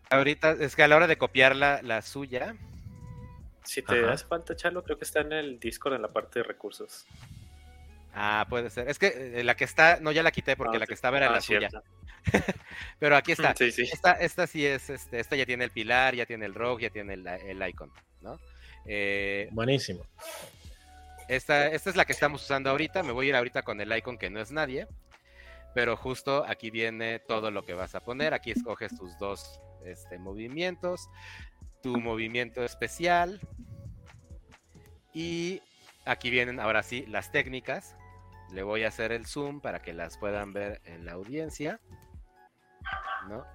Ahorita, 0.09 0.51
es 0.51 0.75
que 0.75 0.83
a 0.83 0.87
la 0.87 0.95
hora 0.95 1.07
de 1.07 1.17
copiar 1.17 1.55
la, 1.55 1.81
la 1.81 2.01
suya. 2.01 2.55
Si 3.63 3.81
te 3.81 3.99
Ajá. 4.03 4.13
hace 4.13 4.25
falta 4.25 4.53
echarlo, 4.53 4.83
creo 4.83 4.97
que 4.97 5.05
está 5.05 5.21
en 5.21 5.33
el 5.33 5.59
Discord 5.59 5.95
en 5.95 6.01
la 6.03 6.09
parte 6.13 6.39
de 6.39 6.43
recursos. 6.43 7.05
Ah, 8.13 8.45
puede 8.49 8.69
ser. 8.69 8.87
Es 8.87 8.99
que 8.99 9.39
eh, 9.39 9.43
la 9.43 9.55
que 9.55 9.63
está. 9.65 9.99
No, 9.99 10.11
ya 10.11 10.23
la 10.23 10.31
quité 10.31 10.55
porque 10.55 10.77
Ah, 10.77 10.79
la 10.79 10.87
que 10.87 10.93
estaba 10.93 11.17
era 11.17 11.27
Ah, 11.27 11.31
la 11.31 11.41
suya. 11.41 11.69
Pero 12.99 13.15
aquí 13.17 13.31
está. 13.33 13.53
Sí, 13.57 13.71
sí. 13.71 13.81
Esta, 13.91 14.13
esta 14.13 14.47
sí 14.47 14.65
es. 14.65 14.89
Este, 14.89 15.19
esta 15.19 15.35
ya 15.35 15.45
tiene 15.45 15.65
el 15.65 15.71
pilar, 15.71 16.15
ya 16.15 16.25
tiene 16.25 16.45
el 16.45 16.53
rogue, 16.53 16.83
ya 16.83 16.89
tiene 16.91 17.15
el, 17.15 17.27
el 17.27 17.67
icon, 17.67 17.91
¿no? 18.21 18.39
Eh, 18.85 19.49
Buenísimo. 19.51 20.05
Esta, 21.27 21.67
esta 21.67 21.89
es 21.89 21.95
la 21.95 22.05
que 22.05 22.13
estamos 22.13 22.43
usando 22.43 22.69
ahorita. 22.69 23.01
Me 23.03 23.11
voy 23.11 23.25
a 23.25 23.29
ir 23.29 23.35
ahorita 23.35 23.63
con 23.63 23.81
el 23.81 23.91
icon 23.97 24.17
que 24.17 24.29
no 24.29 24.39
es 24.39 24.51
nadie. 24.51 24.87
Pero 25.73 25.97
justo 25.97 26.45
aquí 26.47 26.69
viene 26.71 27.19
todo 27.19 27.51
lo 27.51 27.65
que 27.65 27.73
vas 27.73 27.95
a 27.95 27.99
poner. 27.99 28.33
Aquí 28.33 28.51
escoges 28.51 28.95
tus 28.95 29.17
dos 29.19 29.59
este, 29.85 30.17
movimientos. 30.17 31.09
Tu 31.81 31.99
movimiento 31.99 32.63
especial. 32.63 33.39
Y 35.13 35.61
aquí 36.05 36.29
vienen 36.29 36.59
ahora 36.59 36.83
sí 36.83 37.05
las 37.07 37.31
técnicas. 37.31 37.95
Le 38.51 38.63
voy 38.63 38.83
a 38.83 38.89
hacer 38.89 39.11
el 39.11 39.25
zoom 39.25 39.61
para 39.61 39.81
que 39.81 39.93
las 39.93 40.17
puedan 40.17 40.53
ver 40.53 40.81
en 40.85 41.05
la 41.05 41.13
audiencia. 41.13 41.79
¿no? 43.27 43.45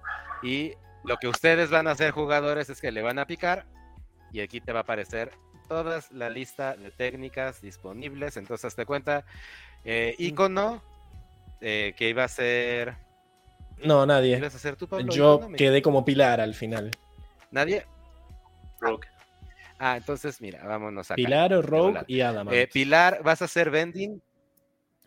Y 0.43 0.73
lo 1.03 1.17
que 1.17 1.27
ustedes 1.27 1.69
van 1.69 1.87
a 1.87 1.91
hacer, 1.91 2.11
jugadores, 2.11 2.69
es 2.69 2.81
que 2.81 2.91
le 2.91 3.01
van 3.01 3.19
a 3.19 3.25
picar. 3.25 3.65
Y 4.31 4.41
aquí 4.41 4.61
te 4.61 4.71
va 4.71 4.79
a 4.79 4.83
aparecer 4.83 5.31
toda 5.67 6.01
la 6.11 6.29
lista 6.29 6.75
de 6.75 6.91
técnicas 6.91 7.61
disponibles. 7.61 8.37
Entonces, 8.37 8.75
te 8.75 8.85
cuenta, 8.85 9.25
eh, 9.83 10.15
icono, 10.17 10.81
eh, 11.59 11.93
que 11.97 12.09
iba 12.09 12.23
a 12.23 12.27
ser. 12.27 12.95
No, 13.83 14.05
nadie. 14.05 14.37
¿Ibas 14.37 14.53
a 14.53 14.57
hacer 14.57 14.75
tú, 14.75 14.87
Pablo? 14.87 15.11
Yo 15.11 15.49
quedé 15.57 15.81
como 15.81 16.03
pilar 16.05 16.39
al 16.41 16.53
final. 16.53 16.91
¿Nadie? 17.51 17.85
Rogue. 18.79 19.07
Ah, 19.79 19.97
entonces, 19.97 20.39
mira, 20.41 20.63
vámonos 20.65 21.09
acá. 21.09 21.15
Pilar, 21.15 21.51
Rogue 21.65 22.01
y 22.07 22.21
Adamant. 22.21 22.55
Eh, 22.55 22.67
Pilar, 22.71 23.21
¿vas 23.23 23.41
a 23.41 23.45
hacer 23.45 23.69
vending? 23.71 24.21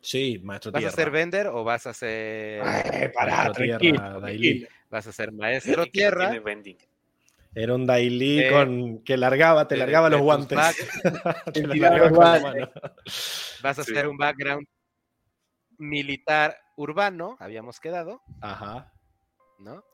sí, 0.01 0.39
Maestro 0.43 0.71
¿Vas 0.73 0.85
a 0.85 0.89
hacer 0.89 1.11
vender 1.11 1.47
o 1.47 1.65
vas 1.65 1.87
a. 1.87 1.91
Ay, 1.91 3.09
pará, 3.15 3.37
Maestro 3.37 3.53
tranquilo, 3.55 3.79
Tierra, 3.79 4.19
tranquilo. 4.21 4.69
Vas 4.91 5.07
a 5.07 5.13
ser 5.13 5.33
maestro 5.33 5.87
tierra? 5.87 6.29
Tiene 6.31 6.41
vending. 6.45 6.77
Era 7.55 7.75
un 7.75 7.87
Daily 7.87 8.41
Eh, 8.41 8.51
con 8.51 8.99
que 9.05 9.17
largaba, 9.17 9.67
te 9.69 9.77
de- 9.77 9.79
largaba 9.81 10.11
de 10.11 10.17
los 10.17 10.23
guantes. 10.23 10.59
back- 10.59 10.77
Te 11.55 11.67
largaba 11.67 11.97
los 11.99 12.11
con 12.11 12.25
la 12.25 12.39
guantes. 12.41 12.61
mano. 12.61 12.73
Vas 13.63 13.79
a 13.79 13.83
Sí. 13.85 13.93
hacer 13.93 14.09
un 14.09 14.17
background 14.19 14.67
militar 15.79 16.57
urbano, 16.77 17.37
habíamos 17.41 17.81
quedado. 17.81 18.23
Ajá. 18.41 18.93
¿no? 19.59 19.85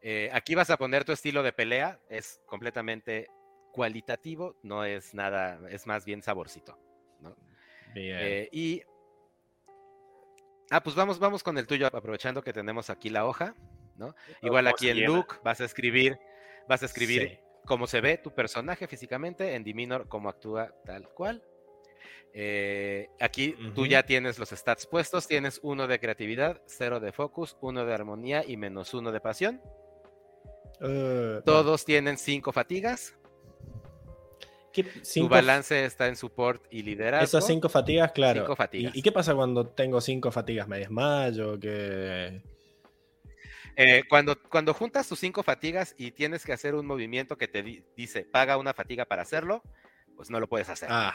Eh, 0.00 0.30
aquí 0.32 0.54
vas 0.54 0.70
a 0.70 0.76
poner 0.76 1.04
tu 1.04 1.12
estilo 1.12 1.42
de 1.42 1.52
pelea, 1.52 2.00
es 2.08 2.40
completamente 2.46 3.28
cualitativo, 3.72 4.56
no 4.62 4.84
es 4.84 5.14
nada, 5.14 5.60
es 5.70 5.86
más 5.86 6.04
bien 6.04 6.22
saborcito, 6.22 6.78
¿no? 7.20 7.36
Bien. 7.94 8.18
Eh, 8.20 8.48
y 8.52 8.82
ah, 10.70 10.82
pues 10.82 10.96
vamos, 10.96 11.18
vamos 11.18 11.42
con 11.42 11.56
el 11.56 11.66
tuyo, 11.66 11.86
aprovechando 11.86 12.42
que 12.42 12.52
tenemos 12.52 12.90
aquí 12.90 13.10
la 13.10 13.26
hoja, 13.26 13.54
¿no? 13.96 14.14
Igual 14.42 14.66
aquí 14.66 14.88
en 14.90 15.04
look 15.04 15.40
vas 15.44 15.60
a 15.60 15.64
escribir, 15.64 16.18
vas 16.68 16.82
a 16.82 16.86
escribir 16.86 17.28
Sí. 17.28 17.38
cómo 17.64 17.86
se 17.86 18.00
ve 18.00 18.18
tu 18.18 18.34
personaje 18.34 18.86
físicamente, 18.88 19.54
en 19.54 19.62
Diminor 19.62 20.08
cómo 20.08 20.28
actúa 20.28 20.74
tal 20.84 21.08
cual. 21.10 21.42
Eh, 22.34 23.08
aquí 23.20 23.54
tú 23.74 23.84
ya 23.86 24.02
tienes 24.04 24.38
los 24.38 24.48
stats 24.50 24.86
puestos, 24.86 25.28
tienes 25.28 25.60
uno 25.62 25.86
de 25.86 25.98
creatividad, 26.00 26.62
cero 26.66 26.98
de 26.98 27.12
focus, 27.12 27.56
uno 27.60 27.84
de 27.84 27.92
armonía 27.92 28.42
y 28.46 28.56
menos 28.56 28.94
uno 28.94 29.12
de 29.12 29.20
pasión. 29.20 29.60
Eh, 30.80 31.40
Todos 31.44 31.84
tienen 31.84 32.16
cinco 32.18 32.52
fatigas. 32.52 33.14
¿qué- 34.72 34.84
Tu 34.84 35.00
cinco- 35.02 35.28
balance 35.28 35.84
está 35.84 36.08
en 36.08 36.16
support 36.16 36.64
y 36.70 36.82
liderazgo. 36.82 37.24
Esas 37.24 37.46
cinco 37.46 37.68
fatigas, 37.68 38.10
claro. 38.12 38.40
Cinco 38.40 38.56
fatigas. 38.56 38.94
¿Y, 38.94 39.00
y 39.00 39.02
qué 39.02 39.12
pasa 39.12 39.34
cuando 39.34 39.66
tengo 39.68 40.00
cinco 40.00 40.30
fatigas? 40.32 40.66
¿Me 40.66 40.78
desmayo? 40.78 41.60
que 41.60 42.40
Eh, 43.76 44.02
cuando, 44.08 44.36
cuando 44.50 44.74
juntas 44.74 45.08
tus 45.08 45.18
cinco 45.18 45.42
fatigas 45.42 45.94
y 45.98 46.10
tienes 46.12 46.44
que 46.44 46.52
hacer 46.52 46.74
un 46.74 46.84
movimiento 46.86 47.36
que 47.38 47.48
te 47.48 47.62
di- 47.62 47.82
dice 47.96 48.24
paga 48.24 48.56
una 48.58 48.74
fatiga 48.74 49.04
para 49.06 49.22
hacerlo, 49.22 49.62
pues 50.16 50.30
no 50.30 50.40
lo 50.40 50.48
puedes 50.48 50.68
hacer. 50.68 50.88
Ah, 50.90 51.14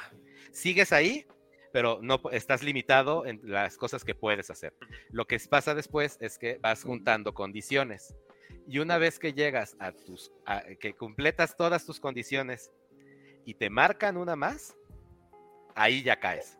Sigues 0.51 0.91
ahí, 0.93 1.25
pero 1.71 1.99
no 2.01 2.19
estás 2.31 2.63
limitado 2.63 3.25
en 3.25 3.39
las 3.43 3.77
cosas 3.77 4.03
que 4.03 4.15
puedes 4.15 4.49
hacer. 4.49 4.73
Lo 5.11 5.25
que 5.25 5.37
pasa 5.49 5.75
después 5.75 6.17
es 6.21 6.37
que 6.37 6.57
vas 6.61 6.83
juntando 6.83 7.33
condiciones. 7.33 8.15
Y 8.67 8.79
una 8.79 8.97
vez 8.97 9.19
que 9.19 9.33
llegas 9.33 9.75
a 9.79 9.91
tus, 9.91 10.31
a- 10.45 10.63
que 10.79 10.93
completas 10.93 11.55
todas 11.55 11.85
tus 11.85 11.99
condiciones 11.99 12.71
y 13.45 13.53
te 13.53 13.69
marcan 13.69 14.17
una 14.17 14.35
más, 14.35 14.75
ahí 15.75 16.03
ya 16.03 16.19
caes. 16.19 16.57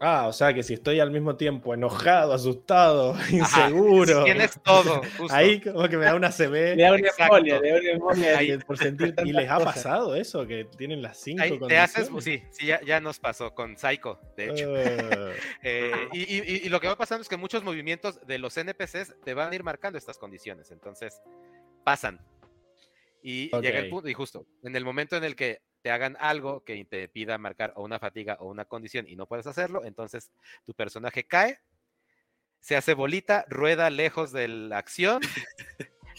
Ah, 0.00 0.26
o 0.26 0.32
sea 0.32 0.52
que 0.52 0.62
si 0.62 0.74
estoy 0.74 0.98
al 0.98 1.10
mismo 1.10 1.36
tiempo 1.36 1.72
enojado, 1.74 2.32
asustado, 2.32 3.12
Ajá, 3.14 3.32
inseguro. 3.36 4.24
Tienes 4.24 4.60
todo. 4.62 5.02
justo. 5.18 5.34
Ahí 5.34 5.60
como 5.60 5.88
que 5.88 5.96
me 5.96 6.04
da 6.06 6.14
una 6.14 6.30
CB. 6.30 6.52
Le 6.76 6.82
da 6.82 6.92
una 6.94 7.08
embolia, 7.18 7.60
le 7.60 7.70
da 7.72 7.78
una 7.78 7.90
embolia. 7.90 8.58
Por 8.66 8.76
sentir- 8.78 9.14
¿Y 9.24 9.32
les 9.32 9.48
ha 9.48 9.60
pasado 9.60 10.14
eso? 10.16 10.46
Que 10.46 10.64
tienen 10.76 11.02
las 11.02 11.18
cinco 11.18 11.42
Ahí 11.42 11.58
te 11.68 11.78
haces, 11.78 12.10
sí, 12.20 12.42
sí, 12.50 12.66
ya, 12.66 12.80
ya 12.82 13.00
nos 13.00 13.18
pasó 13.20 13.54
con 13.54 13.76
Psycho, 13.76 14.18
de 14.36 14.44
hecho. 14.50 14.76
Eh, 14.76 15.36
Eh, 15.62 16.08
y, 16.12 16.20
y- 16.36 16.60
y 16.64 16.68
lo 16.68 16.80
que 16.80 16.88
va 16.88 16.96
pasando 16.96 17.22
es 17.22 17.28
que 17.28 17.36
muchos 17.36 17.62
movimientos 17.62 18.20
de 18.26 18.38
los 18.38 18.56
NPCs 18.56 19.14
te 19.24 19.34
van 19.34 19.52
a 19.52 19.54
ir 19.54 19.62
marcando 19.62 19.98
estas 19.98 20.18
condiciones, 20.18 20.70
entonces 20.70 21.20
pasan. 21.84 22.20
Y 23.22 23.50
llega 23.60 23.80
el 23.80 23.90
punto, 23.90 24.08
y 24.08 24.14
justo, 24.14 24.46
en 24.62 24.74
el 24.74 24.84
momento 24.84 25.14
en 25.16 25.24
el 25.24 25.36
que 25.36 25.60
te 25.82 25.90
hagan 25.90 26.16
algo 26.20 26.62
que 26.64 26.84
te 26.84 27.08
pida 27.08 27.38
marcar 27.38 27.72
o 27.76 27.82
una 27.82 27.98
fatiga 27.98 28.36
o 28.40 28.48
una 28.48 28.64
condición 28.64 29.06
y 29.08 29.16
no 29.16 29.26
puedes 29.26 29.46
hacerlo, 29.46 29.84
entonces 29.84 30.30
tu 30.64 30.74
personaje 30.74 31.24
cae, 31.24 31.60
se 32.60 32.76
hace 32.76 32.94
bolita, 32.94 33.44
rueda 33.48 33.90
lejos 33.90 34.32
de 34.32 34.48
la 34.48 34.78
acción, 34.78 35.22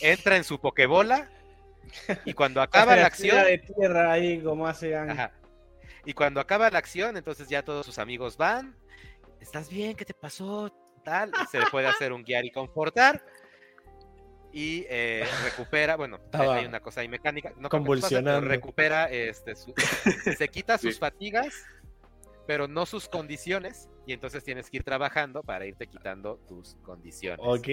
entra 0.02 0.38
en 0.38 0.44
su 0.44 0.60
pokebola 0.60 1.30
y 2.26 2.34
cuando 2.34 2.62
acaba 2.62 2.96
la 2.96 3.06
acción, 3.06 3.44
de 3.46 3.58
tierra 3.60 4.12
ahí 4.12 4.42
como 4.42 4.68
hacen. 4.68 5.10
Ajá. 5.10 5.32
Y 6.06 6.14
cuando 6.14 6.40
acaba 6.40 6.70
la 6.70 6.80
acción, 6.80 7.16
entonces 7.18 7.48
ya 7.48 7.64
todos 7.64 7.86
sus 7.86 8.00
amigos 8.00 8.38
van. 8.38 8.76
¿Estás 9.40 9.70
bien? 9.70 9.96
¿Qué 9.96 10.06
te 10.06 10.14
pasó? 10.14 10.72
Tal. 11.04 11.32
Se 11.52 11.60
le 11.60 11.66
puede 11.68 11.88
hacer 11.88 12.12
un 12.12 12.24
guiar 12.24 12.46
y 12.46 12.52
confortar. 12.52 13.24
Y 14.54 14.86
eh, 14.90 15.26
recupera, 15.44 15.96
bueno, 15.96 16.18
hay- 16.20 16.26
Estaba 16.26 16.56
hay 16.56 16.66
una 16.66 16.80
cosa 16.82 17.02
ahí 17.02 17.08
mecánica. 17.08 17.50
No 17.52 17.56
pero 17.56 17.70
convulsionando. 17.70 18.48
recupera, 18.48 19.06
este, 19.10 19.56
su- 19.56 19.74
se 20.38 20.48
quita 20.50 20.78
sus 20.78 20.96
Sí. 20.96 21.00
fatigas, 21.00 21.54
pero 22.48 22.68
no 22.68 22.86
sus 22.86 23.08
condiciones. 23.08 23.88
Y 24.08 24.14
entonces 24.14 24.44
tienes 24.44 24.70
que 24.70 24.78
ir 24.78 24.84
trabajando 24.84 25.44
para 25.44 25.66
irte 25.68 25.86
quitando 25.88 26.38
tus 26.48 26.76
condiciones. 26.82 27.40
Ok, 27.48 27.68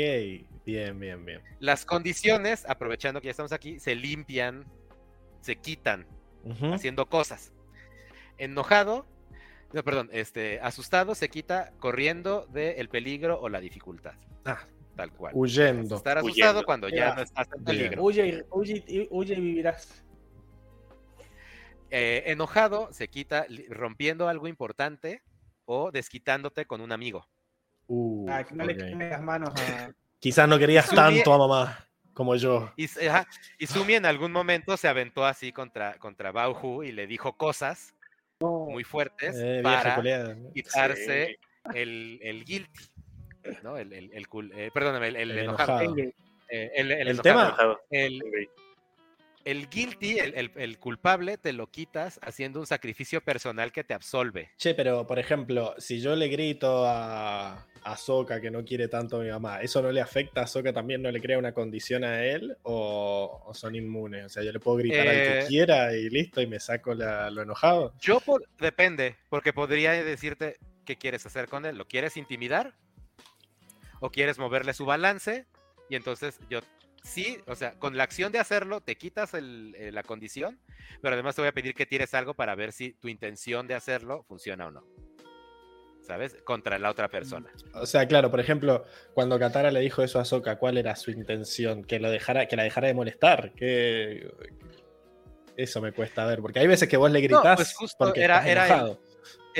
bien, 0.67 0.99
bien, 1.01 1.25
bien. 1.25 1.41
Las 1.59 1.85
condiciones, 1.87 2.65
aprovechando 2.69 3.21
que 3.21 3.27
ya 3.27 3.31
estamos 3.31 3.53
aquí, 3.53 3.81
se 3.81 3.95
limpian, 3.95 4.65
se 5.41 5.57
quitan 5.57 6.07
haciendo 6.73 7.07
cosas. 7.07 7.53
Enojado, 8.37 9.07
no, 9.73 9.83
perdón, 9.83 10.11
este, 10.13 10.61
asustado 10.61 11.15
se 11.15 11.29
quita 11.29 11.73
corriendo 11.79 12.47
del 12.53 12.89
peligro 12.89 13.41
o 13.41 13.49
la 13.49 13.61
dificultad. 13.61 14.15
Ah, 14.45 14.67
Tal 14.99 15.13
cual. 15.13 15.33
huyendo. 15.37 15.95
Estar 15.95 16.19
asustado 16.19 16.51
Huyendo. 16.51 16.67
cuando 16.67 16.89
ya 16.89 16.97
Ya. 16.97 17.15
no 17.15 17.23
estás 17.23 17.49
en 17.57 17.65
peligro. 17.65 18.03
Huye, 18.03 18.27
y- 18.27 18.43
huye, 18.51 18.85
y- 18.89 19.07
huye 19.11 19.35
y 19.35 19.41
vivirás. 19.41 20.05
Eh, 21.91 22.25
enojado 22.27 22.93
se 22.93 23.07
quita 23.09 23.47
rompiendo 23.71 24.29
algo 24.29 24.49
importante 24.49 25.23
o 25.67 25.93
desquitándote 25.93 26.67
con 26.67 26.81
un 26.81 26.91
amigo. 26.91 27.27
Uh, 27.87 28.27
Ah, 28.29 28.43
que 28.43 28.55
no 28.57 28.65
le 28.65 28.75
las 28.75 29.23
manos 29.23 29.51
a. 29.51 29.93
Quizás 30.19 30.49
no 30.49 30.59
querías 30.59 30.91
tanto 30.91 31.33
a 31.33 31.39
mamá 31.39 31.87
como 32.13 32.35
yo. 32.35 32.73
Y, 32.77 32.89
Sumi 33.69 33.95
en 33.95 34.05
algún 34.05 34.33
momento 34.33 34.77
se 34.77 34.89
aventó 34.89 35.25
así 35.25 35.53
contra, 35.53 35.97
contra 35.99 36.33
Bauhu 36.33 36.83
y 36.83 36.91
le 36.91 37.07
dijo 37.07 37.37
cosas 37.37 37.95
No. 38.41 38.67
muy 38.69 38.83
fuertes 38.83 39.37
Eh, 39.39 39.61
para 39.63 39.97
quitarse 40.53 41.39
el, 41.73 42.19
el 42.21 42.45
guilty. 42.45 42.85
¿No? 43.63 43.77
El, 43.79 43.93
el, 43.93 44.11
el 44.13 44.29
cul- 44.29 44.53
eh, 44.55 44.71
perdóname, 44.73 45.09
el, 45.09 45.17
el 45.17 45.31
El 45.33 45.39
enojado. 45.41 45.81
enojado. 45.81 45.99
Eh, 46.51 46.71
el, 46.77 46.91
el 46.93 47.01
El 47.01 47.09
enojado. 47.09 47.57
tema-. 47.91 48.19
El, 49.45 49.71
guilty, 49.71 50.19
el, 50.19 50.35
el- 50.35 50.51
el 50.57 50.79
culpable, 50.79 51.39
te 51.39 51.55
lo 51.55 51.69
quitas 51.69 52.21
haciendo 52.23 52.61
un 52.61 52.67
sacrificio 52.67 53.23
personal 53.23 53.73
que 53.73 53.83
te 53.83 53.95
absolve. 53.95 54.51
Che, 54.59 54.75
pero 54.75 55.07
por 55.07 55.19
ejemplo, 55.19 55.75
si 55.79 56.01
yo 56.03 56.15
le 56.17 56.29
grito 56.29 56.85
a, 56.87 57.65
a 57.83 57.97
Soka 57.97 58.43
que 58.43 58.51
no 58.51 58.63
quiere 58.63 58.89
tanto 58.89 59.17
a 59.19 59.23
mi 59.23 59.31
mamá, 59.31 59.63
¿eso 59.63 59.81
no 59.81 59.91
le 59.91 60.03
afecta 60.03 60.43
a 60.43 60.47
Soka 60.47 60.75
también? 60.75 61.01
¿No 61.01 61.11
le 61.11 61.23
crea 61.23 61.39
una 61.39 61.53
condición 61.53 62.05
a 62.05 62.27
él? 62.27 62.59
¿O, 62.63 63.43
o 63.47 63.55
son 63.55 63.75
inmunes? 63.75 64.27
O 64.27 64.29
sea, 64.29 64.43
yo 64.43 64.53
le 64.53 64.61
puedo 64.61 64.77
gritar 64.79 65.09
al 65.09 65.15
que 65.23 65.39
Eh, 65.39 65.45
quiera 65.49 65.97
y 65.97 66.11
listo 66.11 66.43
y 66.43 66.47
me 66.47 66.61
saco 66.61 66.93
la- 66.95 67.31
lo 67.31 67.41
enojado. 67.41 67.95
Yo, 68.01 68.21
por- 68.21 68.47
depende, 68.59 69.17
porque 69.31 69.55
podría 69.55 69.93
decirte 69.93 70.59
qué 70.85 70.97
quieres 70.97 71.25
hacer 71.25 71.49
con 71.49 71.65
él. 71.65 71.79
¿Lo 71.79 71.87
quieres 71.87 72.19
intimidar? 72.19 72.75
¿O 74.01 74.11
quieres 74.11 74.39
moverle 74.39 74.73
su 74.75 74.85
balance? 74.87 75.47
Y 75.91 75.97
entonces 75.97 76.39
yo, 76.51 76.61
sí, 77.03 77.39
o 77.47 77.55
sea, 77.55 77.79
con 77.79 77.97
la 77.97 78.05
acción 78.05 78.31
de 78.33 78.39
hacerlo, 78.39 78.81
te 78.81 78.97
quitas 78.97 79.35
el- 79.35 79.75
eh, 79.79 79.91
la 79.93 80.03
condición, 80.03 80.61
pero 81.03 81.15
además 81.15 81.35
te 81.35 81.43
voy 81.43 81.49
a 81.49 81.53
pedir 81.53 81.75
que 81.75 81.87
tires 81.87 82.15
algo 82.15 82.35
para 82.35 82.55
ver 82.55 82.73
si 82.73 82.93
tu 82.95 83.09
intención 83.09 83.67
de 83.67 83.75
hacerlo 83.75 84.25
funciona 84.29 84.67
o 84.67 84.71
no. 84.71 84.85
¿Sabes? 86.03 86.37
Contra 86.45 86.79
la 86.79 86.91
otra 86.91 87.09
persona. 87.09 87.51
O 87.75 87.85
sea, 87.85 88.07
claro, 88.09 88.31
por 88.31 88.41
ejemplo, 88.41 88.85
cuando 89.13 89.39
Katara 89.39 89.71
le 89.71 89.81
dijo 89.81 90.03
eso 90.03 90.19
a 90.19 90.25
Soka, 90.25 90.57
¿cuál 90.57 90.79
era 90.79 90.97
su 90.97 91.11
intención? 91.11 91.85
Que, 91.85 91.99
lo 91.99 92.11
dejara, 92.11 92.47
que 92.49 92.57
la 92.57 92.63
dejara 92.63 92.87
de 92.89 92.95
molestar. 92.95 93.53
Que... 93.53 94.31
Eso 95.57 95.83
me 95.83 95.93
cuesta 95.93 96.25
ver, 96.25 96.41
porque 96.41 96.61
hay 96.61 96.67
veces 96.67 96.89
que 96.89 96.97
vos 96.97 97.11
le 97.11 97.21
gritás 97.21 97.57
pues 97.57 97.75
justo 97.75 97.97
porque 98.07 98.23
era- 98.23 98.37
estás 98.37 98.49
era 98.51 98.65
el- 98.67 98.71
enojado. 98.73 99.01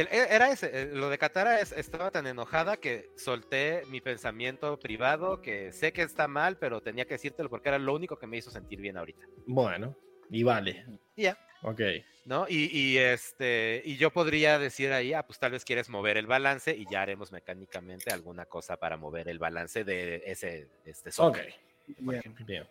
El- 0.01 0.09
e- 0.09 0.35
era 0.35 0.51
ese, 0.51 0.71
eh, 0.73 0.87
lo 0.93 1.09
de 1.11 1.19
Katara 1.19 1.61
es, 1.61 1.73
estaba 1.73 2.11
tan 2.11 2.27
enojada 2.27 2.77
que 2.77 3.11
solté 3.17 3.83
mi 3.87 4.01
pensamiento 4.01 4.79
privado, 4.79 5.41
que 5.43 5.73
sé 5.73 5.93
que 5.93 6.03
está 6.03 6.29
mal, 6.29 6.57
pero 6.59 6.81
tenía 6.81 7.05
que 7.05 7.15
decírtelo 7.15 7.49
porque 7.51 7.69
era 7.69 7.79
lo 7.79 7.95
único 7.95 8.17
que 8.19 8.27
me 8.27 8.37
hizo 8.37 8.51
sentir 8.51 8.81
bien 8.81 8.97
ahorita. 8.97 9.27
Bueno, 9.47 9.97
y 10.31 10.43
vale. 10.43 10.85
Y 11.17 11.23
ya. 11.23 11.39
Ok. 11.63 11.81
¿No? 12.25 12.47
Y, 12.49 12.69
y, 12.77 12.99
este, 12.99 13.81
y 13.85 13.97
yo 13.97 14.11
podría 14.11 14.59
decir 14.59 14.93
ahí, 14.93 15.15
ah, 15.15 15.23
pues 15.23 15.39
tal 15.39 15.53
vez 15.53 15.65
quieres 15.65 15.89
mover 15.89 16.19
el 16.19 16.27
balance 16.27 16.77
y 16.77 16.85
ya 16.91 17.01
haremos 17.03 17.33
mecánicamente 17.33 18.11
alguna 18.11 18.45
cosa 18.45 18.77
para 18.77 18.97
mover 18.99 19.29
el 19.29 19.39
balance 19.39 19.83
de 19.83 20.23
ese 20.27 20.69
este 20.85 21.09
Ok. 21.09 21.15
software, 21.15 21.55
por 21.87 22.05
Bien. 22.05 22.15
ejemplo. 22.21 22.45
Bien. 22.47 22.69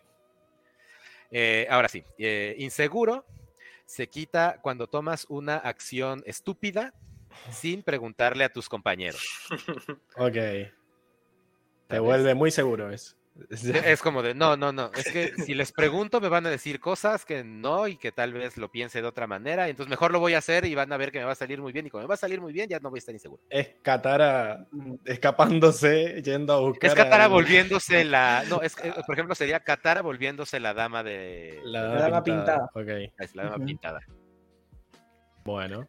Eh, 1.30 1.66
ahora 1.68 1.88
sí, 1.88 2.04
eh, 2.16 2.54
inseguro 2.58 3.26
se 3.84 4.06
quita 4.08 4.60
cuando 4.62 4.86
tomas 4.86 5.26
una 5.28 5.56
acción 5.56 6.22
estúpida 6.24 6.94
sin 7.50 7.82
preguntarle 7.82 8.44
a 8.44 8.48
tus 8.52 8.68
compañeros. 8.68 9.22
Ok. 10.16 10.32
Te 10.32 10.72
¿sabes? 11.88 12.02
vuelve 12.02 12.34
muy 12.34 12.50
seguro 12.50 12.90
eso. 12.90 13.14
Es 13.50 14.02
como 14.02 14.20
de, 14.22 14.34
no, 14.34 14.56
no, 14.56 14.72
no, 14.72 14.90
es 14.96 15.04
que 15.12 15.32
si 15.46 15.54
les 15.54 15.70
pregunto 15.70 16.20
me 16.20 16.28
van 16.28 16.44
a 16.46 16.50
decir 16.50 16.80
cosas 16.80 17.24
que 17.24 17.44
no 17.44 17.86
y 17.86 17.96
que 17.96 18.10
tal 18.10 18.32
vez 18.32 18.56
lo 18.56 18.68
piense 18.68 19.00
de 19.00 19.06
otra 19.06 19.28
manera, 19.28 19.68
entonces 19.68 19.88
mejor 19.88 20.10
lo 20.10 20.18
voy 20.18 20.34
a 20.34 20.38
hacer 20.38 20.64
y 20.64 20.74
van 20.74 20.92
a 20.92 20.96
ver 20.96 21.12
que 21.12 21.20
me 21.20 21.24
va 21.24 21.32
a 21.32 21.36
salir 21.36 21.60
muy 21.60 21.72
bien 21.72 21.86
y 21.86 21.90
como 21.90 22.02
me 22.02 22.08
va 22.08 22.14
a 22.14 22.18
salir 22.18 22.40
muy 22.40 22.52
bien 22.52 22.68
ya 22.68 22.80
no 22.80 22.90
voy 22.90 22.96
a 22.96 23.00
estar 23.00 23.14
inseguro. 23.14 23.40
Es 23.48 23.76
Katara 23.80 24.66
escapándose, 25.04 26.20
yendo 26.20 26.52
a 26.52 26.58
buscar. 26.60 26.90
Es 26.90 26.96
Katara 26.96 27.26
al- 27.26 27.30
volviéndose 27.30 28.04
la, 28.04 28.42
no, 28.48 28.60
es, 28.60 28.76
eh, 28.82 28.92
por 29.06 29.14
ejemplo 29.14 29.36
sería 29.36 29.60
Katara 29.60 30.02
volviéndose 30.02 30.58
la 30.58 30.74
dama 30.74 31.04
de, 31.04 31.60
La 31.62 31.82
La 31.84 32.00
dama 32.00 32.24
pintada. 32.24 32.68
Ok, 32.74 32.88
es 33.18 33.34
la 33.36 33.44
dama 33.44 33.56
Ujú. 33.58 33.66
pintada, 33.66 34.00
bueno. 35.44 35.88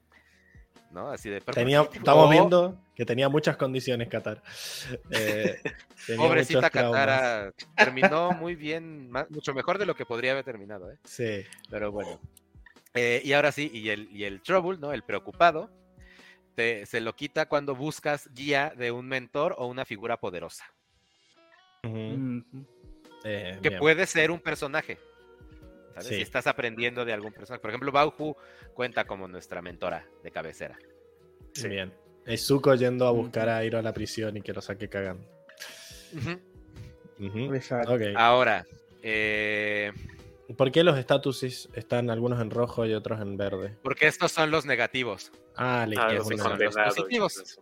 ¿No? 0.91 1.09
Así 1.09 1.29
de, 1.29 1.39
¿pero 1.39 1.45
por 1.45 1.55
Tenía, 1.55 1.81
estamos 1.93 2.25
Oh, 2.27 2.29
viendo 2.29 2.77
que 2.95 3.05
tenía 3.05 3.29
muchas 3.29 3.55
condiciones 3.57 4.07
Qatar. 4.09 4.41
Eh, 5.11 5.61
Pobrecita. 6.17 6.69
Katara 6.69 7.51
terminó 7.75 8.31
muy 8.31 8.55
bien, 8.55 9.11
mucho 9.29 9.53
mejor 9.53 9.77
de 9.77 9.85
lo 9.85 9.95
que 9.95 10.05
podría 10.05 10.31
haber 10.31 10.43
terminado, 10.45 10.91
¿eh? 10.91 10.97
Sí. 11.03 11.43
Pero 11.69 11.91
bueno. 11.91 12.19
Eh, 12.93 13.21
y 13.23 13.33
ahora 13.33 13.51
sí, 13.51 13.69
y 13.73 13.89
el, 13.89 14.09
y 14.11 14.23
el 14.23 14.41
trouble, 14.41 14.77
¿no? 14.79 14.91
El 14.93 15.03
preocupado, 15.03 15.69
te- 16.55 16.85
se 16.87 16.99
lo 17.01 17.15
quita 17.15 17.47
cuando 17.47 17.75
buscas 17.75 18.27
guía 18.33 18.73
de 18.75 18.91
un 18.91 19.07
mentor 19.07 19.55
o 19.57 19.67
una 19.67 19.85
figura 19.85 20.17
poderosa. 20.17 20.65
Eh, 21.83 23.59
Que 23.61 23.69
bien. 23.69 23.79
puede 23.79 24.05
ser 24.07 24.31
un 24.31 24.39
personaje. 24.39 24.97
¿Sabes? 25.93 26.07
Sí. 26.07 26.15
Si 26.15 26.21
estás 26.21 26.47
aprendiendo 26.47 27.05
de 27.05 27.13
algún 27.13 27.33
personaje. 27.33 27.61
Por 27.61 27.69
ejemplo, 27.71 27.91
Bauhu 27.91 28.35
cuenta 28.73 29.05
como 29.05 29.27
nuestra 29.27 29.61
mentora 29.61 30.05
de 30.23 30.31
cabecera. 30.31 30.77
Sí. 31.53 31.67
Bien. 31.69 31.93
Es 32.25 32.45
Zuko 32.45 32.75
yendo 32.75 33.07
a 33.07 33.11
buscar 33.11 33.49
a 33.49 33.63
Iro 33.63 33.79
a 33.79 33.81
la 33.81 33.93
prisión 33.93 34.37
y 34.37 34.41
que 34.41 34.53
lo 34.53 34.61
saque 34.61 34.87
cagando. 34.87 35.25
Exacto. 37.53 37.93
Ok. 37.93 38.01
Ahora, 38.15 38.65
eh, 39.01 39.91
¿Por 40.57 40.71
qué 40.71 40.83
los 40.83 40.97
estatus 40.97 41.43
están 41.73 42.09
algunos 42.09 42.41
en 42.41 42.49
rojo 42.49 42.85
y 42.85 42.93
otros 42.93 43.21
en 43.21 43.37
verde? 43.37 43.75
porque 43.83 44.07
estos 44.07 44.31
son 44.31 44.49
los 44.51 44.65
negativos. 44.65 45.31
Ah, 45.55 45.85
listo. 45.87 46.03
Ah, 46.03 46.13
los 46.13 46.27
son 46.27 46.37
condenados. 46.37 46.95
positivos. 46.95 47.59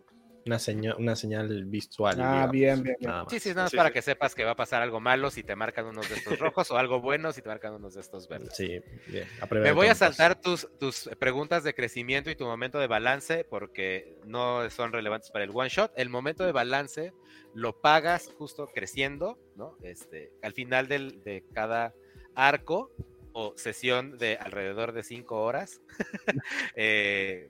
Una 0.48 0.58
señal, 0.58 0.96
una 0.98 1.14
señal 1.14 1.64
visual. 1.66 2.16
Ah, 2.18 2.30
digamos, 2.32 2.52
bien, 2.52 2.82
bien, 2.82 2.96
bien. 3.00 3.12
Sí, 3.28 3.38
sí, 3.38 3.50
nada 3.50 3.62
más 3.64 3.70
Sí, 3.70 3.76
para 3.76 3.90
sí. 3.90 3.92
que 3.92 4.02
sepas 4.02 4.34
que 4.34 4.44
va 4.44 4.52
a 4.52 4.56
pasar 4.56 4.82
algo 4.82 4.98
malo 4.98 5.30
si 5.30 5.42
te 5.42 5.54
marcan 5.54 5.86
unos 5.86 6.08
de 6.08 6.16
estos 6.16 6.38
rojos 6.38 6.70
o 6.70 6.78
algo 6.78 7.00
bueno 7.00 7.32
si 7.32 7.42
te 7.42 7.48
marcan 7.48 7.74
unos 7.74 7.94
de 7.94 8.00
estos 8.00 8.26
verdes. 8.28 8.54
Sí, 8.56 8.80
bien. 9.06 9.28
Me 9.62 9.72
voy 9.72 9.88
a 9.88 9.94
saltar 9.94 10.40
tus, 10.40 10.66
tus 10.78 11.10
preguntas 11.18 11.64
de 11.64 11.74
crecimiento 11.74 12.30
y 12.30 12.34
tu 12.34 12.46
momento 12.46 12.78
de 12.78 12.86
balance 12.86 13.44
porque 13.48 14.16
no 14.24 14.68
son 14.70 14.92
relevantes 14.92 15.30
para 15.30 15.44
el 15.44 15.50
one 15.52 15.68
shot. 15.68 15.92
El 15.96 16.08
momento 16.08 16.44
de 16.44 16.52
balance 16.52 17.12
lo 17.54 17.78
pagas 17.78 18.32
justo 18.38 18.66
creciendo, 18.74 19.38
¿no? 19.54 19.76
Este, 19.82 20.30
al 20.42 20.54
final 20.54 20.88
del- 20.88 21.22
de 21.24 21.44
cada 21.52 21.92
arco 22.34 22.90
o 23.32 23.52
sesión 23.56 24.16
de 24.16 24.36
alrededor 24.40 24.92
de 24.92 25.02
cinco 25.02 25.42
horas. 25.42 25.80
eh, 26.74 27.48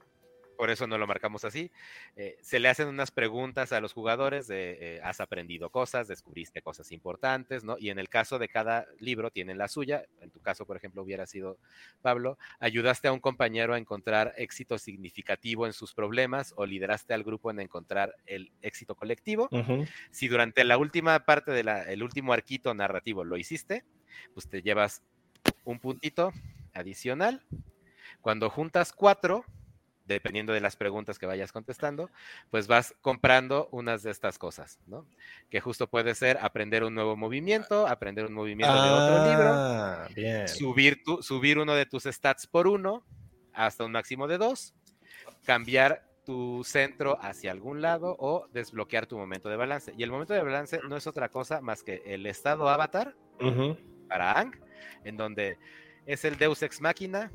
por 0.58 0.70
eso 0.70 0.88
no 0.88 0.98
lo 0.98 1.06
marcamos 1.06 1.44
así. 1.44 1.70
eh, 2.16 2.36
se 2.42 2.58
le 2.58 2.68
hacen 2.68 2.88
unas 2.88 3.12
preguntas 3.12 3.72
a 3.72 3.80
los 3.80 3.92
jugadores 3.92 4.48
de 4.48 4.96
eh, 4.96 5.00
has 5.04 5.20
aprendido 5.20 5.70
cosas, 5.70 6.08
descubriste 6.08 6.62
cosas 6.62 6.90
importantes, 6.90 7.62
¿no? 7.62 7.76
Y 7.78 7.90
en 7.90 8.00
el 8.00 8.08
caso 8.08 8.40
de 8.40 8.48
cada 8.48 8.88
libro 8.98 9.30
tienen 9.30 9.56
la 9.56 9.68
suya. 9.68 10.04
En 10.20 10.32
tu 10.32 10.40
caso, 10.40 10.66
por 10.66 10.76
ejemplo, 10.76 11.02
hubiera 11.02 11.28
sido 11.28 11.58
Pablo, 12.02 12.38
ayudaste 12.58 13.06
a 13.06 13.12
un 13.12 13.20
compañero 13.20 13.72
a 13.72 13.78
encontrar 13.78 14.34
éxito 14.36 14.78
significativo 14.78 15.64
en 15.64 15.72
sus 15.72 15.94
problemas 15.94 16.52
o 16.56 16.66
lideraste 16.66 17.14
al 17.14 17.22
grupo 17.22 17.52
en 17.52 17.60
encontrar 17.60 18.16
el 18.26 18.50
éxito 18.60 18.96
colectivo. 18.96 19.48
Ujú. 19.52 19.86
Si 20.10 20.26
durante 20.26 20.64
la 20.64 20.76
última 20.76 21.20
parte 21.20 21.52
del 21.52 22.02
último 22.02 22.32
arquito 22.32 22.74
narrativo 22.74 23.22
lo 23.22 23.36
hiciste, 23.36 23.84
pues 24.34 24.48
te 24.48 24.60
llevas 24.60 25.04
un 25.62 25.78
puntito 25.78 26.32
adicional. 26.74 27.46
Cuando 28.20 28.50
juntas 28.50 28.92
cuatro, 28.92 29.44
dependiendo 30.08 30.52
de 30.52 30.60
las 30.60 30.74
preguntas 30.74 31.18
que 31.18 31.26
vayas 31.26 31.52
contestando, 31.52 32.10
pues 32.50 32.66
vas 32.66 32.94
comprando 33.00 33.68
unas 33.70 34.02
de 34.02 34.10
estas 34.10 34.38
cosas, 34.38 34.80
¿no? 34.86 35.06
Que 35.50 35.60
justo 35.60 35.86
puede 35.88 36.14
ser 36.14 36.38
aprender 36.40 36.82
un 36.82 36.94
nuevo 36.94 37.16
movimiento, 37.16 37.86
aprender 37.86 38.24
un 38.26 38.32
movimiento 38.32 38.82
de 38.82 38.90
otro 38.90 39.18
libro, 39.24 39.52
Ah, 39.54 40.08
bien. 40.14 40.48
subir, 40.48 41.02
tu, 41.04 41.22
subir 41.22 41.58
uno 41.58 41.74
de 41.74 41.86
tus 41.86 42.04
stats 42.04 42.46
por 42.46 42.66
uno 42.66 43.04
hasta 43.52 43.84
un 43.84 43.92
máximo 43.92 44.26
de 44.26 44.38
dos, 44.38 44.74
cambiar 45.44 46.04
tu 46.24 46.62
centro 46.64 47.18
hacia 47.22 47.50
algún 47.50 47.80
lado 47.80 48.14
o 48.18 48.48
desbloquear 48.52 49.06
tu 49.06 49.16
momento 49.16 49.48
de 49.48 49.56
balance. 49.56 49.94
Y 49.96 50.02
el 50.02 50.10
momento 50.10 50.34
de 50.34 50.42
balance 50.42 50.80
no 50.88 50.96
es 50.96 51.06
otra 51.06 51.28
cosa 51.30 51.60
más 51.60 51.82
que 51.82 52.02
el 52.04 52.26
estado 52.26 52.68
avatar 52.68 53.14
para 54.08 54.38
Ang, 54.38 54.52
en 55.04 55.16
donde 55.16 55.58
es 56.06 56.24
el 56.24 56.36
Deus 56.36 56.62
Ex 56.62 56.80
Máquina, 56.80 57.30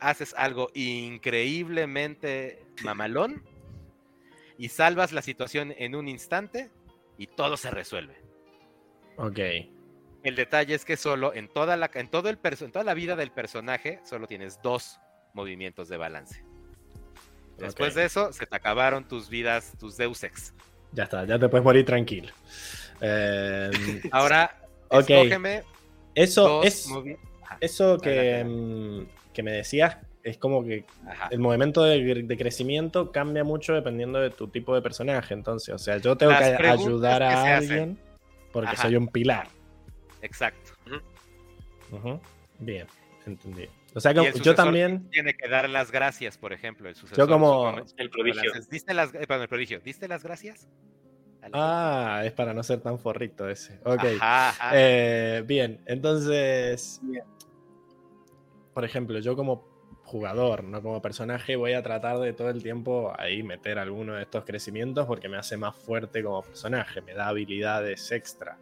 haces 0.00 0.34
algo 0.36 0.70
increíblemente 0.74 2.64
mamalón 2.82 3.42
y 4.58 4.68
salvas 4.68 5.12
la 5.12 5.22
situación 5.22 5.74
en 5.76 5.94
un 5.94 6.08
instante 6.08 6.70
y 7.18 7.26
todo 7.26 7.56
se 7.56 7.70
resuelve. 7.70 8.16
Ok. 9.16 9.38
El 10.22 10.34
detalle 10.34 10.74
es 10.74 10.84
que 10.84 10.96
solo 10.96 11.32
en 11.34 11.48
toda 11.48 11.76
la, 11.76 11.90
en 11.94 12.08
todo 12.10 12.28
el 12.28 12.38
en 12.42 12.72
toda 12.72 12.84
la 12.84 12.94
vida 12.94 13.16
del 13.16 13.30
personaje 13.30 14.00
solo 14.04 14.26
tienes 14.26 14.60
dos 14.62 14.98
movimientos 15.34 15.88
de 15.88 15.96
balance. 15.96 16.44
Después 17.58 17.94
de 17.94 18.04
eso, 18.04 18.32
se 18.32 18.46
te 18.46 18.56
acabaron 18.56 19.06
tus 19.08 19.28
vidas, 19.30 19.72
tus 19.78 19.96
Deus 19.96 20.22
Ex. 20.24 20.52
Ya 20.92 21.04
está, 21.04 21.24
ya 21.24 21.38
te 21.38 21.48
puedes 21.48 21.64
morir 21.64 21.84
tranquilo. 21.84 22.32
Eh, 23.00 23.70
Ahora, 24.10 24.58
Ok. 24.88 25.10
escógeme 25.10 25.62
eso 26.14 26.62
es 26.62 26.88
Ajá, 27.42 27.58
eso 27.60 27.98
que, 27.98 28.42
mm, 28.44 29.06
que 29.36 29.42
me 29.44 29.52
decías. 29.52 29.98
Es 30.24 30.38
como 30.38 30.64
que 30.64 30.84
ajá. 31.06 31.28
el 31.30 31.38
momento 31.38 31.84
de, 31.84 32.22
de 32.24 32.36
crecimiento 32.36 33.12
cambia 33.12 33.44
mucho 33.44 33.74
dependiendo 33.74 34.18
de 34.18 34.30
tu 34.30 34.48
tipo 34.48 34.74
de 34.74 34.82
personaje. 34.82 35.34
Entonces, 35.34 35.72
o 35.74 35.78
sea, 35.78 35.98
yo 35.98 36.16
tengo 36.16 36.32
Las 36.32 36.58
que 36.58 36.66
ayudar 36.66 37.22
a 37.22 37.28
que 37.28 37.34
se 37.34 37.40
hacen. 37.52 37.70
alguien 37.70 37.98
porque 38.52 38.70
Ajá. 38.70 38.82
soy 38.82 38.96
un 38.96 39.06
pilar. 39.08 39.46
Exacto. 40.22 40.72
Bien, 42.58 42.86
entendí. 43.26 43.68
O 43.94 44.00
sea, 44.00 44.12
que 44.12 44.32
yo 44.42 44.54
también. 44.54 45.08
Tiene 45.10 45.34
que 45.34 45.48
dar 45.48 45.68
las 45.70 45.90
gracias, 45.92 46.36
por 46.36 46.52
ejemplo. 46.52 46.88
El 46.88 46.94
sucesor, 46.96 47.28
como- 47.28 47.70
supongo, 47.70 47.86
El 47.96 48.10
prodigio. 48.10 48.52
¿Diste 48.70 48.94
las, 48.94 49.14
eh, 49.14 49.26
perdón, 49.26 49.42
el 49.42 49.48
prodigio. 49.48 49.80
¿Diste 49.80 50.08
las 50.08 50.22
gracias? 50.22 50.68
Ah, 51.52 52.22
es 52.24 52.32
para 52.32 52.52
no 52.52 52.62
ser 52.64 52.80
tan 52.80 52.98
forrito 52.98 53.48
ese. 53.48 53.78
Ok. 53.84 54.00
gente? 54.00 54.16
Ajá, 54.20 54.48
ajá. 54.48 54.70
Eh, 54.74 55.44
bien, 55.46 55.80
entonces, 55.86 56.98
Bien. 57.04 57.24
Por 58.76 58.84
ejemplo, 58.84 59.18
yo 59.20 59.34
como 59.34 59.64
jugador, 60.04 60.62
no 60.62 60.82
como 60.82 61.00
personaje, 61.00 61.56
voy 61.56 61.72
a 61.72 61.82
tratar 61.82 62.18
de 62.18 62.34
todo 62.34 62.50
el 62.50 62.62
tiempo 62.62 63.10
ahí 63.18 63.42
meter 63.42 63.78
alguno 63.78 64.16
de 64.16 64.22
estos 64.24 64.44
crecimientos 64.44 65.06
porque 65.06 65.30
me 65.30 65.38
hace 65.38 65.56
más 65.56 65.74
fuerte 65.74 66.22
como 66.22 66.42
personaje, 66.42 67.00
me 67.00 67.14
da 67.14 67.28
habilidades 67.28 68.12
extra. 68.12 68.58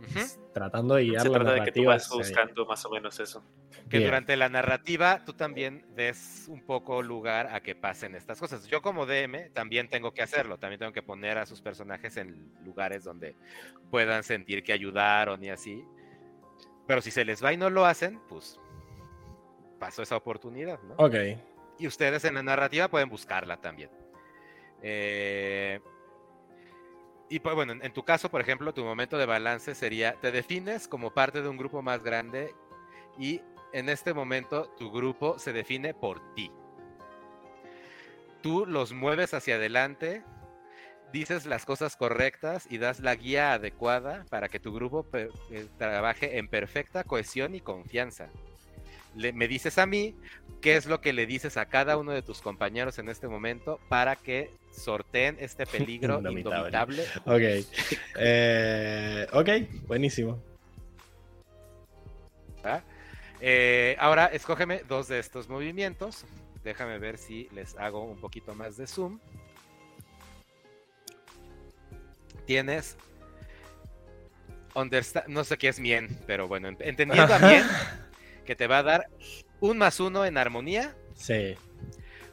Ujú. 0.00 0.20
Tratando 0.54 0.94
de 0.94 1.04
guiar 1.04 1.20
Se 1.24 1.28
la 1.28 1.40
trata 1.40 1.52
de 1.52 1.64
que 1.64 1.72
tú 1.72 1.84
vas 1.84 2.10
ahí. 2.10 2.16
buscando 2.16 2.64
más 2.64 2.86
o 2.86 2.90
menos 2.90 3.20
eso. 3.20 3.44
Que 3.90 3.98
Bien. 3.98 4.04
durante 4.04 4.34
la 4.38 4.48
narrativa 4.48 5.22
tú 5.26 5.34
también 5.34 5.84
des 5.94 6.46
un 6.48 6.62
poco 6.62 7.02
lugar 7.02 7.48
a 7.52 7.60
que 7.60 7.74
pasen 7.74 8.14
estas 8.14 8.40
cosas. 8.40 8.66
Yo 8.66 8.80
como 8.80 9.04
DM 9.04 9.50
también 9.50 9.90
tengo 9.90 10.14
que 10.14 10.22
hacerlo, 10.22 10.56
también 10.56 10.78
tengo 10.78 10.92
que 10.92 11.02
poner 11.02 11.36
a 11.36 11.44
sus 11.44 11.60
personajes 11.60 12.16
en 12.16 12.50
lugares 12.64 13.04
donde 13.04 13.36
puedan 13.90 14.22
sentir 14.24 14.62
que 14.62 14.72
ayudaron 14.72 15.44
y 15.44 15.50
así. 15.50 15.84
Pero 16.86 17.02
si 17.02 17.10
se 17.10 17.26
les 17.26 17.44
va 17.44 17.52
y 17.52 17.58
no 17.58 17.68
lo 17.68 17.84
hacen, 17.84 18.20
pues 18.30 18.58
pasó 19.84 20.02
esa 20.02 20.16
oportunidad, 20.16 20.80
¿no? 20.82 20.94
Ok, 20.96 21.14
Y 21.78 21.86
ustedes 21.86 22.24
en 22.24 22.34
la 22.36 22.42
narrativa 22.42 22.88
pueden 22.88 23.10
buscarla 23.10 23.58
también. 23.58 23.90
Eh, 24.80 25.78
y 27.28 27.38
pues 27.40 27.54
bueno, 27.54 27.74
en, 27.74 27.92
tu 27.92 28.02
caso, 28.02 28.30
por 28.30 28.40
ejemplo, 28.40 28.72
tu 28.72 28.82
momento 28.82 29.18
de 29.18 29.26
balance 29.26 29.74
sería, 29.74 30.14
te 30.22 30.32
defines 30.32 30.88
como 30.88 31.12
parte 31.12 31.42
de 31.42 31.48
un 31.50 31.58
grupo 31.58 31.82
más 31.82 32.02
grande 32.02 32.54
y 33.18 33.42
en 33.74 33.90
este 33.90 34.14
momento 34.14 34.70
tu 34.78 34.90
grupo 34.90 35.38
se 35.38 35.52
define 35.52 35.92
por 35.92 36.34
ti. 36.34 36.50
Tú 38.40 38.64
los 38.64 38.94
mueves 38.94 39.34
hacia 39.34 39.56
adelante, 39.56 40.22
dices 41.12 41.44
las 41.44 41.66
cosas 41.66 41.96
correctas 41.96 42.66
y 42.70 42.78
das 42.78 43.00
la 43.00 43.14
guía 43.16 43.52
adecuada 43.52 44.24
para 44.30 44.48
que 44.48 44.60
tu 44.60 44.72
grupo 44.72 45.02
pe- 45.02 45.28
eh, 45.50 45.66
trabaje 45.76 46.38
en 46.38 46.48
perfecta 46.48 47.04
cohesión 47.04 47.54
y 47.54 47.60
confianza. 47.60 48.30
Le- 49.16 49.32
me 49.32 49.46
dices 49.48 49.78
a 49.78 49.86
mí 49.86 50.14
qué 50.60 50.76
es 50.76 50.86
lo 50.86 51.00
que 51.00 51.12
le 51.12 51.26
dices 51.26 51.56
a 51.56 51.66
cada 51.66 51.96
uno 51.96 52.12
de 52.12 52.22
tus 52.22 52.40
compañeros 52.40 52.98
en 52.98 53.08
este 53.08 53.28
momento 53.28 53.78
para 53.88 54.16
que 54.16 54.50
sorteen 54.72 55.36
este 55.40 55.66
peligro 55.66 56.18
Indomitable. 56.18 57.04
indomitable. 57.04 57.62
ok. 57.62 57.66
Eh, 58.16 59.26
ok, 59.32 59.48
buenísimo. 59.86 60.42
Eh, 63.40 63.94
ahora 63.98 64.26
escógeme 64.26 64.82
dos 64.88 65.08
de 65.08 65.18
estos 65.18 65.48
movimientos. 65.48 66.24
Déjame 66.62 66.98
ver 66.98 67.18
si 67.18 67.48
les 67.52 67.76
hago 67.76 68.02
un 68.04 68.18
poquito 68.18 68.54
más 68.54 68.76
de 68.78 68.86
zoom. 68.86 69.18
Tienes. 72.46 72.96
understa- 74.74 75.24
no 75.28 75.44
sé 75.44 75.56
qué 75.56 75.68
es 75.68 75.78
Mien, 75.78 76.08
pero 76.26 76.48
bueno, 76.48 76.68
ent- 76.68 76.80
entendiendo 76.80 77.32
a 77.34 77.38
Mien, 77.38 77.64
que 78.44 78.54
te 78.56 78.66
va 78.66 78.78
a 78.78 78.82
dar 78.82 79.08
un 79.60 79.78
más 79.78 80.00
uno 80.00 80.24
en 80.24 80.36
armonía. 80.38 80.96
Sí. 81.14 81.54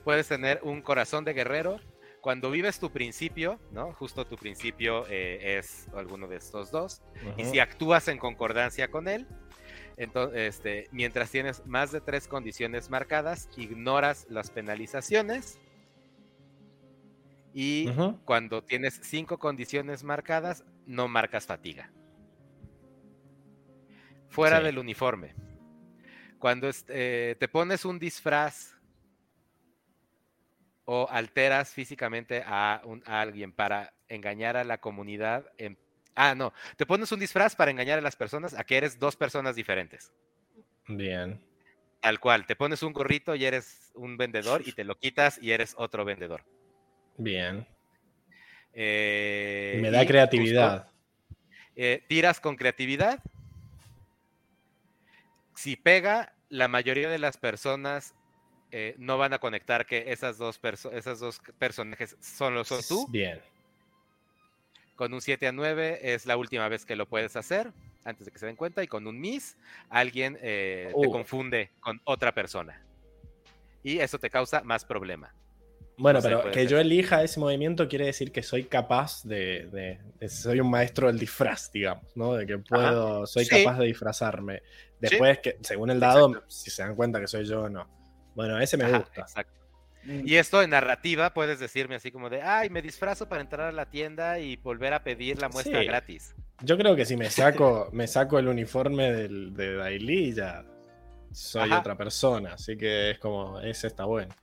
puedes 0.03 0.27
tener 0.27 0.59
un 0.63 0.81
corazón 0.81 1.23
de 1.25 1.33
guerrero. 1.33 1.79
Cuando 2.21 2.49
vives 2.51 2.79
tu 2.79 2.91
principio, 2.91 3.59
¿no? 3.71 3.93
Justo 3.93 4.25
tu 4.25 4.35
principio 4.35 5.05
eh, 5.09 5.57
es 5.59 5.87
alguno 5.95 6.27
de 6.27 6.37
estos 6.37 6.71
dos. 6.71 7.01
Y 7.37 7.45
si 7.45 7.59
actúas 7.59 8.07
en 8.07 8.17
concordancia 8.17 8.89
con 8.89 9.07
él, 9.07 9.27
entonces, 9.97 10.55
este, 10.55 10.87
mientras 10.91 11.29
tienes 11.31 11.65
más 11.65 11.91
de 11.91 12.01
tres 12.01 12.27
condiciones 12.27 12.89
marcadas, 12.89 13.49
ignoras 13.57 14.25
las 14.29 14.49
penalizaciones. 14.51 15.59
Y 17.53 17.91
cuando 18.25 18.63
tienes 18.63 18.99
cinco 19.03 19.37
condiciones 19.37 20.03
marcadas, 20.03 20.63
no 20.85 21.07
marcas 21.07 21.45
fatiga. 21.45 21.91
Fuera 24.29 24.59
Sí. 24.59 24.63
del 24.65 24.79
uniforme. 24.79 25.35
Cuando 26.41 26.71
eh, 26.87 27.35
te 27.39 27.47
pones 27.47 27.85
un 27.85 27.99
disfraz 27.99 28.73
o 30.85 31.07
alteras 31.07 31.69
físicamente 31.71 32.41
a, 32.43 32.81
un- 32.83 33.03
a 33.05 33.21
alguien 33.21 33.53
para 33.53 33.93
engañar 34.07 34.57
a 34.57 34.63
la 34.63 34.79
comunidad. 34.79 35.45
en- 35.59 35.77
ah, 36.15 36.33
no. 36.33 36.51
Te 36.77 36.87
pones 36.87 37.11
un 37.11 37.19
disfraz 37.19 37.55
para 37.55 37.69
engañar 37.69 37.99
a 37.99 38.01
las 38.01 38.15
personas 38.15 38.55
a 38.55 38.63
que 38.63 38.75
eres 38.75 38.97
dos 38.97 39.15
personas 39.15 39.55
diferentes. 39.55 40.11
Bien. 40.87 41.39
Tal 42.01 42.19
cual. 42.19 42.47
Te 42.47 42.55
pones 42.55 42.81
un 42.81 42.91
gorrito 42.91 43.35
y 43.35 43.45
eres 43.45 43.91
un 43.93 44.17
vendedor 44.17 44.63
y 44.65 44.71
te 44.71 44.83
lo 44.83 44.95
quitas 44.97 45.37
y 45.43 45.51
eres 45.51 45.75
otro 45.77 46.03
vendedor. 46.05 46.43
Bien. 47.17 47.67
Eh, 48.73 49.77
Me 49.79 49.91
da 49.91 50.03
creatividad. 50.07 50.85
justo, 50.87 50.91
eh, 51.75 52.03
tiras 52.07 52.39
con 52.39 52.55
creatividad. 52.55 53.19
Si 55.61 55.75
pega, 55.75 56.33
la 56.49 56.67
mayoría 56.67 57.07
de 57.07 57.19
las 57.19 57.37
personas 57.37 58.15
eh, 58.71 58.95
no 58.97 59.19
van 59.19 59.33
a 59.33 59.37
conectar 59.37 59.85
que 59.85 60.11
esas 60.11 60.39
dos, 60.39 60.59
perso- 60.59 60.91
esas 60.91 61.19
dos 61.19 61.39
personajes 61.59 62.17
son 62.19 62.55
tú. 62.87 63.05
Bien. 63.09 63.39
Con 64.95 65.13
un 65.13 65.21
7 65.21 65.45
a 65.47 65.51
9 65.51 65.99
es 66.15 66.25
la 66.25 66.35
última 66.35 66.67
vez 66.67 66.83
que 66.83 66.95
lo 66.95 67.05
puedes 67.07 67.35
hacer, 67.35 67.71
antes 68.03 68.25
de 68.25 68.31
que 68.31 68.39
se 68.39 68.47
den 68.47 68.55
cuenta. 68.55 68.81
Y 68.81 68.87
con 68.87 69.05
un 69.05 69.19
miss, 69.19 69.55
alguien 69.91 70.35
eh, 70.41 70.87
te 70.99 71.07
Uh. 71.07 71.11
confunde 71.11 71.69
con 71.79 72.01
otra 72.05 72.33
persona. 72.33 72.81
Y 73.83 73.99
eso 73.99 74.17
te 74.17 74.31
causa 74.31 74.63
más 74.63 74.83
problema. 74.83 75.31
Bueno, 76.01 76.17
No 76.17 76.21
sé, 76.23 76.29
pero 76.29 76.51
que 76.51 76.61
ser. 76.61 76.67
yo 76.67 76.79
elija 76.79 77.21
ese 77.23 77.39
movimiento 77.39 77.87
quiere 77.87 78.05
decir 78.05 78.31
que 78.31 78.41
soy 78.43 78.63
capaz 78.63 79.23
de, 79.23 79.67
de- 79.71 79.99
de- 80.19 80.29
soy 80.29 80.59
un 80.59 80.69
maestro 80.69 81.07
del 81.07 81.19
disfraz, 81.19 81.71
digamos, 81.71 82.05
¿no? 82.15 82.33
De 82.33 82.45
que 82.47 82.57
puedo, 82.57 83.25
soy 83.27 83.45
Sí. 83.45 83.63
capaz 83.63 83.77
de 83.79 83.85
disfrazarme. 83.85 84.63
Después 84.99 85.39
que, 85.39 85.57
según 85.61 85.91
el 85.91 85.99
dado, 85.99 86.43
si 86.47 86.69
se 86.71 86.81
dan 86.81 86.95
cuenta 86.95 87.19
que 87.19 87.27
soy 87.27 87.45
yo 87.45 87.61
o 87.63 87.69
no. 87.69 87.87
Bueno, 88.35 88.59
ese 88.59 88.77
me 88.77 88.85
Ajá, 88.85 88.99
gusta. 88.99 89.21
exacto. 89.21 89.59
Mm, 90.03 90.21
Y 90.27 90.35
esto 90.37 90.63
en 90.63 90.71
narrativa 90.71 91.31
puedes 91.33 91.59
decirme 91.59 91.95
así 91.95 92.11
como 92.11 92.29
de, 92.31 92.41
ay, 92.41 92.69
me 92.71 92.81
disfrazo 92.81 93.29
para 93.29 93.41
entrar 93.41 93.67
a 93.67 93.71
la 93.71 93.85
tienda 93.89 94.39
y 94.39 94.55
volver 94.55 94.93
a 94.93 95.03
pedir 95.03 95.39
la 95.39 95.49
muestra 95.49 95.79
Sí. 95.81 95.85
gratis. 95.85 96.33
Yo 96.63 96.77
creo 96.77 96.95
que 96.95 97.05
si 97.05 97.15
me 97.17 97.29
saco, 97.29 97.89
me 97.93 98.07
saco 98.07 98.39
el 98.39 98.47
uniforme 98.47 99.11
del, 99.11 99.53
de 99.53 99.75
Daily, 99.75 100.33
ya 100.33 100.65
soy 101.31 101.69
Ajá. 101.69 101.79
otra 101.79 101.95
persona. 101.95 102.53
Así 102.53 102.75
que 102.77 103.11
es 103.11 103.19
como, 103.19 103.59
ese 103.59 103.85
está 103.87 104.05
bueno. 104.05 104.33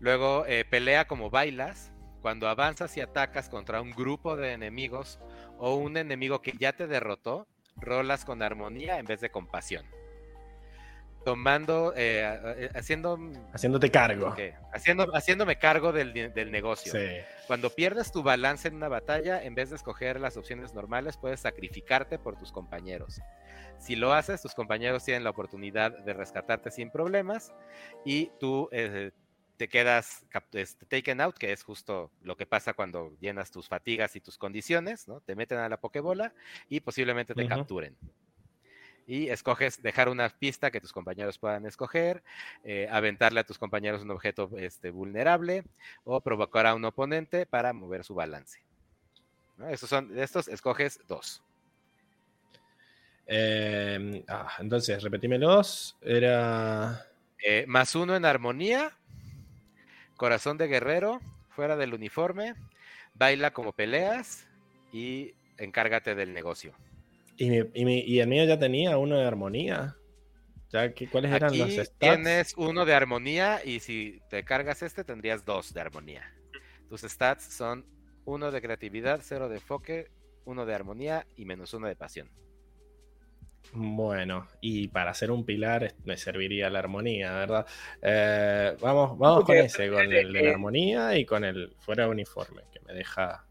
Luego 0.00 0.44
eh, 0.46 0.64
pelea 0.64 1.06
como 1.06 1.30
bailas. 1.30 1.92
Cuando 2.22 2.48
avanzas 2.48 2.96
y 2.96 3.00
atacas 3.00 3.48
contra 3.48 3.80
un 3.80 3.92
grupo 3.92 4.36
de 4.36 4.52
enemigos 4.52 5.20
o 5.56 5.76
un 5.76 5.96
enemigo 5.96 6.42
que 6.42 6.52
ya 6.58 6.72
te 6.72 6.88
derrotó, 6.88 7.46
rolas 7.76 8.24
con 8.24 8.42
armonía 8.42 8.98
en 8.98 9.06
vez 9.06 9.20
de 9.20 9.30
compasión. 9.30 9.86
tomando, 11.24 11.92
eh, 11.94 12.22
eh, 12.56 12.70
haciendo, 12.74 13.18
Haciéndote 13.52 13.90
cargo. 13.90 14.34
haciendo, 14.72 15.14
haciéndome 15.14 15.58
cargo 15.58 15.92
del, 15.92 16.12
del 16.32 16.50
negocio. 16.50 16.90
Sí. 16.92 17.18
Cuando 17.46 17.70
pierdes 17.70 18.10
tu 18.12 18.22
balance 18.22 18.66
en 18.66 18.74
una 18.76 18.88
batalla, 18.88 19.42
en 19.42 19.54
vez 19.54 19.68
de 19.70 19.76
escoger 19.76 20.18
las 20.20 20.36
opciones 20.38 20.72
normales, 20.74 21.18
puedes 21.18 21.40
sacrificarte 21.40 22.18
por 22.18 22.36
tus 22.36 22.50
compañeros. 22.50 23.20
Si 23.78 23.94
lo 23.94 24.12
haces, 24.14 24.40
tus 24.42 24.54
compañeros 24.54 25.04
tienen 25.04 25.22
la 25.22 25.30
oportunidad 25.30 25.96
de 25.98 26.14
rescatarte 26.14 26.70
sin 26.70 26.90
problemas 26.90 27.52
y 28.04 28.32
tú 28.40 28.68
eh, 28.72 29.12
te 29.58 29.68
quedas 29.68 30.24
este, 30.52 30.86
taken 30.86 31.20
out, 31.20 31.36
que 31.36 31.52
es 31.52 31.64
justo 31.64 32.10
lo 32.22 32.36
que 32.36 32.46
pasa 32.46 32.72
cuando 32.72 33.14
llenas 33.20 33.50
tus 33.50 33.68
fatigas 33.68 34.14
y 34.16 34.20
tus 34.20 34.38
condiciones, 34.38 35.08
¿no? 35.08 35.20
Te 35.20 35.34
meten 35.34 35.58
a 35.58 35.68
la 35.68 35.80
pokebola 35.80 36.32
y 36.68 36.80
posiblemente 36.80 37.34
te 37.34 37.46
capturen. 37.46 37.96
Y 39.06 39.28
escoges 39.30 39.82
dejar 39.82 40.08
una 40.08 40.28
pista 40.28 40.70
que 40.70 40.80
tus 40.80 40.92
compañeros 40.92 41.38
puedan 41.38 41.66
escoger, 41.66 42.22
eh, 42.62 42.88
aventarle 42.90 43.40
a 43.40 43.44
tus 43.44 43.58
compañeros 43.58 44.02
un 44.02 44.10
objeto 44.12 44.50
este, 44.58 44.90
vulnerable 44.90 45.64
o 46.04 46.20
provocar 46.20 46.66
a 46.66 46.74
un 46.74 46.84
oponente 46.84 47.44
para 47.44 47.72
mover 47.72 48.04
su 48.04 48.14
balance. 48.14 48.60
¿no? 49.56 49.68
Esos 49.68 49.90
son, 49.90 50.14
de 50.14 50.22
estos 50.22 50.46
escoges 50.46 51.00
dos. 51.08 51.42
Eh, 53.26 54.24
ah, 54.28 54.52
entonces, 54.60 55.02
repetímelos. 55.02 55.96
Era. 56.00 57.04
Eh, 57.44 57.64
más 57.68 57.94
uno 57.94 58.16
en 58.16 58.24
armonía, 58.24 58.96
corazón 60.18 60.58
de 60.58 60.66
guerrero, 60.68 61.20
fuera 61.48 61.76
del 61.76 61.94
uniforme, 61.94 62.54
baila 63.14 63.52
como 63.52 63.72
peleas 63.72 64.46
y 64.92 65.32
encárgate 65.56 66.14
del 66.14 66.34
negocio. 66.34 66.74
Y, 67.38 67.48
mi- 67.48 67.70
y, 67.72 67.84
mi- 67.86 68.00
y 68.00 68.20
el 68.20 68.28
mío 68.28 68.44
ya 68.44 68.58
tenía 68.58 68.98
uno 68.98 69.16
de 69.16 69.24
armonía. 69.24 69.96
Ya 70.70 70.92
que, 70.92 71.08
¿Cuáles 71.08 71.32
eran 71.32 71.48
Aquí 71.50 71.58
los 71.58 71.70
stats? 71.70 71.98
tienes 71.98 72.54
uno 72.58 72.84
de 72.84 72.94
armonía 72.94 73.64
y 73.64 73.80
si 73.80 74.20
te 74.28 74.44
cargas 74.44 74.82
este 74.82 75.02
tendrías 75.04 75.44
dos 75.46 75.72
de 75.72 75.80
armonía. 75.80 76.30
Tus 76.90 77.00
stats 77.02 77.44
son 77.44 77.86
uno 78.26 78.50
de 78.50 78.60
creatividad, 78.60 79.20
cero 79.22 79.48
de 79.48 79.54
enfoque, 79.56 80.10
uno 80.44 80.66
de 80.66 80.74
armonía 80.74 81.26
y 81.36 81.46
menos 81.46 81.72
uno 81.72 81.86
de 81.86 81.96
pasión. 81.96 82.28
Bueno, 83.72 84.48
y 84.60 84.88
para 84.88 85.10
hacer 85.10 85.30
un 85.30 85.44
pilar 85.44 85.92
me 86.04 86.16
serviría 86.16 86.70
la 86.70 86.78
armonía, 86.78 87.32
¿verdad? 87.34 87.66
Eh, 88.00 88.76
vamos 88.80 89.18
vamos 89.18 89.44
con 89.44 89.56
ese, 89.56 89.90
con 89.90 90.00
el 90.12 90.32
de 90.32 90.40
la 90.42 90.48
eh, 90.48 90.52
armonía 90.52 91.16
y 91.16 91.24
con 91.26 91.44
el 91.44 91.74
fuera 91.78 92.04
de 92.04 92.10
uniforme, 92.10 92.62
que 92.72 92.80
me 92.80 92.94
deja. 92.94 93.44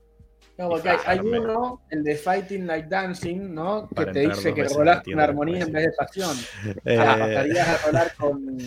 No, 0.57 0.69
porque 0.69 0.89
hay, 1.05 1.19
uno, 1.19 1.83
el 1.91 2.03
de 2.03 2.15
Fighting 2.15 2.65
Like 2.65 2.87
Dancing, 2.89 3.53
¿no? 3.53 3.87
Que 3.95 4.07
te 4.07 4.19
dice 4.21 4.55
que 4.55 4.63
rolas 4.63 4.97
la 4.97 5.03
con 5.03 5.19
armonía 5.19 5.63
en 5.63 5.71
vez 5.71 5.85
de 5.85 5.91
pasión. 5.91 6.35
Eh, 6.85 6.97
Ah, 6.99 7.15
pasarías 7.19 7.67
a 7.67 7.85
rolar 7.85 8.15
con 8.15 8.57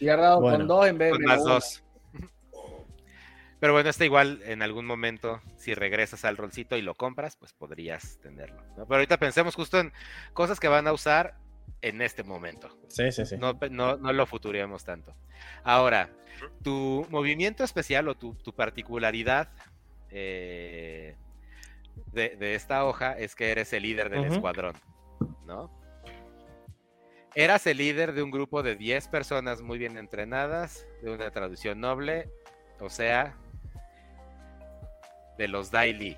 dados 0.00 0.40
Bueno. 0.42 0.58
con 0.58 0.66
dos 0.68 0.86
en 0.88 0.98
vez 0.98 1.12
de 1.12 1.24
Con 1.24 1.24
uno. 1.24 1.44
dos. 1.54 1.82
Pero 3.60 3.72
bueno, 3.72 3.90
este 3.90 4.04
igual 4.04 4.40
en 4.44 4.62
algún 4.62 4.86
momento, 4.86 5.40
si 5.56 5.74
regresas 5.74 6.24
al 6.24 6.36
rolcito 6.36 6.76
y 6.76 6.82
lo 6.82 6.94
compras, 6.94 7.36
pues 7.36 7.52
podrías 7.52 8.18
tenerlo. 8.20 8.62
¿no? 8.76 8.86
Pero 8.86 8.94
ahorita 8.94 9.18
pensemos 9.18 9.54
justo 9.54 9.80
en 9.80 9.92
cosas 10.32 10.60
que 10.60 10.68
van 10.68 10.86
a 10.86 10.92
usar 10.92 11.34
en 11.82 12.00
este 12.00 12.22
momento. 12.22 12.76
sí, 12.88 13.10
sí, 13.12 13.26
sí. 13.26 13.36
No, 13.36 13.58
no, 13.70 13.96
no 13.96 14.12
lo 14.12 14.26
futuremos 14.26 14.84
tanto. 14.84 15.14
Ahora, 15.64 16.10
tu 16.62 17.06
movimiento 17.10 17.64
especial 17.64 18.08
o 18.08 18.14
tu, 18.16 18.34
tu 18.34 18.54
particularidad 18.54 19.48
eh, 20.10 21.16
de, 22.12 22.36
de 22.36 22.54
esta 22.54 22.84
hoja 22.84 23.18
es 23.18 23.34
que 23.34 23.50
eres 23.50 23.72
el 23.72 23.82
líder 23.82 24.08
del 24.08 24.24
escuadrón, 24.24 24.74
¿no? 25.46 25.76
Eras 27.34 27.66
el 27.66 27.78
líder 27.78 28.14
de 28.14 28.22
un 28.22 28.30
grupo 28.30 28.62
de 28.62 28.74
10 28.74 29.08
personas 29.08 29.62
muy 29.62 29.78
bien 29.78 29.96
entrenadas, 29.96 30.86
de 31.02 31.10
una 31.10 31.30
traducción 31.30 31.80
noble, 31.80 32.30
o 32.80 32.88
sea, 32.88 33.36
de 35.38 35.48
los 35.48 35.70
Daily. 35.70 36.16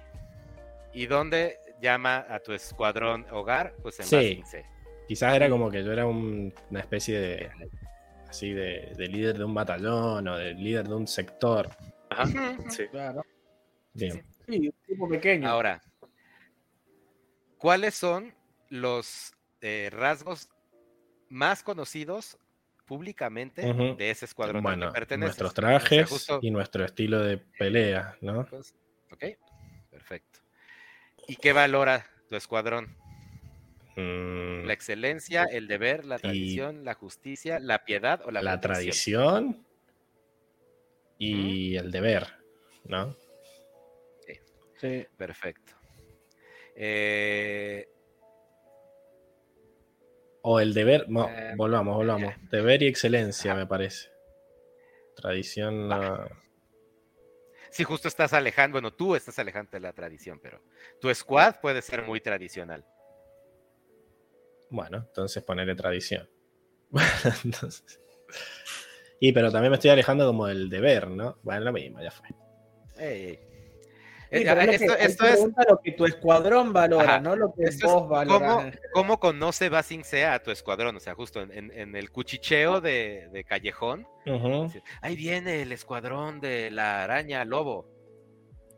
¿Y 0.93 1.07
dónde 1.07 1.59
llama 1.81 2.27
a 2.29 2.41
tu 2.41 2.53
escuadrón 2.53 3.25
hogar? 3.31 3.75
Pues 3.83 4.01
en 4.01 4.07
Sí. 4.07 4.17
Basing 4.17 4.47
C. 4.47 4.67
Quizás 5.07 5.35
era 5.35 5.49
como 5.49 5.71
que 5.71 5.85
yo 5.85 5.93
era 5.93 6.07
un- 6.07 6.53
una 6.71 6.81
especie 6.81 7.19
de. 7.19 7.51
Así 8.29 8.53
de, 8.53 8.93
de 8.97 9.07
líder 9.09 9.39
de 9.39 9.45
un 9.45 9.55
batallón 9.55 10.27
o 10.29 10.37
de 10.37 10.55
líder 10.55 10.87
de 10.89 10.95
un 10.95 11.07
sector. 11.09 11.69
Ajá, 12.11 12.57
sí. 12.69 12.87
Claro. 12.89 13.23
Bien. 13.93 14.25
Sí, 14.49 14.69
un 14.69 14.75
tipo 14.87 15.09
pequeño. 15.09 15.49
Ahora, 15.49 15.83
¿cuáles 17.59 17.95
son 17.95 18.33
los 18.69 19.33
eh, 19.61 19.89
rasgos 19.93 20.49
más 21.29 21.63
conocidos 21.63 22.39
públicamente 22.87 23.63
de 23.63 24.11
ese 24.11 24.25
escuadrón 24.25 24.59
al 24.59 24.63
Bueno, 24.63 24.87
que 24.89 24.93
perteneces? 25.01 25.41
nuestros 25.41 25.51
O 25.51 25.55
sea, 25.55 25.79
trajes 25.79 26.09
justo- 26.09 26.39
y 26.43 26.51
nuestro 26.51 26.85
estilo 26.85 27.19
de 27.21 27.39
pelea, 27.39 28.17
¿no? 28.21 28.47
pues, 28.47 28.75
ok, 29.13 29.25
perfecto. 29.91 30.41
¿Y 31.29 31.37
qué 31.37 31.53
valora 31.53 32.07
tu 32.29 32.37
escuadrón? 32.37 32.97
Mm, 33.97 34.65
La 34.67 34.73
excelencia, 34.73 35.45
el 35.45 35.69
deber, 35.69 36.05
la 36.05 36.19
tradición, 36.19 36.85
la 36.85 36.95
justicia, 36.95 37.59
la 37.59 37.85
piedad 37.85 38.21
o 38.25 38.31
la, 38.31 38.43
la 38.43 38.61
tradición? 38.61 39.55
tradición 39.55 39.67
y 41.19 41.77
el 41.77 41.91
deber, 41.91 42.27
¿no? 42.85 43.15
Sí. 44.81 45.07
Perfecto. 45.19 45.75
Eh, 46.75 47.87
O 50.43 50.59
el 50.59 50.73
deber, 50.73 51.07
no, 51.11 51.29
Eh, 51.29 51.53
volvamos, 51.55 51.95
volvamos. 51.97 52.35
Deber 52.51 52.83
y 52.83 52.87
excelencia, 52.87 53.55
me 53.55 53.67
parece. 53.67 54.09
Tradición, 55.15 55.87
no. 55.89 56.27
Si 57.71 57.85
justo 57.85 58.09
estás 58.09 58.33
alejando, 58.33 58.75
bueno, 58.77 58.93
tú 58.93 59.15
estás 59.15 59.39
alejando 59.39 59.71
de 59.73 59.81
la 59.81 59.93
tradición, 59.93 60.39
pero 60.43 60.63
tu 61.01 61.13
squad 61.15 61.57
puede 61.61 61.83
ser 61.83 62.03
muy 62.03 62.21
tradicional. 62.21 62.85
Bueno, 64.71 64.99
entonces 64.99 65.43
ponerle 65.43 65.75
tradición. 65.75 66.29
Entonces- 67.45 68.01
Y 69.21 69.33
pero 69.33 69.51
también 69.51 69.71
me 69.71 69.77
estoy 69.77 69.91
alejando 69.91 70.27
como 70.27 70.47
del 70.47 70.69
deber, 70.71 71.09
¿no? 71.09 71.39
Bueno, 71.43 71.65
lo 71.67 71.73
mismo, 71.73 72.01
ya 72.01 72.11
fue. 72.11 72.29
Sí, 74.33 74.36
Eh, 74.39 74.44
lo 74.44 74.60
esto, 74.60 74.97
que- 74.97 75.05
esto 75.05 75.26
es 75.26 75.41
lo 75.68 75.81
que 75.83 75.92
tu 75.92 76.05
escuadrón 76.07 76.73
valora, 76.73 77.15
Ajá. 77.15 77.20
no 77.20 77.34
lo 77.34 77.52
que 77.52 77.65
esto 77.65 77.86
es 77.86 77.92
vos 77.92 78.09
valorás. 78.09 78.57
cómo, 78.57 78.70
cómo 78.92 79.20
conoce 79.20 79.68
Basing 79.68 80.05
Sea 80.05 80.34
a 80.34 80.42
tu 80.42 80.52
escuadrón, 80.52 80.94
o 80.97 81.00
sea, 81.00 81.15
justo 81.17 81.41
en, 81.41 81.50
en- 81.52 81.73
en 81.73 81.97
el 81.97 82.10
cuchicheo 82.12 82.81
de, 82.81 83.28
de 83.33 83.42
callejón, 83.44 84.07
ahí 85.02 85.17
viene 85.17 85.62
el 85.62 85.73
escuadrón 85.73 86.41
de 86.41 86.70
la 86.70 87.02
araña 87.02 87.44
lobo, 87.44 87.89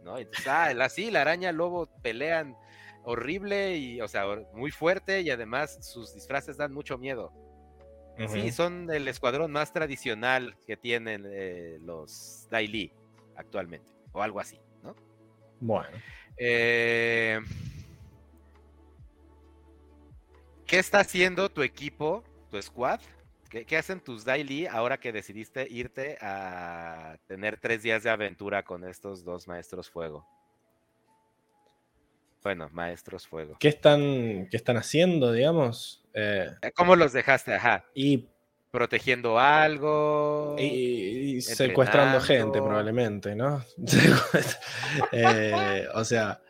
¿no? 0.03 0.17
Entonces, 0.17 0.47
ah, 0.49 0.73
la, 0.73 0.89
sí, 0.89 1.11
la 1.11 1.21
araña 1.21 1.53
lobo 1.53 1.87
pelean 2.03 2.57
horrible 3.05 3.77
y, 3.77 4.01
o 4.01 4.09
sea, 4.09 4.25
muy 4.55 4.71
fuerte 4.71 5.21
y 5.21 5.29
además 5.31 5.79
sus 5.87 6.15
disfraces 6.15 6.57
dan 6.57 6.73
mucho 6.73 6.97
miedo. 6.97 7.31
Sí, 8.29 8.41
Ujú. 8.41 8.53
son 8.53 8.91
el 8.91 9.07
escuadrón 9.09 9.53
más 9.53 9.73
tradicional 9.73 10.57
que 10.67 10.77
tienen 10.79 11.25
eh, 11.27 11.79
los 11.83 12.47
Daily 12.51 12.93
actualmente, 13.37 13.91
o 14.13 14.23
algo 14.23 14.39
así, 14.41 14.59
¿no? 14.83 14.95
Bueno. 15.63 15.97
Eh, 16.37 17.39
¿Qué 20.67 20.79
está 20.79 21.01
haciendo 21.01 21.49
tu 21.51 21.63
equipo, 21.63 22.25
tu 22.51 22.61
squad? 22.61 23.01
¿Qué, 23.49 23.65
qué 23.65 23.77
hacen 23.77 24.01
tus 24.01 24.25
daily 24.25 24.67
ahora 24.67 24.99
que 24.99 25.13
decidiste 25.13 25.69
irte 25.71 26.19
a 26.21 27.17
tener 27.29 27.61
tres 27.61 27.83
días 27.83 28.03
de 28.03 28.11
aventura 28.11 28.65
con 28.65 28.83
estos 28.85 29.23
dos 29.25 29.47
maestros 29.47 29.89
fuego? 29.89 30.27
Bueno, 32.43 32.69
maestros 32.73 33.29
fuego. 33.29 33.57
¿Qué 33.61 33.69
están, 33.69 34.49
qué 34.51 34.57
están 34.57 34.77
haciendo, 34.77 35.31
digamos? 35.31 36.05
Eh, 36.13 36.49
Eh, 36.61 36.73
¿Cómo 36.73 36.97
los 36.97 37.13
dejaste? 37.13 37.55
Ajá. 37.55 37.85
y, 37.95 38.29
¿Protegiendo 38.73 39.39
algo? 39.39 40.57
y- 40.59 41.37
y 41.37 41.41
secuestrando 41.43 42.21
gente, 42.21 42.63
probablemente, 42.63 43.37
¿no? 43.37 43.63
Eh, 45.13 45.87
o 45.95 46.05
sea, 46.05 46.41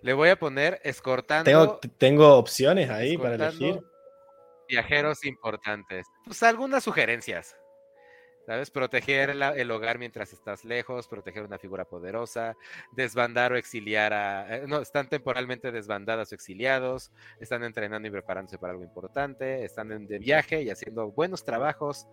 Le 0.00 0.12
voy 0.12 0.28
a 0.28 0.38
poner 0.38 0.80
escortando 0.84 1.50
tengo, 1.50 1.80
tengo 1.96 2.36
opciones 2.36 2.90
ahí 2.90 3.16
para 3.16 3.36
elegir. 3.36 3.80
Viajeros 4.68 5.24
importantes. 5.24 6.06
Pues 6.26 6.42
algunas 6.42 6.84
sugerencias. 6.84 7.56
¿Sabes? 8.46 8.70
Proteger 8.70 9.34
la- 9.34 9.50
el 9.56 9.70
hogar 9.70 9.98
mientras 9.98 10.32
estás 10.34 10.66
lejos, 10.66 11.08
proteger 11.08 11.44
una 11.44 11.58
figura 11.58 11.86
poderosa, 11.86 12.54
desbandar 12.92 13.52
o 13.52 13.56
exiliar 13.56 14.12
a... 14.12 14.56
eh, 14.58 14.64
no, 14.66 14.80
están 14.82 15.08
temporalmente 15.08 15.72
desbandadas 15.72 16.30
o 16.30 16.34
exiliados, 16.34 17.10
están 17.40 17.64
entrenando 17.64 18.06
y 18.06 18.10
preparándose 18.10 18.58
para 18.58 18.72
algo 18.72 18.84
importante, 18.84 19.64
están 19.64 19.90
en- 19.92 20.06
de 20.06 20.18
viaje 20.18 20.60
y 20.62 20.68
haciendo 20.68 21.10
buenos 21.10 21.42
trabajos, 21.42 22.06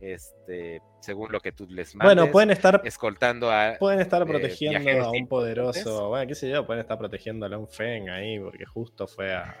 este, 0.00 0.82
según 1.00 1.30
lo 1.30 1.38
que 1.38 1.52
tú 1.52 1.66
les 1.68 1.94
mandes. 1.94 2.16
Bueno, 2.16 2.32
pueden 2.32 2.50
estar, 2.50 2.80
Escoltando 2.84 3.50
a... 3.52 3.76
pueden 3.78 4.00
estar 4.00 4.22
eh, 4.22 4.26
protegiendo 4.26 5.04
a 5.04 5.10
un 5.12 5.28
poderoso, 5.28 6.08
bueno, 6.08 6.26
qué 6.26 6.34
sé 6.34 6.50
yo, 6.50 6.66
pueden 6.66 6.80
estar 6.80 6.98
protegiendo 6.98 7.46
a 7.46 7.56
un 7.56 7.68
Feng 7.68 8.08
ahí, 8.10 8.40
porque 8.40 8.64
justo 8.66 9.06
fue 9.06 9.32
a, 9.32 9.56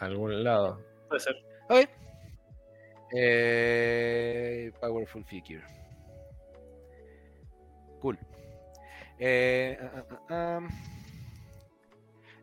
algún 0.00 0.44
lado. 0.44 0.80
Puede 1.08 1.20
ser. 1.20 1.36
Ok. 1.70 1.88
Eh, 3.12 4.72
powerful 4.80 5.24
figure. 5.24 5.62
Cool. 8.00 8.18
Eh, 9.18 9.78
ah, 9.80 10.04
ah, 10.10 10.26
ah. 10.30 10.68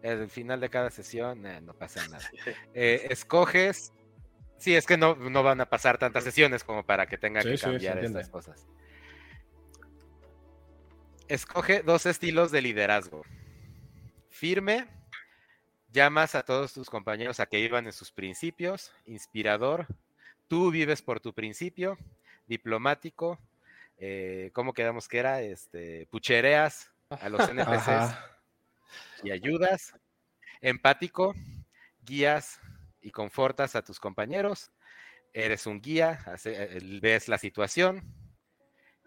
El 0.01 0.29
final 0.29 0.59
de 0.59 0.69
cada 0.69 0.91
sesión, 0.91 1.45
eh, 1.45 1.61
no 1.61 1.73
pasa 1.73 2.07
nada. 2.07 2.29
Eh, 2.73 3.07
escoges. 3.09 3.91
Sí, 4.57 4.75
es 4.75 4.85
que 4.85 4.97
no, 4.97 5.15
no 5.15 5.43
van 5.43 5.61
a 5.61 5.69
pasar 5.69 5.97
tantas 5.97 6.23
sesiones 6.23 6.63
como 6.63 6.85
para 6.85 7.07
que 7.07 7.17
tenga 7.17 7.41
Sí, 7.41 7.49
que 7.49 7.57
cambiar 7.57 8.03
estas 8.03 8.29
cosas. 8.29 8.67
Escoge 11.27 11.81
dos 11.81 12.05
estilos 12.05 12.51
de 12.51 12.61
liderazgo. 12.61 13.23
Firme, 14.29 14.87
llamas 15.91 16.35
a 16.35 16.43
todos 16.43 16.73
tus 16.73 16.89
compañeros 16.89 17.39
a 17.39 17.47
que 17.47 17.57
vivan 17.57 17.87
en 17.87 17.93
sus 17.93 18.11
principios. 18.11 18.93
Inspirador, 19.05 19.87
tú 20.47 20.71
vives 20.71 21.01
por 21.01 21.19
tu 21.19 21.33
principio. 21.33 21.97
Diplomático, 22.47 23.39
eh, 23.97 24.51
¿cómo 24.53 24.73
quedamos 24.73 25.07
que 25.07 25.17
era? 25.17 25.41
Este, 25.41 26.07
puchereas 26.11 26.91
a 27.09 27.29
los 27.29 27.49
NPCs 27.49 27.87
Ajá. 27.87 28.37
y 29.23 29.31
ayudas. 29.31 29.93
Empático, 30.61 31.33
guías 32.03 32.59
y 33.01 33.11
confortas 33.11 33.75
a 33.75 33.83
tus 33.83 33.99
compañeros. 33.99 34.71
Eres 35.33 35.65
un 35.67 35.81
guía, 35.81 36.21
hace- 36.27 36.77
eh, 36.77 36.99
ves 37.01 37.27
la 37.27 37.37
situación. 37.37 38.03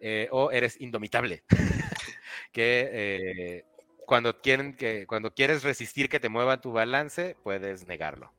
eh, 0.01 0.29
o 0.31 0.53
eres 0.53 0.81
indomitable, 0.81 1.43
que 2.53 2.89
eh, 2.93 3.65
cuando, 4.07 4.41
quieren 4.41 4.77
que, 4.77 5.07
cuando 5.09 5.35
quieres 5.35 5.65
resistir 5.65 6.09
que 6.09 6.21
te 6.21 6.29
muevan 6.29 6.61
tu 6.61 6.71
balance, 6.71 7.37
puedes 7.43 7.87
negarlo. 7.89 8.33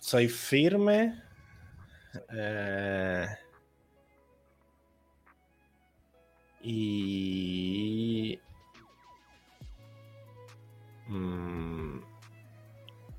Soy 0.00 0.28
firme. 0.28 1.22
eh, 2.32 3.26
y. 6.62 8.40
mm, 11.06 11.98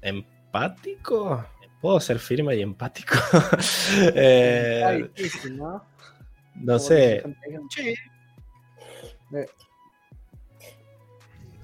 ¿Empático? 0.01 1.45
¿Puedo 1.81 1.99
ser 1.99 2.19
firme 2.19 2.55
y 2.55 2.61
empático? 2.61 3.15
Eh, 4.15 5.09
difícil, 5.15 5.57
¿no? 5.57 5.85
no 6.55 6.79
sé. 6.79 7.23
Sí. 7.69 7.93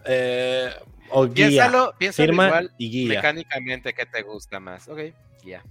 eh, 0.06 0.70
o 1.10 1.26
guía. 1.26 1.48
Piénsalo, 1.48 1.94
piénsalo 1.98 2.28
firma 2.28 2.48
igual 2.48 2.72
y 2.78 2.90
guía. 2.90 3.16
mecánicamente 3.16 3.94
qué 3.94 4.06
te 4.06 4.22
gusta 4.22 4.60
más. 4.60 4.88
Ok, 4.88 5.00
guía. 5.44 5.64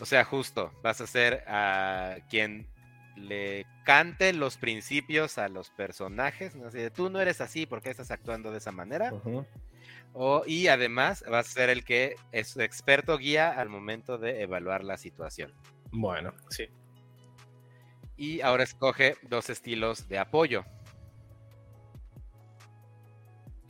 O 0.00 0.06
sea, 0.06 0.24
justo, 0.24 0.72
vas 0.82 1.00
a 1.00 1.06
ser 1.06 1.44
a 1.46 2.16
quien 2.28 2.66
le 3.16 3.66
cante 3.84 4.32
los 4.32 4.56
principios 4.56 5.38
a 5.38 5.48
los 5.48 5.70
personajes. 5.70 6.54
¿no? 6.56 6.66
Así 6.66 6.78
de, 6.78 6.90
tú 6.90 7.10
no 7.10 7.20
eres 7.20 7.40
así, 7.40 7.66
¿por 7.66 7.80
qué 7.80 7.90
estás 7.90 8.10
actuando 8.10 8.50
de 8.50 8.58
esa 8.58 8.72
manera? 8.72 9.12
O, 10.12 10.44
y 10.46 10.68
además 10.68 11.24
vas 11.28 11.48
a 11.48 11.50
ser 11.50 11.70
el 11.70 11.84
que 11.84 12.16
es 12.32 12.56
experto 12.56 13.18
guía 13.18 13.50
al 13.50 13.68
momento 13.68 14.18
de 14.18 14.42
evaluar 14.42 14.84
la 14.84 14.96
situación. 14.96 15.52
Bueno, 15.90 16.34
Sí. 16.50 16.68
Y 18.16 18.40
ahora 18.42 18.62
escoge 18.62 19.16
dos 19.22 19.50
estilos 19.50 20.08
de 20.08 20.18
apoyo. 20.18 20.64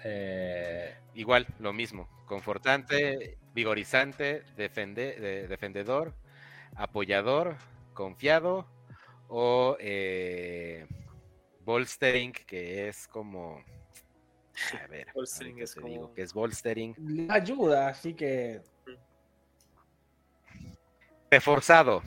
Eh, 0.05 0.95
Igual, 1.15 1.47
lo 1.59 1.73
mismo. 1.73 2.09
Confortante, 2.27 3.39
vigorizante, 3.55 4.43
defende- 4.57 5.17
de- 5.19 5.47
defendedor, 5.49 6.15
apoyador, 6.77 7.57
confiado 7.93 8.67
o 9.29 9.77
eh, 9.81 10.87
bolstering, 11.61 12.33
que 12.33 12.89
es 12.89 13.07
como... 13.09 13.63
A 14.83 14.87
ver, 14.87 15.09
Bolstering 15.15 15.59
es 15.61 15.75
digo 15.75 15.87
como- 16.03 16.15
que 16.15 16.23
es 16.23 16.33
bolstering. 16.33 16.95
Le 16.99 17.27
ayuda, 17.29 17.89
así 17.89 18.15
que. 18.15 18.61
Reforzado, 21.31 22.03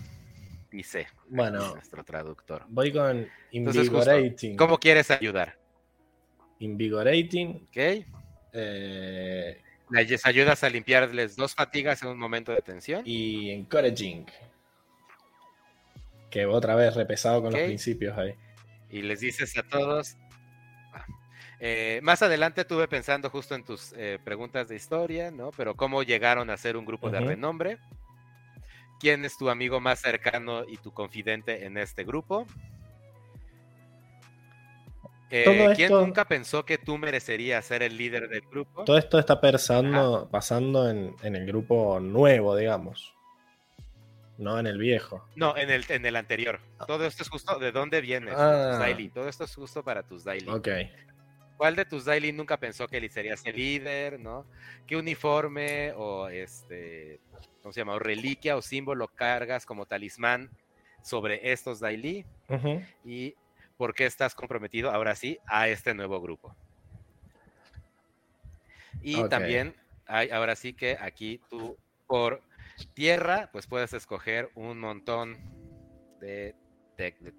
dice 0.71 1.07
Bueno. 1.27 1.73
nuestro 1.73 2.03
traductor. 2.05 2.65
voy 2.69 2.91
con 2.93 3.27
Entonces, 3.51 3.89
justo, 3.89 4.11
invigorating. 4.15 4.55
¿Cómo 4.57 4.77
quieres 4.77 5.11
ayudar? 5.11 5.57
Invigorating. 6.59 7.67
¿Ok? 7.69 8.05
eh, 8.53 9.61
Les 9.89 10.25
ayudas 10.25 10.63
a 10.63 10.69
limpiarles 10.69 11.35
dos 11.35 11.53
fatigas 11.55 12.01
en 12.01 12.09
un 12.09 12.17
momento 12.19 12.51
de 12.51 12.61
tensión. 12.61 13.03
y 13.05 13.51
encouraging. 13.51 14.25
Que 16.29 16.45
otra 16.45 16.75
vez 16.75 16.93
repesado 16.95 17.41
con 17.41 17.53
los 17.53 17.61
principios 17.61 18.17
ahí. 18.17 18.33
y 18.89 19.01
les 19.01 19.19
dices 19.21 19.55
a 19.57 19.63
todos. 19.63 20.15
ah, 20.93 21.05
eh, 21.59 21.99
más 22.03 22.21
adelante 22.21 22.61
estuve 22.61 22.87
pensando 22.87 23.29
justo 23.29 23.55
en 23.55 23.63
tus 23.63 23.93
eh, 23.97 24.19
preguntas 24.23 24.67
de 24.67 24.75
historia, 24.75 25.31
¿no? 25.31 25.51
Pero 25.51 25.75
cómo 25.75 26.03
llegaron 26.03 26.49
a 26.49 26.57
ser 26.57 26.75
un 26.77 26.85
grupo 26.85 27.09
de 27.09 27.19
Ujú. 27.19 27.27
renombre. 27.29 27.77
¿Quién 28.99 29.23
es 29.25 29.37
tu 29.37 29.49
amigo 29.49 29.79
más 29.79 29.99
cercano 30.01 30.63
y 30.67 30.77
tu 30.77 30.91
confidente 30.91 31.65
en 31.65 31.77
este 31.77 32.03
grupo? 32.03 32.45
Eh, 35.29 35.43
Todo 35.43 35.73
¿Quién 35.75 35.87
esto- 35.87 36.01
nunca 36.01 36.25
pensó 36.25 36.63
que 36.65 36.77
tú 36.77 36.97
merecerías 36.97 37.65
ser 37.65 37.83
el 37.83 37.97
líder 37.97 38.29
del 38.29 38.41
grupo? 38.41 38.85
Todo 38.85 38.97
esto 38.97 39.19
está 39.19 39.41
pensando, 39.41 40.29
pasando 40.31 40.89
en, 40.89 41.15
en 41.21 41.35
el 41.35 41.45
grupo 41.45 41.99
nuevo, 41.99 42.55
digamos. 42.55 43.13
No 44.37 44.59
en 44.59 44.67
el 44.67 44.77
viejo. 44.77 45.27
No, 45.35 45.57
en 45.57 45.69
el, 45.71 45.83
en 45.89 46.05
el 46.05 46.15
anterior. 46.15 46.59
Todo 46.85 47.05
esto 47.05 47.23
es 47.23 47.29
justo 47.29 47.57
de 47.57 47.71
dónde 47.71 48.01
vienes, 48.01 48.35
Ah. 48.37 48.77
daily. 48.79 49.09
Todo 49.09 49.27
esto 49.27 49.43
es 49.45 49.55
justo 49.55 49.83
para 49.83 50.03
tus 50.03 50.23
daily. 50.23 50.47
Ok. 50.49 50.67
¿Cuál 51.57 51.75
de 51.75 51.85
tus 51.85 52.05
daily 52.05 52.31
nunca 52.31 52.57
pensó 52.57 52.87
que 52.87 53.09
serías 53.09 53.43
el 53.45 53.55
líder, 53.55 54.19
no? 54.19 54.45
¿Qué 54.85 54.95
uniforme 54.95 55.91
o 55.93 56.29
este, 56.29 57.19
¿cómo 57.63 57.73
se 57.73 57.81
llama? 57.81 57.95
O 57.95 57.99
reliquia 57.99 58.55
o 58.55 58.61
símbolo 58.61 59.07
cargas 59.07 59.65
como 59.65 59.87
talismán 59.87 60.51
sobre 61.01 61.51
estos 61.51 61.79
daily? 61.79 62.23
Ujú. 62.47 62.79
¿Y 63.03 63.33
por 63.77 63.93
qué 63.93 64.05
estás 64.05 64.35
comprometido 64.35 64.91
ahora 64.91 65.15
sí 65.15 65.37
a 65.45 65.67
este 65.69 65.93
nuevo 65.93 66.19
grupo? 66.21 66.55
Y 69.01 69.23
también 69.29 69.75
hay 70.05 70.29
ahora 70.29 70.55
sí 70.55 70.73
que 70.73 70.97
aquí 70.99 71.39
tú 71.49 71.77
por 72.07 72.41
tierra 72.93 73.49
pues 73.51 73.67
puedes 73.67 73.93
escoger 73.93 74.49
un 74.55 74.79
montón 74.79 75.37
de, 76.19 76.55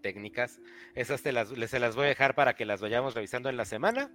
técnicas. 0.03 0.61
Esas 0.95 1.23
te 1.23 1.33
las, 1.33 1.51
les- 1.51 1.71
se 1.71 1.81
las 1.81 1.97
voy 1.97 2.05
a 2.07 2.09
dejar 2.09 2.35
para 2.35 2.55
que 2.55 2.65
las 2.65 2.81
vayamos 2.81 3.15
revisando 3.15 3.49
en 3.49 3.57
la 3.57 3.65
semana 3.65 4.11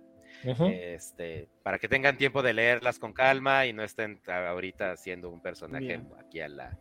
este, 0.69 1.50
para 1.64 1.80
que 1.80 1.88
tengan 1.88 2.18
tiempo 2.18 2.42
de 2.42 2.53
leerlas 2.53 3.00
con 3.00 3.14
calma 3.14 3.66
y 3.66 3.74
no 3.74 3.84
estén 3.84 4.22
ahorita 4.26 4.92
haciendo 4.92 5.30
un 5.30 5.42
personaje 5.42 5.85
Bien. 5.85 6.10
aquí 6.19 6.40
a 6.42 6.50
la, 6.50 6.77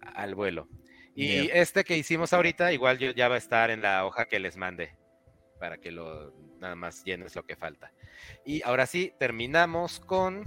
al 0.00 0.34
vuelo. 0.34 0.68
Y 1.14 1.26
Bien. 1.28 1.50
este 1.52 1.84
que 1.84 1.96
hicimos 1.96 2.32
ahorita, 2.32 2.72
igual 2.72 2.98
yo- 2.98 3.10
ya 3.12 3.28
va 3.28 3.34
a 3.34 3.38
estar 3.38 3.70
en 3.70 3.82
la 3.82 4.06
hoja 4.06 4.24
que 4.26 4.38
les 4.40 4.56
mande 4.56 4.94
para 5.58 5.76
que 5.78 5.90
lo 5.92 6.32
nada 6.58 6.74
más 6.74 7.04
llenes 7.04 7.34
lo 7.36 7.44
que 7.44 7.56
falta. 7.56 7.92
Y 8.44 8.62
ahora 8.62 8.86
sí, 8.86 9.12
terminamos 9.18 10.00
con 10.00 10.44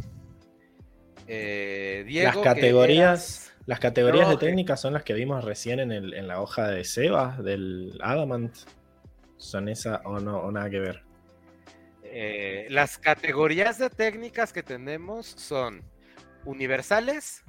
eh, 1.27 2.03
Diego. 2.07 2.43
Las 2.43 2.55
categorías, 2.55 3.47
eras- 3.47 3.53
las 3.65 3.79
categorías 3.79 4.27
No, 4.27 4.31
de 4.35 4.37
técnicas 4.45 4.79
son 4.81 4.93
las 4.93 5.03
que 5.03 5.13
vimos 5.13 5.43
recién 5.43 5.79
en, 5.79 5.91
el- 5.91 6.13
en 6.13 6.27
la 6.27 6.41
hoja 6.41 6.67
de 6.69 6.83
Sebas, 6.83 7.43
del 7.43 7.97
Adamant. 8.01 8.55
¿Son 9.37 9.67
esa 9.69 10.01
o 10.05 10.19
no? 10.19 10.39
O 10.39 10.51
nada 10.51 10.69
que 10.69 10.79
ver. 10.79 11.03
Eh, 12.03 12.67
las 12.69 12.97
categorías 12.97 13.77
de 13.77 13.89
técnicas 13.89 14.53
que 14.53 14.63
tenemos 14.63 15.25
son 15.27 15.81
universales, 16.45 17.43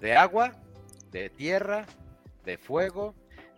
de 0.00 0.16
agua, 0.16 0.52
de 1.20 1.30
tierra, 1.30 1.86
de 2.44 2.58
fuego, 2.58 3.14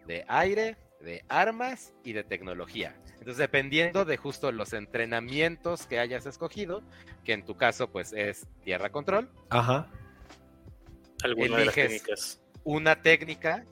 de 0.07 0.25
aire, 0.29 0.77
de 1.01 1.25
armas 1.29 1.93
y 2.05 2.13
de 2.13 2.25
tecnología. 2.25 2.95
Entonces, 3.13 3.37
dependiendo 3.37 4.05
de 4.05 4.17
justo 4.17 4.53
los 4.53 4.73
entrenamientos 4.73 5.87
que 5.87 5.99
hayas 5.99 6.27
escogido, 6.27 6.83
que 7.25 7.33
en 7.33 7.45
tu 7.45 7.57
caso 7.57 7.91
pues 7.91 8.13
es 8.13 8.47
tierra 8.65 8.91
control, 8.91 9.31
Ajá. 9.51 9.91
Alguna 11.25 11.59
de 11.59 11.65
las 11.67 11.75
técnicas. 11.75 12.41
una 12.63 13.03
técnica 13.03 13.65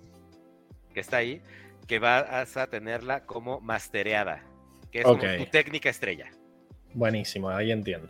que 0.93 1.01
está 1.01 1.19
ahí, 1.19 1.41
que 1.87 2.01
vas 2.01 2.57
a 2.57 2.67
tenerla 2.67 3.25
como 3.25 3.61
mastereada, 3.61 4.43
que 4.91 4.99
es 4.99 5.05
como 5.05 5.21
tu 5.21 5.47
técnica 5.47 5.91
estrella. 5.91 6.29
Buenísimo, 6.93 7.49
ahí 7.49 7.71
entiendo. 7.71 8.09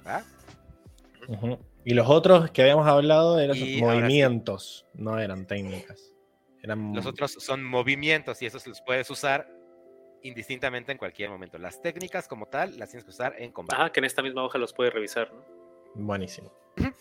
Y 1.89 1.95
los 1.95 2.09
otros 2.11 2.51
que 2.51 2.63
habíamos 2.63 2.85
hablado 2.89 3.39
eran 3.39 3.57
Y 3.57 3.61
ahora 3.61 3.71
sí. 3.71 3.81
movimientos, 3.81 4.87
no 4.95 5.21
eran 5.21 5.47
técnicas. 5.47 6.13
Eran 6.61 6.93
Los 6.93 7.07
otros 7.07 7.37
son 7.39 7.63
movimientos 7.63 8.43
y 8.43 8.47
esos 8.47 8.67
los 8.67 8.81
puedes 8.81 9.09
usar 9.09 9.49
indistintamente 10.23 10.91
en 10.91 10.99
cualquier 10.99 11.31
momento. 11.31 11.59
Las 11.59 11.81
técnicas 11.81 12.27
como 12.27 12.47
tal 12.47 12.77
las 12.77 12.91
tienes 12.91 13.05
que 13.05 13.11
usar 13.11 13.37
en 13.39 13.53
combate. 13.53 13.81
Ajá, 13.81 13.93
que 13.93 14.01
en 14.01 14.05
esta 14.05 14.21
misma 14.21 14.43
hoja 14.43 14.59
los 14.59 14.73
puede 14.73 14.91
revisar, 14.91 15.33
¿no? 15.33 15.45
Buenísimo. 15.95 16.53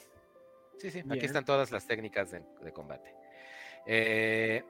Sí, 0.78 0.92
sí, 0.92 1.00
Bien. 1.04 1.14
aquí 1.14 1.26
están 1.26 1.46
todas 1.46 1.72
las 1.72 1.88
técnicas 1.88 2.32
de, 2.32 2.44
de 2.62 2.74
combate. 2.74 3.16
Eh, 3.88 4.62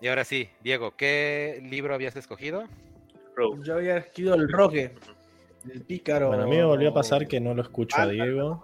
y 0.00 0.08
ahora 0.08 0.24
sí, 0.24 0.50
Diego, 0.60 0.96
¿qué 0.96 1.62
libro 1.70 1.94
habías 1.94 2.16
escogido? 2.16 2.64
Rogue. 3.36 3.60
Yo 3.64 3.74
había 3.76 3.96
escrito 3.98 4.34
el 4.34 4.50
Roque, 4.50 4.92
el 5.72 5.82
pícaro. 5.82 6.28
Bueno, 6.28 6.42
a 6.42 6.46
mí 6.46 6.56
me 6.56 6.64
volvió 6.64 6.90
a 6.90 6.94
pasar 6.94 7.28
que 7.28 7.38
no 7.40 7.54
lo 7.54 7.62
escucho 7.62 7.96
a 7.96 8.02
Ah, 8.02 8.08
Diego 8.08 8.60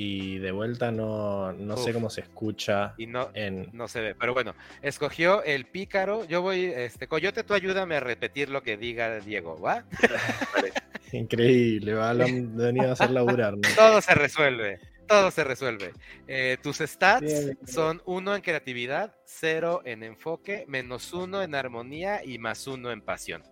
y 0.00 0.38
de 0.38 0.52
vuelta 0.52 0.92
no, 0.92 1.52
no 1.54 1.76
sé 1.76 1.92
cómo 1.92 2.08
se 2.08 2.20
escucha 2.20 2.94
Y 2.98 3.08
no, 3.08 3.30
en... 3.34 3.68
no 3.72 3.88
se 3.88 4.00
ve, 4.00 4.14
pero 4.14 4.32
bueno, 4.32 4.54
escogió 4.80 5.42
el 5.42 5.64
pícaro. 5.64 6.24
Yo 6.24 6.40
voy, 6.40 6.66
este, 6.66 7.08
Coyote, 7.08 7.42
tú 7.42 7.52
ayúdame 7.52 7.96
a 7.96 8.00
repetir 8.00 8.48
lo 8.48 8.62
que 8.62 8.76
diga 8.76 9.18
Diego, 9.18 9.60
¿va? 9.60 9.82
Increíble, 11.12 11.94
va, 11.94 12.14
lo 12.14 12.26
han 12.26 12.56
venido 12.56 12.90
a 12.90 12.92
hacer 12.92 13.10
laburar, 13.10 13.54
¿no? 13.56 13.68
Todo 13.74 14.00
se 14.00 14.14
resuelve, 14.14 14.78
todo 15.08 15.32
se 15.32 15.42
resuelve. 15.42 15.92
Eh, 16.28 16.58
tus 16.62 16.76
stats 16.78 17.22
Bien, 17.22 17.44
bien. 17.46 17.58
son 17.66 18.00
uno 18.06 18.36
en 18.36 18.42
creatividad, 18.42 19.16
cero 19.24 19.82
en 19.84 20.04
enfoque, 20.04 20.64
menos 20.68 21.12
uno 21.12 21.42
en 21.42 21.56
armonía 21.56 22.24
y 22.24 22.38
más 22.38 22.68
uno 22.68 22.92
en 22.92 23.00
pasión. 23.00 23.42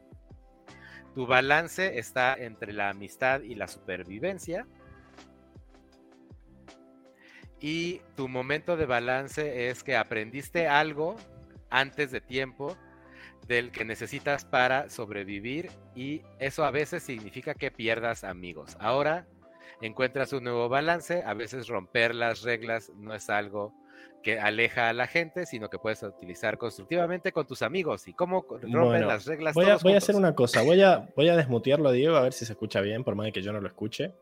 Tu 1.17 1.27
balance 1.27 1.99
está 1.99 2.35
entre 2.35 2.73
la 2.73 2.91
amistad 2.91 3.41
y 3.41 3.57
la 3.57 3.67
supervivencia. 3.67 4.65
Y 7.61 8.01
tu 8.17 8.29
momento 8.29 8.77
de 8.77 8.87
balance 8.87 9.69
es 9.69 9.83
que 9.83 9.97
aprendiste 9.97 10.69
algo 10.69 11.17
antes 11.71 12.11
de 12.11 12.21
tiempo 12.21 12.77
del 13.47 13.71
que 13.71 13.85
necesitas 13.85 14.45
para 14.45 14.91
sobrevivir 14.91 15.71
y 15.95 16.23
eso 16.39 16.65
a 16.65 16.71
veces 16.71 17.03
significa 17.03 17.55
que 17.55 17.71
pierdas 17.71 18.25
amigos. 18.25 18.77
Ahora 18.81 19.27
encuentras 19.81 20.33
un 20.33 20.45
nuevo 20.45 20.69
balance, 20.69 21.23
a 21.25 21.35
veces 21.35 21.69
romper 21.69 22.15
las 22.15 22.43
reglas 22.43 22.91
no 22.97 23.15
es 23.15 23.31
algo 23.31 23.73
que 24.23 24.41
aleja 24.41 24.89
a 24.89 24.93
la 24.93 25.07
gente, 25.07 25.47
sino 25.47 25.71
que 25.71 25.79
puedes 25.79 26.03
utilizar 26.03 26.59
constructivamente 26.59 27.31
con 27.31 27.47
tus 27.47 27.63
amigos. 27.63 28.09
¿Y 28.09 28.13
cómo 28.13 28.45
rompen 28.49 28.73
Bueno, 28.73 29.07
las 29.07 29.25
reglas? 29.27 29.55
Voy 29.55 29.67
a, 29.67 29.77
voy 29.77 29.95
hacer 29.95 30.17
una 30.17 30.35
cosa, 30.35 30.63
voy 30.63 30.83
a, 30.83 31.09
voy 31.15 31.29
a 31.29 31.37
desmutearlo 31.37 31.91
a 31.91 31.93
Diego 31.93 32.17
a 32.17 32.23
ver 32.23 32.33
si 32.33 32.45
se 32.45 32.53
escucha 32.53 32.81
bien, 32.81 33.05
por 33.05 33.15
más 33.15 33.27
de 33.27 33.33
que 33.33 33.43
yo 33.43 33.53
no 33.53 33.61
lo 33.61 33.69
escuche. 33.69 34.13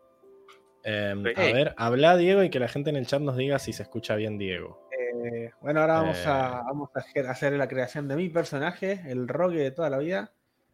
Eh, 0.85 1.15
Ok. 1.19 1.39
A 1.39 1.43
ver, 1.53 1.75
habla 1.77 2.17
Diego 2.17 2.43
y 2.43 2.51
que 2.51 2.61
la 2.61 2.69
gente 2.69 2.91
en 2.91 2.97
el 2.97 3.07
chat 3.07 3.21
nos 3.21 3.37
diga 3.37 3.59
si 3.59 3.73
se 3.73 3.83
escucha 3.83 4.15
bien 4.17 4.39
Diego. 4.39 4.89
Eh, 4.93 5.51
bueno, 5.61 5.81
ahora 5.81 5.95
vamos, 5.95 6.19
Eh. 6.19 6.25
a, 6.29 6.63
vamos 6.67 6.91
a 6.95 7.31
hacer- 7.31 7.53
la 7.55 7.69
creación 7.69 8.07
de 8.09 8.17
mi 8.17 8.29
personaje, 8.29 9.01
el 9.07 9.27
Roque 9.29 9.57
de 9.59 9.71
toda 9.71 9.89
la 9.91 9.99
vida. 9.99 10.33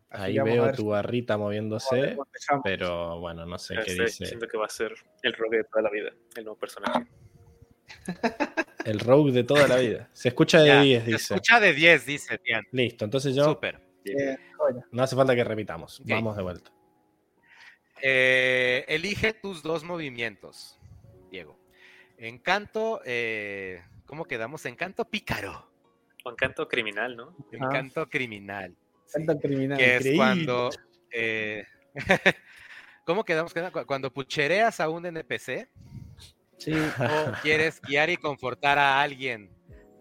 Así 0.08 0.22
Ahí 0.24 0.38
veo 0.40 0.72
tu 0.72 0.88
barrita 0.88 1.38
moviéndose, 1.38 2.16
pero 2.64 3.20
bueno, 3.20 3.46
no 3.46 3.58
sé 3.58 3.76
qué 3.84 3.92
sé, 3.92 4.02
dice. 4.02 4.26
Siento 4.26 4.48
que 4.48 4.58
va 4.58 4.66
a 4.66 4.68
ser 4.68 4.92
el 5.22 5.32
rogue 5.34 5.58
de 5.58 5.64
toda 5.64 5.82
la 5.82 5.90
vida, 5.90 6.10
el 6.34 6.42
nuevo 6.44 6.58
personaje. 6.58 7.06
El 8.84 8.98
rogue 8.98 9.30
de 9.30 9.44
toda 9.44 9.68
la 9.68 9.76
vida. 9.76 10.08
Se 10.12 10.28
escucha 10.28 10.60
de 10.60 10.66
Ya, 10.68 10.80
10, 10.80 11.04
se 11.04 11.10
dice. 11.12 11.34
escucha 11.34 11.60
de 11.60 11.72
10, 11.74 12.06
dice 12.06 12.38
Tian. 12.38 12.64
Listo, 12.72 13.04
entonces 13.04 13.34
yo 13.36 13.44
Súper. 13.44 13.80
Eh, 14.04 14.36
joya. 14.56 14.84
no 14.90 15.02
hace 15.02 15.14
falta 15.14 15.34
que 15.36 15.44
repitamos. 15.44 16.02
Vamos 16.06 16.36
de 16.36 16.42
vuelta. 16.42 16.70
Eh, 18.02 18.84
elige 18.88 19.32
tus 19.32 19.62
dos 19.62 19.84
movimientos, 19.84 20.78
Diego. 21.30 21.58
Encanto, 22.18 23.00
eh, 23.04 23.82
¿cómo 24.06 24.24
quedamos? 24.24 24.64
Encanto 24.66 25.04
pícaro. 25.04 25.70
O 26.24 26.30
encanto 26.30 26.68
criminal, 26.68 27.16
¿no? 27.16 27.34
Encanto 27.50 28.06
criminal. 28.08 28.76
sí, 29.06 29.24
Tanto 29.24 29.40
criminal. 29.40 29.78
que 29.78 29.96
es 29.96 30.16
cuando... 30.16 30.70
eh, 31.12 31.64
¿Cómo 33.06 33.24
quedamos? 33.24 33.52
Cu- 33.54 33.86
Cuando 33.86 34.12
puchereas 34.12 34.78
a 34.80 34.88
un 34.88 35.06
NPC 35.06 35.68
Sí, 36.58 36.74
o 36.74 37.32
quieres 37.42 37.80
guiar 37.80 38.10
y 38.10 38.18
confortar 38.18 38.78
a 38.78 39.00
alguien 39.00 39.50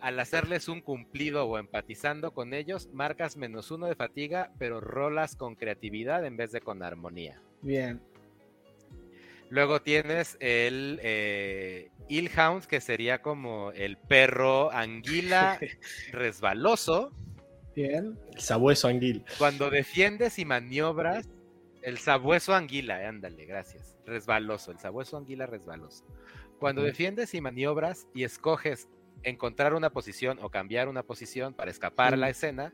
al 0.01 0.19
hacerles 0.19 0.67
un 0.67 0.81
cumplido 0.81 1.45
o 1.45 1.57
empatizando 1.57 2.33
con 2.33 2.53
ellos, 2.53 2.89
marcas 2.93 3.37
menos 3.37 3.71
uno 3.71 3.87
de 3.87 3.95
fatiga, 3.95 4.51
pero 4.59 4.81
rolas 4.81 5.35
con 5.37 5.55
creatividad 5.55 6.25
en 6.25 6.35
vez 6.35 6.51
de 6.51 6.59
con 6.59 6.83
armonía. 6.83 7.41
Bien. 7.61 8.01
Luego 9.49 9.81
tienes 9.81 10.37
el 10.39 10.99
eh, 11.01 11.89
Illhound, 12.07 12.65
que 12.65 12.81
sería 12.81 13.21
como 13.21 13.71
el 13.71 13.97
perro 13.97 14.71
anguila 14.71 15.59
resbaloso. 16.11 17.11
Bien. 17.75 18.17
El 18.33 18.41
sabueso 18.41 18.87
anguil. 18.87 19.23
Cuando 19.37 19.69
defiendes 19.69 20.37
y 20.37 20.45
maniobras, 20.45 21.27
el 21.81 21.97
sabueso 21.97 22.53
anguila, 22.53 23.01
eh, 23.01 23.07
ándale, 23.07 23.45
gracias. 23.45 23.97
Resbaloso, 24.05 24.71
el 24.71 24.79
sabueso 24.79 25.17
anguila 25.17 25.45
resbaloso. 25.47 26.05
Cuando 26.59 26.83
defiendes 26.83 27.33
y 27.33 27.41
maniobras 27.41 28.07
y 28.13 28.23
escoges 28.23 28.89
encontrar 29.23 29.73
una 29.73 29.89
posición 29.89 30.39
o 30.41 30.49
cambiar 30.49 30.87
una 30.87 31.03
posición 31.03 31.53
para 31.53 31.71
escapar 31.71 32.13
a 32.13 32.17
la 32.17 32.27
Sí. 32.27 32.31
escena, 32.31 32.73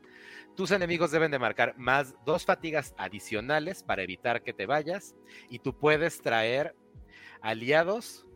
tus 0.54 0.70
enemigos 0.70 1.10
deben 1.10 1.30
de 1.30 1.38
marcar 1.38 1.74
más 1.76 2.14
dos 2.24 2.44
fatigas 2.44 2.94
adicionales 2.96 3.82
para 3.82 4.02
evitar 4.02 4.42
que 4.42 4.52
te 4.52 4.66
vayas 4.66 5.14
y 5.50 5.58
tú 5.58 5.76
puedes 5.78 6.20
traer 6.22 6.74
aliados 7.40 8.26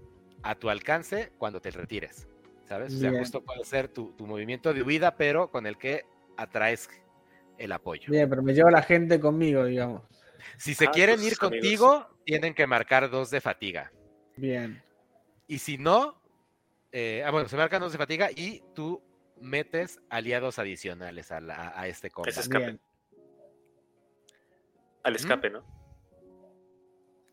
a 0.43 0.55
tu 0.55 0.71
alcance 0.71 1.33
cuando 1.39 1.61
te 1.61 1.71
retires, 1.71 2.29
¿sabes? 2.65 2.95
O 2.95 2.99
sea, 2.99 3.11
Bien. 3.11 3.21
justo 3.23 3.43
puede 3.43 3.65
ser 3.65 3.89
tu, 3.89 4.13
tu 4.13 4.27
movimiento 4.27 4.73
de 4.73 4.83
huida, 4.83 5.17
pero 5.17 5.51
con 5.51 5.67
el 5.67 5.77
que 5.79 6.05
atraes 6.37 6.89
el 7.59 7.73
apoyo. 7.73 8.11
Bien, 8.11 8.29
pero 8.29 8.43
me 8.43 8.55
llevo 8.55 8.69
a 8.69 8.73
la 8.73 8.83
gente 8.83 9.21
conmigo, 9.21 9.65
digamos. 9.65 10.03
Si 10.57 10.75
se 10.75 10.87
Ah, 10.87 10.91
quieren 10.91 11.17
ir 11.21 11.35
amigos. 11.35 11.39
contigo, 11.39 12.09
tienen 12.25 12.55
que 12.55 12.67
marcar 12.67 13.11
dos 13.11 13.31
de 13.31 13.41
fatiga. 13.41 13.93
Bien. 14.37 14.83
Y 15.47 15.59
si 15.59 15.77
no, 15.77 16.19
eh, 16.93 17.23
ah, 17.25 17.31
bueno, 17.31 17.49
se 17.49 17.57
marcan 17.57 17.81
dos 17.81 17.93
de 17.93 17.99
fatiga 17.99 18.31
y 18.35 18.62
tú 18.75 19.02
metes 19.41 20.01
aliados 20.10 20.59
adicionales 20.59 21.31
a, 21.33 21.41
la- 21.41 21.73
a 21.78 21.86
este 21.89 22.10
combo. 22.10 22.28
Ese 22.28 22.41
escape. 22.41 22.65
Bien. 22.67 22.81
Al 25.02 25.17
escape, 25.17 25.51
¿no? 25.51 25.65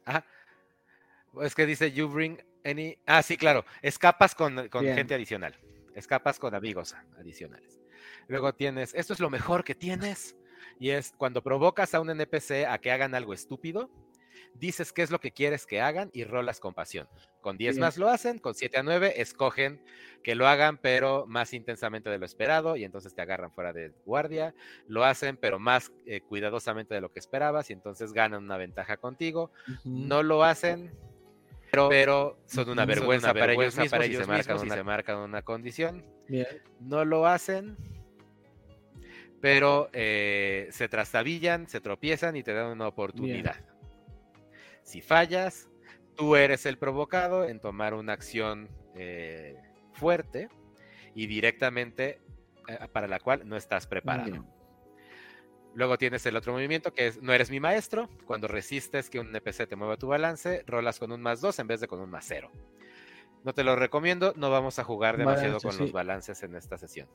Ajá. 0.06 0.26
Es 1.42 1.53
que 1.53 1.66
dice 1.66 1.92
you 1.92 2.08
bring 2.08 2.42
any. 2.64 2.98
Ah, 3.06 3.22
sí, 3.22 3.38
claro. 3.38 3.66
Escapas 3.82 4.34
con, 4.36 4.69
con 4.69 4.86
gente 4.86 5.14
adicional. 5.14 5.56
Escapas 5.95 6.40
con 6.40 6.56
amigos 6.56 6.95
adicionales. 7.19 7.80
Luego 8.27 8.53
tienes. 8.53 8.94
Esto 8.95 9.14
es 9.14 9.19
lo 9.19 9.30
mejor 9.30 9.64
que 9.64 9.76
tienes. 9.76 10.36
Y 10.80 10.92
es 10.92 11.14
cuando 11.18 11.42
provocas 11.44 11.94
a 11.94 12.00
un 12.02 12.10
NPC 12.10 12.66
a 12.68 12.77
que 12.77 12.92
hagan 12.92 13.16
algo 13.16 13.34
estúpido, 13.34 13.90
dices 14.56 14.93
qué 14.93 15.01
es 15.01 15.11
lo 15.11 15.19
que 15.19 15.32
quieres 15.32 15.66
que 15.66 15.82
hagan 15.82 16.09
y 16.14 16.24
rolas 16.24 16.59
con 16.59 16.74
pasión. 16.74 17.08
Con 17.42 17.58
10 17.58 17.76
Bien. 17.76 17.82
más 17.82 17.98
lo 17.98 18.09
hacen, 18.09 18.40
con 18.40 18.56
7 18.56 18.80
a 18.80 18.84
9 18.84 19.22
escogen 19.22 19.82
que 20.24 20.35
lo 20.35 20.48
hagan, 20.48 20.77
pero 20.77 21.26
más 21.27 21.53
intensamente 21.53 22.09
de 22.09 22.17
lo 22.17 22.26
esperado, 22.26 22.76
y 22.76 22.84
entonces 22.84 23.14
te 23.14 23.22
agarran 23.22 23.51
fuera 23.51 23.72
de 23.72 23.93
guardia. 24.06 24.53
Lo 24.88 25.06
hacen, 25.06 25.38
pero 25.38 25.59
más 25.59 25.92
eh, 26.06 26.22
cuidadosamente 26.22 26.93
de 26.93 27.01
lo 27.01 27.11
que 27.11 27.19
esperabas, 27.19 27.69
y 27.69 27.74
entonces 27.74 28.14
ganan 28.14 28.43
una 28.43 28.58
ventaja 28.58 28.98
contigo 28.98 29.51
no 29.84 30.24
lo 30.24 30.43
hacen, 30.43 30.92
pero, 31.72 31.90
pero 31.90 32.40
son 32.45 32.69
una 32.69 32.84
Son 32.84 32.88
vergüenza, 32.88 33.27
una 33.27 33.34
para, 33.34 33.48
vergüenza 33.48 33.82
ellos 33.82 33.92
mismos, 33.92 34.06
ellos 34.06 34.22
se 34.22 34.27
marcan 34.27 34.56
mismos 34.56 34.64
una, 34.64 34.76
se 34.76 34.84
marcan 34.84 35.17
una 35.17 35.42
condición. 35.42 36.06
Bien. 36.27 36.48
No 36.80 37.06
lo 37.06 37.27
hacen, 37.27 37.77
pero 39.42 39.90
eh, 39.93 40.67
se 40.72 40.90
trastabillan, 40.90 41.67
se 41.67 41.82
tropiezan 41.82 42.35
y 42.35 42.43
te 42.43 42.53
dan 42.53 42.67
una 42.67 42.88
oportunidad. 42.88 43.58
Si 44.88 45.01
fallas, 45.01 45.69
tú 46.16 46.38
eres 46.38 46.66
el 46.66 46.77
provocado 46.77 47.43
en 47.43 47.59
tomar 47.59 47.93
una 47.93 48.14
acción 48.14 48.69
eh, 48.95 49.53
fuerte 49.91 50.48
y 51.14 51.27
directamente 51.27 52.22
eh, 52.69 52.88
para 52.93 53.09
la 53.09 53.19
cual 53.19 53.45
no 53.49 53.57
estás 53.57 53.85
preparado. 53.85 54.32
Bien. 54.32 54.45
Luego 55.74 55.98
tienes 55.98 56.25
el 56.25 56.38
otro 56.38 56.53
movimiento 56.53 56.93
que 56.93 57.07
es 57.07 57.22
no 57.22 57.33
eres 57.33 57.51
mi 57.51 57.59
maestro. 57.59 58.07
Cuando 58.25 58.48
resistes 58.48 59.09
que 59.09 59.19
un 59.19 59.27
NPC 59.27 59.67
te 59.67 59.75
mueva 59.75 59.98
tu 59.98 60.07
balance, 60.07 60.64
rolas 60.66 60.99
con 60.99 61.11
un 61.11 61.22
más 61.22 61.41
2 61.41 61.59
en 61.59 61.67
vez 61.67 61.82
de 61.82 61.90
con 61.90 61.99
un 61.99 62.09
más 62.09 62.24
0. 62.25 62.49
No 63.43 63.53
te 63.53 63.66
lo 63.66 63.75
recomiendo, 63.75 64.33
no 64.38 64.49
vamos 64.51 64.80
a 64.80 64.85
jugar 64.85 65.17
demasiado 65.17 65.59
Balance, 65.59 65.67
con 65.67 65.75
sí. 65.75 65.82
los 65.82 65.91
balances 65.91 66.41
en 66.43 66.56
esta 66.56 66.77
sesión. 66.77 67.09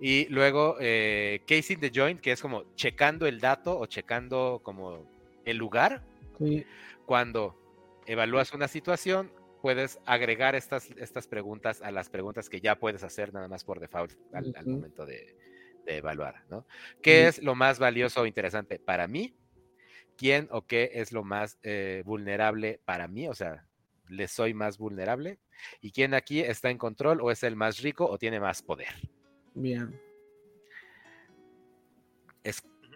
Y 0.00 0.26
luego 0.30 0.78
eh, 0.80 1.42
casing 1.46 1.80
the 1.80 1.92
joint, 1.94 2.22
que 2.22 2.32
es 2.32 2.40
como 2.40 2.74
checando 2.76 3.26
el 3.26 3.40
dato 3.40 3.78
o 3.78 3.84
checando 3.84 4.62
como 4.62 5.06
el 5.44 5.58
lugar. 5.58 6.02
Sí. 6.38 6.66
Cuando 7.06 7.56
evalúas 8.06 8.52
una 8.52 8.68
situación, 8.68 9.32
puedes 9.62 9.98
agregar 10.04 10.54
estas, 10.54 10.90
estas 10.98 11.26
preguntas 11.26 11.80
a 11.80 11.90
las 11.90 12.10
preguntas 12.10 12.48
que 12.48 12.60
ya 12.60 12.78
puedes 12.78 13.02
hacer 13.02 13.32
nada 13.32 13.48
más 13.48 13.64
por 13.64 13.80
default 13.80 14.12
al, 14.32 14.52
momento 14.66 15.06
de, 15.06 15.36
de 15.86 15.96
evaluar, 15.96 16.44
¿no? 16.50 16.66
¿Qué 17.02 17.28
es 17.28 17.42
lo 17.42 17.54
más 17.54 17.78
valioso 17.78 18.22
o 18.22 18.26
interesante 18.26 18.78
para 18.78 19.08
mí? 19.08 19.34
¿Quién 20.16 20.48
o 20.50 20.66
qué 20.66 20.90
es 20.94 21.12
lo 21.12 21.24
más 21.24 21.58
eh, 21.62 22.02
vulnerable 22.04 22.80
para 22.84 23.08
mí? 23.08 23.26
O 23.26 23.34
sea, 23.34 23.66
¿le 24.08 24.28
soy 24.28 24.54
más 24.54 24.78
vulnerable? 24.78 25.38
¿Y 25.80 25.92
quién 25.92 26.14
aquí 26.14 26.40
está 26.40 26.70
en 26.70 26.78
control 26.78 27.20
o 27.20 27.30
es 27.30 27.42
el 27.42 27.56
más 27.56 27.80
rico 27.80 28.06
o 28.06 28.18
tiene 28.18 28.40
más 28.40 28.62
poder? 28.62 28.92
Bien. 29.54 29.98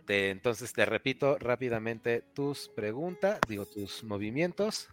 Este, 0.09 0.31
entonces 0.31 0.73
te 0.73 0.87
repito 0.87 1.37
rápidamente 1.39 2.23
tus 2.33 2.71
preguntas, 2.71 3.39
digo 3.47 3.67
tus 3.67 4.03
movimientos. 4.05 4.89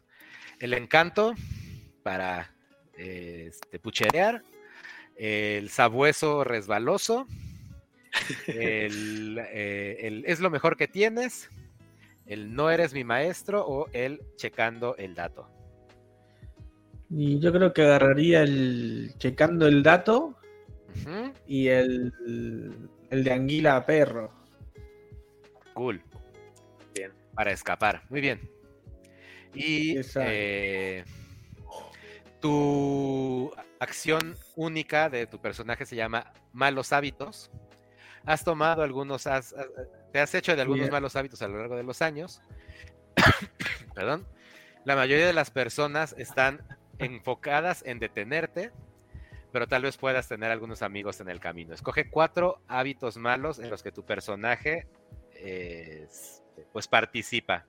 el 0.60 0.74
encanto 0.74 1.34
para 2.04 2.54
eh, 2.98 3.46
este, 3.48 3.80
pucherear, 3.80 4.44
el 5.16 5.70
sabueso 5.70 6.44
resbaloso, 6.44 7.28
el, 8.48 9.40
eh, 9.40 10.00
el 10.02 10.26
es 10.28 10.42
lo 10.42 10.50
mejor 10.50 10.76
que 10.76 10.90
tienes, 10.90 11.50
el 12.26 12.54
no 12.54 12.70
eres 12.70 12.94
mi 12.94 13.06
maestro 13.06 13.66
o 13.66 13.88
el 13.94 14.20
checando 14.36 14.98
el 14.98 15.16
dato. 15.16 15.50
Y 17.10 17.40
yo 17.40 17.54
creo 17.54 17.72
que 17.72 17.84
agarraría 17.84 18.42
el 18.42 19.14
checando 19.18 19.66
el 19.66 19.82
dato 19.82 20.38
y 21.48 21.68
el, 21.68 22.12
el 23.10 23.24
de 23.24 23.32
anguila 23.32 23.78
a 23.78 23.86
perro. 23.86 24.45
Cool. 25.76 26.02
Bien. 26.96 27.12
Para 27.36 27.52
escapar. 27.52 28.02
Muy 28.10 28.22
bien. 28.22 28.50
Y 29.54 29.98
eh, 30.16 31.04
tu 32.42 33.52
acción 33.80 34.36
única 34.56 35.10
de 35.10 35.28
tu 35.28 35.40
personaje 35.40 35.86
se 35.86 35.96
llama 35.96 36.34
malos 36.54 36.92
hábitos. 36.94 37.52
Has 38.26 38.44
tomado 38.44 38.82
algunos, 38.82 39.28
has- 39.28 39.54
has- 39.54 39.68
te 40.12 40.20
has 40.20 40.34
hecho 40.34 40.56
de 40.56 40.62
algunos 40.62 40.82
Bien. 40.86 40.92
malos 40.92 41.16
hábitos 41.16 41.42
a 41.42 41.48
lo 41.48 41.58
largo 41.60 41.76
de 41.76 41.84
los 41.84 42.02
años. 42.02 42.42
Perdón. 43.94 44.26
La 44.84 44.96
mayoría 44.96 45.28
de 45.28 45.34
las 45.34 45.52
personas 45.52 46.16
están 46.18 46.62
enfocadas 47.00 47.84
en 47.86 48.00
detenerte, 48.00 48.72
pero 49.52 49.68
tal 49.68 49.82
vez 49.84 49.98
puedas 49.98 50.28
tener 50.28 50.52
algunos 50.52 50.82
amigos 50.82 51.20
en 51.22 51.30
el 51.30 51.40
camino. 51.40 51.74
Escoge 51.74 52.10
cuatro 52.10 52.62
hábitos 52.68 53.18
malos 53.18 53.60
en 53.60 53.70
los 53.70 53.84
que 53.84 53.92
tu 53.92 54.06
personaje 54.06 54.88
eh, 55.36 56.08
pues 56.72 56.88
participa. 56.88 57.66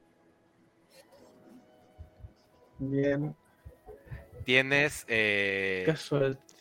Bien. 2.79 3.35
Tienes 4.45 5.05
eh, 5.09 5.93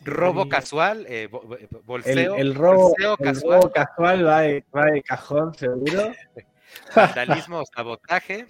robo 0.04 0.48
casual, 0.48 1.06
eh, 1.08 1.28
El, 1.30 1.68
bolseo, 1.84 2.36
el 2.36 2.54
robo, 2.54 2.88
bolseo 2.88 3.16
el 3.18 3.24
casual, 3.24 3.60
robo 3.60 3.72
casual 3.72 4.26
va 4.26 4.40
de, 4.40 4.64
va 4.74 4.86
de 4.86 5.02
cajón, 5.02 5.54
seguro. 5.54 6.12
vandalismo 6.96 7.60
o 7.60 7.64
sabotaje, 7.66 8.46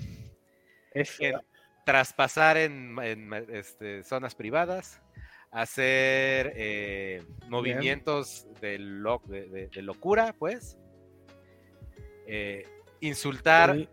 traspasar 1.84 2.56
en, 2.56 2.98
en, 3.00 3.32
este, 3.50 4.02
zonas 4.04 4.34
privadas, 4.34 5.00
hacer 5.50 6.52
eh, 6.56 7.22
movimientos 7.48 8.46
de, 8.60 8.78
lo- 8.78 9.22
de- 9.26 9.48
de- 9.48 9.68
de 9.68 9.82
locura, 9.82 10.34
pues, 10.38 10.78
eh, 12.26 12.66
insultar, 13.00 13.74
Sí. 13.76 13.88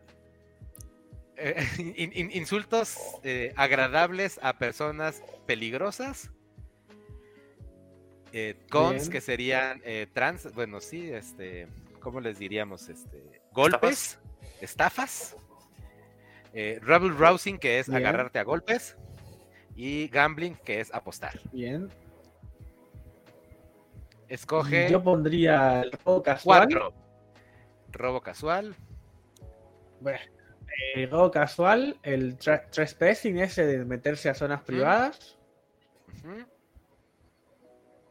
eh, 1.38 1.56
in- 1.98 2.12
in- 2.14 2.32
insultos 2.32 2.98
eh, 3.24 3.54
agradables 3.56 4.40
a 4.44 4.58
personas 4.58 5.22
peligrosas. 5.46 6.32
Eh, 8.32 8.56
cons 8.72 9.02
Bien. 9.02 9.12
que 9.12 9.22
serían 9.22 9.82
eh, 9.86 10.08
trans, 10.12 10.52
bueno, 10.56 10.82
sí, 10.82 11.12
este, 11.12 11.68
¿cómo 12.00 12.20
les 12.20 12.40
diríamos? 12.40 12.90
Este, 12.90 13.42
golpes, 13.52 14.20
estafas. 14.60 15.36
Eh, 16.56 16.80
rebel 16.82 17.16
rousing, 17.18 17.58
que 17.60 17.80
es 17.80 17.88
Bien. 17.88 17.98
agarrarte 17.98 18.40
a 18.40 18.44
golpes. 18.44 18.96
Y 19.76 20.08
gambling, 20.08 20.56
que 20.56 20.80
es 20.80 20.94
apostar. 20.94 21.40
Bien. 21.52 21.90
Escoge 24.28 24.90
Yo 24.90 25.04
pondría 25.04 25.82
el 25.82 25.92
robo 25.92 26.24
casual. 26.24 26.60
cuatro. 26.70 26.94
Robo 27.94 28.22
casual. 28.22 28.76
Bueno, 30.02 30.20
el 30.96 31.10
robo 31.10 31.32
casual, 31.32 31.98
el 32.04 32.38
trespassing 32.38 33.38
ese 33.40 33.66
de 33.66 33.86
meterse 33.86 34.30
a 34.30 34.34
zonas 34.34 34.62
privadas, 34.64 35.38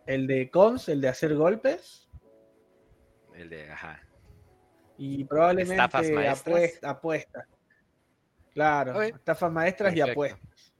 el 0.06 0.26
de 0.26 0.50
cons, 0.50 0.88
el 0.88 1.00
de 1.00 1.08
hacer 1.08 1.34
golpes 1.34 2.08
El 3.34 3.50
de, 3.50 3.70
ajá. 3.70 4.00
y 4.98 5.24
probablemente 5.24 5.82
Estafas 5.82 6.80
apuestas. 6.82 7.46
Claro, 8.54 8.96
Ok. 8.96 9.02
estafas 9.16 9.52
maestras 9.52 9.94
y 9.96 10.00
apuestas. 10.00 10.74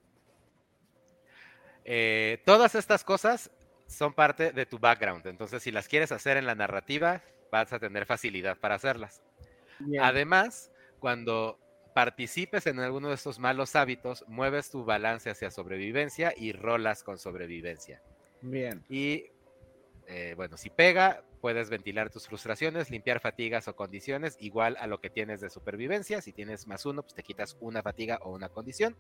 Eh, 1.85 2.43
todas 2.47 2.75
estas 2.75 3.03
cosas 3.03 3.51
son 3.87 4.13
parte 4.15 4.53
de 4.53 4.67
tu 4.67 4.79
background. 4.79 5.27
Entonces, 5.27 5.63
si 5.63 5.73
las 5.73 5.89
quieres 5.89 6.13
hacer 6.13 6.37
en 6.37 6.47
la 6.47 6.55
narrativa, 6.55 7.23
vas 7.53 7.73
a 7.73 7.79
tener 7.79 8.07
facilidad 8.07 8.59
para 8.59 8.75
hacerlas. 8.75 9.23
Bien. 9.79 10.03
Además, 10.03 10.73
cuando 10.99 11.61
participes 11.95 12.67
en 12.67 12.81
alguno 12.81 13.11
de 13.11 13.15
estos 13.15 13.39
malos 13.39 13.77
hábitos, 13.77 14.25
mueves 14.27 14.71
tu 14.71 14.85
balance 14.85 15.31
hacia 15.31 15.51
sobrevivencia 15.51 16.33
y 16.37 16.53
rolas 16.53 17.05
con 17.05 17.19
sobrevivencia. 17.19 18.03
Bien. 18.41 18.85
Y 18.89 19.27
eh, 20.09 20.33
bueno, 20.35 20.57
si 20.57 20.71
pega, 20.71 21.23
puedes 21.43 21.69
ventilar 21.69 22.09
tus 22.09 22.27
frustraciones, 22.27 22.91
limpiar 22.91 23.21
fatigas 23.21 23.69
o 23.69 23.77
condiciones, 23.77 24.37
igual 24.41 24.77
a 24.81 24.87
lo 24.87 25.01
que 25.01 25.11
tienes 25.11 25.41
de 25.41 25.51
supervivencia. 25.51 26.23
Si 26.23 26.33
tienes 26.33 26.67
más 26.67 26.87
uno, 26.87 27.03
pues 27.03 27.15
te 27.15 27.23
quitas 27.23 27.57
una 27.61 27.83
fatiga 27.83 28.19
o 28.23 28.33
una 28.33 28.49
condición. 28.49 28.97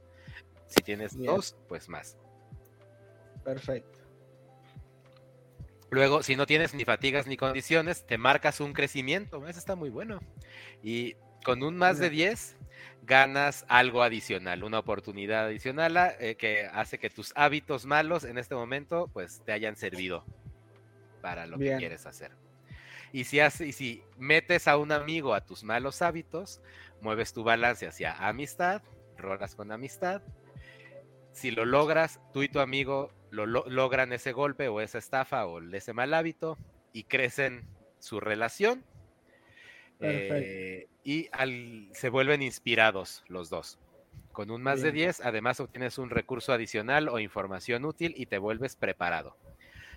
Si 0.66 0.82
tienes 0.82 1.16
Bien. 1.16 1.26
dos, 1.26 1.56
pues 1.68 1.88
más. 1.88 2.18
Perfecto. 3.42 4.01
Luego, 5.92 6.22
si 6.22 6.36
no 6.36 6.46
tienes 6.46 6.72
ni 6.72 6.86
fatigas 6.86 7.26
ni 7.26 7.36
condiciones, 7.36 8.06
te 8.06 8.16
marcas 8.16 8.60
un 8.60 8.72
crecimiento. 8.72 9.46
Eso 9.46 9.58
está 9.58 9.76
muy 9.76 9.90
bueno. 9.90 10.20
Y 10.82 11.16
con 11.44 11.62
un 11.62 11.76
más 11.76 11.98
de 11.98 12.08
10, 12.08 12.56
ganas 13.02 13.66
algo 13.68 14.02
adicional, 14.02 14.64
una 14.64 14.78
oportunidad 14.78 15.44
adicional 15.44 15.98
ah, 15.98 16.14
eh, 16.18 16.36
que 16.36 16.64
hace 16.64 16.98
que 16.98 17.10
tus 17.10 17.34
hábitos 17.36 17.84
malos 17.84 18.24
en 18.24 18.38
este 18.38 18.54
momento 18.54 19.10
pues 19.12 19.42
te 19.44 19.52
hayan 19.52 19.76
servido 19.76 20.24
para 21.20 21.46
lo 21.46 21.58
Bien. 21.58 21.74
que 21.74 21.80
quieres 21.80 22.06
hacer. 22.06 22.32
Y 23.12 23.24
si, 23.24 23.40
hace- 23.40 23.66
y 23.66 23.72
si 23.72 24.02
metes 24.16 24.68
a 24.68 24.78
un 24.78 24.92
amigo 24.92 25.34
a 25.34 25.44
tus 25.44 25.62
malos 25.62 26.00
hábitos, 26.00 26.62
mueves 27.02 27.34
tu 27.34 27.44
balance 27.44 27.86
hacia 27.86 28.14
amistad, 28.14 28.80
rolas 29.18 29.54
con 29.54 29.70
amistad. 29.72 30.22
Si 31.32 31.50
lo 31.50 31.66
logras, 31.66 32.18
tú 32.32 32.42
y 32.42 32.48
tu 32.48 32.60
amigo 32.60 33.12
lo, 33.32 33.46
lo- 33.46 33.64
logran 33.66 34.12
ese 34.12 34.32
golpe 34.32 34.68
o 34.68 34.80
esa 34.80 34.98
estafa 34.98 35.46
o 35.46 35.60
ese 35.60 35.92
mal 35.94 36.14
hábito 36.14 36.58
y 36.92 37.04
crecen 37.04 37.64
su 37.98 38.20
relación. 38.20 38.84
Eh, 40.00 40.86
y 41.02 41.28
al- 41.32 41.88
se 41.94 42.10
vuelven 42.10 42.42
inspirados 42.42 43.24
los 43.28 43.50
dos. 43.50 43.78
Con 44.32 44.50
un 44.50 44.62
más 44.62 44.82
de 44.82 44.92
Bien. 44.92 45.06
10, 45.06 45.20
además 45.20 45.60
obtienes 45.60 45.98
un 45.98 46.10
recurso 46.10 46.52
adicional 46.52 47.08
o 47.08 47.18
información 47.18 47.84
útil 47.84 48.14
y 48.16 48.26
te 48.26 48.38
vuelves 48.38 48.76
preparado. 48.76 49.36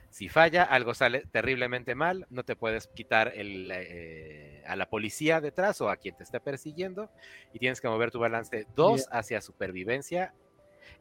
Si 0.09 0.29
falla, 0.29 0.63
algo 0.63 0.93
sale 0.93 1.25
terriblemente 1.31 1.93
mal, 1.93 2.25
no 2.29 2.43
te 2.43 2.55
puedes 2.55 2.87
quitar 2.87 3.33
el, 3.35 3.69
eh, 3.73 4.63
a 4.65 4.75
la 4.77 4.87
policía 4.89 5.41
detrás 5.41 5.81
o 5.81 5.89
a 5.89 5.97
quien 5.97 6.15
te 6.15 6.23
esté 6.23 6.39
persiguiendo 6.39 7.09
y 7.51 7.59
tienes 7.59 7.81
que 7.81 7.89
mover 7.89 8.11
tu 8.11 8.19
balance 8.19 8.65
2 8.75 8.95
Bien. 9.07 9.07
hacia 9.11 9.41
supervivencia 9.41 10.33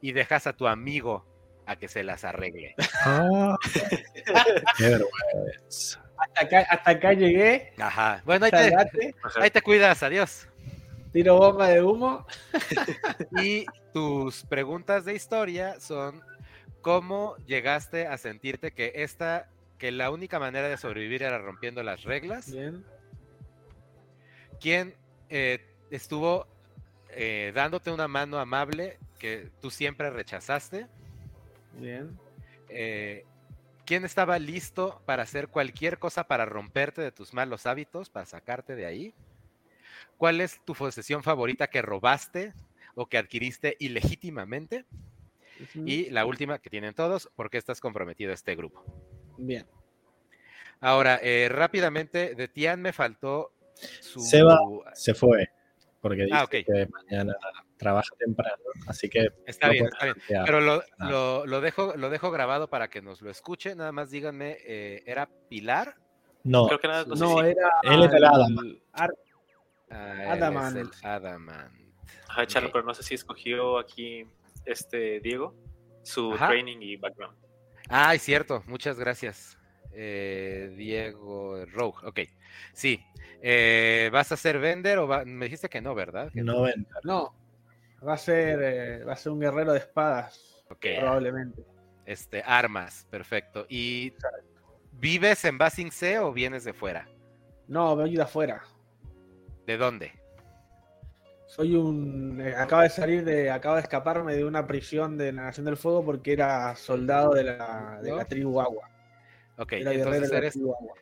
y 0.01 0.13
dejas 0.13 0.47
a 0.49 0.53
tu 0.55 0.67
amigo 0.67 1.27
a 1.67 1.77
que 1.77 1.89
se 1.89 2.03
las 2.03 2.25
arregle. 2.25 2.75
Ah, 3.05 3.57
qué 4.79 4.89
vergüenza. 4.89 6.05
Hasta 6.17 6.41
acá, 6.43 6.67
hasta 6.71 6.91
acá 6.91 7.13
llegué. 7.13 7.73
Ajá. 7.79 8.23
Bueno, 8.25 8.47
ahí 8.47 8.51
te, 8.51 9.15
ahí 9.41 9.51
cuidas, 9.63 10.03
adiós. 10.03 10.49
tiro 11.13 11.37
bomba 11.37 11.69
de 11.69 11.83
humo. 11.83 12.27
Y 13.43 13.67
tus 13.93 14.45
preguntas 14.45 15.05
de 15.05 15.15
historia 15.15 15.81
son 15.81 16.23
cómo 16.81 17.37
llegaste 17.47 18.07
a 18.07 18.19
sentirte 18.19 18.73
que 18.73 18.93
esta, 18.97 19.49
que 19.79 19.91
la 19.91 20.11
única 20.11 20.39
manera 20.39 20.69
de 20.69 20.77
sobrevivir 20.77 21.23
era 21.23 21.39
rompiendo 21.39 21.83
las 21.83 22.05
reglas. 22.05 22.51
Bien. 22.51 22.85
¿Quién 24.61 24.95
eh, 25.31 25.67
estuvo 25.91 26.47
eh, 27.11 27.53
dándote 27.55 27.91
una 27.91 28.09
mano 28.09 28.39
amable 28.39 28.99
que 29.19 29.51
tú 29.61 29.71
siempre 29.71 30.11
rechazaste? 30.11 30.87
Bien. 31.79 32.19
Eh, 32.69 33.25
¿Quién 33.85 34.05
estaba 34.05 34.39
listo 34.39 35.03
para 35.05 35.23
hacer 35.25 35.49
cualquier 35.49 35.99
cosa 35.99 36.25
para 36.25 36.47
romperte 36.47 37.03
de 37.03 37.13
tus 37.13 37.35
malos 37.35 37.67
hábitos, 37.67 38.09
para 38.09 38.25
sacarte 38.27 38.75
de 38.75 38.87
ahí? 38.87 39.15
¿Cuál 40.17 40.41
es 40.41 40.61
tu 40.65 40.75
posesión 40.75 41.23
favorita 41.23 41.67
que 41.67 41.83
robaste 41.83 42.55
o 42.95 43.07
que 43.07 43.19
adquiriste 43.19 43.77
ilegítimamente? 43.79 44.87
Y 45.85 46.11
la 46.11 46.25
última 46.27 46.59
que 46.59 46.71
tienen 46.71 46.95
todos, 46.95 47.31
¿por 47.37 47.51
qué 47.51 47.59
estás 47.59 47.81
comprometido 47.81 48.31
a 48.31 48.35
este 48.35 48.55
grupo? 48.57 48.85
Bien. 49.37 49.67
Ahora, 50.81 51.21
eh, 51.23 51.49
rápidamente, 51.51 52.35
de 52.35 52.49
Tian 52.49 52.81
me 52.83 52.93
faltó 52.93 53.53
su... 54.01 54.21
Seba. 54.21 54.59
Se 54.95 55.15
fue. 55.15 55.51
Porque 56.01 56.25
dice 56.25 56.35
Ah, 56.37 56.45
ok. 56.45 56.51
que 56.51 56.89
mañana 56.91 57.35
trabaja 57.77 58.15
temprano. 58.19 58.63
Así 58.87 59.09
que. 59.09 59.29
Está 59.47 59.67
no 59.69 59.73
bien, 59.73 59.87
está 59.87 60.05
bien. 60.05 60.17
Pero 60.45 60.61
lo, 60.61 60.83
lo- 60.99 61.47
lo 61.47 61.61
dejo, 61.61 61.95
lo 61.97 62.11
dejo 62.11 62.31
grabado 62.31 62.69
para 62.69 62.89
que 62.89 63.03
nos 63.03 63.21
lo 63.23 63.31
escuche. 63.31 63.75
Nada 63.75 63.93
más 63.93 64.11
díganme, 64.11 64.57
eh, 64.67 65.03
¿era 65.07 65.29
Pilar? 65.49 65.97
No, 66.45 66.67
Creo 66.67 66.79
que 66.79 66.89
nada, 66.89 67.05
no 67.07 67.17
sé 67.17 67.25
No, 67.25 67.43
era. 67.43 67.71
Él 67.83 68.03
es 68.05 68.13
el 68.13 68.25
Adam. 68.25 68.57
Ar- 68.93 69.15
Ah, 69.91 70.33
Adamant. 70.33 70.77
el 70.77 70.91
Adamant. 71.03 71.73
Ajá, 72.29 72.47
Chalo, 72.47 72.67
Ok. 72.67 72.73
pero 72.73 72.85
no 72.85 72.95
sé 72.95 73.03
si 73.03 73.15
escogió 73.15 73.79
aquí 73.79 74.27
este 74.65 75.21
Diego, 75.21 75.55
su 76.03 76.33
Ajá. 76.35 76.49
training 76.49 76.79
y 76.81 76.97
background. 76.97 77.37
Ah, 77.89 78.15
es 78.15 78.23
cierto, 78.23 78.63
muchas 78.67 78.99
gracias. 78.99 79.57
Eh, 79.93 80.73
Diego 80.77 81.65
Rogue, 81.67 81.99
ok. 82.09 82.21
Sí. 82.73 83.01
Eh, 83.41 84.09
¿Vas 84.13 84.33
a 84.33 84.37
ser 84.37 84.59
vender 84.59 84.99
o 84.99 85.07
va- 85.07 85.25
me 85.25 85.45
dijiste 85.47 85.69
que 85.69 85.81
no, 85.81 85.95
verdad? 85.95 86.33
Que 86.33 86.43
90. 86.43 86.99
No, 87.05 87.35
va 88.07 88.15
a 88.15 88.19
ser, 88.19 88.61
eh, 88.63 89.05
va 89.05 89.13
a 89.15 89.17
ser 89.17 89.33
un 89.33 89.41
guerrero 89.41 89.73
de 89.73 89.79
espadas, 89.79 90.65
Ok. 90.71 90.87
probablemente. 90.99 91.63
Este, 92.07 92.43
armas, 92.45 93.07
perfecto. 93.11 93.67
¿Y 93.69 94.13
vives 94.93 95.45
en 95.45 95.57
Basing 95.59 95.91
C 95.91 96.19
o 96.19 96.33
vienes 96.33 96.65
de 96.65 96.73
fuera? 96.75 97.09
No, 97.67 97.97
vengo 97.97 98.15
de 98.17 98.23
afuera. 98.23 98.63
¿De 99.67 99.77
dónde? 99.79 100.13
Soy 101.47 101.75
un. 101.77 102.41
eh, 102.41 102.55
acabo 102.57 102.83
de 102.83 102.91
salir 102.91 103.25
de. 103.25 103.51
Acabo 103.51 103.77
de 103.77 103.83
escaparme 103.83 104.35
de 104.35 104.45
una 104.45 104.67
prisión 104.67 105.17
de 105.17 105.33
la 105.33 105.45
Nación 105.45 105.65
del 105.67 105.77
Fuego 105.77 106.05
porque 106.05 106.33
era 106.33 106.75
soldado 106.77 107.33
de 107.33 107.45
la, 107.45 108.01
de 108.03 108.13
la 108.13 108.25
tribu 108.25 108.61
Agua. 108.61 108.91
Ok, 109.57 109.73
Era 109.73 109.93
entonces 109.93 110.33
eres, 110.33 110.53
tribu 110.55 110.75
Agua. 110.75 110.95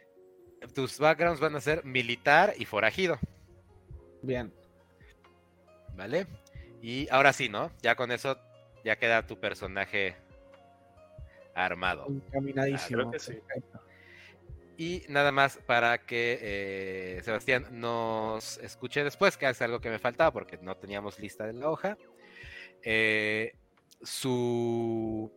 tus 0.74 0.98
backgrounds 0.98 1.40
van 1.40 1.56
a 1.56 1.60
ser 1.60 1.84
militar 1.84 2.52
y 2.58 2.66
forajido, 2.66 3.18
Bien. 4.20 4.52
¿vale? 5.96 6.26
Y 6.82 7.08
ahora 7.10 7.32
sí, 7.32 7.48
¿no? 7.48 7.70
Ya 7.80 7.94
con 7.94 8.10
eso 8.10 8.36
ya 8.84 8.96
queda 8.96 9.24
tu 9.26 9.38
personaje 9.38 10.16
armado. 11.54 12.06
Encaminadísimo. 12.08 13.02
Ah, 13.02 13.04
creo 13.04 13.10
que 13.12 13.18
sí. 13.20 13.32
Perfecto. 13.46 13.80
Y 14.76 15.04
nada 15.08 15.30
más 15.30 15.58
para 15.58 15.98
que 15.98 16.38
eh, 16.40 17.20
Sebastián 17.22 17.68
nos 17.70 18.58
escuche 18.58 19.04
después, 19.04 19.36
que 19.36 19.48
es 19.48 19.62
algo 19.62 19.80
que 19.80 19.90
me 19.90 19.98
faltaba 20.00 20.32
porque 20.32 20.58
no 20.60 20.76
teníamos 20.76 21.20
lista 21.20 21.46
de 21.46 21.52
la 21.52 21.68
hoja. 21.70 21.96
Eh, 22.82 23.54
su, 24.02 25.30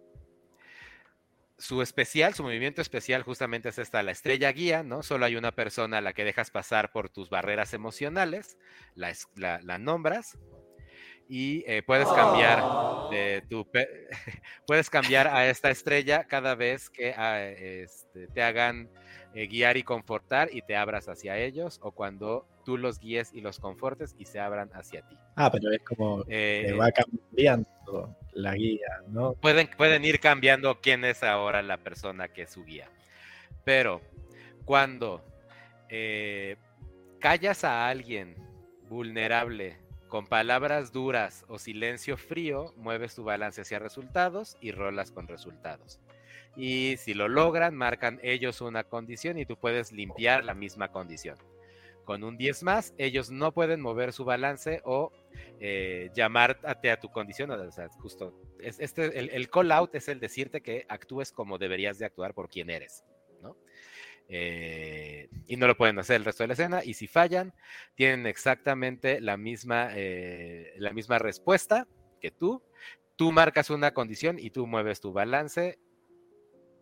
su 1.60 1.82
especial, 1.84 2.34
su 2.34 2.42
movimiento 2.42 2.82
especial 2.82 3.22
justamente 3.22 3.70
es 3.70 3.78
esta, 3.78 4.02
la 4.02 4.12
estrella 4.12 4.52
guía, 4.52 4.82
¿no? 4.82 5.04
Solo 5.04 5.26
hay 5.26 5.36
una 5.36 5.52
persona 5.52 6.00
a 6.00 6.02
la 6.02 6.14
que 6.14 6.24
dejas 6.24 6.50
pasar 6.50 6.92
por 6.92 7.10
tus 7.10 7.30
barreras 7.30 7.74
emocionales, 7.76 8.58
la, 8.96 9.12
es- 9.12 9.28
la- 9.36 9.62
la 9.62 9.78
nombras 9.78 10.40
y 11.28 11.64
eh, 11.68 11.84
puedes 11.86 12.12
cambiar 12.12 12.66
de 13.10 13.44
tu 13.50 13.66
pe- 13.70 13.88
puedes 14.66 14.90
cambiar 14.90 15.28
a 15.28 15.48
esta 15.50 15.70
estrella 15.70 16.24
cada 16.26 16.56
vez 16.56 16.90
que 16.90 17.14
ah, 17.16 17.44
este, 17.50 18.28
te 18.30 18.42
hagan 18.42 18.90
eh, 19.34 19.48
guiar 19.48 19.78
y 19.78 19.84
confortar 19.84 20.50
y 20.52 20.62
te 20.62 20.76
abras 20.76 21.08
hacia 21.08 21.38
ellos 21.38 21.80
o 21.82 21.92
cuando 21.92 22.48
tú 22.66 22.78
los 22.78 23.00
guíes 23.00 23.32
y 23.34 23.42
los 23.42 23.60
confortes 23.60 24.16
y 24.18 24.26
se 24.26 24.40
abran 24.40 24.70
hacia 24.74 25.02
ti. 25.02 25.18
Ah, 25.36 25.52
pero 25.52 25.72
es 25.72 25.84
como 25.84 26.24
Eh, 26.28 26.64
que 26.66 26.74
va 26.74 26.90
cambiando 26.92 28.16
la 28.34 28.56
guía, 28.56 28.88
¿no? 29.10 29.34
pueden, 29.34 29.70
pueden 29.78 30.04
ir 30.04 30.20
cambiando 30.20 30.80
quién 30.82 31.06
es 31.06 31.22
ahora 31.24 31.62
la 31.62 31.78
persona 31.78 32.28
que 32.28 32.44
es 32.44 32.52
su 32.52 32.64
guía. 32.66 32.90
Pero 33.64 34.02
cuando 34.66 35.24
eh, 35.90 36.56
callas 37.20 37.64
a 37.64 37.88
alguien 37.88 38.36
vulnerable 38.90 39.78
con 40.16 40.28
palabras 40.28 40.94
duras 40.94 41.44
o 41.50 41.60
silencio 41.60 42.16
frío, 42.16 42.74
mueves 42.78 43.16
tu 43.16 43.26
balance 43.26 43.60
hacia 43.60 43.80
resultados 43.80 44.56
y 44.62 44.72
rolas 44.72 45.12
con 45.12 45.28
resultados. 45.28 46.00
Y 46.56 46.96
si 47.00 47.14
lo 47.14 47.28
logran, 47.28 47.76
marcan 47.76 48.22
ellos 48.24 48.62
una 48.62 48.86
condición 48.86 49.38
y 49.38 49.46
tú 49.46 49.58
puedes 49.58 49.92
limpiar 49.92 50.46
la 50.46 50.54
misma 50.54 50.88
condición. 50.90 51.38
Con 52.06 52.24
un 52.24 52.38
10 52.38 52.64
más, 52.64 52.94
ellos 52.98 53.30
no 53.30 53.52
pueden 53.52 53.82
mover 53.82 54.14
su 54.14 54.24
balance 54.24 54.80
o 54.86 55.12
eh, 55.60 56.10
llamarte 56.16 56.92
a 56.92 56.98
tu 56.98 57.10
condición. 57.10 57.52
O 57.52 57.72
sea, 57.74 57.90
justo 58.00 58.34
es- 58.62 58.80
este, 58.80 59.20
el, 59.20 59.30
el 59.32 59.50
call 59.50 59.70
out 59.74 59.96
es 59.96 60.08
el 60.08 60.22
decirte 60.22 60.62
que 60.62 60.86
actúes 60.88 61.34
como 61.34 61.58
deberías 61.58 62.00
de 62.00 62.06
actuar 62.06 62.34
por 62.34 62.48
quien 62.48 62.70
eres. 62.70 63.04
Eh, 64.28 65.30
y 65.48 65.58
no 65.58 65.68
lo 65.68 65.78
pueden 65.78 66.00
hacer 66.00 66.18
el 66.18 66.26
resto 66.26 66.44
de 66.44 66.48
la 66.48 66.54
escena. 66.54 66.84
Y 66.84 66.94
si 66.96 67.08
fallan, 67.08 67.54
tienen 67.96 68.26
exactamente 68.26 69.22
la 69.22 69.38
misma, 69.38 69.90
eh, 69.94 70.74
la 70.78 70.94
misma 70.94 71.20
respuesta 71.20 71.88
que 72.20 72.32
tú. 72.32 72.64
Tú 73.16 73.32
marcas 73.32 73.70
una 73.70 73.94
condición 73.94 74.40
y 74.40 74.50
tú 74.50 74.68
mueves 74.68 75.00
tu 75.00 75.14
balance 75.14 75.80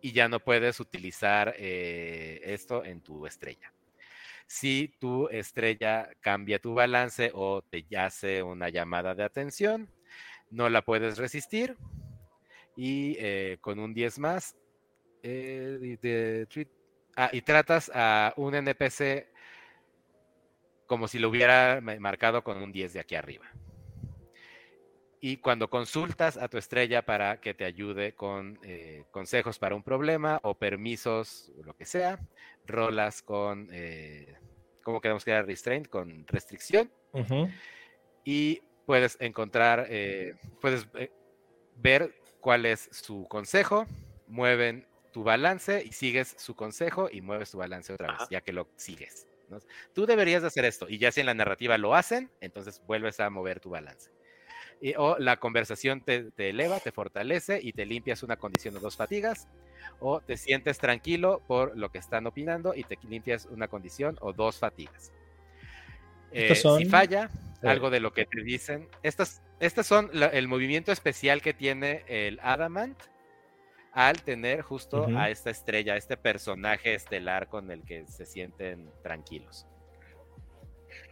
y 0.02 0.12
ya 0.12 0.28
no 0.28 0.40
puedes 0.40 0.80
utilizar 0.80 1.54
eh, 1.58 2.42
esto 2.44 2.84
en 2.84 3.02
tu 3.02 3.26
estrella. 3.28 3.74
Si 4.48 4.94
tu 5.00 5.30
estrella 5.30 6.10
cambia 6.20 6.60
tu 6.60 6.74
balance 6.74 7.32
o 7.34 7.62
te 7.62 7.86
hace 7.98 8.44
una 8.44 8.70
llamada 8.70 9.16
de 9.16 9.24
atención, 9.24 9.90
no 10.50 10.70
la 10.70 10.82
puedes 10.82 11.18
resistir 11.18 11.78
y 12.76 13.18
con 13.58 13.80
un 13.80 13.94
10 13.94 14.20
más 14.20 14.56
y 15.24 15.96
de 15.98 16.48
ah, 17.16 17.30
y 17.32 17.42
tratas 17.42 17.92
a 17.94 18.34
un 18.38 18.56
NPC 18.56 19.28
como 20.86 21.08
si 21.08 21.20
lo 21.20 21.30
hubiera 21.30 21.80
ma- 21.82 21.96
marcado 22.00 22.44
con 22.44 22.62
un 22.62 22.72
10 22.72 22.94
de 22.94 23.00
aquí 23.00 23.16
arriba. 23.16 23.46
Y 25.20 25.38
cuando 25.38 25.70
consultas 25.70 26.36
a 26.36 26.50
tu 26.50 26.58
estrella 26.58 27.02
para 27.06 27.40
que 27.40 27.54
te 27.54 27.64
ayude 27.64 28.14
con 28.14 28.60
eh, 28.62 29.06
consejos 29.10 29.58
para 29.58 29.74
un 29.74 29.82
problema 29.82 30.40
o 30.44 30.56
permisos, 30.56 31.50
lo 31.64 31.74
que 31.76 31.86
sea, 31.86 32.20
rolas 32.66 33.22
con, 33.22 33.70
eh, 33.72 34.36
¿cómo 34.84 35.00
quedamos 35.00 35.24
que 35.24 35.32
era 35.32 35.42
restraint? 35.42 35.88
Con 35.88 36.28
restricción 36.28 36.92
y 38.26 38.62
puedes 38.86 39.16
encontrar, 39.22 39.88
eh, 39.90 40.36
puedes 40.60 40.88
eh, 40.96 41.10
ver 41.78 42.14
cuál 42.42 42.66
es 42.66 42.90
su 42.92 43.26
consejo, 43.30 43.86
mueven 44.28 44.86
tu 45.14 45.24
balance 45.24 45.82
y 45.86 45.94
sigues 45.94 46.36
su 46.38 46.56
consejo 46.56 47.08
y 47.10 47.22
mueves 47.22 47.52
tu 47.52 47.58
balance 47.60 47.94
otra 47.94 48.08
vez, 48.08 48.16
Ajá. 48.22 48.28
ya 48.30 48.42
que 48.42 48.52
lo 48.52 48.68
sigues. 48.76 49.26
¿no? 49.50 49.60
Tú 49.94 50.06
deberías 50.06 50.42
de 50.42 50.48
hacer 50.50 50.66
esto 50.66 50.90
y 50.90 50.98
ya 50.98 51.12
si 51.12 51.22
en 51.22 51.28
la 51.28 51.34
narrativa 51.34 51.78
lo 51.78 51.96
hacen, 51.96 52.30
entonces 52.42 52.82
vuelves 52.88 53.20
a 53.22 53.30
mover 53.30 53.60
tu 53.62 53.70
balance. 53.70 54.12
Y- 54.82 54.96
o 54.98 55.18
la 55.20 55.38
conversación 55.38 56.02
te, 56.02 56.32
te 56.32 56.50
eleva, 56.50 56.80
te 56.82 56.92
fortalece 56.92 57.60
y 57.62 57.72
te 57.72 57.86
limpias 57.86 58.24
una 58.24 58.36
condición 58.36 58.76
o 58.76 58.80
dos 58.82 58.98
fatigas, 58.98 59.48
o 60.00 60.20
te 60.20 60.36
sientes 60.36 60.78
tranquilo 60.80 61.42
por 61.48 61.78
lo 61.78 61.90
que 61.90 62.00
están 62.00 62.26
opinando 62.28 62.74
y 62.76 62.84
te 62.84 62.98
limpias 63.08 63.46
una 63.46 63.68
condición 63.70 64.18
o 64.20 64.34
dos 64.34 64.58
fatigas. 64.60 65.12
Eh, 66.32 66.56
son- 66.56 66.80
Si 66.80 66.86
falla, 66.86 67.30
algo 67.62 67.90
de 67.90 68.00
lo 68.02 68.12
que 68.12 68.26
te 68.26 68.42
dicen. 68.42 68.90
Estas, 69.04 69.42
estas 69.60 69.86
son 69.88 70.10
la- 70.14 70.28
el 70.28 70.48
movimiento 70.48 70.92
especial 70.92 71.42
que 71.42 71.54
tiene 71.54 72.04
el 72.08 72.40
Adamant 72.42 72.98
al 73.94 74.22
tener 74.24 74.62
justo 74.62 75.08
a 75.16 75.30
esta 75.30 75.50
estrella, 75.52 75.94
a 75.94 75.98
este 75.98 76.18
personaje 76.18 76.96
estelar 76.96 77.48
con 77.48 77.70
el 77.72 77.84
que 77.84 78.08
se 78.08 78.26
sienten 78.26 78.92
tranquilos. 79.04 79.68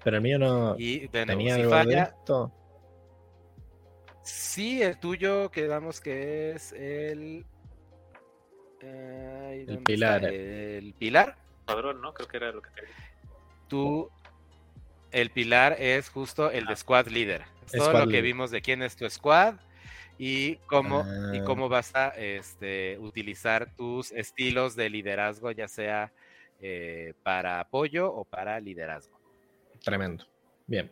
Pero 0.03 0.18
el 0.18 0.24
mío 0.24 0.40
no 0.40 0.76
Y 0.77 1.08
de 1.08 1.26
nuevo, 1.26 1.43
tenía 1.43 1.56
si 1.56 1.61
algo 1.61 1.80
de 1.80 1.85
falla, 1.85 2.03
esto. 2.03 2.51
sí, 4.24 4.82
el 4.82 5.00
tuyo 5.00 5.51
quedamos 5.51 6.01
que 6.01 6.51
es 6.51 6.72
el... 6.74 7.45
ay, 8.84 9.66
¿dónde 9.66 9.93
está? 9.93 10.19
pilar. 10.19 10.26
El 10.26 10.93
pilar. 10.95 11.38
Padrón, 11.66 12.01
¿no? 12.01 12.14
Creo 12.14 12.27
que 12.27 12.38
era 12.38 12.51
lo 12.51 12.61
que 12.61 12.72
te 12.72 12.82
Tú, 13.68 14.10
el 15.11 15.30
pilar 15.32 15.76
es 15.80 16.10
justo 16.10 16.51
el 16.51 16.66
de 16.66 16.76
squad 16.76 17.08
leader. 17.08 17.43
Es 17.66 17.74
todo 17.74 17.90
Squad 17.90 18.01
lo 18.01 18.08
que 18.08 18.22
leader. 18.22 18.24
vimos 18.24 18.51
de 18.51 18.61
quién 18.61 18.82
es 18.84 18.95
tu 18.95 19.10
squad 19.10 19.56
y 20.24 20.58
cómo, 20.67 21.03
y 21.33 21.40
Ah. 21.40 21.43
cómo 21.43 21.67
vas 21.67 21.95
a 21.95 22.09
este, 22.09 22.95
utilizar 23.00 23.74
tus 23.75 24.11
estilos 24.11 24.75
de 24.75 24.88
liderazgo, 24.88 25.50
ya 25.50 25.67
sea 25.67 26.14
eh, 26.59 27.16
para 27.24 27.59
apoyo 27.59 28.14
o 28.14 28.24
para 28.24 28.59
liderazgo. 28.59 29.19
Tremendo. 29.83 30.24
Bien. 30.67 30.91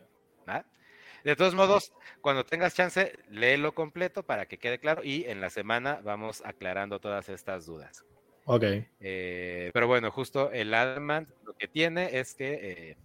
De 1.22 1.36
todos 1.36 1.54
modos, 1.54 1.92
cuando 2.22 2.44
tengas 2.44 2.74
chance, 2.74 3.12
léelo 3.28 3.72
completo 3.72 4.24
para 4.24 4.46
que 4.46 4.58
quede 4.58 4.78
claro 4.80 5.04
y 5.04 5.26
en 5.26 5.40
la 5.40 5.50
semana 5.50 6.00
vamos 6.02 6.42
aclarando 6.44 6.98
todas 6.98 7.28
estas 7.28 7.66
dudas. 7.66 8.04
Ok. 8.46 8.64
Eh, 9.00 9.70
pero 9.72 9.86
bueno, 9.86 10.10
justo 10.10 10.50
el 10.50 10.72
Adamant 10.74 11.28
lo 11.44 11.52
que 11.52 11.68
tiene 11.68 12.18
es 12.18 12.34
que 12.34 12.54
eh, 12.54 12.96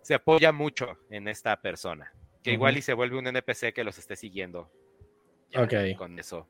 se 0.00 0.14
apoya 0.14 0.52
mucho 0.52 0.96
en 1.10 1.26
esta 1.28 1.60
persona, 1.60 2.14
que 2.42 2.52
igual 2.52 2.78
y 2.78 2.82
se 2.82 2.94
vuelve 2.94 3.18
un 3.18 3.26
NPC 3.26 3.74
que 3.74 3.84
los 3.84 3.98
esté 3.98 4.14
siguiendo. 4.16 4.70
Ya, 5.52 5.62
Ok. 5.62 5.74
Con 5.96 6.18
eso 6.18 6.48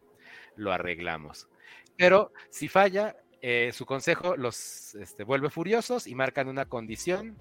lo 0.57 0.73
arreglamos. 0.73 1.49
Pero 1.97 2.33
si 2.51 2.69
falla, 2.69 3.17
eh, 3.43 3.71
su 3.73 3.87
consejo 3.87 4.37
los 4.37 4.95
este, 4.95 5.25
vuelve 5.25 5.51
furiosos 5.51 6.07
y 6.07 6.15
marcan 6.15 6.49
una 6.49 6.67
condición 6.67 7.39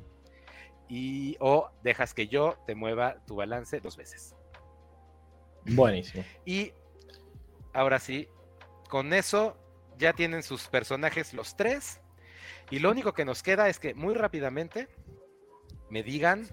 y 0.88 1.36
o 1.40 1.70
dejas 1.84 2.14
que 2.14 2.28
yo 2.28 2.58
te 2.66 2.76
mueva 2.76 3.24
tu 3.26 3.36
balance 3.36 3.80
dos 3.80 3.98
veces. 3.98 4.36
Buenísimo. 5.66 6.24
Y 6.46 6.74
ahora 7.74 8.00
sí, 8.00 8.28
con 8.90 9.14
eso 9.14 9.58
ya 9.98 10.14
tienen 10.14 10.44
sus 10.44 10.68
personajes 10.68 11.34
los 11.34 11.56
tres. 11.56 12.02
Y 12.72 12.80
lo 12.80 12.92
único 12.92 13.14
que 13.14 13.26
nos 13.26 13.44
queda 13.44 13.70
es 13.70 13.80
que 13.80 13.94
muy 13.94 14.14
rápidamente 14.14 14.88
me 15.90 16.04
digan 16.04 16.48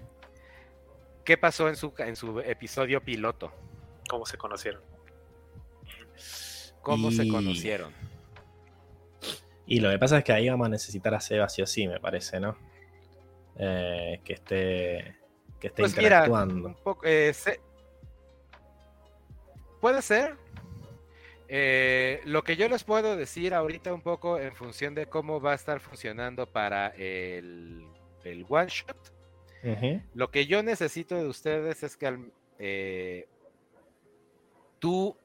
qué 1.23 1.37
pasó 1.37 1.69
en 1.69 1.75
su, 1.75 1.93
en 1.97 2.15
su 2.15 2.39
episodio 2.41 3.03
piloto. 3.03 3.51
¿Cómo 4.09 4.25
se 4.25 4.37
conocieron? 4.37 4.96
¿Cómo 6.81 7.11
se 7.11 7.27
conocieron? 7.27 7.93
Y 9.65 9.79
lo 9.81 9.89
que 9.89 9.99
pasa 9.99 10.19
es 10.19 10.23
que 10.23 10.31
ahí 10.31 10.47
vamos 10.49 10.67
a 10.67 10.69
necesitar 10.69 11.13
a 11.13 11.19
Seba 11.19 11.49
sí 11.49 11.61
o 11.61 11.67
sí, 11.67 11.87
me 11.87 11.99
parece, 11.99 12.39
¿no? 12.39 12.57
Eh, 13.59 14.21
que 14.23 14.33
esté, 14.33 15.15
que 15.59 15.67
esté 15.67 15.81
Pues 15.81 15.97
mira, 15.97 16.19
interactuando. 16.25 16.67
un 16.69 16.75
poco, 16.75 17.05
eh, 17.05 17.33
se- 17.33 17.59
puede 19.81 20.01
ser. 20.01 20.35
Eh, 21.49 22.21
lo 22.25 22.43
que 22.43 22.55
yo 22.57 22.67
les 22.67 22.83
puedo 22.83 23.15
decir 23.15 23.53
ahorita 23.53 23.93
un 23.93 24.01
poco 24.01 24.37
en 24.39 24.53
función 24.55 24.93
de 24.95 25.05
cómo 25.07 25.39
va 25.39 25.53
a 25.53 25.55
estar 25.55 25.79
funcionando 25.79 26.45
para 26.45 26.87
el, 26.89 27.85
el 28.23 28.45
one 28.49 28.67
shot. 28.69 29.13
Lo 30.13 30.29
que 30.29 30.45
yo 30.45 30.61
necesito 30.63 31.15
de 31.15 31.27
ustedes 31.27 31.83
es 31.83 31.97
que 31.97 32.07
al- 32.07 32.31
eh, 32.59 33.27
tú, 34.79 35.15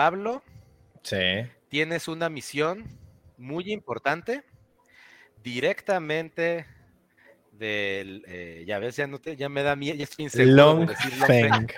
Pablo, 0.00 0.42
Sí. 1.02 1.46
tienes 1.68 2.08
una 2.08 2.30
misión 2.30 2.84
muy 3.36 3.70
importante 3.70 4.42
directamente 5.42 6.64
del 7.52 8.24
eh, 8.26 8.64
ya 8.66 8.78
ves 8.78 8.96
ya 8.96 9.06
no 9.06 9.18
te, 9.18 9.36
ya 9.36 9.50
me 9.50 9.62
da 9.62 9.76
miedo 9.76 9.96
ya 9.98 10.04
estoy 10.04 10.24
inseguro 10.24 10.48
de 10.50 10.56
Long 10.56 10.86
decir 10.88 11.12
Long 11.18 11.26
Feng. 11.26 11.68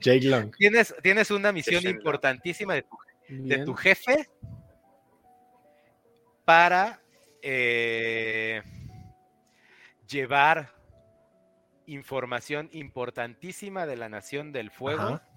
Jake 0.00 0.26
Long. 0.26 0.54
tienes 0.58 0.94
tienes 1.02 1.30
una 1.30 1.52
misión 1.52 1.86
importantísima 1.86 2.74
de 2.74 2.82
tu, 2.82 2.98
de 3.30 3.64
tu 3.64 3.72
jefe 3.74 4.28
para 6.44 7.00
eh, 7.40 8.62
llevar 10.06 10.75
información 11.86 12.68
importantísima 12.72 13.86
de 13.86 13.96
la 13.96 14.08
Nación 14.08 14.52
del 14.52 14.70
Fuego 14.70 15.02
Ajá. 15.02 15.28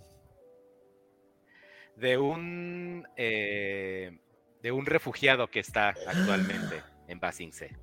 de 1.96 2.18
un 2.18 3.08
eh, 3.18 4.20
de 4.62 4.72
un 4.72 4.86
refugiado 4.86 5.50
que 5.50 5.60
está 5.60 5.90
actualmente 5.90 6.82
en 7.08 7.20
Basing 7.20 7.54
C. 7.54 7.76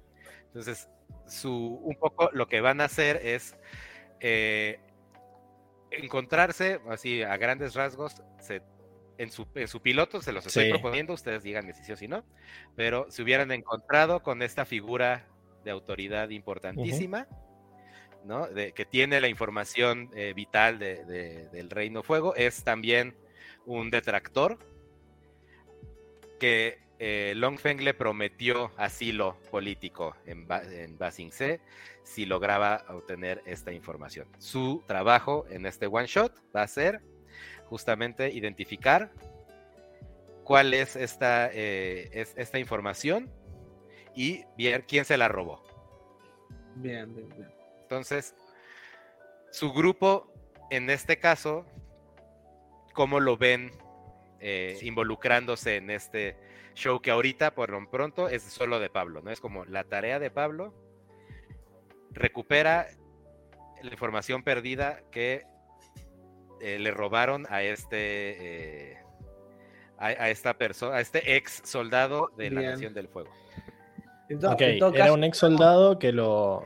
Entonces, 0.46 0.88
su, 1.26 1.50
un 1.82 1.96
poco 1.96 2.30
lo 2.32 2.46
que 2.48 2.60
van 2.60 2.80
a 2.80 2.84
hacer 2.84 3.16
es 3.22 3.56
eh, 4.20 4.78
encontrarse, 5.90 6.80
así 6.90 7.22
a 7.22 7.36
grandes 7.36 7.74
rasgos, 7.74 8.22
se- 8.40 8.62
en, 9.18 9.30
su, 9.30 9.46
en 9.54 9.68
su 9.68 9.80
piloto, 9.80 10.20
se 10.20 10.32
los 10.32 10.46
estoy 10.46 10.64
Sí. 10.66 10.70
proponiendo, 10.70 11.14
ustedes 11.14 11.42
díganme 11.42 11.72
si 11.72 11.84
sí 11.84 11.92
o 11.92 11.96
si 11.96 12.06
no, 12.08 12.24
pero 12.74 13.10
se 13.10 13.22
hubieran 13.22 13.50
encontrado 13.52 14.22
con 14.22 14.42
esta 14.42 14.66
figura 14.66 15.26
de 15.64 15.70
autoridad 15.70 16.28
importantísima, 16.28 17.26
De, 18.26 18.72
que 18.72 18.84
tiene 18.84 19.20
la 19.20 19.28
información 19.28 20.10
eh, 20.14 20.32
vital 20.34 20.78
de- 20.80 21.04
de- 21.04 21.48
del 21.50 21.70
Reino 21.70 22.02
Fuego, 22.02 22.34
es 22.34 22.64
también 22.64 23.14
un 23.66 23.90
detractor 23.90 24.58
que 26.40 26.78
eh, 26.98 27.34
Longfeng 27.36 27.84
le 27.84 27.94
prometió 27.94 28.72
asilo 28.76 29.36
político 29.50 30.16
en, 30.26 30.46
en 30.50 30.98
Basing 30.98 31.30
C 31.30 31.60
si 32.02 32.26
lograba 32.26 32.84
obtener 32.88 33.42
esta 33.46 33.72
información. 33.72 34.26
Su 34.38 34.82
trabajo 34.86 35.44
en 35.50 35.66
este 35.66 35.86
one 35.86 36.06
shot 36.06 36.32
va 36.54 36.62
a 36.62 36.68
ser 36.68 37.00
justamente 37.66 38.32
identificar 38.32 39.10
cuál 40.42 40.74
es 40.74 40.96
esta, 40.96 41.50
eh, 41.52 42.08
es- 42.12 42.34
esta 42.36 42.58
información 42.58 43.30
y 44.14 44.44
ver 44.58 44.84
quién 44.86 45.04
se 45.04 45.16
la 45.16 45.28
robó. 45.28 45.62
Bien, 46.76 47.14
bien, 47.14 47.28
bien. 47.36 47.55
Entonces, 47.86 48.34
su 49.52 49.72
grupo, 49.72 50.32
en 50.70 50.90
este 50.90 51.18
caso, 51.20 51.64
¿cómo 52.94 53.20
lo 53.20 53.36
ven 53.36 53.70
eh, 54.40 54.76
involucrándose 54.82 55.76
en 55.76 55.90
este 55.90 56.36
show 56.74 57.00
que 57.00 57.12
ahorita, 57.12 57.54
por 57.54 57.70
lo 57.70 57.88
pronto, 57.88 58.28
es 58.28 58.42
solo 58.42 58.80
de 58.80 58.90
Pablo, 58.90 59.22
¿no? 59.22 59.30
Es 59.30 59.40
como 59.40 59.64
la 59.66 59.84
tarea 59.84 60.18
de 60.18 60.30
Pablo 60.32 60.74
recupera 62.10 62.88
la 63.82 63.90
información 63.90 64.42
perdida 64.42 65.00
que 65.12 65.44
eh, 66.60 66.78
le 66.80 66.90
robaron 66.90 67.46
a 67.50 67.62
este 67.62 68.92
eh, 68.92 68.98
a, 69.98 70.06
a 70.06 70.30
esta 70.30 70.54
persona, 70.54 70.96
a 70.96 71.00
este 71.00 71.36
ex 71.36 71.62
soldado 71.64 72.30
de 72.36 72.50
la. 72.50 72.62
Nación 72.72 72.94
del 72.94 73.08
Fuego. 73.08 73.30
En 74.28 74.40
to- 74.40 74.50
Ok, 74.50 74.60
en 74.62 74.78
todo 74.80 74.92
era 74.94 75.12
un 75.12 75.22
ex 75.24 75.38
soldado 75.38 75.98
que 76.00 76.10
lo. 76.12 76.64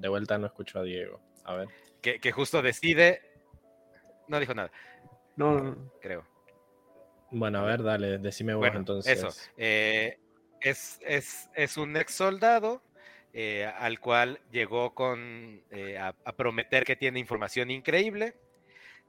De 0.00 0.08
vuelta 0.08 0.38
no 0.38 0.46
escucho 0.46 0.78
a 0.78 0.82
Diego. 0.82 1.20
A 1.44 1.54
ver. 1.54 1.68
Que, 2.00 2.18
que 2.18 2.32
justo 2.32 2.62
decide. 2.62 3.20
No 4.28 4.38
dijo 4.40 4.54
nada, 4.54 4.70
No, 5.36 5.52
no, 5.54 5.62
no. 5.74 5.92
creo. 6.00 6.26
Bueno, 7.30 7.60
a 7.60 7.64
ver, 7.64 7.82
dale, 7.82 8.18
decime 8.18 8.54
vos 8.54 8.60
Bueno, 8.60 8.78
entonces. 8.78 9.18
Eso. 9.18 9.28
eh, 9.56 10.18
es, 10.60 11.00
es, 11.02 11.48
es 11.54 11.76
un 11.76 11.96
ex 11.96 12.14
soldado 12.14 12.82
eh, 13.32 13.64
al 13.78 13.98
cual 14.00 14.40
llegó 14.50 14.94
con 14.94 15.62
eh, 15.70 15.98
a, 15.98 16.14
a 16.24 16.32
prometer 16.34 16.84
que 16.84 16.94
tiene 16.96 17.18
información 17.18 17.70
increíble, 17.70 18.34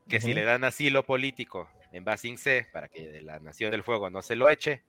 que 0.08 0.20
si 0.22 0.34
le 0.34 0.44
dan 0.44 0.64
asilo 0.64 1.06
político 1.06 1.70
en 1.92 2.04
Basing 2.06 2.38
C 2.38 2.68
para 2.74 2.88
que 2.88 3.08
de 3.12 3.22
la 3.22 3.40
Nación 3.40 3.72
del 3.72 3.84
Fuego 3.84 4.10
no 4.10 4.22
se 4.22 4.36
lo 4.36 4.50
eche. 4.50 4.84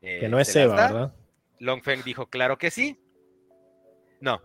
eh, 0.00 0.18
Que 0.20 0.28
no 0.28 0.38
es 0.40 0.48
Seba, 0.48 0.76
da. 0.76 0.86
¿verdad? 0.92 1.14
Longfeng 1.60 2.02
dijo, 2.04 2.26
claro 2.26 2.56
que 2.56 2.70
sí. 2.70 2.98
No. 4.20 4.40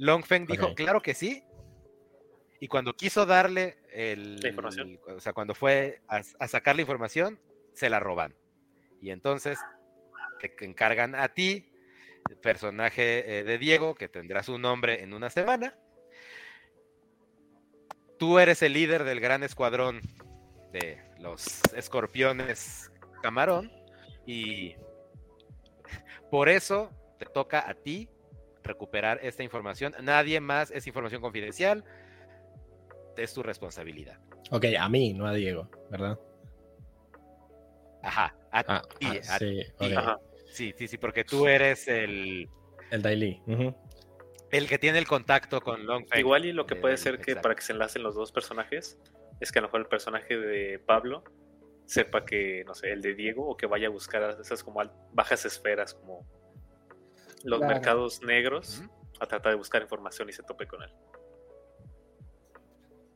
Longfeng 0.00 0.46
dijo, 0.46 0.74
claro 0.74 1.02
que 1.02 1.14
sí. 1.14 1.44
Y 2.58 2.68
cuando 2.68 2.94
quiso 2.94 3.26
darle 3.26 3.78
el, 3.92 4.40
La 4.40 4.48
información. 4.48 4.98
o 5.06 5.20
sea, 5.20 5.32
cuando 5.32 5.54
fue 5.54 6.00
a, 6.08 6.22
a 6.38 6.48
sacar 6.48 6.74
la 6.74 6.82
información, 6.82 7.38
se 7.74 7.90
la 7.90 8.00
roban. 8.00 8.34
Y 9.00 9.10
entonces 9.10 9.58
te 10.38 10.64
encargan 10.64 11.14
a 11.14 11.28
ti, 11.28 11.70
el 12.30 12.36
personaje 12.38 13.40
eh, 13.40 13.44
de 13.44 13.58
Diego, 13.58 13.94
que 13.94 14.08
tendrá 14.08 14.42
su 14.42 14.58
nombre 14.58 15.02
en 15.02 15.12
una 15.12 15.28
semana. 15.28 15.76
Tú 18.18 18.38
eres 18.38 18.62
el 18.62 18.72
líder 18.72 19.04
del 19.04 19.20
gran 19.20 19.42
escuadrón 19.42 20.00
de 20.72 20.98
los 21.18 21.60
escorpiones 21.74 22.90
camarón 23.22 23.70
y 24.26 24.76
por 26.30 26.48
eso 26.48 26.90
te 27.18 27.26
toca 27.26 27.68
a 27.68 27.74
ti 27.74 28.08
recuperar 28.70 29.18
esta 29.22 29.42
información. 29.42 29.94
Nadie 30.02 30.40
más 30.40 30.70
es 30.70 30.86
información 30.86 31.20
confidencial. 31.20 31.84
Es 33.16 33.34
tu 33.34 33.42
responsabilidad. 33.42 34.18
Ok, 34.50 34.64
a 34.78 34.88
mí, 34.88 35.12
no 35.12 35.26
a 35.26 35.34
Diego, 35.34 35.68
¿verdad? 35.90 36.18
Ajá. 38.02 38.34
A 38.52 38.64
Ah, 38.66 38.82
ti, 38.98 39.06
ah, 39.06 39.34
a 39.34 39.38
sí, 39.38 39.60
ti. 39.78 39.86
ok. 39.86 39.92
Ajá. 39.96 40.18
Sí, 40.52 40.74
sí, 40.76 40.88
sí, 40.88 40.98
porque 40.98 41.22
tú 41.24 41.46
eres 41.46 41.86
el, 41.86 42.48
El 42.90 43.02
Daily. 43.02 43.40
el 44.50 44.68
que 44.68 44.78
tiene 44.78 44.98
el 44.98 45.06
contacto 45.06 45.60
con 45.60 45.86
Longfeng. 45.86 46.18
Igual 46.18 46.44
y 46.46 46.52
lo 46.52 46.66
que 46.66 46.74
Eh, 46.74 46.80
puede 46.80 46.96
ser 46.96 47.16
que 47.16 47.32
exacto. 47.32 47.42
para 47.42 47.54
que 47.54 47.62
se 47.62 47.72
enlacen 47.72 48.02
los 48.02 48.14
dos 48.16 48.32
personajes 48.32 48.98
es 49.40 49.52
que 49.52 49.58
a 49.58 49.62
lo 49.62 49.68
mejor 49.68 49.80
el 49.82 49.86
personaje 49.86 50.36
de 50.36 50.78
Pablo 50.80 51.22
sepa 51.84 52.24
que, 52.24 52.64
no 52.66 52.74
sé, 52.74 52.90
el 52.92 53.02
de 53.02 53.14
Diego 53.14 53.48
o 53.48 53.56
que 53.56 53.66
vaya 53.66 53.86
a 53.88 53.90
buscar 53.90 54.22
a 54.22 54.30
esas 54.40 54.64
como 54.64 54.80
bajas 55.12 55.44
esferas 55.44 55.94
como 55.94 56.26
los 57.44 57.58
Claro. 57.58 57.74
mercados 57.74 58.22
negros 58.22 58.82
a 59.20 59.26
tratar 59.26 59.52
de 59.52 59.58
buscar 59.58 59.82
información 59.82 60.28
y 60.28 60.32
se 60.32 60.42
tope 60.42 60.66
con 60.66 60.82
él. 60.82 60.90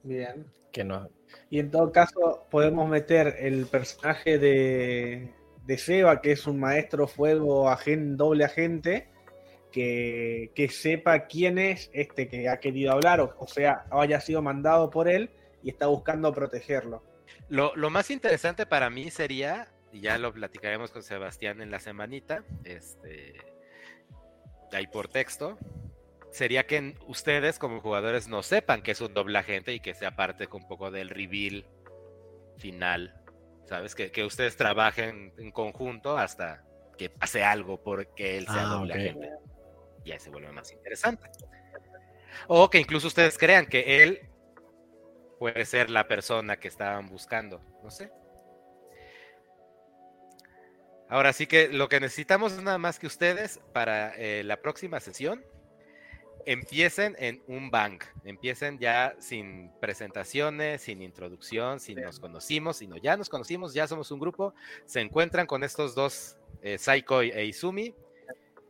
Bien. 0.03 0.47
Que 0.73 0.85
no. 0.85 1.09
Y 1.51 1.61
en 1.61 1.70
todo 1.70 1.91
caso, 1.93 2.47
podemos 2.51 2.89
meter 2.89 3.36
el 3.39 3.67
personaje 3.67 4.39
de, 4.39 5.33
de 5.65 5.78
Seba, 5.78 6.20
que 6.20 6.33
es 6.33 6.47
un 6.47 6.59
maestro 6.61 7.07
fuego 7.07 7.69
agen- 7.70 8.17
doble 8.17 8.44
agente, 8.44 9.09
que, 9.73 10.53
que 10.55 10.69
sepa 10.69 11.27
quién 11.27 11.59
es 11.59 11.91
este 11.93 12.28
que 12.28 12.49
ha 12.49 12.59
querido 12.61 12.93
hablar, 12.93 13.20
o, 13.20 13.35
o 13.39 13.47
sea, 13.47 13.86
haya 13.91 14.20
sido 14.20 14.43
mandado 14.43 14.91
por 14.91 15.09
él 15.09 15.31
y 15.62 15.70
está 15.70 15.86
buscando 15.86 16.33
protegerlo. 16.33 17.03
Lo, 17.49 17.75
lo 17.77 17.91
más 17.91 18.11
interesante 18.11 18.67
para 18.67 18.91
mí 18.91 19.11
sería, 19.11 19.69
y 19.93 20.01
ya 20.01 20.19
lo 20.19 20.33
platicaremos 20.33 20.91
con 20.91 21.03
Sebastián 21.03 21.61
en 21.61 21.70
la 21.70 21.81
semanita, 21.81 22.44
este, 22.65 23.35
ahí 24.75 24.86
por 24.86 25.09
texto, 25.09 25.59
sería 26.31 26.67
que 26.67 26.94
ustedes 27.07 27.59
como 27.59 27.81
jugadores 27.81 28.28
no 28.28 28.43
sepan 28.43 28.83
que 28.83 28.91
es 28.91 29.01
un 29.01 29.15
doble 29.15 29.39
agente 29.39 29.73
y 29.73 29.81
que 29.81 29.94
sea 29.94 30.17
parte 30.17 30.49
un 30.53 30.67
poco 30.67 30.91
del 30.91 31.11
reveal 31.11 31.67
final, 32.59 33.15
¿sabes? 33.67 33.94
Que, 33.94 34.11
que 34.11 34.25
ustedes 34.25 34.57
trabajen 34.57 35.33
en 35.39 35.53
conjunto 35.53 36.19
hasta 36.19 36.65
que 36.99 37.11
pase 37.11 37.43
algo 37.43 37.83
porque 37.83 38.36
él 38.36 38.47
sea 38.47 38.62
Ah, 38.62 38.75
doble 38.75 38.94
agente. 38.94 39.31
Ya 40.05 40.19
se 40.19 40.31
vuelve 40.31 40.53
más 40.53 40.70
interesante. 40.73 41.28
O 42.49 42.69
que 42.69 42.78
incluso 42.78 43.07
ustedes 43.07 43.39
crean 43.39 43.67
que 43.67 44.03
él 44.03 44.28
puede 45.39 45.65
ser 45.65 45.91
la 45.91 46.09
persona 46.09 46.57
que 46.59 46.69
estaban 46.69 47.09
buscando, 47.09 47.61
no 47.83 47.91
sé. 47.91 48.11
Ahora 51.15 51.33
sí 51.33 51.47
que 51.47 51.68
lo 51.68 51.89
que 51.89 52.01
necesitamos 52.01 52.55
es 52.55 52.62
nada 52.65 52.76
más 52.76 52.99
que 52.99 53.07
ustedes 53.07 53.60
para 53.73 54.17
eh, 54.17 54.43
la 54.43 54.57
próxima 54.60 54.99
sesión 54.99 55.44
empiecen 56.44 57.15
en 57.20 57.41
un 57.47 57.70
bank, 57.70 58.02
empiecen 58.25 58.81
ya 58.81 59.15
sin 59.20 59.70
presentaciones, 59.81 60.83
sin 60.83 61.02
introducción, 61.02 61.78
sin 61.78 62.01
nos 62.01 62.18
conocimos, 62.18 62.78
sino 62.78 62.97
ya 62.97 63.17
nos 63.17 63.28
conocimos, 63.28 63.75
ya 63.75 63.86
somos 63.86 64.10
un 64.10 64.18
grupo, 64.18 64.55
se 64.86 65.02
encuentran 65.02 65.47
con 65.47 65.62
estos 65.62 65.94
dos, 65.94 66.36
eh, 66.62 66.78
Saiko 66.78 67.23
e 67.23 67.44
Izumi, 67.44 67.94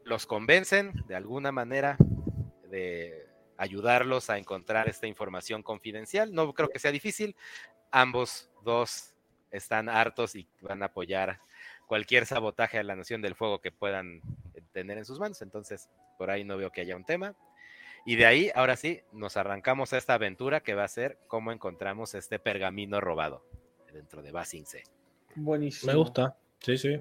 los 0.05 0.27
convencen 0.27 0.93
de 1.09 1.15
alguna 1.15 1.51
manera 1.51 1.97
de 2.69 3.27
ayudarlos 3.57 4.29
a 4.29 4.37
encontrar 4.37 4.87
esta 4.91 5.07
información 5.07 5.63
confidencial. 5.63 6.35
No 6.35 6.53
creo 6.53 6.69
que 6.69 6.79
sea 6.79 6.93
difícil, 6.93 7.37
ambos 7.91 8.51
dos 8.63 9.15
están 9.51 9.89
hartos 9.89 10.35
y 10.37 10.47
van 10.61 10.83
a 10.83 10.87
apoyar 10.87 11.41
cualquier 11.87 12.27
sabotaje 12.27 12.79
a 12.79 12.83
la 12.83 12.97
Nación 12.97 13.23
del 13.23 13.35
Fuego 13.35 13.61
que 13.61 13.71
puedan 13.73 14.21
tener 14.73 14.99
en 14.99 15.05
sus 15.05 15.19
manos, 15.21 15.41
entonces 15.43 15.89
por 16.19 16.31
ahí 16.31 16.45
no 16.45 16.57
veo 16.57 16.71
que 16.71 16.81
haya 16.81 16.97
un 16.97 17.05
tema. 17.05 17.35
Y 18.07 18.17
de 18.17 18.27
ahí, 18.27 18.51
ahora 18.55 18.77
sí, 18.77 19.01
nos 19.13 19.37
arrancamos 19.37 19.93
a 19.93 19.99
esta 19.99 20.15
aventura 20.15 20.61
que 20.61 20.75
va 20.75 20.85
a 20.85 20.89
ser 20.89 21.19
cómo 21.27 21.53
encontramos 21.53 22.15
este 22.15 22.39
pergamino 22.39 23.01
robado 23.01 23.45
dentro 23.93 24.23
de 24.23 24.31
Basing 24.33 24.67
C. 24.67 24.83
Buenísimo. 25.37 25.93
Me 25.93 25.99
gusta. 25.99 26.37
Sí, 26.61 26.77
sí. 26.77 27.01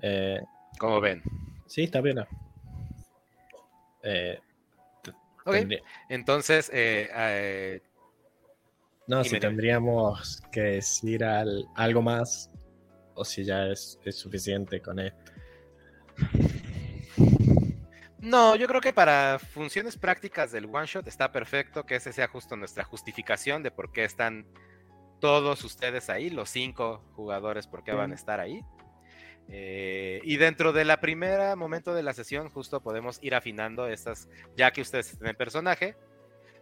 Eh, 0.00 0.40
¿Cómo 0.78 1.00
ven? 1.00 1.22
sí, 1.66 1.84
está 1.84 2.00
bien. 2.00 2.18
Eh, 4.02 4.38
t- 5.02 5.10
Ok, 5.46 5.52
tendría- 5.52 5.82
Entonces, 6.08 6.70
eh, 6.72 7.08
eh, 7.14 7.80
no, 9.06 9.22
si 9.24 9.38
tendríamos 9.38 10.42
que 10.50 10.60
decir 10.60 11.24
al- 11.24 11.66
algo 11.74 12.02
más 12.02 12.50
o 13.14 13.24
si 13.24 13.44
ya 13.44 13.66
es, 13.68 13.98
es 14.04 14.16
suficiente 14.16 14.80
con 14.80 14.98
esto. 14.98 15.32
no, 18.20 18.56
yo 18.56 18.66
creo 18.66 18.80
que 18.80 18.92
para 18.92 19.38
funciones 19.38 19.96
prácticas 19.96 20.52
del 20.52 20.66
one 20.66 20.86
shot 20.86 21.06
está 21.06 21.32
perfecto 21.32 21.84
que 21.84 21.96
ese 21.96 22.12
sea 22.12 22.28
justo 22.28 22.56
nuestra 22.56 22.84
justificación 22.84 23.62
de 23.62 23.70
por 23.70 23.92
qué 23.92 24.04
están 24.04 24.46
todos 25.20 25.64
ustedes 25.64 26.10
ahí, 26.10 26.30
los 26.30 26.50
cinco 26.50 27.02
jugadores, 27.14 27.66
por 27.66 27.82
qué 27.82 27.92
van 27.92 28.12
a 28.12 28.14
estar 28.14 28.40
ahí. 28.40 28.60
Eh, 29.48 30.20
y 30.24 30.36
dentro 30.36 30.72
de 30.72 30.84
la 30.84 31.00
primera 31.00 31.54
momento 31.56 31.94
de 31.94 32.02
la 32.02 32.14
sesión, 32.14 32.48
justo 32.48 32.82
podemos 32.82 33.18
ir 33.22 33.34
afinando 33.34 33.86
estas, 33.88 34.28
ya 34.56 34.70
que 34.70 34.80
ustedes 34.80 35.12
estén 35.12 35.28
en 35.28 35.36
personaje, 35.36 35.96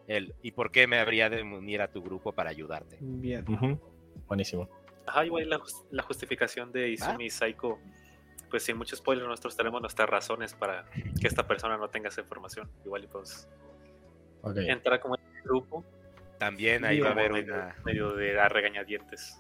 el 0.09 0.35
y 0.43 0.53
por 0.53 0.73
qué 0.73 0.87
me 0.87 0.99
habría 0.99 1.31
de 1.31 1.43
unir 1.43 1.81
a 1.81 1.91
tu 1.91 2.03
grupo 2.03 2.33
para 2.33 2.51
ayudarte. 2.51 2.99
Bien. 3.01 3.45
Buenísimo. 4.27 4.69
Ajá, 5.07 5.25
igual 5.25 5.49
la, 5.49 5.61
la 5.91 6.03
justificación 6.03 6.71
de 6.73 6.91
Izumi 6.91 7.27
y 7.27 7.31
Saiko, 7.31 7.81
pues 8.51 8.63
sin 8.63 8.77
mucho 8.77 8.95
spoiler, 8.97 9.27
nosotros 9.27 9.57
tenemos 9.57 9.81
nuestras 9.81 10.09
razones 10.09 10.55
para 10.55 10.85
que 11.21 11.27
esta 11.27 11.47
persona 11.47 11.77
no 11.77 11.89
tenga 11.89 12.09
esa 12.09 12.21
información. 12.21 12.71
Igual 12.85 13.05
y 13.05 13.07
pues 13.09 13.49
Ok. 14.43 14.57
entrar 14.59 15.01
como 15.01 15.17
en 15.17 15.37
el 15.37 15.43
grupo, 15.43 15.85
También 16.39 16.85
ahí 16.85 17.01
va 17.01 17.11
a 17.11 17.13
haber 17.13 17.33
medio, 17.33 17.55
una 17.55 17.77
medio 17.85 18.13
de 18.15 18.39
a 18.41 18.49
regañadientes. 18.49 19.39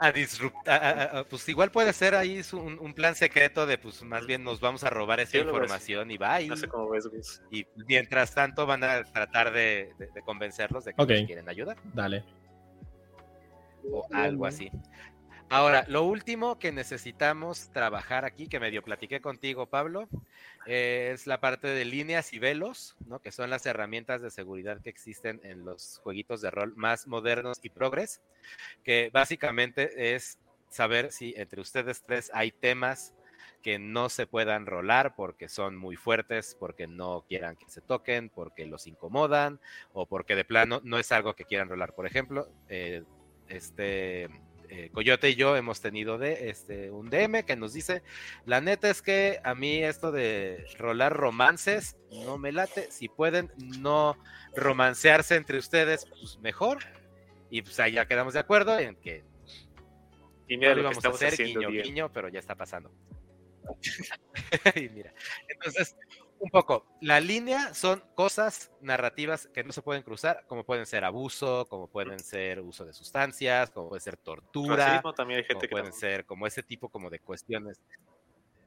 a 0.00 0.12
disrupt- 0.12 0.68
a- 0.68 0.76
a- 0.76 1.18
a- 1.20 1.24
pues 1.24 1.48
igual 1.48 1.72
puede 1.72 1.92
ser 1.92 2.14
ahí 2.14 2.40
un, 2.52 2.78
un 2.78 2.94
plan 2.94 3.16
secreto 3.16 3.66
de 3.66 3.78
pues 3.78 4.00
más 4.04 4.24
bien 4.26 4.44
nos 4.44 4.60
vamos 4.60 4.84
a 4.84 4.90
robar 4.90 5.18
esa 5.18 5.38
información 5.38 6.08
y 6.12 6.16
va 6.18 6.40
y, 6.40 6.46
No 6.48 6.56
sé 6.56 6.68
cómo 6.68 6.88
ves, 6.90 7.08
Gus. 7.08 7.42
y 7.50 7.66
mientras 7.88 8.32
tanto 8.32 8.64
van 8.64 8.84
a 8.84 9.02
tratar 9.02 9.52
de, 9.52 9.92
de- 9.98 10.06
de 10.06 10.22
convencerlos 10.22 10.84
de 10.84 10.94
que 10.94 11.04
nos 11.04 11.26
quieren 11.26 11.48
ayudar 11.48 11.78
Dale. 11.94 12.22
O 13.90 14.06
algo 14.12 14.46
así. 14.46 14.70
Ahora, 15.50 15.86
lo 15.88 16.04
último 16.04 16.58
que 16.58 16.72
necesitamos 16.72 17.70
trabajar 17.72 18.26
aquí, 18.26 18.48
que 18.48 18.60
medio 18.60 18.82
platiqué 18.82 19.22
contigo, 19.22 19.64
Pablo, 19.64 20.06
es 20.66 21.26
la 21.26 21.40
parte 21.40 21.68
de 21.68 21.86
líneas 21.86 22.34
y 22.34 22.38
velos, 22.38 22.96
¿no? 23.06 23.20
que 23.20 23.32
son 23.32 23.48
las 23.48 23.64
herramientas 23.64 24.20
de 24.20 24.30
seguridad 24.30 24.82
que 24.82 24.90
existen 24.90 25.40
en 25.44 25.64
los 25.64 26.00
jueguitos 26.02 26.42
de 26.42 26.50
rol 26.50 26.74
más 26.76 27.06
modernos 27.06 27.60
y 27.62 27.70
progres, 27.70 28.20
que 28.84 29.08
básicamente 29.10 30.14
es 30.14 30.38
saber 30.68 31.12
si 31.12 31.32
entre 31.34 31.62
ustedes 31.62 32.02
tres 32.04 32.30
hay 32.34 32.52
temas 32.52 33.14
que 33.62 33.78
no 33.78 34.10
se 34.10 34.26
puedan 34.26 34.66
rolar 34.66 35.14
porque 35.16 35.48
son 35.48 35.76
muy 35.76 35.96
fuertes, 35.96 36.56
porque 36.60 36.86
no 36.86 37.24
quieran 37.26 37.56
que 37.56 37.70
se 37.70 37.80
toquen, 37.80 38.28
porque 38.28 38.66
los 38.66 38.86
incomodan 38.86 39.60
o 39.94 40.04
porque 40.06 40.36
de 40.36 40.44
plano 40.44 40.82
no 40.84 40.98
es 40.98 41.10
algo 41.10 41.34
que 41.34 41.44
quieran 41.44 41.70
rolar. 41.70 41.94
Por 41.94 42.06
ejemplo, 42.06 42.48
eh, 42.68 43.02
este 43.48 44.28
eh, 44.70 44.90
Coyote 44.92 45.30
y 45.30 45.34
yo 45.34 45.56
hemos 45.56 45.80
tenido 45.80 46.18
de 46.18 46.50
este 46.50 46.90
un 46.90 47.08
DM 47.08 47.42
que 47.44 47.56
nos 47.56 47.72
dice, 47.72 48.02
la 48.44 48.60
neta 48.60 48.90
es 48.90 49.00
que 49.00 49.40
a 49.42 49.54
mí 49.54 49.82
esto 49.82 50.12
de 50.12 50.66
rolar 50.78 51.14
romances 51.14 51.96
no 52.10 52.36
me 52.36 52.52
late, 52.52 52.90
si 52.90 53.08
pueden 53.08 53.50
no 53.56 54.16
romancearse 54.54 55.36
entre 55.36 55.58
ustedes, 55.58 56.06
pues 56.06 56.38
mejor. 56.38 56.78
Y 57.50 57.62
pues 57.62 57.80
ahí 57.80 57.92
ya 57.92 58.06
quedamos 58.06 58.34
de 58.34 58.40
acuerdo 58.40 58.78
en 58.78 58.96
que 58.96 59.24
Y 60.48 60.58
no 60.58 60.74
lo 60.74 60.82
lo 60.82 60.90
que 60.90 61.06
a 61.06 61.10
hacer, 61.10 61.36
guiño, 61.36 61.70
guiño, 61.70 62.12
pero 62.12 62.28
ya 62.28 62.38
está 62.38 62.54
pasando. 62.54 62.92
y 64.76 64.88
mira, 64.90 65.14
entonces, 65.48 65.96
un 66.40 66.50
poco, 66.50 66.86
la 67.00 67.20
línea 67.20 67.74
son 67.74 68.02
cosas 68.14 68.70
narrativas 68.80 69.48
que 69.52 69.64
no 69.64 69.72
se 69.72 69.82
pueden 69.82 70.02
cruzar, 70.02 70.44
como 70.46 70.64
pueden 70.64 70.86
ser 70.86 71.04
abuso, 71.04 71.66
como 71.68 71.88
pueden 71.88 72.18
ser 72.20 72.60
uso 72.60 72.84
de 72.84 72.92
sustancias, 72.92 73.70
como 73.70 73.88
puede 73.88 74.00
ser 74.00 74.16
tortura, 74.16 74.76
Racismo 74.86 75.14
también 75.14 75.38
hay 75.38 75.44
como 75.46 75.60
gente 75.60 75.68
que 75.68 75.72
pueden 75.72 75.90
no. 75.90 75.92
ser 75.92 76.24
como 76.26 76.46
ese 76.46 76.62
tipo 76.62 76.88
como 76.88 77.10
de 77.10 77.20
cuestiones 77.20 77.80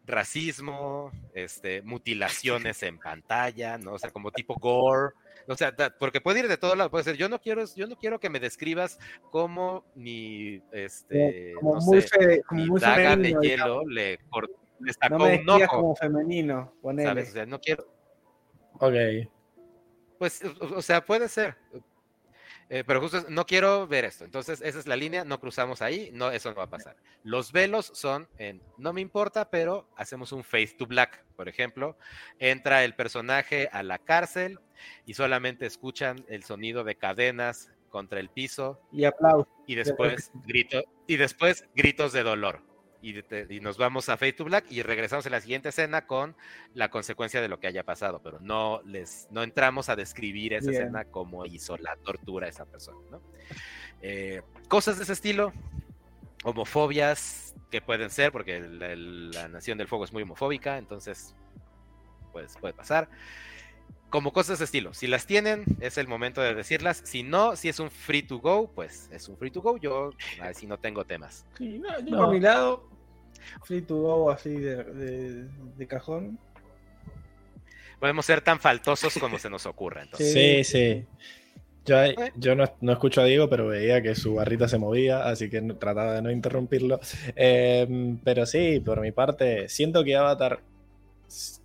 racismo, 0.06 1.12
este, 1.34 1.82
mutilaciones 1.84 2.82
en 2.84 2.98
pantalla, 3.00 3.78
¿no? 3.78 3.94
O 3.94 4.00
sea, 4.00 4.10
como 4.12 4.32
tipo 4.32 4.56
gore, 4.56 5.14
o 5.48 5.56
sea, 5.56 5.72
da- 5.72 5.96
porque 5.98 6.22
puede 6.22 6.40
ir 6.40 6.48
de 6.48 6.58
todo 6.58 6.76
lado, 6.76 6.90
puede 6.90 7.04
ser, 7.04 7.18
yo 7.18 7.30
no 7.30 7.40
quiero, 7.40 7.64
yo 7.76 7.88
no 7.88 7.96
quiero 7.96 8.20
que 8.20 8.30
me 8.30 8.40
describas 8.40 8.98
como 9.30 9.86
mi, 9.96 10.62
este, 10.72 11.54
como 11.56 11.76
no 11.76 11.82
muy, 11.82 12.02
sé, 12.02 12.08
fe- 12.08 12.42
como 12.48 12.62
mi 12.62 12.68
muy 12.70 12.80
daga 12.82 13.16
de 13.16 13.16
femenino. 13.16 13.40
digamos. 13.42 13.44
hielo 13.44 13.86
le, 13.88 14.20
cor- 14.30 14.50
le 14.84 15.10
No 15.10 15.20
me 15.20 15.40
un 15.40 15.50
ojo, 15.50 15.68
como 15.78 15.96
femenino. 15.96 16.74
Ponele. 16.82 17.08
¿sabes? 17.10 17.30
O 17.30 17.32
sea, 17.34 17.46
no 17.46 17.60
quiero, 17.60 17.86
Ok. 18.74 18.94
pues, 20.18 20.42
o, 20.60 20.78
o 20.78 20.82
sea, 20.82 21.04
puede 21.06 21.28
ser. 21.30 21.56
Eh, 22.74 22.86
pero 22.88 23.02
justo 23.02 23.26
no 23.28 23.46
quiero 23.46 23.86
ver 23.86 24.06
esto. 24.06 24.24
Entonces, 24.24 24.62
esa 24.62 24.80
es 24.80 24.88
la 24.88 24.96
línea, 24.96 25.26
no 25.26 25.42
cruzamos 25.42 25.82
ahí, 25.82 26.10
no, 26.14 26.32
eso 26.32 26.52
no 26.52 26.56
va 26.56 26.64
a 26.64 26.70
pasar. 26.70 26.96
Los 27.22 27.52
velos 27.52 27.92
son 27.94 28.30
en, 28.38 28.62
no 28.78 28.94
me 28.94 29.02
importa, 29.02 29.50
pero 29.50 29.90
hacemos 29.98 30.32
un 30.32 30.42
face 30.46 30.74
to 30.78 30.86
black, 30.88 31.26
por 31.36 31.50
ejemplo. 31.50 31.98
Entra 32.40 32.86
el 32.86 32.96
personaje 32.96 33.68
a 33.74 33.84
la 33.84 33.98
cárcel 34.00 34.58
y 35.06 35.16
solamente 35.16 35.66
escuchan 35.66 36.24
el 36.30 36.44
sonido 36.44 36.86
de 36.86 36.96
cadenas 36.96 37.70
contra 37.90 38.22
el 38.22 38.30
piso 38.30 38.80
Y 38.94 39.04
aplausos. 39.04 39.52
y 39.68 39.76
después 39.76 40.32
grito, 40.46 40.82
y 41.08 41.18
después 41.18 41.66
gritos 41.76 42.14
de 42.14 42.24
dolor. 42.24 42.62
Y, 43.04 43.14
de- 43.14 43.48
y 43.50 43.60
nos 43.62 43.78
vamos 43.78 44.10
a 44.10 44.18
Fade 44.18 44.34
to 44.34 44.46
Black 44.46 44.66
y 44.70 44.84
regresamos 44.84 45.26
en 45.26 45.32
la 45.32 45.42
siguiente 45.42 45.70
escena 45.70 46.06
con 46.06 46.36
la 46.76 46.90
consecuencia 46.92 47.42
de 47.42 47.48
lo 47.48 47.60
que 47.60 47.66
haya 47.68 47.84
pasado, 47.84 48.22
pero 48.24 48.40
no 48.42 48.82
les 48.86 49.28
no 49.32 49.42
entramos 49.42 49.90
a 49.90 49.96
describir 49.96 50.54
esa 50.54 50.70
Bien. 50.70 50.84
escena 50.84 51.06
como 51.06 51.46
hizo 51.48 51.78
la 51.78 51.96
tortura 51.96 52.46
a 52.46 52.50
esa 52.50 52.66
persona, 52.66 53.00
¿no? 53.10 53.22
Eh, 54.04 54.44
cosas 54.68 54.98
de 54.98 55.04
ese 55.04 55.14
estilo, 55.14 55.52
homofobias 56.44 57.56
que 57.72 57.82
pueden 57.82 58.10
ser, 58.10 58.32
porque 58.32 58.58
el- 58.58 59.32
la 59.32 59.48
Nación 59.48 59.78
del 59.78 59.88
Fuego 59.88 60.06
es 60.06 60.14
muy 60.14 60.24
homofóbica, 60.24 60.78
entonces 60.78 61.34
pues 62.34 62.56
puede 62.60 62.74
pasar. 62.74 63.10
Como 64.10 64.34
cosas 64.34 64.50
de 64.50 64.54
ese 64.56 64.64
estilo, 64.66 64.94
si 64.94 65.08
las 65.08 65.26
tienen, 65.26 65.64
es 65.80 65.98
el 65.98 66.08
momento 66.08 66.42
de 66.42 66.54
decirlas. 66.54 67.02
Si 67.06 67.24
no, 67.24 67.56
si 67.56 67.70
es 67.70 67.80
un 67.80 67.90
free 67.90 68.24
to 68.24 68.40
go, 68.40 68.70
pues 68.74 69.10
es 69.12 69.30
un 69.30 69.38
free 69.38 69.52
to 69.52 69.62
go. 69.62 69.78
Yo 69.78 70.12
así 70.42 70.68
no 70.68 70.78
tengo 70.78 71.06
temas. 71.06 71.46
Sí, 71.58 71.80
no, 71.80 71.98
yo 72.00 72.12
No. 72.12 72.18
por 72.26 72.34
mi 72.34 72.40
lado, 72.42 72.90
free 73.64 73.82
to 73.82 73.96
go 73.96 74.32
así 74.32 74.52
de, 74.52 74.84
de, 74.84 75.48
de 75.78 75.88
cajón. 75.88 76.40
Podemos 78.00 78.26
ser 78.26 78.42
tan 78.42 78.60
faltosos 78.60 79.14
como 79.20 79.38
se 79.38 79.50
nos 79.50 79.66
ocurra. 79.66 80.02
Entonces. 80.04 80.34
Sí, 80.34 80.64
sí. 80.64 81.06
Yo, 82.36 82.56
no, 82.56 82.66
no 82.82 82.92
escucho 82.92 83.22
a 83.22 83.26
Diego, 83.26 83.50
pero 83.50 83.68
veía 83.68 84.02
que 84.02 84.14
su 84.14 84.36
barrita 84.36 84.68
se 84.68 84.78
movía, 84.78 85.26
así 85.28 85.50
que 85.50 85.62
trataba 85.62 86.14
de 86.14 86.22
no 86.22 86.32
interrumpirlo. 86.32 87.00
Eh, 87.36 88.18
pero 88.24 88.46
sí, 88.46 88.80
por 88.80 89.02
mi 89.02 89.12
parte, 89.12 89.68
siento 89.68 90.04
que 90.04 90.16
Avatar 90.16 90.62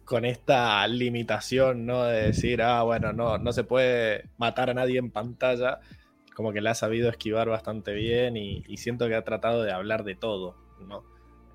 con 0.04 0.24
esta 0.24 0.86
limitación, 0.88 1.84
¿no? 1.84 2.04
De 2.04 2.28
decir, 2.28 2.62
ah, 2.62 2.82
bueno, 2.82 3.12
no, 3.12 3.38
no 3.38 3.52
se 3.52 3.64
puede 3.64 4.30
matar 4.38 4.70
a 4.70 4.74
nadie 4.74 4.98
en 4.98 5.10
pantalla, 5.10 5.80
como 6.34 6.52
que 6.52 6.60
la 6.60 6.70
ha 6.70 6.74
sabido 6.74 7.10
esquivar 7.10 7.48
bastante 7.48 7.92
bien 7.92 8.36
y, 8.36 8.62
y 8.68 8.76
siento 8.78 9.08
que 9.08 9.16
ha 9.16 9.24
tratado 9.24 9.62
de 9.64 9.72
hablar 9.72 10.04
de 10.04 10.14
todo, 10.14 10.56
¿no? 10.86 11.04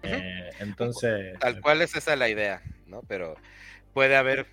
Eh, 0.04 0.50
entonces, 0.60 1.38
Tal 1.40 1.62
cual 1.62 1.82
es 1.82 1.96
esa 1.96 2.16
la 2.16 2.30
idea, 2.30 2.62
¿no? 2.88 3.02
Pero 3.08 3.36
puede 3.94 4.16
haber 4.16 4.48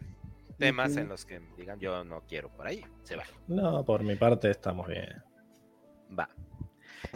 temas 0.58 0.96
en 0.96 1.08
los 1.08 1.24
que 1.24 1.40
digan 1.56 1.78
yo 1.78 2.04
no 2.04 2.22
quiero 2.28 2.48
por 2.50 2.66
ahí. 2.66 2.84
Se 3.04 3.16
va. 3.16 3.24
no, 3.46 3.84
por 3.84 4.02
mi 4.02 4.16
parte 4.16 4.50
estamos 4.50 4.86
bien. 4.88 5.22
Va. 6.18 6.28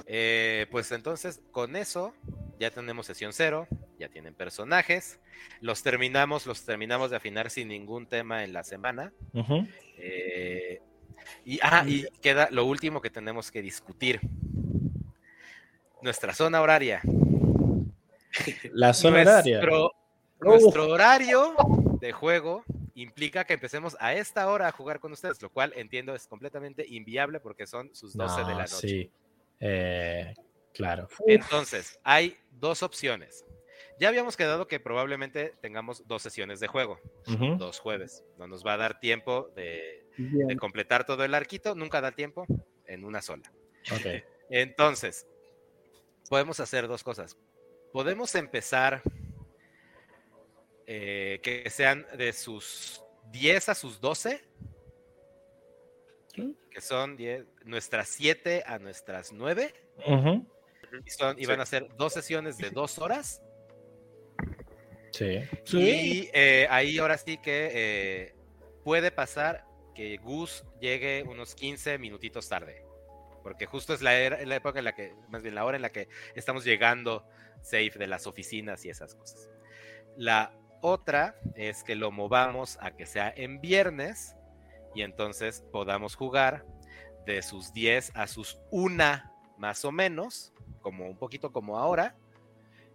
Eh, 0.07 0.67
pues 0.71 0.93
entonces, 0.93 1.43
con 1.51 1.77
eso, 1.77 2.15
ya 2.59 2.71
tenemos 2.71 3.07
sesión 3.07 3.33
cero, 3.33 3.67
ya 3.99 4.09
tienen 4.09 4.35
personajes. 4.35 5.21
Los 5.61 5.83
terminamos, 5.83 6.47
los 6.47 6.65
terminamos 6.65 7.11
de 7.11 7.17
afinar 7.17 7.51
sin 7.51 7.69
ningún 7.69 8.07
tema 8.07 8.45
en 8.45 8.53
la 8.53 8.65
semana. 8.65 9.13
Eh, 9.99 10.81
y, 11.45 11.59
ah, 11.63 11.85
y 11.87 12.07
queda 12.21 12.49
lo 12.51 12.65
último 12.65 13.01
que 13.01 13.11
tenemos 13.11 13.51
que 13.51 13.63
discutir. 13.63 14.21
Nuestra 16.01 16.35
zona 16.35 16.61
horaria. 16.61 17.01
La 18.73 18.93
zona 18.95 19.23
horaria. 19.23 19.59
Nuestro, 19.59 19.93
nuestro 20.41 20.89
horario 20.89 21.55
de 22.01 22.13
juego 22.13 22.65
implica 22.95 23.45
que 23.45 23.55
empecemos 23.55 23.97
a 24.01 24.15
esta 24.15 24.49
hora 24.49 24.69
a 24.69 24.73
jugar 24.73 25.01
con 25.01 25.13
ustedes, 25.13 25.41
lo 25.41 25.51
cual 25.51 25.73
entiendo 25.77 26.15
es 26.15 26.27
completamente 26.27 26.85
inviable 26.87 27.41
porque 27.41 27.67
son 27.67 27.95
sus 27.95 28.15
12 28.15 28.45
de 28.45 28.55
la 28.55 28.63
noche. 28.65 28.89
Sí. 28.89 29.11
Eh, 29.61 30.35
claro. 30.75 31.09
Entonces, 31.27 31.99
hay 32.03 32.37
dos 32.51 32.83
opciones. 32.83 33.45
Ya 33.99 34.09
habíamos 34.09 34.37
quedado 34.37 34.67
que 34.67 34.81
probablemente 34.81 35.55
tengamos 35.61 36.07
dos 36.09 36.23
sesiones 36.23 36.59
de 36.61 36.67
juego, 36.67 36.99
dos 37.57 37.79
jueves. 37.79 38.25
No 38.39 38.47
nos 38.49 38.67
va 38.67 38.75
a 38.75 38.77
dar 38.77 38.99
tiempo 38.99 39.51
de, 39.55 40.07
completar 40.59 41.05
todo 41.07 41.25
el 41.25 41.35
arquito, 41.35 41.75
nunca 41.75 42.01
da 42.01 42.13
tiempo 42.13 42.47
en 42.87 43.05
una 43.05 43.23
sola. 43.23 43.53
Entonces, 44.51 45.27
podemos 46.29 46.59
hacer 46.61 46.89
dos 46.89 47.05
cosas. 47.05 47.37
Podemos 47.93 48.35
empezar 48.35 49.03
eh, 50.87 51.41
que 51.43 51.69
sean 51.71 52.07
de 52.17 52.33
sus 52.33 53.03
10 53.31 53.69
a 53.69 53.75
sus 53.75 54.01
12, 54.01 54.43
¿Sí? 56.35 56.57
que 56.71 56.81
son 56.81 57.17
10, 57.17 57.45
nuestras 57.65 58.09
7 58.09 58.65
a 58.67 58.79
nuestras 58.79 59.33
9, 59.33 59.75
Ujú. 60.07 60.47
y, 61.05 61.11
son, 61.11 61.39
y 61.39 61.43
Sí. 61.43 61.47
van 61.47 61.61
a 61.61 61.67
ser 61.67 61.89
dos 61.97 62.13
sesiones 62.15 62.57
de 62.59 62.71
dos 62.71 62.99
horas. 62.99 63.43
Sí. 65.13 65.41
Y 65.77 66.31
eh, 66.33 66.67
ahí 66.71 66.99
ahora 66.99 67.19
sí 67.19 67.37
que 67.37 67.71
eh, 67.73 68.35
puede 68.83 69.11
pasar 69.11 69.67
que 69.95 70.17
Gus 70.17 70.65
llegue 70.81 71.23
unos 71.29 71.55
15 71.55 71.99
minutitos 71.99 72.49
tarde. 72.49 72.82
Porque 73.43 73.67
justo 73.67 73.95
es 73.95 74.03
la, 74.03 74.15
era- 74.15 74.45
la 74.45 74.57
época 74.57 74.79
en 74.79 74.85
la 74.85 74.95
que, 74.95 75.15
más 75.29 75.43
bien 75.43 75.55
la 75.55 75.65
hora 75.65 75.77
en 75.77 75.83
la 75.83 75.91
que 75.91 76.09
estamos 76.35 76.65
llegando 76.65 77.27
safe 77.63 77.93
de 77.97 78.07
las 78.07 78.27
oficinas 78.27 78.85
y 78.85 78.91
esas 78.91 79.15
cosas. 79.15 79.49
La 80.17 80.53
otra 80.81 81.37
es 81.55 81.85
que 81.85 81.95
lo 81.95 82.11
movamos 82.11 82.79
a 82.81 82.91
que 82.93 83.07
sea 83.07 83.33
en 83.37 83.61
viernes 83.61 84.35
y 84.95 85.03
entonces 85.03 85.65
podamos 85.73 86.15
jugar 86.17 86.65
de 87.25 87.41
sus 87.43 87.73
10 87.73 88.13
a 88.15 88.27
sus 88.27 88.59
1 88.71 89.23
más 89.59 89.85
o 89.85 89.93
menos, 89.93 90.53
como 90.81 91.07
un 91.07 91.17
poquito 91.17 91.53
como 91.53 91.79
ahora, 91.79 92.17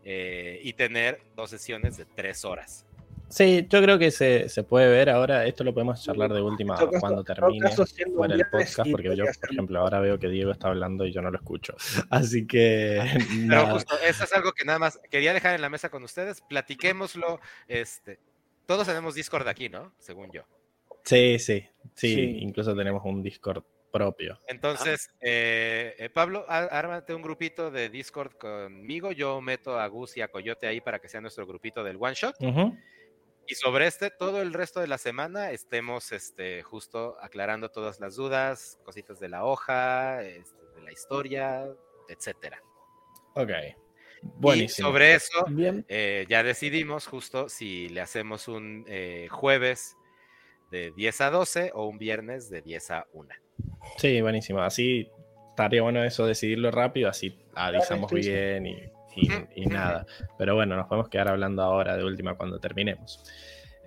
eh, 0.03 0.59
y 0.63 0.73
tener 0.73 1.21
dos 1.35 1.49
sesiones 1.49 1.95
de 1.97 2.05
tres 2.05 2.43
horas. 2.43 2.85
Sí, 3.29 3.67
yo 3.69 3.81
creo 3.81 3.99
que 3.99 4.09
se, 4.11 4.47
se 4.49 4.63
puede 4.63 4.87
ver 4.89 5.09
ahora. 5.09 5.45
Esto 5.45 5.63
lo 5.63 5.73
podemos 5.73 6.03
charlar 6.03 6.31
de 6.31 6.41
última 6.41 6.75
caso- 6.75 6.89
cuando 6.99 7.23
termine 7.23 7.69
fuera 8.15 8.35
el 8.35 8.45
podcast, 8.49 8.89
porque 8.89 9.15
yo, 9.15 9.25
por 9.25 9.51
ejemplo, 9.51 9.79
ahora 9.79 9.99
veo 9.99 10.17
que 10.17 10.29
Diego 10.29 10.51
está 10.51 10.69
hablando 10.69 11.05
y 11.05 11.11
yo 11.11 11.21
no 11.21 11.29
lo 11.29 11.37
escucho. 11.37 11.75
Así 12.09 12.47
que 12.47 13.01
Pero 13.29 13.45
nada. 13.45 13.73
justo, 13.73 13.95
eso 13.99 14.23
es 14.23 14.33
algo 14.33 14.53
que 14.53 14.63
nada 14.65 14.79
más 14.79 14.99
quería 15.09 15.33
dejar 15.33 15.55
en 15.55 15.61
la 15.61 15.69
mesa 15.69 15.89
con 15.89 16.03
ustedes. 16.03 16.41
Platiquémoslo. 16.41 17.39
Este, 17.67 18.19
todos 18.65 18.87
tenemos 18.87 19.15
Discord 19.15 19.47
aquí, 19.47 19.67
¿no? 19.69 19.93
Según 19.99 20.31
yo. 20.31 20.43
Sí, 21.03 21.37
sí, 21.39 21.65
sí, 21.95 22.15
Sí. 22.15 22.37
Incluso 22.41 22.75
tenemos 22.75 23.01
un 23.05 23.21
Discord 23.23 23.63
propio. 23.91 24.39
Entonces, 24.47 25.09
eh, 25.21 25.95
eh, 25.97 26.09
Pablo, 26.09 26.45
ármate 26.49 27.13
un 27.13 27.21
grupito 27.21 27.71
de 27.71 27.89
Discord 27.89 28.33
conmigo. 28.37 29.11
Yo 29.11 29.39
meto 29.41 29.79
a 29.79 29.87
Gus 29.87 30.17
y 30.17 30.21
a 30.21 30.27
Coyote 30.27 30.67
ahí 30.67 30.81
para 30.81 30.99
que 30.99 31.07
sea 31.09 31.21
nuestro 31.21 31.47
grupito 31.47 31.83
del 31.83 31.97
One 31.99 32.13
Shot. 32.13 32.35
Ujú. 32.41 32.77
Y 33.47 33.55
sobre 33.55 33.87
este, 33.87 34.11
todo 34.11 34.41
el 34.41 34.53
resto 34.53 34.81
de 34.81 34.87
la 34.87 34.97
semana 34.97 35.51
estemos 35.51 36.11
este, 36.11 36.63
justo 36.63 37.17
aclarando 37.21 37.69
todas 37.69 37.99
las 37.99 38.15
dudas, 38.15 38.77
cositas 38.83 39.19
de 39.19 39.29
la 39.29 39.45
hoja, 39.45 40.21
este, 40.23 40.61
de 40.75 40.81
la 40.81 40.91
historia, 40.91 41.65
etcétera. 42.09 42.61
Ok. 43.35 43.49
Y 43.49 43.75
Buenísimo. 44.21 44.89
sobre 44.89 45.13
eso, 45.13 45.45
Bien. 45.47 45.85
eh, 45.87 46.25
ya 46.27 46.43
decidimos 46.43 47.07
justo 47.07 47.49
si 47.49 47.87
le 47.89 48.01
hacemos 48.01 48.47
un 48.47 48.83
eh, 48.87 49.27
jueves 49.29 49.95
de 50.71 50.91
10 50.91 51.21
a 51.21 51.29
12 51.29 51.71
o 51.73 51.85
un 51.85 51.97
viernes 51.97 52.49
de 52.49 52.61
10 52.61 52.91
a 52.91 53.07
1. 53.13 53.29
Sí, 53.97 54.21
buenísimo. 54.21 54.61
Así 54.61 55.09
estaría 55.49 55.81
bueno 55.81 56.03
eso, 56.03 56.25
decidirlo 56.25 56.69
rápido, 56.71 57.09
así 57.09 57.37
avisamos 57.55 58.11
bien 58.11 58.65
y, 58.65 58.96
y- 59.17 59.63
y 59.63 59.65
nada. 59.65 60.05
Pero 60.37 60.55
bueno, 60.55 60.75
nos 60.75 60.87
podemos 60.87 61.09
quedar 61.09 61.27
hablando 61.29 61.61
ahora 61.63 61.95
de 61.97 62.03
última 62.03 62.35
cuando 62.35 62.59
terminemos. 62.59 63.23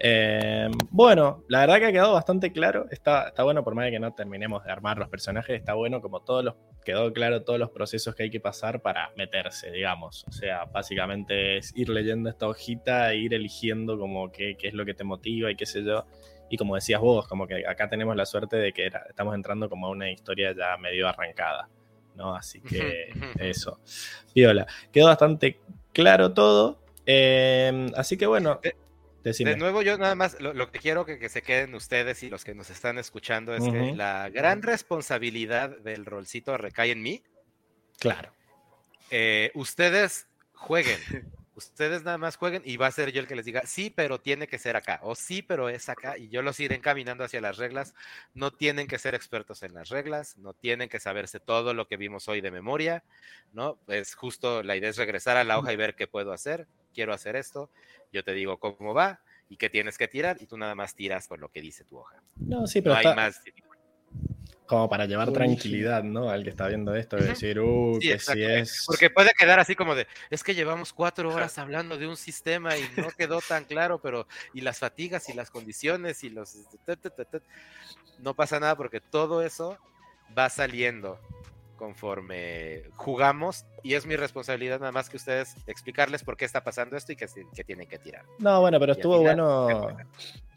Eh, 0.03 0.71
bueno, 0.91 1.45
la 1.49 1.61
verdad 1.61 1.79
que 1.79 1.85
ha 1.87 1.93
quedado 1.93 2.15
bastante 2.15 2.53
claro. 2.53 2.87
Está, 2.91 3.29
está 3.29 3.43
bueno, 3.43 3.63
por 3.63 3.75
más 3.75 3.85
de 3.85 3.91
que 3.91 4.01
no 4.01 4.15
terminemos 4.15 4.65
de 4.65 4.73
armar 4.73 4.97
los 4.99 5.11
personajes, 5.11 5.59
está 5.59 5.75
bueno 5.75 6.01
como 6.01 6.21
todos 6.21 6.43
los, 6.43 6.55
quedó 6.85 7.13
claro 7.13 7.43
todos 7.43 7.59
los 7.59 7.69
procesos 7.71 8.15
que 8.15 8.23
hay 8.23 8.31
que 8.31 8.41
pasar 8.41 8.81
para 8.81 9.11
meterse, 9.17 9.71
digamos. 9.71 10.25
O 10.27 10.33
sea, 10.33 10.65
básicamente 10.65 11.59
es 11.59 11.77
ir 11.77 11.91
leyendo 11.91 12.31
esta 12.31 12.49
hojita 12.49 13.13
e 13.13 13.19
ir 13.19 13.35
eligiendo 13.35 13.99
como 13.99 14.33
qué, 14.33 14.57
qué 14.59 14.69
es 14.69 14.75
lo 14.75 14.87
que 14.87 14.95
te 14.95 15.05
motiva 15.05 15.51
y 15.51 15.57
qué 15.57 15.67
sé 15.67 15.85
yo. 15.85 16.07
Y 16.49 16.57
como 16.57 16.75
decías 16.77 17.01
vos, 17.03 17.29
como 17.29 17.47
que 17.47 17.67
acá 17.67 17.89
tenemos 17.91 18.17
la 18.17 18.25
suerte 18.25 18.57
de 18.57 18.73
que 18.73 18.87
era- 18.87 19.05
estamos 19.09 19.35
entrando 19.35 19.69
como 19.69 19.87
a 19.87 19.91
una 19.91 20.11
historia 20.11 20.53
ya 20.57 20.79
medio 20.79 21.07
arrancada, 21.09 21.69
¿no? 22.21 22.35
Así 22.37 22.61
que 22.61 23.13
eso. 23.39 23.81
Viola. 24.35 24.67
Quedó 24.93 25.07
bastante 25.07 25.59
claro 25.93 26.33
todo. 26.35 26.83
eh, 27.07 27.87
así 27.97 28.17
que 28.19 28.27
bueno, 28.27 28.61
De- 28.63 28.77
decime. 29.25 29.51
De 29.51 29.57
nuevo, 29.57 29.81
yo 29.83 29.97
nada 29.99 30.15
más 30.15 30.39
lo, 30.41 30.53
lo 30.53 30.71
que 30.71 30.79
quiero 30.79 31.05
que, 31.07 31.19
que 31.19 31.29
se 31.31 31.43
queden 31.43 31.75
ustedes 31.75 32.23
y 32.23 32.29
los 32.31 32.45
que 32.45 32.55
nos 32.55 32.69
están 32.71 32.99
escuchando 32.99 33.55
es 33.55 33.65
que 33.65 33.95
la 33.97 34.29
gran 34.29 34.63
responsabilidad 34.63 35.79
del 35.79 36.05
rolcito 36.05 36.57
recae 36.59 36.91
en 36.93 37.03
mí. 37.03 37.23
Claro. 37.99 38.33
Eh, 39.11 39.51
ustedes 39.55 40.27
jueguen. 40.55 40.99
Ustedes 41.55 42.05
nada 42.05 42.17
más 42.17 42.37
jueguen 42.37 42.63
y 42.65 42.77
va 42.77 42.87
a 42.87 42.93
ser 42.93 43.13
yo 43.13 43.21
el 43.21 43.27
que 43.27 43.35
les 43.35 43.45
diga, 43.45 43.63
sí, 43.67 43.91
pero 43.91 44.21
tiene 44.21 44.47
que 44.47 44.59
ser 44.59 44.77
acá, 44.77 45.01
o 45.03 45.15
sí, 45.15 45.43
pero 45.43 45.69
es 45.69 45.89
acá, 45.89 46.17
y 46.17 46.29
yo 46.29 46.43
los 46.43 46.61
iré 46.61 46.77
encaminando 46.77 47.25
hacia 47.25 47.41
las 47.41 47.57
reglas. 47.57 47.95
No 48.35 48.53
tienen 48.53 48.87
que 48.87 48.99
ser 48.99 49.15
expertos 49.15 49.63
en 49.63 49.75
las 49.75 49.89
reglas, 49.89 50.39
no 50.39 50.55
tienen 50.55 50.89
que 50.89 51.01
saberse 51.01 51.41
todo 51.41 51.75
lo 51.75 51.89
que 51.89 51.97
vimos 51.97 52.29
hoy 52.29 52.41
de 52.41 52.51
memoria, 52.51 53.03
¿no? 53.53 53.79
Es 53.89 54.15
justo 54.15 54.63
la 54.63 54.77
idea 54.77 54.91
es 54.91 54.97
regresar 54.97 55.37
a 55.37 55.45
la 55.45 55.59
hoja 55.59 55.73
y 55.73 55.77
ver 55.77 55.97
qué 55.97 56.07
puedo 56.07 56.33
hacer. 56.33 56.67
Quiero 56.95 57.13
hacer 57.13 57.37
esto, 57.37 57.71
yo 58.13 58.23
te 58.25 58.33
digo 58.33 58.59
cómo 58.59 58.95
va 58.95 59.21
y 59.49 59.57
qué 59.57 59.69
tienes 59.69 59.99
que 59.99 60.07
tirar, 60.07 60.37
y 60.41 60.47
tú 60.47 60.57
nada 60.57 60.75
más 60.77 60.95
tiras 60.95 61.27
con 61.27 61.41
lo 61.41 61.49
que 61.51 61.61
dice 61.61 61.85
tu 61.85 61.99
hoja. 61.99 62.23
No, 62.37 62.67
sí, 62.67 62.79
No 62.79 62.85
pero 62.85 62.97
hay 62.97 63.07
está 63.07 63.17
más. 63.17 63.43
Como 64.71 64.89
para 64.89 65.07
llevar 65.07 65.33
tranquilidad, 65.33 66.05
¿no? 66.05 66.31
Al 66.31 66.45
que 66.45 66.51
está 66.51 66.69
viendo 66.69 66.95
esto, 66.95 67.17
de 67.17 67.25
decir, 67.25 67.59
uh, 67.59 67.99
Sí, 68.01 68.07
que 68.09 68.19
si 68.21 68.41
es. 68.41 68.85
Porque 68.87 69.11
puede 69.11 69.33
quedar 69.37 69.59
así 69.59 69.75
como 69.75 69.97
de, 69.97 70.07
es 70.31 70.45
que 70.45 70.55
llevamos 70.55 70.93
cuatro 70.93 71.35
horas 71.35 71.59
hablando 71.59 71.99
de 71.99 72.07
un 72.07 72.17
sistema 72.17 72.77
y 72.77 72.89
no 72.97 73.09
quedó 73.19 73.41
tan 73.41 73.65
claro, 73.65 74.01
pero 74.01 74.29
y 74.55 74.61
las 74.61 74.79
fatigas 74.79 75.29
y 75.29 75.33
las 75.33 75.51
condiciones 75.51 76.23
y 76.23 76.31
los... 76.31 76.55
ta". 76.85 76.95
No 78.21 78.35
pasa 78.35 78.61
nada 78.61 78.77
porque 78.77 79.01
todo 79.01 79.43
eso 79.43 79.77
va 80.39 80.49
saliendo 80.49 81.19
conforme 81.75 82.85
jugamos 82.95 83.65
y 83.83 83.95
es 83.95 84.07
mi 84.07 84.15
responsabilidad 84.15 84.79
nada 84.79 84.93
más 84.93 85.11
que 85.11 85.17
ustedes 85.17 85.57
explicarles 85.67 86.23
por 86.23 86.37
qué 86.37 86.45
está 86.45 86.63
pasando 86.63 86.97
esto 86.97 87.11
y 87.11 87.17
que, 87.17 87.27
se- 87.27 87.45
que 87.57 87.65
tienen 87.65 87.89
que 87.89 87.99
tirar. 87.99 88.25
No, 88.39 88.61
bueno, 88.61 88.79
pero 88.79 88.93
estuvo 88.93 89.19
final, 89.19 89.35
bueno 89.37 89.97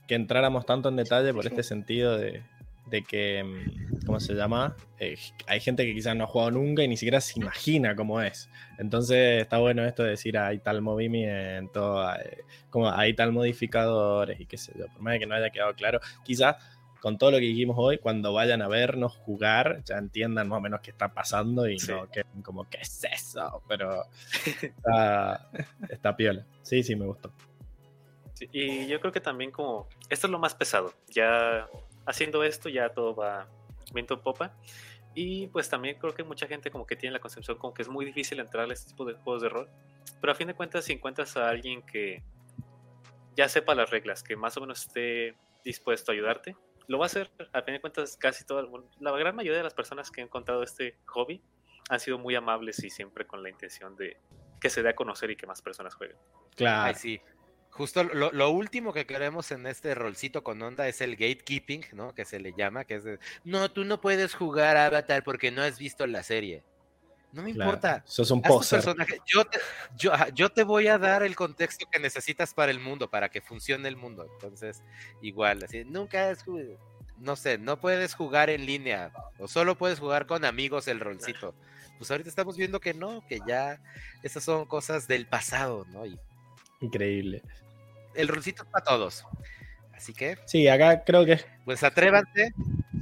que 0.08 0.16
entráramos 0.16 0.66
tanto 0.66 0.90
en 0.90 0.98
detalle 0.98 1.33
por 1.33 1.48
este 1.48 1.64
sentido 1.64 2.17
de, 2.17 2.43
de 2.86 3.02
que, 3.03 3.44
mm, 3.44 4.06
¿cómo 4.06 4.20
se 4.20 4.34
llama? 4.34 4.76
Eh, 5.00 5.18
hay 5.48 5.60
gente 5.60 5.86
que 5.86 5.94
quizás 5.94 6.16
no 6.16 6.26
ha 6.26 6.28
jugado 6.28 6.52
nunca 6.52 6.84
y 6.84 6.88
ni 6.88 6.98
siquiera 6.98 7.22
se 7.22 7.40
imagina 7.40 7.95
cómo 7.95 8.22
es. 8.22 8.50
Entonces 8.78 9.42
está 9.42 9.58
bueno 9.60 9.86
esto 9.86 10.03
de 10.03 10.12
decir, 10.12 10.38
"Ah, 10.38 10.48
hay 10.48 10.60
tal 10.60 10.82
movimiento, 10.82 12.02
hay, 12.06 12.22
como 12.70 12.90
hay 12.92 13.14
tal 13.14 13.32
modificadores 13.32 14.40
y 14.40 14.45
qué 14.45 14.58
sé 14.58 14.74
yo. 14.78 14.88
Por 14.88 15.02
más 15.02 15.14
de 15.14 15.20
que 15.20 15.26
no 15.26 15.36
haya 15.36 15.50
quedado 15.50 15.74
claro, 15.74 16.00
quizás 16.24 16.56
con 17.02 17.18
todo 17.18 17.32
lo 17.32 17.38
que 17.38 17.44
dijimos 17.44 17.76
hoy, 17.78 17.98
cuando 17.98 18.32
vayan 18.32 18.62
a 18.62 18.70
vernos 18.70 19.12
jugar, 19.18 19.82
ya 19.84 19.98
entiendan 19.98 20.48
más 20.48 20.60
o 20.60 20.62
menos 20.62 20.80
qué 20.80 20.92
está 20.92 21.14
pasando 21.14 21.68
y 21.68 21.78
Sí. 21.78 21.92
no 21.92 22.10
que 22.10 22.24
como, 22.44 22.70
¿qué 22.70 22.78
es 22.82 23.03
eso? 23.03 23.62
Pero 23.68 24.06
está, 24.78 25.50
está 25.90 26.16
piola. 26.16 26.45
Sí, 26.62 26.82
sí, 26.82 26.95
me 26.95 27.06
gustó. 27.06 27.34
Sí, 28.36 28.48
y 28.53 28.88
yo 28.88 29.00
creo 29.02 29.12
que 29.12 29.20
también 29.20 29.52
como, 29.52 29.88
esto 30.10 30.28
es 30.28 30.32
lo 30.32 30.40
más 30.40 30.56
pesado, 30.56 30.94
ya 31.10 31.68
haciendo 32.06 32.43
esto 32.43 32.69
ya 32.69 32.90
todo 32.90 33.15
va 33.15 33.48
viento 33.93 34.15
en 34.15 34.22
popa. 34.22 34.56
Y 35.15 35.48
pues 35.48 35.69
también 35.69 35.98
creo 35.99 36.14
que 36.14 36.23
mucha 36.23 36.48
gente 36.48 36.72
como 36.72 36.88
que 36.88 36.95
tiene 36.95 37.14
la 37.14 37.19
concepción 37.19 37.57
como 37.57 37.73
que 37.73 37.83
es 37.83 37.88
muy 37.88 38.03
difícil 38.06 38.40
entrar 38.40 38.69
a 38.69 38.73
este 38.73 38.90
tipo 38.90 39.06
de 39.06 39.14
juegos 39.14 39.43
de 39.43 39.49
rol. 39.49 39.69
Pero 40.19 40.32
a 40.32 40.35
fin 40.35 40.48
de 40.48 40.56
cuentas 40.56 40.85
si 40.85 40.93
encuentras 40.93 41.38
a 41.38 41.49
alguien 41.49 41.83
que 41.83 42.23
ya 43.35 43.48
sepa 43.48 43.75
las 43.75 43.90
reglas, 43.90 44.23
que 44.23 44.35
más 44.35 44.57
o 44.57 44.61
menos 44.61 44.88
esté 44.88 45.35
dispuesto 45.64 46.11
a 46.11 46.14
ayudarte, 46.14 46.56
lo 46.88 46.98
va 46.98 47.06
a 47.06 47.07
hacer. 47.07 47.32
A 47.53 47.61
fin 47.61 47.75
de 47.75 47.82
cuentas 47.82 48.17
casi 48.17 48.43
toda, 48.45 48.67
la 48.99 49.11
gran 49.11 49.35
mayoría 49.35 49.57
de 49.57 49.64
las 49.64 49.73
personas 49.73 50.09
que 50.09 50.22
han 50.22 50.27
encontrado 50.27 50.64
este 50.64 50.98
hobby 51.06 51.41
han 51.90 51.99
sido 51.99 52.17
muy 52.17 52.35
amables 52.35 52.83
y 52.83 52.90
siempre 52.90 53.27
con 53.27 53.43
la 53.43 53.49
intención 53.49 53.95
de 53.95 54.17
que 54.59 54.69
se 54.69 54.82
dé 54.82 54.90
a 54.90 54.95
conocer 54.95 55.30
y 55.30 55.35
que 55.35 55.45
más 55.45 55.61
personas 55.61 55.93
jueguen. 55.93 56.17
Claro. 56.56 56.83
Ay, 56.83 56.95
sí. 56.95 57.22
Justo 57.74 58.03
lo, 58.03 58.32
lo 58.32 58.52
último 58.52 58.93
que 58.93 59.08
queremos 59.08 59.52
en 59.52 59.66
este 59.66 59.95
rolcito 59.95 60.43
con 60.43 60.61
onda 60.61 60.88
es 60.88 61.02
el 61.02 61.16
gatekeeping, 61.16 61.85
¿no? 61.93 62.14
Que 62.14 62.24
se 62.24 62.40
le 62.40 62.53
llama, 62.56 62.85
que 62.85 62.95
es 62.95 63.03
de, 63.03 63.19
no, 63.43 63.72
tú 63.72 63.84
no 63.84 64.00
puedes 64.00 64.35
jugar 64.35 64.77
Avatar 64.77 65.24
porque 65.24 65.50
no 65.50 65.64
has 65.64 65.80
visto 65.80 66.06
la 66.06 66.22
serie. 66.22 66.64
No 67.32 67.42
me 67.42 67.52
claro. 67.52 67.72
importa. 67.72 68.03
Sos 68.06 68.30
un 68.30 68.43
poser. 68.43 68.84
Yo 69.26 69.45
te, 69.45 69.58
yo, 69.98 70.11
yo 70.35 70.50
te 70.50 70.64
voy 70.64 70.88
a 70.88 71.00
dar 71.00 71.24
el 71.24 71.35
contexto 71.35 71.88
que 71.92 71.98
necesitas 72.00 72.53
para 72.53 72.72
el 72.72 72.80
mundo, 72.80 73.10
para 73.10 73.30
que 73.30 73.42
funcione 73.42 73.88
el 73.88 73.95
mundo. 73.95 74.27
Entonces, 74.34 74.84
igual, 75.24 75.64
así, 75.64 75.84
nunca 75.84 76.30
es, 76.30 76.45
no 77.18 77.35
sé, 77.35 77.58
no 77.58 77.80
puedes 77.80 78.14
jugar 78.14 78.52
en 78.52 78.68
línea 78.68 79.11
o 79.40 79.48
solo 79.48 79.76
puedes 79.76 80.00
jugar 80.00 80.27
con 80.27 80.45
amigos 80.45 80.88
el 80.88 81.00
rolcito. 81.00 81.56
Pues 81.98 82.11
ahorita 82.11 82.30
estamos 82.30 82.56
viendo 82.56 82.80
que 82.80 82.93
no, 82.93 83.26
que 83.26 83.40
ya 83.48 83.82
esas 84.22 84.43
son 84.43 84.66
cosas 84.66 85.08
del 85.08 85.26
pasado, 85.26 85.88
¿no? 85.90 86.06
Y 86.06 86.19
Increíble. 86.84 87.42
el 88.14 88.28
rolcito 88.28 88.64
es 88.64 88.70
para 88.70 88.84
todos. 88.86 89.26
Así 89.94 90.14
que, 90.14 90.38
Sí, 90.45 90.68
acá 90.68 91.03
creo 91.03 91.26
que 91.26 91.34
es, 91.34 91.48
pues 91.66 91.82
atrévanse. 91.84 92.52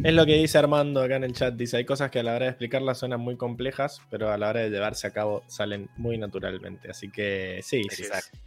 es 0.04 0.14
lo 0.14 0.26
que 0.26 0.36
dice 0.36 0.58
Armando 0.58 1.02
acá 1.02 1.16
en 1.16 1.24
el 1.24 1.34
chat. 1.34 1.54
Dice, 1.56 1.78
hay 1.78 1.86
cosas 1.86 2.12
que 2.12 2.20
a 2.20 2.24
la 2.24 2.36
hora 2.36 2.46
de 2.46 2.52
explicarlas 2.52 3.00
suenan 3.00 3.20
muy 3.20 3.38
complejas, 3.38 4.02
pero 4.10 4.32
a 4.32 4.38
la 4.38 4.50
hora 4.50 4.60
de 4.62 4.70
llevarse 4.70 5.08
a 5.08 5.12
cabo 5.12 5.44
salen 5.48 5.90
muy 5.98 6.18
naturalmente. 6.18 6.90
Así 6.92 7.10
que 7.10 7.60
sí. 7.64 7.82
Exacto. 7.82 8.38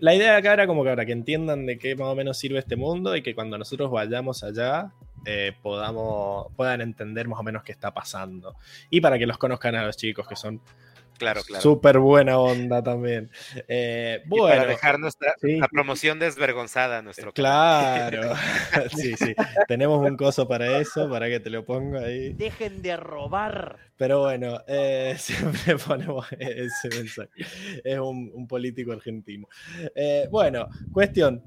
La 0.00 0.14
idea 0.14 0.36
acá 0.36 0.52
era 0.54 0.66
como 0.66 0.82
que 0.82 0.90
ahora 0.90 1.04
que 1.06 1.12
entiendan 1.12 1.66
de 1.66 1.78
qué 1.78 1.94
más 1.94 2.08
o 2.08 2.14
menos 2.14 2.38
sirve 2.38 2.58
este 2.58 2.76
mundo 2.76 3.16
y 3.16 3.22
que 3.22 3.34
cuando 3.34 3.58
nosotros 3.58 3.90
vayamos 3.90 4.42
allá 4.42 4.92
eh, 5.26 5.52
podamos, 5.62 6.48
puedan 6.56 6.80
entender 6.80 7.28
más 7.28 7.38
o 7.38 7.42
menos 7.42 7.62
qué 7.62 7.72
está 7.72 7.92
pasando. 7.92 8.56
Y 8.90 9.00
para 9.00 9.18
que 9.18 9.26
los 9.26 9.38
conozcan 9.38 9.74
a 9.76 9.86
los 9.86 9.96
chicos, 9.96 10.26
que 10.26 10.36
son 10.36 10.60
Claro, 11.18 11.42
claro. 11.44 11.62
súper 11.62 11.98
buena 11.98 12.38
onda 12.38 12.82
también. 12.82 13.30
Eh, 13.68 14.22
Y 14.24 14.28
bueno, 14.28 14.46
para 14.56 14.66
dejar 14.66 14.98
nuestra 14.98 15.34
sí. 15.40 15.58
la 15.58 15.68
promoción 15.68 16.18
desvergonzada 16.18 16.98
a 16.98 17.02
nuestro 17.02 17.32
canal. 17.32 18.10
Claro, 18.10 18.34
sí, 18.96 19.14
sí. 19.16 19.34
Tenemos 19.68 20.04
un 20.06 20.16
coso 20.16 20.48
para 20.48 20.78
eso, 20.78 21.08
para 21.08 21.28
que 21.28 21.40
te 21.40 21.50
lo 21.50 21.64
ponga 21.64 22.00
ahí. 22.00 22.32
Dejen 22.32 22.82
de 22.82 22.96
robar. 22.96 23.78
Pero 23.96 24.20
bueno, 24.22 24.60
eh, 24.66 25.14
siempre 25.18 25.76
ponemos 25.76 26.26
ese 26.32 26.88
mensaje. 26.88 27.30
Es 27.84 27.98
un, 27.98 28.30
un 28.34 28.46
político 28.48 28.92
argentino. 28.92 29.46
Eh, 29.94 30.26
bueno, 30.30 30.68
cuestión. 30.92 31.42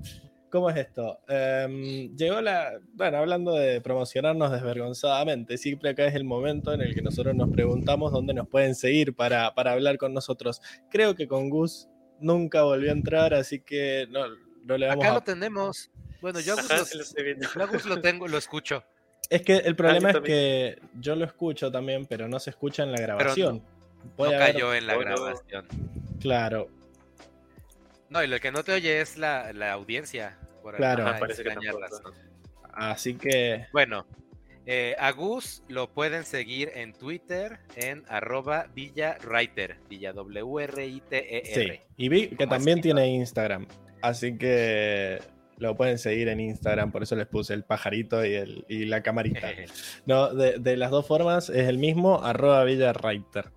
¿Cómo 0.50 0.69
es 0.69 0.77
esto? 0.77 1.19
Em, 1.27 2.16
llegó 2.16 2.40
la. 2.42 2.80
Bueno, 2.93 3.17
hablando 3.17 3.53
de 3.53 3.82
promocionarnos 3.82 4.51
desvergonzadamente, 4.51 5.58
siempre 5.58 5.90
acá 5.90 6.06
es 6.06 6.16
el 6.16 6.24
momento 6.24 6.74
en 6.74 6.82
el 6.82 6.95
que 6.95 7.01
nosotros 7.01 7.35
nos 7.35 7.50
preguntamos 7.50 8.11
dónde 8.14 8.34
nos 8.34 8.48
pueden 8.48 8.74
seguir 8.74 9.14
para, 9.14 9.53
para 9.53 9.74
hablar 9.74 9.98
con 9.98 10.14
nosotros. 10.14 10.61
Creo 10.90 11.16
que 11.16 11.27
con 11.27 11.50
Gus 11.50 11.90
nunca 12.19 12.64
volvió 12.64 12.92
a 12.92 12.93
entrar, 12.93 13.34
así 13.34 13.59
que 13.59 14.08
no, 14.09 14.22
no 14.64 14.77
le 14.77 14.88
vamos 14.88 15.03
Acá 15.03 15.11
a 15.11 15.16
lo 15.16 15.22
tenemos. 15.22 15.92
Bueno, 16.22 16.40
yo 16.40 16.53
a 16.53 16.56
Gus 16.56 16.72
Ajá, 16.72 16.84
lo- 17.58 17.64
a 17.64 17.67
Gus 17.67 17.85
lo 17.85 18.01
tengo, 18.01 18.27
lo 18.27 18.38
escucho. 18.38 18.84
Es 19.30 19.42
que 19.42 19.58
el 19.58 19.76
problema 19.76 20.11
es 20.11 20.19
que 20.22 20.80
yo 21.00 21.16
lo 21.17 21.26
escucho 21.26 21.69
también, 21.69 22.06
pero 22.06 22.30
no 22.30 22.40
se 22.40 22.51
escucha 22.51 22.84
en 22.84 22.93
la 22.93 23.00
grabación. 23.01 23.61
No 24.17 24.24
haber- 24.26 24.40
cayó 24.40 24.74
en 24.74 24.88
la 24.88 24.93
no. 24.93 25.00
grabación. 25.01 25.66
Claro, 26.22 26.69
No, 28.09 28.23
y 28.23 28.27
lo 28.27 28.39
que 28.39 28.51
no 28.51 28.63
te 28.63 28.73
oye 28.73 29.01
es 29.01 29.17
la, 29.17 29.51
la 29.53 29.71
audiencia. 29.73 30.37
Por 30.61 30.75
Claro. 30.75 31.03
alguna 31.03 31.11
Ajá, 31.11 31.19
parece 31.19 31.43
que 31.43 31.49
tampoco. 31.49 32.13
así 32.73 33.15
que 33.15 33.65
Bueno, 33.71 34.05
eh, 34.65 34.95
a 34.99 35.11
Gus 35.11 35.63
lo 35.69 35.89
pueden 35.93 36.25
seguir 36.25 36.71
en 36.75 36.93
Twitter 36.93 37.59
en 37.75 38.03
arroba 38.09 38.67
villarwriter, 38.75 39.77
villa 39.89 40.11
W-R-I-T-E-R. 40.13 41.45
sí. 41.75 41.79
Y 41.97 42.09
vi 42.09 42.27
que 42.29 42.47
también 42.47 42.81
tiene 42.81 43.07
Instagram, 43.07 43.65
así 44.01 44.37
que 44.37 45.19
lo 45.57 45.75
pueden 45.75 45.97
seguir 45.97 46.27
en 46.27 46.39
Instagram, 46.41 46.91
por 46.91 47.01
eso 47.03 47.15
les 47.15 47.27
puse 47.27 47.53
el 47.53 47.63
pajarito 47.63 48.23
y, 48.25 48.33
el, 48.35 48.65
y 48.67 48.85
la 48.85 49.01
camarita. 49.01 49.49
No, 50.05 50.33
de, 50.33 50.59
de 50.59 50.77
las 50.77 50.91
dos 50.91 51.07
formas 51.07 51.49
es 51.49 51.67
el 51.67 51.77
mismo, 51.77 52.23
arroba 52.23 52.63
villarwriter. 52.65 53.51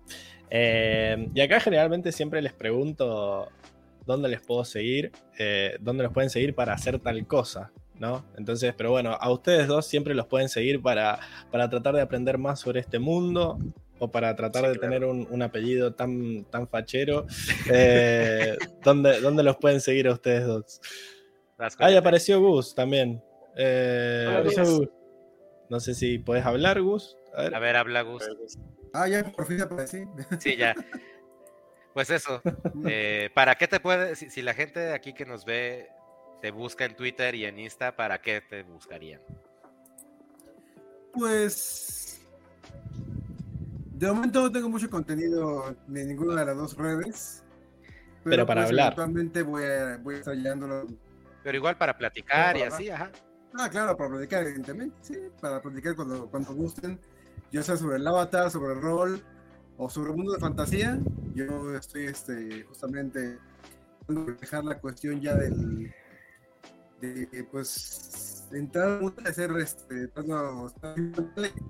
Eh, 0.49 1.29
y 1.33 1.41
acá 1.41 1.59
generalmente 1.59 2.11
siempre 2.11 2.41
les 2.41 2.53
pregunto 2.53 3.49
dónde 4.05 4.29
les 4.29 4.41
puedo 4.41 4.63
seguir, 4.65 5.11
eh, 5.37 5.77
dónde 5.79 6.03
los 6.03 6.13
pueden 6.13 6.29
seguir 6.29 6.53
para 6.55 6.73
hacer 6.73 6.99
tal 6.99 7.25
cosa, 7.27 7.71
¿no? 7.99 8.25
Entonces, 8.37 8.73
pero 8.77 8.91
bueno, 8.91 9.17
a 9.19 9.31
ustedes 9.31 9.67
dos 9.67 9.85
siempre 9.85 10.15
los 10.15 10.27
pueden 10.27 10.49
seguir 10.49 10.81
para, 10.81 11.19
para 11.51 11.69
tratar 11.69 11.95
de 11.95 12.01
aprender 12.01 12.37
más 12.37 12.59
sobre 12.59 12.79
este 12.79 12.99
mundo 12.99 13.59
o 13.99 14.09
para 14.11 14.35
tratar 14.35 14.63
Sí, 14.63 14.69
de 14.69 14.73
claro. 14.79 14.93
tener 14.93 15.07
un, 15.07 15.27
un 15.29 15.41
apellido 15.43 15.93
tan, 15.93 16.43
tan 16.45 16.67
fachero. 16.67 17.27
Eh, 17.71 18.57
¿dónde, 18.83 19.21
dónde 19.21 19.43
los 19.43 19.57
pueden 19.57 19.79
seguir 19.81 20.07
a 20.07 20.13
ustedes 20.13 20.45
dos? 20.45 20.81
Ahí 21.77 21.95
apareció 21.95 22.39
Gus 22.41 22.73
también. 22.73 23.21
Eh, 23.55 24.25
apareció. 24.29 24.63
Gus. 24.63 24.89
No 25.69 25.79
sé 25.79 25.93
si 25.93 26.17
podés 26.17 26.45
hablar, 26.45 26.81
Gus. 26.81 27.15
A 27.35 27.43
ver. 27.43 27.55
A 27.55 27.59
ver, 27.59 27.75
habla 27.75 28.01
Gus. 28.01 28.23
Ah, 28.93 29.07
ya 29.07 29.23
por 29.23 29.45
fin 29.45 29.61
aparecí. 29.61 29.99
Sí, 30.39 30.57
ya. 30.57 30.73
Pues 31.93 32.09
eso. 32.09 32.41
eh, 32.85 33.29
¿Para 33.33 33.55
qué 33.55 33.67
te 33.67 33.79
puede, 33.79 34.15
si, 34.15 34.29
si 34.29 34.41
la 34.41 34.53
gente 34.53 34.93
aquí 34.93 35.13
que 35.13 35.25
nos 35.25 35.45
ve 35.45 35.89
te 36.41 36.51
busca 36.51 36.85
en 36.85 36.95
Twitter 36.95 37.35
y 37.35 37.45
en 37.45 37.59
Insta, 37.59 37.95
¿para 37.95 38.21
qué 38.21 38.41
te 38.41 38.63
buscarían? 38.63 39.21
Pues. 41.13 42.21
De 43.93 44.07
momento 44.07 44.41
no 44.41 44.51
tengo 44.51 44.69
mucho 44.69 44.89
contenido 44.89 45.75
en 45.87 46.07
ninguna 46.07 46.39
de 46.39 46.45
las 46.47 46.57
dos 46.57 46.75
redes. 46.75 47.43
Pero 48.23 48.45
para 48.45 48.61
pues, 48.61 48.69
hablar. 48.69 48.93
Eventualmente 48.93 49.41
voy 49.43 49.63
a, 49.63 49.97
voy 49.97 50.15
a 50.15 50.17
estar 50.19 50.35
llevándolo. 50.35 50.87
Pero 51.43 51.57
igual 51.57 51.77
para 51.77 51.97
platicar 51.97 52.57
y 52.57 52.63
así, 52.63 52.89
ajá. 52.89 53.11
Ah, 53.53 53.69
claro, 53.69 53.97
para 53.97 54.09
platicar, 54.09 54.43
evidentemente. 54.43 54.95
Sí, 55.01 55.17
para 55.39 55.61
platicar 55.61 55.95
cuando, 55.95 56.29
cuando 56.29 56.53
gusten. 56.53 56.99
Ya 57.51 57.61
sea 57.61 57.75
sobre 57.75 57.97
el 57.97 58.07
avatar, 58.07 58.49
sobre 58.49 58.73
el 58.73 58.81
rol 58.81 59.21
o 59.77 59.89
sobre 59.89 60.11
el 60.11 60.17
mundo 60.17 60.33
de 60.33 60.39
fantasía. 60.39 60.99
Yo 61.33 61.75
estoy 61.75 62.05
este, 62.05 62.63
justamente 62.63 63.37
dejar 64.39 64.63
la 64.63 64.79
cuestión 64.79 65.21
ya 65.21 65.35
del. 65.35 65.93
de 66.99 67.47
pues. 67.51 68.47
entrar 68.51 68.89
al 68.89 69.01
mundo 69.01 69.21
de 69.21 69.33
ser 69.33 69.51
este. 69.57 70.07
pues, 70.09 70.25
no, 70.25 70.67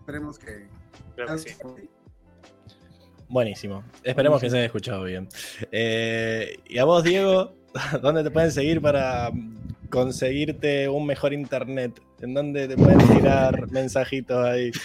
esperemos 0.01 0.40
que. 0.40 0.67
Creo 1.15 1.27
que 1.27 1.38
sí. 1.38 1.56
Buenísimo. 3.31 3.83
Esperemos 4.03 4.41
que 4.41 4.49
se 4.49 4.57
haya 4.57 4.65
escuchado 4.65 5.03
bien. 5.03 5.30
Eh, 5.72 6.57
y 6.67 6.77
a 6.80 6.83
vos, 6.83 7.01
Diego, 7.03 7.53
¿dónde 8.01 8.23
te 8.23 8.31
pueden 8.31 8.51
seguir 8.51 8.81
para 8.81 9.31
conseguirte 9.90 10.90
un 10.90 11.06
mejor 11.06 11.31
internet? 11.31 12.01
¿En 12.19 12.33
dónde 12.33 12.67
te 12.67 12.75
pueden 12.75 12.99
tirar 13.15 13.72
mensajitos 13.72 14.45
ahí? 14.45 14.72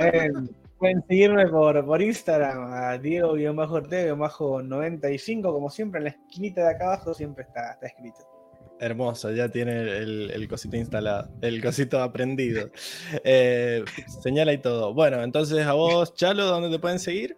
Eh, 0.00 0.30
pueden 0.78 1.04
seguirme 1.06 1.46
por, 1.48 1.84
por 1.84 2.00
Instagram 2.00 2.72
a 2.72 2.96
Diego-T-95, 2.98 5.42
como 5.42 5.68
siempre, 5.70 5.98
en 5.98 6.04
la 6.04 6.10
esquinita 6.10 6.62
de 6.62 6.70
acá 6.70 6.86
abajo 6.86 7.12
siempre 7.14 7.42
está, 7.44 7.72
está 7.72 7.88
escrito. 7.88 8.18
Hermoso, 8.80 9.32
ya 9.32 9.48
tiene 9.48 9.80
el, 9.80 10.30
el 10.30 10.48
cosito 10.48 10.76
instalado, 10.76 11.28
el 11.42 11.60
cosito 11.62 12.00
aprendido. 12.00 12.70
Eh, 13.24 13.84
señala 14.22 14.52
y 14.52 14.58
todo. 14.58 14.94
Bueno, 14.94 15.20
entonces 15.22 15.66
a 15.66 15.72
vos, 15.72 16.14
Chalo, 16.14 16.46
¿dónde 16.46 16.70
te 16.70 16.78
pueden 16.78 17.00
seguir? 17.00 17.36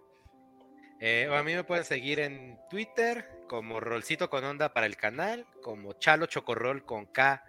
Eh, 1.00 1.26
a 1.32 1.42
mí 1.42 1.54
me 1.54 1.64
pueden 1.64 1.84
seguir 1.84 2.20
en 2.20 2.58
Twitter 2.68 3.24
como 3.48 3.80
Rolcito 3.80 4.28
con 4.28 4.44
Onda 4.44 4.74
para 4.74 4.86
el 4.86 4.96
canal, 4.96 5.46
como 5.62 5.94
Chalo 5.94 6.26
Chocorrol 6.26 6.84
con 6.84 7.06
K 7.06 7.42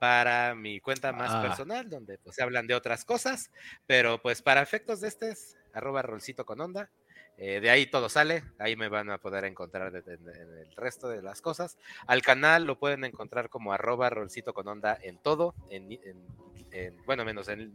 para 0.00 0.54
mi 0.56 0.80
cuenta 0.80 1.12
más 1.12 1.30
Ah. 1.32 1.42
personal, 1.42 1.88
donde 1.88 2.18
pues 2.18 2.34
se 2.34 2.42
hablan 2.42 2.66
de 2.66 2.74
otras 2.74 3.04
cosas, 3.04 3.50
pero 3.86 4.20
pues 4.20 4.42
para 4.42 4.62
efectos 4.62 5.00
de 5.00 5.08
este 5.08 5.28
es 5.30 5.56
arroba 5.72 6.02
Rolcito 6.02 6.44
con 6.44 6.60
Onda. 6.60 6.90
Eh, 7.36 7.60
de 7.60 7.70
ahí 7.70 7.86
todo 7.86 8.08
sale, 8.08 8.42
ahí 8.58 8.76
me 8.76 8.88
van 8.88 9.10
a 9.10 9.18
poder 9.18 9.44
encontrar 9.44 9.94
en 9.94 10.28
el 10.28 10.74
resto 10.76 11.08
de 11.08 11.22
las 11.22 11.40
cosas. 11.40 11.78
Al 12.06 12.20
canal 12.22 12.64
lo 12.64 12.78
pueden 12.78 13.04
encontrar 13.04 13.48
como 13.48 13.72
arroba 13.72 14.10
Rolcito 14.10 14.52
con 14.52 14.66
Onda 14.68 14.98
en 15.00 15.18
todo, 15.18 15.54
en, 15.70 15.92
en- 15.92 16.26
en- 16.72 16.96
bueno, 17.04 17.24
menos 17.24 17.48
en, 17.48 17.72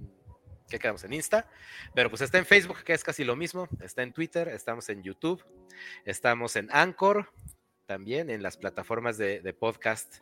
¿qué 0.69 0.77
quedamos? 0.79 1.03
En 1.03 1.13
Insta, 1.13 1.47
pero 1.93 2.09
pues 2.09 2.21
está 2.21 2.37
en 2.39 2.45
Facebook, 2.45 2.83
que 2.83 2.93
es 2.93 3.03
casi 3.03 3.23
lo 3.23 3.35
mismo, 3.35 3.67
está 3.81 4.03
en 4.03 4.13
Twitter, 4.13 4.47
estamos 4.49 4.89
en 4.89 5.01
YouTube, 5.03 5.43
estamos 6.05 6.55
en 6.55 6.69
Anchor, 6.71 7.31
también 7.87 8.29
en 8.31 8.41
las 8.43 8.57
plataformas 8.57 9.17
de, 9.17 9.41
de 9.41 9.53
podcast 9.53 10.17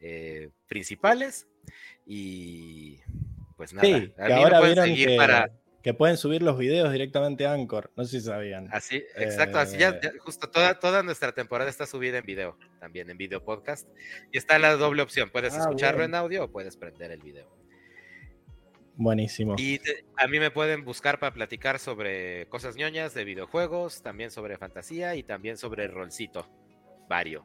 eh, 0.00 0.50
principales, 0.68 1.46
y 2.06 2.98
pues 3.56 3.72
nada, 3.72 3.86
Sí, 3.86 4.12
que 4.16 4.32
ahora 4.32 4.60
vieron 4.60 4.94
que, 4.94 5.16
para... 5.16 5.50
que 5.82 5.92
pueden 5.94 6.16
subir 6.16 6.42
los 6.42 6.56
videos 6.58 6.90
directamente 6.92 7.46
a 7.46 7.52
Anchor. 7.52 7.90
No 7.96 8.04
sé 8.04 8.20
si 8.20 8.26
sabían. 8.26 8.68
Así, 8.72 9.02
exacto, 9.16 9.58
así 9.58 9.76
ya, 9.78 9.90
Eh, 9.90 10.00
ya 10.02 10.12
justo 10.20 10.48
toda, 10.48 10.78
toda 10.78 11.02
nuestra 11.02 11.32
temporada 11.32 11.68
está 11.68 11.84
subida 11.86 12.18
en 12.18 12.24
video, 12.24 12.56
también 12.80 13.10
en 13.10 13.18
video 13.18 13.44
podcast. 13.44 13.88
Y 14.32 14.38
está 14.38 14.58
la 14.58 14.74
doble 14.76 15.02
opción, 15.02 15.30
puedes 15.30 15.54
Ah, 15.54 15.58
escucharlo 15.60 16.04
en 16.04 16.14
audio 16.14 16.44
o 16.44 16.50
puedes 16.50 16.76
prender 16.76 17.10
el 17.10 17.20
video. 17.20 17.48
Buenísimo. 19.00 19.54
Y 19.58 19.78
te- 19.78 20.04
a 20.16 20.26
mí 20.26 20.40
me 20.40 20.50
pueden 20.50 20.84
buscar 20.84 21.18
para 21.20 21.32
platicar 21.32 21.78
sobre 21.78 22.46
cosas 22.48 22.74
ñoñas 22.76 23.14
de 23.14 23.24
videojuegos, 23.24 24.02
también 24.02 24.30
sobre 24.30 24.56
fantasía 24.56 25.14
y 25.14 25.22
también 25.22 25.56
sobre 25.56 25.86
rolcito. 25.86 26.48
Vario. 27.08 27.44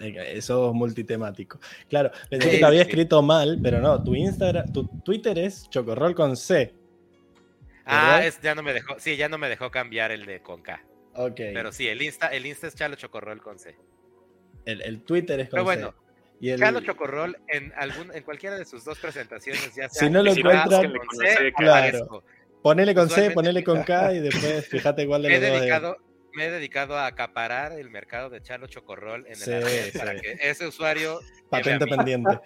Eso 0.00 0.68
es 0.68 0.74
multitemático. 0.74 1.58
Claro, 1.88 2.10
pensé 2.30 2.50
que 2.50 2.58
te 2.58 2.64
había 2.64 2.82
escrito 2.82 3.22
mal, 3.22 3.58
pero 3.62 3.80
no, 3.80 4.02
tu 4.02 4.14
Instagram, 4.14 4.72
tu 4.72 4.86
Twitter 5.04 5.38
es 5.38 5.68
chocorrol 5.70 6.14
con 6.14 6.36
C. 6.36 6.74
Ah, 7.86 8.20
es, 8.24 8.40
ya 8.42 8.54
no 8.54 8.62
me 8.62 8.74
dejó, 8.74 8.96
sí, 8.98 9.16
ya 9.16 9.28
no 9.28 9.38
me 9.38 9.48
dejó 9.48 9.70
cambiar 9.70 10.10
el 10.12 10.26
de 10.26 10.40
con 10.40 10.60
K. 10.62 10.82
Ok. 11.14 11.36
Pero 11.36 11.72
sí, 11.72 11.88
el 11.88 12.02
Insta, 12.02 12.28
el 12.28 12.44
Insta 12.46 12.66
es 12.66 12.74
Chalo 12.74 12.96
Chocorrol 12.96 13.40
con 13.42 13.58
C. 13.58 13.76
el, 14.66 14.82
el 14.82 15.02
Twitter 15.02 15.40
es 15.40 15.48
con 15.48 15.56
Pero 15.56 15.64
bueno, 15.64 15.88
C. 15.90 15.96
Y 16.40 16.50
el- 16.50 16.60
Chalo 16.60 16.80
Chocorrol 16.80 17.36
en 17.48 17.72
algún, 17.76 18.14
en 18.14 18.22
cualquiera 18.22 18.56
de 18.58 18.64
sus 18.64 18.84
dos 18.84 18.98
presentaciones, 18.98 19.74
ya 19.74 19.88
sea 19.88 20.02
Si 20.06 20.10
no 20.10 20.22
lo 20.22 20.32
o 20.32 20.34
encuentran, 20.34 20.92
con 20.92 21.26
C, 21.26 21.52
claro. 21.56 21.72
aparezco. 21.72 22.24
ponele 22.62 22.94
con 22.94 23.08
C, 23.08 23.30
ponele 23.30 23.64
con 23.64 23.82
K 23.82 24.12
y 24.14 24.20
después 24.20 24.68
fíjate 24.68 25.06
cuál 25.06 25.22
de 25.22 25.30
los 25.30 25.40
dos 25.40 25.62
es. 25.62 26.07
Me 26.38 26.46
he 26.46 26.50
dedicado 26.50 26.96
a 26.96 27.06
acaparar 27.06 27.72
el 27.72 27.90
mercado 27.90 28.30
de 28.30 28.40
Chalo 28.40 28.66
Chocorrol 28.68 29.26
en 29.26 29.34
Sí, 29.36 29.50
el 29.50 29.62
red 29.62 29.90
sí. 29.92 29.98
para 29.98 30.14
que 30.18 30.38
ese 30.40 30.66
usuario 30.66 31.20
Patente 31.50 31.86
pendiente. 31.86 32.38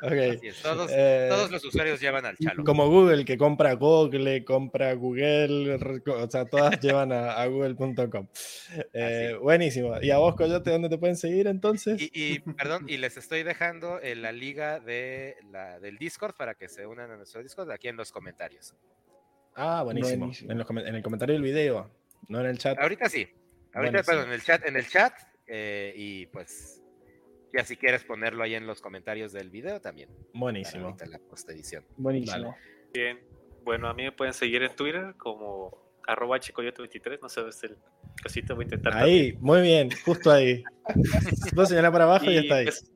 Todos, 0.62 0.90
Eh, 0.92 1.26
todos 1.30 1.50
los 1.50 1.62
usuarios 1.64 2.00
llevan 2.00 2.24
al 2.26 2.36
Chalo. 2.38 2.64
Como 2.64 2.88
Google, 2.88 3.24
que 3.24 3.36
compra 3.36 3.74
Google, 3.74 4.44
compra 4.44 4.94
Google, 4.94 5.74
o 6.06 6.30
sea, 6.30 6.46
todas 6.46 6.80
llevan 6.80 7.12
a, 7.12 7.34
a 7.34 7.46
google.com. 7.46 8.26
Eh, 8.92 9.36
buenísimo. 9.40 9.94
¿Y 10.00 10.10
a 10.10 10.18
vos, 10.18 10.34
Coyote, 10.36 10.70
dónde 10.70 10.88
te 10.88 10.98
pueden 10.98 11.16
seguir 11.16 11.46
entonces? 11.46 12.00
Y, 12.00 12.10
y, 12.14 12.38
perdón, 12.40 12.86
y 12.88 12.96
les 12.96 13.16
estoy 13.16 13.42
dejando 13.42 14.00
en 14.02 14.22
la 14.22 14.32
liga 14.32 14.80
de 14.80 15.36
la, 15.50 15.78
del 15.78 15.98
Discord 15.98 16.34
para 16.34 16.54
que 16.54 16.68
se 16.68 16.86
unan 16.86 17.10
a 17.10 17.16
nuestro 17.16 17.42
Discord 17.42 17.70
aquí 17.70 17.88
en 17.88 17.96
los 17.96 18.10
comentarios. 18.10 18.74
Ah, 19.54 19.82
buenísimo. 19.82 20.18
Buenísimo. 20.26 20.52
En, 20.52 20.58
los 20.58 20.66
comen- 20.66 20.86
en 20.86 20.94
el 20.94 21.02
comentario 21.02 21.34
del 21.34 21.42
video, 21.42 21.90
no 22.28 22.40
en 22.40 22.46
el 22.46 22.58
chat. 22.58 22.78
Ahorita 22.78 23.08
sí. 23.08 23.28
Ahorita, 23.72 24.02
perdón, 24.02 24.28
en 24.28 24.32
el 24.32 24.42
chat, 24.42 24.66
en 24.66 24.76
el 24.76 24.86
chat. 24.88 25.12
eh, 25.46 25.92
y 25.96 26.26
pues, 26.26 26.82
ya 27.56 27.64
si 27.64 27.76
quieres 27.76 28.04
ponerlo 28.04 28.42
ahí 28.42 28.54
en 28.54 28.66
los 28.66 28.80
comentarios 28.80 29.32
del 29.32 29.50
video 29.50 29.80
también. 29.80 30.08
Buenísimo. 30.34 30.86
ahorita 30.86 31.06
la 31.06 31.18
postedición. 31.18 31.84
Buenísimo. 31.96 32.56
Bien. 32.92 33.20
Bueno, 33.64 33.88
a 33.88 33.94
mí 33.94 34.04
me 34.04 34.12
pueden 34.12 34.32
seguir 34.34 34.62
en 34.62 34.74
Twitter 34.76 35.14
como 35.16 35.76
arroba 36.06 36.38
chicoyote23. 36.38 37.20
No 37.20 37.28
sé, 37.28 37.46
es 37.48 37.62
el 37.64 37.76
cosito. 38.22 38.54
Voy 38.54 38.64
a 38.64 38.66
intentar. 38.66 38.96
Ahí, 38.96 39.36
muy 39.40 39.60
bien, 39.62 39.90
justo 40.04 40.30
ahí. 40.30 40.62
Vos 41.54 41.68
señalá 41.68 41.90
para 41.90 42.04
abajo 42.04 42.26
y, 42.26 42.34
Y, 42.34 42.38
está 42.38 42.56
ahí. 42.56 42.64
pues. 42.64 42.90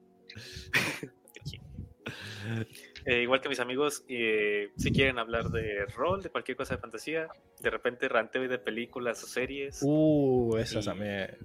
Eh, 3.07 3.23
igual 3.23 3.41
que 3.41 3.49
mis 3.49 3.61
amigos, 3.61 4.05
eh, 4.09 4.71
si 4.77 4.91
quieren 4.93 5.19
hablar 5.19 5.51
de 5.51 5.87
rol, 5.87 6.23
de 6.23 6.29
cualquier 6.31 6.57
cosa 6.57 6.75
de 6.77 6.81
fantasía, 6.81 7.29
de 7.61 7.71
repente 7.71 8.09
ranteo 8.09 8.47
de 8.47 8.59
películas 8.59 9.23
o 9.25 9.27
series. 9.27 9.79
Uh, 9.83 10.57
eso 10.59 10.81
Y- 10.81 10.85
también. 10.85 11.37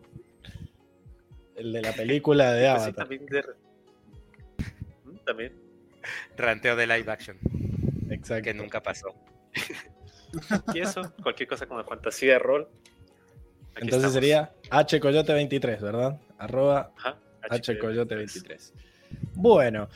El 1.56 1.72
de 1.72 1.82
la 1.82 1.94
película 1.94 2.52
de 2.52 2.68
pues 2.70 2.82
sí, 2.84 2.88
Avatar. 2.90 2.96
también, 2.96 3.26
de- 3.28 3.44
Mm, 5.06 5.18
también. 5.26 5.54
Ranteo 6.38 6.76
de 6.76 6.88
live 6.88 7.12
action, 7.12 7.38
Exacto. 8.10 8.44
que 8.44 8.54
nunca 8.54 8.82
pasó. 8.82 9.16
Y 10.74 10.82
eso, 10.82 11.14
cualquier 11.24 11.48
cosa 11.48 11.66
como 11.66 11.80
de 11.82 11.86
fantasía, 11.88 12.34
de 12.34 12.40
rol. 12.40 12.68
Aquí 13.74 13.84
Entonces 13.86 14.14
estamos. 14.14 14.14
sería 14.14 14.54
hcoyote23, 14.70 15.80
¿verdad? 15.80 16.20
Arroba 16.38 16.92
Ajá, 16.98 17.18
hcoyote23. 17.50 18.74
Bueno, 19.36 19.88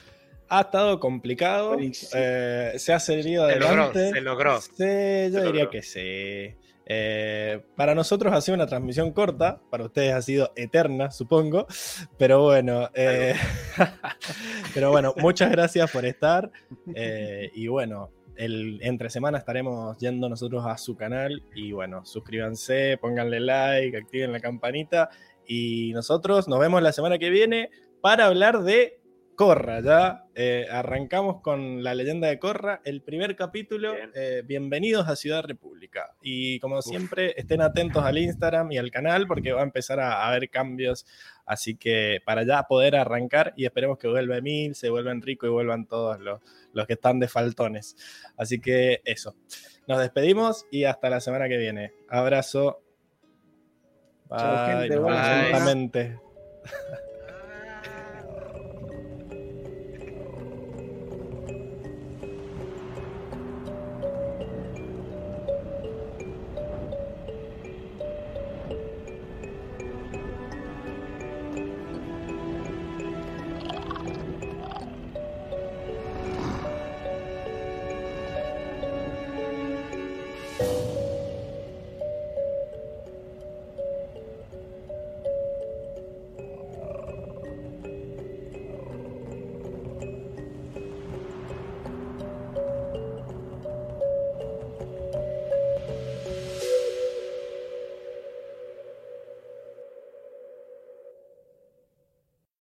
ha 0.49 0.61
estado 0.61 0.99
complicado. 0.99 1.77
Eh, 1.79 2.73
se 2.77 2.93
ha 2.93 2.99
seguido 2.99 3.47
Se 3.49 3.55
logró, 3.59 3.67
adelante. 3.83 4.09
se 4.11 4.21
logró. 4.21 4.61
Sí, 4.61 4.69
yo 4.77 4.77
Se 4.77 5.27
diría 5.29 5.45
logró. 5.65 5.69
que 5.69 5.81
sí. 5.81 6.55
Eh, 6.91 7.61
para 7.75 7.93
nosotros 7.93 8.33
ha 8.33 8.41
sido 8.41 8.55
una 8.55 8.65
transmisión 8.65 9.11
corta, 9.13 9.61
para 9.69 9.85
ustedes 9.85 10.13
ha 10.13 10.21
sido 10.23 10.51
eterna, 10.55 11.11
supongo. 11.11 11.67
Pero 12.17 12.41
bueno, 12.43 12.89
eh, 12.95 13.35
pero 14.73 14.89
bueno, 14.91 15.13
muchas 15.17 15.51
gracias 15.51 15.91
por 15.91 16.05
estar. 16.05 16.51
eh, 16.95 17.51
y 17.53 17.67
bueno, 17.67 18.11
el, 18.37 18.79
entre 18.81 19.09
semana 19.09 19.37
estaremos 19.37 19.97
yendo 19.99 20.29
nosotros 20.29 20.65
a 20.65 20.77
su 20.77 20.95
canal. 20.95 21.43
Y 21.53 21.71
bueno, 21.73 22.05
suscríbanse, 22.05 22.97
pónganle 22.97 23.39
like, 23.39 23.95
activen 23.97 24.31
la 24.31 24.39
campanita. 24.39 25.09
Y 25.45 25.91
nosotros 25.93 26.47
nos 26.47 26.59
vemos 26.59 26.81
la 26.81 26.91
semana 26.91 27.17
que 27.19 27.29
viene 27.29 27.69
para 28.01 28.25
hablar 28.25 28.63
de 28.63 28.98
Corra. 29.39 29.79
Ya 29.79 30.25
eh, 30.35 30.67
arrancamos 30.69 31.39
con 31.39 31.81
la 31.81 31.95
leyenda 31.95 32.27
de 32.27 32.37
Corra, 32.39 32.81
el 32.83 33.01
primer 33.01 33.37
capítulo. 33.37 33.93
Bien. 33.93 34.11
eh, 34.13 34.43
bienvenidos 34.45 35.07
a 35.07 35.15
Ciudad 35.15 35.45
República. 35.45 36.13
Y 36.21 36.59
como 36.59 36.81
siempre, 36.81 37.33
estén 37.37 37.61
atentos 37.61 38.03
al 38.03 38.17
Instagram 38.17 38.69
y 38.73 38.77
al 38.77 38.91
canal 38.91 39.27
porque 39.27 39.53
va 39.53 39.61
a 39.61 39.63
empezar 39.63 40.01
a 40.01 40.23
a 40.23 40.27
haber 40.27 40.49
cambios. 40.49 41.05
Así 41.45 41.77
que 41.77 42.19
para 42.25 42.43
ya 42.43 42.63
poder 42.63 42.97
arrancar 42.97 43.53
y 43.55 43.63
esperemos 43.63 43.97
que 43.97 44.09
vuelva 44.09 44.35
Emil, 44.35 44.75
se 44.75 44.89
vuelva 44.89 45.13
Enrico 45.13 45.47
y 45.47 45.51
vuelvan 45.51 45.85
todos 45.85 46.19
los, 46.19 46.41
los 46.73 46.85
que 46.85 46.93
están 46.95 47.21
de 47.21 47.29
faltones. 47.29 47.95
Así 48.35 48.59
que 48.59 49.01
eso. 49.05 49.37
Nos 49.87 49.99
despedimos 49.99 50.65
y 50.69 50.83
hasta 50.83 51.09
la 51.09 51.21
semana 51.21 51.47
que 51.47 51.55
viene. 51.55 51.93
Abrazo. 52.09 52.81
Bye. 54.27 54.89
Gente. 55.63 56.19